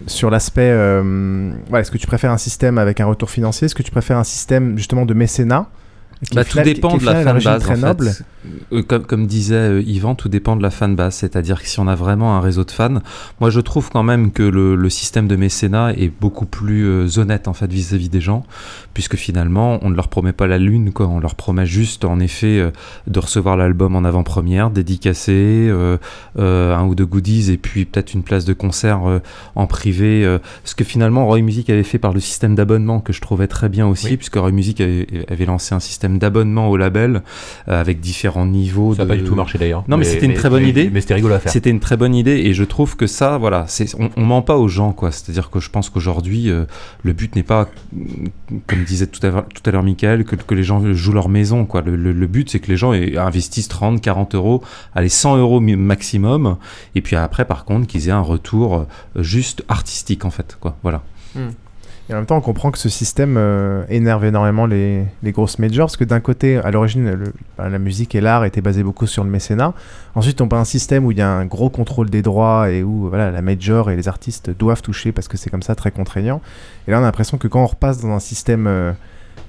sur 0.07 0.31
l'aspect, 0.31 0.71
euh, 0.71 1.53
est-ce 1.75 1.91
que 1.91 1.99
tu 1.99 2.07
préfères 2.07 2.31
un 2.31 2.39
système 2.39 2.79
avec 2.79 3.01
un 3.01 3.07
retour 3.07 3.31
financier? 3.31 3.67
Est-ce 3.67 3.75
que 3.75 3.83
tu 3.83 3.91
préfères 3.91 4.19
un 4.19 4.25
système 4.25 4.77
justement 4.77 5.07
de 5.07 5.15
mécénat? 5.15 5.69
Bah, 6.35 6.45
tout 6.45 6.61
dépend 6.61 6.97
de 6.97 7.05
la 7.05 7.23
fanbase. 7.23 7.71
En 7.71 7.75
fait. 7.75 8.25
Euh, 8.73 8.83
comme, 8.83 9.05
comme, 9.05 9.27
disait 9.27 9.55
euh, 9.55 9.83
Yvan, 9.83 10.15
tout 10.15 10.29
dépend 10.29 10.57
de 10.57 10.63
la 10.63 10.71
fanbase. 10.71 11.17
C'est-à-dire 11.17 11.61
que 11.61 11.69
si 11.69 11.79
on 11.79 11.89
a 11.89 11.95
vraiment 11.95 12.37
un 12.37 12.41
réseau 12.41 12.65
de 12.65 12.71
fans, 12.71 13.01
moi 13.41 13.51
je 13.51 13.61
trouve 13.61 13.91
quand 13.91 14.03
même 14.03 14.33
que 14.33 14.43
le, 14.43 14.77
le 14.77 14.91
système 14.91 15.29
de 15.29 15.37
mécénat 15.37 15.93
est 15.93 16.09
beaucoup 16.09 16.47
plus 16.47 16.87
euh, 16.87 17.19
honnête 17.19 17.49
en 17.49 17.53
fait 17.53 17.71
vis-à-vis 17.71 18.09
des 18.09 18.21
gens, 18.21 18.45
puisque 18.95 19.17
finalement 19.17 19.79
on 19.83 19.91
ne 19.91 19.95
leur 19.95 20.09
promet 20.09 20.33
pas 20.33 20.47
la 20.47 20.59
lune, 20.59 20.93
quoi. 20.93 21.07
On 21.07 21.21
leur 21.21 21.35
promet 21.35 21.67
juste 21.67 22.05
en 22.05 22.19
effet 22.19 22.71
de 23.07 23.19
recevoir 23.19 23.57
l'album 23.57 23.97
en 23.97 24.05
avant-première, 24.05 24.71
dédicacé, 24.71 25.71
un 26.39 26.85
ou 26.85 26.95
deux 26.95 27.07
goodies 27.07 27.53
et 27.53 27.57
puis 27.57 27.85
peut-être 27.85 28.15
une 28.15 28.23
place 28.23 28.45
de 28.45 28.53
concert 28.53 29.21
en 29.55 29.67
privé. 29.67 30.39
ce 30.65 30.75
que 30.75 30.85
finalement 30.85 31.27
Roy 31.27 31.41
Music 31.41 31.71
avait 31.71 31.83
fait 31.83 31.99
par 31.99 32.13
le 32.13 32.21
système 32.21 32.55
d'abonnement 32.55 33.01
que 33.01 33.13
je 33.13 33.21
trouvais 33.21 33.47
très 33.47 33.69
bien 33.69 33.87
aussi, 33.87 34.17
puisque 34.17 34.37
Roy 34.37 34.53
Music 34.53 34.81
avait, 34.81 35.07
avait 35.29 35.47
lancé 35.47 35.75
un 35.75 35.81
système 35.81 36.06
d'abonnement 36.09 36.69
au 36.69 36.77
label 36.77 37.23
euh, 37.69 37.81
avec 37.81 38.01
différents 38.01 38.47
niveaux. 38.47 38.95
Ça 38.95 39.05
n'a 39.05 39.09
pas 39.09 39.17
du 39.17 39.25
tout 39.25 39.35
marché 39.35 39.59
d'ailleurs. 39.59 39.85
Non, 39.89 39.97
mais, 39.97 40.05
c'était 40.05 40.27
une 40.27 40.35
très 40.35 40.51
bonne 40.51 40.67
idée. 40.67 40.91
Mais 40.93 41.01
c'était 41.01 41.15
rigolo 41.15 41.35
à 41.35 41.39
faire. 41.39 41.53
C'était 41.53 41.71
une 41.71 41.81
très 41.81 41.97
bonne 41.97 42.15
idée 42.15 42.37
et 42.37 42.55
je 42.55 42.65
trouve 42.65 42.97
que 42.97 43.07
ça, 43.07 43.39
voilà, 43.39 43.67
on, 43.99 44.11
on 44.17 44.25
ment 44.25 44.43
pas 44.43 44.57
aux 44.57 44.69
gens, 44.69 44.93
quoi. 44.93 45.11
C'est-à-dire 45.13 45.51
que 45.51 45.61
je 45.61 45.71
pense 45.71 45.91
qu'aujourd'hui, 45.91 46.51
euh, 46.51 46.65
le 47.03 47.13
but 47.13 47.35
n'est 47.37 47.43
pas, 47.43 47.69
comme 48.67 48.85
disait 48.85 49.07
tout 49.07 49.25
à 49.27 49.31
l'heure, 49.31 49.47
tout 49.49 49.63
à 49.65 49.71
l'heure 49.71 49.83
Michael, 49.83 50.25
que, 50.25 50.37
que, 50.37 50.55
les 50.55 50.63
gens 50.63 50.93
jouent 50.95 51.13
leur 51.13 51.29
maison, 51.29 51.65
quoi. 51.65 51.83
Le, 51.83 51.97
le, 51.97 52.27
but, 52.27 52.51
c'est 52.51 52.61
que 52.61 52.69
les 52.69 52.77
gens 52.77 52.93
investissent 52.93 53.69
30, 53.69 54.01
40 54.01 54.35
euros, 54.35 54.63
allez, 54.95 55.09
100 55.09 55.37
euros 55.37 55.61
maximum, 55.61 56.57
et 56.95 57.01
puis 57.01 57.17
après, 57.17 57.45
par 57.45 57.65
contre, 57.65 57.87
qu'ils 57.87 58.09
aient 58.09 58.13
un 58.13 58.21
retour 58.21 58.75
euh, 58.77 59.23
juste 59.23 59.65
artistique, 59.69 60.25
en 60.25 60.31
fait, 60.31 60.57
quoi. 60.61 60.77
Voilà. 60.83 61.03
Hmm. 61.35 61.51
Et 62.09 62.13
en 62.13 62.19
même 62.19 62.27
temps, 62.27 62.37
on 62.37 62.41
comprend 62.41 62.71
que 62.71 62.79
ce 62.79 62.89
système 62.89 63.37
euh, 63.37 63.85
énerve 63.89 64.25
énormément 64.25 64.67
les, 64.67 65.05
les, 65.25 65.33
grosses 65.33 65.59
majors, 65.59 65.87
parce 65.87 65.97
que 65.97 66.05
d'un 66.05 66.21
côté, 66.21 66.57
à 66.59 66.71
l'origine, 66.71 67.25
bah, 67.59 67.69
la 67.69 67.81
musique 67.81 68.15
et 68.15 68.21
l'art 68.21 68.45
étaient 68.45 68.61
basés 68.61 68.85
beaucoup 68.85 69.09
sur 69.09 69.25
le 69.25 69.31
mécénat. 69.31 69.75
Ensuite, 70.15 70.41
on 70.41 70.47
a 70.49 70.57
un 70.57 70.65
système 70.65 71.05
où 71.05 71.11
il 71.11 71.19
y 71.19 71.23
a 71.23 71.29
un 71.29 71.47
gros 71.47 71.69
contrôle 71.69 72.09
des 72.09 72.23
droits 72.23 72.71
et 72.71 72.85
où 72.85 73.09
voilà, 73.09 73.33
la 73.33 73.43
major 73.43 73.91
et 73.91 73.97
les 73.97 74.07
artistes 74.07 74.51
doivent 74.57 74.83
toucher 74.83 75.11
parce 75.11 75.27
que 75.27 75.37
c'est 75.37 75.51
comme 75.51 75.63
ça 75.63 75.75
très 75.75 75.91
contraignant. 75.91 76.41
Et 76.87 76.93
là, 76.93 76.99
on 76.99 77.03
a 77.03 77.07
l'impression 77.07 77.39
que 77.39 77.49
quand 77.49 77.63
on 77.63 77.67
repasse 77.67 78.01
dans 78.01 78.11
un 78.11 78.21
système 78.21 78.69
euh, 78.69 78.93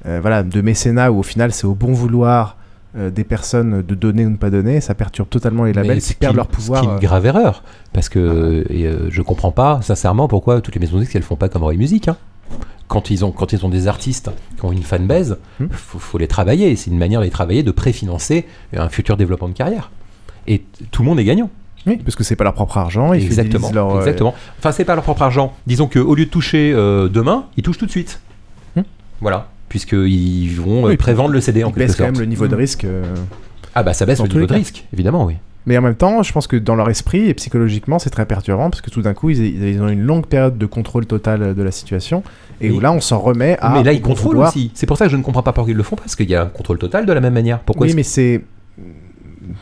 euh, 0.07 0.17
voilà, 0.19 0.41
de 0.41 0.61
mécénat 0.61 1.11
où 1.11 1.19
au 1.19 1.23
final 1.23 1.51
c'est 1.51 1.67
au 1.67 1.75
bon 1.75 1.93
vouloir 1.93 2.57
des 2.95 3.25
personnes 3.25 3.83
de 3.83 3.93
donner 3.93 4.25
ou 4.25 4.31
ne 4.31 4.37
pas 4.37 4.49
donner, 4.49 4.81
ça 4.81 4.95
perturbe 4.95 5.29
totalement 5.29 5.65
les 5.65 5.73
labels 5.73 6.01
qui 6.01 6.15
perdent 6.15 6.35
leur 6.35 6.47
pouvoir. 6.47 6.83
C'est 6.83 6.89
une 6.89 6.97
grave 6.97 7.27
erreur, 7.27 7.61
parce 7.93 8.09
que 8.09 8.65
et, 8.71 8.89
je 9.09 9.21
comprends 9.21 9.51
pas 9.51 9.81
sincèrement 9.83 10.27
pourquoi 10.27 10.61
toutes 10.61 10.73
les 10.73 10.79
maisons 10.79 10.95
de 10.95 11.01
disques 11.01 11.15
elles 11.15 11.21
font 11.21 11.35
pas 11.35 11.47
comme 11.47 11.61
Roy 11.61 11.75
Music. 11.75 12.07
Hein 12.07 12.17
quand 12.87 13.09
ils 13.09 13.25
ont 13.25 13.31
quand 13.31 13.53
ils 13.53 13.65
ont 13.65 13.69
des 13.69 13.87
artistes 13.87 14.31
qui 14.57 14.65
ont 14.65 14.71
une 14.71 14.83
fanbase, 14.83 15.37
il 15.59 15.65
hmm. 15.65 15.69
faut, 15.71 16.17
les 16.17 16.27
travailler. 16.27 16.75
C'est 16.75 16.89
une 16.89 16.97
manière 16.97 17.19
de 17.19 17.25
les 17.25 17.31
travailler, 17.31 17.63
de 17.63 17.71
préfinancer 17.71 18.45
un 18.75 18.89
futur 18.89 19.17
développement 19.17 19.49
de 19.49 19.53
carrière. 19.53 19.91
Et 20.47 20.63
tout 20.91 21.03
le 21.03 21.09
monde 21.09 21.19
est 21.19 21.25
gagnant. 21.25 21.49
Oui, 21.85 21.97
parce 21.97 22.15
que 22.15 22.23
c'est 22.23 22.35
pas 22.35 22.43
leur 22.43 22.53
propre 22.53 22.77
argent. 22.77 23.13
exactement. 23.13 23.71
Leur, 23.71 23.95
euh, 23.95 23.99
exactement. 23.99 24.33
Enfin, 24.59 24.71
c'est 24.71 24.85
pas 24.85 24.95
leur 24.95 25.03
propre 25.03 25.21
argent. 25.21 25.55
Disons 25.67 25.87
qu'au 25.87 26.15
lieu 26.15 26.25
de 26.25 26.29
toucher 26.29 26.73
euh, 26.73 27.07
demain, 27.07 27.45
ils 27.55 27.63
touchent 27.63 27.77
tout 27.77 27.85
de 27.85 27.91
suite. 27.91 28.19
Hmm. 28.75 28.81
Voilà, 29.21 29.49
puisqu'ils 29.69 30.55
vont 30.55 30.89
euh, 30.89 30.97
prévendre 30.97 31.29
le 31.29 31.41
CD 31.41 31.63
en 31.63 31.71
quelque 31.71 31.87
sorte. 31.87 31.99
quand 31.99 32.05
même 32.05 32.19
le 32.19 32.25
niveau 32.25 32.47
de 32.47 32.55
hmm. 32.55 32.59
risque. 32.59 32.87
Ah 33.75 33.83
bah 33.83 33.93
ça 33.93 34.05
baisse 34.05 34.19
le 34.21 34.27
niveau 34.27 34.45
de 34.47 34.53
risque, 34.53 34.85
évidemment, 34.91 35.25
oui. 35.25 35.35
Mais 35.67 35.77
en 35.77 35.81
même 35.81 35.95
temps, 35.95 36.23
je 36.23 36.31
pense 36.31 36.47
que 36.47 36.55
dans 36.55 36.75
leur 36.75 36.89
esprit 36.89 37.27
et 37.27 37.33
psychologiquement, 37.33 37.99
c'est 37.99 38.09
très 38.09 38.25
perturbant 38.25 38.69
parce 38.69 38.79
que 38.79 38.89
tout 38.89 39.01
d'un 39.01 39.13
coup, 39.13 39.29
ils, 39.31 39.81
ont 39.81 39.89
une 39.89 40.01
longue 40.01 40.25
période 40.25 40.57
de 40.57 40.65
contrôle 40.65 41.05
total 41.05 41.53
de 41.53 41.61
la 41.61 41.71
situation 41.71 42.23
et 42.61 42.71
où 42.71 42.79
là, 42.79 42.93
on 42.93 43.01
s'en 43.01 43.19
remet 43.19 43.57
à. 43.59 43.71
Mais 43.73 43.83
là, 43.83 43.91
ils 43.91 44.01
contrôlent 44.01 44.37
aussi. 44.37 44.71
C'est 44.73 44.85
pour 44.85 44.97
ça 44.97 45.05
que 45.05 45.11
je 45.11 45.17
ne 45.17 45.23
comprends 45.23 45.43
pas 45.43 45.51
pourquoi 45.51 45.71
ils 45.71 45.77
le 45.77 45.83
font 45.83 45.97
parce 45.97 46.15
qu'il 46.15 46.29
y 46.29 46.35
a 46.35 46.43
un 46.43 46.45
contrôle 46.45 46.77
total 46.77 47.05
de 47.05 47.11
la 47.11 47.19
même 47.19 47.33
manière. 47.33 47.59
Pourquoi 47.59 47.85
Oui, 47.85 47.93
mais 47.93 48.03
c'est 48.03 48.45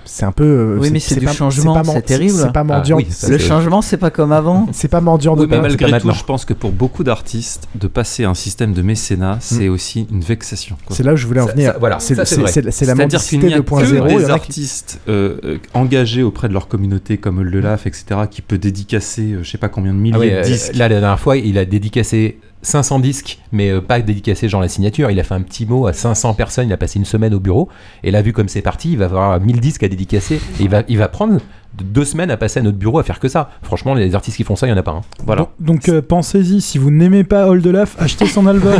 c'est 0.05 0.25
un 0.25 0.31
peu. 0.31 0.43
Euh, 0.43 0.77
oui, 0.79 0.89
mais 0.91 0.99
c'est 0.99 1.19
du 1.19 1.27
changement, 1.27 1.83
c'est 1.83 2.01
terrible. 2.01 2.33
C'est 2.33 2.51
pas 2.51 2.63
mendiant. 2.63 2.97
Ah, 2.99 3.27
le 3.27 3.37
changement, 3.37 3.81
c'est 3.81 3.97
pas 3.97 4.09
comme 4.09 4.31
avant. 4.31 4.67
C'est 4.71 4.87
pas 4.87 5.01
mendiant 5.01 5.35
de 5.35 5.41
oui, 5.41 5.47
mais 5.49 5.61
malgré 5.61 5.99
tout, 5.99 6.11
je 6.11 6.23
pense 6.23 6.45
que 6.45 6.53
pour 6.53 6.71
beaucoup 6.71 7.03
d'artistes, 7.03 7.67
de 7.75 7.87
passer 7.87 8.23
un 8.23 8.33
système 8.33 8.73
de 8.73 8.81
mécénat, 8.81 9.37
c'est 9.39 9.67
hmm. 9.67 9.73
aussi 9.73 10.07
une 10.11 10.21
vexation. 10.21 10.77
C'est 10.89 11.03
là 11.03 11.13
où 11.13 11.15
je 11.15 11.25
voulais 11.25 11.41
en 11.41 11.47
venir. 11.47 11.75
voilà, 11.79 11.99
c'est 11.99 12.15
la 12.15 12.95
mendicité 12.95 13.49
2.0. 13.49 14.17
Des 14.17 14.29
artistes 14.29 14.99
euh, 15.07 15.37
euh, 15.43 15.57
engagés 15.73 16.23
auprès 16.23 16.47
de 16.47 16.53
leur 16.53 16.67
communauté, 16.67 17.17
comme 17.17 17.41
le 17.41 17.59
LAF, 17.59 17.87
etc., 17.87 18.21
qui 18.29 18.41
peut 18.41 18.57
dédicacer, 18.57 19.37
je 19.41 19.49
sais 19.49 19.57
pas 19.57 19.69
combien 19.69 19.93
de 19.93 19.99
milliers 19.99 20.37
ah 20.37 20.41
de 20.41 20.47
disques. 20.47 20.75
Là, 20.75 20.87
la 20.87 20.99
dernière 20.99 21.19
fois, 21.19 21.37
il 21.37 21.57
a 21.57 21.65
dédicacé 21.65 22.39
500 22.65 22.99
disques, 22.99 23.39
mais 23.51 23.69
euh, 23.69 23.81
pas 23.81 23.99
dédicacés 24.01 24.49
genre 24.49 24.61
la 24.61 24.67
signature. 24.67 25.11
Il 25.11 25.19
a 25.19 25.23
fait 25.23 25.33
un 25.33 25.41
petit 25.41 25.65
mot 25.65 25.87
à 25.87 25.93
500 25.93 26.33
personnes. 26.33 26.67
Il 26.67 26.73
a 26.73 26.77
passé 26.77 26.99
une 26.99 27.05
semaine 27.05 27.33
au 27.33 27.39
bureau. 27.39 27.69
Et 28.03 28.11
là, 28.11 28.21
vu 28.21 28.33
comme 28.33 28.47
c'est 28.47 28.61
parti, 28.61 28.91
il 28.91 28.97
va 28.97 29.05
avoir 29.05 29.39
1000 29.39 29.59
disques 29.59 29.83
à 29.83 29.87
dédicacer. 29.87 30.35
Et 30.59 30.63
il 30.63 30.69
va, 30.69 30.83
il 30.87 30.97
va 30.97 31.07
prendre 31.07 31.39
deux 31.73 32.05
semaines 32.05 32.31
à 32.31 32.37
passer 32.37 32.59
à 32.59 32.63
notre 32.63 32.77
bureau 32.77 32.99
à 32.99 33.03
faire 33.03 33.19
que 33.19 33.27
ça. 33.27 33.49
Franchement, 33.61 33.93
les 33.93 34.15
artistes 34.15 34.37
qui 34.37 34.43
font 34.43 34.55
ça, 34.55 34.65
il 34.65 34.71
n'y 34.71 34.75
en 34.75 34.79
a 34.79 34.83
pas. 34.83 34.91
Hein. 34.91 35.01
Voilà. 35.25 35.49
Donc, 35.59 35.89
euh, 35.89 36.01
pensez-y, 36.01 36.61
si 36.61 36.77
vous 36.77 36.91
n'aimez 36.91 37.23
pas 37.23 37.47
Oldelaf, 37.47 37.95
achetez 37.99 38.27
son 38.27 38.47
album. 38.47 38.73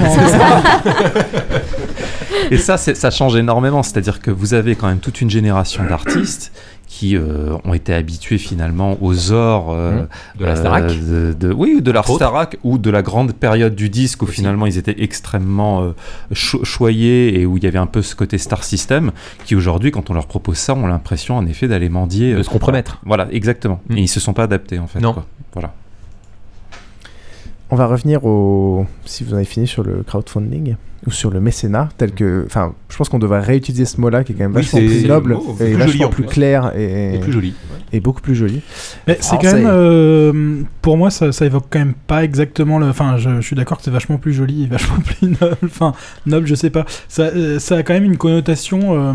Et 2.52 2.57
ça, 2.57 2.78
ça 2.78 3.12
change 3.12 3.36
énormément. 3.36 3.84
C'est-à-dire 3.84 4.22
que 4.22 4.32
vous 4.32 4.53
avez 4.53 4.76
quand 4.76 4.88
même 4.88 4.99
toute 4.99 5.22
une 5.22 5.30
génération 5.30 5.84
d'artistes 5.84 6.52
qui 6.88 7.16
euh, 7.16 7.57
ont 7.64 7.74
été 7.74 7.94
habitués 7.94 8.38
finalement 8.38 8.98
aux 9.02 9.32
ors 9.32 9.72
euh, 9.72 10.03
mmh. 10.03 10.40
de 10.40 10.45
la 10.45 10.56
Starac. 10.56 10.84
euh, 10.84 11.34
de, 11.34 11.52
oui 11.52 11.82
de 11.82 11.91
la 11.91 12.03
Starac 12.03 12.57
ou 12.64 12.78
de 12.78 12.90
la 12.90 13.02
grande 13.02 13.34
période 13.34 13.76
du 13.76 13.90
disque 13.90 14.22
où 14.22 14.28
finalement 14.28 14.66
ils 14.66 14.78
étaient 14.78 15.02
extrêmement 15.03 15.94
choyés 16.32 17.40
et 17.40 17.45
où 17.45 17.57
il 17.57 17.64
y 17.64 17.68
avait 17.68 17.80
un 17.80 17.86
peu 17.88 18.02
ce 18.02 18.16
côté 18.16 18.38
star 18.38 18.64
system 18.64 19.12
qui 19.45 19.56
aujourd'hui 19.56 19.91
quand 19.91 20.10
on 20.10 20.14
leur 20.14 20.28
propose 20.28 20.57
ça 20.57 20.74
ont 20.74 20.88
l'impression 20.88 21.38
en 21.38 21.45
effet 21.45 21.68
d'aller 21.68 21.90
mendier 21.90 22.36
de 22.36 22.44
se 22.44 22.49
compromettre 22.49 22.99
voilà 23.06 23.28
exactement. 23.32 23.82
Mmh. 23.90 23.98
et 23.98 24.02
ils 24.02 24.07
se 24.07 24.20
sont 24.20 24.34
pas 24.34 24.44
adaptés 24.44 24.80
en 24.80 24.88
fait 24.88 24.99
non. 24.99 25.16
voilà 25.53 25.74
on 27.72 27.76
va 27.76 27.88
revenir 27.88 28.26
au 28.26 28.86
si 29.06 29.24
vous 29.24 29.34
avez 29.34 29.46
fini 29.46 29.68
sur 29.68 29.84
le 29.84 30.04
crowdfunding 30.04 30.76
ou 31.08 31.12
sur 31.12 31.30
le 31.30 31.40
mécénat, 31.40 31.90
tel 31.98 32.12
que. 32.12 32.44
Enfin, 32.46 32.74
je 32.90 32.98
pense 32.98 33.10
qu'on 33.10 33.20
devrait 33.20 33.40
réutiliser 33.42 33.86
ce 33.86 34.02
mot-là 34.02 34.24
qui 34.24 34.32
est 34.32 34.36
quand 34.36 34.44
même 34.44 34.54
vachement 34.54 34.80
plus 34.80 35.08
noble 35.08 35.38
et 35.60 35.74
vachement 35.74 36.10
plus 36.10 36.24
clair 36.24 36.72
et, 36.76 37.20
plus 37.22 37.32
joli. 37.32 37.54
est 37.94 38.00
beaucoup 38.00 38.22
plus 38.22 38.36
joli. 38.36 38.62
Mais 39.08 39.18
c'est 39.22 39.38
quand 39.38 39.54
même, 39.54 40.66
pour 40.82 40.98
moi, 40.98 41.12
ça, 41.12 41.32
ça, 41.32 41.46
évoque 41.46 41.66
quand 41.70 41.80
même 41.80 41.94
pas 42.08 42.24
exactement 42.24 42.80
le. 42.80 42.88
Enfin, 42.88 43.18
je, 43.18 43.42
suis 43.42 43.56
d'accord 43.56 43.78
que 43.78 43.84
c'est 43.84 43.92
vachement 43.92 44.18
plus 44.18 44.34
joli 44.34 44.64
et 44.64 44.68
vachement 44.72 45.00
plus 45.00 45.28
noble. 45.28 45.58
Enfin, 45.64 45.94
noble, 46.26 46.48
je 46.48 46.56
sais 46.56 46.72
pas. 46.72 46.86
Ça, 47.08 47.60
ça 47.60 47.78
a 47.78 47.84
quand 47.84 47.94
même 47.94 48.06
une 48.06 48.18
connotation. 48.18 49.14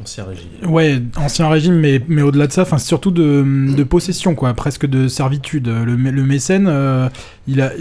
Ancien 0.00 0.24
régime. 0.24 0.48
Ouais, 0.66 1.02
ancien 1.16 1.48
régime, 1.48 1.74
mais, 1.74 2.22
au-delà 2.22 2.46
de 2.46 2.52
ça, 2.52 2.64
surtout 2.78 3.10
de, 3.10 3.44
de, 3.76 3.84
possession, 3.84 4.34
quoi, 4.34 4.54
presque 4.54 4.86
de 4.86 5.06
servitude. 5.06 5.68
Le, 5.68 5.94
le 5.94 6.24
mécène, 6.24 7.10
il 7.46 7.60
a, 7.60 7.72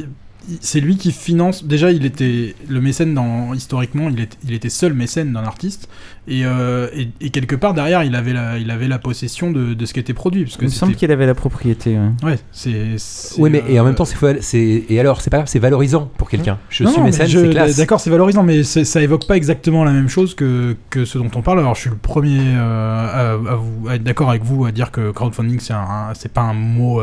c'est 0.60 0.80
lui 0.80 0.98
qui 0.98 1.12
finance. 1.12 1.66
Déjà, 1.66 1.92
il 1.92 2.06
était 2.06 2.56
le 2.68 2.82
mécène 2.82 3.14
dans 3.14 3.54
historiquement, 3.54 4.10
il, 4.10 4.28
il 4.44 4.54
était 4.54 4.70
seul 4.70 4.94
mécène 4.94 5.34
d'un 5.34 5.44
artiste, 5.44 5.90
euh, 6.30 6.88
et, 6.94 7.10
et, 7.20 7.30
quelque 7.30 7.56
part 7.56 7.74
derrière, 7.74 8.04
il 8.04 8.16
avait 8.16 8.34
la, 8.34 8.58
il 8.58 8.70
avait 8.72 8.88
la 8.88 9.00
possession 9.00 9.52
de, 9.52 9.74
de 9.74 9.86
ce 9.86 9.94
qui 9.94 10.00
était 10.00 10.14
produit. 10.14 10.44
Parce 10.44 10.58
que 10.58 10.64
il 10.64 10.70
me 10.70 10.74
semble 10.74 10.96
qu'il 10.96 11.12
avait 11.12 11.26
la 11.26 11.34
propriété. 11.36 11.98
Ouais, 12.24 12.38
c'est. 12.52 12.96
Oui, 13.38 13.50
mais 13.50 13.64
et 13.68 13.80
en 13.80 13.84
même 13.84 13.96
temps, 13.96 14.06
c'est 14.06 14.86
et 14.90 15.00
alors, 15.00 15.22
c'est 15.22 15.30
pas 15.30 15.46
c'est 15.46 15.60
valorisant 15.60 16.12
pour 16.18 16.30
quelqu'un. 16.30 16.60
Je 16.70 16.86
suis 16.86 17.02
mécène, 17.02 17.28
c'est 17.28 17.50
classe. 17.50 17.78
D'accord, 17.78 18.00
c'est 18.00 18.10
valorisant, 18.10 18.44
mais 18.44 18.64
ça 18.64 19.02
évoque 19.02 19.28
pas 19.28 19.38
exactement 19.38 19.84
la 19.84 19.92
même 19.92 20.10
chose 20.10 20.36
que, 20.36 20.76
que 20.90 21.06
ce 21.06 21.18
dont 21.18 21.32
on 21.36 21.42
parle. 21.42 21.60
Alors, 21.60 21.76
je 21.76 21.82
suis 21.82 21.90
le 21.90 21.96
premier 21.96 22.40
euh, 22.40 23.38
à, 23.48 23.56
vous, 23.56 23.88
à 23.88 23.96
être 23.96 24.04
d'accord 24.04 24.30
avec 24.30 24.44
vous 24.44 24.66
à 24.66 24.72
dire 24.72 24.92
que 24.92 25.12
crowdfunding, 25.12 25.60
c'est 25.60 25.74
c'est 26.14 26.32
pas 26.32 26.42
un 26.42 26.54
mot. 26.54 27.02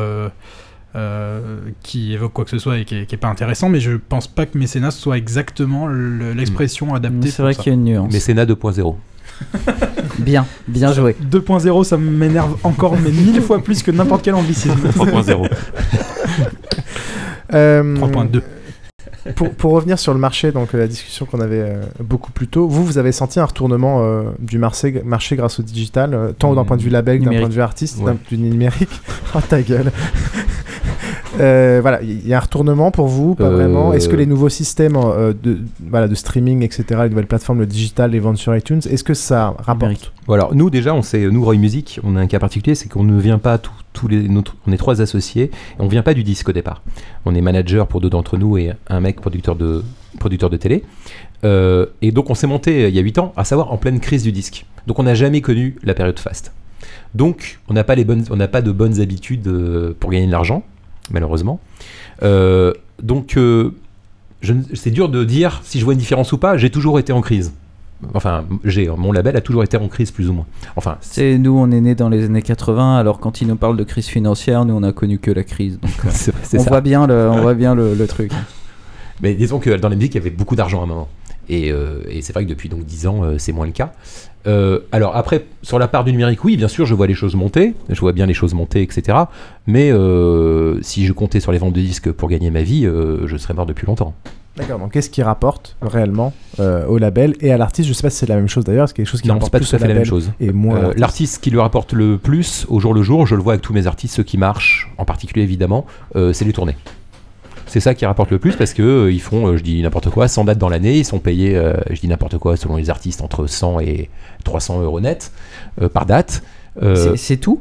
Euh, 0.97 1.59
qui 1.83 2.15
évoque 2.15 2.33
quoi 2.33 2.45
que 2.45 2.51
ce 2.51 2.59
soit 2.59 2.79
et 2.79 2.87
qui 2.87 2.95
est, 2.95 3.17
pas 3.19 3.29
intéressant, 3.29 3.69
mais 3.69 3.79
je 3.79 3.93
pense 3.93 4.27
pas 4.27 4.47
que 4.47 4.57
mécénat 4.57 4.91
soit 4.91 5.19
exactement 5.19 5.87
l'expression 5.87 6.95
adaptée. 6.95 7.31
C'est 7.31 7.43
vrai 7.43 7.55
qu'il 7.55 7.67
y 7.67 7.71
a 7.71 7.75
une 7.75 7.85
nuance. 7.85 8.13
Mécénat 8.13 8.47
2.0. 8.47 8.97
bien, 10.19 10.47
bien 10.67 10.93
joué. 10.95 11.15
2.0, 11.31 11.85
ça 11.85 11.99
m'énerve 11.99 12.57
encore, 12.65 12.97
mais 12.97 13.11
mille 13.11 13.43
fois 13.43 13.63
plus 13.63 13.83
que 13.83 13.91
n'importe 13.91 14.23
quel 14.25 14.35
ambicisme. 14.35 14.89
3.0. 14.89 15.51
3.2. 17.53 18.43
Euh, 19.27 19.33
pour, 19.33 19.51
pour, 19.51 19.73
revenir 19.73 19.99
sur 19.99 20.15
le 20.15 20.21
marché, 20.21 20.53
donc 20.53 20.73
la 20.73 20.87
discussion 20.87 21.27
qu'on 21.27 21.41
avait 21.41 21.61
euh, 21.61 21.83
beaucoup 22.01 22.33
plus 22.33 22.49
tôt, 22.49 22.69
vous, 22.69 22.85
vous 22.85 22.99
avez 22.99 23.13
senti 23.13 23.41
un 23.41 23.45
retournement 23.45 24.25
du 24.39 24.59
marché, 24.59 25.03
marché 25.05 25.37
grâce 25.37 25.61
au 25.61 25.63
digital, 25.63 26.35
tant 26.39 26.55
d'un 26.55 26.65
point 26.65 26.77
de 26.77 26.83
vue 26.83 26.91
label, 26.91 27.21
d'un 27.23 27.39
point 27.39 27.49
de 27.49 27.55
vue 27.55 27.61
artiste, 27.61 27.99
d'un 27.99 28.05
point 28.05 28.15
de 28.15 28.37
vue 28.37 28.39
numérique? 28.39 28.89
oh 29.35 29.41
ta 29.49 29.63
gueule 29.63 29.91
euh, 31.39 31.79
voilà, 31.81 32.03
il 32.03 32.27
y 32.27 32.35
a 32.35 32.37
un 32.37 32.41
retournement 32.41 32.91
pour 32.91 33.07
vous, 33.07 33.35
pas 33.35 33.49
vraiment. 33.49 33.93
Est-ce 33.93 34.09
que 34.09 34.17
les 34.17 34.27
nouveaux 34.27 34.49
systèmes 34.49 34.97
euh, 34.97 35.33
de, 35.41 35.59
voilà, 35.89 36.09
de 36.09 36.15
streaming, 36.15 36.63
etc., 36.63 36.85
les 37.05 37.09
nouvelles 37.11 37.27
plateformes, 37.27 37.61
le 37.61 37.67
digital, 37.67 38.11
les 38.11 38.21
ventes 38.21 38.39
sur 38.39 38.55
iTunes, 38.57 38.81
est-ce 38.89 39.05
que 39.05 39.15
ça 39.15 39.55
rapporte 39.59 40.13
voilà, 40.27 40.49
nous 40.53 40.69
déjà, 40.69 40.95
on 40.95 41.01
sait, 41.01 41.27
nous 41.31 41.43
Roy 41.43 41.57
Music, 41.57 42.01
on 42.05 42.15
a 42.15 42.21
un 42.21 42.27
cas 42.27 42.39
particulier, 42.39 42.75
c'est 42.75 42.91
qu'on 42.91 43.05
ne 43.05 43.19
vient 43.19 43.39
pas 43.39 43.59
tous 43.59 44.09
les, 44.09 44.29
on 44.67 44.73
est 44.73 44.77
trois 44.77 45.01
associés, 45.01 45.45
et 45.45 45.51
on 45.79 45.89
vient 45.89 46.03
pas 46.03 46.13
du 46.13 46.23
disque 46.23 46.51
au 46.51 46.53
départ. 46.53 46.83
On 47.25 47.35
est 47.35 47.41
manager 47.41 47.87
pour 47.87 48.03
deux 48.03 48.11
d'entre 48.11 48.37
nous 48.37 48.59
et 48.59 48.73
un 48.89 49.01
mec 49.01 49.21
producteur 49.21 49.57
de 49.57 49.83
producteur 50.19 50.51
de 50.51 50.57
télé. 50.59 50.85
Euh, 51.45 51.87
et 52.03 52.13
donc 52.13 52.29
on 52.29 52.35
s'est 52.35 52.47
monté 52.47 52.89
il 52.89 52.95
y 52.95 52.99
a 52.99 53.03
8 53.03 53.19
ans, 53.19 53.33
à 53.37 53.45
savoir 53.45 53.73
en 53.73 53.79
pleine 53.79 54.01
crise 54.01 54.23
du 54.23 54.33
disque. 54.33 54.67
Donc 54.87 54.99
on 54.99 55.05
n'a 55.05 55.15
jamais 55.15 55.41
connu 55.41 55.77
la 55.83 55.95
période 55.95 56.19
faste. 56.19 56.53
Donc 57.15 57.59
on 57.69 57.73
n'a 57.73 57.85
pas 57.85 57.95
les 57.95 58.05
bonnes, 58.05 58.25
on 58.31 58.37
n'a 58.37 58.49
pas 58.49 58.61
de 58.61 58.73
bonnes 58.73 59.01
habitudes 59.01 59.51
pour 59.99 60.11
gagner 60.11 60.27
de 60.27 60.33
l'argent 60.33 60.63
malheureusement. 61.11 61.61
Euh, 62.23 62.73
donc, 63.03 63.37
euh, 63.37 63.75
c'est 64.75 64.91
dur 64.91 65.09
de 65.09 65.25
dire 65.25 65.61
si 65.65 65.79
je 65.79 65.85
vois 65.85 65.95
une 65.95 66.01
différence 66.01 66.33
ou 66.33 66.39
pas. 66.39 66.57
J'ai 66.57 66.71
toujours 66.71 66.99
été 66.99 67.13
en 67.13 67.21
crise. 67.21 67.53
Enfin, 68.15 68.45
j'ai 68.65 68.89
mon 68.89 69.11
label 69.11 69.37
a 69.37 69.41
toujours 69.41 69.65
été 69.65 69.77
en 69.77 69.89
crise 69.89 70.13
plus 70.13 70.29
ou 70.29 70.33
moins. 70.33 70.47
Enfin, 70.77 70.99
c'est 71.01 71.37
nous, 71.37 71.59
on 71.59 71.71
est 71.73 71.81
né 71.81 71.97
dans 71.97 72.09
les 72.09 72.27
années 72.27 72.43
80. 72.43 72.97
Alors 72.97 73.19
quand 73.19 73.41
ils 73.41 73.49
nous 73.49 73.57
parlent 73.57 73.77
de 73.77 73.83
crise 73.83 74.07
financière, 74.07 74.65
nous 74.65 74.75
on 74.75 74.85
a 74.85 74.93
connu 74.93 75.19
que 75.19 75.33
la 75.33 75.43
crise. 75.43 75.81
Donc, 75.81 75.91
euh, 76.07 76.59
on, 76.59 76.63
Voit 76.63 76.81
bien 76.81 77.09
le, 77.09 77.29
on 77.29 77.41
voit 77.41 77.55
bien 77.55 77.75
le, 77.75 78.07
truc. 78.07 78.31
Mais 79.21 79.35
disons 79.35 79.59
que 79.59 79.71
dans 79.71 79.89
la 79.89 79.97
musique, 79.97 80.15
il 80.15 80.19
y 80.19 80.21
avait 80.21 80.31
beaucoup 80.31 80.55
d'argent 80.55 80.81
à 80.81 80.85
un 80.85 80.87
moment. 80.87 81.09
Et, 81.49 81.69
et 81.69 82.23
c'est 82.23 82.33
vrai 82.33 82.45
que 82.45 82.49
depuis 82.51 82.69
donc 82.69 82.85
10 82.85 83.07
ans, 83.07 83.23
c'est 83.39 83.53
moins 83.53 83.67
le 83.67 83.73
cas. 83.73 83.93
Euh, 84.49 84.81
alors 84.93 85.17
après, 85.17 85.45
sur 85.63 85.79
la 85.79 85.89
part 85.89 86.05
du 86.05 86.13
numérique, 86.13 86.45
oui, 86.45 86.57
bien 86.57 86.69
sûr, 86.69 86.87
je 86.87 86.95
vois 86.95 87.07
les 87.07 87.15
choses 87.15 87.35
monter, 87.35 87.75
je 87.89 88.01
vois 88.01 88.13
bien 88.13 88.27
les 88.27 88.35
choses 88.35 88.55
monter, 88.55 88.83
etc. 88.83 89.19
Mais 89.67 89.91
euh, 89.91 90.81
si 90.83 91.07
je 91.07 91.13
comptais 91.13 91.41
sur 91.41 91.53
les 91.53 91.59
ventes 91.59 91.75
de 91.75 91.81
disques 91.81 92.11
pour 92.13 92.29
gagner 92.29 92.51
ma 92.51 92.63
vie, 92.63 92.87
euh, 92.87 93.27
je 93.27 93.37
serais 93.37 93.55
mort 93.55 93.67
depuis 93.67 93.87
longtemps. 93.87 94.15
D'accord, 94.57 94.81
donc 94.81 94.93
qu'est-ce 94.93 95.11
qui 95.11 95.23
rapporte 95.23 95.77
réellement 95.81 96.33
au 96.59 96.99
label 96.99 97.37
et 97.41 97.53
à 97.53 97.57
l'artiste? 97.57 97.89
Je 97.89 97.93
sais 97.93 98.03
pas 98.03 98.11
si 98.11 98.17
c'est 98.17 98.27
la 98.27 98.35
même 98.35 98.49
chose 98.49 98.65
d'ailleurs, 98.65 98.89
c'est 98.89 98.95
quelque 98.95 99.07
chose 99.07 99.21
qui 99.21 99.29
non, 99.29 99.35
rapporte 99.35 99.53
pas 99.53 99.61
tout 99.61 99.77
à 99.77 99.79
fait 99.79 99.87
la 99.87 99.95
même 99.95 100.05
chose. 100.05 100.33
Et 100.41 100.51
l'artiste 100.97 101.41
qui 101.41 101.53
lui 101.53 101.61
rapporte 101.61 101.93
le 101.93 102.19
plus 102.19 102.67
au 102.69 102.81
jour 102.81 102.93
le 102.93 103.03
jour, 103.03 103.25
je 103.25 103.37
le 103.37 103.43
vois 103.43 103.53
avec 103.53 103.63
tous 103.63 103.73
mes 103.73 103.87
artistes, 103.87 104.17
ceux 104.17 104.25
qui 104.25 104.37
marchent, 104.37 104.91
en 104.99 105.05
particulier 105.05 105.45
évidemment, 105.45 105.87
c'est 106.33 106.45
les 106.45 106.53
tournées. 106.53 106.75
C'est 107.69 107.81
ça 107.81 107.95
qui 107.95 108.07
rapporte 108.07 108.31
le 108.31 108.39
plus 108.39 108.57
parce 108.57 108.73
que 108.73 108.83
euh, 108.83 109.13
ils 109.13 109.21
font, 109.21 109.47
euh, 109.47 109.57
je 109.57 109.63
dis 109.63 109.83
n'importe 109.83 110.11
quoi, 110.11 110.29
100 110.29 110.45
dates 110.45 110.59
dans 110.59 110.69
l'année, 110.69 110.99
ils 110.99 111.05
sont 111.05 111.19
payés, 111.19 111.57
euh, 111.57 111.75
je 111.91 112.01
dis 112.01 112.09
n'importe 112.09 112.39
quoi, 112.39 112.57
selon 112.57 112.77
les 112.77 112.91
artistes, 112.91 113.23
entre 113.23 113.47
100 113.47 113.81
et 113.81 114.11
300 114.45 114.81
euros 114.83 115.01
net 115.01 115.31
par 115.93 116.07
date. 116.07 116.43
c'est 117.17 117.37
tout? 117.37 117.61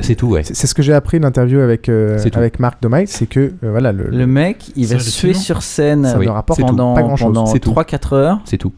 C'est 0.00 0.16
tout, 0.16 0.28
ouais. 0.28 0.42
C'est 0.44 0.66
ce 0.66 0.74
que 0.74 0.82
j'ai 0.82 0.92
appris 0.92 1.18
l'interview 1.20 1.60
avec, 1.60 1.88
avec 1.88 2.58
Marc 2.58 2.82
Domaille, 2.82 3.06
c'est 3.06 3.26
que 3.26 3.52
voilà 3.62 3.92
le, 3.92 4.08
le, 4.08 4.26
mec, 4.26 4.72
il 4.76 4.86
va 4.86 4.98
suer 4.98 5.34
sur 5.34 5.62
scène 5.62 6.04
ça 6.04 6.18
rapporte 6.32 6.60
pendant, 6.60 6.94
pendant 6.94 7.44
3-4 7.44 8.14
heures. 8.14 8.40
C'est 8.44 8.58
tout. 8.58 8.72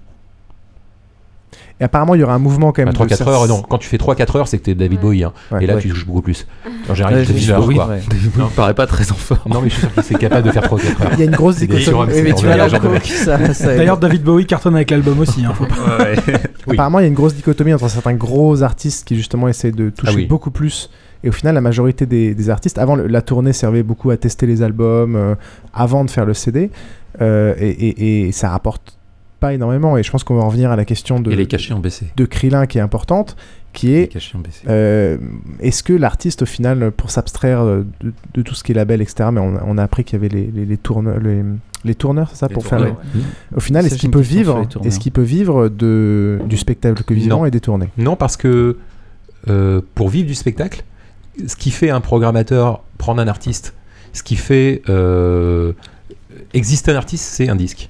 Et 1.81 1.85
apparemment, 1.85 2.15
il 2.15 2.21
y 2.21 2.25
aura 2.25 2.35
un 2.35 2.39
mouvement 2.39 2.73
quand 2.73 2.85
même. 2.85 2.93
3-4 2.93 3.29
heures, 3.29 3.49
non. 3.49 3.63
Quand 3.63 3.79
tu 3.79 3.89
fais 3.89 3.97
3-4 3.97 4.37
heures, 4.37 4.49
c'est 4.49 4.59
que 4.59 4.65
t'es 4.65 4.75
David 4.75 5.01
Bowie. 5.01 5.25
Hein. 5.25 5.33
et 5.61 5.67
là, 5.67 5.77
tu 5.77 5.89
touches 5.89 6.07
beaucoup 6.07 6.23
plus. 6.23 6.47
En 6.89 6.95
général, 6.95 7.25
David 7.25 7.55
Bowie, 7.55 7.77
David 7.77 8.31
Bowie 8.33 8.51
paraît 8.57 8.75
pas 8.75 8.87
très 8.87 9.11
en 9.11 9.15
forme. 9.15 9.53
Non, 9.53 9.63
mais 9.63 9.71
je 9.71 9.75
suis 9.75 9.83
sûr 9.83 9.95
qu'il 9.95 10.17
est 10.17 10.19
capable 10.19 10.47
de 10.47 10.53
faire 10.53 10.65
3-4 10.65 10.75
heures. 10.75 11.11
Il 11.15 11.19
y 11.19 11.23
a 11.23 11.25
une 11.25 11.31
grosse 11.31 11.57
dichotomie. 11.57 12.13
D'ailleurs, 13.65 13.99
David 13.99 14.23
Bowie 14.23 14.47
cartonne 14.47 14.75
avec 14.77 14.91
l'album 14.91 15.21
aussi. 15.21 15.45
Hein, 15.45 15.55
apparemment, 16.71 16.99
il 16.99 17.03
y 17.03 17.07
a 17.07 17.09
une 17.09 17.15
grosse 17.15 17.35
dichotomie 17.35 17.73
entre 17.73 17.89
certains 17.89 18.15
gros 18.15 18.63
artistes 18.63 19.07
qui 19.07 19.17
justement 19.17 19.49
essaient 19.49 19.73
de 19.73 19.91
toucher 19.91 20.25
ah 20.25 20.29
beaucoup 20.29 20.51
plus. 20.51 20.91
Et 21.23 21.29
au 21.29 21.33
final, 21.33 21.55
la 21.55 21.61
majorité 21.61 22.07
des, 22.07 22.51
artistes, 22.51 22.79
avant 22.79 22.97
la 22.97 23.23
tournée, 23.23 23.53
servait 23.53 23.83
beaucoup 23.83 24.11
à 24.11 24.17
tester 24.17 24.47
les 24.47 24.63
albums, 24.63 25.17
euh, 25.17 25.35
avant 25.75 26.05
de 26.05 26.11
faire 26.11 26.25
le 26.25 26.35
CD. 26.35 26.71
Euh, 27.21 27.55
et, 27.59 28.31
ça 28.33 28.51
rapporte 28.51 28.97
pas 29.41 29.55
énormément. 29.55 29.97
Et 29.97 30.03
je 30.03 30.11
pense 30.11 30.23
qu'on 30.23 30.37
va 30.37 30.43
en 30.43 30.49
revenir 30.49 30.71
à 30.71 30.77
la 30.77 30.85
question 30.85 31.19
de, 31.21 31.31
les 31.31 31.47
cachets 31.47 31.73
ont 31.73 31.81
baissé. 31.81 32.07
de 32.17 32.25
Krillin 32.25 32.67
qui 32.67 32.79
est 32.79 32.81
importante, 32.81 33.37
qui 33.73 33.95
est 33.95 34.11
euh, 34.69 35.19
est-ce 35.61 35.83
que 35.83 35.93
l'artiste, 35.93 36.43
au 36.43 36.47
final, 36.47 36.91
pour 36.93 37.11
s'abstraire 37.11 37.65
de, 37.65 38.43
tout 38.43 38.55
ce 38.55 38.63
qui 38.63 38.73
est 38.73 38.75
label, 38.75 39.01
etc., 39.01 39.31
mais 39.33 39.41
on, 39.41 39.79
a 39.79 39.83
appris 39.83 40.05
qu'il 40.05 40.15
y 40.15 40.25
avait 40.25 40.29
les, 40.29 40.51
les, 40.51 40.67
les, 40.67 40.77
tourneurs, 40.77 41.19
les, 41.85 41.95
tourneurs, 41.95 42.29
c'est 42.31 42.37
ça, 42.37 42.49
pour 42.49 42.67
faire. 42.67 42.97
Au 43.55 43.61
final, 43.61 43.87
est-ce 43.87 43.97
qu'il 43.97 44.11
peut 44.11 44.21
vivre, 44.21 44.67
est-ce 44.85 44.99
qu'il 44.99 45.13
peut 45.13 45.23
vivre 45.23 45.69
de, 45.69 46.41
du 46.47 46.57
spectacle 46.57 47.03
que 47.05 47.15
vivant 47.15 47.45
et 47.45 47.51
des 47.51 47.61
tournées? 47.61 47.89
Non, 47.97 48.17
parce 48.17 48.37
que 48.37 48.77
euh, 49.49 49.81
pour 49.95 50.09
vivre 50.09 50.27
du 50.27 50.35
spectacle, 50.35 50.85
ce 51.47 51.57
qui 51.57 51.71
fait 51.71 51.91
un 51.91 52.01
programmateur 52.01 52.83
prendre 52.99 53.23
un 53.23 53.29
artiste, 53.29 53.75
ce 54.13 54.23
qui 54.23 54.37
fait 54.37 54.83
euh, 54.89 55.73
exister 56.53 56.93
un 56.93 56.97
artiste, 56.97 57.25
c'est 57.25 57.49
un 57.49 57.57
disque. 57.57 57.89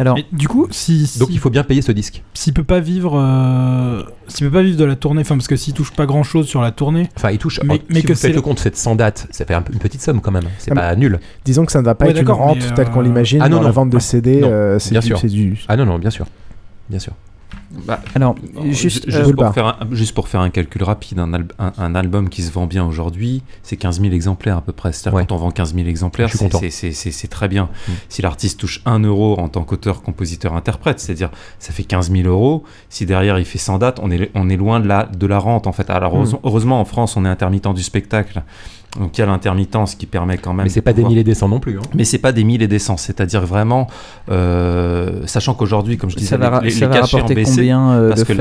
Alors, 0.00 0.16
du 0.32 0.48
coup, 0.48 0.66
si, 0.70 1.18
donc 1.18 1.28
il 1.30 1.38
faut 1.38 1.50
bien 1.50 1.62
payer 1.62 1.82
ce 1.82 1.92
disque. 1.92 2.22
S'il 2.32 2.54
peut 2.54 2.64
pas 2.64 2.80
vivre, 2.80 3.20
euh, 3.20 4.02
s'il 4.28 4.46
peut 4.46 4.52
pas 4.52 4.62
vivre 4.62 4.78
de 4.78 4.84
la 4.84 4.96
tournée, 4.96 5.20
enfin 5.20 5.36
parce 5.36 5.46
que 5.46 5.56
s'il 5.56 5.74
touche 5.74 5.92
pas 5.92 6.06
grand 6.06 6.22
chose 6.22 6.46
sur 6.46 6.62
la 6.62 6.72
tournée. 6.72 7.10
Enfin, 7.16 7.30
il 7.32 7.38
touche. 7.38 7.60
Mais, 7.64 7.82
si 7.90 8.02
que 8.02 8.14
vous 8.14 8.18
faites 8.18 8.34
le 8.34 8.40
compte, 8.40 8.60
faites 8.60 8.78
100 8.78 8.94
dates, 8.96 9.26
ça 9.30 9.44
fait 9.44 9.52
une 9.52 9.78
petite 9.78 10.00
somme 10.00 10.22
quand 10.22 10.30
même. 10.30 10.48
C'est 10.56 10.70
ah, 10.72 10.74
pas 10.74 10.96
nul. 10.96 11.20
Disons 11.44 11.66
que 11.66 11.72
ça 11.72 11.80
ne 11.80 11.84
va 11.84 11.94
pas 11.94 12.08
être 12.08 12.22
une 12.22 12.30
rente 12.30 12.74
telle 12.74 12.88
qu'on 12.88 13.00
euh, 13.00 13.04
l'imagine 13.04 13.42
ah, 13.42 13.50
dans 13.50 13.60
la 13.60 13.70
vente 13.70 13.90
de 13.90 13.98
CD. 13.98 14.42
Euh, 14.42 14.78
c'est 14.78 14.92
bien 14.92 15.02
sûr. 15.02 15.20
Du... 15.22 15.58
Ah 15.68 15.76
non 15.76 15.84
non, 15.84 15.98
bien 15.98 16.10
sûr, 16.10 16.24
bien 16.88 16.98
sûr. 16.98 17.12
Bah, 17.70 18.00
Alors, 18.16 18.34
juste, 18.64 19.08
juste, 19.08 19.08
euh, 19.08 19.32
pour 19.32 19.54
faire 19.54 19.66
un, 19.66 19.76
juste, 19.92 20.12
pour 20.12 20.28
faire 20.28 20.40
un, 20.40 20.50
calcul 20.50 20.82
rapide, 20.82 21.20
un, 21.20 21.30
un, 21.58 21.94
album 21.94 22.28
qui 22.28 22.42
se 22.42 22.50
vend 22.50 22.66
bien 22.66 22.84
aujourd'hui, 22.84 23.42
c'est 23.62 23.76
15 23.76 24.00
000 24.00 24.12
exemplaires 24.12 24.56
à 24.56 24.60
peu 24.60 24.72
près. 24.72 24.92
C'est-à-dire 24.92 25.20
quand 25.20 25.34
on 25.34 25.38
vend 25.38 25.50
15 25.52 25.74
000 25.74 25.86
exemplaires, 25.86 26.30
c'est 26.30 27.28
très 27.28 27.48
bien. 27.48 27.64
Mm. 27.64 27.92
Si 28.08 28.22
l'artiste 28.22 28.58
touche 28.58 28.82
1 28.86 29.00
euro 29.00 29.38
en 29.38 29.48
tant 29.48 29.62
qu'auteur, 29.62 30.02
compositeur, 30.02 30.54
interprète, 30.54 30.98
c'est-à-dire 30.98 31.30
ça 31.60 31.72
fait 31.72 31.84
15 31.84 32.10
000 32.10 32.28
euros, 32.28 32.64
si 32.88 33.06
derrière 33.06 33.38
il 33.38 33.44
fait 33.44 33.58
100 33.58 33.78
dates, 33.78 34.00
on 34.02 34.10
est, 34.10 34.30
on 34.34 34.48
est 34.48 34.56
loin 34.56 34.80
de 34.80 34.88
la, 34.88 35.04
de 35.04 35.26
la 35.26 35.38
rente 35.38 35.68
en 35.68 35.72
fait. 35.72 35.90
Alors 35.90 36.16
mm. 36.16 36.38
heureusement, 36.42 36.80
en 36.80 36.84
France, 36.84 37.16
on 37.16 37.24
est 37.24 37.28
intermittent 37.28 37.72
du 37.74 37.82
spectacle. 37.82 38.42
Donc 38.98 39.16
il 39.16 39.20
y 39.20 39.24
a 39.24 39.26
l'intermittence 39.26 39.94
qui 39.94 40.06
permet 40.06 40.36
quand 40.36 40.52
même. 40.52 40.64
Mais 40.64 40.70
c'est 40.70 40.80
pas 40.80 40.92
des 40.92 41.04
milliers 41.04 41.22
des 41.22 41.34
cents 41.34 41.48
non 41.48 41.60
plus. 41.60 41.78
Hein. 41.78 41.82
Mais 41.94 42.04
c'est 42.04 42.18
pas 42.18 42.32
des 42.32 42.42
milliers 42.42 42.66
des 42.66 42.80
cents, 42.80 42.96
c'est-à-dire 42.96 43.46
vraiment, 43.46 43.86
euh, 44.30 45.24
sachant 45.26 45.54
qu'aujourd'hui, 45.54 45.96
comme 45.96 46.10
je 46.10 46.16
disais, 46.16 46.36
les, 46.36 46.70
ça 46.70 46.88
va 46.88 47.00
rapporter 47.00 47.40
combien 47.42 47.92
euh, 47.92 48.16
fait, 48.16 48.34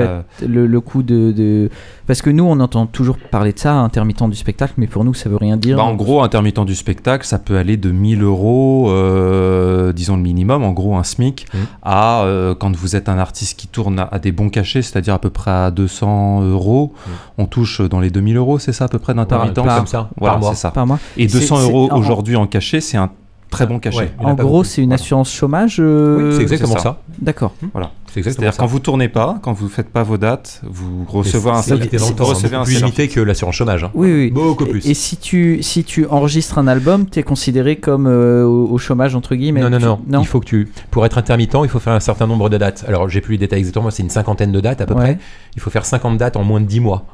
le, 0.48 0.82
coût 0.82 1.04
de, 1.04 1.70
parce 2.10 2.24
que 2.24 2.32
nous 2.32 2.44
on 2.44 2.60
entend 2.60 2.88
toujours 2.88 3.20
parler 3.20 3.54
de 3.54 3.60
ça, 3.60 3.76
intermittent 3.76 4.28
du 4.28 4.36
spectacle, 4.36 4.74
mais 4.78 4.88
pour 4.88 5.04
nous 5.04 5.14
ça 5.14 5.30
veut 5.30 5.36
rien 5.36 5.58
dire. 5.58 5.78
Bah, 5.78 5.84
en 5.84 5.94
gros, 5.94 6.24
intermittent 6.24 6.66
du 6.66 6.74
spectacle, 6.74 7.24
ça 7.24 7.38
peut 7.38 7.56
aller 7.56 7.78
de 7.78 7.92
1000 7.92 8.24
euros, 8.24 8.90
euh, 8.90 9.94
disons 9.94 10.16
le 10.16 10.24
minimum, 10.24 10.64
en 10.64 10.72
gros 10.72 10.96
un 10.96 11.04
SMIC, 11.04 11.46
mmh. 11.54 11.58
à 11.84 12.26
quand 12.60 12.76
vous 12.76 12.96
êtes 12.96 13.10
un 13.10 13.20
artiste 13.20 13.60
qui 13.60 13.68
tourne 13.68 14.08
à, 14.12 14.18
des 14.18 14.32
bons 14.32 14.50
cachets, 14.50 14.82
c'est-à-dire 14.82 15.14
à 15.14 15.20
peu 15.20 15.30
près 15.30 15.52
à 15.52 15.70
200 15.70 16.42
euros, 16.46 16.96
mmh. 16.96 17.12
on 17.38 17.46
touche 17.46 17.82
dans 17.82 18.00
les 18.00 18.10
2000 18.10 18.38
euros, 18.38 18.58
c'est 18.58 18.74
ça 18.74 18.86
à 18.86 18.88
peu 18.88 18.98
près 18.98 19.14
d'intermittent 19.14 19.54
comme 19.54 19.86
ça. 19.86 20.10
Voilà 20.18 20.40
c'est 20.42 20.56
ça. 20.56 20.74
Et 21.16 21.28
200 21.28 21.62
euros 21.62 21.90
aujourd'hui 21.92 22.36
en 22.36 22.48
cachet, 22.48 22.82
c'est 22.82 22.98
un 22.98 23.12
très 23.50 23.66
bon 23.66 23.80
cachet. 23.80 24.12
en 24.20 24.34
gros, 24.34 24.64
c'est 24.64 24.82
une 24.82 24.94
assurance 24.94 25.32
chômage. 25.32 25.78
Euh, 25.80 26.34
c'est 26.36 26.42
exactement 26.42 26.78
ça. 26.78 27.02
D'accord. 27.20 27.54
Voilà. 27.74 27.92
C'est-à-dire 28.12 28.58
quand 28.58 28.66
vous 28.66 28.80
tournez 28.80 29.08
pas, 29.08 29.40
quand 29.42 29.54
vous 29.54 29.70
faites 29.70 29.90
pas 29.90 30.04
vos 30.04 30.18
dates, 30.18 30.62
vous 30.64 31.06
recevez 31.08 31.50
un 31.50 31.62
salaire. 31.62 31.88
Vous 31.94 32.26
recevez 32.26 32.56
un 32.56 32.64
plus 32.64 32.78
limité 32.78 33.08
que 33.08 33.20
l'assurance 33.20 33.56
chômage. 33.56 33.84
Hein. 33.84 33.92
Oui, 33.94 34.12
oui. 34.12 34.32
Beaucoup 34.32 34.66
plus. 34.66 34.88
Et, 34.88 34.94
si 34.94 35.18
tu 35.18 35.62
si 35.62 35.84
tu 35.84 36.06
enregistres 36.08 36.58
un 36.58 36.68
album, 36.68 37.08
tu 37.10 37.20
es 37.20 37.24
considéré 37.24 37.76
comme 37.76 38.08
euh, 38.08 38.46
au, 38.46 38.78
chômage 38.78 39.16
entre 39.16 39.36
guillemets. 39.36 39.62
Non, 39.62 39.70
non, 39.70 40.00
non, 40.08 40.22
Il 40.22 40.28
faut 40.28 40.40
que 40.40 40.46
tu 40.46 40.72
pour 40.92 41.06
être 41.06 41.18
intermittent, 41.18 41.58
il 41.64 41.70
faut 41.70 41.80
faire 41.80 41.94
un 41.94 42.00
certain 42.00 42.28
nombre 42.28 42.50
de 42.50 42.58
dates. 42.58 42.84
Alors 42.88 43.10
j'ai 43.10 43.22
plus 43.22 43.34
les 43.34 43.40
détails 43.40 43.60
exactement, 43.60 43.92
c'est 43.92 44.04
une 44.04 44.10
cinquantaine 44.10 44.52
de 44.52 44.60
dates 44.60 44.82
à 44.82 44.86
peu 44.86 44.96
près. 44.96 45.20
Il 45.56 45.62
faut 45.62 45.70
faire 45.70 45.86
50 45.86 46.18
dates 46.18 46.36
en 46.36 46.44
moins 46.44 46.62
de 46.62 46.66
10 46.66 46.80
mois 46.80 47.06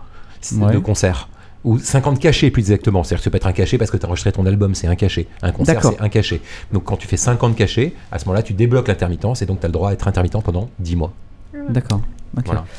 de 0.52 0.78
concert 0.80 1.28
ou 1.66 1.80
50 1.80 2.20
cachets 2.20 2.52
plus 2.52 2.62
exactement. 2.62 3.04
C'est-à-dire 3.04 3.20
que 3.20 3.24
ça 3.26 3.30
peut 3.32 3.38
être 3.38 3.48
un 3.48 3.54
cachet 3.54 3.78
parce 3.78 3.92
que 3.92 3.98
tu 3.98 4.06
as 4.06 4.08
enregistré 4.08 4.32
ton 4.32 4.46
album, 4.46 4.76
c'est 4.76 4.88
un 4.88 4.96
cachet. 4.96 5.28
Un 5.42 5.52
concert, 5.52 5.82
c'est 5.84 6.02
un 6.02 6.10
cachet. 6.10 6.40
Donc 6.72 6.86
quand 6.86 6.96
tu 6.96 7.08
fais 7.08 7.18
50 7.18 7.56
cachets, 7.56 7.94
à 8.12 8.20
ce 8.20 8.26
moment-là, 8.26 8.44
tu 8.44 8.54
débloques 8.54 8.88
l'intermittence 8.88 9.42
et 9.42 9.46
donc 9.46 9.60
tu 9.60 9.66
as 9.66 9.70
le 9.70 9.74
droit 9.74 9.90
à 9.90 9.94
être 9.94 10.08
intermittent 10.08 10.42
pendant 10.44 10.70
10 10.80 10.96
mois. 10.96 11.14
D'accord. 11.70 12.02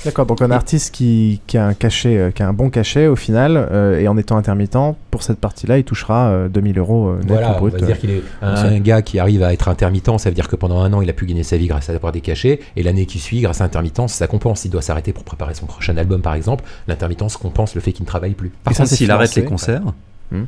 D'accord, 0.05 0.27
donc 0.27 0.43
un 0.43 0.51
artiste 0.51 0.95
qui, 0.95 1.41
qui, 1.47 1.57
a 1.57 1.67
un 1.67 1.75
cachet, 1.75 2.19
euh, 2.19 2.31
qui 2.31 2.43
a 2.43 2.49
un 2.49 2.53
bon 2.53 2.69
cachet 2.69 3.07
au 3.07 3.17
final, 3.17 3.57
euh, 3.57 3.99
et 3.99 4.09
en 4.09 4.17
étant 4.17 4.37
intermittent, 4.37 4.77
pour 5.11 5.23
cette 5.23 5.39
partie-là, 5.39 5.79
il 5.79 5.85
touchera 5.85 6.49
2000 6.49 6.77
euh, 6.77 6.81
euros 6.81 7.15
net 7.17 7.25
voilà, 7.29 7.53
brut. 7.53 7.75
On 7.75 7.79
va 7.79 7.87
dire 7.87 7.99
qu'il 7.99 8.11
est 8.11 8.23
un, 8.43 8.79
gars 8.81 9.03
qui 9.03 9.19
arrive 9.19 9.43
à 9.43 9.53
être 9.53 9.69
intermittent, 9.69 10.19
ça 10.19 10.29
veut 10.29 10.35
dire 10.35 10.49
que 10.49 10.57
pendant 10.57 10.83
un 10.83 10.93
an, 10.93 11.01
il 11.01 11.09
a 11.09 11.13
pu 11.13 11.27
gagner 11.27 11.43
sa 11.43 11.57
vie 11.57 11.67
grâce 11.67 11.89
à 11.89 11.95
avoir 11.95 12.13
des 12.13 12.21
cachets, 12.21 12.61
et 12.77 12.83
l'année 12.83 13.07
qui 13.07 13.19
suit, 13.19 13.41
grâce 13.41 13.61
à 13.61 13.65
l'intermittence, 13.65 14.13
ça 14.13 14.27
compense. 14.27 14.61
S'il 14.61 14.71
doit 14.71 14.83
s'arrêter 14.83 15.13
pour 15.13 15.25
préparer 15.25 15.55
son 15.55 15.67
prochain 15.67 15.97
album, 15.97 16.23
par 16.23 16.35
exemple, 16.35 16.65
l'intermittence 16.89 17.37
compense 17.37 17.75
le 17.75 17.81
fait 17.81 17.93
qu'il 17.93 18.05
ne 18.05 18.09
travaille 18.09 18.35
plus. 18.35 18.51
Par 18.65 18.75
contre, 18.75 18.89
s'il 18.89 19.11
arrête 19.11 19.35
les 19.35 19.45
concerts, 19.45 19.83
hmm 20.31 20.45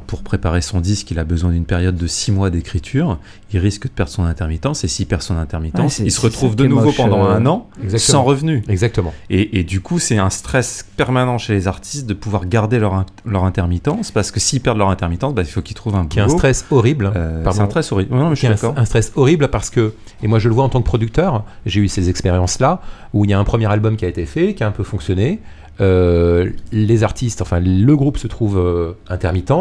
pour 0.00 0.22
préparer 0.22 0.60
son 0.60 0.80
disque, 0.80 1.10
il 1.10 1.18
a 1.18 1.24
besoin 1.24 1.50
d'une 1.50 1.64
période 1.64 1.96
de 1.96 2.06
6 2.06 2.32
mois 2.32 2.50
d'écriture, 2.50 3.18
il 3.52 3.58
risque 3.60 3.84
de 3.84 3.92
perdre 3.92 4.10
son 4.10 4.24
intermittence, 4.24 4.84
et 4.84 4.88
s'il 4.88 5.06
perd 5.06 5.22
son 5.22 5.36
intermittence, 5.36 5.98
il 5.98 6.10
se 6.10 6.20
retrouve 6.20 6.56
de 6.56 6.66
nouveau 6.66 6.92
pendant 6.92 7.24
euh, 7.26 7.36
un 7.36 7.46
an 7.46 7.68
sans 7.96 8.22
revenu. 8.22 8.62
Exactement. 8.68 9.12
Et, 9.30 9.64
du 9.64 9.80
coup, 9.80 9.98
c'est 9.98 10.18
un 10.18 10.30
stress 10.30 10.86
permanent 10.96 11.38
chez 11.38 11.52
les 11.52 11.68
artistes 11.68 12.06
de 12.06 12.14
pouvoir 12.14 12.46
garder 12.46 12.78
leur, 12.78 13.04
leur 13.24 13.44
intermittence, 13.44 14.10
parce 14.10 14.30
que 14.30 14.40
s'ils 14.40 14.60
perdent 14.60 14.78
leur 14.78 14.90
intermittence, 14.90 15.34
bah, 15.34 15.42
il 15.42 15.48
faut 15.48 15.62
qu'ils 15.62 15.76
trouvent 15.76 15.96
un 15.96 16.06
Qui 16.06 16.18
est 16.18 16.22
un 16.22 16.28
stress 16.28 16.64
horrible. 16.70 17.12
Euh, 17.14 17.44
c'est 17.50 17.60
un 17.60 17.66
stress 17.66 17.92
horrible. 17.92 18.14
Non, 18.14 18.30
mais 18.30 18.36
je 18.36 18.46
suis 18.46 18.66
un, 18.66 18.74
un 18.76 18.84
stress 18.84 19.12
horrible 19.16 19.48
parce 19.48 19.70
que, 19.70 19.94
et 20.22 20.28
moi 20.28 20.38
je 20.38 20.48
le 20.48 20.54
vois 20.54 20.64
en 20.64 20.68
tant 20.68 20.80
que 20.80 20.86
producteur, 20.86 21.44
j'ai 21.66 21.80
eu 21.80 21.88
ces 21.88 22.08
expériences-là, 22.08 22.80
où 23.12 23.24
il 23.24 23.30
y 23.30 23.34
a 23.34 23.38
un 23.38 23.44
premier 23.44 23.66
album 23.66 23.96
qui 23.96 24.04
a 24.04 24.08
été 24.08 24.26
fait, 24.26 24.54
qui 24.54 24.64
a 24.64 24.66
un 24.66 24.72
peu 24.72 24.84
fonctionné, 24.84 25.40
euh, 25.80 26.50
les 26.70 27.04
artistes, 27.04 27.42
enfin 27.42 27.60
le 27.60 27.96
groupe 27.96 28.18
se 28.18 28.26
trouve 28.26 28.58
euh, 28.58 28.92
intermittent. 29.08 29.52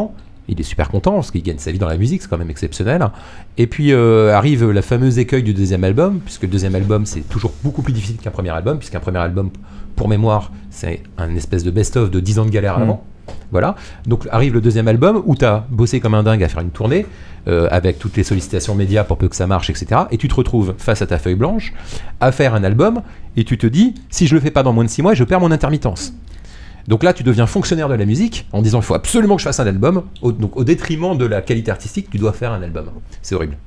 Il 0.48 0.60
est 0.60 0.64
super 0.64 0.90
content 0.90 1.14
parce 1.14 1.32
qu'il 1.32 1.44
gagne 1.44 1.60
sa 1.60 1.72
vie 1.72 1.80
dans 1.80 1.88
la 1.88 1.98
musique, 1.98 2.22
c'est 2.22 2.28
quand 2.28 2.38
même 2.38 2.50
exceptionnel. 2.50 3.08
Et 3.58 3.68
puis 3.68 3.94
euh, 3.94 4.34
arrive 4.34 4.70
la 4.70 4.82
fameuse 4.82 5.18
écueil 5.20 5.44
du 5.44 5.54
deuxième 5.54 5.84
album, 5.84 6.20
puisque 6.20 6.44
le 6.44 6.50
deuxième 6.50 6.76
album 6.76 7.06
c'est 7.06 7.22
toujours 7.22 7.54
beaucoup 7.64 7.82
plus 7.82 7.94
difficile 7.94 8.18
qu'un 8.18 8.32
premier 8.32 8.50
album, 8.50 8.78
puisqu'un 8.78 9.00
premier 9.00 9.20
album, 9.20 9.50
pour 9.96 10.08
mémoire, 10.08 10.52
c'est 10.70 11.04
un 11.18 11.36
espèce 11.36 11.64
de 11.64 11.72
best-of 11.72 12.12
de 12.12 12.20
10 12.20 12.40
ans 12.40 12.46
de 12.46 12.50
galère 12.50 12.80
mm. 12.80 12.84
avant. 12.84 13.04
Voilà. 13.52 13.76
Donc 14.06 14.28
arrive 14.32 14.54
le 14.54 14.62
deuxième 14.62 14.88
album 14.88 15.22
où 15.26 15.36
tu 15.36 15.46
as 15.46 15.66
bossé 15.70 16.00
comme 16.00 16.14
un 16.14 16.24
dingue 16.24 16.44
à 16.44 16.48
faire 16.48 16.62
une 16.62 16.72
tournée, 16.72 17.06
euh, 17.48 17.68
avec 17.72 18.00
toutes 18.00 18.18
les 18.18 18.24
sollicitations 18.24 18.76
médias 18.76 19.04
pour 19.04 19.18
peu 19.18 19.28
que 19.28 19.36
ça 19.36 19.48
marche, 19.48 19.70
etc. 19.70 20.02
Et 20.12 20.18
tu 20.18 20.28
te 20.28 20.36
retrouves 20.36 20.76
face 20.78 21.02
à 21.02 21.08
ta 21.08 21.18
feuille 21.18 21.36
blanche 21.36 21.74
à 22.20 22.32
faire 22.32 22.56
un 22.56 22.64
album 22.64 23.02
et 23.36 23.44
tu 23.44 23.58
te 23.58 23.68
dis, 23.68 23.96
si 24.10 24.28
je 24.28 24.36
le 24.36 24.42
fais 24.42 24.52
pas 24.52 24.64
dans 24.64 24.74
moins 24.74 24.84
de 24.84 24.90
6 24.90 25.02
mois, 25.02 25.14
je 25.14 25.24
perds 25.24 25.40
mon 25.40 25.52
intermittence. 25.52 26.14
Donc 26.88 27.04
là, 27.04 27.14
tu 27.14 27.24
deviens 27.24 27.46
fonctionnaire 27.46 27.90
de 27.90 27.94
la 27.94 28.06
musique 28.06 28.48
en 28.52 28.62
disant 28.62 28.80
il 28.80 28.84
faut 28.84 28.96
absolument 28.96 29.36
que 29.36 29.42
je 29.42 29.48
fasse 29.48 29.60
un 29.60 29.68
album. 29.68 30.04
Au, 30.22 30.32
donc 30.32 30.58
au 30.58 30.64
détriment 30.64 31.18
de 31.18 31.26
la 31.26 31.42
qualité 31.42 31.72
artistique, 31.72 32.10
tu 32.10 32.18
dois 32.18 32.34
faire 32.34 32.52
un 32.52 32.62
album. 32.62 32.90
C'est 33.22 33.36
horrible. 33.36 33.58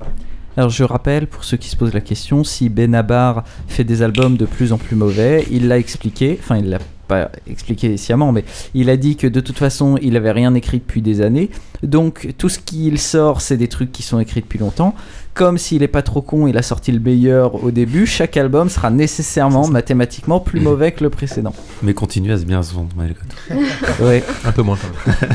Alors 0.57 0.69
je 0.69 0.83
rappelle, 0.83 1.27
pour 1.27 1.43
ceux 1.43 1.57
qui 1.57 1.67
se 1.67 1.75
posent 1.75 1.93
la 1.93 2.01
question, 2.01 2.45
si 2.45 2.69
Benabar 2.69 3.43
fait 3.67 3.83
des 3.83 4.01
albums 4.01 4.37
de 4.37 4.45
plus 4.45 4.71
en 4.71 4.77
plus 4.77 4.95
mauvais, 4.95 5.45
il 5.51 5.67
l'a 5.67 5.77
expliqué, 5.77 6.37
enfin 6.41 6.57
il 6.57 6.69
l'a 6.69 6.79
pas 7.07 7.29
expliqué 7.45 7.97
sciemment, 7.97 8.31
mais 8.31 8.45
il 8.73 8.89
a 8.89 8.97
dit 8.97 9.17
que 9.17 9.27
de 9.27 9.39
toute 9.39 9.57
façon, 9.57 9.97
il 10.01 10.15
avait 10.15 10.31
rien 10.31 10.53
écrit 10.53 10.79
depuis 10.79 11.01
des 11.01 11.21
années. 11.21 11.49
Donc 11.83 12.33
tout 12.37 12.49
ce 12.49 12.59
qu'il 12.59 12.99
sort, 12.99 13.41
c'est 13.41 13.57
des 13.57 13.67
trucs 13.67 13.91
qui 13.91 14.01
sont 14.01 14.19
écrits 14.19 14.41
depuis 14.41 14.59
longtemps. 14.59 14.95
Comme 15.35 15.57
s'il 15.57 15.83
est 15.83 15.89
pas 15.89 16.01
trop 16.01 16.21
con, 16.21 16.47
il 16.47 16.57
a 16.57 16.61
sorti 16.61 16.93
le 16.93 16.99
meilleur 17.01 17.61
au 17.61 17.69
début. 17.69 18.05
Chaque 18.05 18.37
album 18.37 18.69
sera 18.69 18.89
nécessairement 18.89 19.67
mathématiquement 19.67 20.39
plus 20.39 20.61
mauvais 20.61 20.93
que 20.93 21.03
le 21.03 21.09
précédent. 21.09 21.53
Mais 21.83 21.93
continue 21.93 22.31
à 22.31 22.37
se 22.37 22.45
bien 22.45 22.63
se 22.63 22.73
vendre, 22.73 22.89
ouais. 24.01 24.23
Un 24.45 24.51
peu 24.53 24.61
moins 24.61 24.77
quand 24.77 25.19
même. 25.21 25.31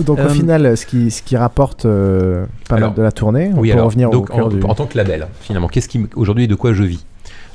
Donc 0.04 0.18
au 0.18 0.22
euh, 0.22 0.28
final, 0.28 0.76
ce 0.76 0.84
qui, 0.84 1.10
ce 1.10 1.22
qui 1.22 1.34
rapporte 1.36 1.86
euh, 1.86 2.44
pas 2.68 2.78
mal 2.78 2.92
de 2.92 3.00
la 3.00 3.10
tournée, 3.10 3.50
on 3.54 3.60
oui, 3.60 3.72
peut 3.72 3.80
revenir 3.80 4.10
donc, 4.10 4.28
au 4.30 4.34
en, 4.34 4.70
en 4.70 4.74
tant 4.74 4.86
que 4.86 4.98
label, 4.98 5.28
finalement, 5.40 5.68
qu'est-ce 5.68 5.88
qui 5.88 6.06
aujourd'hui 6.14 6.46
de 6.46 6.54
quoi 6.54 6.74
je 6.74 6.82
vis? 6.82 7.04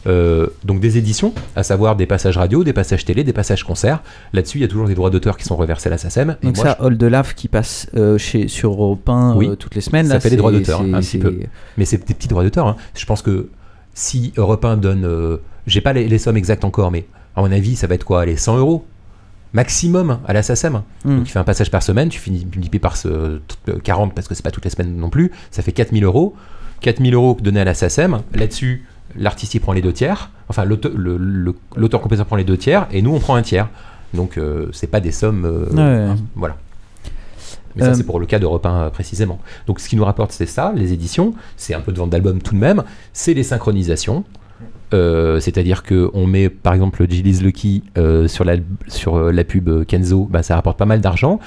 Euh, 0.07 0.47
donc 0.63 0.79
des 0.79 0.97
éditions, 0.97 1.33
à 1.55 1.63
savoir 1.63 1.95
des 1.95 2.05
passages 2.05 2.37
radio, 2.37 2.63
des 2.63 2.73
passages 2.73 3.05
télé, 3.05 3.23
des 3.23 3.33
passages 3.33 3.63
concerts. 3.63 4.01
Là-dessus, 4.33 4.59
il 4.59 4.61
y 4.61 4.65
a 4.65 4.67
toujours 4.67 4.87
des 4.87 4.95
droits 4.95 5.09
d'auteur 5.09 5.37
qui 5.37 5.45
sont 5.45 5.55
reversés 5.55 5.87
à 5.87 5.91
la 5.91 5.97
SACEM. 5.97 6.37
Donc 6.43 6.57
ça, 6.57 6.71
All 6.79 6.97
de 6.97 7.07
Lave 7.07 7.33
qui 7.33 7.47
passe 7.47 7.87
euh, 7.95 8.17
chez, 8.17 8.47
sur 8.47 8.71
Europe 8.71 9.07
1 9.07 9.35
oui, 9.35 9.47
euh, 9.47 9.55
toutes 9.55 9.75
les 9.75 9.81
semaines. 9.81 10.07
Ça 10.07 10.19
fait 10.19 10.29
des 10.29 10.37
droits 10.37 10.51
d'auteur, 10.51 10.81
un 10.81 10.99
petit 11.01 11.17
peu. 11.17 11.39
Mais 11.77 11.85
c'est 11.85 11.97
des 12.07 12.13
petits 12.13 12.27
droits 12.27 12.43
d'auteur. 12.43 12.67
Hein. 12.67 12.75
Je 12.95 13.05
pense 13.05 13.21
que 13.21 13.49
si 13.93 14.33
Europe 14.37 14.65
1 14.65 14.77
donne... 14.77 15.39
J'ai 15.67 15.81
pas 15.81 15.93
les, 15.93 16.17
sommes 16.17 16.37
exactes 16.37 16.65
encore, 16.65 16.89
mais 16.89 17.05
à 17.35 17.41
mon 17.41 17.51
avis, 17.51 17.75
ça 17.75 17.85
va 17.85 17.95
être 17.95 18.05
quoi 18.05 18.25
Les 18.25 18.37
100 18.37 18.57
euros 18.57 18.85
maximum 19.53 20.19
à 20.27 20.33
la 20.33 20.43
SACEM. 20.43 20.83
Hmm. 21.03 21.17
Donc 21.17 21.25
tu 21.25 21.31
fais 21.31 21.39
un 21.39 21.43
passage 21.43 21.71
par 21.71 21.81
semaine, 21.81 22.09
tu 22.09 22.19
finis 22.19 22.45
multiplié 22.45 22.79
par 22.79 22.97
ce, 22.97 23.39
40 23.83 24.13
parce 24.13 24.27
que 24.27 24.35
c'est 24.35 24.43
pas 24.43 24.51
toutes 24.51 24.65
les 24.65 24.69
semaines 24.69 24.95
non 24.95 25.09
plus, 25.09 25.31
ça 25.49 25.63
fait 25.63 25.71
4000 25.71 26.03
euros. 26.03 26.35
4000 26.81 27.13
euros 27.13 27.37
donnés 27.41 27.59
à 27.59 27.65
la 27.65 27.73
SACEM. 27.73 28.21
Là-dessus, 28.33 28.85
l'artiste 29.15 29.53
il 29.55 29.59
prend 29.59 29.73
les 29.73 29.81
deux 29.81 29.93
tiers, 29.93 30.31
enfin 30.47 30.65
l'auteur-compositeur 30.65 32.25
prend 32.25 32.35
les 32.35 32.43
deux 32.43 32.57
tiers 32.57 32.87
et 32.91 33.01
nous 33.01 33.13
on 33.13 33.19
prend 33.19 33.35
un 33.35 33.41
tiers. 33.41 33.69
Donc 34.13 34.37
euh, 34.37 34.67
c'est 34.71 34.87
pas 34.87 34.99
des 34.99 35.11
sommes. 35.11 35.45
Euh, 35.45 36.13
voilà. 36.35 36.57
Mais 37.75 37.83
ça, 37.83 37.89
euh, 37.89 37.93
c'est 37.93 38.03
pour 38.03 38.19
le 38.19 38.25
cas 38.25 38.39
d'Europe 38.39 38.65
1 38.65 38.89
précisément. 38.89 39.39
Donc, 39.67 39.79
ce 39.79 39.87
qui 39.87 39.95
nous 39.95 40.03
rapporte, 40.03 40.31
c'est 40.31 40.47
ça, 40.47 40.73
les 40.75 40.91
éditions. 40.91 41.35
C'est 41.55 41.75
un 41.75 41.81
peu 41.81 41.91
de 41.91 41.99
vente 41.99 42.09
d'albums 42.09 42.41
tout 42.41 42.55
de 42.55 42.59
même. 42.59 42.83
C'est 43.13 43.35
les 43.35 43.43
synchronisations. 43.43 44.23
C'est-à-dire 44.91 45.83
qu'on 45.83 46.25
met, 46.25 46.49
par 46.49 46.73
exemple, 46.73 47.05
Gilles 47.07 47.43
Lucky 47.43 47.83
sur, 48.25 48.43
la, 48.43 48.55
sur 48.87 49.31
la 49.31 49.43
pub 49.43 49.85
Kenzo, 49.85 50.27
bah, 50.31 50.41
ça 50.41 50.55
rapporte 50.55 50.79
pas 50.79 50.87
mal 50.87 50.99
d'argent 50.99 51.39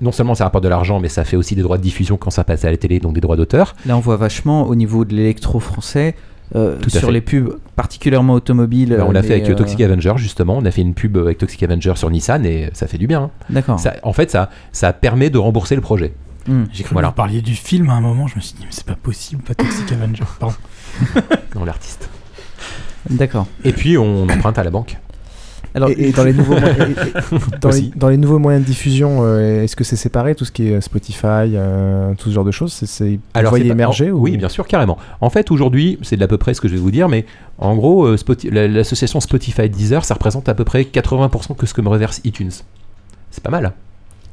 non 0.00 0.12
seulement 0.12 0.34
ça 0.34 0.44
rapporte 0.44 0.64
de 0.64 0.68
l'argent, 0.68 1.00
mais 1.00 1.08
ça 1.08 1.24
fait 1.24 1.36
aussi 1.36 1.54
des 1.54 1.62
droits 1.62 1.76
de 1.76 1.82
diffusion 1.82 2.16
quand 2.16 2.30
ça 2.30 2.44
passe 2.44 2.64
à 2.64 2.70
la 2.70 2.76
télé, 2.76 3.00
donc 3.00 3.14
des 3.14 3.20
droits 3.20 3.36
d'auteur. 3.36 3.74
Là, 3.86 3.96
on 3.96 4.00
voit 4.00 4.16
vachement 4.16 4.66
au 4.66 4.74
niveau 4.74 5.04
de 5.04 5.14
l'électro 5.14 5.58
français. 5.60 6.14
Euh, 6.56 6.78
sur 6.86 7.10
les 7.10 7.20
pubs 7.20 7.58
particulièrement 7.76 8.34
automobiles. 8.34 8.96
Bah, 8.96 9.04
on 9.06 9.12
l'a 9.12 9.22
fait 9.22 9.34
avec 9.34 9.50
euh, 9.50 9.54
Toxic 9.54 9.80
Avenger 9.80 10.14
justement. 10.16 10.56
On 10.56 10.64
a 10.64 10.70
fait 10.70 10.80
une 10.80 10.94
pub 10.94 11.16
avec 11.18 11.38
Toxic 11.38 11.62
Avenger 11.62 11.92
sur 11.96 12.10
Nissan 12.10 12.44
et 12.46 12.70
ça 12.72 12.86
fait 12.86 12.98
du 12.98 13.06
bien. 13.06 13.24
Hein. 13.24 13.30
D'accord. 13.50 13.80
En 14.02 14.12
fait, 14.12 14.30
ça, 14.30 14.50
ça 14.72 14.92
permet 14.92 15.30
de 15.30 15.38
rembourser 15.38 15.74
le 15.74 15.80
projet. 15.80 16.14
Hmm. 16.46 16.64
J'ai 16.72 16.84
cru 16.84 16.94
voilà. 16.94 17.08
que 17.08 17.12
vous 17.12 17.16
parliez 17.16 17.42
du 17.42 17.54
film 17.54 17.90
à 17.90 17.94
un 17.94 18.00
moment. 18.00 18.26
Je 18.26 18.36
me 18.36 18.40
suis 18.40 18.54
dit 18.54 18.62
mais 18.62 18.70
c'est 18.70 18.86
pas 18.86 18.96
possible, 18.96 19.42
pas 19.42 19.54
Toxic 19.54 19.92
Avenger. 19.92 20.24
Pardon. 20.40 20.56
non, 21.54 21.64
l'artiste. 21.64 22.08
D'accord. 23.10 23.46
Et 23.64 23.72
puis 23.72 23.98
on 23.98 24.24
emprunte 24.24 24.58
à 24.58 24.64
la 24.64 24.70
banque. 24.70 24.96
Alors, 25.78 25.90
et, 25.96 26.10
dans, 26.10 26.24
les 26.24 26.32
nouveaux 26.32 26.54
dans, 27.96 28.08
les, 28.08 28.16
nouveaux 28.16 28.38
moyens 28.38 28.64
de 28.64 28.68
diffusion, 28.68 29.20
euh, 29.22 29.62
est-ce 29.62 29.76
que 29.76 29.84
c'est 29.84 29.96
séparé 29.96 30.34
tout 30.34 30.44
ce 30.44 30.50
qui 30.50 30.68
est 30.68 30.80
Spotify, 30.80 31.54
euh, 31.54 32.14
tout 32.18 32.30
ce 32.30 32.34
genre 32.34 32.44
de 32.44 32.50
choses 32.50 32.72
C'est 32.72 33.20
Alors, 33.34 33.50
voyez 33.50 33.70
émerger 33.70 34.10
Oui, 34.10 34.36
bien 34.36 34.48
sûr, 34.48 34.66
carrément. 34.66 34.98
En 35.20 35.30
fait, 35.30 35.50
aujourd'hui, 35.52 35.98
c'est 36.02 36.16
de 36.16 36.24
à 36.24 36.28
peu 36.28 36.36
près 36.36 36.52
ce 36.52 36.60
que 36.60 36.68
je 36.68 36.74
vais 36.74 36.80
vous 36.80 36.90
dire, 36.90 37.08
mais 37.08 37.24
en 37.58 37.76
gros, 37.76 38.06
euh, 38.06 38.16
l'association 38.50 39.20
Spotify 39.20 39.70
Deezer, 39.70 40.04
ça 40.04 40.14
représente 40.14 40.48
à 40.48 40.54
peu 40.54 40.64
près 40.64 40.82
80% 40.82 41.56
que 41.56 41.66
ce 41.66 41.74
que 41.74 41.80
me 41.80 41.88
reverse 41.88 42.20
iTunes. 42.24 42.50
C'est 43.30 43.42
pas 43.42 43.50
mal. 43.50 43.72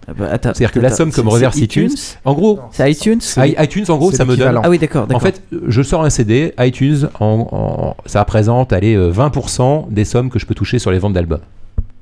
Ah 0.07 0.13
bah, 0.13 0.29
C'est-à-dire 0.31 0.71
que 0.71 0.79
la 0.79 0.91
somme 0.91 1.11
que 1.11 1.21
me 1.21 1.29
reverse 1.29 1.57
iTunes, 1.57 1.95
en 2.25 2.33
gros, 2.33 2.59
c'est 2.71 2.91
iTunes. 2.91 3.21
iTunes, 3.37 3.85
en 3.89 3.97
gros, 3.97 4.11
ça 4.11 4.25
me 4.25 4.35
donne. 4.37 4.59
Ah 4.63 4.69
oui, 4.69 4.77
d'accord. 4.79 5.07
En 5.13 5.19
fait, 5.19 5.41
je 5.67 5.81
sors 5.81 6.03
un 6.03 6.09
CD, 6.09 6.53
iTunes, 6.59 7.09
en, 7.19 7.95
ça 8.05 8.21
représente, 8.21 8.73
allez, 8.73 8.95
20% 8.97 9.91
des 9.91 10.05
sommes 10.05 10.29
que 10.29 10.39
je 10.39 10.45
peux 10.45 10.55
toucher 10.55 10.79
sur 10.79 10.91
les 10.91 10.99
ventes 10.99 11.13
d'albums. 11.13 11.41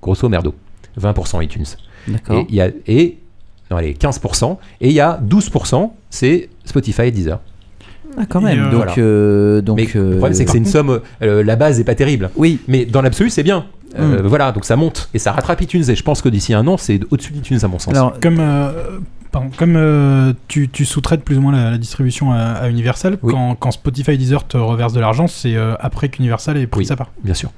Grosso 0.02 0.28
merdo, 0.28 0.54
20% 1.00 1.44
iTunes. 1.44 1.66
D'accord. 2.08 2.46
Et, 2.50 2.56
y 2.56 2.62
a, 2.62 2.70
et 2.88 3.18
non, 3.72 3.78
allez, 3.78 3.94
15%, 3.94 4.58
et 4.82 4.90
il 4.90 4.94
y 4.94 5.00
a 5.00 5.20
12%, 5.26 5.90
c'est 6.10 6.50
Spotify 6.66 7.04
et 7.04 7.12
Deezer. 7.12 7.40
Ah, 8.18 8.24
quand 8.28 8.42
même. 8.42 8.70
donc, 8.70 9.00
donc, 9.64 9.78
mais 9.78 9.88
le 9.94 10.18
problème, 10.18 10.34
c'est 10.34 10.46
que 10.46 10.52
c'est 10.52 10.58
une 10.58 10.66
somme. 10.66 11.02
la 11.22 11.56
base 11.56 11.78
n'est 11.78 11.84
pas 11.84 11.96
terrible. 11.96 12.30
Oui. 12.36 12.60
Mais 12.68 12.86
dans 12.86 13.02
l'absolu, 13.02 13.30
c'est 13.30 13.44
bien. 13.44 13.66
Hmm. 13.98 14.16
Voilà, 14.24 14.52
donc 14.52 14.66
ça 14.66 14.76
monte 14.76 15.08
et 15.14 15.20
ça 15.20 15.32
rattrape 15.32 15.62
iTunes. 15.62 15.84
Et 15.88 15.96
je 15.96 16.04
pense 16.04 16.22
que 16.22 16.30
d'ici 16.30 16.54
un 16.54 16.66
an, 16.68 16.78
c'est 16.78 17.00
au-dessus 17.12 17.32
d'iTunes 17.32 17.60
à 17.62 17.68
mon 17.68 17.78
sens. 17.78 17.94
Alors, 17.94 18.20
comme 18.20 18.42
comme 19.58 19.76
euh, 19.76 20.34
tu, 20.48 20.70
sous-traites 20.86 21.24
plus 21.24 21.38
ou 21.38 21.42
moins 21.42 21.72
la, 21.72 21.78
distribution 21.78 22.32
à, 22.32 22.70
Universal, 22.70 23.18
quand, 23.18 23.72
Spotify 23.72 24.12
et 24.12 24.18
Deezer 24.18 24.46
te 24.46 24.58
reversent 24.58 24.94
de 24.94 25.00
l'argent, 25.00 25.28
c'est 25.28 25.56
euh, 25.56 25.76
après 25.80 26.10
qu'Universal 26.10 26.58
ait 26.58 26.68
pris 26.68 26.86
sa 26.86 26.96
part. 26.96 27.12
Bien 27.24 27.34
sûr. 27.34 27.52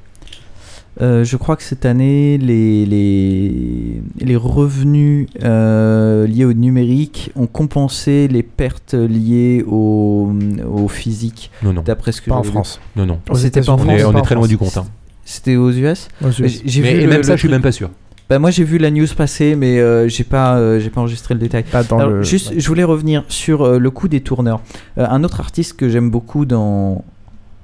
Euh, 1.02 1.24
je 1.24 1.38
crois 1.38 1.56
que 1.56 1.64
cette 1.64 1.86
année, 1.86 2.38
les, 2.38 2.86
les, 2.86 4.02
les 4.20 4.36
revenus 4.36 5.28
liés 5.36 6.46
au 6.46 6.54
numérique 6.54 7.32
ont 7.36 7.48
compensé 7.48 8.28
les 8.28 8.44
pertes 8.44 8.94
liées 8.94 9.64
au, 9.68 10.32
au 10.70 10.88
physique. 10.88 11.52
Non, 11.64 11.74
non. 11.74 11.82
D'après 11.82 12.12
ce 12.12 12.22
que 12.22 12.30
pas 12.30 12.36
en 12.36 12.44
France. 12.44 12.80
Non, 12.96 13.06
non. 13.06 13.20
C'était 13.34 13.62
pas 13.62 13.74
en 13.74 13.78
France. 13.78 14.02
On 14.06 14.18
est, 14.18 14.22
très 14.22 14.36
loin 14.36 14.48
du 14.48 14.58
compte. 14.58 14.78
Hein. 14.78 14.86
C'était 15.26 15.56
aux 15.56 15.72
US. 15.72 16.08
Aux 16.24 16.30
US. 16.30 16.62
Mais, 16.80 17.02
et 17.02 17.08
même 17.08 17.24
ça, 17.24 17.36
je 17.36 17.40
suis 17.40 17.50
même 17.50 17.62
pas 17.62 17.72
sûr. 17.72 17.90
Bah 18.28 18.40
moi 18.40 18.50
j'ai 18.50 18.64
vu 18.64 18.80
la 18.80 18.90
news 18.90 19.06
passer, 19.16 19.56
mais 19.56 19.80
euh, 19.80 20.08
j'ai 20.08 20.24
pas, 20.24 20.58
euh, 20.58 20.80
j'ai 20.80 20.90
pas 20.90 21.02
enregistré 21.02 21.36
le 21.36 21.40
détail. 21.40 21.64
Pas 21.64 21.84
dans 21.84 22.04
le... 22.08 22.24
Juste, 22.24 22.54
je 22.58 22.68
voulais 22.68 22.84
revenir 22.84 23.24
sur 23.28 23.62
euh, 23.62 23.78
le 23.78 23.92
coup 23.92 24.08
des 24.08 24.22
tourneurs. 24.22 24.62
un 24.98 25.24
autre 25.24 25.40
artiste 25.40 25.74
que 25.78 25.90
j'aime 25.90 26.10
beaucoup 26.10 26.46
dans 26.46 27.06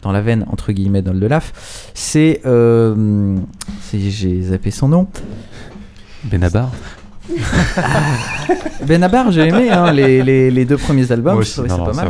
dans 0.01 0.11
la 0.11 0.21
veine 0.21 0.45
entre 0.51 0.71
guillemets 0.71 1.01
dans 1.01 1.13
le 1.13 1.27
Laf, 1.27 1.91
c'est, 1.93 2.41
j'ai 3.93 4.41
zappé 4.41 4.71
son 4.71 4.87
nom. 4.87 5.07
Benabar. 6.23 6.71
Benabar, 8.85 9.31
j'ai 9.31 9.47
aimé 9.47 9.69
hein, 9.69 9.91
les, 9.91 10.23
les, 10.23 10.51
les, 10.51 10.65
deux 10.65 10.77
premiers 10.77 11.11
albums, 11.11 11.43
je 11.43 11.51
trouvais 11.51 11.69
ça 11.69 11.77
pas 11.77 11.93
mal. 11.93 12.09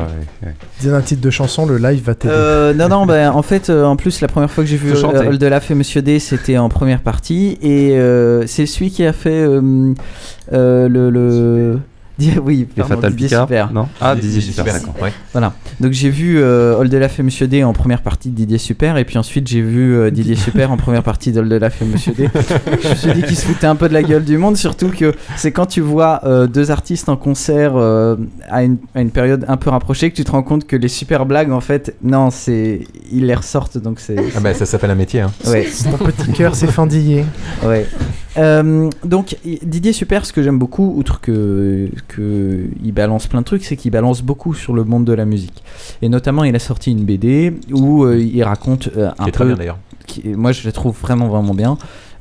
Dis 0.79 0.89
un 0.89 1.01
titre 1.01 1.21
de 1.21 1.29
chanson, 1.29 1.65
le 1.65 1.77
live 1.77 2.03
va 2.03 2.15
t'aider. 2.15 2.33
Euh, 2.33 2.73
non, 2.73 2.87
non, 2.87 3.05
bah, 3.05 3.33
en 3.33 3.41
fait, 3.41 3.69
euh, 3.69 3.83
en 3.83 3.95
plus, 3.95 4.21
la 4.21 4.27
première 4.27 4.49
fois 4.49 4.63
que 4.63 4.69
j'ai 4.69 4.77
vu 4.77 4.93
Oldelaf 4.93 5.69
et 5.71 5.75
Monsieur 5.75 6.01
D, 6.01 6.19
c'était 6.19 6.57
en 6.57 6.69
première 6.69 7.01
partie. 7.01 7.57
Et 7.61 7.97
euh, 7.97 8.47
c'est 8.47 8.65
celui 8.65 8.89
qui 8.91 9.05
a 9.05 9.13
fait 9.13 9.45
le, 9.45 10.87
le 10.87 11.79
oui, 12.43 12.67
les 12.75 12.83
Fatal 12.83 13.13
Picard, 13.13 13.47
super. 13.47 13.73
non? 13.73 13.87
Ah, 13.99 14.15
Didier, 14.15 14.41
Super, 14.41 14.73
d'accord. 14.73 14.95
Voilà. 15.31 15.53
Donc 15.79 15.93
j'ai 15.93 16.09
vu 16.09 16.39
euh, 16.39 16.77
Oldelaf 16.77 17.19
et 17.19 17.23
Monsieur 17.23 17.47
D 17.47 17.63
en 17.63 17.73
première 17.73 18.01
partie 18.01 18.29
de 18.29 18.35
Didier 18.35 18.57
Super, 18.57 18.97
et 18.97 19.05
puis 19.05 19.17
ensuite 19.17 19.47
j'ai 19.47 19.61
vu 19.61 19.95
euh, 19.95 20.11
Didier 20.11 20.35
Super 20.35 20.71
en 20.71 20.77
première 20.77 21.03
partie 21.03 21.31
d'Oldelaf 21.31 21.81
et 21.81 21.85
Monsieur 21.85 22.13
D. 22.13 22.29
je 22.83 22.89
me 22.89 22.95
suis 22.95 23.13
dit 23.13 23.23
qu'il 23.23 23.35
se 23.35 23.45
foutait 23.45 23.67
un 23.67 23.75
peu 23.75 23.89
de 23.89 23.93
la 23.93 24.03
gueule 24.03 24.23
du 24.23 24.37
monde, 24.37 24.57
surtout 24.57 24.89
que 24.89 25.13
c'est 25.35 25.51
quand 25.51 25.65
tu 25.65 25.81
vois 25.81 26.21
euh, 26.25 26.47
deux 26.47 26.71
artistes 26.71 27.09
en 27.09 27.17
concert 27.17 27.73
euh, 27.75 28.15
à 28.49 28.63
une, 28.63 28.77
à, 28.95 29.01
une, 29.01 29.11
période 29.11 29.45
un 29.47 29.57
peu 29.57 29.69
rapprochée 29.69 30.09
que 30.11 30.15
tu 30.15 30.23
te 30.23 30.31
rends 30.31 30.43
compte 30.43 30.67
que 30.67 30.75
les 30.75 30.87
super 30.87 31.25
blagues, 31.25 31.51
en 31.51 31.61
fait, 31.61 31.95
non, 32.03 32.29
c'est 32.29 32.81
ils 33.11 33.25
les 33.25 33.35
ressortent, 33.35 33.77
donc 33.77 33.99
c'est. 33.99 34.15
Ah 34.35 34.39
bah 34.39 34.53
ça 34.53 34.65
s'appelle 34.65 34.91
un 34.91 34.95
métier. 34.95 35.21
Hein. 35.21 35.31
Ouais. 35.47 35.67
Ton 35.83 36.05
petit 36.05 36.31
cœur 36.31 36.55
s'est 36.55 36.67
fendillé. 36.67 37.25
Ouais. 37.63 37.87
Donc 38.35 39.37
Didier 39.43 39.93
Super, 39.93 40.25
ce 40.25 40.33
que 40.33 40.41
j'aime 40.41 40.59
beaucoup, 40.59 40.93
outre 40.95 41.19
que 41.21 41.89
qu'il 42.13 42.93
balance 42.93 43.27
plein 43.27 43.41
de 43.41 43.45
trucs, 43.45 43.63
c'est 43.63 43.75
qu'il 43.75 43.91
balance 43.91 44.21
beaucoup 44.21 44.53
sur 44.53 44.73
le 44.73 44.83
monde 44.83 45.05
de 45.05 45.13
la 45.13 45.25
musique. 45.25 45.63
Et 46.01 46.09
notamment, 46.09 46.43
il 46.43 46.55
a 46.55 46.59
sorti 46.59 46.91
une 46.91 47.03
BD 47.03 47.53
où 47.71 48.03
euh, 48.03 48.17
il 48.17 48.43
raconte 48.43 48.89
euh, 48.95 49.11
un 49.19 49.25
peu. 49.25 49.31
Très 49.31 49.45
bien 49.45 49.55
d'ailleurs. 49.55 49.77
Moi, 50.25 50.51
je 50.51 50.65
la 50.65 50.71
trouve 50.71 50.95
vraiment 50.99 51.27
vraiment 51.27 51.53
bien. 51.53 51.77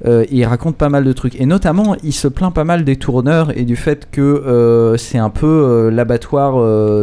Euh, 0.06 0.24
il 0.30 0.44
raconte 0.44 0.76
pas 0.76 0.88
mal 0.88 1.04
de 1.04 1.12
trucs. 1.12 1.40
Et 1.40 1.46
notamment, 1.46 1.96
il 2.02 2.12
se 2.12 2.28
plaint 2.28 2.54
pas 2.54 2.64
mal 2.64 2.84
des 2.84 2.96
tourneurs 2.96 3.56
et 3.56 3.64
du 3.64 3.76
fait 3.76 4.08
que 4.10 4.94
c'est 4.98 5.18
un 5.18 5.30
peu 5.30 5.90
l'abattoir, 5.92 6.54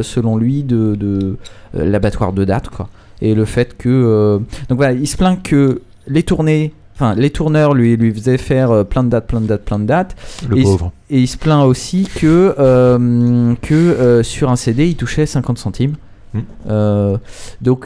selon 0.04 0.38
lui, 0.38 0.64
de, 0.64 0.96
de 0.96 1.38
l'abattoir 1.74 2.34
de 2.34 2.46
date, 2.46 2.70
quoi. 2.70 2.90
Et 3.22 3.34
le 3.34 3.46
fait 3.46 3.76
que. 3.76 4.40
donc 4.70 4.78
voilà, 4.78 4.94
il 4.94 5.08
se 5.08 5.18
plaint 5.18 5.42
que 5.42 5.82
les 6.08 6.24
tournées 6.24 6.74
Enfin, 7.00 7.14
les 7.14 7.30
tourneurs 7.30 7.76
lui, 7.76 7.96
lui 7.96 8.12
faisaient 8.12 8.40
faire 8.40 8.72
euh, 8.72 8.84
plein 8.84 9.04
de 9.04 9.10
dates, 9.10 9.28
plein 9.28 9.40
de 9.40 9.46
dates, 9.46 9.64
plein 9.64 9.78
de 9.78 9.86
dates. 9.86 10.16
Le 10.50 10.58
et 10.58 10.64
pauvre. 10.64 10.92
Il, 11.12 11.18
et 11.18 11.20
il 11.22 11.28
se 11.28 11.38
plaint 11.38 11.64
aussi 11.64 12.10
que, 12.16 12.56
euh, 12.58 13.54
que 13.62 13.76
euh, 13.76 14.24
sur 14.24 14.50
un 14.50 14.56
CD, 14.56 14.88
il 14.88 14.96
touchait 14.96 15.28
50 15.28 15.60
centimes. 15.60 15.96
Hmm. 16.34 17.18
donc 17.62 17.86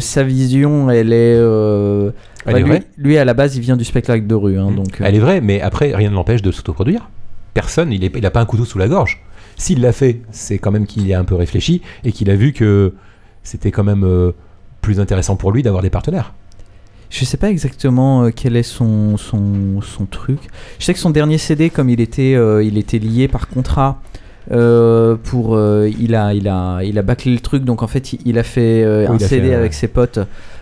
sa 0.00 0.22
vision, 0.22 0.90
elle 0.90 1.12
est. 1.12 1.34
elle 1.36 2.56
est 2.56 2.60
lui, 2.60 2.68
vraie. 2.68 2.82
lui, 2.96 3.18
à 3.18 3.24
la 3.24 3.34
base, 3.34 3.56
il 3.56 3.60
vient 3.60 3.76
du 3.76 3.84
spectacle 3.84 4.26
de 4.26 4.34
rue. 4.34 4.58
Hein, 4.58 4.70
hmm. 4.70 4.76
donc, 4.76 5.00
Elle 5.00 5.16
est 5.16 5.20
vraie, 5.20 5.40
mais 5.40 5.60
après, 5.60 5.94
rien 5.94 6.08
ne 6.08 6.14
l'empêche 6.14 6.40
de 6.40 6.52
s'autoproduire. 6.52 7.10
Personne, 7.52 7.92
il 7.92 8.20
n'a 8.20 8.30
pas 8.30 8.40
un 8.40 8.46
couteau 8.46 8.64
sous 8.64 8.78
la 8.78 8.86
gorge. 8.86 9.22
S'il 9.56 9.80
l'a 9.80 9.92
fait, 9.92 10.20
c'est 10.30 10.58
quand 10.58 10.70
même 10.70 10.86
qu'il 10.86 11.06
y 11.06 11.14
a 11.14 11.18
un 11.18 11.24
peu 11.24 11.34
réfléchi 11.34 11.82
et 12.04 12.12
qu'il 12.12 12.30
a 12.30 12.36
vu 12.36 12.52
que 12.52 12.94
c'était 13.42 13.72
quand 13.72 13.84
même 13.84 14.32
plus 14.80 15.00
intéressant 15.00 15.34
pour 15.34 15.50
lui 15.50 15.62
d'avoir 15.64 15.82
des 15.82 15.90
partenaires. 15.90 16.32
Je 17.10 17.24
sais 17.24 17.36
pas 17.36 17.50
exactement 17.50 18.24
euh, 18.24 18.30
quel 18.34 18.56
est 18.56 18.62
son, 18.62 19.16
son, 19.16 19.80
son, 19.82 20.06
truc. 20.06 20.38
Je 20.78 20.84
sais 20.84 20.94
que 20.94 20.98
son 20.98 21.10
dernier 21.10 21.38
CD, 21.38 21.70
comme 21.70 21.88
il 21.88 22.00
était, 22.00 22.34
euh, 22.34 22.62
il 22.62 22.78
était 22.78 22.98
lié 22.98 23.28
par 23.28 23.48
contrat, 23.48 24.00
euh, 24.50 25.16
pour, 25.22 25.58
il, 25.58 26.14
a, 26.14 26.34
il, 26.34 26.48
a, 26.48 26.80
il 26.82 26.98
a 26.98 27.02
bâclé 27.02 27.32
le 27.32 27.40
truc, 27.40 27.64
donc 27.64 27.82
en 27.82 27.86
fait 27.86 28.14
il, 28.24 28.38
a 28.38 28.42
fait 28.42 28.84
un 28.84 29.18
CD 29.18 29.54
avec 29.54 29.74
ses 29.74 29.88
potes 29.88 30.18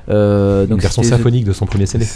euh, 0.08 0.66
donc 0.66 0.78
Une 0.78 0.82
version 0.82 1.02
symphonique 1.02 1.44
de 1.44 1.52
son 1.52 1.66
premier 1.66 1.86
CD. 1.86 2.06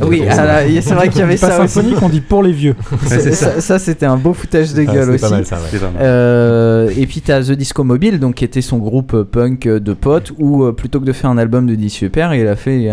oui, 0.00 0.22
ah 0.28 0.60
c'est 0.80 0.94
vrai 0.94 1.08
qu'il 1.08 1.20
y 1.20 1.22
avait 1.22 1.36
ça. 1.36 1.48
Pas 1.48 1.66
symphonique, 1.66 2.02
on 2.02 2.08
dit 2.08 2.20
pour 2.20 2.42
les 2.42 2.52
vieux. 2.52 2.74
ça, 3.06 3.78
c'était 3.78 4.06
un 4.06 4.16
beau 4.16 4.34
foutage 4.34 4.74
de 4.74 4.82
gueule 4.82 5.10
aussi. 5.10 5.22
Pas 5.22 5.30
mal, 5.30 5.46
ça, 5.46 5.58
euh, 6.00 6.90
et 6.96 7.06
puis 7.06 7.20
t'as 7.20 7.42
The 7.42 7.52
Disco 7.52 7.84
Mobile, 7.84 8.18
donc 8.18 8.36
qui 8.36 8.44
était 8.44 8.60
son 8.60 8.78
groupe 8.78 9.22
punk 9.22 9.66
de 9.66 9.92
potes, 9.94 10.32
où 10.38 10.64
euh, 10.64 10.72
plutôt 10.72 11.00
que 11.00 11.04
de 11.04 11.12
faire 11.12 11.30
un 11.30 11.38
album 11.38 11.66
de 11.66 11.74
10 11.74 11.90
super, 11.90 12.34
il 12.34 12.46
a 12.46 12.56
fait 12.56 12.90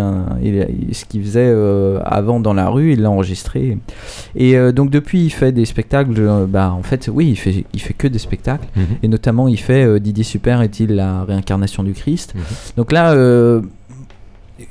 ce 0.91 1.05
qu'il 1.05 1.23
faisait 1.23 1.41
euh, 1.47 1.99
avant 2.05 2.39
dans 2.39 2.53
la 2.53 2.69
rue, 2.69 2.93
il 2.93 3.01
l'a 3.01 3.09
enregistré. 3.09 3.77
Et 4.35 4.55
donc 4.71 4.89
depuis, 4.89 5.25
il 5.25 5.29
fait 5.29 5.51
des 5.51 5.65
spectacles. 5.65 6.13
bah 6.47 6.73
en 6.77 6.83
fait, 6.83 7.09
oui, 7.11 7.29
il 7.29 7.35
fait, 7.35 7.65
il 7.73 7.81
fait 7.81 7.93
que 7.93 8.07
des 8.07 8.19
spectacles, 8.19 8.67
mhm. 8.75 8.85
et 9.03 9.07
notamment 9.07 9.47
il 9.47 9.59
fait 9.59 9.99
Didier 9.99 10.23
Super 10.23 10.61
est-il 10.61 10.95
la 10.95 11.23
réincarnation 11.23 11.83
du 11.83 11.93
Christ? 11.93 12.33
Mhm. 12.35 12.41
Donc 12.77 12.91
là 12.91 13.13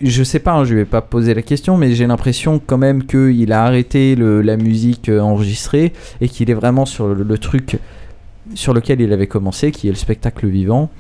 je 0.01 0.23
sais 0.23 0.39
pas, 0.39 0.53
hein, 0.53 0.65
je 0.65 0.75
vais 0.75 0.85
pas 0.85 1.01
poser 1.01 1.35
la 1.35 1.43
question, 1.43 1.77
mais 1.77 1.95
j'ai 1.95 2.07
l'impression 2.07 2.61
quand 2.65 2.79
même 2.79 3.05
qu'il 3.05 3.53
a 3.53 3.65
arrêté 3.65 4.17
la 4.17 4.57
musique 4.57 5.09
euh, 5.09 5.21
enregistrée 5.21 5.93
et 6.21 6.29
qu'il 6.29 6.51
est 6.51 6.55
vraiment 6.55 6.87
sur 6.87 7.15
le, 7.15 7.39
truc 7.39 7.79
sur 8.55 8.75
lequel 8.75 9.01
il 9.01 9.13
avait 9.13 9.27
commencé, 9.27 9.71
qui 9.71 9.89
est 9.89 9.91
le 9.91 9.97
spectacle 9.97 10.47
vivant. 10.47 10.91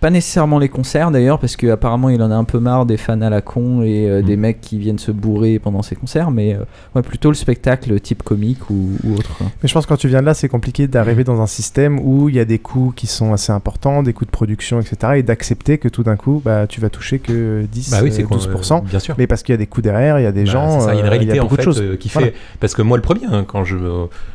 Pas 0.00 0.08
nécessairement 0.08 0.58
les 0.58 0.70
concerts 0.70 1.10
d'ailleurs, 1.10 1.38
parce 1.38 1.56
qu'apparemment 1.56 2.08
il 2.08 2.22
en 2.22 2.30
a 2.30 2.34
un 2.34 2.44
peu 2.44 2.58
marre 2.58 2.86
des 2.86 2.96
fans 2.96 3.20
à 3.20 3.28
la 3.28 3.42
con 3.42 3.82
et 3.82 4.08
euh, 4.08 4.22
des 4.22 4.38
mm. 4.38 4.40
mecs 4.40 4.60
qui 4.62 4.78
viennent 4.78 4.98
se 4.98 5.10
bourrer 5.10 5.58
pendant 5.58 5.82
ses 5.82 5.94
concerts, 5.94 6.30
mais 6.30 6.54
euh, 6.54 6.64
ouais, 6.94 7.02
plutôt 7.02 7.28
le 7.28 7.34
spectacle 7.34 8.00
type 8.00 8.22
comique 8.22 8.70
ou, 8.70 8.96
autre. 9.14 9.30
Mais 9.62 9.68
je 9.68 9.74
pense 9.74 9.84
que 9.84 9.90
quand 9.90 9.98
tu 9.98 10.08
viens 10.08 10.20
de 10.20 10.26
là, 10.26 10.32
c'est 10.32 10.48
compliqué 10.48 10.88
d'arriver 10.88 11.22
dans 11.22 11.42
un 11.42 11.46
système 11.46 12.00
où 12.00 12.30
il 12.30 12.34
y 12.34 12.40
a 12.40 12.46
des 12.46 12.58
coûts 12.58 12.94
qui 12.96 13.06
sont 13.06 13.34
assez 13.34 13.52
importants, 13.52 14.02
des 14.02 14.14
coûts 14.14 14.24
de 14.24 14.30
production, 14.30 14.80
etc. 14.80 15.14
et 15.16 15.22
d'accepter 15.22 15.76
que 15.76 15.88
tout 15.88 16.02
d'un 16.02 16.16
coup, 16.16 16.40
bah, 16.42 16.66
tu 16.66 16.80
vas 16.80 16.88
toucher 16.88 17.18
que 17.18 17.66
10, 17.70 17.90
bah 17.90 17.98
oui, 18.02 18.08
12%. 18.08 18.78
Euh, 18.78 18.80
bien 18.80 18.98
sûr. 19.00 19.14
Mais 19.18 19.26
parce 19.26 19.42
qu'il 19.42 19.52
y 19.52 19.54
a 19.54 19.58
des 19.58 19.66
coûts 19.66 19.82
derrière, 19.82 20.18
il 20.18 20.22
y 20.22 20.26
a 20.26 20.32
des 20.32 20.44
bah, 20.44 20.50
gens. 20.50 20.80
C'est 20.80 20.98
une 20.98 21.06
réalité 21.06 21.40
en 21.40 21.48
fait 21.50 21.98
qui 21.98 22.08
fait. 22.08 22.34
Parce 22.58 22.74
que 22.74 22.80
moi, 22.80 22.96
le 22.96 23.02
premier, 23.02 23.26
hein, 23.30 23.44
quand, 23.46 23.64
je, 23.64 23.76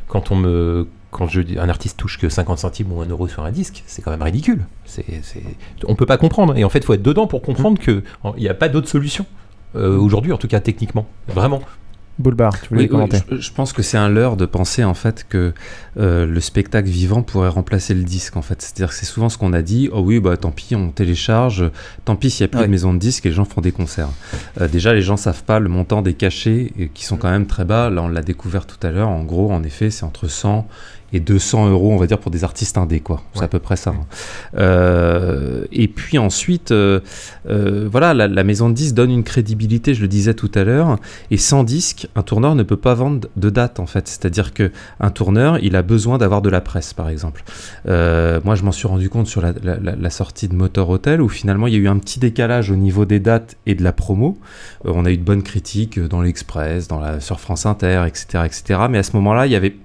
quand 0.07 0.31
on 0.31 0.35
me 0.35 0.87
quand 1.15 1.27
je, 1.27 1.41
un 1.57 1.69
artiste 1.69 1.97
touche 1.97 2.19
que 2.19 2.27
50 2.27 2.59
centimes 2.59 2.91
ou 2.91 3.01
1 3.01 3.07
euro 3.07 3.29
sur 3.29 3.45
un 3.45 3.51
disque, 3.51 3.83
c'est 3.87 4.01
quand 4.01 4.11
même 4.11 4.21
ridicule. 4.21 4.65
C'est, 4.83 5.05
c'est... 5.23 5.41
On 5.87 5.95
peut 5.95 6.05
pas 6.05 6.17
comprendre. 6.17 6.57
Et 6.57 6.65
en 6.65 6.69
fait, 6.69 6.79
il 6.79 6.85
faut 6.85 6.93
être 6.93 7.01
dedans 7.01 7.25
pour 7.25 7.41
comprendre 7.41 7.79
qu'il 7.79 8.03
n'y 8.37 8.49
a 8.49 8.53
pas 8.53 8.67
d'autre 8.67 8.89
solution. 8.89 9.25
Euh, 9.77 9.97
aujourd'hui, 9.97 10.33
en 10.33 10.37
tout 10.37 10.49
cas 10.49 10.59
techniquement. 10.59 11.07
Vraiment. 11.29 11.61
Boulbar, 12.17 12.61
tu 12.61 12.69
voulais 12.69 12.87
commenter 12.87 13.17
je, 13.29 13.51
pense 13.51 13.73
que 13.73 13.81
c'est 13.81 13.97
un 13.97 14.07
leurre 14.07 14.37
de 14.37 14.45
penser 14.45 14.85
en 14.85 14.93
fait 14.93 15.25
que 15.27 15.53
euh, 15.97 16.25
le 16.25 16.39
spectacle 16.39 16.87
vivant 16.87 17.23
pourrait 17.23 17.49
remplacer 17.49 17.93
le 17.93 18.03
disque 18.03 18.37
en 18.37 18.41
fait. 18.41 18.61
C'est-à-dire 18.61 18.87
que 18.89 18.95
c'est 18.95 19.05
souvent 19.05 19.27
ce 19.27 19.37
qu'on 19.37 19.51
a 19.51 19.61
dit. 19.61 19.89
Oh 19.91 19.99
oui, 19.99 20.21
bah 20.21 20.37
tant 20.37 20.51
pis, 20.51 20.75
on 20.75 20.91
télécharge. 20.91 21.69
Tant 22.05 22.15
pis 22.15 22.29
s'il 22.29 22.45
n'y 22.45 22.53
a 22.53 22.57
plus 22.57 22.65
de 22.65 22.71
maison 22.71 22.93
de 22.93 22.99
disques 22.99 23.25
et 23.25 23.29
les 23.29 23.35
gens 23.35 23.43
font 23.43 23.59
des 23.59 23.73
concerts. 23.73 24.07
Euh, 24.61 24.69
déjà, 24.69 24.93
les 24.93 25.01
gens 25.01 25.17
savent 25.17 25.43
pas 25.43 25.59
le 25.59 25.67
montant 25.67 26.01
des 26.01 26.13
cachets 26.13 26.71
qui 26.93 27.03
sont 27.03 27.17
quand 27.17 27.29
même 27.29 27.47
très 27.47 27.65
bas. 27.65 27.89
Là, 27.89 28.03
on 28.03 28.07
l'a 28.07 28.21
découvert 28.21 28.65
tout 28.65 28.79
à 28.87 28.91
l'heure. 28.91 29.09
En 29.09 29.23
gros, 29.23 29.51
en 29.51 29.63
effet, 29.63 29.89
c'est 29.89 30.05
entre 30.05 30.29
100 30.29 30.65
et 31.13 31.19
200 31.19 31.69
euros, 31.69 31.93
on 31.93 31.97
va 31.97 32.07
dire, 32.07 32.19
pour 32.19 32.31
des 32.31 32.43
artistes 32.43 32.77
indés, 32.77 32.99
quoi. 32.99 33.21
C'est 33.33 33.43
à 33.43 33.47
peu 33.47 33.59
près 33.59 33.75
ça. 33.75 33.91
Hein. 33.91 34.05
Euh, 34.57 35.65
et 35.71 35.87
puis 35.87 36.17
ensuite, 36.17 36.71
euh, 36.71 36.99
euh, 37.49 37.87
voilà, 37.89 38.13
la, 38.13 38.43
maison 38.43 38.69
de 38.69 38.73
disques 38.73 38.95
donne 38.95 39.11
une 39.11 39.23
crédibilité, 39.23 39.93
je 39.93 40.01
le 40.01 40.07
disais 40.07 40.33
tout 40.33 40.51
à 40.55 40.63
l'heure, 40.63 40.97
et 41.31 41.37
sans 41.37 41.63
disque, 41.63 42.07
un 42.15 42.23
tourneur 42.23 42.55
ne 42.55 42.63
peut 42.63 42.77
pas 42.77 42.93
vendre 42.95 43.27
de 43.35 43.49
date, 43.49 43.79
en 43.79 43.85
fait. 43.85 44.07
C'est-à-dire 44.07 44.53
que 44.53 44.71
un 44.99 45.09
tourneur, 45.09 45.59
il 45.59 45.75
a 45.75 45.83
besoin 45.83 46.17
d'avoir 46.17 46.41
de 46.41 46.49
la 46.49 46.61
presse, 46.61 46.93
par 46.93 47.09
exemple. 47.09 47.43
moi, 47.85 48.55
je 48.55 48.63
m'en 48.63 48.71
suis 48.71 48.87
rendu 48.87 49.09
compte 49.09 49.27
sur 49.27 49.41
la, 49.41 50.09
sortie 50.09 50.47
de 50.47 50.55
Motor 50.55 50.89
Hotel, 50.89 51.21
où 51.21 51.29
finalement, 51.29 51.67
il 51.67 51.73
y 51.73 51.77
a 51.77 51.79
eu 51.79 51.87
un 51.87 51.97
petit 51.97 52.19
décalage 52.19 52.71
au 52.71 52.75
niveau 52.75 53.05
des 53.05 53.19
dates 53.19 53.55
et 53.65 53.75
de 53.75 53.83
la 53.83 53.91
promo. 53.91 54.37
on 54.85 55.05
a 55.05 55.11
eu 55.11 55.17
de 55.17 55.23
bonnes 55.23 55.43
critiques 55.43 55.99
dans 55.99 56.21
l'Express, 56.21 56.87
dans 56.87 56.99
la, 56.99 57.19
sur 57.19 57.39
France 57.39 57.65
Inter, 57.65 58.03
etc., 58.07 58.43
etc. 58.45 58.79
Mais 58.89 58.97
à 58.97 59.03
ce 59.03 59.13
moment-là, 59.13 59.45
il 59.45 59.51
y 59.51 59.55
avait 59.55 59.75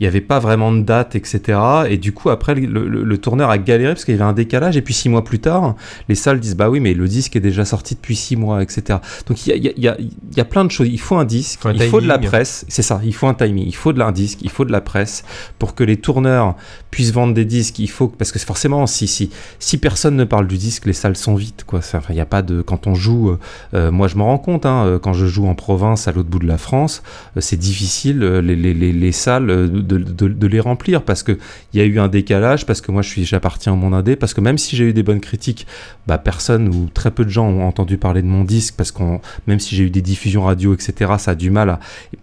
il 0.00 0.04
n'y 0.04 0.08
avait 0.08 0.20
pas 0.20 0.38
vraiment 0.38 0.72
de 0.72 0.82
date, 0.82 1.16
etc. 1.16 1.58
Et 1.88 1.96
du 1.96 2.12
coup, 2.12 2.30
après, 2.30 2.54
le, 2.54 3.18
tourneur 3.18 3.50
a 3.50 3.58
galéré 3.58 3.94
parce 3.94 4.04
qu'il 4.04 4.14
y 4.14 4.18
avait 4.18 4.28
un 4.28 4.32
décalage. 4.32 4.76
Et 4.76 4.82
puis 4.82 4.94
six 4.94 5.08
mois 5.08 5.24
plus 5.24 5.40
tard, 5.40 5.74
les 6.08 6.14
salles 6.14 6.38
disent 6.38 6.56
bah 6.56 6.70
oui, 6.70 6.78
mais 6.78 6.94
le 6.94 7.08
disque 7.08 7.34
est 7.34 7.40
déjà 7.40 7.64
sorti 7.64 7.94
depuis 7.94 8.14
six 8.14 8.36
mois, 8.36 8.62
etc. 8.62 9.00
Donc 9.26 9.46
il 9.46 9.50
y 9.50 9.68
a, 9.68 9.72
y, 9.76 9.88
a, 9.88 9.96
y 10.36 10.40
a, 10.40 10.44
plein 10.44 10.64
de 10.64 10.70
choses. 10.70 10.88
Il 10.88 11.00
faut 11.00 11.16
un 11.16 11.24
disque, 11.24 11.60
il 11.72 11.82
faut 11.82 12.00
de 12.00 12.06
la 12.06 12.18
presse. 12.18 12.64
C'est 12.68 12.82
ça, 12.82 13.00
il 13.04 13.14
faut 13.14 13.26
un 13.26 13.34
timing. 13.34 13.66
Il 13.66 13.74
faut 13.74 13.92
de 13.92 13.98
la 13.98 14.12
disque, 14.12 14.38
il 14.42 14.50
faut 14.50 14.64
de 14.64 14.72
la 14.72 14.80
presse 14.80 15.24
pour 15.58 15.74
que 15.74 15.84
les 15.84 15.96
tourneurs 15.96 16.54
puissent 16.90 17.12
vendre 17.12 17.34
des 17.34 17.44
disques. 17.44 17.78
Il 17.80 17.90
faut 17.90 18.08
parce 18.08 18.30
que 18.32 18.38
forcément, 18.38 18.86
si 18.86 19.08
si 19.08 19.30
si 19.58 19.78
personne 19.78 20.16
ne 20.16 20.24
parle 20.24 20.46
du 20.46 20.58
disque, 20.58 20.86
les 20.86 20.92
salles 20.92 21.16
sont 21.16 21.34
vides, 21.34 21.64
quoi. 21.66 21.80
Enfin, 21.80 22.00
il 22.10 22.20
a 22.20 22.26
pas 22.26 22.42
de 22.42 22.62
quand 22.62 22.86
on 22.86 22.94
joue. 22.94 23.30
Euh, 23.30 23.38
euh, 23.74 23.90
moi, 23.90 24.08
je 24.08 24.16
m'en 24.16 24.26
rends 24.26 24.38
compte. 24.38 24.66
Hein, 24.66 24.98
quand 25.02 25.12
je 25.12 25.26
joue 25.26 25.46
en 25.46 25.54
province, 25.54 26.08
à 26.08 26.12
l'autre 26.12 26.28
bout 26.28 26.38
de 26.38 26.46
la 26.46 26.58
France, 26.58 27.02
euh, 27.36 27.40
c'est 27.40 27.56
difficile. 27.56 28.20
Les, 28.20 28.56
les, 28.56 28.74
les, 28.74 28.92
les 28.92 29.12
salles 29.12 29.48
de, 29.88 30.46
les 30.46 30.60
remplir 30.60 31.02
parce 31.02 31.22
qu'il 31.22 31.38
y 31.74 31.80
a 31.80 31.84
eu 31.84 31.98
un 31.98 32.08
décalage, 32.08 32.66
parce 32.66 32.80
que 32.80 32.92
moi 32.92 33.02
je 33.02 33.08
suis 33.08 33.24
j'appartiens 33.24 33.72
au 33.72 33.76
monde 33.76 33.94
indé, 33.94 34.16
parce 34.16 34.34
que 34.34 34.40
même 34.40 34.58
si 34.58 34.76
j'ai 34.76 34.84
eu 34.84 34.92
des 34.92 35.02
bonnes 35.02 35.20
critiques, 35.20 35.66
bah, 36.06 36.18
personne 36.18 36.68
ou 36.68 36.88
très 36.92 37.10
peu 37.10 37.24
de 37.24 37.30
gens 37.30 37.48
ont 37.48 37.66
entendu 37.66 37.96
parler 37.98 38.22
de 38.22 38.26
mon 38.26 38.44
disque, 38.44 38.74
parce 38.76 38.92
qu'on 38.92 39.20
même 39.46 39.60
si 39.60 39.74
j'ai 39.74 39.84
eu 39.84 39.90
des 39.90 40.02
diffusions 40.02 40.44
radio, 40.44 40.74
etc., 40.74 41.12
ça 41.18 41.32
a 41.32 41.34
du 41.34 41.50
mal 41.50 41.70
à... 41.70 41.80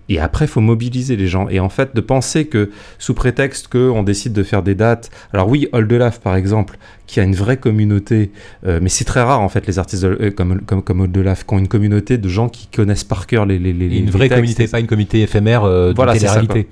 Et 0.08 0.20
après, 0.20 0.46
il 0.46 0.48
faut 0.48 0.62
mobiliser 0.62 1.16
les 1.16 1.28
gens. 1.28 1.50
Et 1.50 1.60
en 1.60 1.70
fait, 1.70 1.96
de 1.96 2.02
penser 2.02 2.46
que 2.46 2.70
sous 3.00 3.14
prétexte 3.14 3.68
qu'on 3.68 4.04
décide 4.04 4.34
de 4.34 4.44
faire 4.44 4.62
des 4.62 4.76
dates, 4.76 5.10
alors 5.34 5.50
oui, 5.50 5.68
Oldelaf 5.72 6.20
par 6.20 6.36
exemple, 6.36 6.78
qui 7.08 7.20
a 7.20 7.24
une 7.24 7.36
vraie 7.36 7.58
communauté, 7.58 8.32
euh, 8.66 8.80
mais 8.82 8.90
c'est 8.90 9.06
très 9.06 9.22
rare 9.22 9.42
en 9.42 9.50
fait 9.50 9.68
les 9.68 9.80
artistes 9.80 10.04
euh, 10.04 10.32
comme, 10.32 10.62
comme, 10.62 10.82
comme 10.82 11.02
Oldelaf 11.02 11.46
qui 11.46 11.54
ont 11.54 11.60
une 11.60 11.68
communauté 11.68 12.18
de 12.18 12.30
gens 12.30 12.50
qui 12.50 12.68
connaissent 12.68 13.04
par 13.04 13.28
cœur 13.28 13.46
les, 13.46 13.60
les, 13.60 13.74
les 13.74 13.98
Une 13.98 14.10
vraie 14.10 14.30
communauté, 14.30 14.68
pas 14.68 14.80
une 14.80 14.88
communauté 14.88 15.22
éphémère 15.22 15.64
euh, 15.64 15.92
de 15.92 15.96
voilà, 15.96 16.14
réalité 16.14 16.68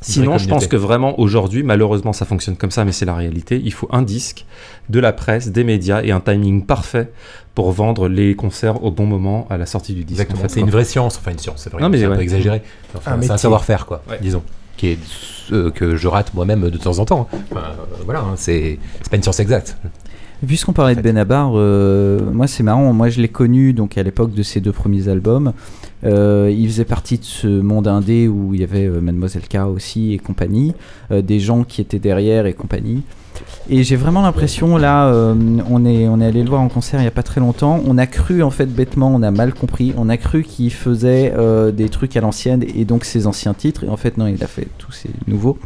Sinon, 0.00 0.38
je 0.38 0.48
pense 0.48 0.66
que 0.66 0.76
vraiment 0.76 1.18
aujourd'hui, 1.20 1.62
malheureusement, 1.62 2.12
ça 2.12 2.24
fonctionne 2.24 2.56
comme 2.56 2.70
ça, 2.70 2.84
mais 2.84 2.92
c'est 2.92 3.04
la 3.04 3.14
réalité. 3.14 3.60
Il 3.62 3.72
faut 3.72 3.88
un 3.90 4.02
disque, 4.02 4.46
de 4.88 4.98
la 4.98 5.12
presse, 5.12 5.48
des 5.48 5.64
médias 5.64 6.02
et 6.02 6.10
un 6.10 6.20
timing 6.20 6.64
parfait 6.64 7.10
pour 7.54 7.70
vendre 7.72 8.08
les 8.08 8.34
concerts 8.34 8.82
au 8.82 8.90
bon 8.90 9.06
moment 9.06 9.46
à 9.50 9.58
la 9.58 9.66
sortie 9.66 9.94
du 9.94 10.04
disque. 10.04 10.28
En 10.32 10.36
fait, 10.36 10.48
c'est 10.48 10.60
une 10.60 10.70
vraie 10.70 10.84
science, 10.84 11.18
enfin 11.18 11.32
une 11.32 11.38
science, 11.38 11.62
c'est 11.62 11.72
vrai, 11.72 11.82
un 11.82 11.90
peu 11.90 12.20
exagéré. 12.20 12.62
c'est 13.02 13.30
un 13.30 13.36
savoir-faire, 13.36 13.86
quoi, 13.86 14.02
disons, 14.20 14.42
qui 14.76 14.88
est 14.88 14.98
euh, 15.52 15.70
que 15.70 15.96
je 15.96 16.08
rate 16.08 16.32
moi-même 16.34 16.70
de 16.70 16.78
temps 16.78 16.98
en 16.98 17.04
temps. 17.04 17.28
Enfin, 17.50 17.60
euh, 17.60 18.02
voilà, 18.04 18.20
hein, 18.20 18.34
c'est 18.36 18.78
pas 19.10 19.16
une 19.16 19.22
science 19.22 19.40
exacte. 19.40 19.76
Puisqu'on 20.46 20.72
parlait 20.72 20.94
de 20.94 21.02
Benabar, 21.02 21.52
euh, 21.54 22.18
moi 22.32 22.46
c'est 22.46 22.62
marrant, 22.62 22.92
moi 22.94 23.10
je 23.10 23.20
l'ai 23.20 23.28
connu 23.28 23.74
donc 23.74 23.98
à 23.98 24.02
l'époque 24.02 24.32
de 24.32 24.42
ses 24.42 24.60
deux 24.60 24.72
premiers 24.72 25.08
albums. 25.08 25.52
Euh, 26.04 26.52
il 26.54 26.66
faisait 26.68 26.84
partie 26.84 27.18
de 27.18 27.24
ce 27.24 27.46
monde 27.46 27.86
indé 27.86 28.26
où 28.28 28.54
il 28.54 28.60
y 28.60 28.64
avait 28.64 28.86
euh, 28.86 29.00
Mademoiselle 29.00 29.48
K 29.48 29.56
aussi 29.66 30.14
et 30.14 30.18
compagnie, 30.18 30.74
des 31.10 31.40
gens 31.40 31.64
qui 31.64 31.80
étaient 31.80 31.98
derrière 31.98 32.46
et 32.46 32.54
compagnie. 32.54 33.02
Et 33.68 33.84
j'ai 33.84 33.96
vraiment 33.96 34.22
l'impression, 34.22 34.76
là, 34.76 35.06
euh, 35.06 35.34
on, 35.68 35.84
est, 35.84 36.08
on 36.08 36.20
est 36.20 36.26
allé 36.26 36.42
le 36.42 36.48
voir 36.48 36.60
en 36.60 36.68
concert 36.68 36.98
il 36.98 37.04
n'y 37.04 37.08
a 37.08 37.12
pas 37.12 37.22
très 37.22 37.40
longtemps, 37.40 37.80
on 37.86 37.98
a 37.98 38.06
cru, 38.06 38.42
en 38.42 38.50
fait, 38.50 38.66
bêtement, 38.66 39.12
on 39.14 39.22
a 39.22 39.30
mal 39.30 39.54
compris, 39.54 39.94
on 39.96 40.08
a 40.08 40.16
cru 40.16 40.42
qu'il 40.42 40.72
faisait 40.72 41.32
euh, 41.36 41.70
des 41.70 41.88
trucs 41.88 42.16
à 42.16 42.20
l'ancienne 42.20 42.64
et 42.74 42.84
donc 42.84 43.04
ses 43.04 43.28
anciens 43.28 43.54
titres, 43.54 43.84
et 43.84 43.88
en 43.88 43.96
fait, 43.96 44.18
non, 44.18 44.26
il 44.26 44.42
a 44.42 44.48
fait 44.48 44.66
tous 44.78 44.90
ses 44.90 45.10
nouveaux. 45.28 45.56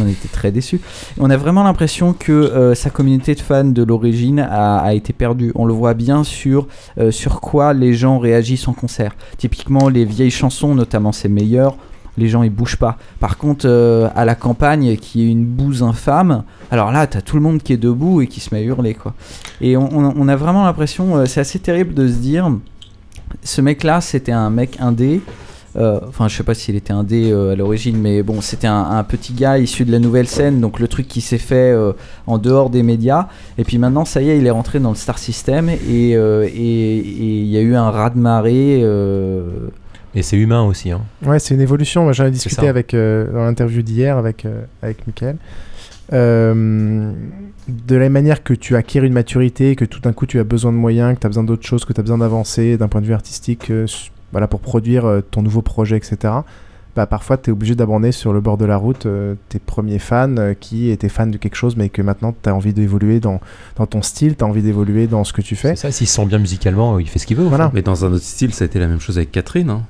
On 0.00 0.08
était 0.08 0.28
très 0.28 0.52
déçus. 0.52 0.80
On 1.18 1.28
a 1.28 1.36
vraiment 1.36 1.62
l'impression 1.62 2.14
que 2.14 2.32
euh, 2.32 2.74
sa 2.74 2.88
communauté 2.88 3.34
de 3.34 3.40
fans 3.40 3.64
de 3.64 3.82
l'origine 3.82 4.40
a, 4.40 4.78
a, 4.78 4.94
été 4.94 5.12
perdue. 5.12 5.52
On 5.54 5.66
le 5.66 5.74
voit 5.74 5.94
bien 5.94 6.24
sur, 6.24 6.66
sur 7.10 7.40
quoi 7.40 7.74
les 7.74 7.92
gens 7.92 8.18
réagissent 8.18 8.68
en 8.68 8.72
concert. 8.72 9.12
Typiquement, 9.36 9.88
les 9.88 10.04
vieilles 10.04 10.30
chansons, 10.30 10.74
notamment 10.74 11.12
ses 11.12 11.28
meilleures, 11.28 11.76
les 12.20 12.28
gens 12.28 12.42
ils 12.42 12.50
bougent 12.50 12.76
pas. 12.76 12.96
Par 13.18 13.38
contre, 13.38 13.66
euh, 13.66 14.08
à 14.14 14.24
la 14.24 14.34
campagne, 14.34 14.96
qui 14.96 15.22
est 15.22 15.26
une 15.26 15.44
bouse 15.44 15.82
infâme, 15.82 16.44
alors 16.70 16.92
là, 16.92 17.06
t'as 17.06 17.22
tout 17.22 17.36
le 17.36 17.42
monde 17.42 17.62
qui 17.62 17.72
est 17.72 17.78
debout 17.78 18.20
et 18.20 18.28
qui 18.28 18.40
se 18.40 18.54
met 18.54 18.60
à 18.60 18.62
hurler, 18.62 18.94
quoi. 18.94 19.14
Et 19.60 19.76
on, 19.76 20.28
a 20.28 20.36
vraiment 20.36 20.64
l'impression, 20.64 21.16
euh, 21.16 21.26
c'est 21.26 21.40
assez 21.40 21.58
terrible 21.58 21.94
de 21.94 22.06
se 22.06 22.14
dire, 22.14 22.50
ce 23.42 23.60
mec-là, 23.60 24.00
c'était 24.00 24.32
un 24.32 24.50
mec 24.50 24.76
indé. 24.80 25.20
Euh, 25.76 26.00
enfin, 26.08 26.26
je 26.26 26.36
sais 26.36 26.42
pas 26.42 26.54
s'il 26.54 26.74
était 26.74 26.92
indé 26.92 27.32
à 27.32 27.54
l'origine, 27.54 27.96
mais 27.96 28.22
bon, 28.22 28.40
c'était 28.40 28.66
un, 28.66 29.04
petit 29.04 29.32
gars 29.32 29.58
issu 29.58 29.84
de 29.84 29.92
la 29.92 30.00
nouvelle 30.00 30.26
scène, 30.26 30.60
donc 30.60 30.80
le 30.80 30.88
truc 30.88 31.06
qui 31.08 31.20
s'est 31.20 31.38
fait 31.38 31.74
en 32.26 32.38
dehors 32.38 32.70
des 32.70 32.82
médias. 32.82 33.28
Et 33.56 33.64
puis 33.64 33.78
maintenant, 33.78 34.04
ça 34.04 34.20
y 34.20 34.30
est, 34.30 34.38
il 34.38 34.46
est 34.46 34.50
rentré 34.50 34.80
dans 34.80 34.90
le 34.90 34.96
Star 34.96 35.18
System 35.18 35.68
et 35.68 36.10
il 36.10 37.46
y 37.46 37.56
a 37.56 37.60
eu 37.60 37.76
un 37.76 37.90
raz-de-marée 37.90 38.84
et 40.14 40.22
c'est 40.22 40.36
humain 40.36 40.62
aussi. 40.62 40.90
Hein. 40.90 41.02
Ouais, 41.24 41.38
c'est 41.38 41.54
une 41.54 41.60
évolution. 41.60 42.12
J'en 42.12 42.26
ai 42.26 42.30
discuté 42.30 42.68
avec, 42.68 42.94
euh, 42.94 43.30
dans 43.32 43.44
l'interview 43.44 43.82
d'hier 43.82 44.16
avec, 44.18 44.44
euh, 44.44 44.64
avec 44.82 45.06
Michael. 45.06 45.36
Euh, 46.12 47.12
de 47.68 47.94
la 47.94 48.00
même 48.00 48.12
manière 48.12 48.42
que 48.42 48.52
tu 48.52 48.74
acquiers 48.74 49.00
une 49.00 49.12
maturité, 49.12 49.76
que 49.76 49.84
tout 49.84 50.00
d'un 50.00 50.12
coup 50.12 50.26
tu 50.26 50.40
as 50.40 50.44
besoin 50.44 50.72
de 50.72 50.76
moyens, 50.76 51.14
que 51.14 51.20
tu 51.20 51.26
as 51.26 51.28
besoin 51.28 51.44
d'autres 51.44 51.66
choses, 51.66 51.84
que 51.84 51.92
tu 51.92 52.00
as 52.00 52.02
besoin 52.02 52.18
d'avancer 52.18 52.76
d'un 52.76 52.88
point 52.88 53.00
de 53.00 53.06
vue 53.06 53.14
artistique 53.14 53.72
voilà, 54.32 54.48
pour 54.48 54.60
produire 54.60 55.22
ton 55.30 55.42
nouveau 55.42 55.62
projet, 55.62 55.96
etc. 55.96 56.34
Bah, 56.96 57.06
parfois 57.06 57.36
tu 57.36 57.50
es 57.50 57.52
obligé 57.52 57.76
d'abandonner 57.76 58.10
sur 58.10 58.32
le 58.32 58.40
bord 58.40 58.58
de 58.58 58.64
la 58.64 58.76
route 58.76 59.06
tes 59.48 59.60
premiers 59.60 60.00
fans 60.00 60.54
qui 60.58 60.90
étaient 60.90 61.08
fans 61.08 61.28
de 61.28 61.36
quelque 61.36 61.54
chose 61.54 61.76
mais 61.76 61.88
que 61.88 62.02
maintenant 62.02 62.34
tu 62.42 62.48
as 62.48 62.54
envie 62.56 62.72
d'évoluer 62.72 63.20
dans, 63.20 63.40
dans 63.76 63.86
ton 63.86 64.02
style, 64.02 64.34
tu 64.34 64.42
as 64.42 64.48
envie 64.48 64.62
d'évoluer 64.62 65.06
dans 65.06 65.22
ce 65.22 65.32
que 65.32 65.42
tu 65.42 65.54
fais. 65.54 65.76
C'est 65.76 65.82
ça, 65.82 65.92
s'il 65.92 66.08
se 66.08 66.16
sent 66.16 66.26
bien 66.26 66.40
musicalement, 66.40 66.98
il 66.98 67.08
fait 67.08 67.20
ce 67.20 67.26
qu'il 67.26 67.36
veut. 67.36 67.44
Voilà. 67.44 67.70
Mais 67.72 67.82
dans 67.82 68.04
un 68.04 68.12
autre 68.12 68.24
style, 68.24 68.52
ça 68.52 68.64
a 68.64 68.66
été 68.66 68.80
la 68.80 68.88
même 68.88 69.00
chose 69.00 69.16
avec 69.16 69.30
Catherine. 69.30 69.70
Hein. 69.70 69.82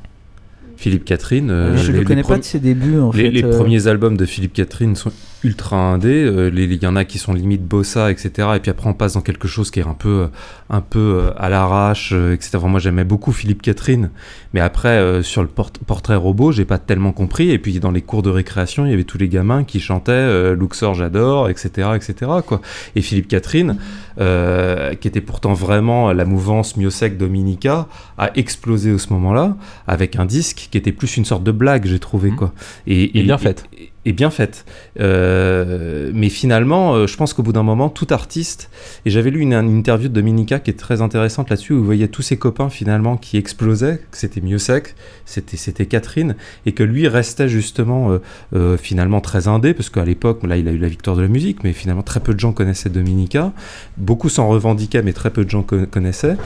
Philippe 0.80 1.04
Catherine. 1.04 1.50
Euh, 1.50 1.76
je 1.76 1.92
ne 1.92 2.02
connais 2.04 2.22
pas 2.22 2.38
de 2.38 2.42
ses 2.42 2.58
débuts 2.58 2.98
en 2.98 3.12
les, 3.12 3.24
fait. 3.24 3.30
Les 3.30 3.44
euh. 3.44 3.50
premiers 3.50 3.86
albums 3.86 4.16
de 4.16 4.24
Philippe 4.24 4.54
Catherine 4.54 4.96
sont 4.96 5.12
ultra 5.42 5.76
indé. 5.76 6.24
Euh, 6.24 6.50
il 6.54 6.82
y 6.82 6.86
en 6.86 6.96
a 6.96 7.04
qui 7.04 7.18
sont 7.18 7.32
limite 7.32 7.64
bossa, 7.64 8.10
etc. 8.10 8.48
Et 8.56 8.60
puis 8.60 8.70
après, 8.70 8.88
on 8.88 8.94
passe 8.94 9.14
dans 9.14 9.20
quelque 9.20 9.48
chose 9.48 9.70
qui 9.70 9.80
est 9.80 9.86
un 9.86 9.94
peu, 9.94 10.28
un 10.68 10.80
peu 10.80 11.30
à 11.36 11.48
l'arrache, 11.48 12.12
etc. 12.12 12.58
moi, 12.64 12.80
j'aimais 12.80 13.04
beaucoup 13.04 13.32
Philippe 13.32 13.62
Catherine. 13.62 14.10
Mais 14.52 14.60
après, 14.60 15.22
sur 15.22 15.42
le 15.42 15.48
portrait 15.48 16.16
robot, 16.16 16.52
j'ai 16.52 16.64
pas 16.64 16.78
tellement 16.78 17.12
compris. 17.12 17.50
Et 17.50 17.58
puis, 17.58 17.78
dans 17.80 17.90
les 17.90 18.02
cours 18.02 18.22
de 18.22 18.30
récréation, 18.30 18.84
il 18.84 18.90
y 18.90 18.94
avait 18.94 19.04
tous 19.04 19.18
les 19.18 19.28
gamins 19.28 19.64
qui 19.64 19.80
chantaient 19.80 20.54
Luxor, 20.54 20.94
j'adore, 20.94 21.48
etc., 21.48 21.90
etc. 21.94 22.30
Quoi. 22.46 22.60
Et 22.96 23.02
Philippe 23.02 23.28
Catherine, 23.28 23.76
qui 24.16 25.08
était 25.08 25.20
pourtant 25.20 25.52
vraiment 25.52 26.12
la 26.12 26.24
mouvance 26.24 26.76
Miosec 26.76 27.16
Dominica, 27.16 27.86
a 28.18 28.30
explosé 28.34 28.92
au 28.92 28.98
ce 28.98 29.12
moment-là 29.12 29.56
avec 29.86 30.16
un 30.16 30.26
disque 30.26 30.68
qui 30.70 30.78
était 30.78 30.92
plus 30.92 31.16
une 31.16 31.24
sorte 31.24 31.44
de 31.44 31.52
blague, 31.52 31.86
j'ai 31.86 31.98
trouvé. 31.98 32.30
Mmh. 32.30 32.36
Quoi. 32.36 32.52
Et, 32.86 33.18
et 33.18 33.22
bien 33.22 33.38
fait 33.38 33.68
est 34.06 34.12
bien 34.12 34.30
faite. 34.30 34.64
Euh, 34.98 36.10
mais 36.14 36.30
finalement, 36.30 36.94
euh, 36.94 37.06
je 37.06 37.16
pense 37.16 37.34
qu'au 37.34 37.42
bout 37.42 37.52
d'un 37.52 37.62
moment, 37.62 37.90
tout 37.90 38.06
artiste, 38.10 38.70
et 39.04 39.10
j'avais 39.10 39.30
lu 39.30 39.40
une, 39.40 39.52
interview 39.52 40.08
de 40.08 40.14
Dominica 40.14 40.58
qui 40.58 40.70
est 40.70 40.78
très 40.78 41.02
intéressante 41.02 41.50
là-dessus, 41.50 41.74
où 41.74 41.78
vous 41.78 41.84
voyez 41.84 42.08
tous 42.08 42.22
ses 42.22 42.38
copains 42.38 42.70
finalement 42.70 43.16
qui 43.16 43.36
explosaient, 43.36 44.00
que 44.10 44.16
c'était 44.16 44.40
mieux 44.40 44.58
sec, 44.58 44.94
c'était, 45.26 45.86
Catherine, 45.86 46.34
et 46.64 46.72
que 46.72 46.82
lui 46.82 47.08
restait 47.08 47.48
justement 47.48 48.18
euh, 48.54 48.76
finalement 48.76 49.20
très 49.20 49.48
indé, 49.48 49.74
parce 49.74 49.90
qu'à 49.90 50.04
l'époque, 50.04 50.42
là 50.44 50.56
il 50.56 50.66
a 50.68 50.72
eu 50.72 50.78
la 50.78 50.88
victoire 50.88 51.16
de 51.16 51.22
la 51.22 51.28
musique, 51.28 51.62
mais 51.62 51.72
finalement 51.72 52.02
très 52.02 52.20
peu 52.20 52.32
de 52.32 52.40
gens 52.40 52.52
connaissaient 52.52 52.90
Dominica, 52.90 53.52
beaucoup 53.98 54.28
s'en 54.28 54.48
revendiquaient, 54.48 55.02
mais 55.02 55.12
très 55.12 55.30
peu 55.30 55.44
de 55.44 55.50
gens 55.50 55.62
connaissaient, 55.62 56.36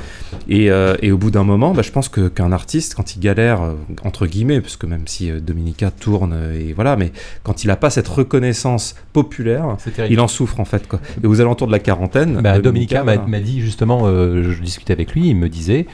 et, 0.48 0.70
et, 1.02 1.12
au 1.12 1.18
bout 1.18 1.30
d'un 1.30 1.44
moment, 1.44 1.72
bah, 1.72 1.82
je 1.82 1.92
pense 1.92 2.08
que, 2.08 2.28
qu'un 2.28 2.52
artiste, 2.52 2.94
quand 2.94 3.14
il 3.14 3.20
galère, 3.20 3.60
entre 4.02 4.26
guillemets, 4.26 4.60
parce 4.60 4.76
que 4.76 4.86
même 4.86 5.06
si 5.06 5.30
Dominica 5.30 5.90
tourne, 5.90 6.36
et 6.54 6.72
voilà, 6.72 6.96
mais 6.96 7.12
quand 7.44 7.62
il 7.62 7.68
n'a 7.68 7.76
pas 7.76 7.90
cette 7.90 8.08
reconnaissance 8.08 8.96
populaire, 9.12 9.76
il 10.10 10.18
en 10.18 10.28
souffre 10.28 10.58
en 10.58 10.64
fait. 10.64 10.88
Quoi. 10.88 11.00
Et 11.22 11.26
aux 11.26 11.40
alentours 11.40 11.68
de 11.68 11.72
la 11.72 11.78
quarantaine, 11.78 12.40
bah, 12.40 12.58
Dominica 12.58 13.04
m'a 13.04 13.40
dit 13.40 13.60
justement, 13.60 14.02
euh, 14.06 14.50
je 14.50 14.60
discutais 14.60 14.92
avec 14.92 15.12
lui, 15.12 15.28
il 15.28 15.36
me 15.36 15.48
disait, 15.48 15.86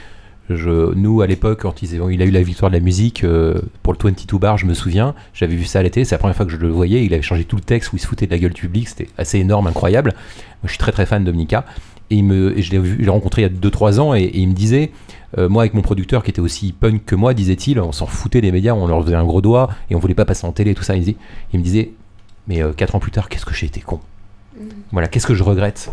je, 0.49 0.95
nous 0.95 1.23
à 1.23 1.27
l'époque, 1.27 1.63
quand 1.63 1.83
il 1.83 2.23
a 2.23 2.25
eu 2.25 2.31
la 2.31 2.43
victoire 2.43 2.71
de 2.71 2.77
la 2.77 2.83
musique 2.83 3.25
euh, 3.25 3.61
pour 3.83 3.93
le 3.93 3.99
22 4.01 4.39
bar, 4.39 4.59
je 4.59 4.67
me 4.67 4.75
souviens, 4.75 5.15
j'avais 5.35 5.57
vu 5.57 5.65
ça 5.65 5.81
à 5.81 5.83
l'été, 5.83 6.05
c'est 6.05 6.15
la 6.15 6.19
première 6.19 6.37
fois 6.37 6.47
que 6.47 6.53
je 6.53 6.57
le 6.57 6.69
voyais, 6.69 7.05
il 7.05 7.13
avait 7.13 7.23
changé 7.23 7.45
tout 7.45 7.57
le 7.57 7.63
texte 7.63 7.93
où 7.93 7.97
il 7.97 8.01
se 8.01 8.07
foutait 8.07 8.27
de 8.27 8.33
la 8.33 8.39
gueule 8.39 8.53
public, 8.53 8.89
c'était 8.89 9.09
assez 9.19 9.39
énorme, 9.39 9.67
incroyable. 9.67 10.13
Moi, 10.15 10.67
je 10.67 10.71
suis 10.71 10.79
très 10.79 10.93
très 10.93 11.07
fan 11.07 11.23
de 11.23 11.27
Dominica. 11.31 11.65
Et, 12.11 12.17
il 12.17 12.25
me, 12.25 12.61
je 12.61 12.71
l'ai 12.73 13.09
rencontré 13.09 13.43
il 13.43 13.45
y 13.45 13.49
a 13.49 13.71
2-3 13.71 14.01
ans 14.01 14.15
et, 14.15 14.31
il 14.35 14.49
me 14.49 14.55
disait, 14.55 14.91
euh, 15.39 15.49
moi 15.49 15.63
avec 15.63 15.75
mon 15.75 15.83
producteur 15.83 16.23
qui 16.23 16.31
était 16.31 16.41
aussi 16.41 16.73
punk 16.73 17.05
que 17.05 17.15
moi, 17.15 17.35
disait-il, 17.35 17.81
on 17.81 17.93
s'en 17.93 18.07
foutait 18.07 18.41
des 18.41 18.53
médias, 18.53 18.75
on 18.75 18.87
leur 18.87 19.03
faisait 19.05 19.15
un 19.15 19.25
gros 19.25 19.41
doigt 19.41 19.71
et 19.91 19.95
on 19.95 19.99
voulait 19.99 20.15
pas 20.15 20.25
passer 20.25 20.47
en 20.47 20.53
télé, 20.53 20.75
tout 20.75 20.83
ça. 20.83 20.97
Il, 20.97 21.15
il 21.53 21.59
me 21.59 21.65
disait, 21.65 21.93
mais 22.47 22.63
4 22.77 22.95
euh, 22.95 22.97
ans 22.97 23.01
plus 23.01 23.13
tard, 23.13 23.29
qu'est-ce 23.29 23.47
que 23.47 23.55
j'ai 23.55 23.67
été 23.67 23.81
con 23.81 24.01
mm. 24.59 24.65
Voilà, 24.93 25.09
qu'est-ce 25.09 25.27
que 25.27 25.35
je 25.35 25.43
regrette 25.43 25.93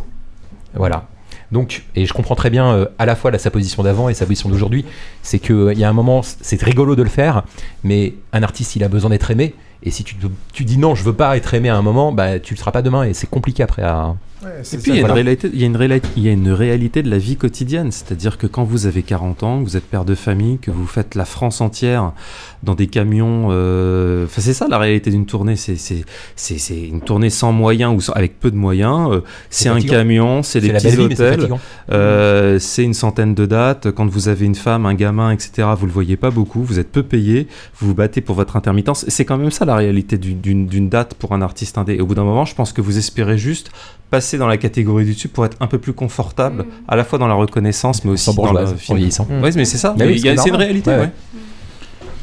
Voilà. 0.73 1.07
Donc, 1.51 1.85
et 1.95 2.05
je 2.05 2.13
comprends 2.13 2.35
très 2.35 2.49
bien 2.49 2.73
euh, 2.73 2.85
à 2.99 3.05
la 3.05 3.15
fois 3.15 3.35
sa 3.37 3.51
position 3.51 3.83
d'avant 3.83 4.09
et 4.09 4.13
sa 4.13 4.25
position 4.25 4.49
d'aujourd'hui. 4.49 4.85
C'est 5.21 5.39
qu'il 5.39 5.77
y 5.77 5.83
a 5.83 5.89
un 5.89 5.93
moment, 5.93 6.21
c'est 6.23 6.61
rigolo 6.61 6.95
de 6.95 7.03
le 7.03 7.09
faire, 7.09 7.43
mais 7.83 8.15
un 8.33 8.43
artiste, 8.43 8.75
il 8.75 8.83
a 8.83 8.89
besoin 8.89 9.09
d'être 9.09 9.31
aimé. 9.31 9.53
Et 9.83 9.91
si 9.91 10.03
tu, 10.03 10.15
tu 10.51 10.65
dis 10.65 10.77
non, 10.77 10.95
je 10.95 11.03
veux 11.03 11.13
pas 11.13 11.37
être 11.37 11.53
aimé 11.53 11.69
à 11.69 11.77
un 11.77 11.81
moment, 11.81 12.11
bah 12.11 12.39
tu 12.39 12.55
le 12.55 12.59
seras 12.59 12.71
pas 12.71 12.81
demain 12.81 13.03
et 13.03 13.13
c'est 13.13 13.29
compliqué 13.29 13.63
après 13.63 13.83
à. 13.83 14.15
Et 14.73 14.77
puis 14.77 14.91
il 14.91 14.95
y, 14.95 15.03
a 15.03 15.07
une 15.07 15.11
réalité, 15.11 15.49
il, 15.53 15.59
y 15.59 15.63
a 15.63 15.67
une 15.67 15.99
il 16.15 16.23
y 16.23 16.29
a 16.29 16.31
une 16.31 16.51
réalité 16.51 17.03
de 17.03 17.09
la 17.09 17.17
vie 17.17 17.35
quotidienne, 17.35 17.91
c'est-à-dire 17.91 18.37
que 18.37 18.47
quand 18.47 18.63
vous 18.63 18.85
avez 18.85 19.03
40 19.03 19.43
ans, 19.43 19.59
que 19.59 19.69
vous 19.69 19.77
êtes 19.77 19.85
père 19.85 20.05
de 20.05 20.15
famille, 20.15 20.57
que 20.59 20.71
vous 20.71 20.85
faites 20.85 21.15
la 21.15 21.25
France 21.25 21.61
entière 21.61 22.13
dans 22.63 22.75
des 22.75 22.87
camions. 22.87 23.47
Euh, 23.51 24.25
c'est 24.29 24.53
ça 24.53 24.67
la 24.67 24.77
réalité 24.77 25.11
d'une 25.11 25.25
tournée. 25.25 25.55
C'est 25.55 26.03
une 26.69 27.01
tournée 27.01 27.29
sans 27.29 27.51
moyens 27.51 28.07
ou 28.07 28.11
avec 28.13 28.39
peu 28.39 28.51
de 28.51 28.55
moyens. 28.55 29.11
Euh, 29.11 29.21
c'est 29.49 29.69
un 29.69 29.79
camion, 29.79 30.43
c'est 30.43 30.61
des 30.61 30.73
petits 30.73 30.97
hôtels, 30.97 31.49
euh, 31.91 32.59
c'est 32.59 32.83
une 32.83 32.93
centaine 32.93 33.33
de 33.33 33.45
dates. 33.45 33.91
Quand 33.91 34.07
vous 34.07 34.27
avez 34.27 34.45
une 34.45 34.55
femme, 34.55 34.85
un 34.85 34.93
gamin, 34.93 35.31
etc., 35.31 35.67
vous 35.77 35.85
le 35.85 35.91
voyez 35.91 36.17
pas 36.17 36.31
beaucoup. 36.31 36.63
Vous 36.63 36.79
êtes 36.79 36.91
peu 36.91 37.03
payé. 37.03 37.47
Vous 37.79 37.87
vous 37.87 37.95
battez 37.95 38.21
pour 38.21 38.35
votre 38.35 38.55
intermittence. 38.55 39.05
C'est 39.07 39.25
quand 39.25 39.37
même 39.37 39.51
ça 39.51 39.65
la 39.65 39.75
réalité 39.75 40.17
d'une 40.17 40.89
date 40.89 41.13
pour 41.15 41.33
un 41.33 41.41
artiste 41.41 41.77
indé. 41.77 41.95
Et 41.95 42.01
au 42.01 42.05
bout 42.05 42.15
d'un 42.15 42.23
moment, 42.23 42.45
je 42.45 42.55
pense 42.55 42.73
que 42.73 42.81
vous 42.81 42.97
espérez 42.97 43.37
juste 43.37 43.71
passer 44.09 44.36
dans 44.37 44.47
la 44.47 44.57
catégorie 44.57 45.05
du 45.05 45.13
dessus 45.13 45.27
pour 45.27 45.45
être 45.45 45.57
un 45.59 45.67
peu 45.67 45.77
plus 45.77 45.93
confortable, 45.93 46.63
mm. 46.63 46.67
à 46.87 46.95
la 46.95 47.03
fois 47.03 47.19
dans 47.19 47.27
la 47.27 47.33
reconnaissance, 47.33 48.03
mais 48.03 48.11
aussi 48.11 48.33
dans 48.35 48.53
le 48.53 48.65
film. 48.75 48.99
Oui, 48.99 49.51
mais 49.55 49.65
c'est 49.65 49.77
ça. 49.77 49.95
c'est 49.97 50.49
une 50.49 50.55
réalité. 50.55 50.91
Ouais. 50.91 51.11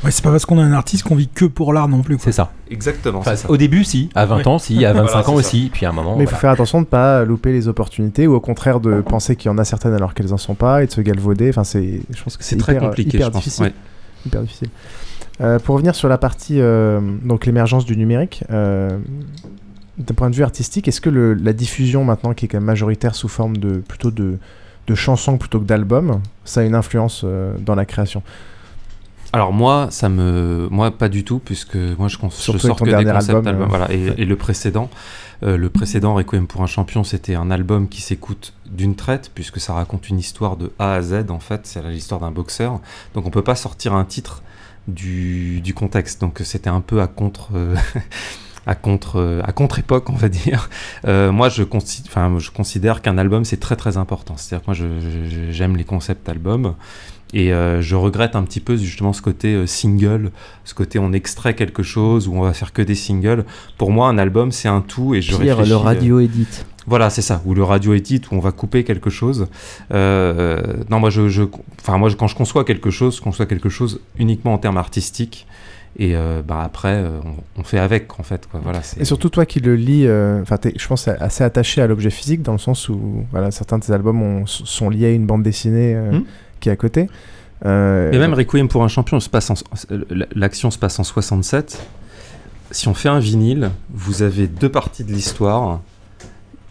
Ouais, 0.05 0.11
c'est 0.11 0.23
pas 0.23 0.31
parce 0.31 0.45
qu'on 0.45 0.59
a 0.59 0.62
un 0.62 0.73
artiste 0.73 1.03
qu'on 1.05 1.15
vit 1.15 1.28
que 1.28 1.47
pour 1.47 1.73
l'art 1.73 1.89
non 1.89 2.03
plus. 2.03 2.19
C'est 2.20 2.32
ça. 2.32 2.53
Exactement. 2.70 3.23
Au 3.49 3.57
début, 3.57 3.85
si. 3.85 4.11
À 4.15 4.27
20 4.27 4.47
ans, 4.47 4.59
si. 4.59 4.85
À 4.85 4.93
25 4.93 5.28
ans 5.31 5.35
aussi. 5.35 5.70
Puis 5.73 5.86
à 5.86 5.91
un 5.91 5.93
moment. 5.93 6.16
Mais 6.16 6.24
il 6.24 6.31
faut 6.31 6.36
faire 6.36 6.51
attention 6.51 6.78
de 6.78 6.85
ne 6.85 6.91
pas 6.91 7.24
louper 7.24 7.53
les 7.53 7.69
opportunités 7.69 8.27
ou 8.27 8.35
au 8.35 8.41
contraire 8.41 8.81
de 8.81 9.01
penser 9.01 9.35
qu'il 9.35 9.51
y 9.51 9.55
en 9.55 9.57
a 9.57 9.65
certaines 9.65 9.95
alors 9.95 10.12
qu'elles 10.12 10.35
en 10.35 10.36
sont 10.36 10.55
pas 10.55 10.82
et 10.82 10.86
de 10.86 10.93
se 10.93 11.01
galvauder. 11.01 11.49
Enfin, 11.49 11.65
c'est. 11.65 12.03
Je 12.11 12.23
pense 12.23 12.36
que 12.36 12.45
c'est 12.45 12.57
très 12.57 12.77
compliqué. 12.77 13.16
Hyper 13.16 13.31
difficile. 13.31 13.73
Hyper 14.27 14.43
difficile. 14.43 14.69
Euh, 15.41 15.59
pour 15.59 15.74
revenir 15.74 15.95
sur 15.95 16.09
la 16.09 16.19
partie 16.19 16.61
euh, 16.61 17.01
donc 17.23 17.47
l'émergence 17.47 17.85
du 17.85 17.97
numérique. 17.97 18.45
Euh, 18.51 18.91
d'un 19.98 20.14
point 20.14 20.30
de 20.30 20.34
vue 20.34 20.42
artistique, 20.42 20.88
est-ce 20.88 21.00
que 21.00 21.10
le, 21.10 21.34
la 21.34 21.52
diffusion 21.52 22.04
maintenant, 22.04 22.34
qui 22.34 22.46
est 22.46 22.48
quand 22.48 22.58
même 22.58 22.64
majoritaire 22.64 23.14
sous 23.14 23.28
forme 23.28 23.56
de 23.56 23.78
plutôt 23.78 24.10
de, 24.10 24.38
de 24.86 24.94
chansons 24.94 25.38
plutôt 25.38 25.60
que 25.60 25.64
d'albums, 25.64 26.20
ça 26.44 26.60
a 26.60 26.64
une 26.64 26.74
influence 26.74 27.24
dans 27.60 27.74
la 27.74 27.84
création? 27.84 28.22
Alors 29.34 29.52
moi, 29.52 29.88
ça 29.90 30.08
me, 30.08 30.68
moi 30.70 30.92
pas 30.92 31.08
du 31.08 31.24
tout, 31.24 31.40
puisque 31.40 31.74
moi 31.74 32.06
je, 32.06 32.18
je 32.22 32.56
sors 32.56 32.76
que 32.76 32.84
des 32.84 33.04
concepts 33.04 33.44
albums. 33.44 33.68
Voilà, 33.68 33.90
et, 33.90 34.24
le 34.24 34.36
précédent, 34.36 34.88
euh, 35.42 35.56
le 35.56 35.70
précédent 35.70 36.14
Requiem 36.14 36.46
pour 36.46 36.62
un 36.62 36.68
champion, 36.68 37.02
c'était 37.02 37.34
un 37.34 37.50
album 37.50 37.88
qui 37.88 38.00
s'écoute 38.00 38.52
d'une 38.64 38.94
traite, 38.94 39.32
puisque 39.34 39.58
ça 39.58 39.72
raconte 39.72 40.08
une 40.08 40.20
histoire 40.20 40.56
de 40.56 40.70
A 40.78 40.94
à 40.94 41.02
Z. 41.02 41.30
En 41.30 41.40
fait, 41.40 41.62
c'est 41.64 41.82
l'histoire 41.82 42.20
d'un 42.20 42.30
boxeur. 42.30 42.78
Donc 43.14 43.26
on 43.26 43.30
peut 43.30 43.42
pas 43.42 43.56
sortir 43.56 43.94
un 43.94 44.04
titre 44.04 44.44
du, 44.86 45.60
du 45.62 45.74
contexte. 45.74 46.20
Donc 46.20 46.40
c'était 46.44 46.70
un 46.70 46.80
peu 46.80 47.02
à 47.02 47.08
contre. 47.08 47.48
Euh, 47.56 47.74
à 48.66 48.74
contre 48.74 49.41
à 49.45 49.53
contre 49.53 49.78
époque 49.78 50.11
on 50.11 50.15
va 50.15 50.28
dire 50.28 50.70
euh, 51.07 51.32
moi 51.32 51.49
je, 51.49 51.62
enfin, 52.07 52.35
je 52.39 52.51
considère 52.51 53.03
qu'un 53.03 53.19
album 53.19 53.45
c'est 53.45 53.61
très 53.61 53.77
très 53.77 53.97
important 53.97 54.35
c'est 54.36 54.55
à 54.55 54.59
dire 54.59 54.66
que 54.66 54.82
moi 54.82 54.91
j'aime 55.51 55.77
les 55.77 55.85
concepts 55.85 56.28
albums 56.28 56.74
et 57.32 57.53
euh, 57.53 57.82
je 57.82 57.97
regrette 57.97 58.36
un 58.36 58.45
petit 58.45 58.61
peu 58.61 58.77
justement 58.77 59.12
ce 59.12 59.20
côté 59.20 59.55
euh, 59.55 59.66
single, 59.66 60.31
ce 60.65 60.73
côté 60.73 61.01
on 61.01 61.12
extrait 61.12 61.55
quelque 61.55 61.82
chose 61.82 62.28
ou 62.28 62.35
on 62.36 62.43
va 62.43 62.53
faire 62.53 62.73
que 62.73 62.81
des 62.81 62.95
singles. 62.95 63.45
Pour 63.77 63.91
moi, 63.91 64.09
un 64.09 64.19
album 64.19 64.53
c'est 64.53 64.69
un 64.69 64.81
tout 64.81 65.16
et 65.16 65.20
je 65.20 65.36
Pire, 65.36 65.62
le 65.66 65.74
radio 65.74 66.20
edit. 66.20 66.47
Voilà, 66.86 67.11
c'est 67.11 67.23
ça, 67.23 67.43
ou 67.45 67.55
le 67.55 67.65
radio 67.65 67.93
edit 67.93 68.20
où 68.31 68.36
on 68.36 68.39
va 68.39 68.53
couper 68.53 68.85
quelque 68.85 69.11
chose. 69.11 69.49
non, 69.91 71.01
moi, 71.01 71.11
je, 71.11 71.43
enfin, 71.81 71.99
moi, 71.99 72.11
quand 72.16 72.28
je 72.28 72.36
conçois 72.36 72.62
quelque 72.65 72.91
chose, 72.91 73.16
je 73.16 73.23
conçois 73.23 73.47
quelque 73.47 73.70
chose 73.70 74.01
uniquement 74.16 74.55
en 74.55 74.59
termes 74.59 74.77
artistiques. 74.77 75.47
Et 75.96 76.14
bah, 76.46 76.62
après, 76.64 77.04
on, 77.56 77.62
fait 77.62 77.78
avec, 77.78 78.18
en 78.18 78.24
fait. 78.24 78.48
Quoi. 78.50 78.60
Voilà, 78.64 78.80
et 78.98 79.04
surtout, 79.04 79.28
toi 79.28 79.46
qui 79.46 79.60
le 79.60 79.76
lis, 79.76 80.08
enfin, 80.42 80.56
je 80.74 80.86
pense, 80.88 81.06
assez 81.06 81.44
attaché 81.44 81.80
à 81.80 81.86
l'objet 81.86 82.10
physique, 82.10 82.42
dans 82.42 82.52
le 82.52 82.58
sens 82.58 82.88
où 82.88 83.24
voilà, 83.30 83.50
certains 83.50 83.78
de 83.78 83.84
tes 83.84 83.92
albums 83.92 84.44
sont 84.46 84.90
liés 84.90 85.06
à 85.06 85.10
une 85.10 85.26
bande 85.26 85.42
dessinée. 85.42 85.94
Hmm 85.94 86.22
qui 86.64 86.70
est 86.70 86.72
à 86.72 86.76
côté. 86.76 87.08
Euh, 87.66 88.10
Mais 88.10 88.18
même 88.18 88.34
Requiem 88.34 88.68
pour 88.68 88.82
un 88.82 88.88
champion, 88.88 89.18
l'action 90.34 90.70
se 90.70 90.78
passe 90.78 90.98
en 90.98 91.04
67. 91.04 91.86
Si 92.70 92.88
on 92.88 92.94
fait 92.94 93.10
un 93.10 93.20
vinyle, 93.20 93.70
vous 93.92 94.22
avez 94.22 94.48
deux 94.48 94.70
parties 94.70 95.04
de 95.04 95.12
l'histoire 95.12 95.80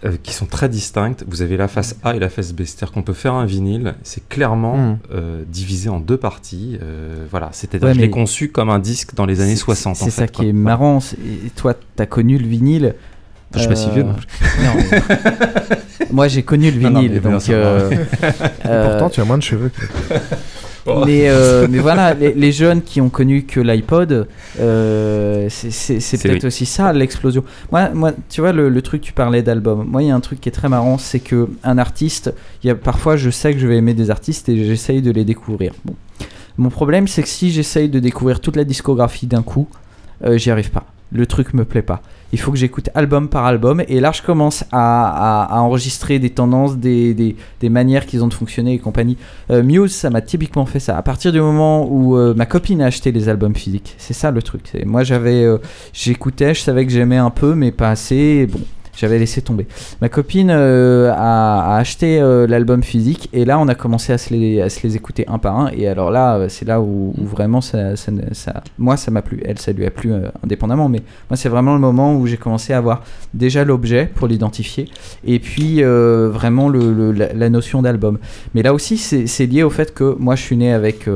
euh, 0.06 0.18
qui 0.22 0.34
sont 0.34 0.46
très 0.46 0.70
distinctes. 0.70 1.24
Vous 1.28 1.42
avez 1.42 1.58
la 1.58 1.68
face 1.68 1.96
A 2.04 2.16
et 2.16 2.20
la 2.20 2.30
face 2.30 2.54
B. 2.54 2.64
C'est-à-dire 2.66 2.92
qu'on 2.92 3.04
peut 3.04 3.14
faire 3.14 3.34
un 3.34 3.46
vinyle, 3.46 3.96
c'est 4.04 4.28
clairement 4.28 4.78
hmm. 4.78 4.98
euh, 5.12 5.44
divisé 5.48 5.90
en 5.90 6.00
deux 6.00 6.18
parties. 6.18 6.78
voilà, 7.30 7.50
c'était 7.52 7.84
ouais, 7.84 8.10
conçu 8.10 8.50
comme 8.50 8.70
un 8.70 8.80
disque 8.80 9.16
dans 9.16 9.26
les 9.26 9.42
années 9.42 9.56
60. 9.56 9.96
C'est 9.96 10.10
ça 10.10 10.28
qui 10.28 10.50
est 10.50 10.54
marrant. 10.54 11.00
Et 11.46 11.50
toi, 11.50 11.74
tu 11.74 12.02
as 12.02 12.06
connu 12.06 12.38
le 12.38 12.48
vinyle. 12.48 12.96
Je 13.54 13.60
suis 13.60 13.68
pas 13.68 13.76
si 13.76 13.90
vieux. 13.92 14.06
Moi, 16.12 16.28
j'ai 16.28 16.44
connu 16.44 16.72
le 16.72 16.80
vinyle, 16.80 17.22
donc. 17.22 17.50
Euh, 17.50 17.92
euh, 18.66 18.90
pourtant, 18.90 19.10
tu 19.10 19.22
as 19.22 19.26
moins 19.26 19.38
de 19.38 19.44
cheveux. 19.44 19.72
Mais, 20.86 21.30
euh, 21.30 21.68
mais 21.70 21.80
voilà, 21.80 22.14
les, 22.14 22.52
jeunes 22.52 22.82
qui 22.82 23.02
ont 23.02 23.10
connu 23.10 23.44
que 23.44 23.60
l'iPod, 23.60 24.28
c'est 24.56 26.22
peut-être 26.22 26.46
aussi 26.46 26.66
ça 26.66 26.94
l'explosion. 26.94 27.44
Moi, 27.72 27.90
moi, 27.90 28.12
tu 28.30 28.42
vois, 28.42 28.52
le, 28.52 28.82
truc, 28.82 29.02
tu 29.02 29.14
parlais 29.14 29.42
d'album. 29.42 29.86
Moi, 29.88 30.04
il 30.04 30.08
y 30.10 30.12
a 30.12 30.16
un 30.16 30.20
truc 30.20 30.42
qui 30.42 30.50
est 30.50 30.54
très 30.54 30.70
marrant, 30.70 30.98
c'est 30.98 31.20
que 31.20 31.50
un 31.64 31.78
artiste, 31.78 32.34
il 32.64 32.68
y 32.68 32.70
a 32.70 32.76
parfois, 32.76 33.16
je 33.16 33.30
sais 33.30 33.54
que 33.54 33.60
je 33.60 33.68
vais 33.68 33.78
aimer 33.78 33.94
des 33.94 34.10
artistes 34.12 34.50
et 34.50 34.66
j'essaye 34.66 35.02
de 35.02 35.12
les 35.12 35.26
découvrir. 35.26 35.74
Bon. 35.86 35.96
Mon 36.58 36.70
problème, 36.70 37.08
c'est 37.08 37.24
que 37.24 37.30
si 37.30 37.52
j'essaye 37.52 37.90
de 37.90 38.00
découvrir 38.00 38.40
toute 38.40 38.56
la 38.56 38.64
discographie 38.64 39.26
d'un 39.26 39.42
coup, 39.42 39.68
j'y 40.36 40.52
arrive 40.52 40.72
pas. 40.72 40.86
Le 41.14 41.26
truc 41.26 41.54
me 41.54 41.64
plaît 41.64 41.82
pas 41.82 42.02
il 42.34 42.40
faut 42.40 42.52
que 42.52 42.58
j'écoute 42.58 42.90
album 42.96 43.30
par 43.30 43.46
album. 43.46 43.84
Et 43.88 44.00
là, 44.00 44.12
je 44.12 44.24
commence 44.24 44.66
à, 44.72 45.48
enregistrer 45.62 46.18
des 46.18 46.32
tendances, 46.32 46.78
des, 46.78 47.36
manières 47.62 48.06
qu'ils 48.08 48.24
ont 48.24 48.28
de 48.28 48.34
fonctionner 48.34 48.74
et 48.74 48.80
compagnie. 48.80 49.18
Euh, 49.52 49.64
Muse, 49.64 49.94
ça 49.94 50.10
m'a 50.10 50.22
typiquement 50.22 50.66
fait 50.66 50.80
ça. 50.80 50.98
À 50.98 51.02
partir 51.04 51.32
du 51.32 51.40
moment 51.40 51.88
où 51.90 52.18
euh, 52.18 52.34
ma 52.34 52.48
copine 52.48 52.82
a 52.82 52.88
acheté 52.88 53.12
les 53.12 53.30
albums 53.30 53.56
physiques, 53.56 53.96
c'est 54.00 54.14
ça 54.14 54.32
le 54.32 54.42
truc. 54.42 54.72
Moi, 54.84 55.04
j'avais, 55.04 55.44
euh, 55.44 55.60
j'écoutais, 55.94 56.56
je 56.56 56.62
savais 56.62 56.86
que 56.86 56.92
j'aimais 56.92 57.18
un 57.18 57.30
peu, 57.30 57.54
mais 57.54 57.72
pas 57.72 57.92
assez. 57.92 58.48
Bon, 58.48 58.60
j'avais 58.96 59.20
laissé 59.20 59.42
tomber. 59.42 59.68
Ma 60.02 60.10
copine 60.10 60.52
euh, 60.52 61.12
a, 61.16 61.78
acheté 61.78 62.20
euh, 62.20 62.48
l'album 62.48 62.84
physique 62.84 63.30
et 63.34 63.46
là 63.46 63.60
on 63.60 63.68
a 63.68 63.76
commencé 63.76 64.14
à 64.14 64.18
se 64.18 64.34
les, 64.34 64.96
écouter 64.96 65.26
un 65.28 65.40
par 65.40 65.60
un 65.60 65.72
et 65.72 65.88
alors 65.88 66.12
là 66.12 66.36
euh, 66.36 66.50
c'est 66.50 66.66
là 66.66 66.82
où, 66.82 67.14
vraiment 67.18 67.62
ça, 67.62 67.96
ça, 67.96 68.12
moi 68.78 68.98
ça 68.98 69.12
m'a 69.12 69.22
plu, 69.22 69.42
elle 69.46 69.60
ça 69.60 69.72
lui 69.72 69.86
a 69.86 69.92
plu 69.92 70.14
indépendamment 70.44 70.90
mais 70.90 71.02
moi 71.30 71.38
c'est 71.38 71.50
vraiment 71.50 71.74
le 71.74 71.80
moment 71.80 72.16
où 72.16 72.28
j'ai 72.28 72.38
commencé 72.38 72.74
à 72.74 72.78
avoir 72.78 73.04
déjà 73.34 73.64
l'objet 73.64 74.10
pour 74.14 74.28
l'identifier 74.28 74.90
et 75.26 75.40
puis 75.40 75.82
vraiment 75.84 76.70
le, 76.70 77.12
la, 77.12 77.34
la, 77.34 77.50
notion 77.50 77.82
d'album. 77.82 78.20
Mais 78.54 78.62
là 78.62 78.74
aussi 78.74 78.98
c'est 78.98 79.46
lié 79.46 79.64
au 79.64 79.70
fait 79.70 79.94
que 79.94 80.16
moi 80.20 80.36
je 80.36 80.44
suis 80.44 80.58
né 80.58 80.74
avec 80.74 81.08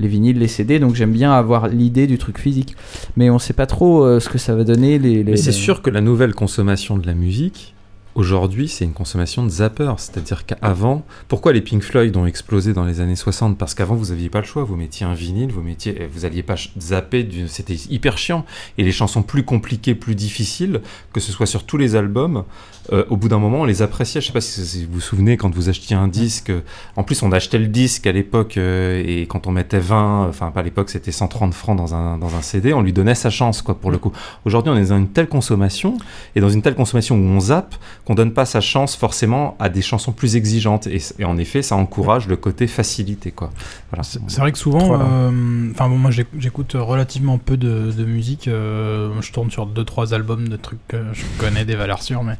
les 0.00 0.08
vinyles, 0.08 0.38
les 0.38 0.48
CD, 0.48 0.78
donc 0.78 0.94
j'aime 0.94 1.12
bien 1.12 1.32
avoir 1.32 1.68
l'idée 1.68 2.06
du 2.06 2.18
truc 2.18 2.38
physique. 2.38 2.74
Mais 3.16 3.30
on 3.30 3.38
sait 3.38 3.52
pas 3.52 3.66
trop 3.66 4.04
euh, 4.04 4.18
ce 4.18 4.28
que 4.28 4.38
ça 4.38 4.54
va 4.54 4.64
donner. 4.64 4.98
Les, 4.98 5.22
Mais 5.22 5.36
c'est 5.36 5.52
sûr 5.52 5.82
que 5.82 5.90
la 5.90 6.00
nouvelle 6.00 6.34
consommation 6.34 6.96
de 6.96 7.06
la 7.06 7.14
musique, 7.14 7.74
Aujourd'hui, 8.16 8.68
c'est 8.68 8.84
une 8.84 8.92
consommation 8.92 9.44
de 9.44 9.48
zapper, 9.48 9.92
c'est-à-dire 9.98 10.44
qu'avant, 10.44 11.04
pourquoi 11.28 11.52
les 11.52 11.60
Pink 11.60 11.80
Floyd 11.80 12.16
ont 12.16 12.26
explosé 12.26 12.72
dans 12.72 12.84
les 12.84 13.00
années 13.00 13.14
60 13.14 13.56
Parce 13.56 13.74
qu'avant, 13.74 13.94
vous 13.94 14.06
n'aviez 14.06 14.28
pas 14.28 14.40
le 14.40 14.46
choix, 14.46 14.64
vous 14.64 14.74
mettiez 14.74 15.06
un 15.06 15.14
vinyle, 15.14 15.52
vous 15.52 15.62
mettiez, 15.62 16.08
vous 16.12 16.24
alliez 16.24 16.42
pas 16.42 16.56
zapper, 16.80 17.28
c'était 17.46 17.76
hyper 17.88 18.18
chiant. 18.18 18.44
Et 18.78 18.82
les 18.82 18.90
chansons 18.90 19.22
plus 19.22 19.44
compliquées, 19.44 19.94
plus 19.94 20.16
difficiles, 20.16 20.80
que 21.12 21.20
ce 21.20 21.30
soit 21.30 21.46
sur 21.46 21.62
tous 21.62 21.76
les 21.76 21.94
albums, 21.94 22.44
euh, 22.92 23.04
au 23.10 23.16
bout 23.16 23.28
d'un 23.28 23.38
moment, 23.38 23.60
on 23.60 23.64
les 23.64 23.82
appréciait. 23.82 24.20
Je 24.20 24.26
sais 24.26 24.32
pas 24.32 24.40
si 24.40 24.86
vous 24.86 24.94
vous 24.94 25.00
souvenez 25.00 25.36
quand 25.36 25.54
vous 25.54 25.68
achetiez 25.68 25.94
un 25.94 26.08
disque. 26.08 26.50
En 26.96 27.04
plus, 27.04 27.22
on 27.22 27.30
achetait 27.30 27.58
le 27.58 27.68
disque 27.68 28.08
à 28.08 28.12
l'époque 28.12 28.56
euh, 28.56 29.02
et 29.06 29.26
quand 29.26 29.46
on 29.46 29.52
mettait 29.52 29.78
20, 29.78 30.26
enfin 30.28 30.50
pas 30.50 30.60
à 30.60 30.62
l'époque, 30.64 30.90
c'était 30.90 31.12
130 31.12 31.54
francs 31.54 31.76
dans 31.76 31.94
un, 31.94 32.18
dans 32.18 32.34
un 32.34 32.42
CD, 32.42 32.72
on 32.72 32.82
lui 32.82 32.92
donnait 32.92 33.14
sa 33.14 33.30
chance, 33.30 33.62
quoi, 33.62 33.76
pour 33.76 33.92
le 33.92 33.98
coup. 33.98 34.10
Aujourd'hui, 34.44 34.72
on 34.72 34.76
est 34.76 34.88
dans 34.88 34.98
une 34.98 35.10
telle 35.10 35.28
consommation 35.28 35.96
et 36.34 36.40
dans 36.40 36.48
une 36.48 36.62
telle 36.62 36.74
consommation 36.74 37.14
où 37.16 37.22
on 37.22 37.38
zappe 37.38 37.76
qu'on 38.04 38.14
donne 38.14 38.32
pas 38.32 38.44
sa 38.44 38.60
chance 38.60 38.96
forcément 38.96 39.56
à 39.58 39.68
des 39.68 39.82
chansons 39.82 40.12
plus 40.12 40.36
exigeantes. 40.36 40.86
Et, 40.86 41.24
en 41.24 41.38
effet, 41.38 41.62
ça 41.62 41.76
encourage 41.76 42.26
le 42.26 42.36
côté 42.36 42.66
facilité, 42.66 43.30
quoi. 43.30 43.50
Voilà. 43.90 44.02
C'est 44.02 44.40
vrai 44.40 44.52
que 44.52 44.58
souvent, 44.58 44.98
euh, 45.00 45.70
enfin 45.72 45.88
bon, 45.88 45.98
moi 45.98 46.10
j'écoute 46.10 46.72
relativement 46.74 47.38
peu 47.38 47.56
de, 47.56 47.92
de 47.92 48.04
musique. 48.04 48.44
je 48.46 49.32
tourne 49.32 49.50
sur 49.50 49.66
deux 49.66 49.84
trois 49.84 50.14
albums 50.14 50.48
de 50.48 50.56
trucs 50.56 50.86
que 50.88 50.98
je 51.12 51.22
connais 51.38 51.64
des 51.64 51.74
valeurs 51.74 52.02
sûres, 52.02 52.22
mais 52.22 52.36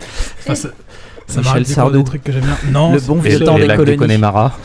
ça, 1.31 1.41
Michel 1.41 1.67
Sardou. 1.67 1.99
des 1.99 2.05
trucs 2.05 2.25
que 2.25 2.33
j'aime 2.33 2.43
bien. 2.43 2.57
Non, 2.73 2.93
le 2.93 3.01
bon 3.01 3.17
vieux 3.17 3.41
temps 3.41 3.59
des 3.59 3.67
colonies. 3.69 3.97
Connemara. 3.97 4.53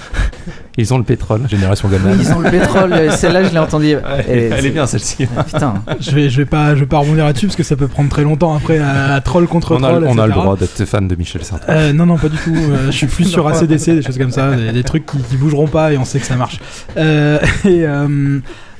Ils 0.78 0.94
ont 0.94 0.98
le 0.98 1.06
pétrole, 1.06 1.42
génération 1.48 1.88
Goldman. 1.88 2.18
ils 2.20 2.34
ont 2.34 2.40
le 2.40 2.52
pétrole, 2.52 2.94
celle-là 3.12 3.46
je 3.46 3.52
l'ai 3.52 3.60
entendue. 3.60 3.96
elle, 4.28 4.66
est 4.66 4.70
bien 4.72 4.86
celle-ci. 4.86 5.26
Ah, 5.38 5.44
putain. 5.46 5.76
je 6.02 6.12
vais, 6.12 6.30
je 6.30 6.36
vais 6.36 6.46
pas, 6.46 6.76
je 6.76 6.82
vais 6.82 6.86
pas 6.86 6.98
rebondir 6.98 7.24
là-dessus 7.24 7.48
parce 7.48 7.56
que 7.56 7.64
ça 7.64 7.78
peut 7.78 7.88
prendre 7.88 8.10
très 8.10 8.24
longtemps 8.24 8.54
après 8.54 8.80
à, 8.80 9.22
troll 9.22 9.48
contre 9.48 9.76
on 9.76 9.78
troll. 9.78 10.04
A, 10.04 10.08
on 10.08 10.18
a 10.18 10.28
le 10.28 10.34
droit 10.34 10.58
d'être 10.58 10.84
fan 10.84 11.08
de 11.08 11.16
Michel 11.16 11.46
Sardou. 11.46 11.64
Euh, 11.70 11.94
non, 11.94 12.06
non, 12.06 12.18
pas 12.18 12.28
du 12.28 12.36
tout. 12.38 12.54
Euh, 12.54 12.88
je 12.88 12.92
suis 12.92 13.08
plus 13.08 13.24
sur 13.24 13.48
ACDC, 13.48 13.92
des 13.92 14.02
choses 14.02 14.18
comme 14.18 14.32
ça, 14.32 14.52
des, 14.52 14.84
trucs 14.84 15.06
qui, 15.06 15.18
qui, 15.18 15.38
bougeront 15.38 15.68
pas 15.68 15.94
et 15.94 15.98
on 15.98 16.04
sait 16.04 16.20
que 16.20 16.26
ça 16.26 16.36
marche. 16.36 16.60
Euh, 16.98 17.40
et 17.66 17.86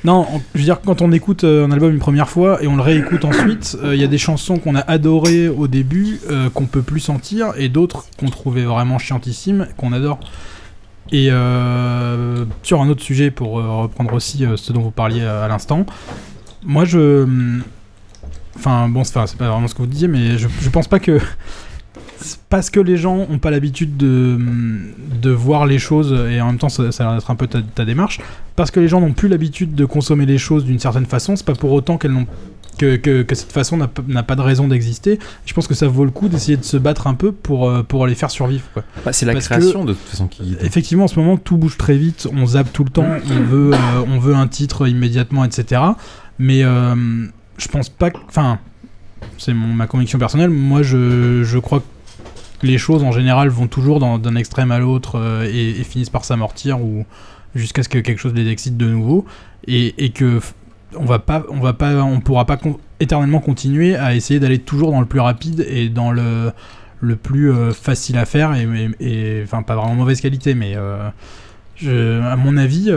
Non, 0.04 0.26
je 0.54 0.58
veux 0.58 0.64
dire, 0.64 0.80
quand 0.80 1.02
on 1.02 1.10
écoute 1.10 1.42
un 1.44 1.70
album 1.72 1.92
une 1.92 1.98
première 1.98 2.28
fois 2.28 2.62
et 2.62 2.68
on 2.68 2.76
le 2.76 2.82
réécoute 2.82 3.24
ensuite, 3.24 3.76
il 3.82 3.96
y 3.96 4.04
a 4.04 4.06
des 4.06 4.18
chansons 4.18 4.58
qu'on 4.58 4.76
a 4.76 4.80
adorées 4.80 5.48
au 5.48 5.66
début, 5.66 6.20
qu'on 6.54 6.66
peut 6.66 6.82
plus 6.82 7.00
sentir, 7.00 7.52
et 7.56 7.68
d'autres 7.68 8.04
qu'on 8.18 8.28
trouvait 8.28 8.64
vraiment 8.64 8.98
chiantissimes, 8.98 9.66
qu'on 9.76 9.92
adore. 9.92 10.20
Et 11.10 11.30
sur 12.62 12.80
un 12.80 12.88
autre 12.88 13.02
sujet, 13.02 13.32
pour 13.32 13.54
reprendre 13.54 14.12
aussi 14.14 14.44
ce 14.54 14.72
dont 14.72 14.82
vous 14.82 14.92
parliez 14.92 15.24
à 15.24 15.48
l'instant, 15.48 15.86
moi 16.64 16.84
je 16.84 17.26
Enfin, 18.58 18.88
bon, 18.88 19.04
c'est 19.04 19.12
pas 19.12 19.26
vraiment 19.48 19.68
ce 19.68 19.74
que 19.74 19.82
vous 19.82 19.86
disiez, 19.86 20.08
mais 20.08 20.38
je 20.38 20.68
pense 20.70 20.88
pas 20.88 20.98
que. 20.98 21.20
Parce 22.48 22.70
que 22.70 22.80
les 22.80 22.96
gens 22.96 23.26
ont 23.28 23.38
pas 23.38 23.50
l'habitude 23.50 23.96
de, 23.96 24.38
de 25.20 25.30
voir 25.30 25.66
les 25.66 25.78
choses, 25.78 26.12
et 26.30 26.40
en 26.40 26.46
même 26.46 26.58
temps, 26.58 26.68
ça, 26.68 26.92
ça 26.92 27.04
a 27.04 27.06
l'air 27.08 27.18
d'être 27.18 27.30
un 27.30 27.36
peu 27.36 27.46
ta, 27.46 27.84
démarche. 27.84 28.20
Parce 28.54 28.70
que 28.70 28.80
les 28.80 28.88
gens 28.88 29.00
n'ont 29.00 29.12
plus 29.12 29.28
l'habitude 29.28 29.74
de 29.74 29.84
consommer 29.84 30.26
les 30.26 30.38
choses 30.38 30.64
d'une 30.64 30.78
certaine 30.78 31.06
façon, 31.06 31.36
c'est 31.36 31.46
pas 31.46 31.54
pour 31.54 31.72
autant 31.72 31.98
qu'elles 31.98 32.12
n'ont 32.12 32.26
que, 32.78 33.22
que, 33.22 33.34
cette 33.34 33.52
façon 33.52 33.76
n'a 33.76 34.22
pas 34.22 34.36
de 34.36 34.40
raison 34.40 34.68
d'exister. 34.68 35.18
Je 35.44 35.54
pense 35.54 35.66
que 35.66 35.74
ça 35.74 35.88
vaut 35.88 36.04
le 36.04 36.10
coup 36.10 36.28
d'essayer 36.28 36.56
de 36.56 36.64
se 36.64 36.76
battre 36.76 37.06
un 37.06 37.14
peu 37.14 37.32
pour, 37.32 37.68
euh, 37.68 37.82
pour 37.82 38.06
les 38.06 38.14
faire 38.14 38.30
survivre. 38.30 38.64
Bah, 39.04 39.12
c'est 39.12 39.26
la 39.26 39.34
création 39.34 39.84
de 39.84 39.92
toute 39.92 40.08
façon 40.08 40.28
qui. 40.28 40.56
Effectivement, 40.60 41.04
en 41.04 41.08
ce 41.08 41.18
moment, 41.18 41.36
tout 41.36 41.56
bouge 41.56 41.76
très 41.76 41.96
vite, 41.96 42.28
on 42.32 42.46
zappe 42.46 42.72
tout 42.72 42.84
le 42.84 42.90
temps, 42.90 43.06
on 43.30 43.42
veut, 43.44 43.72
euh, 43.72 44.04
on 44.08 44.18
veut 44.18 44.34
un 44.34 44.48
titre 44.48 44.86
immédiatement, 44.88 45.44
etc. 45.44 45.82
Mais 46.38 46.62
euh, 46.64 46.94
je 47.56 47.68
pense 47.68 47.88
pas 47.88 48.10
Enfin, 48.28 48.58
c'est 49.38 49.54
ma 49.54 49.86
conviction 49.86 50.18
personnelle. 50.18 50.50
Moi, 50.50 50.82
je, 50.82 51.42
je, 51.44 51.58
crois 51.58 51.80
que 51.80 51.84
les 52.62 52.78
choses 52.78 53.02
en 53.02 53.12
général 53.12 53.48
vont 53.48 53.66
toujours 53.66 54.00
d'un 54.00 54.36
extrême 54.36 54.70
à 54.70 54.78
l'autre 54.78 55.18
euh, 55.18 55.50
et, 55.50 55.82
finissent 55.84 56.10
par 56.10 56.24
s'amortir 56.24 56.80
ou 56.80 57.04
jusqu'à 57.54 57.82
ce 57.82 57.88
que 57.88 57.98
quelque 57.98 58.18
chose 58.18 58.34
les 58.34 58.48
excite 58.48 58.76
de 58.76 58.88
nouveau 58.88 59.24
et, 59.66 59.94
et 60.04 60.10
que 60.10 60.40
on 60.96 61.04
va 61.04 61.18
pas, 61.18 61.44
on 61.50 61.60
va 61.60 61.72
pas, 61.72 62.02
on 62.02 62.20
pourra 62.20 62.44
pas 62.44 62.58
éternellement 63.00 63.40
continuer 63.40 63.96
à 63.96 64.14
essayer 64.14 64.40
d'aller 64.40 64.58
toujours 64.58 64.92
dans 64.92 65.00
le 65.00 65.06
plus 65.06 65.20
rapide 65.20 65.66
et 65.68 65.88
dans 65.88 66.12
le 66.12 66.52
le 67.00 67.16
plus 67.16 67.52
euh, 67.52 67.72
facile 67.72 68.16
à 68.16 68.24
faire 68.24 68.54
et, 68.54 69.42
enfin 69.44 69.62
pas 69.62 69.76
vraiment 69.76 69.94
mauvaise 69.94 70.20
qualité 70.20 70.54
mais 70.54 70.74
euh, 70.76 71.08
je, 71.76 72.22
à 72.22 72.36
mon 72.36 72.56
avis 72.56 72.90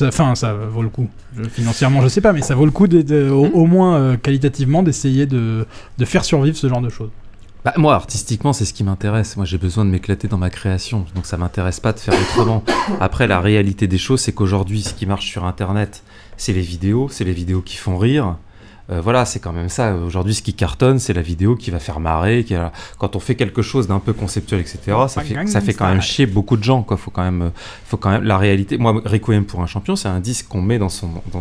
Enfin, 0.00 0.34
ça, 0.34 0.54
vaut 0.54 0.80
le 0.80 0.88
coup. 0.88 1.10
financièrement, 1.50 2.00
je 2.00 2.08
sais 2.08 2.22
pas, 2.22 2.32
mais 2.32 2.40
ça 2.40 2.54
vaut 2.54 2.64
le 2.64 2.70
coup, 2.70 2.86
de, 2.86 3.28
au, 3.28 3.66
moins 3.66 4.16
qualitativement, 4.16 4.82
d'essayer 4.82 5.26
de, 5.26 5.66
de, 5.98 6.04
faire 6.06 6.24
survivre 6.24 6.56
ce 6.56 6.68
genre 6.70 6.80
de 6.80 6.88
choses. 6.88 7.10
Bah, 7.64 7.72
moi, 7.78 7.94
artistiquement, 7.94 8.52
c'est 8.52 8.66
ce 8.66 8.74
qui 8.74 8.84
m'intéresse. 8.84 9.38
Moi, 9.38 9.46
j'ai 9.46 9.56
besoin 9.56 9.86
de 9.86 9.90
m'éclater 9.90 10.28
dans 10.28 10.36
ma 10.36 10.50
création. 10.50 11.06
Donc, 11.14 11.24
ça 11.24 11.38
m'intéresse 11.38 11.80
pas 11.80 11.94
de 11.94 11.98
faire 11.98 12.12
autrement. 12.12 12.62
Après, 13.00 13.26
la 13.26 13.40
réalité 13.40 13.86
des 13.86 13.96
choses, 13.96 14.20
c'est 14.20 14.32
qu'aujourd'hui, 14.32 14.82
ce 14.82 14.92
qui 14.92 15.06
marche 15.06 15.26
sur 15.26 15.46
Internet, 15.46 16.02
c'est 16.36 16.52
les 16.52 16.60
vidéos. 16.60 17.08
C'est 17.10 17.24
les 17.24 17.32
vidéos 17.32 17.62
qui 17.62 17.78
font 17.78 17.96
rire. 17.96 18.36
Euh, 18.90 19.00
voilà, 19.00 19.24
c'est 19.24 19.40
quand 19.40 19.52
même 19.52 19.70
ça. 19.70 19.94
Aujourd'hui, 19.94 20.34
ce 20.34 20.42
qui 20.42 20.52
cartonne, 20.52 20.98
c'est 20.98 21.14
la 21.14 21.22
vidéo 21.22 21.56
qui 21.56 21.70
va 21.70 21.78
faire 21.78 22.00
marrer. 22.00 22.44
Qui 22.44 22.54
Quand 22.98 23.16
on 23.16 23.20
fait 23.20 23.34
quelque 23.34 23.62
chose 23.62 23.88
d'un 23.88 23.98
peu 23.98 24.12
conceptuel, 24.12 24.60
etc., 24.60 24.78
ça 25.08 25.22
fait, 25.22 25.46
ça 25.46 25.60
fait 25.60 25.72
quand 25.72 25.88
même 25.88 26.02
chier 26.02 26.26
beaucoup 26.26 26.56
de 26.56 26.64
gens. 26.64 26.82
Quoi. 26.82 26.96
Faut 26.96 27.10
quand 27.10 27.22
même, 27.22 27.50
faut 27.86 27.96
quand 27.96 28.10
même 28.10 28.24
la 28.24 28.36
réalité. 28.36 28.76
Moi, 28.76 29.00
Requiem 29.04 29.44
pour 29.46 29.62
un 29.62 29.66
champion, 29.66 29.96
c'est 29.96 30.08
un 30.08 30.20
disque 30.20 30.48
qu'on 30.48 30.60
met 30.60 30.78
dans 30.78 30.90
son. 30.90 31.08
Dans... 31.32 31.40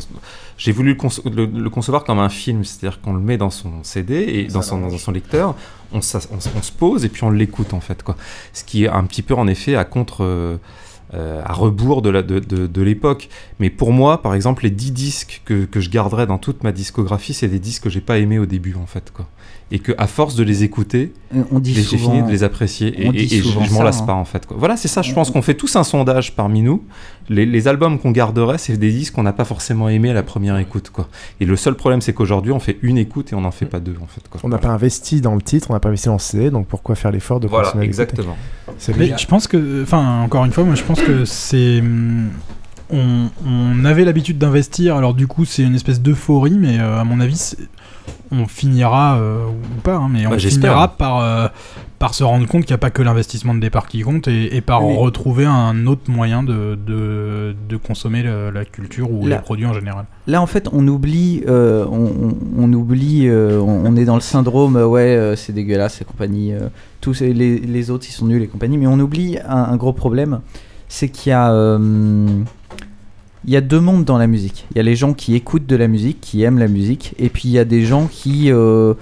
J'ai 0.58 0.72
voulu 0.72 0.98
le, 1.26 1.70
concevoir 1.70 2.06
comme 2.06 2.20
un 2.20 2.30
film, 2.30 2.64
c'est-à-dire 2.64 3.02
qu'on 3.02 3.14
le 3.14 3.20
met 3.20 3.38
dans 3.38 3.50
son 3.50 3.84
CD 3.84 4.16
et 4.16 4.46
dans 4.46 4.62
son, 4.62 4.80
dans 4.80 4.98
son 4.98 5.12
lecteur. 5.12 5.56
On, 5.92 5.98
on, 5.98 6.02
se 6.02 6.72
pose 6.72 7.06
et 7.06 7.10
puis 7.10 7.24
on 7.24 7.30
l'écoute 7.30 7.74
en 7.74 7.82
fait. 7.82 8.04
Quoi. 8.04 8.16
Ce 8.54 8.64
qui 8.64 8.86
est 8.86 8.88
un 8.88 9.04
petit 9.04 9.22
peu 9.22 9.36
en 9.36 9.48
effet 9.48 9.76
à 9.76 9.84
contre. 9.84 10.24
Euh, 10.24 10.58
euh, 11.14 11.42
à 11.46 11.54
rebours 11.54 12.02
de, 12.02 12.12
de, 12.22 12.40
de, 12.40 12.82
l'époque. 12.82 13.30
Mais 13.60 13.70
pour 13.70 13.92
moi, 13.92 14.22
par 14.22 14.34
exemple, 14.34 14.64
les 14.64 14.72
10 14.72 14.92
disques 14.92 15.42
que, 15.46 15.66
que 15.66 15.80
je 15.80 15.90
garderai 15.90 16.26
dans 16.26 16.38
toute 16.38 16.64
ma 16.64 16.72
discographie, 16.72 17.34
c'est 17.34 17.48
des 17.48 17.60
disques 17.60 17.84
que 17.84 17.90
j'ai 17.90 18.02
pas 18.02 18.18
aimés 18.18 18.40
au 18.40 18.46
début, 18.46 18.76
en 18.76 18.86
fait. 18.86 19.12
Quoi. 19.12 19.28
Et 19.74 19.80
que 19.80 19.92
à 19.98 20.06
force 20.06 20.36
de 20.36 20.44
les 20.44 20.64
écouter, 20.64 21.14
j'ai 21.64 21.98
fini 21.98 22.22
de 22.22 22.30
les 22.30 22.44
apprécier. 22.44 22.90
Et, 22.90 23.24
et, 23.24 23.42
je, 23.42 23.74
m'en 23.74 23.82
lasse 23.82 24.02
hein. 24.02 24.06
pas, 24.06 24.14
en 24.14 24.24
fait. 24.24 24.46
Quoi. 24.46 24.56
Voilà, 24.58 24.78
c'est 24.78 24.88
ça. 24.88 25.02
Je 25.02 25.12
pense 25.14 25.32
qu'on 25.32 25.42
fait 25.42 25.56
tous 25.56 25.76
un 25.76 25.84
sondage 25.84 26.36
parmi 26.36 26.62
nous. 26.62 26.84
Les, 27.28 27.46
les 27.48 27.68
albums 27.68 27.98
qu'on 27.98 28.12
garderait, 28.12 28.60
c'est 28.60 28.78
des 28.78 28.92
disques 28.92 29.16
qu'on 29.16 29.24
n'a 29.24 29.34
pas 29.34 29.46
forcément 29.46 29.90
aimés 29.90 30.12
à 30.12 30.14
la 30.14 30.22
première 30.22 30.58
écoute. 30.60 30.92
Quoi. 30.92 31.10
Et 31.40 31.46
le 31.46 31.56
seul 31.56 31.74
problème, 31.74 32.02
c'est 32.02 32.14
qu'aujourd'hui, 32.14 32.52
on 32.52 32.60
fait 32.60 32.78
une 32.84 33.00
écoute 33.00 33.34
et 33.34 33.36
on 33.36 33.42
n'en 33.42 33.52
fait 33.52 33.66
pas 33.66 33.80
deux, 33.80 33.96
en 34.00 34.08
fait. 34.08 34.22
Quoi. 34.30 34.40
On 34.44 34.50
n'a 34.50 34.60
pas 34.60 34.70
investi 34.70 35.22
dans 35.22 35.34
le 35.34 35.42
titre, 35.42 35.72
on 35.72 35.74
n'a 35.74 35.80
pas 35.80 35.90
investi 35.90 36.06
dans 36.06 36.14
le 36.14 36.20
CD, 36.20 36.52
donc 36.52 36.68
pourquoi 36.68 36.94
faire 36.94 37.12
l'effort 37.12 37.40
de 37.40 37.48
voilà, 37.48 37.74
exactement. 37.82 38.38
Mais 38.96 39.18
je 39.18 39.26
pense 39.26 39.48
que, 39.48 39.82
enfin, 39.82 40.22
encore 40.22 40.46
une 40.46 40.52
fois, 40.52 40.64
moi, 40.64 40.76
je 40.76 40.84
pense 40.84 41.02
que 41.02 41.26
c'est. 41.26 41.80
Hum, 41.80 42.30
on, 42.92 43.86
avait 43.86 44.06
l'habitude 44.06 44.38
d'investir, 44.38 44.96
alors 44.96 45.14
du 45.14 45.28
coup, 45.28 45.46
c'est 45.46 45.64
une 45.64 45.76
espèce 45.76 46.02
d'euphorie, 46.02 46.58
mais 46.58 46.80
euh, 46.80 47.00
à 47.00 47.04
mon 47.04 47.20
avis, 47.20 47.56
on 48.34 48.48
finira, 48.48 49.18
euh, 49.18 49.46
ou 49.48 49.82
pas, 49.82 49.96
hein, 49.96 50.10
mais 50.12 50.28
on 50.28 50.38
finira 50.38 50.90
par, 50.90 51.20
euh, 51.20 51.48
par 52.00 52.14
se 52.14 52.24
rendre 52.24 52.48
compte 52.48 52.64
qu'il 52.64 52.72
n'y 52.72 52.76
a 52.76 52.80
pas 52.80 52.90
que 52.90 53.02
l'investissement 53.02 53.54
de 53.54 53.60
départ 53.60 53.88
qui 53.88 54.02
compte 54.02 54.28
et, 54.28 54.62
par 54.62 54.82
retrouver 54.82 55.46
un 55.46 55.88
autre 55.88 56.10
moyen 56.10 56.44
de, 56.44 56.76
de, 56.76 57.78
consommer 57.78 58.24
la, 58.24 58.66
culture 58.66 59.12
ou 59.12 59.28
les 59.28 59.38
produits 59.38 59.66
en 59.66 59.74
général. 59.74 60.06
Là, 60.28 60.42
en 60.42 60.48
fait, 60.48 60.70
on 60.72 60.88
oublie, 60.88 61.44
on, 61.48 62.74
oublie, 62.74 63.30
on, 63.30 63.96
est 63.96 64.06
dans 64.06 64.16
le 64.16 64.22
syndrome, 64.22 64.76
ouais, 64.76 65.34
c'est 65.36 65.54
dégueulasse 65.54 66.02
et 66.02 66.06
compagnie, 66.06 66.54
tous 67.02 67.22
les, 67.22 67.60
les, 67.60 67.92
autres 67.92 68.06
ils 68.08 68.14
sont 68.14 68.26
nuls 68.26 68.42
et 68.42 68.48
compagnie, 68.48 68.78
mais 68.78 68.88
on 68.88 69.00
oublie 69.00 69.38
un 69.48 69.76
gros 69.76 69.94
problème 69.94 70.42
c'est 70.94 71.10
qu'il 71.10 71.32
y 71.32 71.34
a 71.34 71.52
euh, 71.52 72.44
il 73.46 73.52
y 73.54 73.58
a 73.58 73.62
deux 73.62 73.80
mondes 73.80 74.06
dans 74.06 74.18
la 74.18 74.28
musique. 74.28 74.66
Il 74.72 74.78
y 74.78 74.80
a 74.80 74.84
les 74.84 74.96
gens 74.96 75.14
qui 75.14 75.36
écoutent 75.36 75.66
de 75.66 75.76
la 75.76 75.88
musique, 75.88 76.20
qui 76.22 76.44
aiment 76.44 76.60
la 76.60 76.68
musique, 76.68 77.14
et 77.20 77.30
puis 77.30 77.44
il 77.46 77.52
y 77.52 77.60
a 77.60 77.66
des 77.66 77.86
gens 77.86 78.08
qui 78.10 78.52
euh, 78.52 78.94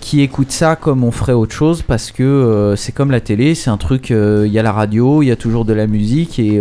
qui 0.00 0.20
écoutent 0.20 0.52
ça 0.52 0.76
comme 0.76 1.02
on 1.02 1.10
ferait 1.10 1.32
autre 1.32 1.54
chose 1.54 1.80
parce 1.80 2.12
que 2.12 2.22
euh, 2.22 2.76
c'est 2.76 2.92
comme 2.92 3.10
la 3.10 3.20
télé, 3.20 3.54
c'est 3.54 3.70
un 3.70 3.78
truc. 3.78 4.10
Il 4.10 4.52
y 4.52 4.58
a 4.58 4.62
la 4.62 4.72
radio, 4.72 5.22
il 5.22 5.26
y 5.26 5.30
a 5.30 5.36
toujours 5.36 5.64
de 5.64 5.72
la 5.72 5.86
musique 5.86 6.38
et 6.38 6.60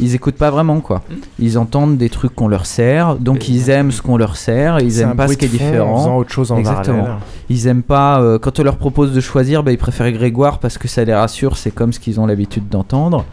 ils 0.00 0.14
écoutent 0.14 0.36
pas 0.36 0.50
vraiment 0.50 0.80
quoi. 0.80 1.02
Mmh. 1.08 1.14
Ils 1.40 1.58
entendent 1.58 1.98
des 1.98 2.08
trucs 2.08 2.34
qu'on 2.34 2.48
leur 2.48 2.66
sert, 2.66 3.16
donc 3.16 3.48
ils 3.48 3.68
aiment 3.68 3.90
ce 3.90 4.00
qu'on 4.00 4.16
leur 4.16 4.36
sert, 4.36 4.80
ils 4.80 5.00
aiment 5.00 5.16
pas 5.16 5.28
ce 5.28 5.36
qui 5.36 5.44
est 5.44 5.48
différent. 5.48 6.06
En 6.06 6.18
autre 6.18 6.30
chose 6.30 6.52
en 6.52 6.56
Exactement. 6.56 7.18
Ils 7.50 7.66
aiment 7.66 7.82
pas 7.82 8.38
quand 8.40 8.60
on 8.60 8.62
leur 8.62 8.76
propose 8.76 9.12
de 9.12 9.20
choisir, 9.20 9.62
bah, 9.64 9.72
ils 9.72 9.78
préfèrent 9.78 10.12
Grégoire 10.12 10.60
parce 10.60 10.78
que 10.78 10.88
ça 10.88 11.04
les 11.04 11.14
rassure, 11.14 11.56
c'est 11.56 11.72
comme 11.72 11.92
ce 11.92 11.98
qu'ils 11.98 12.20
ont 12.20 12.26
l'habitude 12.26 12.68
d'entendre. 12.68 13.24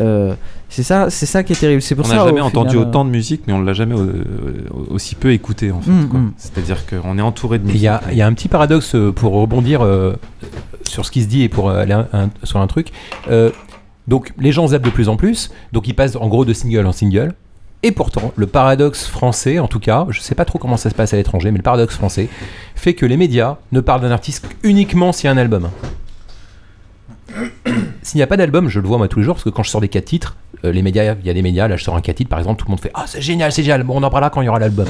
Euh, 0.00 0.34
c'est 0.68 0.82
ça, 0.82 1.10
c'est 1.10 1.26
ça 1.26 1.42
qui 1.42 1.52
est 1.52 1.56
terrible. 1.56 1.82
C'est 1.82 1.94
pour 1.94 2.06
on 2.06 2.08
ça. 2.08 2.14
On 2.14 2.18
n'a 2.18 2.26
jamais 2.26 2.40
entendu 2.40 2.76
autant 2.76 3.04
de 3.04 3.10
musique, 3.10 3.42
mais 3.46 3.52
on 3.52 3.60
l'a 3.60 3.72
jamais 3.72 3.94
euh, 3.94 4.24
aussi 4.88 5.14
peu 5.14 5.32
écouté 5.32 5.70
en 5.70 5.80
fait. 5.80 5.90
Mm, 5.90 6.08
mm. 6.12 6.32
C'est-à-dire 6.36 6.86
qu'on 6.86 7.18
est 7.18 7.22
entouré 7.22 7.58
de 7.58 7.64
musique. 7.64 7.82
Il 7.82 8.14
y, 8.14 8.16
y, 8.16 8.22
a 8.22 8.26
un 8.26 8.32
petit 8.32 8.48
paradoxe 8.48 8.94
euh, 8.94 9.12
pour 9.12 9.32
rebondir 9.32 9.86
sur 10.84 11.04
ce 11.04 11.10
qui 11.10 11.22
se 11.22 11.28
dit 11.28 11.42
et 11.42 11.48
pour 11.48 11.70
aller 11.70 11.96
sur 12.42 12.60
un 12.60 12.66
truc. 12.66 12.92
donc 14.08 14.32
les 14.38 14.52
gens 14.52 14.68
zappent 14.68 14.82
de 14.82 14.90
plus 14.90 15.08
en 15.08 15.16
plus, 15.16 15.50
donc 15.72 15.88
ils 15.88 15.94
passent 15.94 16.16
en 16.16 16.28
gros 16.28 16.44
de 16.44 16.52
single 16.52 16.86
en 16.86 16.92
single. 16.92 17.34
Et 17.84 17.90
pourtant, 17.90 18.32
le 18.36 18.46
paradoxe 18.46 19.06
français, 19.06 19.58
en 19.58 19.66
tout 19.66 19.80
cas, 19.80 20.06
je 20.10 20.20
ne 20.20 20.22
sais 20.22 20.36
pas 20.36 20.44
trop 20.44 20.60
comment 20.60 20.76
ça 20.76 20.88
se 20.88 20.94
passe 20.94 21.14
à 21.14 21.16
l'étranger, 21.16 21.50
mais 21.50 21.58
le 21.58 21.64
paradoxe 21.64 21.96
français 21.96 22.28
fait 22.76 22.94
que 22.94 23.04
les 23.04 23.16
médias 23.16 23.56
ne 23.72 23.80
parlent 23.80 24.02
d'un 24.02 24.12
artiste 24.12 24.48
uniquement 24.62 25.12
s'il 25.12 25.26
y 25.26 25.28
a 25.28 25.32
un 25.32 25.36
album. 25.36 25.68
S'il 28.12 28.18
n'y 28.18 28.24
a 28.24 28.26
pas 28.26 28.36
d'album, 28.36 28.68
je 28.68 28.78
le 28.78 28.86
vois 28.86 28.98
moi 28.98 29.08
tous 29.08 29.20
les 29.20 29.24
jours, 29.24 29.36
parce 29.36 29.44
que 29.44 29.48
quand 29.48 29.62
je 29.62 29.70
sors 29.70 29.80
des 29.80 29.88
4 29.88 30.04
titres, 30.04 30.36
euh, 30.66 30.70
les 30.70 30.82
médias, 30.82 31.14
il 31.18 31.26
y 31.26 31.30
a 31.30 31.32
des 31.32 31.40
médias, 31.40 31.66
là 31.66 31.76
je 31.76 31.82
sors 31.82 31.96
un 31.96 32.02
4 32.02 32.14
titres 32.14 32.28
par 32.28 32.38
exemple, 32.38 32.60
tout 32.60 32.66
le 32.66 32.72
monde 32.72 32.80
fait 32.80 32.90
Ah, 32.92 33.04
c'est 33.06 33.22
génial, 33.22 33.52
c'est 33.52 33.62
génial, 33.62 33.84
bon, 33.84 33.94
on 33.96 34.02
en 34.02 34.10
parlera 34.10 34.28
quand 34.28 34.42
il 34.42 34.44
y 34.44 34.48
aura 34.50 34.58
l'album. 34.58 34.86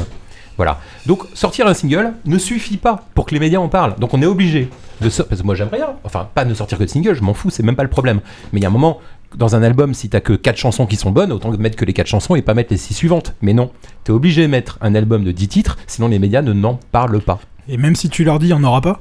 Voilà. 0.57 0.81
Donc 1.07 1.23
sortir 1.32 1.69
un 1.69 1.74
single 1.74 2.15
ne 2.24 2.36
suffit 2.36 2.78
pas 2.78 3.05
pour 3.15 3.27
que 3.27 3.35
les 3.35 3.39
médias 3.39 3.61
en 3.61 3.69
parlent. 3.69 3.94
Donc 3.94 4.12
on 4.12 4.20
est 4.20 4.27
obligé 4.27 4.70
de 5.01 5.09
sortir. 5.09 5.28
Parce 5.28 5.40
que 5.40 5.47
moi 5.47 5.55
j'aimerais 5.55 5.77
rien. 5.77 5.90
Enfin, 6.03 6.28
pas 6.35 6.44
ne 6.44 6.53
sortir 6.53 6.78
que 6.78 6.82
de 6.82 6.89
single, 6.89 7.15
je 7.15 7.23
m'en 7.23 7.32
fous, 7.32 7.49
c'est 7.49 7.62
même 7.62 7.77
pas 7.77 7.85
le 7.85 7.90
problème. 7.90 8.23
Mais 8.53 8.59
il 8.59 8.62
y 8.65 8.66
a 8.66 8.69
un 8.69 8.73
moment, 8.73 8.99
dans 9.36 9.55
un 9.55 9.62
album, 9.62 9.94
si 9.94 10.09
t'as 10.09 10.19
que 10.19 10.32
4 10.32 10.57
chansons 10.57 10.86
qui 10.86 10.97
sont 10.97 11.12
bonnes, 11.12 11.31
autant 11.31 11.53
mettre 11.53 11.77
que 11.77 11.85
les 11.85 11.93
4 11.93 12.09
chansons 12.09 12.35
et 12.35 12.43
pas 12.43 12.55
mettre 12.55 12.73
les 12.73 12.77
6 12.77 12.93
suivantes. 12.93 13.35
Mais 13.40 13.53
non, 13.53 13.70
t'es 14.03 14.11
obligé 14.11 14.43
de 14.43 14.49
mettre 14.49 14.78
un 14.81 14.97
album 14.97 15.23
de 15.23 15.31
10 15.31 15.47
titres, 15.47 15.78
sinon 15.86 16.09
les 16.09 16.19
médias 16.19 16.43
ne 16.43 16.53
n'en 16.53 16.81
parlent 16.90 17.20
pas. 17.20 17.39
Et 17.69 17.77
même 17.77 17.94
si 17.94 18.09
tu 18.09 18.24
leur 18.24 18.40
dis, 18.40 18.47
il 18.47 18.49
n'y 18.49 18.55
en 18.55 18.65
aura 18.65 18.81
pas? 18.81 19.01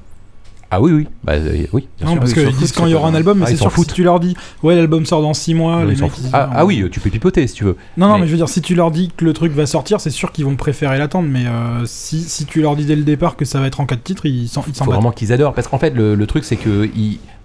Ah 0.74 0.80
oui, 0.80 0.94
oui. 0.94 1.08
Bah, 1.26 1.34
euh, 1.34 1.66
oui 1.74 1.90
non, 2.02 2.16
parce 2.16 2.34
qu'ils 2.34 2.56
disent 2.56 2.72
quand 2.72 2.86
il 2.86 2.94
y 2.94 2.96
aura 2.96 3.10
un 3.10 3.14
album, 3.14 3.40
mais 3.40 3.46
ah, 3.46 3.50
c'est 3.50 3.58
sûr 3.58 3.74
que 3.74 3.82
si 3.82 3.88
tu 3.88 4.04
leur 4.04 4.22
dis, 4.22 4.38
ouais, 4.64 4.74
l'album 4.74 5.06
sort 5.06 5.22
dans 5.22 5.34
6 5.34 5.54
mois, 5.54 5.84
les 5.84 5.98
mecs, 5.98 6.12
ah, 6.32 6.50
ah, 6.54 6.66
oui, 6.66 6.82
tu 6.90 7.02
peux 7.02 7.10
pipoter 7.10 7.46
si 7.48 7.56
tu 7.56 7.66
veux. 7.66 7.76
Non, 7.98 8.08
non, 8.08 8.18
mais, 8.18 8.26
je 8.26 8.32
veux 8.32 8.38
dire, 8.38 8.48
si 8.48 8.62
tu 8.62 8.74
leur 8.74 8.90
dis 8.90 9.12
que 9.16 9.26
le 9.26 9.34
truc 9.34 9.52
va 9.52 9.66
sortir, 9.66 10.00
c'est 10.00 10.12
sûr 10.12 10.32
qu'ils 10.32 10.46
vont 10.46 10.56
préférer 10.56 10.98
l'attendre, 10.98 11.28
mais 11.30 11.46
euh, 11.46 11.86
si, 11.86 12.22
si, 12.22 12.46
tu 12.46 12.62
leur 12.62 12.78
dis 12.78 12.86
dès 12.86 12.96
le 12.96 13.04
départ 13.04 13.36
que 13.36 13.44
ça 13.44 13.60
va 13.60 13.68
être 13.68 13.82
en 13.82 13.86
4 13.86 14.02
titres, 14.02 14.26
ils 14.26 14.48
s'en 14.48 14.64
Il 14.66 14.74
faut 14.74 14.86
vraiment 14.86 15.12
qu'ils 15.12 15.34
adorent, 15.34 15.54
parce 15.54 15.68
qu'en 15.68 15.78
fait, 15.78 15.94
le, 15.94 16.26
truc, 16.26 16.46
c'est 16.46 16.56
que, 16.56 16.90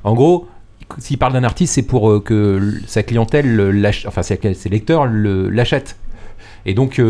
en 0.05 0.15
gros, 0.15 0.47
s'il 0.99 1.19
parle 1.19 1.33
d'un 1.33 1.43
artiste, 1.43 1.75
c'est 1.75 1.83
pour 1.83 2.09
euh, 2.09 2.21
que 2.21 2.75
sa 2.87 3.03
clientèle, 3.03 3.85
enfin 4.07 4.23
ses 4.23 4.69
lecteurs 4.71 5.07
l'achètent. 5.07 5.97
Et 6.65 6.75
donc, 6.75 7.03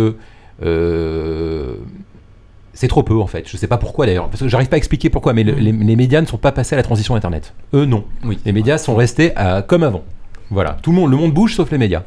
c'est 2.76 2.88
trop 2.88 3.02
peu 3.02 3.18
en 3.18 3.26
fait. 3.26 3.48
Je 3.48 3.56
sais 3.56 3.66
pas 3.66 3.78
pourquoi 3.78 4.06
d'ailleurs, 4.06 4.28
parce 4.28 4.42
que 4.42 4.48
j'arrive 4.48 4.68
pas 4.68 4.76
à 4.76 4.78
expliquer 4.78 5.10
pourquoi, 5.10 5.32
mais 5.32 5.42
les, 5.42 5.72
médias 5.72 6.20
ne 6.20 6.26
sont 6.26 6.36
pas 6.36 6.52
passés 6.52 6.74
à 6.74 6.76
la 6.76 6.82
transition 6.82 7.16
Internet. 7.16 7.54
Eux 7.74 7.86
non. 7.86 8.04
Oui. 8.22 8.38
Les 8.44 8.52
médias 8.52 8.78
sont 8.78 8.94
restés 8.94 9.32
comme 9.66 9.82
avant. 9.82 10.04
Voilà. 10.50 10.76
Tout 10.82 10.92
le 10.92 10.96
monde, 10.96 11.10
le 11.10 11.16
monde 11.16 11.32
bouge 11.32 11.56
sauf 11.56 11.70
les 11.72 11.78
médias. 11.78 12.02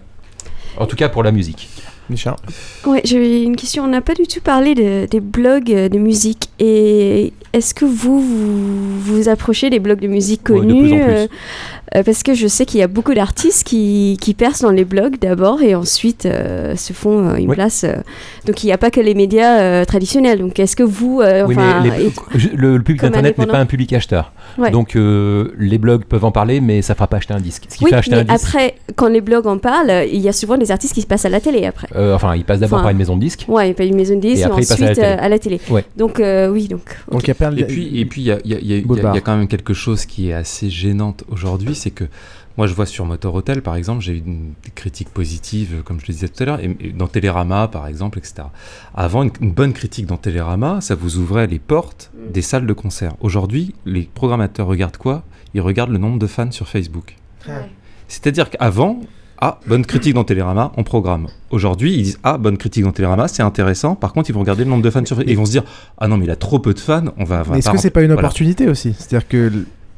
En 0.78 0.86
tout 0.86 0.96
cas 0.96 1.10
pour 1.10 1.24
la 1.24 1.32
musique. 1.32 1.70
Micha 2.10 2.36
Ouais, 2.86 3.02
j'avais 3.03 3.44
une 3.44 3.56
question. 3.56 3.84
On 3.84 3.88
n'a 3.88 4.02
pas 4.02 4.14
du 4.14 4.23
tout 4.23 4.41
parlé 4.41 4.76
de, 4.76 5.06
des 5.06 5.19
blogs 5.19 5.72
de 5.72 5.98
musique. 5.98 6.49
Et 6.60 7.34
est-ce 7.53 7.73
que 7.73 7.86
vous, 7.86 8.22
vous 8.22 8.99
vous 8.99 9.30
approchez 9.30 9.69
des 9.69 9.80
blogs 9.80 9.99
de 9.99 10.07
musique 10.07 10.44
connus 10.44 11.02
euh, 11.95 12.03
parce 12.03 12.22
que 12.22 12.34
je 12.34 12.48
sais 12.48 12.65
qu'il 12.65 12.80
y 12.80 12.84
a 12.84 12.88
beaucoup 12.88 13.14
d'artistes 13.14 13.65
qui, 13.65 14.18
qui, 14.22 14.36
percent 14.36 14.61
dans 14.61 14.72
les 14.72 14.86
blogs 14.86 15.18
d'abord 15.19 15.61
et 15.61 15.73
ensuite 15.73 16.26
euh, 16.26 16.76
se 16.76 16.94
font 16.94 17.30
euh, 17.30 17.36
une 17.36 17.52
place. 17.52 17.84
donc 18.45 18.64
il 18.64 18.68
n'y 18.68 18.72
a 18.72 18.77
pas 18.77 18.91
que 18.91 19.02
les 19.02 19.15
médias 19.15 19.86
traditionnels. 19.86 20.40
Donc 20.40 20.60
est-ce 20.60 20.76
que 20.76 20.84
vous... 20.84 21.22
oui, 21.22 21.56
mais 21.56 22.11
le, 22.56 22.77
public 22.80 23.02
d'Internet 23.02 23.38
n'est 23.38 23.48
pas 23.48 23.57
un 23.57 23.65
public 23.65 23.91
acheteur. 23.94 24.31
Donc 24.72 24.95
les 24.95 25.77
blogs 25.77 26.06
peuvent 26.06 26.26
en 26.26 26.31
parler, 26.31 26.61
mais 26.61 26.81
ça 26.81 26.94
ne 26.94 26.95
fera 26.95 27.07
pas 27.07 27.18
acheter 27.18 27.34
un 27.34 27.40
disque. 27.40 27.65
Ce 27.69 27.77
qui 27.77 27.86
fait 27.86 27.95
acheter 27.95 28.15
un 28.15 28.23
disque, 28.23 28.36
après, 28.36 28.76
quand 28.95 29.07
les 29.07 29.22
blogs 29.22 29.48
en 29.48 29.57
parlent, 29.57 30.06
il 30.11 30.22
y 30.22 30.30
a 30.30 30.34
souvent 30.34 30.57
des 30.57 30.72
artistes 30.72 30.94
qui 30.94 31.02
se 31.02 31.07
passent 31.07 31.26
à 31.26 31.30
la 31.30 31.40
télé 31.40 31.65
après. 31.65 31.88
Enfin, 32.14 32.36
ils 32.36 32.46
passent 32.46 32.60
d'abord 32.60 32.82
par 32.82 32.92
une 32.92 32.98
maison 32.98 33.16
de 33.16 33.22
disques. 33.22 33.46
Ouais, 33.48 33.76
il 33.78 33.86
une 33.86 33.96
maison 33.96 34.16
de 34.16 34.22
disques 34.22 34.46
et, 34.46 34.52
ensuite 34.52 35.00
à 35.00 35.30
la 35.30 35.40
télé. 35.40 35.60
Donc 35.98 36.22
oui, 36.52 36.68
donc... 36.68 36.98
donc 37.12 37.28
y 37.28 37.32
a 37.32 37.52
et 37.58 37.64
puis, 37.66 38.00
et 38.00 38.06
puis 38.06 38.22
il 38.22 38.26
y 38.26 38.32
a, 38.32 38.40
y, 38.46 38.54
a, 38.54 38.60
y, 38.60 38.74
a, 38.74 39.14
y 39.14 39.18
a 39.18 39.22
quand 39.22 39.38
même 39.38 39.48
quelque 39.48 39.74
chose 39.74 40.06
qui 40.06 40.30
est 40.30 40.34
assez 40.34 40.70
gênante 40.70 41.24
aujourd'hui, 41.30 41.76
c'est 41.76 41.92
que 41.92 42.06
moi, 42.60 42.68
je 42.68 42.74
vois 42.74 42.86
sur 42.86 43.06
Motor 43.06 43.36
Hotel, 43.36 43.62
par 43.62 43.78
exemple, 43.78 44.02
j'ai 44.02 44.16
eu 44.16 44.18
une 44.26 44.52
critique 44.76 45.08
positive, 45.12 45.82
comme 45.86 46.02
je 46.02 46.08
le 46.08 46.14
disais 46.14 46.28
tout 46.28 46.44
à 46.44 46.46
l'heure, 46.46 46.60
et, 46.60 46.68
dans 46.92 47.08
Télérama, 47.08 47.70
par 47.70 47.88
exemple, 47.88 48.18
etc. 48.18 48.48
Avant, 48.94 49.24
une, 49.24 49.54
bonne 49.54 49.72
critique 49.72 50.06
dans 50.06 50.18
Télérama, 50.18 50.82
ça 50.82 50.94
vous 50.94 51.20
ouvrait 51.20 51.48
les 51.48 51.58
portes 51.58 52.12
mm. 52.14 52.32
des 52.34 52.42
salles 52.42 52.66
de 52.66 52.74
concert. 52.74 53.14
Aujourd'hui, 53.22 53.74
les 53.86 54.10
programmateurs 54.14 54.68
regardent 54.68 54.98
quoi? 54.98 55.24
Ils 55.54 55.62
regardent 55.62 55.92
le 55.92 56.00
nombre 56.00 56.20
de 56.20 56.28
fans 56.28 56.52
sur 56.52 56.68
Facebook. 56.68 57.16
C'est-à-dire 58.10 58.50
qu'avant, 58.50 59.00
ah, 59.41 59.60
bonne 59.68 59.86
critique 59.86 60.14
dans 60.14 60.26
Télérama, 60.26 60.74
on 60.76 60.84
programme. 60.84 61.28
Aujourd'hui, 61.49 61.94
ils 61.94 62.03
disent 62.03 62.20
Ah, 62.24 62.38
bonne 62.38 62.57
critique 62.57 62.84
dans 62.84 62.91
Télérama, 62.91 63.30
c'est 63.30 63.41
intéressant. 63.41 63.95
Par 63.95 64.11
contre, 64.11 64.30
ils 64.30 64.34
vont 64.34 64.41
regarder 64.41 64.66
le 64.66 64.70
nombre 64.70 64.84
de 64.84 64.90
fans 64.90 65.06
sur 65.06 65.16
Facebook. 65.16 65.30
Et 65.30 65.34
ils 65.34 65.38
vont 65.38 65.45
se 65.45 65.52
dire 65.52 65.64
Ah 65.98 66.10
non, 66.10 66.18
mais 66.18 66.26
il 66.26 66.32
a 66.32 66.36
trop 66.36 66.60
peu 66.60 66.74
de 66.74 66.80
fans, 66.80 67.06
on 67.18 67.24
va. 67.24 67.44
Est-ce 67.56 67.70
que 67.70 67.78
c'est 67.78 67.90
pas 67.90 68.02
une 68.02 68.11
opportunité 68.11 68.68
aussi? 68.68 68.94
C'est-à-dire 68.98 69.28
que 69.28 69.52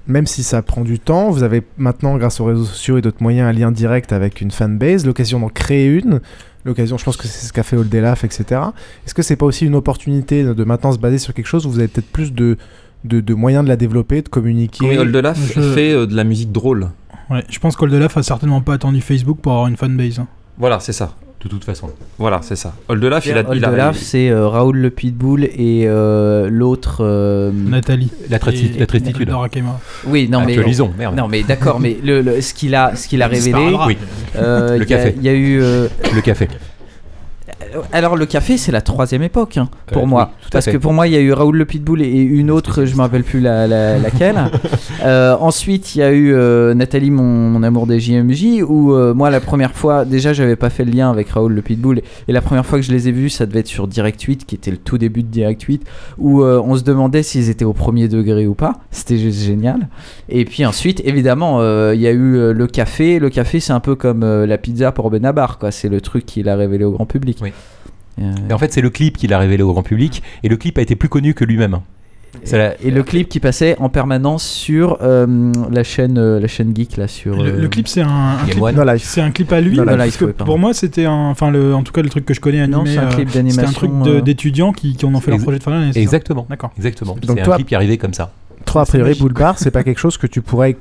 même 0.07 0.27
si 0.27 0.43
ça 0.43 0.61
prend 0.61 0.81
du 0.81 0.99
temps, 0.99 1.31
vous 1.31 1.43
avez 1.43 1.63
maintenant, 1.77 2.17
grâce 2.17 2.39
aux 2.39 2.45
réseaux 2.45 2.65
sociaux 2.65 2.97
et 2.97 3.01
d'autres 3.01 3.21
moyens, 3.21 3.49
un 3.49 3.53
lien 3.53 3.71
direct 3.71 4.13
avec 4.13 4.41
une 4.41 4.51
fanbase, 4.51 5.05
l'occasion 5.05 5.39
d'en 5.39 5.49
créer 5.49 5.87
une, 5.87 6.21
l'occasion, 6.65 6.97
je 6.97 7.03
pense 7.03 7.17
que 7.17 7.27
c'est 7.27 7.47
ce 7.47 7.53
qu'a 7.53 7.63
fait 7.63 7.77
Oldelaf, 7.77 8.23
etc. 8.23 8.61
Est-ce 9.05 9.13
que 9.13 9.21
c'est 9.21 9.35
pas 9.35 9.45
aussi 9.45 9.65
une 9.65 9.75
opportunité 9.75 10.43
de 10.43 10.63
maintenant 10.63 10.91
se 10.91 10.97
baser 10.97 11.17
sur 11.17 11.33
quelque 11.33 11.47
chose 11.47 11.65
où 11.65 11.71
vous 11.71 11.79
avez 11.79 11.87
peut-être 11.87 12.11
plus 12.11 12.33
de, 12.33 12.57
de, 13.03 13.33
moyens 13.33 13.63
de 13.63 13.69
la 13.69 13.75
développer, 13.75 14.21
de 14.21 14.29
communiquer? 14.29 14.85
Oui, 14.87 14.97
Oldelaf 14.97 15.37
fait 15.37 15.93
euh, 15.93 16.05
de 16.05 16.15
la 16.15 16.23
musique 16.23 16.51
drôle. 16.51 16.89
Ouais, 17.31 17.43
je 17.49 17.59
pense 17.59 17.75
qu'Oldelaf 17.75 18.17
a 18.17 18.23
certainement 18.23 18.61
pas 18.61 18.73
attendu 18.73 19.01
Facebook 19.01 19.39
pour 19.41 19.53
avoir 19.53 19.67
une 19.67 19.77
fanbase. 19.77 20.19
Hein. 20.19 20.27
Voilà, 20.57 20.79
c'est 20.79 20.93
ça 20.93 21.15
de 21.43 21.49
toute 21.49 21.63
façon. 21.63 21.89
Voilà, 22.17 22.39
c'est 22.43 22.55
ça. 22.55 22.73
Oldelaf, 22.87 23.25
il 23.25 23.37
a. 23.37 23.49
Oldelaf, 23.49 23.97
c'est 23.97 24.29
euh, 24.29 24.47
Raoul 24.47 24.77
le 24.77 24.89
Pitbull 24.89 25.45
et 25.45 25.85
euh, 25.85 26.49
l'autre. 26.49 26.97
Euh, 27.01 27.51
Nathalie. 27.51 28.11
La, 28.29 28.37
la 28.77 28.85
tristitude. 28.85 29.33
Oui, 30.05 30.29
non, 30.29 30.45
mais. 30.45 30.55
Lison, 30.57 30.91
merde. 30.97 31.15
Non, 31.15 31.27
mais 31.27 31.43
d'accord, 31.43 31.79
mais 31.79 31.97
le, 32.03 32.41
ce 32.41 32.53
qu'il 32.53 32.75
a, 32.75 32.95
ce 32.95 33.07
qu'il 33.07 33.21
a 33.21 33.27
révélé. 33.27 33.75
Oui. 33.87 33.97
le 34.35 34.83
café. 34.85 35.15
Il 35.17 35.23
y, 35.23 35.29
a 35.29 35.33
eu. 35.33 35.59
Le 35.59 36.21
café. 36.21 36.47
Euh, 37.75 37.81
alors 37.91 38.15
le 38.15 38.25
café, 38.25 38.57
c'est 38.57 38.71
la 38.71 38.81
troisième 38.81 39.23
époque 39.23 39.57
hein, 39.57 39.69
pour 39.87 40.07
moi, 40.07 40.31
parce 40.51 40.65
que 40.65 40.77
pour 40.77 40.93
moi 40.93 41.07
il 41.07 41.13
y 41.13 41.15
a 41.15 41.19
eu 41.19 41.31
Raoul 41.33 41.57
le 41.57 41.65
Pitbull 41.65 42.01
et 42.01 42.09
une 42.09 42.51
autre, 42.51 42.85
je 42.85 42.95
me 42.95 43.01
rappelle 43.01 43.23
plus 43.23 43.39
la, 43.39 43.67
laquelle. 43.67 44.39
Euh, 45.03 45.35
ensuite 45.39 45.95
il 45.95 45.99
y 45.99 46.01
a 46.03 46.11
eu 46.11 46.33
euh, 46.33 46.75
Nathalie, 46.75 47.09
mon, 47.09 47.63
amour 47.63 47.87
des 47.87 47.99
JMJ, 47.99 48.61
où 48.61 48.93
moi 49.15 49.29
la 49.29 49.39
première 49.39 49.73
fois, 49.73 50.05
déjà 50.05 50.31
j'avais 50.31 50.55
pas 50.55 50.69
fait 50.69 50.85
le 50.85 50.91
lien 50.91 51.09
avec 51.09 51.29
Raoul 51.29 51.53
le 51.53 51.61
Pitbull, 51.61 52.01
et 52.27 52.31
la 52.31 52.41
première 52.41 52.65
fois 52.65 52.79
que 52.79 52.85
je 52.85 52.91
les 52.91 53.07
ai 53.07 53.11
vus, 53.11 53.29
ça 53.29 53.45
devait 53.45 53.61
être 53.61 53.67
sur 53.67 53.87
Direct 53.87 54.21
8, 54.21 54.45
qui 54.45 54.55
était 54.55 54.69
le 54.69 54.77
tout 54.77 54.97
début 54.97 55.23
de 55.23 55.27
Direct 55.27 55.63
8, 55.63 55.83
où 56.19 56.43
on 56.43 56.75
se 56.75 56.83
demandait 56.83 57.23
s'ils 57.23 57.49
étaient 57.49 57.65
au 57.65 57.73
premier 57.73 58.07
degré 58.07 58.45
ou 58.45 58.53
pas. 58.53 58.79
C'était 58.91 59.17
juste 59.17 59.41
génial. 59.41 59.87
Et 60.29 60.45
puis 60.45 60.65
ensuite, 60.65 61.01
évidemment, 61.03 61.61
il 61.91 61.99
y 61.99 62.07
a 62.07 62.11
eu 62.11 62.53
le 62.53 62.67
café. 62.67 63.17
Le 63.17 63.29
café, 63.29 63.59
c'est 63.59 63.73
un 63.73 63.79
peu 63.79 63.95
comme 63.95 64.23
la 64.23 64.57
pizza 64.57 64.91
pour 64.91 65.09
Benabar, 65.09 65.57
quoi. 65.57 65.71
C'est 65.71 65.89
le 65.89 65.99
truc 66.01 66.25
qu'il 66.25 66.47
a 66.47 66.55
révélé 66.55 66.85
au 66.85 66.91
grand 66.91 67.05
public. 67.05 67.39
Oui. 67.41 67.50
Euh, 68.19 68.33
et 68.49 68.53
en 68.53 68.57
fait, 68.57 68.73
c'est 68.73 68.81
le 68.81 68.89
clip 68.89 69.17
qu'il 69.17 69.33
a 69.33 69.39
révélé 69.39 69.63
au 69.63 69.71
grand 69.71 69.83
public, 69.83 70.21
et 70.43 70.49
le 70.49 70.57
clip 70.57 70.77
a 70.77 70.81
été 70.81 70.95
plus 70.95 71.09
connu 71.09 71.33
que 71.33 71.45
lui-même. 71.45 71.79
Et, 72.81 72.91
le 72.91 73.03
clip 73.03 73.27
qui 73.27 73.41
passait 73.41 73.75
en 73.79 73.89
permanence 73.89 74.43
sur 74.43 74.99
euh, 75.01 75.51
la 75.69 75.83
chaîne 75.83 76.17
euh, 76.17 76.39
la 76.39 76.47
chaîne 76.47 76.73
geek 76.73 76.95
là 76.95 77.09
sur 77.09 77.35
le, 77.35 77.67
clip 77.67 77.89
c'est 77.89 78.01
un, 78.01 78.37
c'est 78.99 79.19
un 79.19 79.31
clip 79.31 79.51
à 79.51 79.59
lui 79.59 79.75
parce 79.75 80.15
que 80.15 80.25
pour 80.25 80.57
moi 80.57 80.73
c'était 80.73 81.07
enfin 81.07 81.51
le 81.51 81.75
en 81.75 81.83
tout 81.83 81.91
cas 81.91 82.01
le 82.01 82.07
truc 82.07 82.25
que 82.25 82.33
je 82.33 82.39
connais 82.39 82.61
animé 82.61 82.93
c'est 82.93 82.99
un 82.99 83.07
clip 83.07 83.31
d'animation 83.31 83.71
c'est 83.77 83.85
un 83.85 84.01
truc 84.01 84.23
d'étudiants 84.23 84.71
qui, 84.71 84.95
qui, 84.95 85.05
en 85.05 85.13
ont 85.13 85.19
fait 85.19 85.31
leur 85.31 85.41
projet 85.41 85.59
de 85.59 85.63
fin 85.63 85.71
d'année 85.71 85.91
exactement. 85.95 86.47
D'accord. 86.49 86.71
Exactement. 86.77 87.17
C'est 87.21 87.37
un 87.37 87.55
clip 87.55 87.67
qui 87.67 87.75
arrivait 87.75 87.97
comme 87.97 88.13
ça. 88.13 88.31
Toi 88.63 88.83
a 88.83 88.85
priori 88.85 89.13
Boulbar 89.19 89.59
c'est 89.59 89.71
pas 89.71 89.83
quelque 89.83 89.99
chose 89.99 90.17
que 90.17 90.27
tu 90.27 90.41
pourrais 90.41 90.77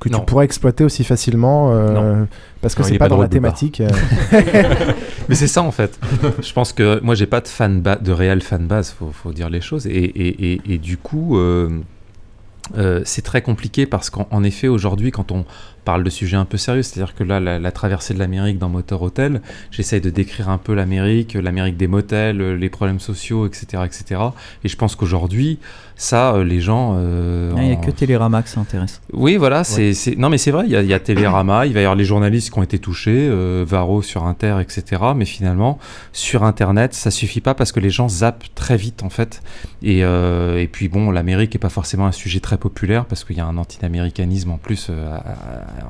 que 0.00 0.08
tu 0.08 0.20
pourrais 0.26 0.44
exploiter 0.44 0.84
aussi 0.84 1.04
facilement 1.04 1.72
euh, 1.72 2.24
parce 2.62 2.74
que 2.74 2.82
c'est 2.82 2.98
pas, 2.98 3.06
pas 3.06 3.08
dans 3.10 3.20
la 3.20 3.28
thématique. 3.28 3.80
Euh. 3.80 3.88
Mais 5.28 5.34
c'est 5.34 5.46
ça 5.46 5.62
en 5.62 5.72
fait. 5.72 5.98
Je 6.42 6.52
pense 6.52 6.72
que 6.72 7.00
moi 7.02 7.14
j'ai 7.14 7.26
pas 7.26 7.40
de 7.40 7.48
fan 7.48 7.82
de 7.82 8.12
réel 8.12 8.42
fan 8.42 8.66
base, 8.66 8.90
faut, 8.90 9.10
faut 9.12 9.32
dire 9.32 9.50
les 9.50 9.60
choses. 9.60 9.86
Et, 9.86 9.90
et, 9.90 10.52
et, 10.52 10.60
et 10.66 10.78
du 10.78 10.96
coup, 10.96 11.36
euh, 11.38 13.02
c'est 13.04 13.22
très 13.22 13.42
compliqué 13.42 13.86
parce 13.86 14.10
qu'en 14.10 14.42
effet 14.42 14.68
aujourd'hui, 14.68 15.10
quand 15.10 15.30
on 15.30 15.44
parle 15.86 16.02
de 16.02 16.10
sujets 16.10 16.36
un 16.36 16.44
peu 16.44 16.58
sérieux, 16.58 16.82
c'est-à-dire 16.82 17.14
que 17.14 17.22
là, 17.22 17.38
la, 17.38 17.72
traversée 17.72 18.12
de 18.12 18.18
l'Amérique 18.18 18.58
dans 18.58 18.68
Motor 18.68 19.00
Hotel, 19.02 19.40
j'essaye 19.70 20.00
de 20.00 20.10
décrire 20.10 20.50
un 20.50 20.58
peu 20.58 20.74
l'Amérique, 20.74 21.34
l'Amérique 21.34 21.76
des 21.76 21.86
motels, 21.86 22.54
les 22.56 22.68
problèmes 22.68 22.98
sociaux, 22.98 23.46
etc., 23.46 23.84
etc. 23.86 24.20
Et 24.64 24.68
je 24.68 24.76
pense 24.76 24.96
qu'aujourd'hui, 24.96 25.60
ça, 25.96 26.34
euh, 26.34 26.44
les 26.44 26.60
gens. 26.60 26.96
Euh, 26.98 27.54
ah, 27.56 27.62
il 27.62 27.68
n'y 27.68 27.72
a 27.72 27.76
que 27.76 27.90
Télérama 27.90 28.42
qui 28.42 28.50
s'intéresse. 28.50 29.00
Oui, 29.12 29.36
voilà. 29.36 29.64
c'est 29.64 29.94
Non, 30.18 30.28
mais 30.28 30.38
c'est 30.38 30.50
vrai, 30.50 30.64
il 30.66 30.72
y, 30.72 30.94
a, 30.94 31.00
Télérama, 31.00 31.66
il 31.66 31.72
va 31.72 31.80
y 31.80 31.84
avoir 31.84 31.96
les 31.96 32.04
journalistes 32.04 32.52
qui 32.52 32.58
ont 32.58 32.62
été 32.62 32.78
touchés, 32.78 33.28
euh, 33.30 33.64
Varro 33.66 34.02
sur 34.02 34.24
Inter, 34.24 34.58
etc. 34.60 35.02
Mais 35.16 35.24
finalement, 35.24 35.78
sur 36.12 36.44
Internet, 36.44 36.92
ça 36.92 37.10
suffit 37.10 37.40
pas 37.40 37.54
parce 37.54 37.72
que 37.72 37.80
les 37.80 37.90
gens 37.90 38.08
zappent 38.08 38.44
très 38.54 38.76
vite, 38.76 39.02
en 39.02 39.08
fait. 39.08 39.42
Et, 39.82 40.00
et 40.00 40.68
puis, 40.70 40.88
bon, 40.88 41.10
l'Amérique 41.10 41.54
n'est 41.54 41.60
pas 41.60 41.70
forcément 41.70 42.06
un 42.06 42.12
sujet 42.12 42.40
très 42.40 42.58
populaire 42.58 43.06
parce 43.06 43.24
qu'il 43.24 43.36
y 43.36 43.40
a 43.40 43.46
un 43.46 43.56
anti-américanisme 43.56 44.50
en 44.50 44.58
plus 44.58 44.90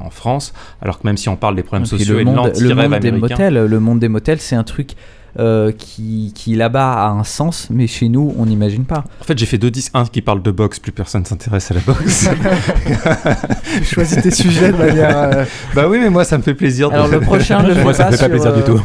en 0.04 0.10
France. 0.10 0.52
Alors 0.82 0.98
que 0.98 1.06
même 1.06 1.16
si 1.16 1.28
on 1.28 1.36
parle 1.36 1.56
des 1.56 1.62
problèmes 1.62 1.86
sociaux 1.86 2.18
et, 2.18 2.24
le 2.24 2.30
monde, 2.30 2.52
le 2.58 2.74
monde 2.74 2.98
des 2.98 3.12
motels, 3.12 3.66
le 3.66 3.80
monde 3.80 3.98
des 3.98 4.08
motels, 4.08 4.40
c'est 4.40 4.56
un 4.56 4.64
truc 4.64 4.94
euh, 5.38 5.70
qui, 5.70 6.32
qui 6.34 6.54
là-bas 6.54 6.94
a 6.94 7.08
un 7.08 7.22
sens, 7.22 7.68
mais 7.68 7.86
chez 7.86 8.08
nous, 8.08 8.34
on 8.38 8.46
n'imagine 8.46 8.86
pas. 8.86 9.04
En 9.20 9.24
fait, 9.24 9.36
j'ai 9.36 9.44
fait 9.44 9.58
deux 9.58 9.70
disques. 9.70 9.90
Un 9.92 10.06
qui 10.06 10.22
parle 10.22 10.40
de 10.40 10.50
boxe, 10.50 10.78
plus 10.78 10.92
personne 10.92 11.26
s'intéresse 11.26 11.70
à 11.70 11.74
la 11.74 11.80
boxe. 11.80 12.30
Choisis 13.82 14.22
tes 14.22 14.30
sujets 14.30 14.72
de 14.72 14.78
manière. 14.78 15.14
Euh, 15.14 15.44
bah 15.74 15.88
oui, 15.90 15.98
mais 16.00 16.08
moi, 16.08 16.24
ça 16.24 16.38
me 16.38 16.42
fait 16.42 16.54
plaisir. 16.54 16.90
Alors, 16.90 17.08
le 17.08 17.20
prochain, 17.20 17.62
je 17.68 17.78
moi, 17.82 17.92
ça 17.92 18.06
me 18.06 18.16
fait 18.16 18.22
pas 18.22 18.28
plaisir 18.30 18.54
du 18.54 18.62
tout. 18.62 18.80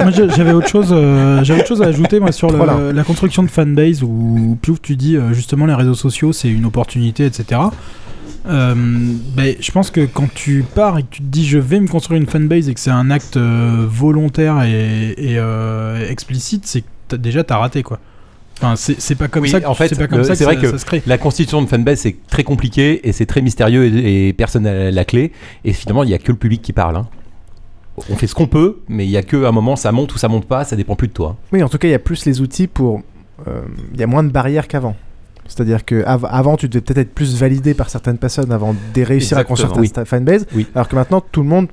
moi, 0.00 0.10
j'avais 0.10 0.52
autre, 0.52 0.66
chose, 0.66 0.88
euh, 0.90 1.44
j'avais 1.44 1.60
autre 1.60 1.68
chose 1.68 1.82
à 1.82 1.86
ajouter 1.86 2.18
moi, 2.18 2.32
sur 2.32 2.50
la 2.50 3.04
construction 3.04 3.44
de 3.44 3.50
fanbase 3.50 4.02
où, 4.02 4.58
Piouf, 4.60 4.82
tu 4.82 4.96
dis 4.96 5.16
justement 5.30 5.66
les 5.66 5.74
réseaux 5.74 5.94
sociaux, 5.94 6.32
c'est 6.32 6.48
une 6.48 6.64
opportunité, 6.64 7.24
etc. 7.24 7.60
Euh, 8.48 8.74
ben, 8.76 9.56
je 9.58 9.72
pense 9.72 9.90
que 9.90 10.06
quand 10.06 10.32
tu 10.32 10.64
pars 10.74 10.98
et 10.98 11.02
que 11.02 11.08
tu 11.10 11.20
te 11.20 11.26
dis 11.26 11.46
je 11.46 11.58
vais 11.58 11.80
me 11.80 11.88
construire 11.88 12.20
une 12.20 12.28
fanbase 12.28 12.68
et 12.68 12.74
que 12.74 12.80
c'est 12.80 12.90
un 12.90 13.10
acte 13.10 13.36
euh, 13.36 13.86
volontaire 13.88 14.62
et, 14.62 15.14
euh, 15.18 16.08
explicite, 16.08 16.66
c'est 16.66 16.84
que 17.08 17.16
déjà 17.16 17.42
t'as 17.44 17.58
raté 17.58 17.82
quoi. 17.82 17.98
Enfin, 18.62 18.74
c'est 18.76 19.14
pas 19.16 19.28
comme 19.28 19.46
ça. 19.46 19.58
en 19.68 19.74
fait, 19.74 19.88
c'est 19.88 20.44
vrai 20.44 20.56
que, 20.56 21.08
la 21.08 21.18
constitution 21.18 21.60
de 21.60 21.66
fanbase 21.66 22.00
c'est 22.00 22.16
très 22.28 22.44
compliqué 22.44 23.06
et 23.06 23.12
c'est 23.12 23.26
très 23.26 23.42
mystérieux 23.42 23.84
et, 23.84 24.32
personne 24.32 24.62
n'a 24.62 24.90
la 24.90 25.04
clé. 25.04 25.32
Et 25.64 25.72
finalement, 25.72 26.04
il 26.04 26.10
y 26.10 26.14
a 26.14 26.18
que 26.18 26.32
le 26.32 26.38
public 26.38 26.62
qui 26.62 26.72
parle. 26.72 26.96
Hein. 26.96 27.06
On 28.10 28.16
fait 28.16 28.26
ce 28.26 28.34
qu'on 28.34 28.46
peut, 28.46 28.80
mais 28.88 29.06
il 29.06 29.10
y 29.10 29.16
a 29.16 29.22
que 29.22 29.44
un 29.44 29.52
moment 29.52 29.74
ça 29.74 29.90
monte 29.90 30.14
ou 30.14 30.18
ça 30.18 30.28
monte 30.28 30.46
pas, 30.46 30.64
ça 30.64 30.76
dépend 30.76 30.96
plus 30.96 31.08
de 31.08 31.12
toi. 31.12 31.36
Oui, 31.52 31.62
en 31.62 31.68
tout 31.68 31.78
cas, 31.78 31.88
il 31.88 31.92
y 31.92 31.94
a 31.94 31.98
plus 31.98 32.24
les 32.26 32.40
outils 32.40 32.66
pour. 32.66 33.02
Il 33.94 34.00
y 34.00 34.02
a 34.02 34.06
moins 34.06 34.22
de 34.22 34.30
barrières 34.30 34.68
qu'avant. 34.68 34.96
C'est-à-dire 35.48 35.84
que 35.84 36.04
avant, 36.04 36.56
tu 36.56 36.68
devais 36.68 36.80
peut-être 36.80 36.98
être 36.98 37.14
plus 37.14 37.36
validé 37.36 37.74
par 37.74 37.90
certaines 37.90 38.18
personnes 38.18 38.52
avant 38.52 38.74
de 38.94 39.02
réussir 39.02 39.38
à 39.38 39.44
construire 39.44 39.92
ta 39.92 40.04
fanbase, 40.04 40.46
alors 40.74 40.88
que 40.88 40.96
maintenant 40.96 41.20
tout 41.20 41.42
le 41.42 41.48
monde 41.48 41.68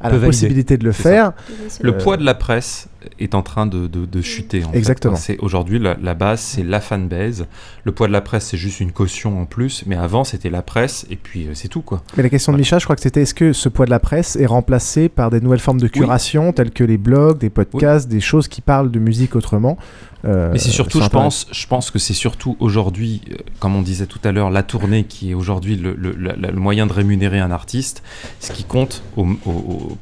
a 0.00 0.10
la 0.10 0.18
possibilité 0.18 0.76
de 0.76 0.84
le 0.84 0.92
faire. 0.92 1.32
Le 1.80 1.90
euh, 1.90 1.98
poids 1.98 2.16
de 2.16 2.24
la 2.24 2.34
presse 2.34 2.88
est 3.18 3.34
en 3.34 3.42
train 3.42 3.66
de, 3.66 3.86
de, 3.86 4.22
chuter. 4.22 4.62
Exactement. 4.72 5.16
C'est 5.16 5.38
aujourd'hui 5.38 5.78
la, 5.78 6.14
base, 6.14 6.40
c'est 6.40 6.62
la 6.62 6.80
fanbase. 6.80 7.46
Le 7.84 7.92
poids 7.92 8.06
de 8.06 8.12
la 8.12 8.20
presse, 8.20 8.46
c'est 8.46 8.56
juste 8.56 8.80
une 8.80 8.92
caution 8.92 9.40
en 9.40 9.46
plus, 9.46 9.84
mais 9.86 9.96
avant 9.96 10.24
c'était 10.24 10.50
la 10.50 10.62
presse 10.62 11.06
et 11.10 11.16
puis 11.16 11.46
euh, 11.46 11.50
c'est 11.54 11.68
tout 11.68 11.82
quoi. 11.82 12.02
Mais 12.16 12.22
la 12.22 12.28
question 12.28 12.52
de 12.52 12.58
Micha, 12.58 12.78
je 12.78 12.84
crois 12.84 12.96
que 12.96 13.02
c'était 13.02 13.22
est-ce 13.22 13.34
que 13.34 13.52
ce 13.52 13.68
poids 13.68 13.86
de 13.86 13.90
la 13.90 14.00
presse 14.00 14.36
est 14.36 14.46
remplacé 14.46 15.08
par 15.08 15.30
des 15.30 15.40
nouvelles 15.40 15.60
formes 15.60 15.80
de 15.80 15.88
curation 15.88 16.52
telles 16.52 16.70
que 16.70 16.84
les 16.84 16.98
blogs, 16.98 17.38
des 17.38 17.50
podcasts, 17.50 18.08
des 18.08 18.20
choses 18.20 18.48
qui 18.48 18.60
parlent 18.60 18.90
de 18.90 18.98
musique 18.98 19.36
autrement? 19.36 19.78
Mais 20.24 20.58
c'est 20.58 20.70
surtout, 20.70 21.00
je 21.00 21.08
pense, 21.08 21.46
je 21.50 21.66
pense 21.66 21.90
que 21.90 21.98
c'est 21.98 22.14
surtout 22.14 22.56
aujourd'hui, 22.60 23.20
euh, 23.30 23.36
comme 23.60 23.76
on 23.76 23.82
disait 23.82 24.06
tout 24.06 24.20
à 24.24 24.32
l'heure, 24.32 24.50
la 24.50 24.62
tournée 24.62 25.04
qui 25.04 25.30
est 25.30 25.34
aujourd'hui 25.34 25.76
le, 25.76 25.94
le, 25.94 26.52
moyen 26.52 26.86
de 26.86 26.92
rémunérer 26.92 27.40
un 27.40 27.50
artiste. 27.50 28.02
Ce 28.40 28.52
qui 28.52 28.64
compte 28.64 29.02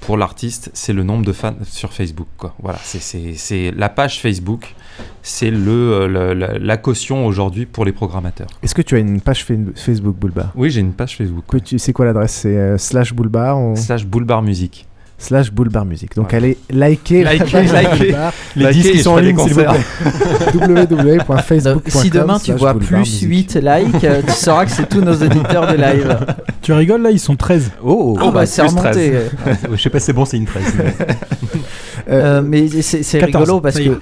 pour 0.01 0.17
l'artiste, 0.17 0.71
c'est 0.75 0.93
le 0.93 1.03
nombre 1.03 1.25
de 1.25 1.33
fans 1.33 1.57
sur 1.65 1.93
Facebook. 1.93 2.29
Quoi. 2.37 2.55
Voilà, 2.63 2.79
c'est 2.83 3.71
la 3.77 3.89
page 3.89 4.21
Facebook, 4.21 4.75
c'est 5.23 5.51
le, 5.51 6.07
la, 6.07 6.77
caution 6.77 7.27
aujourd'hui 7.27 7.67
pour 7.67 7.85
les 7.85 7.93
programmateurs. 7.93 8.49
Est-ce 8.63 8.75
que 8.75 8.83
tu 8.83 8.97
as 8.97 8.99
une 8.99 9.21
page 9.21 9.45
Facebook 9.45 10.17
Boulbar 10.17 10.53
Oui, 10.55 10.71
j'ai 10.71 10.81
une 10.81 10.93
page 10.93 11.17
Facebook. 11.17 11.45
C'est 11.77 11.93
quoi 11.93 12.05
l'adresse? 12.05 12.33
C'est 12.33 12.57
euh, 12.57 12.79
slash 12.79 13.13
Boulbar 13.13 13.61
ou... 13.61 13.77
Slash 13.77 14.07
Boulbar 14.07 14.43
Musique 14.43 14.87
slash 15.23 15.53
Boulbar 15.53 15.85
Music. 15.85 16.15
Donc 16.17 16.35
allez 16.35 16.59
liker, 16.71 17.25
liker, 17.25 17.63
liker. 17.63 18.17
les 18.57 18.73
disques 18.73 18.93
qui 18.93 19.03
sont 19.03 19.13
en 19.13 19.19
ligne 19.19 19.39
s'il 19.39 19.55
vous 19.55 19.61
plaît. 19.61 19.81
www.facebook.com 20.55 21.83
Si 21.87 22.11
demain 22.11 22.39
tu 22.39 22.53
vois 22.53 22.75
plus 22.75 23.23
8 23.23 23.55
likes, 23.57 24.05
euh, 24.05 24.23
tu 24.27 24.33
sauras 24.33 24.65
que 24.65 24.73
c'est 24.73 24.89
tous 24.89 25.01
nos 25.01 25.15
auditeurs 25.15 25.67
de 25.67 25.77
live. 25.77 26.19
Tu 26.61 26.73
rigoles 26.73 27.03
là, 27.03 27.11
ils 27.11 27.21
sont 27.21 27.37
13. 27.37 27.71
Oh, 27.83 28.19
oh 28.21 28.31
bah 28.31 28.47
c'est 28.47 28.63
remonté. 28.63 29.13
Je 29.73 29.77
sais 29.81 29.91
pas, 29.91 30.01
c'est 30.01 30.13
bon, 30.13 30.25
c'est 30.25 30.37
une 30.37 30.47
13. 30.47 30.63
Euh, 32.09 32.43
mais 32.45 32.67
c'est 32.83 33.25
rigolo 33.25 33.61
parce 33.61 33.79
que 33.79 33.99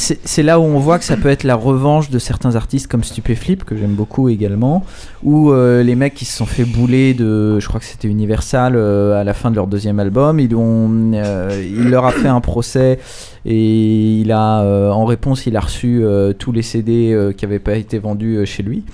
c'est 0.00 0.42
là 0.42 0.58
où 0.58 0.62
on 0.62 0.78
voit 0.78 0.98
que 0.98 1.04
ça 1.04 1.16
peut 1.16 1.28
être 1.28 1.44
la 1.44 1.54
revanche 1.54 2.10
de 2.10 2.18
certains 2.18 2.56
artistes 2.56 2.86
comme 2.86 3.04
Stupéflip, 3.04 3.64
que 3.64 3.76
j'aime 3.76 3.94
beaucoup 3.94 4.28
également, 4.28 4.84
ou 5.22 5.50
euh, 5.50 5.82
les 5.82 5.94
mecs 5.94 6.14
qui 6.14 6.24
se 6.24 6.36
sont 6.36 6.46
fait 6.46 6.64
bouler 6.64 7.14
de, 7.14 7.60
je 7.60 7.68
crois 7.68 7.80
que 7.80 7.86
c'était 7.86 8.08
Universal 8.08 8.74
euh, 8.76 9.20
à 9.20 9.24
la 9.24 9.34
fin 9.34 9.50
de 9.50 9.56
leur 9.56 9.66
deuxième 9.66 10.00
album, 10.00 10.40
ils 10.40 10.54
ont, 10.54 11.12
euh, 11.12 11.62
il 11.68 11.90
leur 11.90 12.06
a 12.06 12.12
fait 12.12 12.28
un 12.28 12.40
procès 12.40 12.98
et 13.44 14.20
il 14.20 14.32
a, 14.32 14.62
en 14.92 15.04
réponse, 15.04 15.46
il 15.46 15.56
a 15.56 15.60
reçu 15.60 16.02
tous 16.38 16.52
les 16.52 16.62
CD 16.62 17.32
qui 17.36 17.44
n'avaient 17.44 17.58
pas 17.58 17.76
été 17.76 17.98
vendus 17.98 18.44
chez 18.46 18.62
lui. 18.62 18.84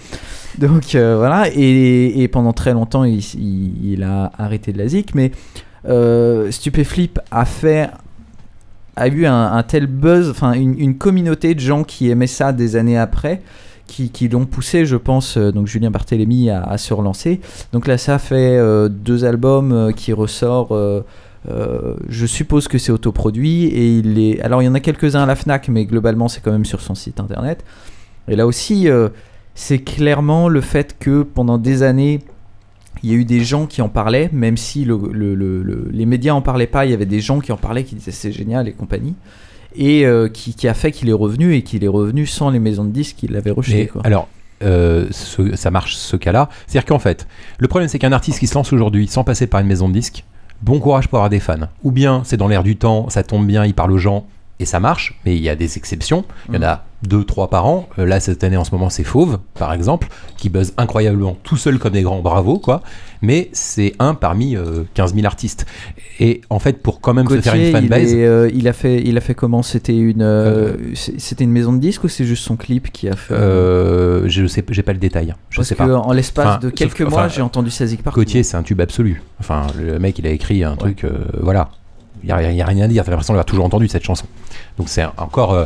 Donc 0.59 0.94
voilà, 0.94 1.49
et, 1.55 2.28
pendant 2.28 2.52
très 2.52 2.73
longtemps, 2.73 3.05
il, 3.05 3.20
il, 3.83 4.02
a 4.02 4.33
arrêté 4.39 4.73
de 4.73 4.78
la 4.78 4.89
zik, 4.89 5.15
mais 5.15 5.33
Stupéflip 6.51 7.18
a 7.31 7.44
fait 7.44 7.91
a 8.97 9.08
eu 9.08 9.26
un, 9.26 9.62
tel 9.62 9.86
buzz, 9.86 10.31
enfin 10.31 10.55
une, 10.55 10.97
communauté 10.97 11.55
de 11.55 11.60
gens 11.60 11.84
qui 11.84 12.10
aimaient 12.10 12.26
ça 12.26 12.52
des 12.52 12.76
années 12.76 12.99
après, 12.99 13.42
qui, 13.86 14.28
l'ont 14.28 14.47
poussé, 14.47 14.84
je 14.84 14.97
pense, 14.97 15.36
euh, 15.36 15.52
donc 15.52 15.68
Julien 15.68 15.91
Barthélémy 15.91 16.50
à, 16.50 16.76
se 16.76 16.92
relancer. 16.92 17.41
Donc 17.73 17.86
là, 17.86 17.99
ça 17.99 18.18
fait 18.18 18.57
euh, 18.57 18.89
deux 18.89 19.25
albums 19.25 19.73
euh, 19.73 19.92
qui 19.92 20.12
ressort. 20.12 20.76
je 21.47 22.26
suppose 22.26 22.66
que 22.66 22.78
c'est 22.78 22.91
autoproduit 22.91 23.66
et 23.66 23.99
il 23.99 24.18
est. 24.18 24.41
Alors 24.41 24.62
il 24.62 24.65
y 24.65 24.68
en 24.68 24.75
a 24.75 24.81
quelques-uns 24.81 25.23
à 25.23 25.26
la 25.26 25.36
Fnac, 25.36 25.68
mais 25.68 25.84
globalement 25.84 26.26
c'est 26.26 26.41
quand 26.41 26.52
même 26.52 26.65
sur 26.65 26.81
son 26.81 26.94
site 26.94 27.20
internet. 27.20 27.65
Et 28.28 28.34
là 28.34 28.47
aussi, 28.47 28.89
c'est 29.55 29.78
clairement 29.78 30.49
le 30.49 30.60
fait 30.60 30.97
que 30.99 31.23
pendant 31.23 31.58
des 31.58 31.84
années 31.84 32.20
il 33.07 33.12
y 33.12 33.15
a 33.15 33.18
eu 33.18 33.25
des 33.25 33.44
gens 33.44 33.67
qui 33.67 33.83
en 33.83 33.89
parlaient, 33.89 34.28
même 34.33 34.57
si 34.57 34.85
les 34.85 36.07
médias 36.07 36.33
en 36.33 36.43
parlaient 36.43 36.67
pas, 36.67 36.86
il 36.86 36.91
y 36.91 36.94
avait 36.94 37.07
des 37.07 37.20
gens 37.20 37.39
qui 37.39 37.52
en 37.52 37.57
parlaient, 37.57 37.85
qui 37.85 37.94
disaient 37.94 38.10
c'est 38.10 38.33
génial 38.33 38.67
et 38.67 38.73
compagnie. 38.73 39.15
Et 39.76 40.05
euh, 40.05 40.28
qui, 40.28 40.67
a 40.67 40.75
fait 40.75 40.91
qu'il 40.91 41.09
est 41.09 41.12
revenu 41.12 41.55
et 41.55 41.62
qu'il 41.62 41.85
est 41.85 41.89
revenu 41.89 42.26
sans 42.26 42.51
les 42.51 42.59
maisons 42.59 42.85
de 42.85 42.91
disques 42.91 43.17
qui 43.17 43.28
l'avaient 43.28 43.52
rejeté. 43.52 43.91
Alors, 44.02 44.26
euh, 44.65 45.07
ça 45.12 45.70
marche 45.70 45.94
ce 45.94 46.17
cas-là. 46.17 46.49
C'est-à-dire 46.67 46.86
qu'en 46.86 46.99
fait, 46.99 47.28
le 47.59 47.68
problème 47.68 47.89
c'est 47.89 48.01
qu'un 48.01 48.10
artiste 48.10 48.41
qui 48.41 48.49
se 48.49 48.55
lance 48.57 48.73
aujourd'hui 48.73 49.07
sans 49.07 49.23
passer 49.23 49.47
par 49.47 49.60
une 49.60 49.68
maison 49.68 49.89
de 49.89 49.93
disques, 49.93 50.25
bon 50.62 50.81
courage 50.81 51.07
pour 51.07 51.18
avoir 51.18 51.31
des 51.31 51.39
fans. 51.39 51.68
Ou 51.85 51.93
bien 51.93 52.23
c'est 52.25 52.36
dans 52.36 52.49
l'air 52.49 52.65
du 52.65 52.76
temps, 52.76 53.09
ça 53.09 53.23
tombe 53.23 53.47
bien, 53.47 53.65
il 53.65 53.75
parle 53.75 53.93
aux 53.93 53.99
gens 53.99 54.26
et 54.59 54.65
ça 54.65 54.81
marche, 54.81 55.18
mais 55.25 55.36
il 55.36 55.43
y 55.43 55.51
a 55.51 55.55
des 55.55 55.76
exceptions. 55.76 56.25
Il 56.49 56.55
y 56.55 56.59
en 56.59 56.62
a 56.62 56.85
deux, 57.02 57.25
trois 57.25 57.51
par 57.51 57.67
an. 57.67 57.89
Euh, 57.99 58.07
là, 58.07 58.20
cette 58.20 58.43
année, 58.43 58.57
en 58.57 58.65
ce 58.65 58.70
moment, 58.70 58.89
c'est 58.89 59.05
Fauve, 59.05 59.39
par 59.55 59.75
exemple, 59.75 60.09
qui 60.39 60.49
buzz 60.49 60.73
incroyablement 60.78 61.36
tout 61.43 61.59
seul 61.59 61.78
comme 61.78 61.93
des 61.93 62.01
grands, 62.01 62.20
bravo, 62.20 62.59
quoi. 62.59 62.83
Mais 63.20 63.51
c'est 63.52 63.93
un 63.99 64.15
parmi 64.15 64.57
15 64.94 65.12
euh, 65.12 65.15
000 65.15 65.26
artistes. 65.26 65.67
Et 66.20 66.41
en 66.49 66.59
fait, 66.59 66.83
pour 66.83 67.02
quand 67.02 67.12
même 67.12 67.28
se 67.28 67.41
faire 67.43 67.55
une 67.55 67.70
fanbase. 67.70 68.12
Il, 68.12 68.20
euh, 68.20 68.51
il, 68.55 68.67
a 68.67 68.73
fait, 68.73 69.02
il 69.02 69.18
a 69.18 69.20
fait 69.20 69.35
comment? 69.35 69.62
C'était 69.62 69.97
une, 69.97 70.76
c'était 70.94 71.44
une 71.44 71.52
maison 71.52 71.75
de 71.75 71.78
disques 71.78 72.05
ou 72.05 72.09
c'est 72.09 72.25
juste 72.25 72.44
son 72.44 72.57
clip 72.57 72.91
qui 72.93 73.09
a 73.09 73.17
fait 73.17 73.35
Je 73.35 74.47
sais, 74.47 74.65
j'ai 74.70 74.83
pas 74.83 74.94
le 74.94 74.99
détail. 74.99 75.35
Je 75.51 75.57
Parce 75.57 75.68
sais 75.68 75.75
que 75.75 75.83
pas. 75.83 75.99
en 75.99 76.12
l'espace 76.12 76.60
de 76.60 76.70
quelques 76.70 77.02
mois, 77.02 77.28
j'ai 77.28 77.43
entendu 77.43 77.70
Sazik 77.70 78.02
partout. 78.02 78.20
Côtier, 78.20 78.43
c'est 78.43 78.57
un 78.57 78.62
tube 78.62 78.81
absolu. 78.81 79.23
Enfin, 79.39 79.67
le 79.78 79.99
mec, 79.99 80.18
il 80.18 80.26
a 80.26 80.31
écrit 80.31 80.65
un 80.65 80.76
truc, 80.76 81.05
voilà. 81.41 81.68
Il 82.23 82.27
n'y 82.27 82.33
a, 82.33 82.65
a, 82.65 82.69
rien 82.69 82.85
à 82.85 82.89
dire, 82.89 83.05
t'as 83.05 83.11
l'impression 83.11 83.35
d'avoir 83.35 83.47
toujours 83.47 83.65
entendu 83.65 83.89
cette 83.89 84.05
chanson. 84.05 84.27
Donc 84.78 84.89
c'est 84.89 85.05
encore, 85.17 85.53
euh, 85.53 85.65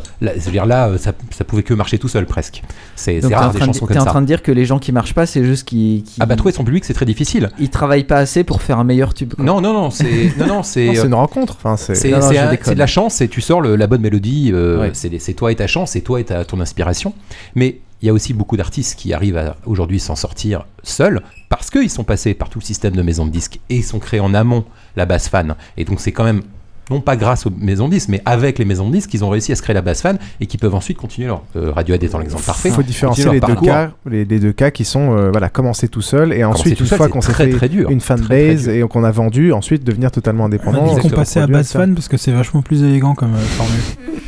dire 0.50 0.66
là, 0.66 0.88
euh, 0.88 0.98
ça, 0.98 1.12
ça, 1.30 1.44
pouvait 1.44 1.62
que 1.62 1.74
marcher 1.74 1.98
tout 1.98 2.08
seul 2.08 2.26
presque. 2.26 2.62
C'est 2.96 3.20
rare 3.24 3.52
des 3.52 3.58
chansons 3.58 3.86
comme 3.86 3.96
ça. 3.96 4.02
T'es 4.02 4.08
en 4.08 4.12
train 4.12 4.20
de 4.20 4.26
dire 4.26 4.42
que 4.42 4.52
les 4.52 4.64
gens 4.64 4.78
qui 4.78 4.92
marchent 4.92 5.14
pas, 5.14 5.26
c'est 5.26 5.44
juste 5.44 5.66
qui, 5.66 6.04
Ah 6.20 6.26
bah 6.26 6.36
trouver 6.36 6.52
son 6.52 6.64
public, 6.64 6.84
c'est 6.84 6.94
très 6.94 7.06
difficile. 7.06 7.50
Ils 7.58 7.70
travaillent 7.70 8.04
pas 8.04 8.18
assez 8.18 8.44
pour 8.44 8.62
faire 8.62 8.78
un 8.78 8.84
meilleur 8.84 9.14
tube. 9.14 9.34
Non 9.38 9.60
non 9.60 9.72
non, 9.72 9.90
c'est 9.90 10.32
non 10.38 10.46
non 10.46 10.62
c'est 10.62 10.94
une 10.94 11.14
rencontre. 11.14 11.56
Enfin 11.56 11.76
c'est 11.76 11.94
c'est 11.94 12.10
de 12.10 12.78
la 12.78 12.86
chance. 12.86 13.20
Et 13.20 13.28
tu 13.28 13.40
sors 13.40 13.62
la 13.62 13.86
bonne 13.86 14.02
mélodie. 14.02 14.50
Euh, 14.52 14.90
c'est 14.92 15.34
toi 15.34 15.52
et 15.52 15.56
ta 15.56 15.66
chance, 15.66 15.92
c'est 15.92 16.00
toi 16.00 16.20
et 16.20 16.24
ta, 16.24 16.44
ton 16.44 16.60
inspiration. 16.60 17.14
Mais 17.54 17.80
il 18.02 18.06
y 18.06 18.08
a 18.08 18.12
aussi 18.12 18.32
beaucoup 18.32 18.56
d'artistes 18.56 18.98
qui 18.98 19.12
arrivent 19.12 19.36
à 19.36 19.56
aujourd'hui 19.66 20.00
s'en 20.00 20.16
sortir 20.16 20.64
seuls 20.82 21.20
parce 21.48 21.70
qu'ils 21.70 21.90
sont 21.90 22.04
passés 22.04 22.34
par 22.34 22.48
tout 22.48 22.58
le 22.58 22.64
système 22.64 22.96
de 22.96 23.02
maisons 23.02 23.26
de 23.26 23.30
disques 23.30 23.60
et 23.68 23.76
ils 23.76 23.84
sont 23.84 23.98
créés 23.98 24.20
en 24.20 24.32
amont 24.32 24.64
la 24.96 25.06
base 25.06 25.28
fan. 25.28 25.54
Et 25.76 25.84
donc 25.84 26.00
c'est 26.00 26.12
quand 26.12 26.24
même 26.24 26.42
non 26.90 27.00
pas 27.00 27.16
grâce 27.16 27.46
aux 27.46 27.52
maisons 27.56 27.86
de 27.86 27.94
disques, 27.94 28.08
mais 28.08 28.20
avec 28.24 28.58
les 28.58 28.64
maisons 28.64 28.88
de 28.88 28.92
disques, 28.92 29.10
qu'ils 29.10 29.24
ont 29.24 29.28
réussi 29.28 29.52
à 29.52 29.54
se 29.54 29.62
créer 29.62 29.74
la 29.74 29.80
base 29.80 30.02
fan 30.02 30.18
et 30.40 30.46
qui 30.46 30.58
peuvent 30.58 30.74
ensuite 30.74 30.98
continuer 30.98 31.28
leur 31.28 31.42
euh, 31.56 31.70
Radiohead 31.70 32.02
étant 32.02 32.18
l'exemple 32.18 32.42
parfait. 32.44 32.68
Il 32.68 32.74
faut 32.74 32.82
différencier 32.82 33.30
les 33.30 33.40
deux, 33.40 33.54
cas, 33.54 33.92
les, 34.06 34.24
deux 34.24 34.52
cas 34.52 34.70
qui 34.70 34.84
sont 34.84 35.16
euh, 35.16 35.30
voilà 35.30 35.48
commencer 35.48 35.88
tout 35.88 36.02
seul 36.02 36.32
et 36.32 36.44
ensuite 36.44 36.80
une 36.80 36.86
fois 36.86 37.08
qu'on 37.08 37.20
s'est 37.20 37.32
fait 37.32 37.50
très 37.50 37.68
dur, 37.68 37.90
une 37.90 38.00
fanbase 38.00 38.68
et 38.68 38.82
qu'on 38.82 39.04
a 39.04 39.10
vendu, 39.10 39.52
ensuite 39.52 39.84
devenir 39.84 40.10
totalement 40.10 40.46
indépendant. 40.46 40.84
On 40.84 40.96
qu'on 40.96 41.08
passait 41.10 41.40
à 41.40 41.46
base 41.46 41.72
fan 41.72 41.94
parce 41.94 42.08
que 42.08 42.16
c'est 42.16 42.32
vachement 42.32 42.62
plus 42.62 42.82
élégant 42.82 43.14
comme 43.14 43.34
euh, 43.34 43.38
formule. 43.38 43.80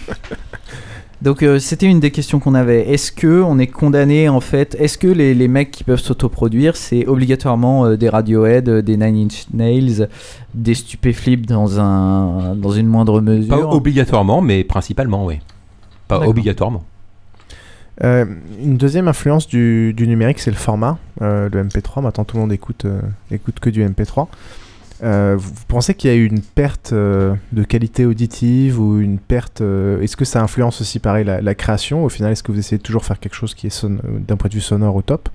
Donc 1.22 1.44
euh, 1.44 1.60
c'était 1.60 1.86
une 1.86 2.00
des 2.00 2.10
questions 2.10 2.40
qu'on 2.40 2.54
avait. 2.54 2.88
Est-ce 2.88 3.12
que 3.12 3.42
on 3.42 3.60
est 3.60 3.68
condamné 3.68 4.28
en 4.28 4.40
fait? 4.40 4.74
Est-ce 4.80 4.98
que 4.98 5.06
les, 5.06 5.34
les, 5.34 5.46
mecs 5.46 5.70
qui 5.70 5.84
peuvent 5.84 6.00
s'autoproduire, 6.00 6.74
c'est 6.76 7.06
obligatoirement 7.06 7.86
euh, 7.86 7.96
des 7.96 8.08
Radiohead, 8.08 8.68
euh, 8.68 8.82
des 8.82 8.96
Nine 8.96 9.26
Inch 9.26 9.46
Nails, 9.54 10.08
des 10.54 10.74
Stupéflip 10.74 11.46
dans 11.46 11.78
un 11.78 12.56
dans 12.56 12.72
une 12.72 12.88
moindre 12.88 13.20
mesure? 13.20 13.56
Pas 13.56 13.64
obligatoirement, 13.64 14.40
mais 14.40 14.64
principalement, 14.64 15.24
oui. 15.24 15.38
Pas 16.08 16.26
obligatoirement. 16.26 16.82
une 18.02 18.76
deuxième 18.76 19.06
influence 19.06 19.46
du, 19.46 19.94
du 19.94 20.08
numérique, 20.08 20.40
c'est 20.40 20.50
le 20.50 20.56
format, 20.56 20.98
le 21.20 21.48
MP3. 21.48 22.02
Maintenant, 22.02 22.24
tout 22.24 22.36
le 22.36 22.42
monde 22.42 22.52
écoute, 22.52 22.84
écoute 23.30 23.60
que 23.60 23.70
du 23.70 23.86
MP3. 23.86 24.26
Euh, 25.02 25.36
vous 25.36 25.52
pensez 25.66 25.94
qu'il 25.94 26.10
y 26.10 26.12
a 26.12 26.16
eu 26.16 26.26
une 26.26 26.40
perte 26.40 26.92
euh, 26.92 27.34
de 27.52 27.64
qualité 27.64 28.06
auditive 28.06 28.80
ou 28.80 29.00
une 29.00 29.18
perte 29.18 29.60
euh, 29.60 30.00
Est-ce 30.00 30.16
que 30.16 30.24
ça 30.24 30.40
influence 30.42 30.80
aussi 30.80 31.00
pareil 31.00 31.24
la, 31.24 31.54
création? 31.54 32.04
Au 32.04 32.08
final, 32.08 32.32
est-ce 32.32 32.42
que 32.42 32.52
vous 32.52 32.58
essayez 32.58 32.78
de 32.78 32.82
toujours 32.82 33.04
faire 33.04 33.18
quelque 33.18 33.34
chose 33.34 33.54
qui 33.54 33.66
est 33.66 33.86
d'un 33.86 34.36
point 34.36 34.48
de 34.48 34.54
vue 34.54 34.60
sonore 34.60 34.94
au 34.94 35.02
top? 35.02 35.28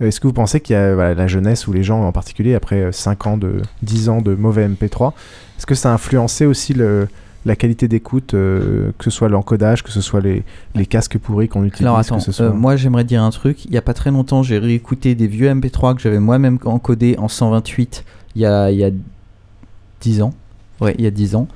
Est-ce 0.00 0.18
que 0.18 0.26
vous 0.26 0.32
pensez 0.32 0.60
qu'il 0.60 0.74
y 0.74 0.78
a 0.78 1.14
la 1.14 1.26
jeunesse 1.26 1.66
ou 1.68 1.72
les 1.72 1.82
gens 1.82 2.02
en 2.02 2.12
particulier 2.12 2.54
après 2.54 2.90
5 2.90 3.26
ans 3.26 3.36
de 3.36 3.60
10 3.82 4.08
ans 4.08 4.22
de 4.22 4.34
mauvais 4.34 4.66
MP3 4.66 5.12
Est-ce 5.58 5.66
que 5.66 5.74
ça 5.74 5.90
a 5.90 5.94
influencé 5.94 6.44
aussi 6.44 6.74
le, 6.74 7.06
la 7.44 7.54
qualité 7.54 7.86
d'écoute, 7.86 8.30
que 8.32 8.92
ce 8.98 9.10
soit 9.10 9.28
l'encodage, 9.28 9.84
que 9.84 9.92
ce 9.92 10.00
soit 10.00 10.20
les, 10.20 10.42
les 10.74 10.86
casques 10.86 11.18
pourris 11.18 11.48
qu'on 11.48 11.62
utilise 11.62 11.86
Alors 11.86 11.98
attends, 11.98 12.18
moi 12.52 12.74
j'aimerais 12.74 13.04
dire 13.04 13.22
un 13.22 13.30
truc. 13.30 13.64
Il 13.66 13.70
n'y 13.70 13.76
a 13.76 13.82
pas 13.82 13.94
très 13.94 14.10
longtemps, 14.10 14.42
j'ai 14.42 14.58
réécouté 14.58 15.14
des 15.14 15.28
vieux 15.28 15.48
MP3 15.48 15.94
que 15.94 16.00
j'avais 16.00 16.18
moi-même 16.18 16.58
encodés 16.64 17.14
en 17.18 17.28
128 17.28 18.04
il 18.34 18.42
y 18.42 18.46
a, 18.46 18.70
il 18.70 18.78
y 18.78 18.84
a 18.84 18.90
10 20.00 20.22
ans. 20.22 20.34
Ouais, 20.80 20.96
il 20.98 21.04
y 21.04 21.06
a 21.06 21.12
10 21.12 21.36
ans. 21.36 21.46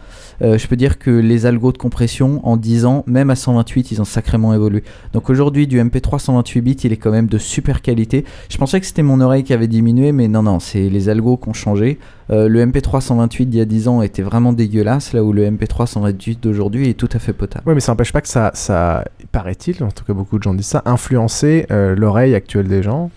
Euh, 0.43 0.57
je 0.57 0.69
peux 0.69 0.77
dire 0.77 0.99
que 0.99 1.11
les 1.11 1.47
algos 1.47 1.73
de 1.73 1.79
compression, 1.79 2.47
en 2.47 2.57
10 2.57 2.85
ans, 2.85 3.03
même 3.07 3.31
à 3.31 3.35
128, 3.35 3.91
ils 3.91 4.01
ont 4.01 4.05
sacrément 4.05 4.55
évolué. 4.55 4.85
Donc 5.15 5.31
aujourd'hui, 5.31 5.67
du 5.67 5.81
MP3 5.81 6.21
128 6.21 6.61
bits, 6.61 6.77
il 6.85 6.93
est 6.93 6.97
quand 6.97 7.11
même 7.11 7.27
de 7.27 7.39
super 7.39 7.83
qualité. 7.83 8.25
Je 8.49 8.57
pensais 8.57 8.79
que 8.79 8.87
c'était 8.87 9.03
mon 9.03 9.21
oreille 9.21 9.43
qui 9.43 9.53
avait 9.53 9.67
diminué, 9.67 10.13
mais 10.13 10.29
non, 10.29 10.45
non, 10.45 10.61
c'est 10.61 10.89
les 10.89 11.09
algos 11.09 11.39
qui 11.39 11.49
ont 11.49 11.55
changé. 11.55 11.99
Euh, 12.31 12.49
le 12.49 12.65
MP3 12.65 13.01
128 13.01 13.47
d'il 13.47 13.59
y 13.59 13.63
a 13.63 13.65
10 13.65 13.89
ans 13.89 14.03
était 14.03 14.23
vraiment 14.23 14.53
dégueulasse, 14.53 15.13
là 15.13 15.25
où 15.25 15.33
le 15.33 15.51
MP3 15.51 15.87
128 15.87 16.41
d'aujourd'hui 16.41 16.89
est 16.89 16.95
tout 16.95 17.09
à 17.13 17.19
fait 17.19 17.33
potable. 17.33 17.65
Oui, 17.67 17.75
mais 17.75 17.81
ça 17.81 17.93
n'empêche 17.93 18.13
pas 18.13 18.21
que 18.21 18.29
ça, 18.29 18.53
ça 18.55 19.05
paraît-il, 19.33 19.83
en 19.83 19.91
tout 19.91 20.05
cas 20.05 20.13
beaucoup 20.13 20.39
de 20.39 20.43
gens 20.45 20.55
disent 20.55 20.67
ça, 20.67 20.83
influencer 20.85 21.67
euh, 21.73 21.97
l'oreille 21.97 22.35
actuelle 22.35 22.69
des 22.69 22.83
gens 22.83 23.11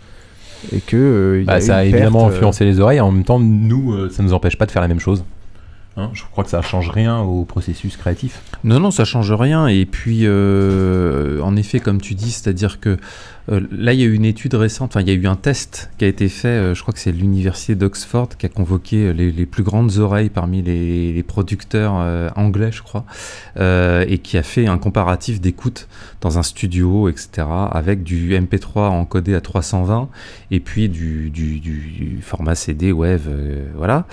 et 0.72 0.82
que 0.82 1.44
bah, 1.46 1.62
ça 1.62 1.78
a 1.78 1.84
évidemment 1.84 2.28
influencé 2.28 2.66
les 2.66 2.80
oreilles. 2.80 3.00
En 3.00 3.12
même 3.12 3.24
temps, 3.24 3.40
nous, 3.40 4.10
ça 4.10 4.24
nous 4.24 4.34
empêche 4.34 4.58
pas 4.58 4.66
de 4.66 4.72
faire 4.72 4.82
la 4.82 4.88
même 4.88 5.00
chose. 5.00 5.24
Hein, 6.00 6.12
je 6.14 6.24
crois 6.32 6.44
que 6.44 6.50
ça 6.50 6.62
change 6.62 6.90
rien 6.90 7.20
au 7.20 7.44
processus 7.44 7.98
créatif. 7.98 8.42
Non, 8.64 8.80
non, 8.80 8.90
ça 8.92 9.04
change 9.06 9.32
rien. 9.34 9.68
Et 9.68 9.86
puis, 9.86 10.22
euh, 10.24 11.42
en 11.42 11.56
effet, 11.58 11.80
comme 11.80 12.00
tu 12.00 12.16
dis, 12.16 12.32
c'est-à-dire 12.32 12.80
que 12.80 12.98
euh, 13.50 13.62
là, 13.72 13.94
il 13.94 14.00
y 14.00 14.04
a 14.04 14.06
eu 14.06 14.14
une 14.14 14.26
étude 14.26 14.54
récente, 14.54 14.92
enfin, 14.92 15.02
il 15.02 15.08
y 15.08 15.12
a 15.12 15.16
eu 15.16 15.28
un 15.28 15.36
test 15.36 15.90
qui 15.98 16.06
a 16.06 16.08
été 16.08 16.30
fait, 16.30 16.48
euh, 16.48 16.76
je 16.76 16.82
crois 16.82 16.94
que 16.94 17.00
c'est 17.00 17.12
l'université 17.12 17.76
d'Oxford 17.76 18.30
qui 18.38 18.46
a 18.46 18.50
convoqué 18.50 19.14
les, 19.14 19.46
plus 19.46 19.64
grandes 19.64 19.98
oreilles 19.98 20.30
parmi 20.30 20.62
les, 20.62 21.24
producteurs 21.24 21.94
anglais, 22.36 22.72
je 22.72 22.82
crois, 22.82 23.06
et 23.60 24.18
qui 24.20 24.38
a 24.38 24.44
fait 24.44 24.68
un 24.68 24.78
comparatif 24.78 25.42
d'écoute 25.42 25.88
dans 26.22 26.38
un 26.38 26.44
studio, 26.44 27.10
etc., 27.10 27.48
avec 27.72 28.04
du 28.04 28.34
MP3 28.34 28.90
encodé 28.90 29.36
à 29.36 29.42
320 29.42 30.10
et 30.52 30.60
puis 30.60 30.90
du, 30.90 32.20
format 32.22 32.56
CD, 32.56 32.92
web, 32.92 33.22
voilà 33.76 34.06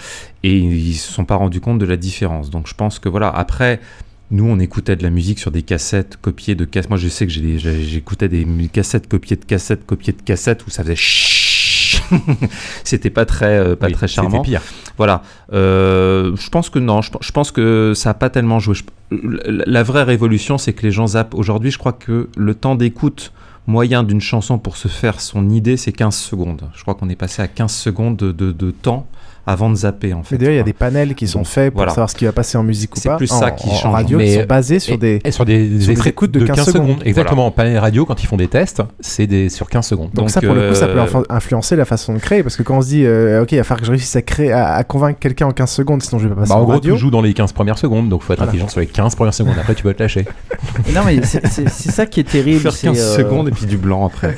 et 0.47 0.59
ils 0.59 0.95
se 0.95 1.13
sont 1.13 1.25
pas 1.25 1.35
rendus 1.35 1.61
compte 1.61 1.81
de 1.81 1.87
la 1.87 1.97
différence. 1.97 2.51
Donc 2.51 2.69
je 2.69 2.75
pense 2.75 3.01
que 3.01 3.09
voilà, 3.09 3.29
après, 3.29 3.81
nous 4.31 4.45
on 4.45 4.59
écoutait 4.59 4.97
de 4.97 5.03
la 5.03 5.11
musique 5.11 5.39
sur 5.39 5.51
des 5.51 5.63
cassettes 5.63 6.17
copiées 6.21 6.55
de 6.55 6.65
cassettes. 6.65 6.91
Moi 6.91 6.99
je 6.99 7.09
sais 7.09 7.27
que 7.27 7.33
j'écoutais 7.33 8.29
des 8.29 8.47
cassettes 8.73 9.09
copiées 9.09 9.37
de 9.37 9.45
cassettes, 9.45 9.87
copiées 9.87 10.13
de 10.13 10.23
cassettes 10.23 10.67
où 10.67 10.71
ça 10.71 10.83
faisait 10.83 10.97
c'était 12.85 13.11
pas 13.11 13.25
très 13.25 13.59
euh, 13.59 13.77
pas 13.77 13.91
très 13.91 14.09
charmant. 14.09 14.43
pire. 14.43 14.63
Voilà. 14.97 15.23
Euh, 15.53 16.35
je 16.37 16.51
pense 16.51 16.71
que 16.71 16.79
non. 16.79 17.01
Je, 17.03 17.33
pense 17.33 17.51
que 17.51 17.93
ça 17.95 18.11
a 18.11 18.15
pas 18.15 18.31
tellement 18.31 18.59
joué. 18.59 18.77
la 19.11 19.83
vraie 19.83 20.03
révolution, 20.03 20.59
c'est 20.59 20.73
que 20.73 20.83
les 20.83 20.91
gens 20.91 21.09
zappent. 21.09 21.35
Aujourd'hui, 21.35 21.71
je 21.71 21.79
crois 21.79 21.93
que 21.93 22.29
le 22.37 22.55
temps 22.55 22.75
d'écoute 22.75 23.33
moyen 23.67 24.05
d'une 24.05 24.21
chanson 24.21 24.59
pour 24.59 24.77
se 24.77 24.89
faire 24.89 25.21
son 25.21 25.51
idée, 25.51 25.77
c'est 25.77 25.93
15 25.93 26.15
secondes. 26.15 26.71
Je 26.75 26.83
crois 26.83 26.95
qu'on 26.95 27.09
est 27.09 27.17
passé 27.17 27.43
à 27.43 27.49
15 27.49 27.73
secondes 27.73 28.17
de, 28.17 28.33
de 28.33 28.71
temps 28.71 29.07
avant 29.47 29.71
de 29.71 29.77
zapper 29.77 30.13
en 30.13 30.23
fait. 30.23 30.37
D'ailleurs, 30.37 30.55
il 30.55 30.57
y 30.57 30.61
a 30.61 30.65
des 30.65 30.73
panels 30.73 31.15
qui 31.15 31.29
sont 31.29 31.45
faits 31.45 31.73
pour 31.73 31.89
savoir 31.89 32.11
ce 32.11 32.17
qui 32.17 32.25
va 32.25 32.33
passer 32.33 32.59
en 32.59 32.65
musique 32.65 32.97
ou 32.97 33.01
pas. 33.01 33.13
C'est 33.13 33.17
plus 33.17 33.27
ça 33.29 33.53
qui 33.53 33.69
change. 33.71 33.95
Radio, 33.95 34.19
mais 34.19 34.27
qui 34.27 34.35
sont 34.35 34.47
basés 34.47 34.81
sur 34.81 34.99
des, 34.99 35.21
sur 35.31 35.45
des, 35.45 35.81
sur 35.81 35.95
des 35.95 36.09
écoutes 36.09 36.33
de, 36.33 36.45
15, 36.45 36.73
secondes. 36.73 37.03
Exactement. 37.05 37.47
En 37.47 37.51
panel 37.51 37.79
radio, 37.79 38.05
quand 38.05 38.23
ils 38.23 38.27
font 38.27 38.37
des 38.37 38.49
tests, 38.49 38.83
c'est 39.01 39.27
des 39.27 39.49
sur 39.49 39.69
15 39.69 39.87
secondes. 39.87 40.11
Donc, 40.13 40.31
ça, 40.31 40.41
pour 40.41 40.55
le 40.55 40.69
coup, 40.69 40.75
ça 40.75 40.89
peut 40.89 40.99
euh, 40.99 41.23
influencer 41.31 41.77
la 41.77 41.85
façon 41.85 42.15
de 42.15 42.19
créer 42.19 42.43
parce 42.43 42.57
que 42.57 42.63
quand 42.63 42.79
on 42.79 42.83
se 42.83 42.89
dit, 42.89 43.05
euh, 43.05 43.43
ok, 43.43 43.53
il 43.53 43.59
va 43.59 43.65
falloir 43.65 43.81
que 43.81 43.87
je 43.87 43.91
réussisse 43.93 44.17
à 44.17 44.23
créer, 44.23 44.53
à, 44.53 44.83
convaincre 44.85 45.19
quelqu'un 45.21 45.47
en 45.47 45.53
15 45.53 45.71
secondes, 45.71 46.03
sinon 46.03 46.19
je 46.19 46.29
vais 46.29 46.35
pas 46.35 46.41
passer 46.41 46.51
bah, 46.51 46.57
en, 46.57 46.63
en 46.63 46.65
gros, 46.65 46.73
radio. 46.73 46.95
tu 46.95 47.01
joues 47.01 47.11
dans 47.11 47.23
les 47.23 47.33
15 47.33 47.53
premières 47.53 47.79
secondes, 47.79 48.09
donc 48.09 48.23
il 48.23 48.27
faut 48.27 48.33
être 48.33 48.43
intelligent 48.43 48.69
sur 48.69 48.81
les 48.81 48.87
15 48.87 49.15
premières 49.15 49.35
secondes. 49.35 49.55
Après, 49.59 49.75
tu 49.75 49.85
peux 49.85 49.95
te 49.95 50.03
lâcher. 50.03 50.25
non, 50.95 51.03
mais 51.07 51.21
c'est 51.23 51.69
ça 51.69 52.07
qui 52.07 52.21
est 52.21 52.29
terrible. 52.29 52.63
Faire 52.63 52.93
15 52.93 52.99
euh, 52.99 53.17
secondes 53.17 53.49
et 53.49 53.53
puis 53.53 53.67
du 53.67 53.77
blanc 53.77 54.07
après. 54.07 54.35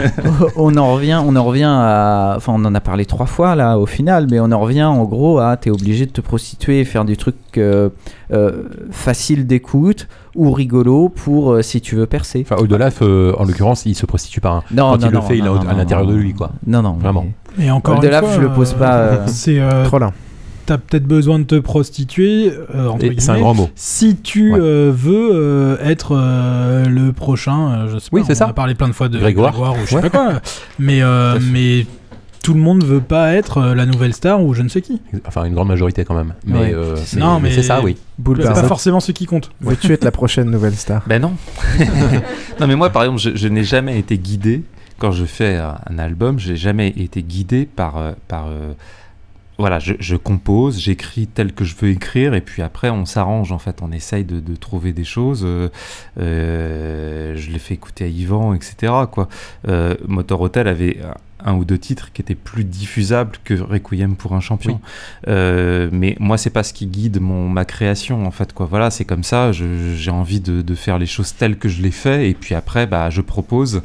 on 0.56 0.76
en 0.76 0.94
revient, 0.94 1.22
on 1.24 1.36
en 1.36 1.44
revient 1.44 1.68
à, 1.68 2.34
enfin, 2.36 2.54
on 2.56 2.64
en 2.64 2.74
a 2.74 2.80
parlé 2.80 3.04
trois 3.04 3.26
fois 3.26 3.54
là 3.54 3.78
au 3.78 3.86
final, 3.86 4.26
mais 4.30 4.40
on 4.40 4.47
en 4.52 4.60
revient 4.60 4.84
en 4.84 5.04
gros 5.04 5.40
tu 5.60 5.68
es 5.68 5.72
obligé 5.72 6.06
de 6.06 6.10
te 6.10 6.20
prostituer 6.20 6.80
et 6.80 6.84
faire 6.84 7.04
des 7.04 7.16
trucs 7.16 7.36
euh, 7.56 7.90
euh, 8.32 8.62
faciles 8.90 9.46
d'écoute 9.46 10.08
ou 10.34 10.52
rigolo 10.52 11.08
pour 11.08 11.52
euh, 11.52 11.62
si 11.62 11.80
tu 11.80 11.96
veux 11.96 12.06
percer. 12.06 12.44
Enfin, 12.44 12.62
au-delà, 12.62 12.90
en 13.00 13.44
l'occurrence, 13.44 13.86
il 13.86 13.94
se 13.94 14.06
prostitue 14.06 14.40
pas. 14.40 14.62
Non, 14.70 14.92
Quand 14.92 15.06
il 15.06 15.12
le 15.12 15.20
fait, 15.20 15.38
il 15.38 15.44
est 15.44 15.48
à 15.48 15.74
l'intérieur 15.74 16.06
de 16.06 16.14
lui, 16.14 16.34
quoi. 16.34 16.50
Non, 16.66 16.82
non. 16.82 16.94
Vraiment. 16.94 17.26
Et 17.58 17.70
encore 17.70 17.98
au-delà, 17.98 18.22
je 18.34 18.40
le 18.40 18.50
pose 18.50 18.74
pas. 18.74 19.26
C'est 19.26 19.60
trop 19.84 19.98
là 19.98 20.12
t'as 20.66 20.76
peut-être 20.76 21.06
besoin 21.06 21.38
de 21.38 21.44
te 21.44 21.54
prostituer. 21.54 22.52
c'est 23.16 23.30
un 23.30 23.38
grand 23.38 23.54
mot. 23.54 23.70
Si 23.74 24.16
tu 24.16 24.52
veux 24.52 25.78
être 25.82 26.14
le 26.14 27.12
prochain, 27.12 27.86
je 27.90 27.98
sais 27.98 28.10
oui, 28.12 28.20
pas, 28.20 28.32
on 28.32 28.34
ça. 28.34 28.48
a 28.48 28.52
parlé 28.52 28.74
plein 28.74 28.88
de 28.88 28.92
fois 28.92 29.08
de 29.08 29.18
Grégoire, 29.18 29.58
ou 29.58 29.86
je 29.86 29.92
sais 29.92 30.00
pas 30.02 30.10
quoi. 30.10 30.42
Mais, 30.78 31.00
mais 31.50 31.86
tout 32.42 32.54
le 32.54 32.60
monde 32.60 32.84
veut 32.84 33.00
pas 33.00 33.34
être 33.34 33.58
euh, 33.58 33.74
la 33.74 33.86
nouvelle 33.86 34.14
star 34.14 34.42
ou 34.42 34.54
je 34.54 34.62
ne 34.62 34.68
sais 34.68 34.82
qui. 34.82 35.00
Enfin, 35.26 35.44
une 35.44 35.54
grande 35.54 35.68
majorité 35.68 36.04
quand 36.04 36.14
même. 36.14 36.34
Mais, 36.44 36.72
euh, 36.74 36.96
non, 37.16 37.40
mais 37.40 37.50
c'est 37.50 37.62
ça, 37.62 37.82
oui. 37.82 37.96
C'est 38.36 38.42
pas 38.42 38.64
forcément 38.64 39.00
ce 39.00 39.12
qui 39.12 39.26
compte. 39.26 39.50
Veux-tu 39.60 39.92
être 39.92 40.04
la 40.04 40.10
prochaine 40.10 40.50
nouvelle 40.50 40.74
star? 40.74 41.02
Ben 41.06 41.20
non. 41.20 41.32
non, 42.60 42.66
mais 42.66 42.76
moi, 42.76 42.90
par 42.90 43.02
exemple, 43.02 43.20
je, 43.20 43.48
n'ai 43.48 43.64
jamais 43.64 43.98
été 43.98 44.18
guidé 44.18 44.62
quand 44.98 45.12
je 45.12 45.24
fais 45.24 45.56
un 45.56 45.98
album. 45.98 46.38
J'ai 46.38 46.56
jamais 46.56 46.88
été 46.88 47.22
guidé 47.22 47.66
par 47.66 47.96
euh, 47.96 48.12
par 48.28 48.48
voilà, 49.60 49.80
je, 49.80 50.14
compose, 50.14 50.78
j'écris 50.78 51.26
tel 51.26 51.52
que 51.52 51.64
je 51.64 51.74
veux 51.74 51.88
écrire, 51.88 52.34
et 52.34 52.40
puis 52.40 52.62
après 52.62 52.90
on 52.90 53.04
s'arrange 53.06 53.50
en 53.50 53.58
fait, 53.58 53.82
on 53.82 53.90
essaye 53.90 54.22
de, 54.22 54.54
trouver 54.54 54.92
des 54.92 55.02
choses. 55.02 55.44
je 56.16 57.50
l'ai 57.50 57.58
fait 57.58 57.74
écouter 57.74 58.04
à 58.04 58.06
Yvan, 58.06 58.54
etc. 58.54 58.92
Quoi. 59.10 59.28
Motor 60.06 60.42
Hotel 60.42 60.68
avait 60.68 60.98
un 61.44 61.54
ou 61.54 61.64
deux 61.64 61.78
titres 61.78 62.12
qui 62.12 62.22
étaient 62.22 62.34
plus 62.34 62.64
diffusables 62.64 63.36
que 63.44 63.54
Requiem 63.54 64.16
pour 64.16 64.32
un 64.32 64.40
champion. 64.40 64.80
Euh, 65.28 65.88
mais 65.92 66.16
moi, 66.18 66.38
c'est 66.38 66.50
pas 66.50 66.62
ce 66.62 66.72
qui 66.72 66.86
guide 66.86 67.20
mon, 67.20 67.48
ma 67.48 67.64
création, 67.64 68.26
en 68.26 68.30
fait. 68.30 68.52
Quoi. 68.52 68.66
Voilà, 68.66 68.90
c'est 68.90 69.04
comme 69.04 69.24
ça, 69.24 69.52
j'ai 69.52 70.10
envie 70.10 70.40
de, 70.40 70.62
de, 70.62 70.74
faire 70.74 70.98
les 70.98 71.06
choses 71.06 71.34
telles 71.34 71.56
que 71.56 71.68
je 71.68 71.82
les 71.82 71.90
fais, 71.90 72.28
et 72.28 72.34
puis 72.34 72.54
après, 72.54 72.86
bah, 72.86 73.10
je 73.10 73.20
propose 73.20 73.82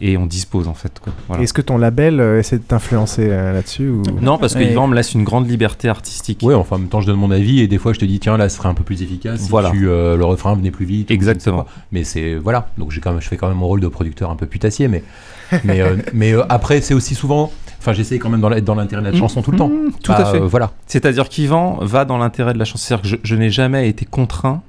et 0.00 0.16
on 0.16 0.26
dispose 0.26 0.66
en 0.66 0.74
fait. 0.74 1.00
Est-ce 1.38 1.52
que 1.52 1.62
ton 1.62 1.78
label 1.78 2.18
euh, 2.20 2.40
essaie 2.40 2.58
de 2.58 2.64
t'influencer 2.64 3.28
euh, 3.30 3.52
là-dessus 3.52 3.88
ou... 3.88 4.02
Non, 4.20 4.38
parce 4.38 4.54
que 4.54 4.60
Yvan 4.60 4.88
me 4.88 4.94
laisse 4.96 5.14
une 5.14 5.22
grande 5.22 5.48
liberté 5.48 5.88
artistique. 5.88 6.40
Oui, 6.42 6.52
enfin, 6.52 6.76
en 6.76 6.78
même 6.80 6.88
temps, 6.88 7.00
je 7.00 7.06
donne 7.06 7.18
mon 7.18 7.30
avis 7.30 7.60
et 7.60 7.68
des 7.68 7.78
fois, 7.78 7.92
je 7.92 8.00
te 8.00 8.04
dis, 8.04 8.18
tiens, 8.18 8.36
là, 8.36 8.48
ce 8.48 8.56
serait 8.56 8.68
un 8.68 8.74
peu 8.74 8.82
plus 8.82 9.02
efficace 9.02 9.42
si 9.42 9.48
voilà. 9.48 9.70
tu, 9.70 9.84
le 9.84 10.24
refrain 10.24 10.54
venait 10.56 10.72
plus 10.72 10.84
vite. 10.84 11.10
Exactement. 11.10 11.66
Mais 11.92 12.02
c'est 12.02 12.34
voilà, 12.34 12.68
donc 12.76 12.90
j'ai 12.90 13.00
quand 13.00 13.12
même, 13.12 13.20
je 13.20 13.28
fais 13.28 13.36
quand 13.36 13.48
même 13.48 13.58
mon 13.58 13.68
rôle 13.68 13.80
de 13.80 13.88
producteur 13.88 14.30
un 14.30 14.36
peu 14.36 14.46
putassier, 14.46 14.88
mais 14.88 15.04
mais, 15.64 15.80
euh, 15.80 15.96
mais 16.12 16.32
euh, 16.32 16.42
après, 16.48 16.80
c'est 16.80 16.94
aussi 16.94 17.14
souvent. 17.14 17.52
Enfin, 17.78 17.92
j'essaie 17.92 18.18
quand 18.18 18.30
même 18.30 18.40
d'être 18.40 18.64
dans 18.64 18.74
l'intérêt 18.74 19.02
de 19.02 19.08
la 19.08 19.12
mmh. 19.12 19.18
chanson 19.18 19.42
tout 19.42 19.50
le 19.50 19.58
temps. 19.58 19.68
Mmh, 19.68 19.92
tout 20.02 20.12
à 20.12 20.18
bah, 20.18 20.24
fait. 20.26 20.40
Euh, 20.40 20.46
voilà. 20.46 20.72
C'est-à-dire 20.86 21.28
qu'Yvan 21.28 21.78
va 21.82 22.04
dans 22.04 22.18
l'intérêt 22.18 22.54
de 22.54 22.58
la 22.58 22.64
chanson. 22.64 22.78
C'est-à-dire 22.78 23.18
que 23.20 23.20
je, 23.22 23.34
n'ai 23.34 23.50
jamais 23.50 23.88
été 23.88 24.04
contraint. 24.04 24.62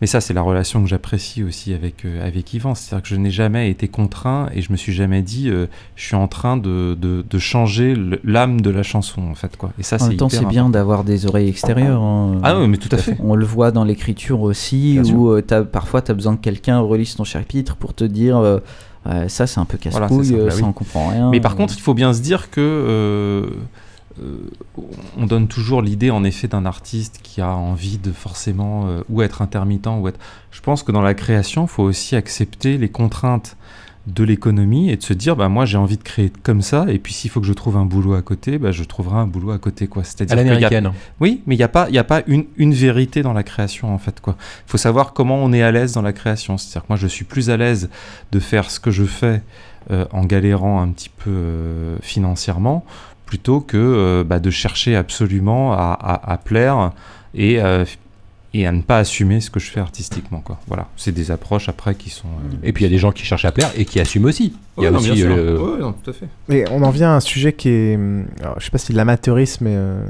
Mais 0.00 0.06
ça, 0.06 0.22
c'est 0.22 0.32
la 0.32 0.40
relation 0.40 0.82
que 0.82 0.88
j'apprécie 0.88 1.44
aussi 1.44 1.74
avec, 1.74 2.06
avec 2.24 2.54
Yvan. 2.54 2.74
C'est-à-dire 2.74 3.02
que 3.02 3.08
je 3.10 3.16
n'ai 3.16 3.30
jamais 3.30 3.70
été 3.70 3.86
contraint 3.86 4.48
et 4.54 4.62
je 4.62 4.72
me 4.72 4.78
suis 4.78 4.94
jamais 4.94 5.20
dit, 5.20 5.50
je 5.94 6.02
suis 6.02 6.16
en 6.16 6.26
train 6.26 6.56
de, 6.56 6.96
de, 6.98 7.38
changer 7.38 7.94
l'âme 8.24 8.62
de 8.62 8.70
la 8.70 8.82
chanson, 8.82 9.20
en 9.30 9.34
fait. 9.34 9.58
Quoi. 9.58 9.72
Et 9.78 9.82
ça, 9.82 9.98
en 10.00 10.08
même 10.08 10.16
temps, 10.16 10.30
c'est 10.30 10.46
bien 10.46 10.70
d'avoir 10.70 11.04
des 11.04 11.26
oreilles 11.26 11.50
extérieures. 11.50 12.00
Hein. 12.00 12.40
Ah 12.42 12.58
oui, 12.58 12.66
mais 12.66 12.78
tout 12.78 12.88
à 12.92 12.96
fait. 12.96 13.14
On 13.20 13.34
le 13.34 13.44
voit 13.44 13.72
dans 13.72 13.84
l'écriture 13.84 14.40
aussi, 14.40 14.98
où 15.14 15.34
as, 15.34 15.64
parfois, 15.64 16.00
tu 16.00 16.10
as 16.10 16.14
besoin 16.14 16.34
que 16.34 16.40
quelqu'un 16.40 16.78
relise 16.78 17.14
ton 17.14 17.24
chapitre 17.24 17.76
pour 17.76 17.92
te 17.92 18.04
dire 18.04 18.60
ça, 19.28 19.46
c'est 19.46 19.60
un 19.60 19.64
peu 19.64 19.78
casse-couille, 19.78 20.34
euh, 20.34 20.50
ça, 20.50 20.60
bah 20.60 20.66
on 20.68 20.72
comprend 20.72 21.08
rien. 21.08 21.30
Mais 21.30 21.40
par 21.40 21.56
contre, 21.56 21.74
il 21.76 21.80
faut 21.80 21.94
bien 21.94 22.12
se 22.12 22.20
dire 22.20 22.50
que 22.50 22.60
euh, 22.60 23.46
euh, 24.22 24.50
on 25.16 25.26
donne 25.26 25.48
toujours 25.48 25.82
l'idée, 25.82 26.10
en 26.10 26.24
effet, 26.24 26.48
d'un 26.48 26.66
artiste 26.66 27.20
qui 27.22 27.40
a 27.40 27.50
envie 27.50 27.98
de 27.98 28.12
forcément 28.12 28.86
ou 29.08 29.22
être 29.22 29.42
intermittent 29.42 29.86
ou 29.86 30.08
être. 30.08 30.20
Je 30.50 30.60
pense 30.60 30.82
que 30.82 30.92
dans 30.92 31.02
la 31.02 31.14
création, 31.14 31.64
il 31.64 31.68
faut 31.68 31.82
aussi 31.82 32.16
accepter 32.16 32.76
les 32.76 32.88
contraintes 32.88 33.56
de 34.06 34.24
l'économie 34.24 34.90
et 34.90 34.96
de 34.96 35.02
se 35.02 35.12
dire 35.12 35.36
bah 35.36 35.48
moi 35.48 35.66
j'ai 35.66 35.76
envie 35.76 35.98
de 35.98 36.02
créer 36.02 36.32
comme 36.42 36.62
ça 36.62 36.86
et 36.88 36.98
puis 36.98 37.12
s'il 37.12 37.30
faut 37.30 37.40
que 37.40 37.46
je 37.46 37.52
trouve 37.52 37.76
un 37.76 37.84
boulot 37.84 38.14
à 38.14 38.22
côté 38.22 38.58
bah 38.58 38.72
je 38.72 38.82
trouverai 38.82 39.18
un 39.18 39.26
boulot 39.26 39.50
à 39.50 39.58
côté 39.58 39.88
quoi. 39.88 40.04
C'est-à-dire 40.04 40.38
à 40.38 40.42
l'américaine. 40.42 40.92
Oui 41.20 41.42
mais 41.46 41.54
il 41.54 41.58
n'y 41.58 41.64
a 41.64 41.68
pas 41.68 41.86
il 41.90 41.94
y 41.94 41.98
a 41.98 42.04
pas 42.04 42.22
une, 42.26 42.46
une 42.56 42.72
vérité 42.72 43.22
dans 43.22 43.34
la 43.34 43.42
création 43.42 43.92
en 43.92 43.98
fait 43.98 44.20
quoi. 44.20 44.36
Il 44.66 44.70
faut 44.70 44.78
savoir 44.78 45.12
comment 45.12 45.36
on 45.36 45.52
est 45.52 45.62
à 45.62 45.70
l'aise 45.70 45.92
dans 45.92 46.02
la 46.02 46.12
création. 46.14 46.56
C'est-à-dire 46.56 46.82
que 46.82 46.86
moi 46.88 46.96
je 46.96 47.06
suis 47.06 47.24
plus 47.24 47.50
à 47.50 47.56
l'aise 47.56 47.90
de 48.32 48.40
faire 48.40 48.70
ce 48.70 48.80
que 48.80 48.90
je 48.90 49.04
fais 49.04 49.42
euh, 49.90 50.06
en 50.12 50.24
galérant 50.24 50.80
un 50.80 50.88
petit 50.88 51.10
peu 51.10 51.30
euh, 51.30 51.96
financièrement 52.00 52.84
plutôt 53.26 53.60
que 53.60 53.76
euh, 53.76 54.24
bah, 54.24 54.40
de 54.40 54.50
chercher 54.50 54.96
absolument 54.96 55.72
à, 55.72 55.96
à, 56.00 56.32
à 56.32 56.36
plaire 56.38 56.92
et 57.34 57.60
et 58.52 58.66
à 58.66 58.72
ne 58.72 58.82
pas 58.82 58.98
assumer 58.98 59.40
ce 59.40 59.50
que 59.50 59.60
je 59.60 59.70
fais 59.70 59.80
artistiquement 59.80 60.40
quoi. 60.40 60.58
Voilà. 60.66 60.88
C'est 60.96 61.12
des 61.12 61.30
approches 61.30 61.68
après 61.68 61.94
qui 61.94 62.10
sont 62.10 62.26
euh, 62.26 62.56
et 62.62 62.72
puis 62.72 62.84
il 62.84 62.88
y 62.88 62.90
a 62.90 62.92
des 62.92 62.98
gens 62.98 63.12
qui 63.12 63.24
cherchent 63.24 63.44
à 63.44 63.52
plaire 63.52 63.70
et 63.76 63.84
qui 63.84 64.00
assument 64.00 64.26
aussi. 64.26 64.54
Il 64.78 64.84
y 64.84 64.86
a 64.86 64.92
aussi 64.92 65.22
euh, 65.22 65.92
tout 66.02 66.10
à 66.10 66.12
fait. 66.12 66.28
Et 66.48 66.64
on 66.70 66.82
en 66.82 66.90
vient 66.90 67.10
à 67.12 67.16
un 67.16 67.20
sujet 67.20 67.52
qui 67.52 67.68
est 67.68 67.98
alors, 68.40 68.58
je 68.58 68.64
sais 68.64 68.70
pas 68.70 68.78
si 68.78 68.92
l'amateurisme 68.92 69.66
est, 69.66 69.76
euh, 69.76 70.04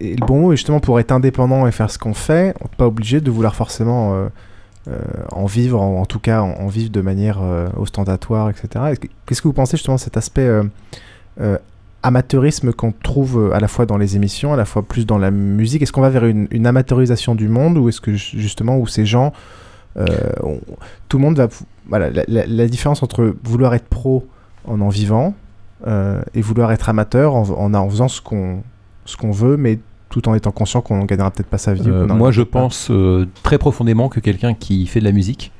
est, 0.00 0.18
le 0.18 0.26
bon 0.26 0.40
mot 0.40 0.52
et 0.52 0.56
justement 0.56 0.80
pour 0.80 0.98
être 0.98 1.12
indépendant 1.12 1.66
et 1.66 1.72
faire 1.72 1.90
ce 1.90 1.98
qu'on 1.98 2.14
fait 2.14 2.54
on 2.60 2.64
n'est 2.64 2.76
pas 2.76 2.86
obligé 2.86 3.20
de 3.20 3.30
vouloir 3.30 3.54
forcément 3.54 4.28
en 5.32 5.46
vivre 5.46 5.80
en, 5.80 6.06
tout 6.06 6.20
cas 6.20 6.40
en, 6.40 6.68
vivre 6.68 6.90
de 6.90 7.00
manière 7.00 7.40
ostentatoire 7.76 8.48
etc 8.48 8.94
qu'est-ce 9.26 9.42
que 9.42 9.48
vous 9.48 9.52
pensez 9.52 9.76
justement 9.76 9.96
de 9.96 10.00
cet 10.00 10.16
aspect 10.16 10.48
amateurisme 12.06 12.72
qu'on 12.72 12.92
trouve 12.92 13.38
euh, 13.38 13.54
à 13.54 13.60
la 13.60 13.68
fois 13.68 13.84
dans 13.84 13.98
les 13.98 14.16
émissions, 14.16 14.52
à 14.52 14.56
la 14.56 14.64
fois 14.64 14.82
plus 14.82 15.06
dans 15.06 15.18
la 15.18 15.30
musique 15.30 15.82
Est-ce 15.82 15.92
qu'on 15.92 16.00
va 16.00 16.10
vers 16.10 16.24
une, 16.24 16.66
amateurisation 16.66 17.34
du 17.34 17.48
monde 17.48 17.76
ou 17.78 17.88
est-ce 17.88 18.00
que 18.00 18.14
justement 18.14 18.78
où 18.78 18.86
ces 18.86 19.04
gens, 19.04 19.32
euh, 19.96 20.06
tout 21.08 21.18
le 21.18 21.24
monde 21.24 21.36
va... 21.36 21.48
Voilà, 21.88 22.10
la, 22.26 22.66
différence 22.66 23.02
entre 23.02 23.34
vouloir 23.44 23.74
être 23.74 23.86
pro 23.86 24.26
en 24.66 24.80
en 24.80 24.88
vivant 24.88 25.34
euh, 25.86 26.20
et 26.34 26.40
vouloir 26.40 26.72
être 26.72 26.88
amateur 26.88 27.34
en, 27.34 27.74
en, 27.74 27.88
faisant 27.88 28.08
ce 28.08 28.20
qu'on 28.20 28.62
ce 29.04 29.16
qu'on 29.16 29.30
veut, 29.30 29.56
mais 29.56 29.78
tout 30.08 30.28
en 30.28 30.34
étant 30.34 30.50
conscient 30.50 30.80
qu'on 30.80 31.02
ne 31.02 31.06
gagnera 31.06 31.30
peut-être 31.30 31.48
pas 31.48 31.58
sa 31.58 31.74
vie. 31.74 31.88
moi, 31.88 32.32
je 32.32 32.42
pense 32.42 32.90
très 33.44 33.58
profondément 33.58 34.08
que 34.08 34.18
quelqu'un 34.18 34.54
qui 34.54 34.86
fait 34.86 34.98
de 34.98 35.04
la 35.04 35.12
musique, 35.12 35.52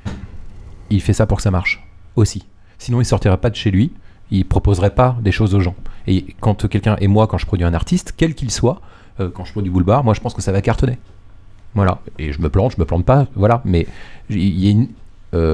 il 0.90 1.00
fait 1.00 1.12
ça 1.12 1.26
pour 1.26 1.36
que 1.36 1.42
ça 1.44 1.52
marche 1.52 1.86
aussi. 2.16 2.46
Sinon, 2.78 3.00
il 3.00 3.04
sortirait 3.04 3.36
pas 3.36 3.50
de 3.50 3.56
chez 3.56 3.70
lui 3.70 3.92
il 4.30 4.44
proposerait 4.44 4.94
pas 4.94 5.16
des 5.22 5.32
choses 5.32 5.54
aux 5.54 5.60
gens. 5.60 5.74
Et 6.06 6.34
quand 6.40 6.68
quelqu'un, 6.68 6.96
et 7.00 7.08
moi, 7.08 7.26
quand 7.26 7.38
je 7.38 7.46
produis 7.46 7.64
un 7.64 7.74
artiste, 7.74 8.14
quel 8.16 8.34
qu'il 8.34 8.50
soit, 8.50 8.80
quand 9.18 9.44
je 9.44 9.52
produis 9.52 9.70
Boulevard, 9.70 10.04
moi 10.04 10.14
je 10.14 10.20
pense 10.20 10.34
que 10.34 10.42
ça 10.42 10.52
va 10.52 10.60
cartonner. 10.60 10.98
Voilà. 11.74 12.00
Et 12.18 12.32
je 12.32 12.40
me 12.40 12.48
plante, 12.48 12.72
je 12.72 12.80
me 12.80 12.84
plante 12.84 13.04
pas, 13.04 13.26
voilà. 13.34 13.62
Mais 13.64 13.86
il 14.28 14.58
y 14.58 14.68
a 14.68 14.70
une, 14.70 14.88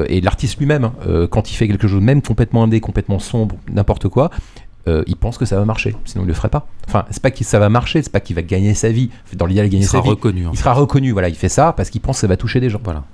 et 0.08 0.20
l'artiste 0.20 0.58
lui-même, 0.58 0.84
hein, 0.84 1.26
quand 1.30 1.50
il 1.50 1.54
fait 1.54 1.68
quelque 1.68 1.88
chose, 1.88 2.02
même 2.02 2.22
complètement 2.22 2.64
indé, 2.64 2.80
complètement 2.80 3.18
sombre, 3.18 3.56
n'importe 3.70 4.08
quoi, 4.08 4.30
euh, 4.88 5.04
il 5.06 5.16
pense 5.16 5.38
que 5.38 5.44
ça 5.44 5.56
va 5.56 5.64
marcher, 5.64 5.94
sinon 6.04 6.24
il 6.24 6.28
le 6.28 6.34
ferait 6.34 6.48
pas. 6.48 6.66
Enfin, 6.88 7.04
c'est 7.10 7.22
pas 7.22 7.30
que 7.30 7.44
ça 7.44 7.58
va 7.58 7.68
marcher, 7.68 8.02
c'est 8.02 8.10
pas 8.10 8.20
qu'il 8.20 8.34
va 8.34 8.42
gagner 8.42 8.74
sa 8.74 8.90
vie. 8.90 9.10
Dans 9.34 9.46
l'idéal, 9.46 9.68
gagner 9.68 9.84
sa 9.84 10.00
vie. 10.00 10.08
Reconnu, 10.08 10.46
il 10.52 10.58
sera 10.58 10.72
reconnu. 10.72 11.12
Voilà, 11.12 11.28
il 11.28 11.36
fait 11.36 11.48
ça 11.48 11.72
parce 11.72 11.90
qu'il 11.90 12.00
pense 12.00 12.16
que 12.16 12.20
ça 12.22 12.26
va 12.26 12.36
toucher 12.36 12.60
des 12.60 12.68
gens. 12.68 12.80
Voilà. 12.82 13.04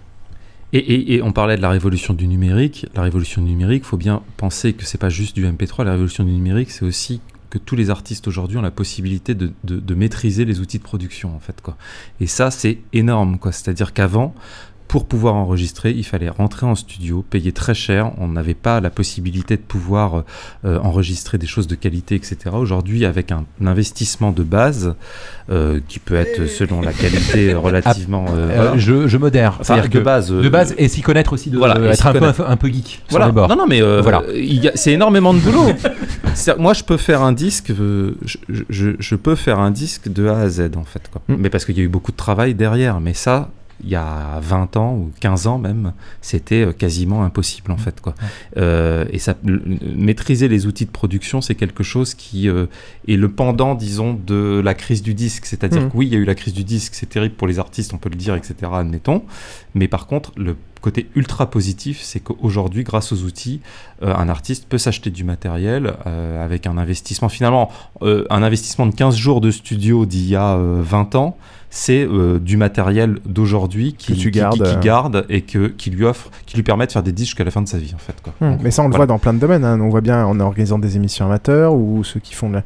Et, 0.72 1.22
on 1.22 1.32
parlait 1.32 1.56
de 1.56 1.62
la 1.62 1.70
révolution 1.70 2.12
du 2.12 2.26
numérique. 2.26 2.86
La 2.94 3.02
révolution 3.02 3.42
du 3.42 3.50
numérique, 3.50 3.84
faut 3.84 3.96
bien 3.96 4.22
penser 4.36 4.74
que 4.74 4.84
c'est 4.84 4.98
pas 4.98 5.08
juste 5.08 5.34
du 5.34 5.46
MP3. 5.46 5.84
La 5.84 5.92
révolution 5.92 6.24
du 6.24 6.32
numérique, 6.32 6.70
c'est 6.70 6.84
aussi 6.84 7.20
que 7.48 7.56
tous 7.56 7.76
les 7.76 7.88
artistes 7.88 8.28
aujourd'hui 8.28 8.58
ont 8.58 8.62
la 8.62 8.70
possibilité 8.70 9.34
de, 9.34 9.94
maîtriser 9.94 10.44
les 10.44 10.60
outils 10.60 10.78
de 10.78 10.82
production 10.82 11.34
en 11.34 11.38
fait. 11.38 11.62
Et 12.20 12.26
ça 12.26 12.50
c'est 12.50 12.78
énorme. 12.92 13.38
C'est-à-dire 13.44 13.94
qu'avant 13.94 14.34
pour 14.88 15.04
pouvoir 15.04 15.34
enregistrer, 15.34 15.90
il 15.90 16.02
fallait 16.02 16.30
rentrer 16.30 16.64
en 16.64 16.74
studio, 16.74 17.22
payer 17.28 17.52
très 17.52 17.74
cher. 17.74 18.12
On 18.16 18.28
n'avait 18.28 18.54
pas 18.54 18.80
la 18.80 18.88
possibilité 18.88 19.56
de 19.56 19.62
pouvoir 19.62 20.24
euh, 20.64 20.78
enregistrer 20.78 21.36
des 21.36 21.46
choses 21.46 21.66
de 21.66 21.74
qualité, 21.74 22.14
etc. 22.14 22.36
Aujourd'hui, 22.54 23.04
avec 23.04 23.30
un, 23.30 23.44
investissement 23.64 24.32
de 24.32 24.42
base 24.42 24.94
euh, 25.50 25.80
qui 25.88 25.98
peut 25.98 26.14
être 26.14 26.46
selon 26.46 26.80
la 26.80 26.94
qualité 26.94 27.52
relativement. 27.54 28.24
Euh, 28.30 28.78
je, 28.78 29.06
je 29.06 29.18
modère. 29.18 29.58
C'est-à-dire 29.60 29.90
de 29.90 30.00
base, 30.00 30.32
de 30.32 30.48
base 30.48 30.74
et 30.78 30.88
s'y 30.88 31.02
connaître 31.02 31.34
aussi, 31.34 31.50
de, 31.50 31.58
voilà, 31.58 31.78
être 31.92 32.06
un 32.06 32.12
peu, 32.12 32.44
un 32.46 32.56
peu, 32.56 32.68
geek. 32.68 33.02
Voilà. 33.10 33.26
Sur 33.26 33.32
les 33.32 33.34
bords. 33.34 33.48
Non, 33.48 33.56
non, 33.56 33.66
mais 33.66 33.82
voilà. 34.00 34.22
c'est 34.74 34.92
énormément 34.92 35.34
de 35.34 35.40
boulot. 35.40 35.66
moi, 36.58 36.72
je 36.72 36.82
peux 36.82 36.96
faire 36.96 37.22
un 37.22 37.32
disque. 37.32 37.72
Je, 37.76 38.14
je, 38.48 38.90
je, 38.98 39.16
peux 39.16 39.34
faire 39.34 39.58
un 39.58 39.70
disque 39.70 40.10
de 40.10 40.28
A 40.28 40.38
à 40.38 40.48
Z 40.48 40.70
en 40.76 40.84
fait, 40.84 41.02
quoi. 41.12 41.20
Hmm. 41.28 41.36
Mais 41.38 41.50
parce 41.50 41.66
qu'il 41.66 41.76
y 41.76 41.80
a 41.80 41.84
eu 41.84 41.88
beaucoup 41.88 42.12
de 42.12 42.16
travail 42.16 42.54
derrière. 42.54 43.00
Mais 43.00 43.12
ça, 43.12 43.50
il 43.82 43.90
y 43.90 43.96
a 43.96 44.40
20 44.40 44.76
ans 44.76 44.94
ou 44.94 45.12
15 45.20 45.46
ans 45.46 45.58
même, 45.58 45.92
c'était 46.20 46.66
euh, 46.66 46.72
quasiment 46.72 47.22
impossible 47.24 47.70
en 47.70 47.76
fait. 47.76 48.00
Quoi. 48.00 48.14
Euh, 48.56 49.04
et 49.12 49.18
ça, 49.18 49.34
maîtriser 49.42 50.48
les 50.48 50.66
outils 50.66 50.86
de 50.86 50.90
production, 50.90 51.40
c'est 51.40 51.54
quelque 51.54 51.82
chose 51.82 52.14
qui 52.14 52.48
euh, 52.48 52.66
est 53.06 53.16
le 53.16 53.28
pendant, 53.28 53.74
disons, 53.74 54.14
de 54.14 54.60
la 54.64 54.74
crise 54.74 55.02
du 55.02 55.14
disque. 55.14 55.46
C'est-à-dire 55.46 55.82
mmh. 55.82 55.90
que 55.90 55.96
oui, 55.96 56.06
il 56.06 56.12
y 56.12 56.16
a 56.16 56.18
eu 56.18 56.24
la 56.24 56.34
crise 56.34 56.54
du 56.54 56.64
disque, 56.64 56.94
c'est 56.94 57.08
terrible 57.08 57.34
pour 57.34 57.46
les 57.46 57.58
artistes, 57.58 57.94
on 57.94 57.98
peut 57.98 58.10
le 58.10 58.16
dire, 58.16 58.34
etc., 58.34 58.54
admettons. 58.72 59.22
Mais 59.74 59.86
par 59.86 60.06
contre, 60.06 60.32
le 60.36 60.56
côté 60.80 61.08
ultra 61.14 61.50
positif, 61.50 62.00
c'est 62.02 62.20
qu'aujourd'hui, 62.20 62.84
grâce 62.84 63.12
aux 63.12 63.22
outils, 63.24 63.60
un 64.00 64.28
artiste 64.28 64.66
peut 64.68 64.78
s'acheter 64.78 65.10
du 65.10 65.24
matériel 65.24 65.94
avec 66.40 66.68
un 66.68 66.78
investissement, 66.78 67.28
finalement, 67.28 67.72
un 68.00 68.42
investissement 68.44 68.86
de 68.86 68.94
15 68.94 69.16
jours 69.16 69.40
de 69.40 69.50
studio 69.50 70.06
d'il 70.06 70.28
y 70.28 70.36
a 70.36 70.56
20 70.56 71.16
ans 71.16 71.36
c'est 71.70 72.06
euh, 72.06 72.38
du 72.38 72.56
matériel 72.56 73.18
d'aujourd'hui 73.26 73.92
qui, 73.92 74.14
qui, 74.14 74.30
garde, 74.30 74.62
qui, 74.62 74.86
garde 74.86 75.26
et 75.28 75.42
que, 75.42 75.68
qui 75.68 75.90
lui 75.90 76.04
offre, 76.04 76.30
qui 76.46 76.56
lui 76.56 76.62
permet 76.62 76.86
de 76.86 76.92
faire 76.92 77.02
des 77.02 77.12
disques 77.12 77.28
jusqu'à 77.28 77.44
la 77.44 77.50
fin 77.50 77.60
de 77.60 77.68
sa 77.68 77.78
vie 77.78 77.92
en 77.94 77.98
fait. 77.98 78.14
Quoi. 78.22 78.32
Hmm. 78.40 78.56
mais 78.62 78.70
ça 78.70 78.82
on 78.82 78.88
le 78.88 78.96
voit 78.96 79.06
dans 79.06 79.18
plein 79.18 79.34
de 79.34 79.38
domaines. 79.38 79.64
Hein. 79.64 79.78
On 79.80 79.90
voit 79.90 80.00
bien 80.00 80.24
en 80.24 80.40
organisant 80.40 80.78
des 80.78 80.96
émissions 80.96 81.26
amateurs 81.26 81.74
ou 81.74 82.02
ceux 82.04 82.20
qui 82.20 82.34
font 82.34 82.48
de 82.48 82.60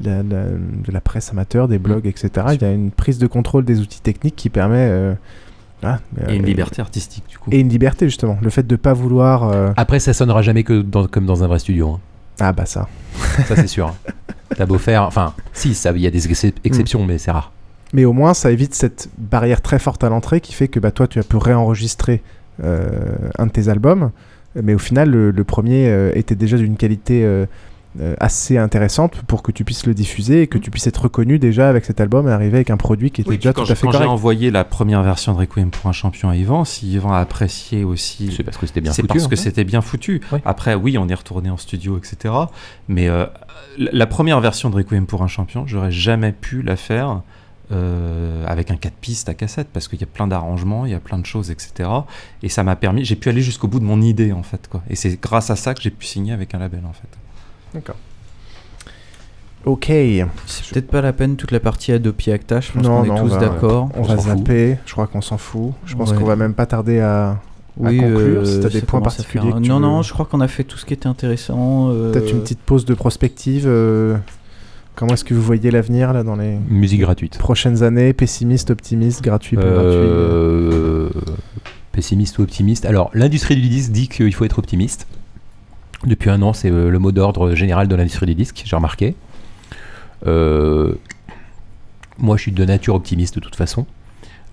la, 0.00 0.22
de 0.22 0.92
la 0.92 1.00
presse 1.00 1.30
amateur, 1.30 1.68
des 1.68 1.78
blogs, 1.78 2.06
hmm. 2.06 2.08
etc. 2.08 2.30
Il 2.54 2.62
y 2.62 2.64
a 2.64 2.72
une 2.72 2.90
prise 2.90 3.18
de 3.18 3.26
contrôle 3.26 3.64
des 3.64 3.80
outils 3.80 4.00
techniques 4.00 4.36
qui 4.36 4.48
permet 4.48 4.88
euh, 4.88 5.14
ah, 5.82 5.98
et 6.26 6.36
une 6.36 6.42
euh, 6.42 6.46
liberté 6.46 6.80
artistique 6.80 7.24
du 7.28 7.36
coup. 7.36 7.50
Et 7.52 7.60
une 7.60 7.68
liberté 7.68 8.06
justement, 8.06 8.38
le 8.40 8.50
fait 8.50 8.66
de 8.66 8.76
pas 8.76 8.94
vouloir. 8.94 9.52
Après, 9.76 10.00
ça 10.00 10.14
sonnera 10.14 10.40
jamais 10.40 10.64
que 10.64 10.80
comme 11.06 11.26
dans 11.26 11.44
un 11.44 11.46
vrai 11.46 11.58
studio. 11.58 11.90
Hein. 11.90 12.00
Ah 12.40 12.52
bah 12.52 12.66
ça. 12.66 12.88
ça 13.46 13.56
c'est 13.56 13.66
sûr. 13.66 13.94
T'as 14.56 14.66
beau 14.66 14.78
faire, 14.78 15.02
enfin, 15.02 15.34
si, 15.52 15.72
il 15.72 16.00
y 16.00 16.06
a 16.06 16.10
des 16.10 16.30
exceptions, 16.64 17.04
mais 17.04 17.18
c'est 17.18 17.30
rare. 17.30 17.52
Mais 17.92 18.04
au 18.04 18.12
moins, 18.12 18.34
ça 18.34 18.50
évite 18.50 18.74
cette 18.74 19.08
barrière 19.18 19.62
très 19.62 19.78
forte 19.78 20.02
à 20.04 20.08
l'entrée 20.08 20.40
qui 20.40 20.52
fait 20.52 20.68
que 20.68 20.80
bah, 20.80 20.90
toi, 20.90 21.06
tu 21.06 21.18
as 21.18 21.22
pu 21.22 21.36
réenregistrer 21.36 22.22
euh, 22.62 22.88
un 23.38 23.46
de 23.46 23.52
tes 23.52 23.68
albums. 23.68 24.10
Mais 24.60 24.74
au 24.74 24.78
final, 24.78 25.10
le, 25.10 25.44
premier 25.44 25.88
euh, 25.88 26.10
était 26.14 26.34
déjà 26.34 26.56
d'une 26.56 26.76
qualité 26.76 27.22
euh, 27.24 27.46
assez 28.18 28.56
intéressante 28.56 29.22
pour 29.26 29.42
que 29.42 29.52
tu 29.52 29.64
puisses 29.64 29.86
le 29.86 29.92
diffuser 29.92 30.42
et 30.42 30.46
que 30.46 30.56
tu 30.56 30.70
puisses 30.70 30.86
être 30.86 31.02
reconnu 31.02 31.38
déjà 31.38 31.68
avec 31.68 31.84
cet 31.84 32.00
album 32.00 32.26
et 32.26 32.30
arriver 32.30 32.56
avec 32.56 32.70
un 32.70 32.78
produit 32.78 33.10
qui 33.10 33.20
était 33.20 33.36
déjà 33.36 33.52
tout 33.52 33.60
à 33.60 33.66
fait 33.66 33.74
correct. 33.82 33.98
Quand 33.98 34.04
j'ai 34.04 34.08
envoyé 34.08 34.50
la 34.50 34.64
première 34.64 35.02
version 35.02 35.34
de 35.34 35.38
Requiem 35.38 35.70
pour 35.70 35.88
un 35.90 35.92
champion 35.92 36.30
à 36.30 36.36
Yvan, 36.36 36.64
si 36.64 36.90
Yvan 36.90 37.12
a 37.12 37.18
apprécié 37.18 37.84
aussi. 37.84 38.32
C'est 38.34 38.42
parce 38.42 38.56
que 38.56 38.66
c'était 38.66 38.80
bien 38.80 38.92
foutu. 38.92 39.02
C'est 39.02 39.08
parce 39.08 39.28
que 39.28 39.36
c'était 39.36 39.64
bien 39.64 39.82
foutu. 39.82 40.22
Après, 40.46 40.74
oui, 40.74 40.96
on 40.96 41.08
est 41.08 41.14
retourné 41.14 41.50
en 41.50 41.58
studio, 41.58 41.98
etc. 41.98 42.32
Mais 42.88 43.08
la 43.76 44.06
première 44.06 44.40
version 44.40 44.70
de 44.70 44.76
Requiem 44.76 45.06
pour 45.06 45.22
un 45.22 45.28
champion, 45.28 45.66
j'aurais 45.66 45.92
jamais 45.92 46.32
pu 46.32 46.62
la 46.62 46.76
faire 46.76 47.20
euh, 47.72 48.44
avec 48.46 48.70
un 48.70 48.76
4 48.76 48.94
pistes 48.94 49.28
à 49.28 49.34
cassette 49.34 49.68
parce 49.72 49.88
qu'il 49.88 50.00
y 50.00 50.04
a 50.04 50.06
plein 50.06 50.26
d'arrangements, 50.26 50.86
il 50.86 50.92
y 50.92 50.94
a 50.94 51.00
plein 51.00 51.18
de 51.18 51.26
choses, 51.26 51.50
etc. 51.50 51.88
Et 52.42 52.48
ça 52.48 52.62
m'a 52.62 52.76
permis, 52.76 53.04
j'ai 53.04 53.16
pu 53.16 53.28
aller 53.28 53.40
jusqu'au 53.40 53.68
bout 53.68 53.80
de 53.80 53.84
mon 53.84 54.00
idée 54.00 54.32
en 54.32 54.42
fait. 54.42 54.68
Quoi. 54.68 54.82
Et 54.88 54.96
c'est 54.96 55.20
grâce 55.20 55.50
à 55.50 55.56
ça 55.56 55.74
que 55.74 55.82
j'ai 55.82 55.90
pu 55.90 56.06
signer 56.06 56.32
avec 56.32 56.54
un 56.54 56.58
label 56.58 56.82
en 56.88 56.92
fait. 56.92 57.08
D'accord. 57.74 57.96
Ok. 59.64 59.86
C'est 59.86 60.72
peut-être 60.72 60.86
pas 60.86 61.00
la 61.00 61.12
peine 61.12 61.34
toute 61.34 61.50
la 61.50 61.58
partie 61.58 61.90
Adobe 61.90 62.14
Acta, 62.28 62.60
je 62.60 62.70
pense 62.70 62.86
qu'on 62.86 63.04
est 63.04 63.20
tous 63.20 63.36
d'accord. 63.36 63.88
On, 63.96 64.02
va 64.02 64.16
zapper, 64.16 64.78
je 64.86 64.92
crois 64.92 65.08
qu'on 65.08 65.20
s'en 65.20 65.38
fout. 65.38 65.72
Je 65.84 65.96
pense 65.96 66.12
qu'on 66.12 66.24
va 66.24 66.36
même 66.36 66.54
pas 66.54 66.66
tarder 66.66 67.00
à, 67.00 67.40
oui, 67.76 67.98
conclure, 67.98 68.40
euh, 68.40 68.44
si 68.44 68.60
tu 68.60 68.66
as 68.66 68.70
des 68.70 68.80
points 68.80 69.00
particuliers. 69.00 69.52
Non, 69.60 69.80
non, 69.80 70.02
je 70.02 70.12
crois 70.12 70.24
qu'on 70.24 70.40
a 70.40 70.48
fait 70.48 70.64
tout 70.64 70.78
ce 70.78 70.86
qui 70.86 70.94
était 70.94 71.08
intéressant. 71.08 71.90
Euh, 71.90 72.12
peut-être 72.12 72.30
une 72.30 72.40
petite 72.40 72.60
pause 72.60 72.84
de 72.84 72.94
prospective. 72.94 73.66
Comment 74.96 75.12
est-ce 75.12 75.24
que 75.24 75.34
vous 75.34 75.42
voyez 75.42 75.70
l'avenir 75.70 76.14
là 76.14 76.22
dans 76.22 76.36
les 76.36 76.56
musique 76.70 77.02
gratuite 77.02 77.36
prochaines 77.36 77.82
années? 77.82 78.14
Pessimiste, 78.14 78.70
optimiste, 78.70 79.22
gratuit, 79.22 79.58
euh... 79.60 81.10
gratuit? 81.10 81.34
Pessimiste 81.92 82.38
ou 82.38 82.42
optimiste? 82.42 82.86
Alors 82.86 83.10
l'industrie 83.12 83.56
du 83.56 83.68
disque 83.68 83.92
dit 83.92 84.08
qu'il 84.08 84.32
faut 84.32 84.46
être 84.46 84.58
optimiste. 84.58 85.06
Depuis 86.06 86.30
un 86.30 86.40
an, 86.40 86.54
c'est 86.54 86.70
euh, 86.70 86.88
le 86.88 86.98
mot 86.98 87.12
d'ordre 87.12 87.54
général 87.54 87.88
de 87.88 87.94
l'industrie 87.94 88.24
du 88.24 88.34
disque, 88.34 88.62
j'ai 88.64 88.74
remarqué. 88.74 89.14
Euh, 90.26 90.94
moi, 92.16 92.38
je 92.38 92.42
suis 92.42 92.52
de 92.52 92.64
nature 92.64 92.94
optimiste 92.94 93.34
de 93.34 93.40
toute 93.40 93.56
façon. 93.56 93.84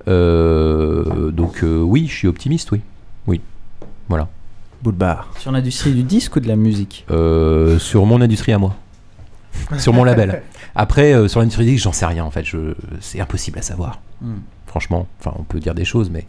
Euh, 0.10 1.32
donc 1.32 1.64
oui, 1.64 2.08
je 2.10 2.14
suis 2.14 2.28
optimiste, 2.28 2.70
oui. 2.74 2.82
Oui, 3.28 3.40
voilà. 4.10 4.28
Bout 4.82 4.92
de 4.92 4.98
barre. 4.98 5.32
Sur 5.40 5.54
l'industrie 5.54 5.94
du 5.94 6.04
disque 6.04 6.36
ou 6.36 6.42
de 6.42 6.50
la 6.50 6.58
musique? 6.58 7.06
Sur 7.08 8.06
mon 8.06 8.20
industrie 8.20 8.52
à 8.52 8.58
moi 8.58 8.76
sur 9.78 9.94
mon 9.94 10.04
label. 10.04 10.42
Après, 10.76 11.14
euh, 11.14 11.28
sur 11.28 11.40
l'industrie 11.40 11.66
disque, 11.66 11.84
j'en 11.84 11.92
sais 11.92 12.06
rien 12.06 12.24
en 12.24 12.32
fait. 12.32 12.44
Je... 12.44 12.74
C'est 13.00 13.20
impossible 13.20 13.60
à 13.60 13.62
savoir. 13.62 14.02
Hmm. 14.22 14.38
Franchement, 14.68 15.08
enfin, 15.20 15.36
on 15.38 15.44
peut 15.44 15.60
dire 15.60 15.76
des 15.76 15.86
choses, 15.86 16.10
mais. 16.10 16.26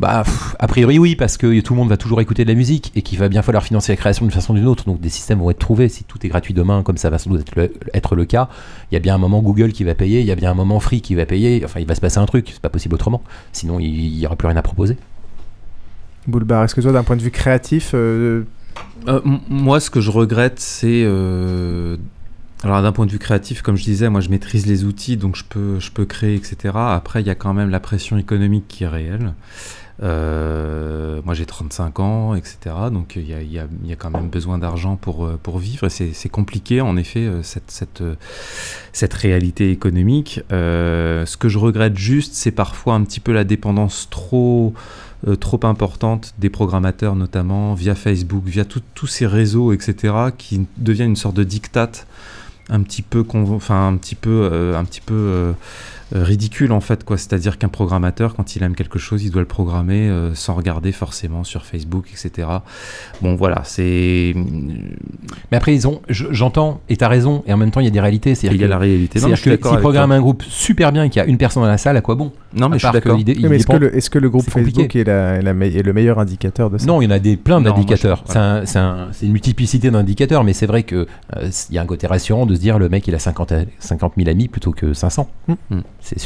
Bah, 0.00 0.24
a 0.58 0.66
priori, 0.66 0.98
oui, 0.98 1.14
parce 1.14 1.36
que 1.36 1.60
tout 1.60 1.72
le 1.72 1.78
monde 1.78 1.88
va 1.88 1.96
toujours 1.96 2.20
écouter 2.20 2.44
de 2.44 2.48
la 2.48 2.56
musique 2.56 2.90
et 2.96 3.02
qu'il 3.02 3.16
va 3.16 3.28
bien 3.28 3.42
falloir 3.42 3.62
financer 3.62 3.92
la 3.92 3.96
création 3.96 4.24
d'une 4.24 4.32
façon 4.32 4.52
ou 4.52 4.56
d'une 4.56 4.66
autre. 4.66 4.86
Donc, 4.86 5.00
des 5.00 5.08
systèmes 5.08 5.38
vont 5.38 5.50
être 5.50 5.60
trouvés. 5.60 5.88
Si 5.88 6.02
tout 6.02 6.18
est 6.26 6.28
gratuit 6.28 6.52
demain, 6.52 6.82
comme 6.82 6.96
ça 6.96 7.10
va 7.10 7.18
sans 7.18 7.30
doute 7.30 7.48
être 7.92 8.16
le, 8.16 8.24
cas, 8.24 8.48
il 8.90 8.94
y 8.94 8.96
a 8.96 9.00
bien 9.00 9.14
un 9.14 9.18
moment 9.18 9.40
Google 9.40 9.70
qui 9.70 9.84
va 9.84 9.94
payer, 9.94 10.18
il 10.18 10.26
y 10.26 10.32
a 10.32 10.34
bien 10.34 10.50
un 10.50 10.54
moment 10.54 10.80
Free 10.80 11.00
qui 11.00 11.14
va 11.14 11.26
payer. 11.26 11.62
Enfin, 11.64 11.78
il 11.78 11.86
va 11.86 11.94
se 11.94 12.00
passer 12.00 12.18
un 12.18 12.26
truc. 12.26 12.48
C'est 12.52 12.60
pas 12.60 12.70
possible 12.70 12.96
autrement. 12.96 13.22
Sinon, 13.52 13.78
il 13.78 14.18
n'y 14.18 14.26
aura 14.26 14.34
plus 14.34 14.48
rien 14.48 14.56
à 14.56 14.62
proposer. 14.62 14.96
Boulbar, 16.26 16.64
est-ce 16.64 16.74
que 16.74 16.80
toi, 16.80 16.90
d'un 16.90 17.04
point 17.04 17.16
de 17.16 17.22
vue 17.22 17.30
créatif, 17.30 17.92
euh, 17.94 18.42
euh, 19.06 19.20
moi, 19.48 19.78
ce 19.78 19.90
que 19.90 20.00
je 20.00 20.10
regrette, 20.10 20.58
c'est 20.58 21.04
alors 22.62 22.80
d'un 22.80 22.92
point 22.92 23.04
de 23.04 23.10
vue 23.10 23.18
créatif, 23.18 23.60
comme 23.60 23.76
je 23.76 23.84
disais, 23.84 24.08
moi 24.08 24.20
je 24.20 24.30
maîtrise 24.30 24.66
les 24.66 24.84
outils, 24.84 25.16
donc 25.16 25.36
je 25.36 25.44
peux, 25.44 25.80
je 25.80 25.90
peux 25.90 26.06
créer, 26.06 26.34
etc. 26.34 26.74
Après, 26.74 27.20
il 27.20 27.26
y 27.26 27.30
a 27.30 27.34
quand 27.34 27.52
même 27.52 27.68
la 27.68 27.80
pression 27.80 28.16
économique 28.16 28.66
qui 28.68 28.84
est 28.84 28.88
réelle. 28.88 29.34
Euh, 30.02 31.20
moi 31.24 31.34
j'ai 31.34 31.46
35 31.46 32.00
ans, 32.00 32.34
etc. 32.34 32.74
Donc 32.90 33.14
il 33.16 33.28
y 33.28 33.34
a, 33.34 33.42
y, 33.42 33.58
a, 33.58 33.66
y 33.84 33.92
a, 33.92 33.96
quand 33.96 34.10
même 34.10 34.28
besoin 34.28 34.58
d'argent 34.58 34.96
pour, 34.96 35.24
euh, 35.24 35.38
pour 35.40 35.58
vivre. 35.58 35.86
Et 35.86 36.12
c'est 36.12 36.28
compliqué 36.28 36.80
en 36.80 36.96
effet, 36.96 37.20
euh, 37.20 37.42
cette, 37.42 37.70
cette, 37.70 38.02
cette 38.92 39.14
réalité 39.14 39.70
économique. 39.70 40.40
ce 40.50 41.36
que 41.36 41.48
je 41.48 41.58
regrette 41.58 41.96
juste, 41.96 42.34
c'est 42.34 42.50
parfois 42.50 42.94
un 42.94 43.04
petit 43.04 43.20
peu 43.20 43.32
la 43.32 43.44
dépendance 43.44 44.08
trop... 44.10 44.74
trop 45.40 45.60
importante 45.62 46.34
des 46.38 46.50
programmateurs 46.50 47.16
notamment 47.16 47.74
via 47.74 47.94
Facebook, 47.94 48.44
via 48.46 48.64
tous 48.64 49.06
ces 49.06 49.26
réseaux, 49.26 49.72
etc., 49.72 50.14
qui 50.36 50.66
deviennent 50.76 51.10
une 51.10 51.16
sorte 51.16 51.36
de 51.36 51.44
dictate 51.44 52.06
un 52.68 52.82
petit 52.82 53.02
peu, 53.02 53.24
enfin 53.32 53.88
un 53.88 53.96
petit 53.96 54.14
peu, 54.14 54.48
euh, 54.52 54.76
un 54.76 54.84
petit 54.84 55.00
peu 55.00 55.14
euh, 55.14 55.52
ridicule 56.14 56.72
en 56.72 56.80
fait 56.80 57.04
quoi. 57.04 57.18
C'est-à-dire 57.18 57.58
qu'un 57.58 57.68
programmateur 57.68 58.34
quand 58.34 58.56
il 58.56 58.62
aime 58.62 58.74
quelque 58.74 58.98
chose 58.98 59.24
il 59.24 59.30
doit 59.30 59.42
le 59.42 59.48
programmer 59.48 60.10
sans 60.34 60.54
regarder 60.54 60.92
forcément 60.92 61.44
sur 61.44 61.64
Facebook 61.64 62.08
etc 62.12 62.48
bon 63.20 63.34
voilà 63.34 63.62
c'est 63.64 64.34
mais 65.50 65.56
après 65.56 65.74
ils 65.74 65.88
ont 65.88 66.00
j'entends 66.08 66.80
et 66.88 66.96
t'as 66.96 67.08
raison 67.08 67.42
et 67.46 67.52
en 67.52 67.56
même 67.56 67.70
temps 67.70 67.80
il 67.80 67.84
y 67.84 67.88
a 67.88 67.90
des 67.90 68.00
réalités. 68.00 68.34
C'est 68.34 68.46
il 68.46 68.60
y 68.60 68.64
a 68.64 68.68
la 68.68 68.78
réalité 68.78 69.18
c'est-à-dire 69.18 69.42
que 69.42 69.68
s'il 69.68 69.78
programme 69.78 70.12
un 70.12 70.20
groupe 70.20 70.42
super 70.42 70.92
bien 70.92 71.04
et 71.04 71.10
qu'il 71.10 71.20
y 71.20 71.24
a 71.24 71.28
une 71.28 71.38
personne 71.38 71.62
dans 71.62 71.68
la 71.68 71.78
salle 71.78 71.96
à 71.96 72.00
quoi 72.00 72.14
bon? 72.14 72.32
Non 72.54 72.68
mais 72.68 72.78
je 72.78 72.86
suis 72.86 72.92
d'accord. 72.92 73.18
est-ce 73.18 73.66
que, 73.66 73.76
le, 73.76 73.96
est 73.96 74.08
que 74.08 74.18
le 74.18 74.30
groupe 74.30 74.48
Facebook 74.48 74.94
est, 74.94 75.04
la, 75.04 75.36
est, 75.36 75.82
le 75.82 75.92
meilleur 75.92 76.18
indicateur 76.18 76.70
de 76.70 76.78
ça? 76.78 76.86
Non 76.86 77.02
il 77.02 77.06
y 77.06 77.08
en 77.08 77.10
a 77.10 77.18
des 77.18 77.36
plein 77.36 77.60
d'indicateurs. 77.60 78.24
c'est 78.26 78.78
une 79.26 79.32
multiplicité 79.32 79.90
d'indicateurs 79.90 80.44
mais 80.44 80.52
c'est 80.52 80.66
vrai 80.66 80.82
que 80.82 81.06
il 81.70 81.74
y 81.74 81.78
a 81.78 81.82
un 81.82 81.86
côté 81.86 82.06
rassurant 82.06 82.46
de 82.46 82.54
se 82.54 82.60
dire 82.60 82.78
le 82.78 82.88
mec 82.88 83.06
il 83.08 83.14
a 83.14 83.18
50, 83.18 83.52
50 83.78 84.12
000 84.16 84.28
amis 84.28 84.48
plutôt 84.48 84.72
que 84.72 84.92
500 84.92 85.28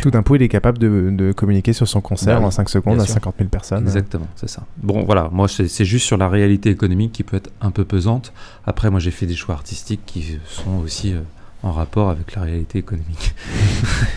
tout 0.00 0.10
d'un 0.10 0.22
coup, 0.22 0.34
il 0.34 0.42
est 0.42 0.48
capable 0.48 0.78
de, 0.78 1.32
communiquer 1.32 1.72
sur 1.72 1.86
son 1.86 2.00
concert 2.00 2.40
bah 2.40 2.46
en 2.46 2.50
5 2.50 2.68
secondes 2.68 3.00
à 3.00 3.06
50 3.06 3.34
000 3.38 3.48
personnes. 3.48 3.84
Exactement, 3.84 4.26
c'est 4.36 4.48
ça. 4.48 4.64
Bon, 4.82 5.04
voilà, 5.04 5.28
moi, 5.32 5.46
c'est 5.48 5.84
juste 5.84 6.06
sur 6.06 6.16
la 6.16 6.28
réalité 6.28 6.70
économique 6.70 7.12
qui 7.12 7.22
peut 7.22 7.36
être 7.36 7.50
un 7.60 7.70
peu 7.70 7.84
pesante. 7.84 8.32
Après, 8.66 8.90
moi, 8.90 9.00
j'ai 9.00 9.10
fait 9.10 9.26
des 9.26 9.36
choix 9.36 9.54
artistiques 9.54 10.02
qui 10.06 10.38
sont 10.46 10.78
aussi 10.84 11.12
euh, 11.12 11.20
en 11.62 11.72
rapport 11.72 12.10
avec 12.10 12.34
la 12.34 12.42
réalité 12.42 12.78
économique. 12.78 13.34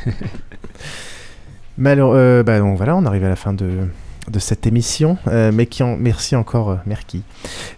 Mais 1.78 1.92
alors, 1.92 2.14
euh, 2.16 2.44
bah, 2.44 2.60
donc 2.60 2.78
voilà, 2.78 2.96
on 2.96 3.06
arrive 3.06 3.24
à 3.24 3.30
la 3.30 3.36
fin 3.36 3.54
de, 3.54 3.88
de 4.30 4.40
cette 4.40 4.68
émission. 4.68 5.18
Euh, 5.28 5.52
mais 5.54 5.66
qui 5.68 5.84
en, 5.84 5.96
merci 5.96 6.36
encore, 6.36 6.80
Merki. 6.86 7.24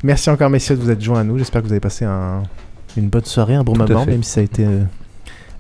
Merci 0.03 0.30
encore, 0.30 0.50
messieurs, 0.50 0.76
de 0.76 0.82
vous 0.82 0.90
être 0.90 1.02
joints 1.02 1.22
à 1.22 1.24
nous. 1.24 1.38
J'espère 1.38 1.62
que 1.62 1.68
vous 1.68 1.74
avez 1.74 1.80
passé 1.80 2.03
un, 2.03 2.44
une 2.98 3.08
bonne 3.08 3.26
soirée, 3.26 3.56
un 3.56 3.64
bon 3.64 3.78
moment, 3.78 4.06
même 4.06 4.24
si 4.24 4.32
ça 4.32 4.42
a 4.42 4.44
été 4.44 4.66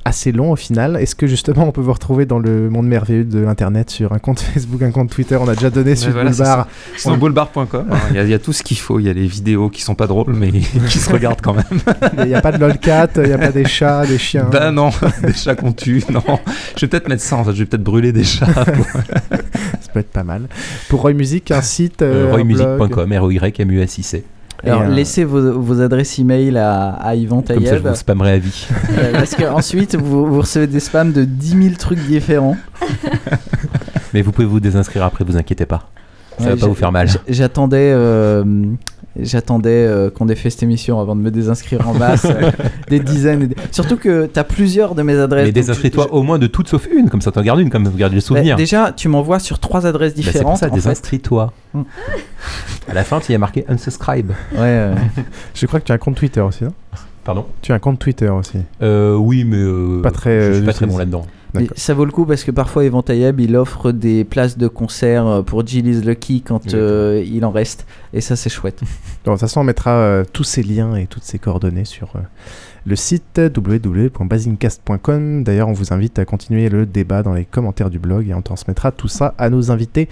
assez 0.05 0.31
long 0.31 0.51
au 0.51 0.55
final. 0.55 0.97
Est-ce 0.97 1.15
que 1.15 1.27
justement 1.27 1.67
on 1.67 1.71
peut 1.71 1.81
vous 1.81 1.93
retrouver 1.93 2.25
dans 2.25 2.39
le 2.39 2.69
monde 2.69 2.87
merveilleux 2.87 3.23
de 3.23 3.39
l'internet 3.39 3.89
sur 3.89 4.13
un 4.13 4.19
compte 4.19 4.39
Facebook, 4.53 4.81
un 4.81 4.91
compte 4.91 5.09
Twitter? 5.09 5.37
On 5.39 5.47
a 5.47 5.55
déjà 5.55 5.69
donné 5.69 5.95
sur 5.95 6.11
voilà, 6.11 6.29
Boulevard. 6.29 6.67
Sur 6.97 7.17
boulevard.com. 7.17 7.85
Il 8.13 8.29
y, 8.29 8.33
a 8.33 8.39
tout 8.39 8.53
ce 8.53 8.63
qu'il 8.63 8.77
faut. 8.77 8.99
Il 8.99 9.05
y 9.05 9.09
a 9.09 9.13
les 9.13 9.27
vidéos 9.27 9.69
qui 9.69 9.81
sont 9.81 9.95
pas 9.95 10.07
drôles 10.07 10.33
mais 10.33 10.51
qui 10.89 10.99
se 10.99 11.11
regardent 11.11 11.41
quand 11.41 11.53
même. 11.53 11.79
Il 12.19 12.25
n'y 12.25 12.35
a 12.35 12.41
pas 12.41 12.51
de 12.51 12.57
lolcat, 12.57 13.09
il 13.17 13.23
n'y 13.23 13.33
a 13.33 13.37
pas 13.37 13.51
des 13.51 13.65
chats, 13.65 14.05
des 14.05 14.17
chiens. 14.17 14.47
Ben 14.51 14.71
non, 14.71 14.89
des 15.23 15.33
chats 15.33 15.55
qu'on 15.55 15.71
tue. 15.71 16.03
Non, 16.09 16.23
je 16.75 16.81
vais 16.81 16.87
peut-être 16.87 17.07
mettre 17.07 17.23
ça. 17.23 17.37
En 17.37 17.43
fait, 17.43 17.53
je 17.53 17.59
vais 17.59 17.65
peut-être 17.65 17.83
brûler 17.83 18.11
des 18.11 18.23
chats. 18.23 18.45
ça 18.53 19.91
peut 19.93 19.99
être 19.99 20.11
pas 20.11 20.23
mal. 20.23 20.47
Pour 20.89 21.01
Roy 21.01 21.13
Music, 21.13 21.51
un 21.51 21.61
site. 21.61 22.01
Euh, 22.01 22.31
roymusic.com, 22.31 23.13
R 23.13 23.23
O 23.23 23.31
Y 23.31 23.59
M 23.59 23.71
U 23.71 23.81
S 23.81 23.97
I 23.97 24.03
C. 24.03 24.23
Alors, 24.63 24.83
laissez 24.83 25.23
vos, 25.23 25.59
vos, 25.59 25.81
adresses 25.81 26.19
email 26.19 26.57
à, 26.57 26.91
à 26.91 27.15
Yvan 27.15 27.41
Taïeb. 27.41 27.63
Comme 27.63 27.69
ça, 27.69 27.77
je 27.77 27.87
vous 27.87 27.95
spammerai 27.95 28.31
à 28.33 28.37
vie. 28.37 28.67
Euh, 28.93 29.11
parce 29.13 29.35
qu'ensuite, 29.35 29.95
vous, 29.95 30.25
vous 30.27 30.41
recevez 30.41 30.67
des 30.67 30.79
spams 30.79 31.13
de 31.13 31.23
10 31.23 31.63
000 31.63 31.75
trucs 31.77 31.99
différents. 31.99 32.55
Mais 34.13 34.21
vous 34.21 34.31
pouvez 34.31 34.45
vous 34.45 34.59
désinscrire 34.59 35.03
après, 35.03 35.25
vous 35.25 35.35
inquiétez 35.35 35.65
pas. 35.65 35.89
Ça 36.37 36.49
va 36.49 36.57
pas 36.57 36.67
vous 36.67 36.75
faire 36.75 36.91
mal. 36.91 37.09
J'attendais 37.27 37.91
euh, 37.91 38.43
J'attendais 39.19 39.69
euh, 39.69 40.09
qu'on 40.09 40.27
ait 40.27 40.35
fait 40.35 40.49
cette 40.49 40.63
émission 40.63 40.99
avant 40.99 41.15
de 41.15 41.21
me 41.21 41.29
désinscrire 41.29 41.87
en 41.87 41.93
masse. 41.93 42.25
Euh, 42.25 42.49
des 42.89 42.99
dizaines. 42.99 43.53
Surtout 43.71 43.95
que 43.95 44.25
tu 44.25 44.39
as 44.39 44.43
plusieurs 44.43 44.95
de 44.95 45.03
mes 45.03 45.15
adresses. 45.17 45.45
Mais 45.45 45.51
désinscris-toi 45.51 46.11
au 46.13 46.23
moins 46.23 46.39
de 46.39 46.47
toutes 46.47 46.67
sauf 46.67 46.87
une, 46.91 47.09
comme 47.09 47.21
ça 47.21 47.31
tu 47.31 47.37
regardes 47.37 47.59
une, 47.59 47.69
comme 47.69 47.87
vous 47.87 47.95
gardes 47.95 48.13
les 48.13 48.21
souvenirs. 48.21 48.55
déjà, 48.55 48.91
tu 48.91 49.09
m'envoies 49.09 49.39
sur 49.39 49.59
trois 49.59 49.85
adresses 49.85 50.15
différentes. 50.15 50.43
Bah 50.43 50.57
c'est 50.59 50.67
pour 50.67 50.75
ça, 50.75 50.89
désinscris-toi. 50.89 51.53
Hmm. 51.73 51.83
À 52.89 52.93
la 52.93 53.03
fin, 53.03 53.19
tu 53.19 53.31
y 53.31 53.35
as 53.35 53.37
marqué 53.37 53.65
unsubscribe. 53.67 54.31
Ouais, 54.57 54.91
Je 55.53 55.65
crois 55.67 55.79
que 55.79 55.85
tu 55.85 55.91
as 55.91 55.95
un 55.95 55.99
compte 55.99 56.15
Twitter 56.15 56.41
aussi, 56.41 56.63
non? 56.63 56.73
Pardon? 57.23 57.45
Tu 57.61 57.71
as 57.71 57.75
un 57.75 57.79
compte 57.79 57.99
Twitter 57.99 58.29
aussi. 58.29 58.57
Euh, 58.81 59.15
oui, 59.15 59.43
mais. 59.43 60.01
pas 60.01 60.11
très. 60.11 60.53
Je 60.53 60.53
suis 60.57 60.65
pas 60.65 60.73
très 60.73 60.87
bon 60.87 60.97
là-dedans. 60.97 61.25
Mais 61.53 61.67
ça 61.75 61.93
vaut 61.93 62.05
le 62.05 62.11
coup 62.11 62.25
parce 62.25 62.43
que 62.43 62.51
parfois 62.51 62.83
Tayeb 63.03 63.39
il 63.39 63.55
offre 63.55 63.91
des 63.91 64.23
places 64.23 64.57
de 64.57 64.67
concert 64.67 65.27
euh, 65.27 65.41
pour 65.43 65.65
Gilles 65.65 66.01
Lucky 66.01 66.41
quand 66.41 66.73
euh, 66.73 67.23
il 67.25 67.45
en 67.45 67.51
reste 67.51 67.85
et 68.13 68.21
ça 68.21 68.35
c'est 68.35 68.49
chouette. 68.49 68.79
de 68.81 69.31
toute 69.31 69.39
façon 69.39 69.61
on 69.61 69.63
mettra 69.63 69.91
euh, 69.91 70.23
tous 70.31 70.43
ces 70.43 70.63
liens 70.63 70.95
et 70.95 71.05
toutes 71.05 71.23
ces 71.23 71.39
coordonnées 71.39 71.85
sur 71.85 72.13
le 72.85 72.95
site 72.95 73.39
www.basingcast.com. 73.39 75.43
D'ailleurs 75.43 75.69
on 75.69 75.73
vous 75.73 75.93
invite 75.93 76.19
à 76.19 76.25
continuer 76.25 76.69
le 76.69 76.85
débat 76.85 77.23
dans 77.23 77.33
les 77.33 77.45
commentaires 77.45 77.89
du 77.89 77.99
blog 77.99 78.29
et 78.29 78.33
on 78.33 78.41
transmettra 78.41 78.91
tout 78.91 79.07
ça 79.07 79.33
à 79.37 79.49
nos 79.49 79.71
invités. 79.71 80.09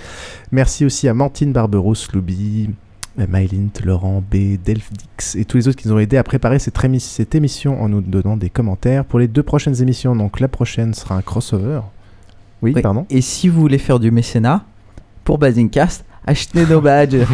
Merci 0.51 0.85
aussi 0.85 1.07
à 1.07 1.13
Mantine 1.13 1.53
Barberos, 1.53 1.95
Loubi, 2.13 2.69
Mylint, 3.17 3.71
Laurent 3.83 4.21
B, 4.21 4.57
Delphdix 4.63 5.35
et 5.35 5.45
tous 5.45 5.57
les 5.57 5.67
autres 5.67 5.77
qui 5.77 5.87
nous 5.87 5.93
ont 5.93 5.99
aidés 5.99 6.17
à 6.17 6.23
préparer 6.23 6.59
cette, 6.59 6.77
cette, 6.99 7.35
émission 7.35 7.81
en 7.81 7.89
nous 7.89 8.01
donnant 8.01 8.37
des 8.37 8.49
commentaires 8.49 9.05
pour 9.05 9.19
les 9.19 9.27
deux 9.27 9.43
prochaines 9.43 9.81
émissions. 9.81 10.15
Donc 10.15 10.39
la 10.39 10.47
prochaine 10.47 10.93
sera 10.93 11.15
un 11.15 11.21
crossover. 11.21 11.81
Oui, 12.61 12.73
pardon. 12.73 13.05
Et 13.09 13.21
si 13.21 13.49
vous 13.49 13.59
voulez 13.59 13.77
faire 13.77 13.99
du 13.99 14.11
mécénat 14.11 14.63
pour 15.23 15.37
Basingcast, 15.37 16.05
achetez 16.25 16.65
nos 16.65 16.81
badges. 16.81 17.25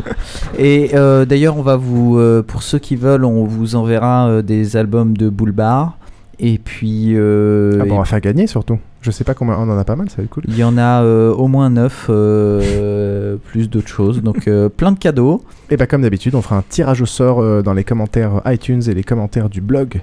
et 0.58 0.90
euh, 0.94 1.24
d'ailleurs, 1.24 1.56
on 1.56 1.62
va 1.62 1.76
vous, 1.76 2.18
euh, 2.18 2.42
pour 2.42 2.62
ceux 2.62 2.78
qui 2.78 2.96
veulent, 2.96 3.24
on 3.24 3.44
vous 3.44 3.76
enverra 3.76 4.28
euh, 4.28 4.42
des 4.42 4.76
albums 4.76 5.16
de 5.16 5.28
Boulbar. 5.28 5.98
Et 6.38 6.58
puis. 6.58 7.14
ah 7.16 7.84
bon, 7.84 7.94
on 7.94 7.98
va 7.98 8.04
faire 8.04 8.20
gagner 8.20 8.46
surtout. 8.46 8.78
Je 9.04 9.10
sais 9.10 9.22
pas 9.24 9.34
combien, 9.34 9.56
on 9.58 9.68
en 9.68 9.76
a 9.76 9.84
pas 9.84 9.96
mal, 9.96 10.08
ça 10.08 10.16
va 10.16 10.22
être 10.22 10.30
cool. 10.30 10.44
Il 10.48 10.56
y 10.56 10.64
en 10.64 10.78
a 10.78 11.02
euh, 11.02 11.30
au 11.30 11.46
moins 11.46 11.68
9, 11.68 12.06
euh, 12.08 13.36
plus 13.44 13.68
d'autres 13.68 13.88
choses. 13.88 14.22
Donc 14.22 14.48
euh, 14.48 14.70
plein 14.70 14.92
de 14.92 14.98
cadeaux. 14.98 15.44
Et 15.68 15.76
bah 15.76 15.86
comme 15.86 16.00
d'habitude, 16.00 16.34
on 16.34 16.40
fera 16.40 16.56
un 16.56 16.64
tirage 16.66 17.02
au 17.02 17.06
sort 17.06 17.62
dans 17.62 17.74
les 17.74 17.84
commentaires 17.84 18.40
iTunes 18.46 18.80
et 18.88 18.94
les 18.94 19.04
commentaires 19.04 19.50
du 19.50 19.60
blog. 19.60 20.00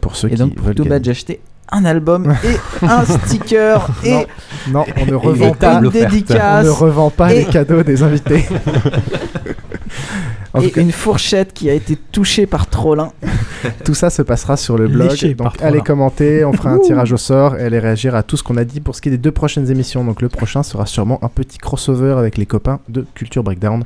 pour 0.00 0.14
ceux 0.14 0.28
et 0.28 0.32
qui 0.32 0.36
donc 0.36 0.54
pour 0.54 0.72
tout 0.72 0.84
badge 0.84 1.08
acheté 1.08 1.40
un 1.72 1.84
album 1.84 2.34
et 2.44 2.86
un 2.86 3.04
sticker 3.04 3.88
et 4.04 4.26
non, 4.70 4.84
on 5.00 5.06
ne 5.06 5.14
revend 5.14 5.54
pas 5.54 5.80
une 5.80 5.90
dédicace 5.90 6.64
on 6.64 6.68
ne 6.68 6.70
revend 6.70 7.10
pas 7.10 7.32
les 7.32 7.44
cadeaux 7.44 7.82
des 7.82 8.02
invités 8.02 8.46
et 10.60 10.80
une 10.80 10.92
fourchette 10.92 11.52
qui 11.52 11.70
a 11.70 11.74
été 11.74 11.96
touchée 11.96 12.46
par 12.46 12.66
Trollin. 12.66 13.12
tout 13.84 13.94
ça 13.94 14.10
se 14.10 14.22
passera 14.22 14.56
sur 14.56 14.76
le 14.76 14.88
blog. 14.88 15.16
donc 15.36 15.62
allez 15.62 15.80
commenter, 15.80 16.44
on 16.44 16.52
fera 16.52 16.70
un 16.70 16.78
tirage 16.78 17.12
au 17.12 17.16
sort 17.16 17.56
et 17.56 17.64
allez 17.64 17.78
réagir 17.78 18.14
à 18.14 18.22
tout 18.22 18.36
ce 18.36 18.42
qu'on 18.42 18.56
a 18.56 18.64
dit 18.64 18.80
pour 18.80 18.94
ce 18.94 19.00
qui 19.00 19.08
est 19.08 19.12
des 19.12 19.18
deux 19.18 19.32
prochaines 19.32 19.70
émissions. 19.70 20.04
Donc 20.04 20.20
le 20.20 20.28
prochain 20.28 20.62
sera 20.62 20.86
sûrement 20.86 21.18
un 21.22 21.28
petit 21.28 21.58
crossover 21.58 22.14
avec 22.18 22.36
les 22.36 22.46
copains 22.46 22.80
de 22.88 23.04
Culture 23.14 23.42
Breakdown. 23.42 23.84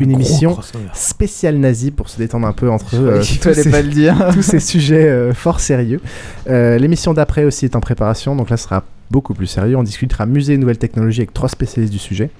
Une 0.00 0.10
émission 0.10 0.58
spéciale 0.94 1.56
nazie 1.56 1.90
pour 1.90 2.08
se 2.08 2.18
détendre 2.18 2.46
un 2.46 2.52
peu 2.52 2.70
entre 2.70 2.96
eux. 2.96 3.08
Euh, 3.08 3.18
tous, 3.20 3.52
ces, 3.54 3.70
pas 3.70 3.82
le 3.82 3.88
dire. 3.88 4.30
tous 4.32 4.42
ces 4.42 4.60
sujets 4.60 5.08
euh, 5.08 5.34
fort 5.34 5.60
sérieux. 5.60 6.00
Euh, 6.48 6.78
l'émission 6.78 7.14
d'après 7.14 7.44
aussi 7.44 7.66
est 7.66 7.76
en 7.76 7.80
préparation, 7.80 8.34
donc 8.36 8.50
là 8.50 8.56
ce 8.56 8.64
sera 8.64 8.84
beaucoup 9.12 9.34
plus 9.34 9.46
sérieux. 9.46 9.76
On 9.76 9.84
discutera 9.84 10.26
musée 10.26 10.54
et 10.54 10.58
nouvelles 10.58 10.78
technologies 10.78 11.20
avec 11.20 11.32
trois 11.32 11.48
spécialistes 11.48 11.92
du 11.92 11.98
sujet. 11.98 12.30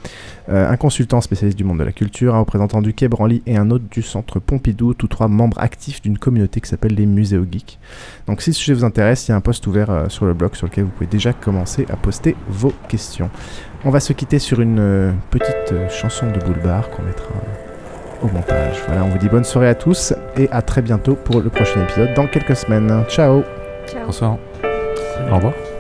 Euh, 0.49 0.68
un 0.68 0.76
consultant 0.76 1.20
spécialiste 1.20 1.57
du 1.57 1.65
monde 1.65 1.78
de 1.78 1.84
la 1.84 1.92
culture, 1.92 2.34
un 2.34 2.41
représentant 2.41 2.83
du 2.83 2.94
Quai 2.94 3.07
Branly 3.07 3.42
et 3.47 3.57
un 3.57 3.70
autre 3.70 3.84
du 3.91 4.02
centre 4.02 4.41
Pompidou, 4.41 4.94
tous 4.94 5.07
trois 5.07 5.28
membres 5.28 5.59
actifs 5.60 6.02
d'une 6.02 6.18
communauté 6.18 6.60
qui 6.60 6.68
s'appelle 6.68 6.94
les 6.94 7.07
Muséo 7.07 7.47
Geeks. 7.49 7.78
Donc 8.26 8.42
si 8.42 8.52
ce 8.52 8.59
sujet 8.59 8.75
vous 8.75 8.84
intéresse, 8.84 9.28
il 9.28 9.31
y 9.31 9.34
a 9.34 9.36
un 9.36 9.41
post 9.41 9.65
ouvert 9.67 9.91
euh, 9.91 10.09
sur 10.09 10.25
le 10.25 10.34
blog 10.34 10.57
sur 10.57 10.67
lequel 10.67 10.84
vous 10.84 10.91
pouvez 10.91 11.07
déjà 11.07 11.33
commencer 11.33 11.86
à 11.91 11.97
poster 11.97 12.34
vos 12.49 12.73
questions. 12.89 13.31
On 13.84 13.91
va 13.91 14.01
se 14.01 14.12
quitter 14.12 14.39
sur 14.39 14.60
une 14.60 14.78
euh, 14.81 15.12
petite 15.31 15.75
chanson 15.91 16.26
de 16.33 16.39
Boulevard 16.41 16.91
qu'on 16.91 17.02
mettra 17.02 17.28
au 18.23 18.28
montage. 18.28 18.76
Voilà, 18.86 19.05
on 19.05 19.09
vous 19.09 19.18
dit 19.18 19.28
bonne 19.28 19.44
soirée 19.44 19.68
à 19.68 19.75
tous 19.75 20.15
et 20.36 20.49
à 20.51 20.62
très 20.62 20.81
bientôt 20.81 21.15
pour 21.15 21.41
le 21.41 21.51
prochain 21.51 21.83
épisode 21.84 22.15
dans 22.15 22.26
quelques 22.26 22.57
semaines. 22.57 23.05
Ciao 23.09 23.42
Ciao 23.86 24.07
Bonsoir 24.07 24.39
Au 25.31 25.36
revoir 25.36 25.72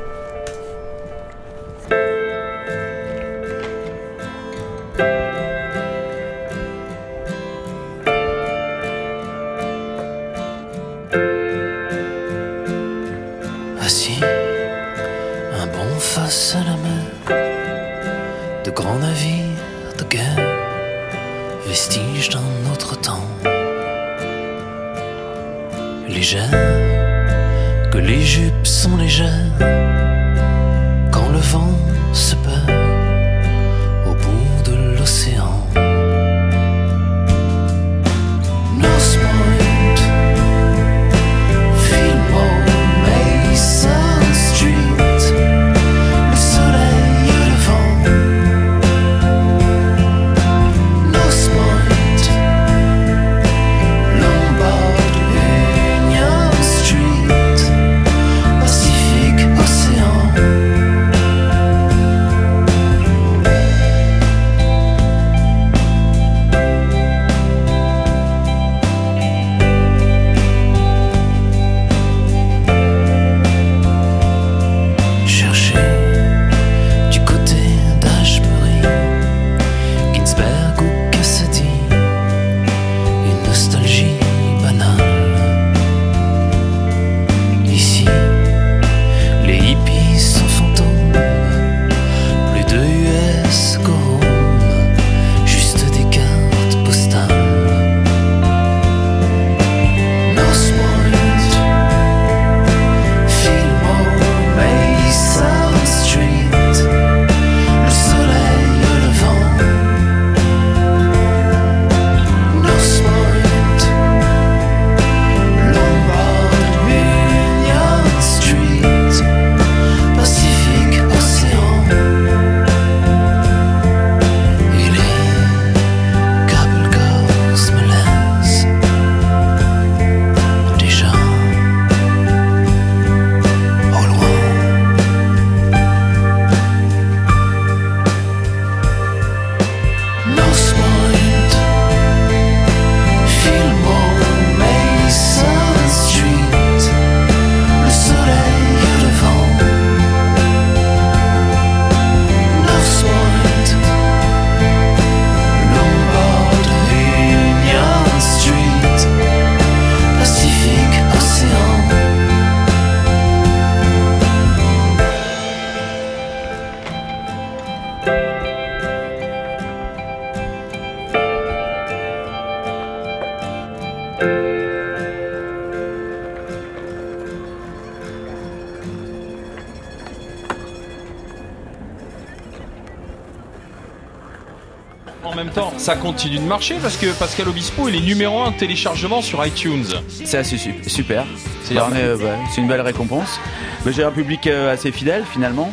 ça 185.82 185.96
continue 185.96 186.36
de 186.36 186.44
marcher 186.44 186.76
parce 186.80 186.96
que 186.96 187.06
Pascal 187.18 187.48
Obispo, 187.48 187.88
il 187.88 187.96
est 187.96 188.00
numéro 188.00 188.40
1 188.40 188.52
de 188.52 188.56
téléchargement 188.56 189.20
sur 189.20 189.44
iTunes. 189.44 189.84
C'est 190.08 190.38
assez 190.38 190.56
super. 190.86 191.24
Euh, 191.72 192.16
c'est 192.50 192.60
une 192.60 192.68
belle 192.68 192.82
récompense. 192.82 193.40
Mais 193.84 193.92
j'ai 193.92 194.04
un 194.04 194.12
public 194.12 194.46
euh, 194.46 194.72
assez 194.72 194.92
fidèle 194.92 195.24
finalement. 195.24 195.72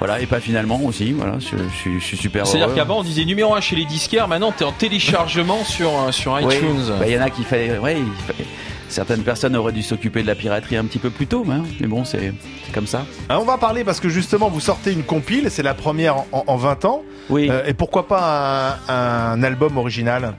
Voilà, 0.00 0.20
et 0.20 0.26
pas 0.26 0.40
finalement 0.40 0.80
aussi, 0.84 1.12
voilà, 1.12 1.38
je, 1.38 1.98
suis 2.00 2.16
super 2.16 2.46
C'est-à-dire 2.46 2.74
qu'avant 2.74 2.98
on 2.98 3.02
disait 3.04 3.24
numéro 3.24 3.54
1 3.54 3.60
chez 3.60 3.76
les 3.76 3.84
disquaires, 3.84 4.26
maintenant 4.26 4.50
t'es 4.50 4.64
en 4.64 4.72
téléchargement 4.72 5.62
sur, 5.64 5.88
euh, 5.88 6.10
sur 6.10 6.38
iTunes. 6.40 6.82
Bah, 6.98 7.06
il 7.06 7.12
y 7.12 7.18
en 7.18 7.22
a 7.22 7.30
qui 7.30 7.44
fallait, 7.44 7.78
ouais, 7.78 7.96
certaines 8.88 9.22
personnes 9.22 9.54
auraient 9.54 9.72
dû 9.72 9.82
s'occuper 9.82 10.22
de 10.22 10.26
la 10.26 10.34
piraterie 10.34 10.76
un 10.76 10.84
petit 10.84 10.98
peu 10.98 11.10
plus 11.10 11.28
tôt, 11.28 11.44
mais, 11.46 11.54
hein. 11.54 11.64
bon, 11.82 12.04
c'est 12.04 12.34
comme 12.74 12.88
ça. 12.88 13.06
on 13.30 13.44
va 13.44 13.56
parler 13.56 13.84
parce 13.84 14.00
que 14.00 14.08
justement 14.08 14.48
vous 14.48 14.60
sortez 14.60 14.92
une 14.92 15.04
compile, 15.04 15.48
c'est 15.48 15.62
la 15.62 15.74
première 15.74 16.24
en, 16.32 16.56
20 16.56 16.84
ans. 16.86 17.02
Oui. 17.28 17.50
et 17.66 17.74
pourquoi 17.74 18.06
pas 18.06 18.78
un, 18.88 19.32
un 19.32 19.42
album 19.42 19.76
original 19.78 20.34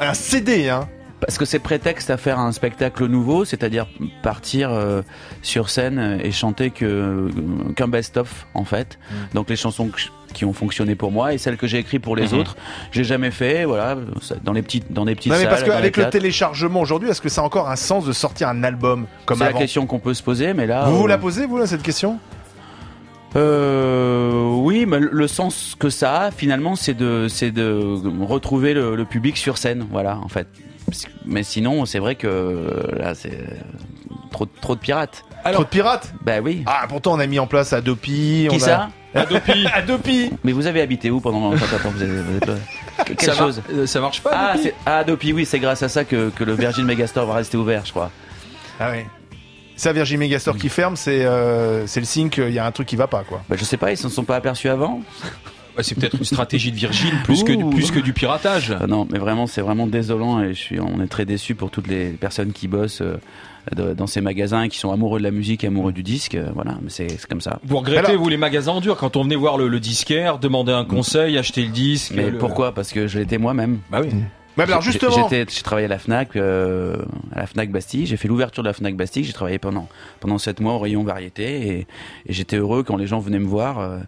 Un 0.00 0.14
CD, 0.14 0.68
hein 0.68 0.88
parce 1.20 1.36
que 1.36 1.44
c'est 1.44 1.58
prétexte 1.58 2.10
à 2.10 2.16
faire 2.16 2.38
un 2.38 2.52
spectacle 2.52 3.06
nouveau, 3.06 3.44
c'est-à-dire 3.44 3.86
partir 4.22 4.70
euh, 4.70 5.02
sur 5.42 5.68
scène 5.70 6.20
et 6.22 6.30
chanter 6.30 6.70
que 6.70 7.28
qu'un 7.74 7.88
best-of 7.88 8.46
en 8.54 8.64
fait. 8.64 8.98
Mm. 9.10 9.14
Donc 9.34 9.50
les 9.50 9.56
chansons 9.56 9.90
qui 10.32 10.44
ont 10.44 10.52
fonctionné 10.52 10.94
pour 10.94 11.10
moi 11.10 11.32
et 11.32 11.38
celles 11.38 11.56
que 11.56 11.66
j'ai 11.66 11.78
écrites 11.78 12.02
pour 12.02 12.14
les 12.14 12.28
mm-hmm. 12.28 12.40
autres, 12.40 12.56
j'ai 12.92 13.04
jamais 13.04 13.30
fait. 13.30 13.64
Voilà, 13.64 13.96
dans 14.44 14.52
les 14.52 14.62
petites 14.62 14.92
dans 14.92 15.04
des 15.04 15.14
petites. 15.14 15.32
Non 15.32 15.38
mais 15.38 15.46
parce 15.46 15.64
qu'avec 15.64 15.96
le 15.96 16.08
téléchargement 16.10 16.80
aujourd'hui, 16.80 17.08
est-ce 17.08 17.20
que 17.20 17.28
ça 17.28 17.40
a 17.40 17.44
encore 17.44 17.68
un 17.68 17.76
sens 17.76 18.04
de 18.04 18.12
sortir 18.12 18.48
un 18.48 18.62
album 18.62 19.06
comme 19.26 19.38
C'est 19.38 19.44
la 19.44 19.52
question 19.52 19.86
qu'on 19.86 19.98
peut 19.98 20.14
se 20.14 20.22
poser, 20.22 20.54
mais 20.54 20.66
là. 20.66 20.84
Vous 20.84 20.98
vous 20.98 21.06
la 21.06 21.16
euh, 21.16 21.18
posez 21.18 21.46
vous 21.46 21.58
là 21.58 21.66
cette 21.66 21.82
question? 21.82 22.18
Euh, 23.36 23.87
mais 24.88 24.98
le 25.00 25.28
sens 25.28 25.74
que 25.78 25.90
ça 25.90 26.20
a 26.22 26.30
finalement, 26.30 26.74
c'est 26.76 26.94
de, 26.94 27.26
c'est 27.28 27.50
de 27.50 28.00
retrouver 28.24 28.74
le, 28.74 28.96
le, 28.96 29.04
public 29.04 29.36
sur 29.36 29.58
scène, 29.58 29.86
voilà, 29.90 30.18
en 30.18 30.28
fait. 30.28 30.48
Mais 31.26 31.42
sinon, 31.42 31.84
c'est 31.86 31.98
vrai 31.98 32.14
que 32.14 32.90
là, 32.98 33.14
c'est 33.14 33.38
trop, 34.30 34.46
trop 34.46 34.74
de 34.74 34.80
pirates. 34.80 35.24
trop 35.52 35.62
de 35.64 35.68
pirates? 35.68 36.12
Bah 36.24 36.40
oui. 36.42 36.62
Ah, 36.66 36.86
pourtant, 36.88 37.12
on 37.12 37.18
a 37.20 37.26
mis 37.26 37.38
en 37.38 37.46
place 37.46 37.72
Adopi. 37.72 38.48
Qui 38.50 38.58
ça? 38.60 38.88
Adopi. 39.14 39.66
Adopi. 39.74 40.30
Mais 40.44 40.52
vous 40.52 40.66
avez 40.66 40.80
habité 40.80 41.10
où 41.10 41.20
pendant 41.20 41.50
longtemps 41.50 41.56
vous 41.94 42.02
avez, 42.02 42.20
Quelle 43.16 43.34
chose? 43.34 43.62
euh, 43.72 43.86
Ça 43.86 44.00
marche 44.00 44.22
pas 44.22 44.30
Ah, 44.32 44.50
Adopi, 44.52 44.70
ah, 44.86 44.96
Adopi 44.98 45.32
oui, 45.32 45.44
c'est 45.44 45.58
grâce 45.58 45.82
à 45.82 45.88
ça 45.88 46.04
que, 46.04 46.30
que 46.30 46.44
le 46.44 46.54
Virgin 46.54 46.84
Megastore 46.84 47.26
va 47.26 47.34
rester 47.34 47.56
ouvert, 47.56 47.84
je 47.84 47.90
crois. 47.90 48.10
Ah 48.80 48.90
oui. 48.92 49.00
Ça, 49.78 49.92
Virgin 49.92 50.18
Megastore 50.18 50.56
qui 50.56 50.68
ferme, 50.68 50.96
c'est 50.96 51.24
euh, 51.24 51.86
c'est 51.86 52.00
le 52.00 52.06
signe 52.06 52.28
qu'il 52.28 52.50
y 52.50 52.58
a 52.58 52.66
un 52.66 52.72
truc 52.72 52.86
qui 52.86 52.96
va 52.96 53.06
pas, 53.06 53.24
quoi. 53.24 53.42
Bah, 53.48 53.56
je 53.58 53.64
sais 53.64 53.76
pas, 53.76 53.92
ils 53.92 53.96
s'en 53.96 54.10
sont 54.10 54.24
pas 54.24 54.36
aperçus 54.36 54.68
avant 54.68 55.00
c'est 55.82 55.94
peut-être 55.94 56.18
une 56.18 56.24
stratégie 56.24 56.72
de 56.72 56.76
Virgin 56.76 57.12
plus 57.24 57.44
que, 57.44 57.70
plus 57.70 57.90
que 57.90 58.00
du 58.00 58.12
piratage. 58.12 58.74
Ah 58.80 58.86
non, 58.86 59.06
mais 59.10 59.18
vraiment, 59.18 59.46
c'est 59.46 59.60
vraiment 59.60 59.86
désolant 59.86 60.42
et 60.42 60.54
je 60.54 60.58
suis, 60.58 60.80
on 60.80 61.00
est 61.00 61.06
très 61.06 61.24
déçus 61.24 61.54
pour 61.54 61.70
toutes 61.70 61.86
les 61.86 62.08
personnes 62.10 62.52
qui 62.52 62.68
bossent. 62.68 63.00
Euh, 63.00 63.16
dans 63.76 64.06
ces 64.06 64.22
magasins 64.22 64.62
et 64.62 64.68
qui 64.70 64.78
sont 64.78 64.92
amoureux 64.92 65.18
de 65.18 65.24
la 65.24 65.30
musique 65.30 65.62
et 65.62 65.66
amoureux 65.66 65.92
du 65.92 66.02
disque, 66.02 66.36
euh, 66.36 66.48
voilà, 66.54 66.78
mais 66.80 66.88
c'est 66.88 67.26
comme 67.26 67.42
ça. 67.42 67.60
Vous 67.64 67.76
regrettez, 67.76 68.16
vous, 68.16 68.30
les 68.30 68.38
magasins 68.38 68.72
en 68.72 68.80
dur, 68.80 68.96
quand 68.96 69.14
on 69.16 69.24
venait 69.24 69.36
voir 69.36 69.58
le, 69.58 69.78
disquaire, 69.78 70.38
demander 70.38 70.72
un 70.72 70.86
conseil, 70.86 71.36
acheter 71.36 71.64
le 71.64 71.68
disque 71.68 72.12
Mais 72.14 72.30
pourquoi? 72.30 72.72
Parce 72.72 72.92
que 72.92 73.06
je 73.06 73.18
l'étais 73.18 73.36
moi-même. 73.36 73.80
Bah 73.90 74.00
oui 74.02 74.08
alors 74.64 74.82
justement, 74.82 75.28
j'ai 75.30 75.46
travaillé 75.62 75.86
à 75.86 75.88
la 75.88 75.98
Fnac, 75.98 76.36
euh, 76.36 76.96
à 77.34 77.40
la 77.40 77.46
Fnac 77.46 77.70
Bastille. 77.70 78.06
J'ai 78.06 78.16
fait 78.16 78.28
l'ouverture 78.28 78.62
de 78.62 78.68
la 78.68 78.72
Fnac 78.72 78.96
Bastille. 78.96 79.24
J'ai 79.24 79.32
travaillé 79.32 79.58
pendant 79.58 79.88
pendant 80.20 80.38
sept 80.38 80.60
mois 80.60 80.74
au 80.74 80.78
rayon 80.78 81.04
variété 81.04 81.68
et, 81.68 81.86
j'étais 82.28 82.56
heureux 82.56 82.82
quand 82.82 82.96
les 82.96 83.06
gens 83.06 83.20
venaient 83.20 83.38
me 83.38 83.46
voir 83.46 83.78
euh, 83.78 83.98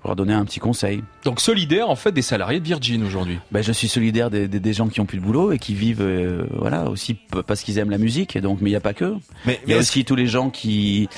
pour 0.00 0.10
leur 0.10 0.16
donner 0.16 0.34
un 0.34 0.44
petit 0.44 0.60
conseil. 0.60 1.02
Donc 1.24 1.40
solidaire 1.40 1.88
en 1.90 1.96
fait 1.96 2.12
des 2.12 2.22
salariés 2.22 2.60
de 2.60 2.64
Virgin 2.64 3.04
aujourd'hui. 3.04 3.38
Ben, 3.50 3.62
je 3.62 3.72
suis 3.72 3.88
solidaire 3.88 4.30
des, 4.30 4.48
des, 4.48 4.72
gens 4.72 4.88
qui 4.88 5.00
ont 5.00 5.06
plus 5.06 5.18
de 5.18 5.24
boulot 5.24 5.52
et 5.52 5.58
qui 5.58 5.74
vivent 5.74 6.02
euh, 6.02 6.44
voilà 6.52 6.88
aussi 6.90 7.16
parce 7.46 7.62
qu'ils 7.62 7.78
aiment 7.78 7.90
la 7.90 7.98
musique. 7.98 8.36
Et 8.36 8.40
donc, 8.40 8.60
mais 8.60 8.70
il 8.70 8.72
n'y 8.72 8.76
a 8.76 8.80
pas 8.80 8.94
que. 8.94 9.14
Mais 9.44 9.60
il 9.66 9.72
y 9.72 9.74
a 9.74 9.78
aussi 9.78 10.04
tous 10.04 10.16
les 10.16 10.26
gens 10.26 10.50
qui 10.50 11.08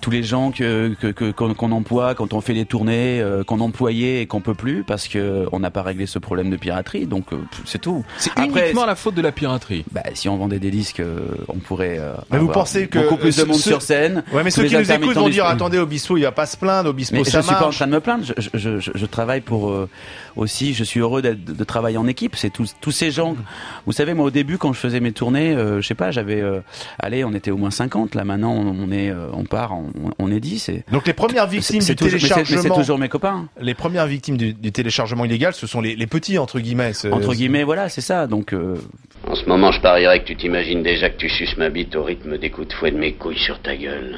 tous 0.00 0.10
les 0.10 0.22
gens 0.22 0.50
que 0.50 0.94
qu'on 1.32 1.72
emploie 1.72 2.14
quand 2.14 2.32
on 2.32 2.40
fait 2.40 2.54
les 2.54 2.64
tournées, 2.64 3.20
euh, 3.20 3.44
qu'on 3.44 3.60
employait 3.60 4.22
et 4.22 4.26
qu'on 4.26 4.40
peut 4.40 4.54
plus 4.54 4.82
parce 4.84 5.08
que 5.08 5.46
on 5.52 5.60
n'a 5.60 5.70
pas 5.70 5.82
réglé 5.82 6.06
ce 6.06 6.18
problème 6.18 6.50
de 6.50 6.56
piraterie. 6.56 7.06
Donc 7.06 7.32
euh, 7.32 7.38
c'est 7.64 7.80
tout. 7.80 8.04
C'est 8.18 8.30
uniquement 8.38 8.86
la 8.86 8.94
faute 8.94 9.14
de 9.14 9.22
la 9.22 9.32
piraterie. 9.32 9.84
Bah, 9.92 10.02
si 10.14 10.28
on 10.28 10.36
vendait 10.36 10.58
des 10.58 10.70
disques, 10.70 11.00
euh, 11.00 11.20
on 11.48 11.58
pourrait. 11.58 12.00
mais 12.30 12.38
vous 12.38 12.48
pensez 12.48 12.88
que 12.88 12.98
beaucoup 12.98 13.16
plus 13.16 13.36
de 13.36 13.44
monde 13.44 13.56
sur 13.56 13.82
scène. 13.82 14.22
Ouais, 14.32 14.42
mais 14.42 14.50
ceux 14.50 14.64
qui 14.64 14.76
nous 14.76 14.92
écoutent 14.92 15.14
vont 15.14 15.28
dire 15.28 15.46
attendez, 15.46 15.78
Obispo, 15.78 16.16
il 16.16 16.22
va 16.22 16.32
pas 16.32 16.46
se 16.46 16.56
plaindre. 16.56 16.90
Obispo, 16.90 17.16
mais 17.16 17.24
ça 17.24 17.40
je 17.40 17.46
suis 17.46 17.54
pas 17.54 17.66
en 17.66 17.70
train 17.70 17.86
de 17.86 17.92
me 17.92 18.00
plaindre. 18.00 18.24
Je, 18.24 18.48
je, 18.54 18.78
je, 18.78 18.90
je 18.94 19.06
travaille 19.06 19.40
pour 19.40 19.74
aussi. 20.36 20.74
Je 20.74 20.84
suis 20.84 21.00
heureux 21.00 21.22
de, 21.22 21.34
de 21.34 21.64
travailler 21.64 21.98
en 21.98 22.06
équipe. 22.06 22.36
C'est 22.36 22.50
tous 22.50 22.74
tous 22.80 22.92
ces 22.92 23.10
gens. 23.10 23.36
Vous 23.86 23.92
savez, 23.92 24.14
moi 24.14 24.26
au 24.26 24.30
début 24.30 24.58
quand 24.58 24.72
je 24.72 24.78
faisais 24.78 25.00
mes 25.00 25.12
tournées, 25.12 25.54
je 25.56 25.86
sais 25.86 25.94
pas, 25.94 26.10
j'avais 26.10 26.42
allez, 26.98 27.24
on 27.24 27.34
était 27.34 27.50
au 27.50 27.56
moins 27.56 27.70
50. 27.70 28.14
Là 28.14 28.24
maintenant, 28.24 28.52
on 28.52 28.90
est, 28.92 29.12
on 29.32 29.44
part, 29.44 29.74
on, 30.18 30.30
est 30.30 30.40
10. 30.40 30.70
Donc 30.92 31.06
les 31.06 31.12
premières 31.12 31.46
victimes 31.46 31.80
du 31.82 31.96
téléchargement, 31.96 32.62
c'est 32.62 32.68
toujours 32.68 32.98
mes 32.98 33.08
copains. 33.08 33.48
Les 33.60 33.74
premières 33.74 34.06
victimes 34.06 34.36
du, 34.36 34.54
téléchargement 34.72 35.24
illégal, 35.24 35.54
ce 35.54 35.66
sont 35.66 35.80
les, 35.80 35.96
petits 36.06 36.38
entre 36.38 36.60
guillemets. 36.60 36.92
Entre 37.10 37.34
guillemets, 37.34 37.64
voilà, 37.64 37.88
c'est 37.88 38.00
ça. 38.00 38.26
Donc. 38.26 38.52
Euh, 38.52 38.76
en 39.28 39.34
ce 39.34 39.44
moment, 39.46 39.70
je 39.70 39.80
parierais 39.80 40.20
que 40.20 40.26
tu 40.26 40.36
t'imagines 40.36 40.82
déjà 40.82 41.10
que 41.10 41.18
tu 41.18 41.28
suces 41.28 41.56
ma 41.56 41.68
bite 41.68 41.94
au 41.94 42.02
rythme 42.02 42.38
des 42.38 42.50
coups 42.50 42.68
de 42.68 42.72
fouet 42.72 42.90
de 42.90 42.98
mes 42.98 43.12
couilles 43.12 43.38
sur 43.38 43.60
ta 43.60 43.76
gueule. 43.76 44.16